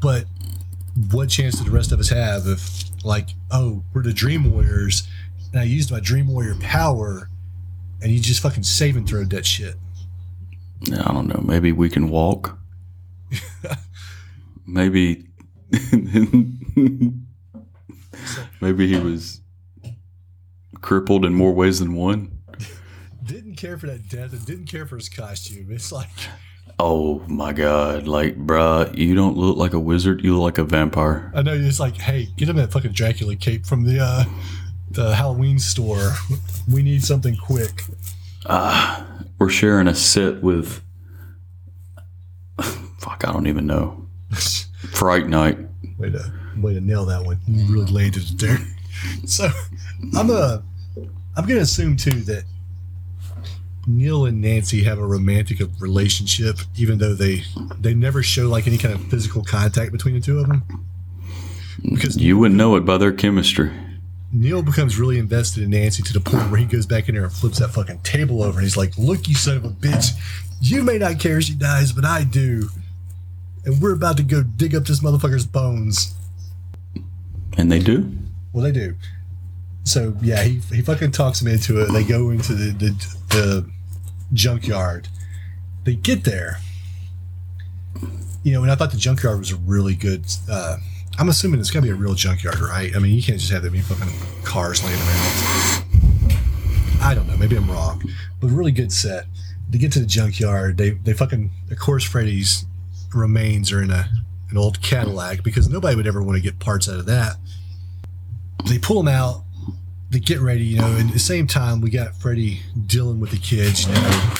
But 0.00 0.24
what 1.10 1.28
chance 1.28 1.58
do 1.58 1.64
the 1.64 1.70
rest 1.70 1.92
of 1.92 2.00
us 2.00 2.08
have 2.08 2.46
if, 2.46 2.84
like, 3.04 3.30
oh, 3.50 3.82
we're 3.92 4.02
the 4.02 4.12
Dream 4.12 4.50
Warriors, 4.50 5.06
and 5.52 5.60
I 5.60 5.64
used 5.64 5.90
my 5.90 6.00
Dream 6.00 6.28
Warrior 6.28 6.56
power, 6.60 7.28
and 8.02 8.10
you 8.12 8.20
just 8.20 8.40
fucking 8.40 8.62
save 8.62 8.96
and 8.96 9.08
throw 9.08 9.24
that 9.24 9.46
shit. 9.46 9.74
Yeah, 10.82 11.02
I 11.04 11.12
don't 11.12 11.26
know. 11.26 11.42
Maybe 11.42 11.72
we 11.72 11.88
can 11.88 12.08
walk. 12.08 12.58
maybe. 14.66 15.26
maybe 18.60 18.86
he 18.86 18.98
was 18.98 19.40
crippled 20.80 21.24
in 21.24 21.34
more 21.34 21.52
ways 21.52 21.80
than 21.80 21.94
one. 21.94 22.38
Didn't 23.24 23.56
care 23.56 23.76
for 23.78 23.86
that 23.86 24.08
death 24.08 24.32
and 24.32 24.46
didn't 24.46 24.66
care 24.66 24.86
for 24.86 24.96
his 24.96 25.08
costume. 25.08 25.72
It's 25.72 25.90
like, 25.90 26.08
Oh 26.78 27.20
my 27.26 27.52
god. 27.52 28.06
Like, 28.06 28.36
bruh, 28.36 28.96
you 28.96 29.14
don't 29.14 29.36
look 29.36 29.56
like 29.56 29.72
a 29.72 29.80
wizard. 29.80 30.22
You 30.22 30.34
look 30.34 30.42
like 30.42 30.58
a 30.58 30.64
vampire. 30.64 31.32
I 31.34 31.42
know 31.42 31.54
it's 31.54 31.80
like, 31.80 31.96
hey, 31.96 32.28
get 32.36 32.48
him 32.48 32.56
that 32.56 32.70
fucking 32.70 32.92
Dracula 32.92 33.36
cape 33.36 33.64
from 33.64 33.84
the 33.84 34.00
uh, 34.00 34.24
the 34.90 35.14
Halloween 35.14 35.58
store. 35.58 36.12
We 36.70 36.82
need 36.82 37.02
something 37.02 37.36
quick. 37.36 37.82
We're 39.38 39.48
sharing 39.48 39.88
a 39.88 39.94
set 39.94 40.42
with. 40.42 40.82
Fuck, 42.98 43.24
I 43.26 43.32
don't 43.32 43.46
even 43.46 43.66
know. 43.66 44.05
Fright 44.92 45.26
Night. 45.28 45.58
way 45.98 46.10
to 46.10 46.32
way 46.58 46.74
to 46.74 46.80
nail 46.80 47.04
that 47.06 47.24
one. 47.24 47.38
You 47.46 47.72
really 47.72 47.92
landed 47.92 48.22
it 48.30 48.38
there. 48.38 48.58
So 49.26 49.48
I'm 50.16 50.30
a 50.30 50.62
I'm 51.36 51.46
gonna 51.46 51.60
assume 51.60 51.96
too 51.98 52.22
that 52.22 52.44
Neil 53.86 54.24
and 54.24 54.40
Nancy 54.40 54.82
have 54.84 54.98
a 54.98 55.06
romantic 55.06 55.60
relationship, 55.80 56.58
even 56.76 56.98
though 56.98 57.12
they 57.14 57.44
they 57.78 57.92
never 57.94 58.22
show 58.22 58.48
like 58.48 58.66
any 58.66 58.78
kind 58.78 58.94
of 58.94 59.02
physical 59.08 59.44
contact 59.44 59.92
between 59.92 60.14
the 60.14 60.20
two 60.20 60.38
of 60.38 60.48
them. 60.48 60.62
Because 61.82 62.16
You 62.16 62.38
wouldn't 62.38 62.56
know 62.56 62.74
it 62.76 62.80
by 62.86 62.96
their 62.96 63.12
chemistry. 63.12 63.70
Neil 64.32 64.62
becomes 64.62 64.98
really 64.98 65.18
invested 65.18 65.62
in 65.62 65.70
Nancy 65.70 66.02
to 66.02 66.12
the 66.12 66.20
point 66.20 66.50
where 66.50 66.58
he 66.58 66.66
goes 66.66 66.86
back 66.86 67.08
in 67.08 67.14
there 67.14 67.24
and 67.24 67.32
flips 67.32 67.58
that 67.58 67.68
fucking 67.68 67.98
table 67.98 68.42
over. 68.42 68.58
And 68.58 68.62
he's 68.66 68.76
like, 68.78 68.96
"Look, 68.98 69.28
you 69.28 69.34
son 69.34 69.58
of 69.58 69.64
a 69.66 69.70
bitch! 69.70 70.12
You 70.60 70.82
may 70.82 70.96
not 70.98 71.20
care 71.20 71.38
if 71.38 71.44
she 71.44 71.54
dies, 71.54 71.92
but 71.92 72.04
I 72.06 72.24
do. 72.24 72.68
And 73.66 73.82
we're 73.82 73.92
about 73.92 74.16
to 74.16 74.22
go 74.22 74.42
dig 74.42 74.74
up 74.74 74.84
this 74.84 75.00
motherfucker's 75.00 75.46
bones." 75.46 76.14
And 77.58 77.70
they 77.70 77.80
do. 77.80 78.10
Well, 78.52 78.64
they 78.64 78.72
do. 78.72 78.94
So 79.84 80.16
yeah, 80.20 80.42
he, 80.42 80.60
he 80.74 80.82
fucking 80.82 81.12
talks 81.12 81.42
me 81.42 81.52
into 81.52 81.80
it. 81.80 81.92
They 81.92 82.04
go 82.04 82.30
into 82.30 82.54
the, 82.54 82.72
the 82.72 83.16
the 83.28 83.70
junkyard. 84.32 85.08
They 85.84 85.94
get 85.94 86.24
there. 86.24 86.58
You 88.42 88.52
know, 88.52 88.62
and 88.62 88.70
I 88.70 88.74
thought 88.74 88.90
the 88.90 88.96
junkyard 88.96 89.38
was 89.38 89.52
a 89.52 89.56
really 89.56 89.94
good. 89.94 90.24
Uh, 90.50 90.78
I'm 91.18 91.28
assuming 91.28 91.60
it's 91.60 91.70
got 91.70 91.80
to 91.80 91.86
be 91.86 91.90
a 91.90 91.94
real 91.94 92.14
junkyard, 92.14 92.60
right? 92.60 92.94
I 92.94 92.98
mean, 92.98 93.14
you 93.14 93.22
can't 93.22 93.38
just 93.38 93.52
have 93.52 93.62
that 93.62 93.70
many 93.70 93.82
fucking 93.82 94.12
cars 94.44 94.84
laying 94.84 94.98
around. 94.98 95.84
I 97.00 97.14
don't 97.14 97.26
know. 97.26 97.36
Maybe 97.36 97.56
I'm 97.56 97.70
wrong, 97.70 98.02
but 98.40 98.48
really 98.50 98.72
good 98.72 98.92
set. 98.92 99.26
They 99.70 99.78
get 99.78 99.92
to 99.92 100.00
the 100.00 100.06
junkyard. 100.06 100.76
They 100.76 100.90
they 100.90 101.12
fucking 101.12 101.50
of 101.70 101.78
course 101.78 102.04
Freddy's 102.04 102.64
remains 103.16 103.72
are 103.72 103.82
in 103.82 103.90
a 103.90 104.08
an 104.50 104.56
old 104.56 104.80
Cadillac 104.80 105.42
because 105.42 105.68
nobody 105.68 105.96
would 105.96 106.06
ever 106.06 106.22
want 106.22 106.36
to 106.36 106.42
get 106.42 106.60
parts 106.60 106.88
out 106.88 107.00
of 107.00 107.06
that 107.06 107.36
they 108.66 108.78
pull 108.78 109.00
him 109.00 109.08
out. 109.08 109.42
They 110.10 110.18
get 110.18 110.40
ready, 110.40 110.64
you 110.64 110.78
know. 110.78 110.86
And 110.86 111.08
at 111.08 111.12
the 111.12 111.18
same 111.18 111.46
time, 111.46 111.80
we 111.80 111.90
got 111.90 112.14
Freddy 112.14 112.60
dealing 112.86 113.20
with 113.20 113.30
the 113.30 113.38
kids, 113.38 113.86
you 113.86 113.92
know. 113.92 114.34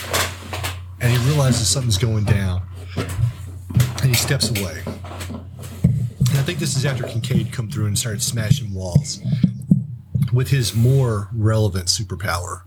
And 0.99 1.11
he 1.11 1.29
realizes 1.29 1.67
something's 1.69 1.97
going 1.97 2.23
down, 2.23 2.61
and 2.95 4.05
he 4.05 4.13
steps 4.13 4.49
away. 4.49 4.81
And 4.85 6.37
I 6.37 6.43
think 6.43 6.59
this 6.59 6.75
is 6.75 6.85
after 6.85 7.03
Kincaid 7.03 7.51
come 7.51 7.69
through 7.69 7.85
and 7.85 7.97
started 7.97 8.21
smashing 8.21 8.73
walls 8.73 9.19
with 10.33 10.49
his 10.49 10.75
more 10.75 11.29
relevant 11.33 11.85
superpower, 11.85 12.61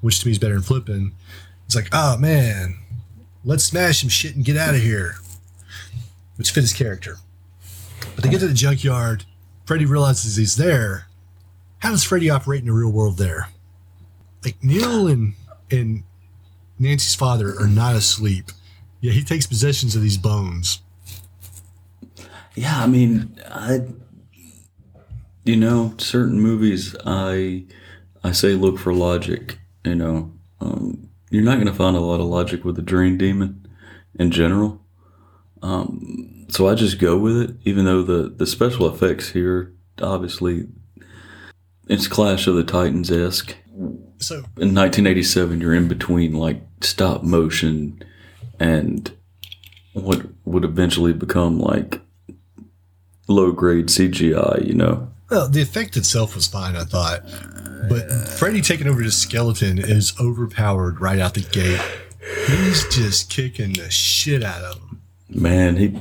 which 0.00 0.20
to 0.20 0.26
me 0.26 0.32
is 0.32 0.38
better 0.38 0.54
than 0.54 0.62
flipping. 0.62 1.14
It's 1.66 1.76
like, 1.76 1.88
oh 1.92 2.16
man, 2.18 2.76
let's 3.44 3.64
smash 3.64 4.00
some 4.00 4.08
shit 4.08 4.34
and 4.34 4.44
get 4.44 4.56
out 4.56 4.74
of 4.74 4.80
here, 4.80 5.16
which 6.38 6.52
fit 6.52 6.62
his 6.62 6.72
character. 6.72 7.16
But 8.14 8.24
they 8.24 8.30
get 8.30 8.40
to 8.40 8.48
the 8.48 8.54
junkyard. 8.54 9.24
Freddy 9.66 9.84
realizes 9.84 10.36
he's 10.36 10.56
there. 10.56 11.08
How 11.80 11.90
does 11.90 12.04
Freddy 12.04 12.30
operate 12.30 12.60
in 12.60 12.66
the 12.66 12.72
real 12.72 12.90
world 12.90 13.18
there? 13.18 13.48
Like 14.44 14.62
Neil 14.62 15.06
and 15.06 15.34
and 15.70 16.04
Nancy's 16.78 17.14
father 17.14 17.54
are 17.58 17.66
not 17.66 17.96
asleep. 17.96 18.46
Yeah, 19.00 19.12
he 19.12 19.22
takes 19.22 19.46
possessions 19.46 19.94
of 19.94 20.02
these 20.02 20.16
bones. 20.16 20.80
Yeah, 22.54 22.82
I 22.82 22.86
mean, 22.86 23.38
I, 23.48 23.82
you 25.44 25.56
know, 25.56 25.94
certain 25.98 26.40
movies, 26.40 26.96
I, 27.06 27.64
I 28.24 28.32
say 28.32 28.54
look 28.54 28.78
for 28.78 28.92
logic. 28.92 29.58
You 29.84 29.94
know, 29.94 30.32
um, 30.60 31.08
you're 31.30 31.44
not 31.44 31.56
going 31.56 31.68
to 31.68 31.72
find 31.72 31.96
a 31.96 32.00
lot 32.00 32.20
of 32.20 32.26
logic 32.26 32.64
with 32.64 32.76
the 32.76 32.82
Dream 32.82 33.16
Demon, 33.16 33.66
in 34.18 34.30
general. 34.30 34.80
Um, 35.62 36.46
so 36.48 36.68
I 36.68 36.74
just 36.74 36.98
go 36.98 37.18
with 37.18 37.36
it, 37.36 37.56
even 37.64 37.84
though 37.84 38.02
the 38.02 38.28
the 38.28 38.46
special 38.46 38.92
effects 38.92 39.30
here, 39.30 39.74
obviously, 40.00 40.66
it's 41.88 42.06
Clash 42.08 42.46
of 42.46 42.54
the 42.54 42.64
Titans 42.64 43.10
esque. 43.10 43.56
So 44.18 44.36
In 44.56 44.74
1987, 44.74 45.60
you're 45.60 45.74
in 45.74 45.88
between 45.88 46.32
like 46.34 46.62
stop 46.80 47.22
motion 47.22 48.02
and 48.58 49.10
what 49.92 50.26
would 50.44 50.64
eventually 50.64 51.12
become 51.12 51.58
like 51.60 52.00
low 53.28 53.52
grade 53.52 53.86
CGI, 53.86 54.66
you 54.66 54.74
know. 54.74 55.10
well, 55.30 55.48
the 55.48 55.62
effect 55.62 55.96
itself 55.96 56.34
was 56.34 56.46
fine, 56.46 56.74
I 56.76 56.84
thought. 56.84 57.22
But 57.88 58.10
Freddy 58.10 58.60
taking 58.60 58.86
over 58.88 59.02
the 59.02 59.10
skeleton 59.10 59.78
is 59.78 60.12
overpowered 60.20 61.00
right 61.00 61.18
out 61.18 61.34
the 61.34 61.40
gate. 61.42 61.80
He's 62.46 62.86
just 62.94 63.30
kicking 63.30 63.74
the 63.74 63.90
shit 63.90 64.42
out 64.42 64.62
of 64.62 64.76
him. 64.76 64.87
Man, 65.30 65.76
he 65.76 65.98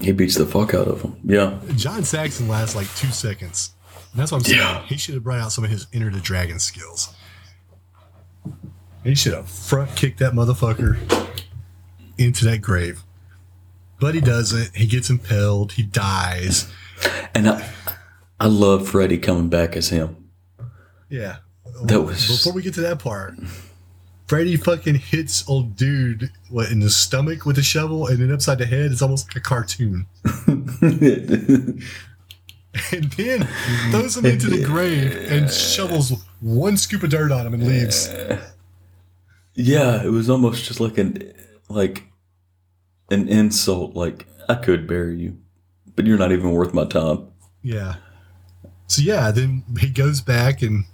he 0.00 0.12
beats 0.12 0.36
the 0.36 0.46
fuck 0.46 0.74
out 0.74 0.86
of 0.88 1.02
him. 1.02 1.16
Yeah. 1.24 1.58
John 1.76 2.04
Saxon 2.04 2.48
lasts 2.48 2.74
like 2.76 2.86
two 2.96 3.08
seconds. 3.10 3.72
And 4.12 4.20
that's 4.20 4.32
what 4.32 4.38
I'm 4.38 4.44
saying. 4.44 4.84
He 4.86 4.96
should 4.96 5.14
have 5.14 5.24
brought 5.24 5.40
out 5.40 5.52
some 5.52 5.64
of 5.64 5.70
his 5.70 5.86
Enter 5.92 6.10
the 6.10 6.20
Dragon 6.20 6.58
skills. 6.58 7.14
He 9.04 9.14
should 9.14 9.34
have 9.34 9.48
front 9.50 9.94
kicked 9.96 10.18
that 10.20 10.32
motherfucker 10.32 10.98
into 12.16 12.44
that 12.46 12.58
grave. 12.62 13.02
But 14.00 14.14
he 14.14 14.20
doesn't. 14.20 14.76
He 14.76 14.86
gets 14.86 15.10
impaled. 15.10 15.72
He 15.72 15.82
dies. 15.82 16.70
And 17.34 17.48
I, 17.48 17.68
I 18.38 18.46
love 18.46 18.88
Freddy 18.88 19.18
coming 19.18 19.48
back 19.48 19.76
as 19.76 19.88
him. 19.88 20.28
Yeah. 21.08 21.38
That 21.84 22.02
was- 22.02 22.26
before 22.28 22.52
we 22.52 22.62
get 22.62 22.74
to 22.74 22.80
that 22.82 22.98
part. 23.00 23.34
Freddy 24.28 24.56
fucking 24.56 24.96
hits 24.96 25.48
old 25.48 25.74
dude 25.74 26.30
what 26.50 26.70
in 26.70 26.80
the 26.80 26.90
stomach 26.90 27.46
with 27.46 27.58
a 27.58 27.62
shovel 27.62 28.06
and 28.06 28.18
then 28.18 28.30
upside 28.30 28.58
the 28.58 28.66
head. 28.66 28.92
It's 28.92 29.02
almost 29.02 29.28
like 29.28 29.36
a 29.36 29.40
cartoon. 29.40 30.06
And 32.92 33.10
then 33.12 33.48
throws 33.90 34.16
him 34.16 34.26
into 34.26 34.48
the 34.48 34.62
grave 34.62 35.12
and 35.30 35.50
shovels 35.50 36.12
one 36.40 36.76
scoop 36.76 37.02
of 37.02 37.10
dirt 37.10 37.32
on 37.32 37.46
him 37.46 37.54
and 37.54 37.66
leaves. 37.66 38.08
Yeah, 39.54 40.04
it 40.04 40.10
was 40.10 40.30
almost 40.30 40.64
just 40.64 40.78
like 40.78 40.98
an 40.98 41.32
like 41.68 42.04
an 43.10 43.28
insult. 43.28 43.96
Like 43.96 44.26
I 44.48 44.54
could 44.54 44.86
bury 44.86 45.18
you, 45.18 45.38
but 45.96 46.06
you're 46.06 46.18
not 46.18 46.30
even 46.30 46.52
worth 46.52 46.72
my 46.72 46.84
time. 46.84 47.28
Yeah. 47.62 47.96
So 48.86 49.02
yeah, 49.02 49.32
then 49.32 49.64
he 49.80 49.88
goes 49.88 50.20
back 50.20 50.62
and 50.62 50.84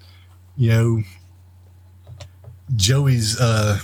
you 0.56 0.70
know 0.70 1.02
Joey's 2.76 3.40
uh 3.40 3.78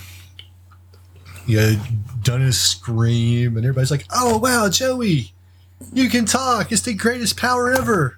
you 1.45 1.57
know 1.57 1.81
done 2.21 2.41
his 2.41 2.59
scream 2.59 3.57
and 3.57 3.65
everybody's 3.65 3.91
like, 3.91 4.05
Oh 4.11 4.37
wow, 4.37 4.69
Joey, 4.69 5.31
you 5.93 6.09
can 6.09 6.25
talk. 6.25 6.71
It's 6.71 6.81
the 6.81 6.93
greatest 6.93 7.37
power 7.37 7.71
ever. 7.71 8.17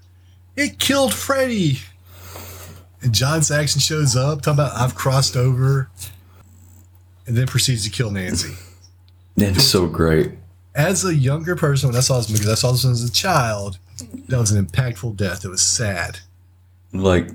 It 0.56 0.80
killed 0.80 1.14
Freddy. 1.14 1.80
And 3.02 3.14
John 3.14 3.42
Saxon 3.42 3.82
shows 3.82 4.16
up, 4.16 4.42
talking 4.42 4.60
about 4.60 4.78
I've 4.78 4.96
crossed 4.96 5.36
over, 5.36 5.90
and 7.28 7.36
then 7.36 7.48
proceeds 7.48 7.84
to 7.84 7.90
kill 7.90 8.12
Nancy. 8.12 8.54
It's 9.36 9.64
so 9.66 9.88
great. 9.88 10.32
As 10.76 11.04
a 11.04 11.14
younger 11.14 11.56
person, 11.56 11.90
when 11.90 11.98
I 11.98 12.02
saw 12.02 12.18
this 12.18 12.30
movie, 12.30 12.50
I 12.50 12.56
saw 12.56 12.72
this 12.72 12.86
as 12.86 13.04
a 13.04 13.12
child, 13.12 13.78
that 14.28 14.40
was 14.40 14.52
an 14.52 14.66
impactful 14.66 15.18
death. 15.18 15.44
It 15.44 15.50
was 15.50 15.62
sad. 15.62 16.20
Like 16.94 17.30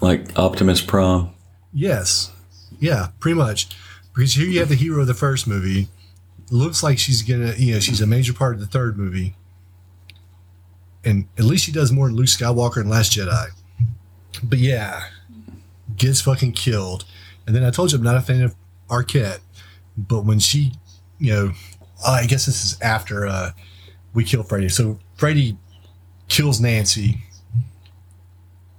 like 0.00 0.38
Optimus 0.38 0.80
Prime. 0.80 1.30
Yes. 1.72 2.32
Yeah, 2.78 3.08
pretty 3.20 3.36
much. 3.36 3.68
Because 4.14 4.34
here 4.34 4.46
you 4.46 4.60
have 4.60 4.68
the 4.68 4.74
hero 4.74 5.00
of 5.00 5.06
the 5.06 5.14
first 5.14 5.46
movie. 5.46 5.88
Looks 6.50 6.82
like 6.82 6.98
she's 6.98 7.22
gonna, 7.22 7.54
you 7.56 7.74
know, 7.74 7.80
she's 7.80 8.00
a 8.00 8.06
major 8.06 8.32
part 8.32 8.54
of 8.54 8.60
the 8.60 8.66
third 8.66 8.98
movie. 8.98 9.34
And 11.04 11.26
at 11.38 11.44
least 11.44 11.64
she 11.64 11.72
does 11.72 11.92
more 11.92 12.06
than 12.08 12.16
Luke 12.16 12.26
Skywalker 12.26 12.78
and 12.80 12.90
Last 12.90 13.12
Jedi. 13.12 13.48
But 14.42 14.58
yeah, 14.58 15.04
gets 15.96 16.20
fucking 16.20 16.52
killed. 16.52 17.04
And 17.46 17.54
then 17.54 17.64
I 17.64 17.70
told 17.70 17.92
you 17.92 17.98
I'm 17.98 18.04
not 18.04 18.16
a 18.16 18.20
fan 18.20 18.42
of 18.42 18.54
Arquette, 18.88 19.40
but 19.96 20.24
when 20.24 20.38
she, 20.38 20.72
you 21.18 21.32
know, 21.32 21.52
I 22.06 22.26
guess 22.26 22.46
this 22.46 22.64
is 22.64 22.80
after 22.80 23.26
uh, 23.26 23.52
we 24.14 24.24
kill 24.24 24.42
Freddy. 24.42 24.68
So 24.68 24.98
Freddy 25.16 25.56
kills 26.28 26.60
Nancy, 26.60 27.22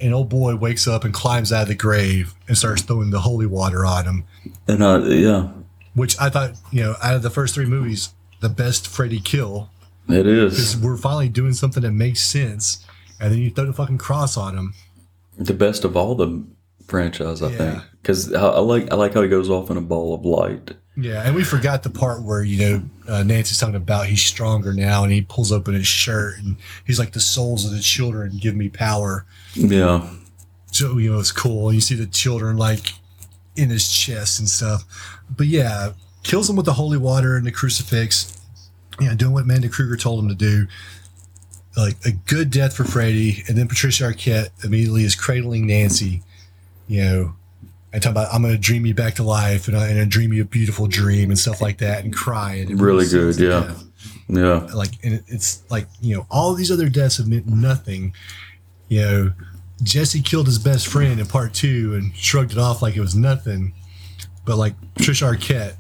and 0.02 0.14
old 0.14 0.30
boy 0.30 0.56
wakes 0.56 0.88
up 0.88 1.04
and 1.04 1.14
climbs 1.14 1.52
out 1.52 1.64
of 1.64 1.68
the 1.70 1.76
grave 1.76 2.34
and 2.48 2.58
starts 2.58 2.82
throwing 2.82 3.10
the 3.10 3.20
holy 3.22 3.46
water 3.46 3.86
on 3.86 4.06
him. 4.06 4.24
And 4.68 4.82
uh 4.84 5.00
yeah, 5.06 5.50
Which 5.94 6.20
I 6.20 6.30
thought, 6.30 6.52
you 6.72 6.82
know, 6.84 6.96
out 7.04 7.16
of 7.16 7.22
the 7.22 7.30
first 7.30 7.54
three 7.56 7.66
movies, 7.66 8.14
the 8.40 8.50
best 8.50 8.88
Freddy 8.88 9.20
kill 9.20 9.70
It 10.08 10.26
is 10.28 10.54
because 10.54 10.78
we're 10.78 10.98
finally 10.98 11.30
doing 11.30 11.54
something 11.54 11.84
that 11.84 11.92
makes 11.92 12.22
sense. 12.22 12.86
And 13.20 13.32
then 13.34 13.40
you 13.40 13.50
throw 13.52 13.66
the 13.66 13.74
fucking 13.74 13.98
cross 13.98 14.38
on 14.38 14.58
him. 14.58 14.74
the 15.38 15.54
best 15.54 15.84
of 15.84 15.96
all 15.98 16.16
the 16.16 16.44
franchise. 16.88 17.42
I 17.42 17.50
Yeah. 17.52 17.58
think 17.58 17.84
because 18.02 18.34
I, 18.34 18.48
I 18.48 18.60
like 18.60 18.92
I 18.92 18.96
like 18.96 19.14
how 19.14 19.22
he 19.22 19.30
goes 19.30 19.50
off 19.50 19.70
in 19.70 19.78
a 19.78 19.82
ball 19.82 20.14
of 20.14 20.26
light. 20.26 20.72
Yeah, 21.02 21.24
and 21.26 21.36
we 21.36 21.44
forgot 21.44 21.84
the 21.84 21.90
part 21.90 22.22
where 22.24 22.44
you 22.44 22.60
know 22.60 22.82
uh, 23.08 23.24
Nancy's 23.24 23.58
talking 23.58 23.76
about 23.76 24.08
he's 24.08 24.22
stronger 24.22 24.74
now, 24.74 25.04
and 25.04 25.12
he 25.12 25.22
pulls 25.22 25.52
open 25.52 25.74
his 25.74 25.88
shirt, 25.88 26.40
and 26.40 26.58
he's 26.86 27.00
like, 27.00 27.14
"The 27.14 27.20
souls 27.20 27.66
of 27.66 27.72
the 27.72 27.80
children 27.80 28.38
give 28.40 28.56
me 28.56 28.70
power." 28.70 29.26
Yeah, 29.54 30.10
So 30.72 30.98
you 30.98 31.14
know 31.14 31.20
it's 31.20 31.32
cool. 31.32 31.74
You 31.74 31.82
see 31.82 31.96
the 31.96 32.08
children 32.08 32.58
like 32.58 32.94
in 33.56 33.70
his 33.70 33.92
chest 33.92 34.40
and 34.40 34.50
stuff. 34.50 34.86
But 35.36 35.48
yeah, 35.48 35.94
kills 36.24 36.50
him 36.50 36.56
with 36.56 36.66
the 36.66 36.74
holy 36.74 36.98
water 36.98 37.36
and 37.36 37.46
the 37.46 37.52
crucifix. 37.52 38.36
Yeah, 39.00 39.14
doing 39.16 39.34
what 39.34 39.44
Amanda 39.44 39.70
Krueger 39.70 39.96
told 39.96 40.24
him 40.24 40.30
to 40.30 40.36
do. 40.36 40.68
Like 41.78 41.96
a 42.06 42.12
good 42.12 42.52
death 42.52 42.76
for 42.76 42.84
Freddy, 42.84 43.44
and 43.48 43.58
then 43.58 43.68
Patricia 43.68 44.06
Arquette 44.06 44.50
immediately 44.66 45.04
is 45.04 45.16
cradling 45.16 45.68
Nancy. 45.68 46.24
You 46.88 47.04
know, 47.04 47.36
and 47.92 48.02
talking 48.04 48.14
about 48.18 48.34
I'm 48.34 48.42
going 48.42 48.54
to 48.54 48.60
dream 48.60 48.86
you 48.86 48.94
back 48.94 49.16
to 49.16 49.24
life, 49.24 49.68
and, 49.68 49.76
I, 49.78 49.88
and 49.90 50.00
I 50.00 50.06
dream 50.06 50.32
you 50.34 50.42
a 50.44 50.46
beautiful 50.46 50.88
dream 50.88 51.30
and 51.30 51.40
stuff 51.40 51.62
like 51.62 51.80
that, 51.80 52.04
and 52.04 52.14
cry 52.14 52.56
and 52.56 52.80
Really 52.80 53.08
good, 53.08 53.38
yeah. 53.40 53.74
yeah. 54.28 54.68
like 54.76 54.92
and 55.04 55.24
it's 55.28 55.64
like 55.72 55.88
you 56.02 56.16
know 56.16 56.28
all 56.30 56.54
these 56.54 56.72
other 56.72 56.90
deaths 56.90 57.18
have 57.18 57.28
meant 57.28 57.48
nothing. 57.48 58.14
You 58.88 59.02
know 59.02 59.34
jesse 59.82 60.22
killed 60.22 60.46
his 60.46 60.60
best 60.60 60.88
friend 60.88 61.22
in 61.22 61.26
part 61.26 61.54
two 61.54 61.96
and 61.96 62.14
shrugged 62.14 62.52
it 62.52 62.58
off 62.58 62.82
like 62.82 62.96
it 62.98 63.02
was 63.02 63.16
nothing. 63.16 63.74
But 64.46 64.58
like 64.58 64.74
Patricia 64.96 65.26
arquette 65.26 65.76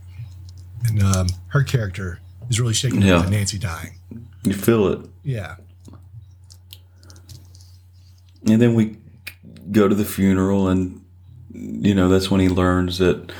and 0.87 1.03
um, 1.03 1.27
her 1.47 1.63
character 1.63 2.19
is 2.49 2.59
really 2.61 2.73
shaken 2.73 3.01
Yeah. 3.01 3.21
by 3.23 3.29
nancy 3.29 3.57
dying. 3.59 3.95
You 4.43 4.53
feel 4.53 4.87
it, 4.87 5.01
yeah. 5.23 5.55
And 8.47 8.61
then 8.61 8.73
we 8.73 8.95
go 9.71 9.87
to 9.87 9.95
the 9.95 10.05
funeral, 10.05 10.69
and 10.69 11.01
you 11.53 11.93
know 11.95 12.09
that's 12.09 12.29
when 12.31 12.41
he 12.41 12.49
learns 12.49 12.97
that. 12.99 13.31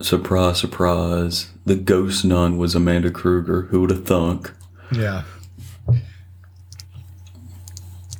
Surprise, 0.00 0.58
surprise! 0.58 1.50
The 1.66 1.76
ghost 1.76 2.24
nun 2.24 2.56
was 2.56 2.74
Amanda 2.74 3.10
Krueger. 3.10 3.62
Who 3.70 3.82
would 3.82 3.90
have 3.90 4.06
thunk? 4.06 4.52
yeah 4.92 5.22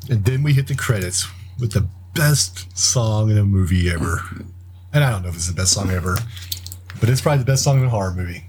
and 0.08 0.24
then 0.24 0.42
we 0.42 0.52
hit 0.52 0.68
the 0.68 0.74
credits 0.74 1.26
with 1.58 1.72
the 1.72 1.88
best 2.14 2.76
song 2.78 3.30
in 3.30 3.38
a 3.38 3.44
movie 3.44 3.90
ever 3.90 4.22
and 4.92 5.02
i 5.04 5.10
don't 5.10 5.22
know 5.22 5.28
if 5.28 5.34
it's 5.34 5.48
the 5.48 5.54
best 5.54 5.72
song 5.72 5.90
ever 5.90 6.16
but 7.00 7.08
it's 7.08 7.20
probably 7.20 7.38
the 7.38 7.44
best 7.44 7.64
song 7.64 7.78
in 7.80 7.86
a 7.86 7.88
horror 7.88 8.14
movie 8.14 8.44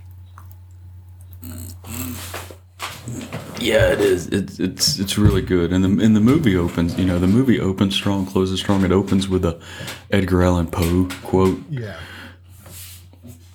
Yeah, 3.61 3.91
it 3.91 4.01
is. 4.01 4.27
It's 4.27 4.59
it's 4.59 4.99
it's 4.99 5.17
really 5.17 5.41
good. 5.41 5.72
And 5.72 5.83
the 5.83 6.03
and 6.03 6.15
the 6.15 6.22
movie 6.22 6.57
opens. 6.57 6.98
You 6.98 7.06
know, 7.06 7.19
the 7.19 7.27
movie 7.27 7.59
opens 7.59 7.95
strong, 7.95 8.25
closes 8.25 8.59
strong. 8.59 8.83
It 8.83 8.91
opens 8.91 9.30
with 9.30 9.45
a 9.45 9.61
Edgar 10.09 10.41
Allan 10.41 10.67
Poe 10.67 11.07
quote, 11.23 11.61
yeah 11.69 11.98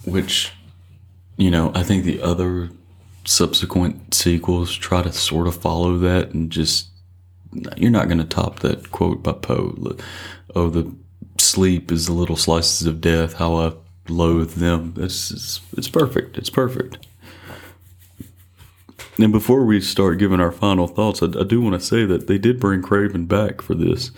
which, 0.06 0.52
you 1.36 1.50
know, 1.50 1.72
I 1.74 1.82
think 1.82 2.04
the 2.04 2.22
other 2.22 2.70
subsequent 3.24 4.14
sequels 4.14 4.74
try 4.74 5.02
to 5.02 5.12
sort 5.12 5.48
of 5.48 5.56
follow 5.56 5.98
that, 5.98 6.30
and 6.30 6.50
just 6.50 6.88
you're 7.76 7.90
not 7.90 8.06
going 8.06 8.18
to 8.18 8.24
top 8.24 8.60
that 8.60 8.90
quote 8.92 9.22
by 9.22 9.32
Poe. 9.32 9.96
Oh, 10.54 10.70
the 10.70 10.94
sleep 11.38 11.92
is 11.92 12.06
the 12.06 12.12
little 12.12 12.36
slices 12.36 12.86
of 12.86 13.00
death. 13.00 13.34
How 13.34 13.56
I 13.56 13.72
loathe 14.08 14.54
them. 14.54 14.94
It's 14.96 15.30
it's, 15.30 15.60
it's 15.76 15.88
perfect. 15.88 16.38
It's 16.38 16.50
perfect. 16.50 17.06
And 19.18 19.32
before 19.32 19.64
we 19.64 19.80
start 19.80 20.18
giving 20.18 20.40
our 20.40 20.52
final 20.52 20.86
thoughts, 20.86 21.22
I, 21.22 21.26
I 21.26 21.44
do 21.44 21.60
want 21.60 21.80
to 21.80 21.86
say 21.86 22.04
that 22.04 22.26
they 22.26 22.38
did 22.38 22.60
bring 22.60 22.82
Craven 22.82 23.26
back 23.26 23.62
for 23.62 23.74
this, 23.74 24.10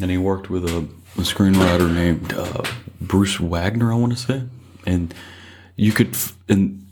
and 0.00 0.10
he 0.10 0.18
worked 0.18 0.48
with 0.50 0.64
a, 0.64 0.78
a 1.16 1.22
screenwriter 1.22 1.92
named 1.92 2.32
uh, 2.32 2.62
Bruce 3.00 3.40
Wagner, 3.40 3.92
I 3.92 3.96
want 3.96 4.12
to 4.12 4.18
say, 4.18 4.42
and 4.86 5.12
you 5.76 5.92
could, 5.92 6.10
f- 6.10 6.36
and 6.48 6.86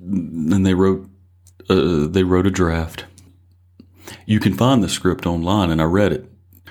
and 0.00 0.66
they 0.66 0.74
wrote 0.74 1.08
uh, 1.70 2.06
they 2.08 2.24
wrote 2.24 2.46
a 2.46 2.50
draft. 2.50 3.04
You 4.26 4.40
can 4.40 4.54
find 4.54 4.82
the 4.82 4.88
script 4.88 5.26
online, 5.26 5.70
and 5.70 5.80
I 5.80 5.84
read 5.84 6.12
it, 6.12 6.26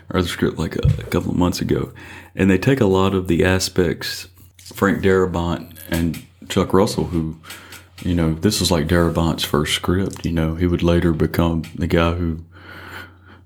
or 0.09 0.21
the 0.21 0.27
script 0.27 0.59
like 0.59 0.75
a, 0.75 0.87
a 0.99 1.03
couple 1.05 1.31
of 1.31 1.37
months 1.37 1.61
ago, 1.61 1.93
and 2.35 2.49
they 2.49 2.57
take 2.57 2.81
a 2.81 2.85
lot 2.85 3.13
of 3.13 3.27
the 3.27 3.45
aspects 3.45 4.27
Frank 4.73 5.01
Darabont 5.01 5.77
and 5.89 6.21
Chuck 6.49 6.73
Russell, 6.73 7.05
who 7.05 7.37
you 8.01 8.15
know, 8.15 8.33
this 8.33 8.59
was 8.59 8.71
like 8.71 8.87
Darabont's 8.87 9.43
first 9.43 9.73
script. 9.75 10.25
You 10.25 10.31
know, 10.31 10.55
he 10.55 10.67
would 10.67 10.83
later 10.83 11.13
become 11.13 11.63
the 11.75 11.87
guy 11.87 12.13
who 12.15 12.43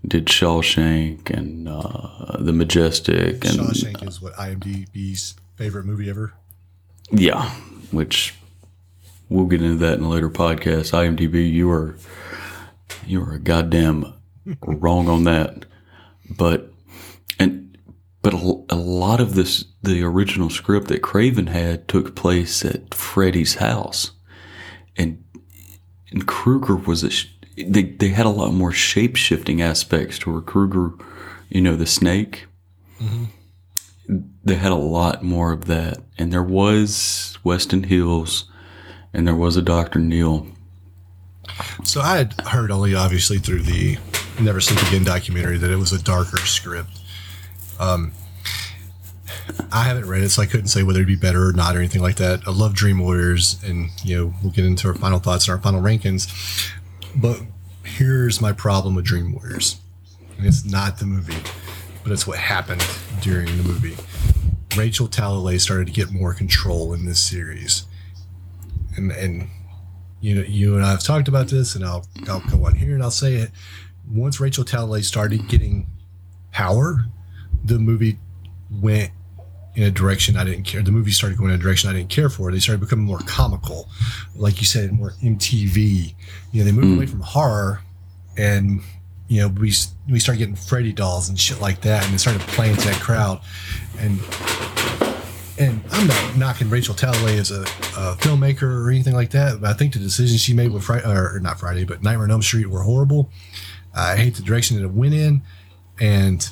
did 0.08 0.26
Shawshank 0.28 1.30
and 1.30 1.68
uh, 1.68 2.38
The 2.40 2.54
Majestic, 2.54 3.44
and 3.46 3.60
Shawshank 3.60 4.08
is 4.08 4.22
what 4.22 4.34
IMDb's 4.34 5.36
favorite 5.56 5.86
movie 5.86 6.10
ever. 6.10 6.34
yeah, 7.12 7.50
which 7.92 8.36
we'll 9.30 9.46
get 9.46 9.62
into 9.62 9.78
that 9.78 9.98
in 9.98 10.04
a 10.06 10.10
later 10.10 10.30
podcast. 10.30 10.92
IMDb, 10.94 11.52
you 11.52 11.70
are 11.70 11.98
you 13.06 13.22
are 13.24 13.34
a 13.34 13.40
goddamn 13.40 14.14
wrong 14.62 15.10
on 15.10 15.24
that, 15.26 15.66
but 16.30 16.72
and 17.40 17.78
but 18.22 18.34
a, 18.34 18.64
a 18.70 18.76
lot 18.76 19.20
of 19.20 19.36
this 19.36 19.66
the 19.84 20.04
original 20.04 20.50
script 20.50 20.88
that 20.88 21.02
Craven 21.02 21.48
had 21.48 21.88
took 21.88 22.16
place 22.16 22.64
at 22.64 22.94
Freddy's 22.94 23.56
house, 23.56 24.12
and 24.98 25.24
and 26.12 26.28
Krueger 26.28 26.76
was 26.76 27.04
a 27.04 27.12
they 27.58 27.84
they 27.84 28.10
had 28.10 28.26
a 28.26 28.30
lot 28.30 28.54
more 28.54 28.72
shape 28.72 29.16
shifting 29.16 29.62
aspects 29.62 30.20
to 30.20 30.32
where 30.32 30.42
Krueger, 30.42 30.92
you 31.50 31.62
know, 31.62 31.76
the 31.76 31.86
snake. 31.86 32.46
They 34.44 34.56
had 34.56 34.72
a 34.72 34.76
lot 34.76 35.24
more 35.24 35.52
of 35.52 35.66
that, 35.66 35.98
and 36.18 36.32
there 36.32 36.44
was 36.44 37.38
Westin 37.44 37.86
Hills, 37.86 38.50
and 39.14 39.28
there 39.28 39.36
was 39.36 39.58
a 39.58 39.62
Doctor 39.62 40.00
Neil. 40.00 40.48
So 41.84 42.02
I 42.02 42.18
had 42.18 42.40
heard 42.42 42.72
only 42.72 42.96
obviously 42.96 43.40
through 43.40 43.64
the 43.64 43.98
Never 44.40 44.62
Sleep 44.62 44.82
Again 44.88 45.04
documentary 45.04 45.58
that 45.58 45.72
it 45.72 45.78
was 45.78 45.92
a 45.92 46.02
darker 46.02 46.38
script. 46.38 47.02
Um, 47.80 48.14
I 49.72 49.84
haven't 49.84 50.06
read 50.06 50.24
it, 50.24 50.30
so 50.30 50.42
I 50.42 50.46
couldn't 50.46 50.68
say 50.68 50.84
whether 50.84 51.00
it'd 51.00 51.08
be 51.08 51.16
better 51.16 51.48
or 51.48 51.54
not 51.54 51.76
or 51.76 51.80
anything 51.80 52.02
like 52.02 52.16
that. 52.18 52.42
I 52.48 52.52
love 52.52 52.74
Dream 52.74 53.00
Warriors, 53.00 53.62
and 53.64 53.90
you 54.04 54.18
know 54.18 54.34
we'll 54.42 54.52
get 54.52 54.66
into 54.66 54.88
our 54.88 54.94
final 54.94 55.20
thoughts 55.20 55.48
and 55.48 55.56
our 55.56 55.62
final 55.62 55.82
rankings. 55.82 56.72
But 57.16 57.42
here's 57.84 58.42
my 58.42 58.52
problem 58.52 58.96
with 58.96 59.06
Dream 59.06 59.34
Warriors, 59.34 59.80
and 60.38 60.46
it's 60.46 60.66
not 60.66 61.00
the 61.00 61.06
movie, 61.06 61.38
but 62.04 62.12
it's 62.12 62.28
what 62.28 62.38
happened 62.38 62.86
during 63.22 63.46
the 63.58 63.64
movie. 63.64 63.96
Rachel 64.76 65.08
Talalay 65.08 65.60
started 65.60 65.88
to 65.88 65.94
get 65.94 66.12
more 66.12 66.34
control 66.34 66.94
in 66.94 67.06
this 67.06 67.20
series, 67.20 67.86
and 68.96 69.12
and 69.12 69.48
you 70.22 70.36
know 70.36 70.42
you 70.42 70.76
and 70.76 70.86
I 70.86 70.92
have 70.92 71.04
talked 71.04 71.28
about 71.28 71.48
this, 71.48 71.76
and 71.76 71.86
I'll 71.86 72.06
I'll 72.28 72.42
go 72.42 72.66
on 72.66 72.76
here 72.76 72.94
and 72.94 73.04
I'll 73.04 73.12
say 73.12 73.36
it. 73.36 73.52
Once 74.10 74.40
Rachel 74.40 74.64
Talalay 74.64 75.04
started 75.04 75.48
getting 75.48 75.88
power, 76.52 77.06
the 77.64 77.78
movie 77.78 78.18
went 78.70 79.12
in 79.78 79.84
a 79.84 79.92
direction 79.92 80.36
I 80.36 80.44
didn't 80.44 80.64
care. 80.64 80.82
The 80.82 80.92
movie 80.92 81.12
started 81.12 81.38
going 81.38 81.52
in 81.52 81.60
a 81.60 81.62
direction 81.62 81.88
I 81.88 81.94
didn't 81.94 82.10
care 82.10 82.30
for. 82.30 82.52
They 82.52 82.58
started 82.58 82.82
becoming 82.82 83.06
more 83.06 83.20
comical, 83.20 83.88
like 84.36 84.60
you 84.60 84.66
said, 84.66 84.92
more 84.92 85.12
MTV. 85.22 86.16
You 86.52 86.60
know, 86.60 86.66
they 86.66 86.72
moved 86.72 86.88
hmm. 86.88 86.96
away 86.96 87.06
from 87.06 87.22
horror, 87.22 87.82
and 88.36 88.82
you 89.28 89.42
know 89.42 89.50
we 89.50 89.72
we 90.10 90.20
started 90.20 90.40
getting 90.40 90.56
Freddy 90.56 90.94
dolls 90.94 91.30
and 91.30 91.40
shit 91.40 91.62
like 91.62 91.82
that, 91.82 92.04
and 92.04 92.12
they 92.12 92.18
started 92.18 92.42
playing 92.42 92.76
to 92.76 92.88
that 92.88 93.00
crowd. 93.00 93.40
And 94.00 94.20
and 95.60 95.80
I'm 95.92 96.08
not 96.08 96.38
knocking 96.38 96.72
Rachel 96.72 96.96
Talalay 96.96 97.38
as 97.38 97.52
a, 97.52 97.62
a 97.62 98.16
filmmaker 98.18 98.64
or 98.64 98.90
anything 98.90 99.14
like 99.14 99.30
that, 99.32 99.62
but 99.62 99.70
I 99.70 99.74
think 99.74 99.94
the 99.94 100.00
decisions 100.00 100.42
she 100.42 100.56
made 100.56 100.72
with 100.72 100.84
Friday, 100.84 101.08
or 101.08 101.40
not 101.40 101.60
Friday, 101.60 101.86
but 101.86 102.02
Nightmare 102.02 102.24
on 102.24 102.32
Elm 102.32 102.42
Street 102.42 102.68
were 102.68 102.82
horrible. 102.82 103.30
I 103.96 104.16
hate 104.18 104.36
the 104.36 104.42
direction 104.42 104.78
that 104.78 104.84
it 104.84 104.92
went 104.92 105.14
in, 105.14 105.44
and 106.00 106.50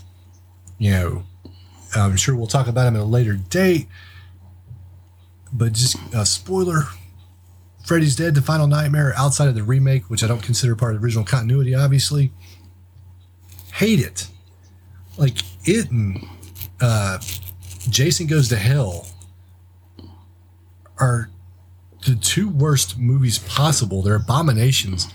you 0.77 0.91
know 0.91 1.23
I'm 1.95 2.17
sure 2.17 2.35
we'll 2.35 2.47
talk 2.47 2.67
about 2.67 2.87
him 2.87 2.95
at 2.95 3.01
a 3.01 3.05
later 3.05 3.33
date. 3.33 3.87
But 5.53 5.73
just 5.73 5.95
a 6.13 6.25
spoiler 6.25 6.83
Freddy's 7.85 8.15
Dead, 8.15 8.33
the 8.33 8.41
final 8.41 8.65
nightmare, 8.65 9.13
outside 9.15 9.47
of 9.47 9.53
the 9.53 9.63
remake, 9.63 10.09
which 10.09 10.23
I 10.23 10.27
don't 10.27 10.41
consider 10.41 10.75
part 10.75 10.95
of 10.95 11.01
the 11.01 11.05
original 11.05 11.23
continuity, 11.23 11.75
obviously. 11.75 12.31
Hate 13.73 13.99
it. 13.99 14.27
Like 15.17 15.37
it 15.65 15.91
and 15.91 16.27
uh, 16.81 17.19
Jason 17.89 18.25
Goes 18.25 18.49
to 18.49 18.55
Hell 18.55 19.07
are 20.97 21.29
the 22.07 22.15
two 22.15 22.49
worst 22.49 22.97
movies 22.97 23.37
possible. 23.37 24.01
They're 24.01 24.15
abominations. 24.15 25.13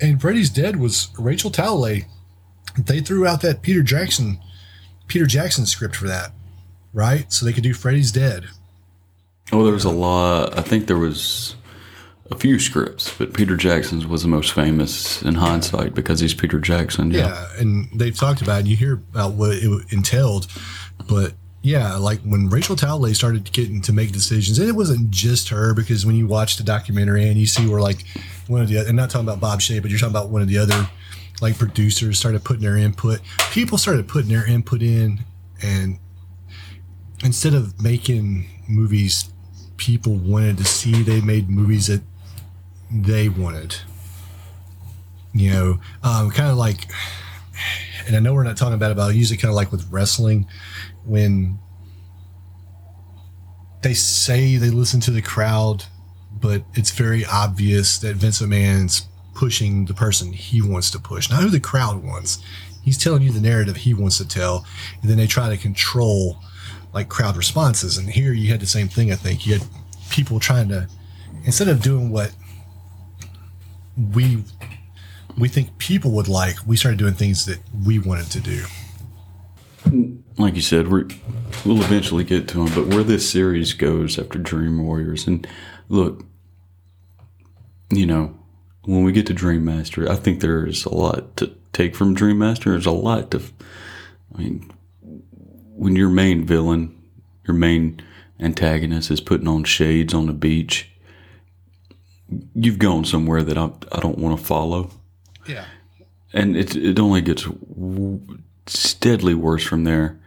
And 0.00 0.20
Freddy's 0.20 0.50
Dead 0.50 0.76
was 0.76 1.08
Rachel 1.18 1.50
Talalay. 1.50 2.06
They 2.78 3.00
threw 3.00 3.26
out 3.26 3.42
that 3.42 3.62
Peter 3.62 3.82
Jackson 3.82 4.38
Peter 5.06 5.26
Jackson's 5.26 5.70
script 5.70 5.96
for 5.96 6.06
that, 6.06 6.32
right? 6.92 7.32
So 7.32 7.46
they 7.46 7.52
could 7.52 7.62
do 7.62 7.74
Freddy's 7.74 8.12
Dead. 8.12 8.46
Oh, 9.52 9.62
there 9.64 9.74
was 9.74 9.84
a 9.84 9.90
lot. 9.90 10.56
I 10.58 10.62
think 10.62 10.86
there 10.86 10.98
was 10.98 11.56
a 12.30 12.36
few 12.36 12.58
scripts, 12.58 13.14
but 13.16 13.34
Peter 13.34 13.56
Jackson's 13.56 14.06
was 14.06 14.22
the 14.22 14.28
most 14.28 14.52
famous 14.52 15.22
in 15.22 15.34
hindsight 15.34 15.94
because 15.94 16.20
he's 16.20 16.34
Peter 16.34 16.58
Jackson. 16.58 17.10
Yeah. 17.10 17.28
Yeah, 17.28 17.60
and 17.60 17.88
they've 17.94 18.16
talked 18.16 18.40
about 18.40 18.60
it. 18.60 18.66
You 18.66 18.76
hear 18.76 18.94
about 18.94 19.32
what 19.32 19.50
it 19.52 19.92
entailed, 19.92 20.46
but 21.08 21.34
yeah, 21.60 21.96
like 21.96 22.20
when 22.20 22.48
Rachel 22.48 22.76
Talalay 22.76 23.14
started 23.14 23.50
getting 23.52 23.80
to 23.82 23.92
make 23.92 24.12
decisions, 24.12 24.58
and 24.58 24.68
it 24.68 24.72
wasn't 24.72 25.10
just 25.10 25.48
her 25.50 25.74
because 25.74 26.04
when 26.04 26.14
you 26.14 26.26
watch 26.26 26.56
the 26.56 26.62
documentary 26.62 27.28
and 27.28 27.38
you 27.38 27.46
see 27.46 27.66
where 27.66 27.80
like 27.80 28.04
one 28.48 28.60
of 28.60 28.68
the 28.68 28.78
and 28.78 28.96
not 28.96 29.10
talking 29.10 29.26
about 29.26 29.40
Bob 29.40 29.60
Shaye, 29.60 29.80
but 29.80 29.90
you're 29.90 29.98
talking 29.98 30.12
about 30.12 30.28
one 30.28 30.42
of 30.42 30.48
the 30.48 30.58
other 30.58 30.88
like 31.40 31.58
producers 31.58 32.18
started 32.18 32.44
putting 32.44 32.62
their 32.62 32.76
input. 32.76 33.20
People 33.50 33.78
started 33.78 34.08
putting 34.08 34.30
their 34.30 34.46
input 34.46 34.82
in, 34.82 35.20
and 35.62 35.98
instead 37.24 37.54
of 37.54 37.82
making 37.82 38.46
movies 38.68 39.30
people 39.76 40.14
wanted 40.14 40.58
to 40.58 40.64
see, 40.64 41.02
they 41.02 41.20
made 41.20 41.48
movies 41.48 41.86
that 41.86 42.02
they 42.90 43.28
wanted. 43.28 43.76
You 45.32 45.50
know, 45.50 45.80
um, 46.02 46.30
kind 46.30 46.50
of 46.50 46.56
like, 46.56 46.86
and 48.06 48.14
I 48.16 48.20
know 48.20 48.34
we're 48.34 48.44
not 48.44 48.56
talking 48.56 48.74
about 48.74 48.92
it, 48.92 48.96
but 48.96 49.02
I'll 49.02 49.12
use 49.12 49.32
it 49.32 49.38
kind 49.38 49.50
of 49.50 49.56
like 49.56 49.72
with 49.72 49.90
wrestling 49.90 50.46
when 51.04 51.58
they 53.82 53.94
say 53.94 54.56
they 54.56 54.70
listen 54.70 55.00
to 55.00 55.10
the 55.10 55.20
crowd, 55.20 55.84
but 56.32 56.64
it's 56.74 56.90
very 56.90 57.24
obvious 57.24 57.98
that 57.98 58.16
Vince 58.16 58.40
McMahon's 58.40 59.08
pushing 59.34 59.86
the 59.86 59.94
person 59.94 60.32
he 60.32 60.62
wants 60.62 60.90
to 60.92 60.98
push, 60.98 61.30
not 61.30 61.42
who 61.42 61.50
the 61.50 61.60
crowd 61.60 62.02
wants. 62.02 62.42
He's 62.82 62.98
telling 62.98 63.22
you 63.22 63.32
the 63.32 63.40
narrative 63.40 63.76
he 63.76 63.94
wants 63.94 64.18
to 64.18 64.28
tell, 64.28 64.66
and 65.00 65.10
then 65.10 65.16
they 65.16 65.26
try 65.26 65.48
to 65.48 65.56
control 65.56 66.38
like 66.92 67.08
crowd 67.08 67.36
responses. 67.36 67.98
And 67.98 68.08
here 68.08 68.32
you 68.32 68.50
had 68.50 68.60
the 68.60 68.66
same 68.66 68.88
thing. 68.88 69.10
I 69.10 69.16
think 69.16 69.46
you 69.46 69.54
had 69.54 69.68
people 70.10 70.38
trying 70.38 70.68
to 70.68 70.88
instead 71.44 71.68
of 71.68 71.82
doing 71.82 72.10
what 72.10 72.32
we 74.12 74.44
we 75.36 75.48
think 75.48 75.76
people 75.78 76.12
would 76.12 76.28
like, 76.28 76.56
we 76.66 76.76
started 76.76 76.98
doing 76.98 77.14
things 77.14 77.46
that 77.46 77.58
we 77.84 77.98
wanted 77.98 78.30
to 78.30 78.40
do. 78.40 78.64
like 80.38 80.54
you 80.54 80.62
said, 80.62 80.88
we're, 80.88 81.08
we'll 81.64 81.82
eventually 81.82 82.24
get 82.24 82.48
to 82.48 82.64
them. 82.64 82.74
But 82.74 82.94
where 82.94 83.02
this 83.02 83.28
series 83.28 83.72
goes 83.72 84.18
after 84.18 84.38
Dream 84.38 84.84
Warriors, 84.84 85.26
and 85.26 85.46
look, 85.88 86.24
you 87.90 88.06
know, 88.06 88.36
when 88.84 89.04
we 89.04 89.12
get 89.12 89.26
to 89.26 89.34
Dream 89.34 89.64
Master, 89.64 90.10
I 90.10 90.16
think 90.16 90.40
there's 90.40 90.84
a 90.84 90.94
lot 90.94 91.36
to 91.38 91.54
take 91.72 91.94
from 91.94 92.14
Dream 92.14 92.38
Master. 92.38 92.70
There's 92.70 92.86
a 92.86 92.92
lot 92.92 93.30
to, 93.30 93.42
I 94.34 94.38
mean, 94.38 94.70
when 95.00 95.96
your 95.96 96.10
main 96.10 96.44
villain, 96.44 97.00
your 97.46 97.56
main 97.56 98.00
antagonist 98.40 99.10
is 99.10 99.20
putting 99.20 99.48
on 99.48 99.64
shades 99.64 100.14
on 100.14 100.26
the 100.26 100.32
beach, 100.32 100.90
you've 102.54 102.78
gone 102.78 103.04
somewhere 103.04 103.42
that 103.42 103.58
I, 103.58 103.70
I 103.92 104.00
don't 104.00 104.18
want 104.18 104.38
to 104.38 104.44
follow. 104.44 104.90
Yeah. 105.46 105.64
And 106.32 106.56
it, 106.56 106.74
it 106.76 106.98
only 106.98 107.20
gets 107.20 107.46
steadily 108.66 109.34
worse 109.34 109.62
from 109.62 109.84
there. 109.84 110.18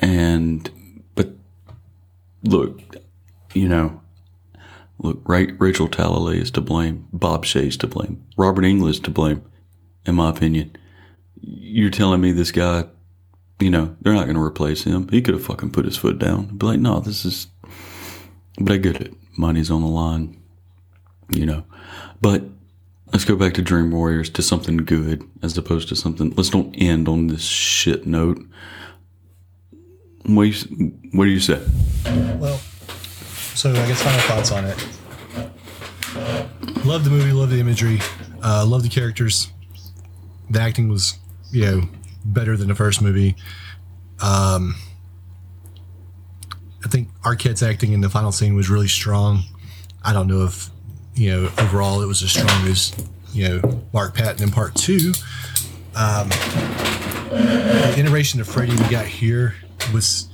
And, 0.00 0.70
but 1.14 1.30
look, 2.44 2.80
you 3.54 3.68
know, 3.68 4.00
look, 5.00 5.20
right, 5.26 5.50
Rachel 5.58 5.88
Talalay 5.88 6.36
is 6.36 6.50
to 6.52 6.60
blame. 6.60 7.08
Bob 7.12 7.44
Shaye's 7.44 7.76
to 7.78 7.86
blame. 7.86 8.24
Robert 8.36 8.64
Englund's 8.64 9.00
to 9.00 9.10
blame, 9.10 9.42
in 10.04 10.14
my 10.14 10.30
opinion. 10.30 10.76
You're 11.40 11.90
telling 11.90 12.20
me 12.20 12.32
this 12.32 12.52
guy, 12.52 12.84
you 13.58 13.70
know, 13.70 13.96
they're 14.00 14.12
not 14.12 14.24
going 14.24 14.36
to 14.36 14.42
replace 14.42 14.84
him. 14.84 15.08
He 15.08 15.22
could 15.22 15.34
have 15.34 15.44
fucking 15.44 15.70
put 15.70 15.86
his 15.86 15.96
foot 15.96 16.18
down. 16.18 16.56
Be 16.56 16.66
like, 16.66 16.80
no, 16.80 17.00
this 17.00 17.24
is, 17.24 17.46
but 18.58 18.72
I 18.72 18.76
get 18.76 19.00
it. 19.00 19.14
Money's 19.38 19.70
on 19.70 19.80
the 19.80 19.88
line, 19.88 20.40
you 21.30 21.46
know. 21.46 21.64
But 22.20 22.44
let's 23.12 23.24
go 23.24 23.36
back 23.36 23.54
to 23.54 23.62
Dream 23.62 23.90
Warriors 23.90 24.28
to 24.30 24.42
something 24.42 24.76
good 24.78 25.22
as 25.42 25.56
opposed 25.56 25.88
to 25.88 25.96
something. 25.96 26.34
Let's 26.36 26.50
don't 26.50 26.74
end 26.74 27.08
on 27.08 27.28
this 27.28 27.42
shit 27.42 28.06
note. 28.06 28.38
What 30.24 30.44
do 30.44 30.48
you, 30.50 30.92
what 31.12 31.24
do 31.24 31.30
you 31.30 31.40
say? 31.40 31.64
Well, 32.38 32.60
so 33.54 33.70
I 33.70 33.86
guess 33.86 34.02
final 34.02 34.20
thoughts 34.20 34.52
on 34.52 34.64
it. 34.64 34.86
Love 36.84 37.04
the 37.04 37.10
movie, 37.10 37.32
love 37.32 37.50
the 37.50 37.60
imagery, 37.60 38.00
uh, 38.42 38.64
love 38.66 38.82
the 38.82 38.88
characters. 38.88 39.50
The 40.48 40.60
acting 40.60 40.88
was, 40.88 41.18
you 41.52 41.64
know, 41.64 41.82
better 42.24 42.56
than 42.56 42.68
the 42.68 42.74
first 42.74 43.02
movie. 43.02 43.36
Um, 44.22 44.74
I 46.84 46.88
think 46.88 47.08
Arquette's 47.22 47.62
acting 47.62 47.92
in 47.92 48.00
the 48.00 48.08
final 48.08 48.32
scene 48.32 48.54
was 48.54 48.70
really 48.70 48.88
strong. 48.88 49.42
I 50.02 50.12
don't 50.12 50.26
know 50.26 50.44
if, 50.44 50.70
you 51.14 51.30
know, 51.30 51.50
overall 51.58 52.00
it 52.00 52.06
was 52.06 52.22
as 52.22 52.30
strong 52.30 52.66
as, 52.66 52.94
you 53.32 53.48
know, 53.48 53.82
Mark 53.92 54.14
Patton 54.14 54.42
in 54.42 54.50
part 54.50 54.74
two. 54.74 55.12
Um, 55.94 56.30
the 57.28 57.94
iteration 57.98 58.40
of 58.40 58.48
Freddy 58.48 58.72
we 58.72 58.88
got 58.88 59.06
here 59.06 59.54
was 59.92 60.29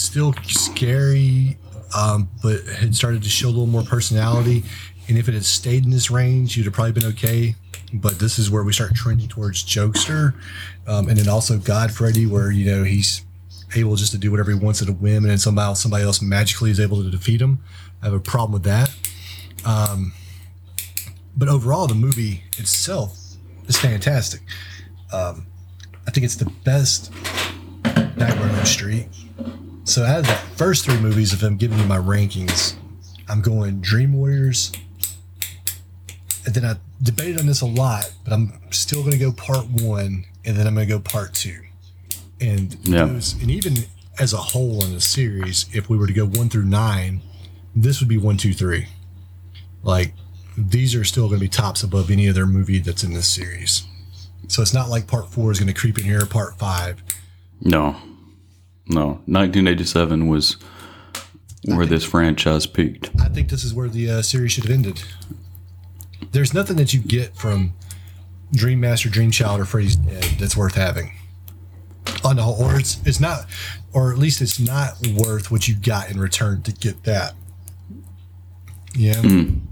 still 0.00 0.34
scary, 0.44 1.58
um, 1.96 2.28
but 2.42 2.64
had 2.64 2.94
started 2.94 3.22
to 3.22 3.28
show 3.28 3.48
a 3.48 3.50
little 3.50 3.66
more 3.66 3.82
personality. 3.82 4.64
And 5.08 5.16
if 5.16 5.28
it 5.28 5.34
had 5.34 5.44
stayed 5.44 5.84
in 5.84 5.90
this 5.90 6.10
range, 6.10 6.56
you'd 6.56 6.66
have 6.66 6.74
probably 6.74 6.92
been 6.92 7.06
okay. 7.06 7.54
But 7.92 8.18
this 8.18 8.38
is 8.38 8.50
where 8.50 8.62
we 8.62 8.72
start 8.72 8.94
trending 8.94 9.28
towards 9.28 9.64
jokester, 9.64 10.34
um, 10.86 11.08
and 11.08 11.16
then 11.16 11.28
also 11.28 11.56
God 11.56 11.90
Freddy, 11.90 12.26
where 12.26 12.50
you 12.50 12.70
know 12.70 12.84
he's 12.84 13.24
able 13.74 13.96
just 13.96 14.12
to 14.12 14.18
do 14.18 14.30
whatever 14.30 14.50
he 14.50 14.58
wants 14.58 14.82
at 14.82 14.88
a 14.88 14.92
whim, 14.92 15.24
and 15.24 15.30
then 15.30 15.38
somehow 15.38 15.72
somebody 15.72 16.04
else 16.04 16.20
magically 16.20 16.70
is 16.70 16.80
able 16.80 17.02
to 17.02 17.10
defeat 17.10 17.40
him. 17.40 17.60
I 18.02 18.06
have 18.06 18.14
a 18.14 18.20
problem 18.20 18.52
with 18.52 18.64
that. 18.64 18.94
Um, 19.64 20.12
but 21.36 21.48
overall, 21.48 21.86
the 21.86 21.94
movie 21.94 22.44
itself 22.58 23.18
is 23.66 23.78
fantastic. 23.78 24.40
Um, 25.12 25.46
I 26.06 26.10
think 26.10 26.24
it's 26.24 26.36
the 26.36 26.50
best 26.64 27.12
Nightmare 27.84 28.48
on 28.48 28.54
Elm 28.54 28.66
Street. 28.66 29.08
So 29.88 30.04
out 30.04 30.18
of 30.18 30.26
the 30.26 30.34
first 30.56 30.84
three 30.84 30.98
movies, 31.00 31.32
if 31.32 31.42
I'm 31.42 31.56
giving 31.56 31.78
you 31.78 31.84
my 31.86 31.96
rankings, 31.96 32.74
I'm 33.26 33.40
going 33.40 33.80
Dream 33.80 34.12
Warriors, 34.12 34.70
and 36.44 36.54
then 36.54 36.66
I 36.66 36.76
debated 37.02 37.40
on 37.40 37.46
this 37.46 37.62
a 37.62 37.66
lot, 37.66 38.12
but 38.22 38.34
I'm 38.34 38.52
still 38.70 39.00
going 39.00 39.12
to 39.12 39.18
go 39.18 39.32
part 39.32 39.66
one, 39.66 40.26
and 40.44 40.58
then 40.58 40.66
I'm 40.66 40.74
going 40.74 40.86
to 40.86 40.92
go 40.92 41.00
part 41.00 41.32
two, 41.32 41.58
and 42.38 42.76
Yeah. 42.82 43.06
those, 43.06 43.32
and 43.40 43.50
even 43.50 43.76
as 44.18 44.34
a 44.34 44.36
whole 44.36 44.84
in 44.84 44.92
the 44.92 45.00
series, 45.00 45.64
if 45.72 45.88
we 45.88 45.96
were 45.96 46.06
to 46.06 46.12
go 46.12 46.26
one 46.26 46.50
through 46.50 46.66
nine, 46.66 47.22
this 47.74 48.00
would 48.00 48.10
be 48.10 48.18
one, 48.18 48.36
two, 48.36 48.52
three. 48.52 48.88
Like 49.82 50.12
these 50.58 50.94
are 50.94 51.04
still 51.04 51.28
going 51.28 51.38
to 51.40 51.44
be 51.44 51.48
tops 51.48 51.82
above 51.82 52.10
any 52.10 52.28
other 52.28 52.44
movie 52.44 52.78
that's 52.80 53.04
in 53.04 53.14
this 53.14 53.28
series. 53.28 53.84
So 54.48 54.60
it's 54.60 54.74
not 54.74 54.90
like 54.90 55.06
part 55.06 55.30
four 55.30 55.50
is 55.50 55.58
going 55.58 55.72
to 55.72 55.80
creep 55.80 55.96
in 55.98 56.04
here, 56.04 56.26
part 56.26 56.58
five. 56.58 57.02
No, 57.62 57.96
no. 58.88 59.20
1987 59.26 60.28
was 60.28 60.56
where 61.64 61.86
this 61.86 62.04
franchise 62.04 62.66
peaked. 62.66 63.10
I 63.20 63.28
think 63.28 63.50
this 63.50 63.64
is 63.64 63.74
where 63.74 63.88
the 63.88 64.10
uh, 64.10 64.22
series 64.22 64.52
should 64.52 64.64
have 64.64 64.72
ended. 64.72 65.02
There's 66.32 66.54
nothing 66.54 66.76
that 66.76 66.94
you 66.94 67.00
get 67.00 67.36
from 67.36 67.74
Dream 68.52 68.80
Master, 68.80 69.08
Dream 69.08 69.30
Child, 69.30 69.60
or 69.60 69.64
Freddy's 69.64 69.96
Dead 69.96 70.24
that's 70.38 70.56
worth 70.56 70.74
having. 70.74 71.12
On 72.24 72.36
the 72.36 72.42
whole, 72.42 72.64
or 72.64 72.78
it's 72.78 73.00
it's 73.06 73.20
not, 73.20 73.46
or 73.92 74.12
at 74.12 74.18
least 74.18 74.40
it's 74.40 74.58
not 74.58 74.94
worth 75.14 75.50
what 75.50 75.68
you 75.68 75.74
got 75.74 76.10
in 76.10 76.18
return 76.18 76.62
to 76.62 76.72
get 76.72 77.04
that. 77.04 77.34
Yeah, 78.94 79.20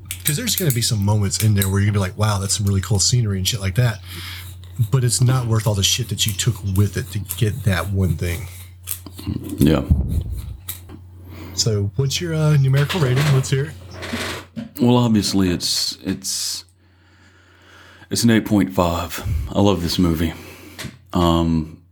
because 0.09 0.37
there's 0.37 0.55
going 0.55 0.71
to 0.71 0.75
be 0.75 0.83
some 0.83 1.05
moments 1.05 1.43
in 1.43 1.55
there 1.55 1.69
where 1.69 1.81
you're 1.81 1.93
going 1.93 1.95
to 1.95 1.99
be 1.99 2.11
like, 2.11 2.19
"Wow, 2.19 2.39
that's 2.39 2.57
some 2.57 2.67
really 2.67 2.83
cool 2.83 2.99
scenery 2.99 3.39
and 3.39 3.49
shit 3.49 3.61
like 3.61 3.75
that," 3.77 4.01
but 4.91 5.03
it's 5.03 5.21
not 5.21 5.47
worth 5.47 5.67
all 5.67 5.75
the 5.75 5.83
shit 5.83 6.09
that 6.11 6.27
you 6.27 6.33
took 6.35 6.63
with 6.77 6.97
it 6.97 7.11
to 7.13 7.19
get 7.37 7.65
that 7.65 7.91
one 7.91 8.17
thing. 8.17 8.47
Yeah. 9.59 9.85
So, 11.55 11.91
what's 11.97 12.21
your 12.21 12.35
uh, 12.35 12.57
numerical 12.57 13.01
rating? 13.01 13.25
Let's 13.33 13.51
hear 13.51 13.67
it. 13.67 14.81
Well, 14.81 14.97
obviously, 14.97 15.51
it's 15.51 15.97
it's 16.03 16.65
it's 18.11 18.25
an 18.25 18.31
8.5. 18.31 19.27
I 19.55 19.61
love 19.61 19.83
this 19.83 19.99
movie. 19.99 20.35
Um, 21.13 21.83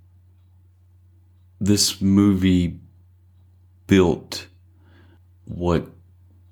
this 1.61 2.01
movie 2.01 2.79
built 3.87 4.47
what 5.47 5.87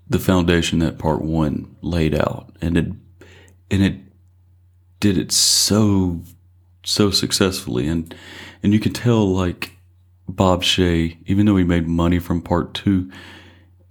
the 0.09 0.19
foundation 0.19 0.79
that 0.81 0.99
part 0.99 1.23
one 1.23 1.77
laid 1.83 2.15
out, 2.15 2.55
and 2.61 2.77
it 2.77 2.87
and 3.71 3.83
it 3.83 3.97
did 5.01 5.19
it 5.19 5.33
so 5.33 6.23
so 6.85 7.11
successfully, 7.11 7.87
and 7.87 8.15
and 8.63 8.73
you 8.73 8.81
can 8.81 8.93
tell 8.93 9.27
like 9.31 9.77
Bob 10.29 10.63
Shaye, 10.63 11.19
even 11.27 11.47
though 11.47 11.57
he 11.57 11.65
made 11.65 11.87
money 11.87 12.19
from 12.19 12.41
part 12.41 12.75
two, 12.75 13.11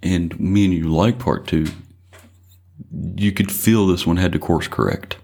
and 0.02 0.38
me 0.40 0.64
and 0.64 0.74
you 0.74 0.84
like 0.84 1.18
part 1.18 1.46
two, 1.46 1.66
you 3.16 3.32
could 3.32 3.50
feel 3.52 3.86
this 3.86 4.06
one 4.06 4.16
had 4.16 4.32
to 4.32 4.38
course 4.38 4.68
correct. 4.68 5.16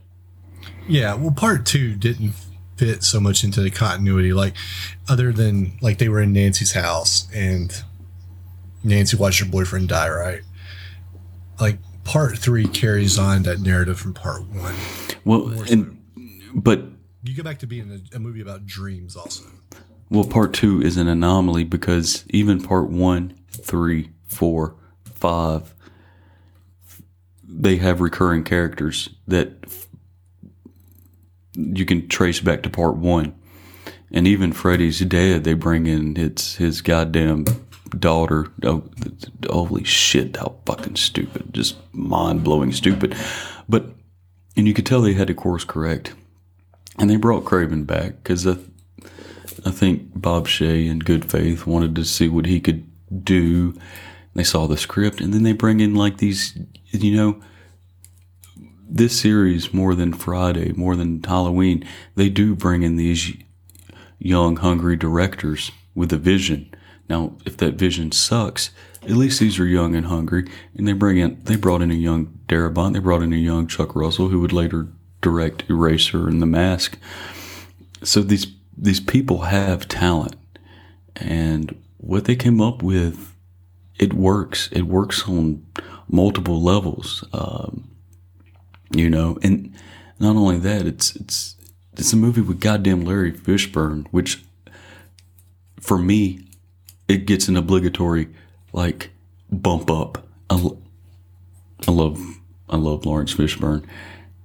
Yeah, 0.87 1.15
well, 1.15 1.33
part 1.33 1.67
two 1.67 1.95
didn't 1.97 2.35
fit 2.77 3.03
so 3.03 3.21
much 3.21 3.43
into 3.43 3.61
the 3.61 3.71
continuity, 3.71 4.33
like 4.33 4.55
other 5.09 5.33
than 5.33 5.77
like 5.81 5.99
they 5.99 6.09
were 6.09 6.23
in 6.23 6.33
Nancy's 6.33 6.73
house 6.73 7.29
and 7.35 7.83
Nancy 8.85 9.17
watched 9.17 9.41
her 9.41 9.47
boyfriend 9.47 9.89
die, 9.89 10.09
right? 10.09 10.43
Like 11.61 11.79
part 12.05 12.39
three 12.39 12.67
carries 12.69 13.19
on 13.19 13.43
that 13.43 13.61
narrative 13.61 13.99
from 13.99 14.15
part 14.15 14.47
one. 14.49 14.75
Well, 15.25 15.49
and 15.71 16.01
but 16.55 16.85
You 17.25 17.35
go 17.37 17.43
back 17.43 17.59
to 17.59 17.67
being 17.67 17.91
a, 18.13 18.17
a 18.17 18.19
movie 18.21 18.41
about 18.41 18.65
dreams, 18.65 19.17
also. 19.17 19.45
Well, 20.11 20.25
part 20.25 20.55
two 20.55 20.81
is 20.81 20.97
an 20.97 21.09
anomaly 21.09 21.65
because 21.65 22.25
even 22.31 22.63
part 22.63 22.89
one, 22.89 23.35
three, 23.51 24.11
four, 24.27 24.77
five, 25.05 25.75
they 27.47 27.77
have 27.77 28.01
recurring 28.01 28.45
characters 28.45 29.11
that 29.27 29.53
you 31.55 31.85
can 31.85 32.09
trace 32.09 32.41
back 32.41 32.63
to 32.63 32.71
part 32.71 32.97
one. 32.97 33.35
And 34.11 34.27
even 34.27 34.53
Freddy's 34.53 35.01
dead, 35.01 35.45
they 35.45 35.55
bring 35.55 35.87
in 35.87 36.15
his 36.15 36.57
his 36.57 36.81
goddamn 36.81 37.45
daughter. 37.99 38.51
Oh, 38.63 38.85
holy 39.51 39.85
shit! 39.85 40.37
How 40.37 40.57
fucking 40.65 40.97
stupid! 40.97 41.53
Just 41.53 41.77
mind 41.93 42.43
blowing 42.43 42.73
stupid. 42.73 43.15
But 43.69 43.91
and 44.57 44.67
you 44.67 44.73
could 44.73 44.87
tell 44.87 45.03
they 45.03 45.13
had 45.13 45.27
to 45.27 45.35
course 45.35 45.65
correct, 45.65 46.15
and 46.99 47.11
they 47.11 47.17
brought 47.17 47.45
Craven 47.45 47.85
back 47.85 48.23
because 48.23 48.47
I, 49.65 49.71
think 49.71 50.21
Bob 50.21 50.47
Shaye 50.47 50.89
in 50.89 51.01
good 51.01 51.31
faith 51.31 51.67
wanted 51.67 51.95
to 51.97 52.05
see 52.05 52.29
what 52.29 52.47
he 52.47 52.61
could 52.61 52.87
do. 53.25 53.75
They 54.35 54.45
saw 54.45 54.67
the 54.67 54.77
script, 54.77 55.21
and 55.21 55.33
then 55.33 55.43
they 55.43 55.53
bring 55.53 55.81
in 55.81 55.95
like 55.95 56.19
these, 56.19 56.59
you 56.91 57.17
know, 57.17 57.41
this 58.89 59.21
series 59.21 59.75
more 59.75 59.95
than 59.95 60.13
Friday, 60.13 60.73
more 60.73 60.97
than 60.97 61.23
Halloween, 61.23 61.85
they 62.15 62.29
do 62.29 62.55
bring 62.55 62.83
in 62.83 62.97
these 62.97 63.33
young, 64.19 64.57
hungry 64.57 64.97
directors 64.97 65.71
with 65.95 66.13
a 66.13 66.17
vision. 66.17 66.73
Now, 67.09 67.37
if 67.45 67.57
that 67.59 67.75
vision 67.75 68.13
sucks, 68.13 68.71
at 69.03 69.11
least 69.11 69.41
these 69.41 69.59
are 69.59 69.67
young 69.67 69.95
and 69.95 70.07
hungry, 70.07 70.49
and 70.75 70.87
they 70.87 70.93
bring 70.93 71.19
in 71.19 71.41
they 71.45 71.57
brought 71.57 71.83
in 71.83 71.91
a 71.91 71.95
young 71.95 72.39
Darabont, 72.49 72.95
they 72.95 72.99
brought 72.99 73.23
in 73.23 73.33
a 73.33 73.37
young 73.37 73.67
Chuck 73.67 73.95
Russell, 73.95 74.29
who 74.29 74.41
would 74.41 74.53
later 74.53 74.89
direct 75.21 75.65
Eraser 75.69 76.29
and 76.29 76.41
The 76.41 76.47
Mask. 76.47 76.99
So 78.03 78.23
these 78.23 78.47
these 78.81 79.01
people 79.01 79.43
have 79.43 79.89
talent, 79.89 80.37
and 81.17 81.81
what 81.97 82.25
they 82.25 82.37
came 82.37 82.61
up 82.61 82.83
with, 82.83 83.35
it 83.99 84.13
works. 84.15 84.69
It 84.73 84.83
works 84.83 85.29
on 85.29 85.67
multiple 86.09 86.63
levels. 86.63 87.25
Um, 87.33 87.91
you 88.91 89.11
know, 89.11 89.39
and 89.43 89.75
not 90.19 90.37
only 90.37 90.59
that, 90.59 90.87
it's 90.87 91.15
it's 91.17 91.57
it's 91.95 92.13
a 92.13 92.17
movie 92.17 92.41
with 92.41 92.61
goddamn 92.61 93.05
Larry 93.05 93.33
Fishburne, 93.33 94.07
which 94.11 94.45
for 95.81 95.99
me, 95.99 96.41
it 97.09 97.27
gets 97.27 97.49
an 97.49 97.57
obligatory 97.57 98.29
like 98.73 99.11
bump 99.51 99.91
up. 99.91 100.27
I, 100.49 100.71
I 101.87 101.91
love 101.91 102.21
I 102.69 102.77
love 102.77 103.05
Laurence 103.05 103.35
Fishburne, 103.35 103.85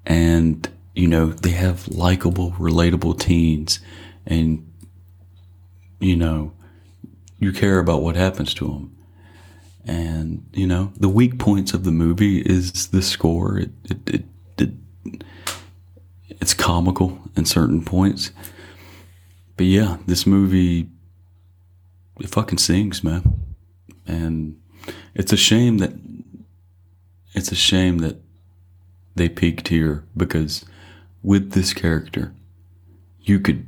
and 0.05 0.67
you 0.95 1.07
know 1.07 1.27
they 1.27 1.51
have 1.51 1.87
likable, 1.87 2.51
relatable 2.53 3.19
teens, 3.19 3.79
and 4.25 4.69
you 5.99 6.15
know 6.15 6.53
you 7.39 7.51
care 7.51 7.79
about 7.79 8.01
what 8.01 8.15
happens 8.15 8.53
to 8.55 8.67
them. 8.67 8.95
And 9.85 10.45
you 10.53 10.65
know 10.65 10.93
the 10.97 11.09
weak 11.09 11.39
points 11.39 11.73
of 11.73 11.83
the 11.83 11.91
movie 11.91 12.39
is 12.39 12.87
the 12.87 13.01
score. 13.01 13.57
It 13.57 13.71
it, 13.85 14.07
it, 14.07 14.23
it 14.57 15.23
it's 16.29 16.53
comical 16.53 17.19
in 17.35 17.45
certain 17.45 17.83
points, 17.83 18.31
but 19.57 19.65
yeah, 19.65 19.97
this 20.05 20.25
movie 20.25 20.89
it 22.19 22.29
fucking 22.29 22.59
sings, 22.59 23.03
man. 23.03 23.39
And 24.05 24.59
it's 25.15 25.33
a 25.33 25.37
shame 25.37 25.79
that 25.79 25.93
it's 27.33 27.51
a 27.51 27.55
shame 27.55 27.99
that 27.99 28.17
they 29.15 29.29
peaked 29.29 29.67
here 29.69 30.03
because 30.15 30.65
with 31.21 31.51
this 31.51 31.73
character, 31.73 32.33
you 33.21 33.39
could, 33.39 33.65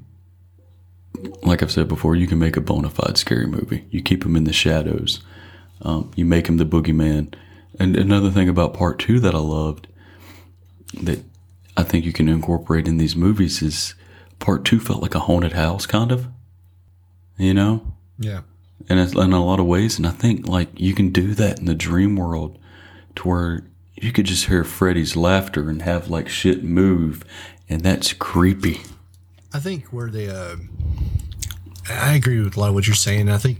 like 1.43 1.61
I've 1.61 1.71
said 1.71 1.87
before, 1.87 2.15
you 2.15 2.27
can 2.27 2.39
make 2.39 2.57
a 2.57 2.61
bona 2.61 2.89
fide 2.89 3.17
scary 3.17 3.47
movie. 3.47 3.85
You 3.89 4.01
keep 4.01 4.25
him 4.25 4.35
in 4.35 4.43
the 4.45 4.53
shadows. 4.53 5.21
Um, 5.81 6.11
you 6.15 6.25
make 6.25 6.47
him 6.47 6.57
the 6.57 6.65
boogeyman. 6.65 7.33
And 7.79 7.97
another 7.97 8.31
thing 8.31 8.47
about 8.49 8.73
part 8.73 8.99
two 8.99 9.19
that 9.19 9.35
I 9.35 9.39
loved 9.39 9.87
that 11.01 11.23
I 11.75 11.83
think 11.83 12.05
you 12.05 12.13
can 12.13 12.29
incorporate 12.29 12.87
in 12.87 12.97
these 12.97 13.15
movies 13.15 13.61
is 13.61 13.95
part 14.39 14.63
two 14.63 14.79
felt 14.79 15.01
like 15.01 15.15
a 15.15 15.19
haunted 15.19 15.53
house, 15.53 15.85
kind 15.85 16.11
of. 16.11 16.27
You 17.37 17.53
know? 17.53 17.93
Yeah. 18.17 18.41
and 18.87 18.99
it's 18.99 19.13
in 19.13 19.33
a 19.33 19.43
lot 19.43 19.59
of 19.59 19.65
ways. 19.65 19.97
And 19.97 20.07
I 20.07 20.11
think 20.11 20.47
like 20.47 20.69
you 20.79 20.93
can 20.93 21.09
do 21.11 21.33
that 21.35 21.59
in 21.59 21.65
the 21.65 21.75
dream 21.75 22.15
world, 22.15 22.57
to 23.15 23.27
where 23.27 23.65
you 23.95 24.11
could 24.11 24.25
just 24.25 24.45
hear 24.47 24.63
Freddy's 24.63 25.15
laughter 25.15 25.69
and 25.69 25.81
have 25.81 26.09
like 26.09 26.29
shit 26.29 26.63
move, 26.63 27.23
and 27.69 27.81
that's 27.81 28.13
creepy. 28.13 28.81
I 29.55 29.59
think 29.59 29.85
where 29.85 30.09
they, 30.09 30.27
uh, 30.27 30.57
I 31.89 32.15
agree 32.15 32.41
with 32.41 32.57
a 32.57 32.59
lot 32.59 32.67
of 32.67 32.75
what 32.75 32.87
you're 32.87 32.93
saying. 32.93 33.29
I 33.29 33.37
think 33.37 33.59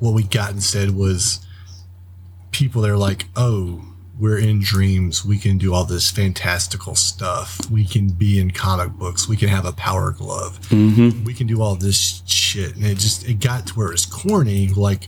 what 0.00 0.14
we 0.14 0.24
got 0.24 0.50
instead 0.50 0.90
was 0.96 1.46
people 2.50 2.82
that 2.82 2.90
are 2.90 2.96
like, 2.96 3.26
oh, 3.36 3.84
we're 4.18 4.36
in 4.36 4.58
dreams. 4.60 5.24
We 5.24 5.38
can 5.38 5.58
do 5.58 5.72
all 5.72 5.84
this 5.84 6.10
fantastical 6.10 6.96
stuff. 6.96 7.70
We 7.70 7.84
can 7.84 8.08
be 8.08 8.40
in 8.40 8.50
comic 8.50 8.94
books. 8.94 9.28
We 9.28 9.36
can 9.36 9.48
have 9.48 9.64
a 9.64 9.70
power 9.70 10.10
glove. 10.10 10.58
We 11.24 11.34
can 11.34 11.46
do 11.46 11.62
all 11.62 11.76
this 11.76 12.24
shit. 12.26 12.74
And 12.74 12.84
it 12.84 12.98
just, 12.98 13.28
it 13.28 13.34
got 13.34 13.68
to 13.68 13.74
where 13.74 13.92
it's 13.92 14.06
corny. 14.06 14.70
Like, 14.70 15.04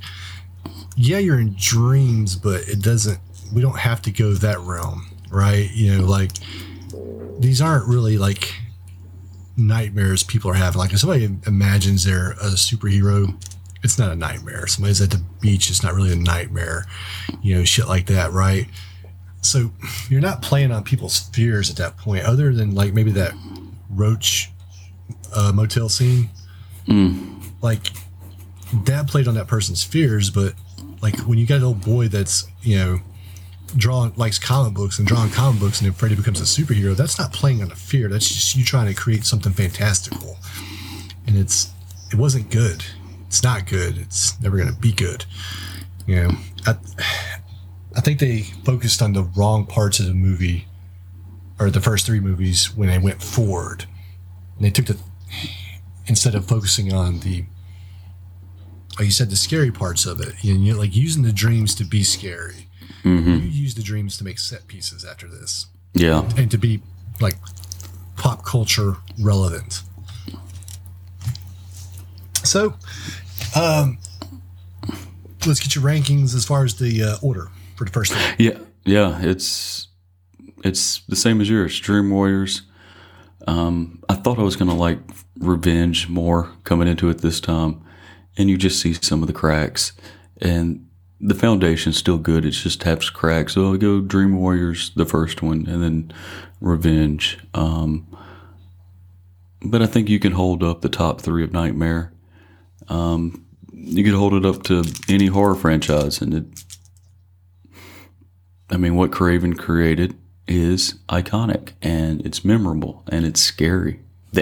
yeah, 0.95 1.19
you're 1.19 1.41
in 1.41 1.57
dreams, 1.59 2.37
but 2.37 2.69
it 2.69 2.83
doesn't, 2.83 3.19
we 3.53 3.61
don't 3.61 3.81
have 3.81 4.01
to 4.03 4.13
go 4.13 4.33
that 4.33 4.61
realm, 4.61 5.11
right? 5.29 5.69
You 5.73 5.99
know, 5.99 6.05
like, 6.05 6.31
these 7.41 7.61
aren't 7.61 7.89
really 7.89 8.17
like 8.17 8.55
nightmares 9.61 10.23
people 10.23 10.51
are 10.51 10.55
having. 10.55 10.79
Like 10.79 10.93
if 10.93 11.01
somebody 11.01 11.29
imagines 11.47 12.05
they're 12.05 12.33
a 12.33 12.55
superhero, 12.55 13.35
it's 13.83 13.99
not 13.99 14.11
a 14.11 14.17
nightmare. 14.17 14.67
Somebody's 14.67 15.01
at 15.01 15.11
the 15.11 15.23
beach, 15.41 15.71
it's 15.71 15.83
not 15.83 15.95
really 15.95 16.13
a 16.13 16.17
nightmare. 16.17 16.87
You 17.43 17.57
know, 17.57 17.65
shit 17.65 17.87
like 17.89 18.07
that, 18.07 18.33
right? 18.33 18.67
so 19.43 19.71
you're 20.09 20.21
not 20.21 20.43
playing 20.43 20.71
on 20.71 20.85
people's 20.85 21.19
fears 21.31 21.71
at 21.71 21.77
that 21.77 21.97
point, 21.97 22.25
other 22.25 22.53
than 22.53 22.75
like 22.75 22.93
maybe 22.93 23.11
that 23.13 23.33
roach 23.91 24.51
uh, 25.35 25.53
motel 25.55 25.89
scene. 25.89 26.31
Like 27.63 27.91
that 28.85 29.09
played 29.09 29.29
on 29.29 29.35
that 29.35 29.47
person's 29.47 29.83
fears, 29.83 30.31
but 30.31 30.55
like 31.03 31.19
when 31.21 31.39
you 31.39 31.47
got 31.47 31.59
an 31.59 31.65
old 31.65 31.81
boy 31.81 32.09
that's 32.09 32.47
you 32.63 32.77
know 32.77 33.01
drawing 33.77 34.13
likes 34.17 34.39
comic 34.39 34.75
books 34.75 34.99
and 34.99 35.07
drawing 35.07 35.31
comic 35.31 35.61
books, 35.61 35.81
and 35.81 35.87
then 35.87 35.95
Freddy 35.95 36.15
becomes 36.15 36.41
a 36.41 36.45
superhero, 36.45 36.97
that's 36.97 37.19
not 37.19 37.33
playing 37.33 37.63
on 37.63 37.71
a 37.71 37.77
fear. 37.77 38.09
That's 38.09 38.29
just 38.29 38.57
you 38.57 38.65
trying 38.65 38.87
to 38.87 38.95
create 38.95 39.25
something 39.25 39.53
fantastical, 39.53 40.39
and 41.27 41.37
it's 41.37 41.71
it 42.13 42.17
wasn't 42.17 42.51
good. 42.51 42.85
It's 43.27 43.43
not 43.43 43.67
good. 43.67 43.99
It's 43.99 44.41
never 44.41 44.65
to 44.65 44.73
be 44.73 44.93
good. 44.93 45.25
You 46.07 46.17
know, 46.17 46.31
I, 46.67 46.77
I 47.97 48.01
think 48.01 48.19
they 48.19 48.43
focused 48.65 49.03
on 49.03 49.13
the 49.13 49.23
wrong 49.23 49.67
parts 49.67 50.01
of 50.01 50.07
the 50.07 50.15
movie, 50.15 50.67
or 51.59 51.71
the 51.71 51.81
first 51.81 52.07
three 52.07 52.21
movies 52.21 52.75
when 52.75 52.89
they 52.89 52.99
went 52.99 53.23
forward, 53.23 53.87
and 54.57 54.65
they 54.65 54.71
took 54.71 54.87
the 54.87 54.99
instead 56.07 56.35
of 56.35 56.47
focusing 56.47 56.93
on 56.93 57.21
the 57.21 57.45
like 58.99 59.07
you 59.07 59.13
said 59.13 59.31
the 59.31 59.37
scary 59.37 59.71
parts 59.71 60.05
of 60.05 60.21
it 60.21 60.35
you 60.43 60.59
know, 60.59 60.77
like 60.77 60.95
using 60.95 61.23
the 61.23 61.33
dreams 61.33 61.75
to 61.75 61.85
be 61.85 62.03
scary 62.03 62.67
you 63.05 63.13
use 63.37 63.75
the 63.75 63.83
dreams 63.83 64.17
to 64.19 64.25
make 64.25 64.39
set 64.39 64.67
pieces 64.67 65.05
after 65.05 65.29
this 65.29 65.67
Yeah. 65.95 66.29
and 66.37 66.51
to 66.51 66.59
be 66.59 66.81
like 67.21 67.37
pop 68.17 68.45
culture 68.45 68.97
relevant 69.21 69.83
so 72.45 72.75
um 73.57 73.99
let's 75.47 75.61
get 75.61 75.75
your 75.75 75.85
rankings 75.85 76.35
as 76.35 76.45
far 76.45 76.65
as 76.65 76.75
the 76.77 77.03
uh, 77.03 77.17
order 77.23 77.49
for 77.77 77.85
the 77.85 77.91
first 77.91 78.13
Yeah, 78.39 78.59
yeah, 78.85 79.21
it's 79.23 79.89
it's 80.63 81.01
the 81.09 81.17
same 81.17 81.41
as 81.41 81.49
yours. 81.49 81.79
Dream 81.81 82.11
Warriors. 82.11 82.63
Um, 83.49 84.03
I 84.11 84.15
thought 84.15 84.39
I 84.39 84.43
was 84.43 84.57
gonna 84.57 84.77
like 84.77 84.99
Revenge 85.39 86.09
more 86.09 86.51
coming 86.65 86.87
into 86.89 87.09
it 87.09 87.19
this 87.23 87.41
time, 87.41 87.81
and 88.37 88.51
you 88.51 88.59
just 88.59 88.79
see 88.81 88.93
some 88.93 89.23
of 89.23 89.27
the 89.27 89.33
cracks, 89.33 89.93
and 90.43 90.87
the 91.21 91.35
foundation's 91.35 91.97
still 91.97 92.19
good. 92.19 92.45
It's 92.45 92.63
just 92.63 92.83
has 92.85 93.11
cracks. 93.11 93.55
So 93.55 93.75
I 93.75 93.77
go 93.77 94.01
Dream 94.01 94.37
Warriors, 94.37 94.91
the 94.97 95.05
first 95.05 95.43
one, 95.43 95.67
and 95.67 95.83
then 95.83 96.13
Revenge. 96.61 97.39
Um, 97.55 98.07
but 99.63 99.83
I 99.83 99.87
think 99.87 100.09
you 100.09 100.19
can 100.19 100.33
hold 100.33 100.63
up 100.63 100.81
the 100.81 100.89
top 100.89 101.21
three 101.21 101.45
of 101.45 101.53
Nightmare. 101.53 102.13
Um, 102.89 103.45
you 103.73 104.03
could 104.03 104.15
hold 104.15 104.35
it 104.35 104.45
up 104.45 104.63
to 104.65 104.85
any 105.09 105.27
horror 105.27 105.55
franchise, 105.55 106.21
and 106.21 106.35
it 106.35 106.65
I 108.71 108.77
mean, 108.77 108.95
what 108.95 109.11
Craven 109.11 109.55
created 109.55 110.17
is 110.47 110.95
iconic 111.09 111.73
and 111.83 112.25
it's 112.25 112.45
memorable 112.45 113.05
and 113.09 113.25
it's 113.25 113.41
scary. 113.41 114.01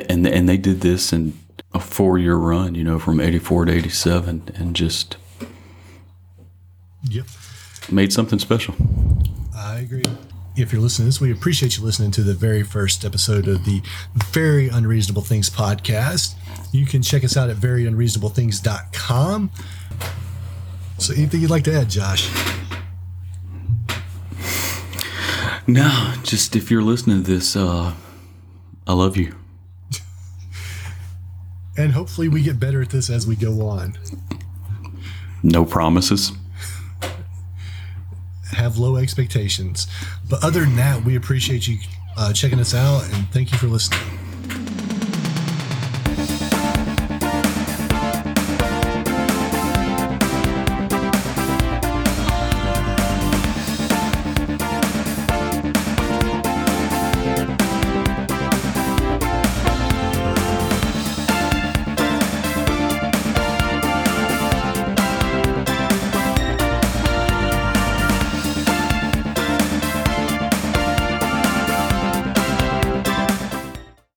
And 0.09 0.27
and 0.27 0.49
they 0.49 0.59
did 0.59 0.83
this 0.83 1.13
in 1.13 1.39
a 1.73 1.81
four 1.81 2.19
year 2.19 2.37
run, 2.37 2.75
you 2.75 2.85
know, 2.85 2.99
from 2.99 3.21
eighty 3.21 3.39
four 3.39 3.65
to 3.65 3.73
eighty 3.73 3.89
seven, 3.89 4.43
and 4.55 4.77
just 4.77 5.17
yep 7.05 7.27
made 7.91 8.12
something 8.12 8.39
special. 8.39 8.75
I 9.57 9.81
agree. 9.81 10.05
If 10.57 10.73
you're 10.73 10.83
listening 10.83 11.05
to 11.05 11.09
this, 11.09 11.20
we 11.20 11.31
appreciate 11.33 11.77
you 11.77 11.85
listening 11.85 12.10
to 12.12 12.23
the 12.23 12.35
very 12.35 12.62
first 12.62 13.05
episode 13.05 13.47
of 13.47 13.65
the 13.65 13.81
Very 14.15 14.68
Unreasonable 14.68 15.23
Things 15.23 15.49
podcast. 15.49 16.35
You 16.73 16.85
can 16.85 17.01
check 17.01 17.23
us 17.23 17.36
out 17.36 17.49
at 17.49 17.57
veryunreasonablethings.com. 17.57 19.51
So, 20.99 21.15
anything 21.15 21.41
you'd 21.41 21.51
like 21.51 21.65
to 21.65 21.75
add, 21.75 21.89
Josh? 21.89 22.28
No, 25.68 26.15
just 26.25 26.57
if 26.57 26.70
you're 26.70 26.83
listening 26.83 27.23
to 27.23 27.31
this, 27.31 27.55
uh, 27.55 27.94
I 28.86 28.93
love 28.93 29.17
you. 29.17 29.36
And 31.77 31.93
hopefully, 31.93 32.28
we 32.28 32.43
get 32.43 32.59
better 32.59 32.83
at 32.83 32.91
this 32.91 33.10
as 33.10 33.28
we 33.28 33.36
go 33.36 33.68
on. 33.68 33.97
No 35.44 35.65
promises. 35.65 36.33
Have 38.52 38.78
low 38.78 38.97
expectations. 38.97 39.86
But 40.28 40.43
other 40.43 40.60
than 40.60 40.77
that, 40.77 41.05
we 41.05 41.17
appreciate 41.17 41.68
you 41.68 41.78
uh, 42.17 42.33
checking 42.33 42.59
us 42.59 42.75
out 42.75 43.05
and 43.12 43.28
thank 43.31 43.52
you 43.52 43.59
for 43.59 43.67
listening. 43.67 44.28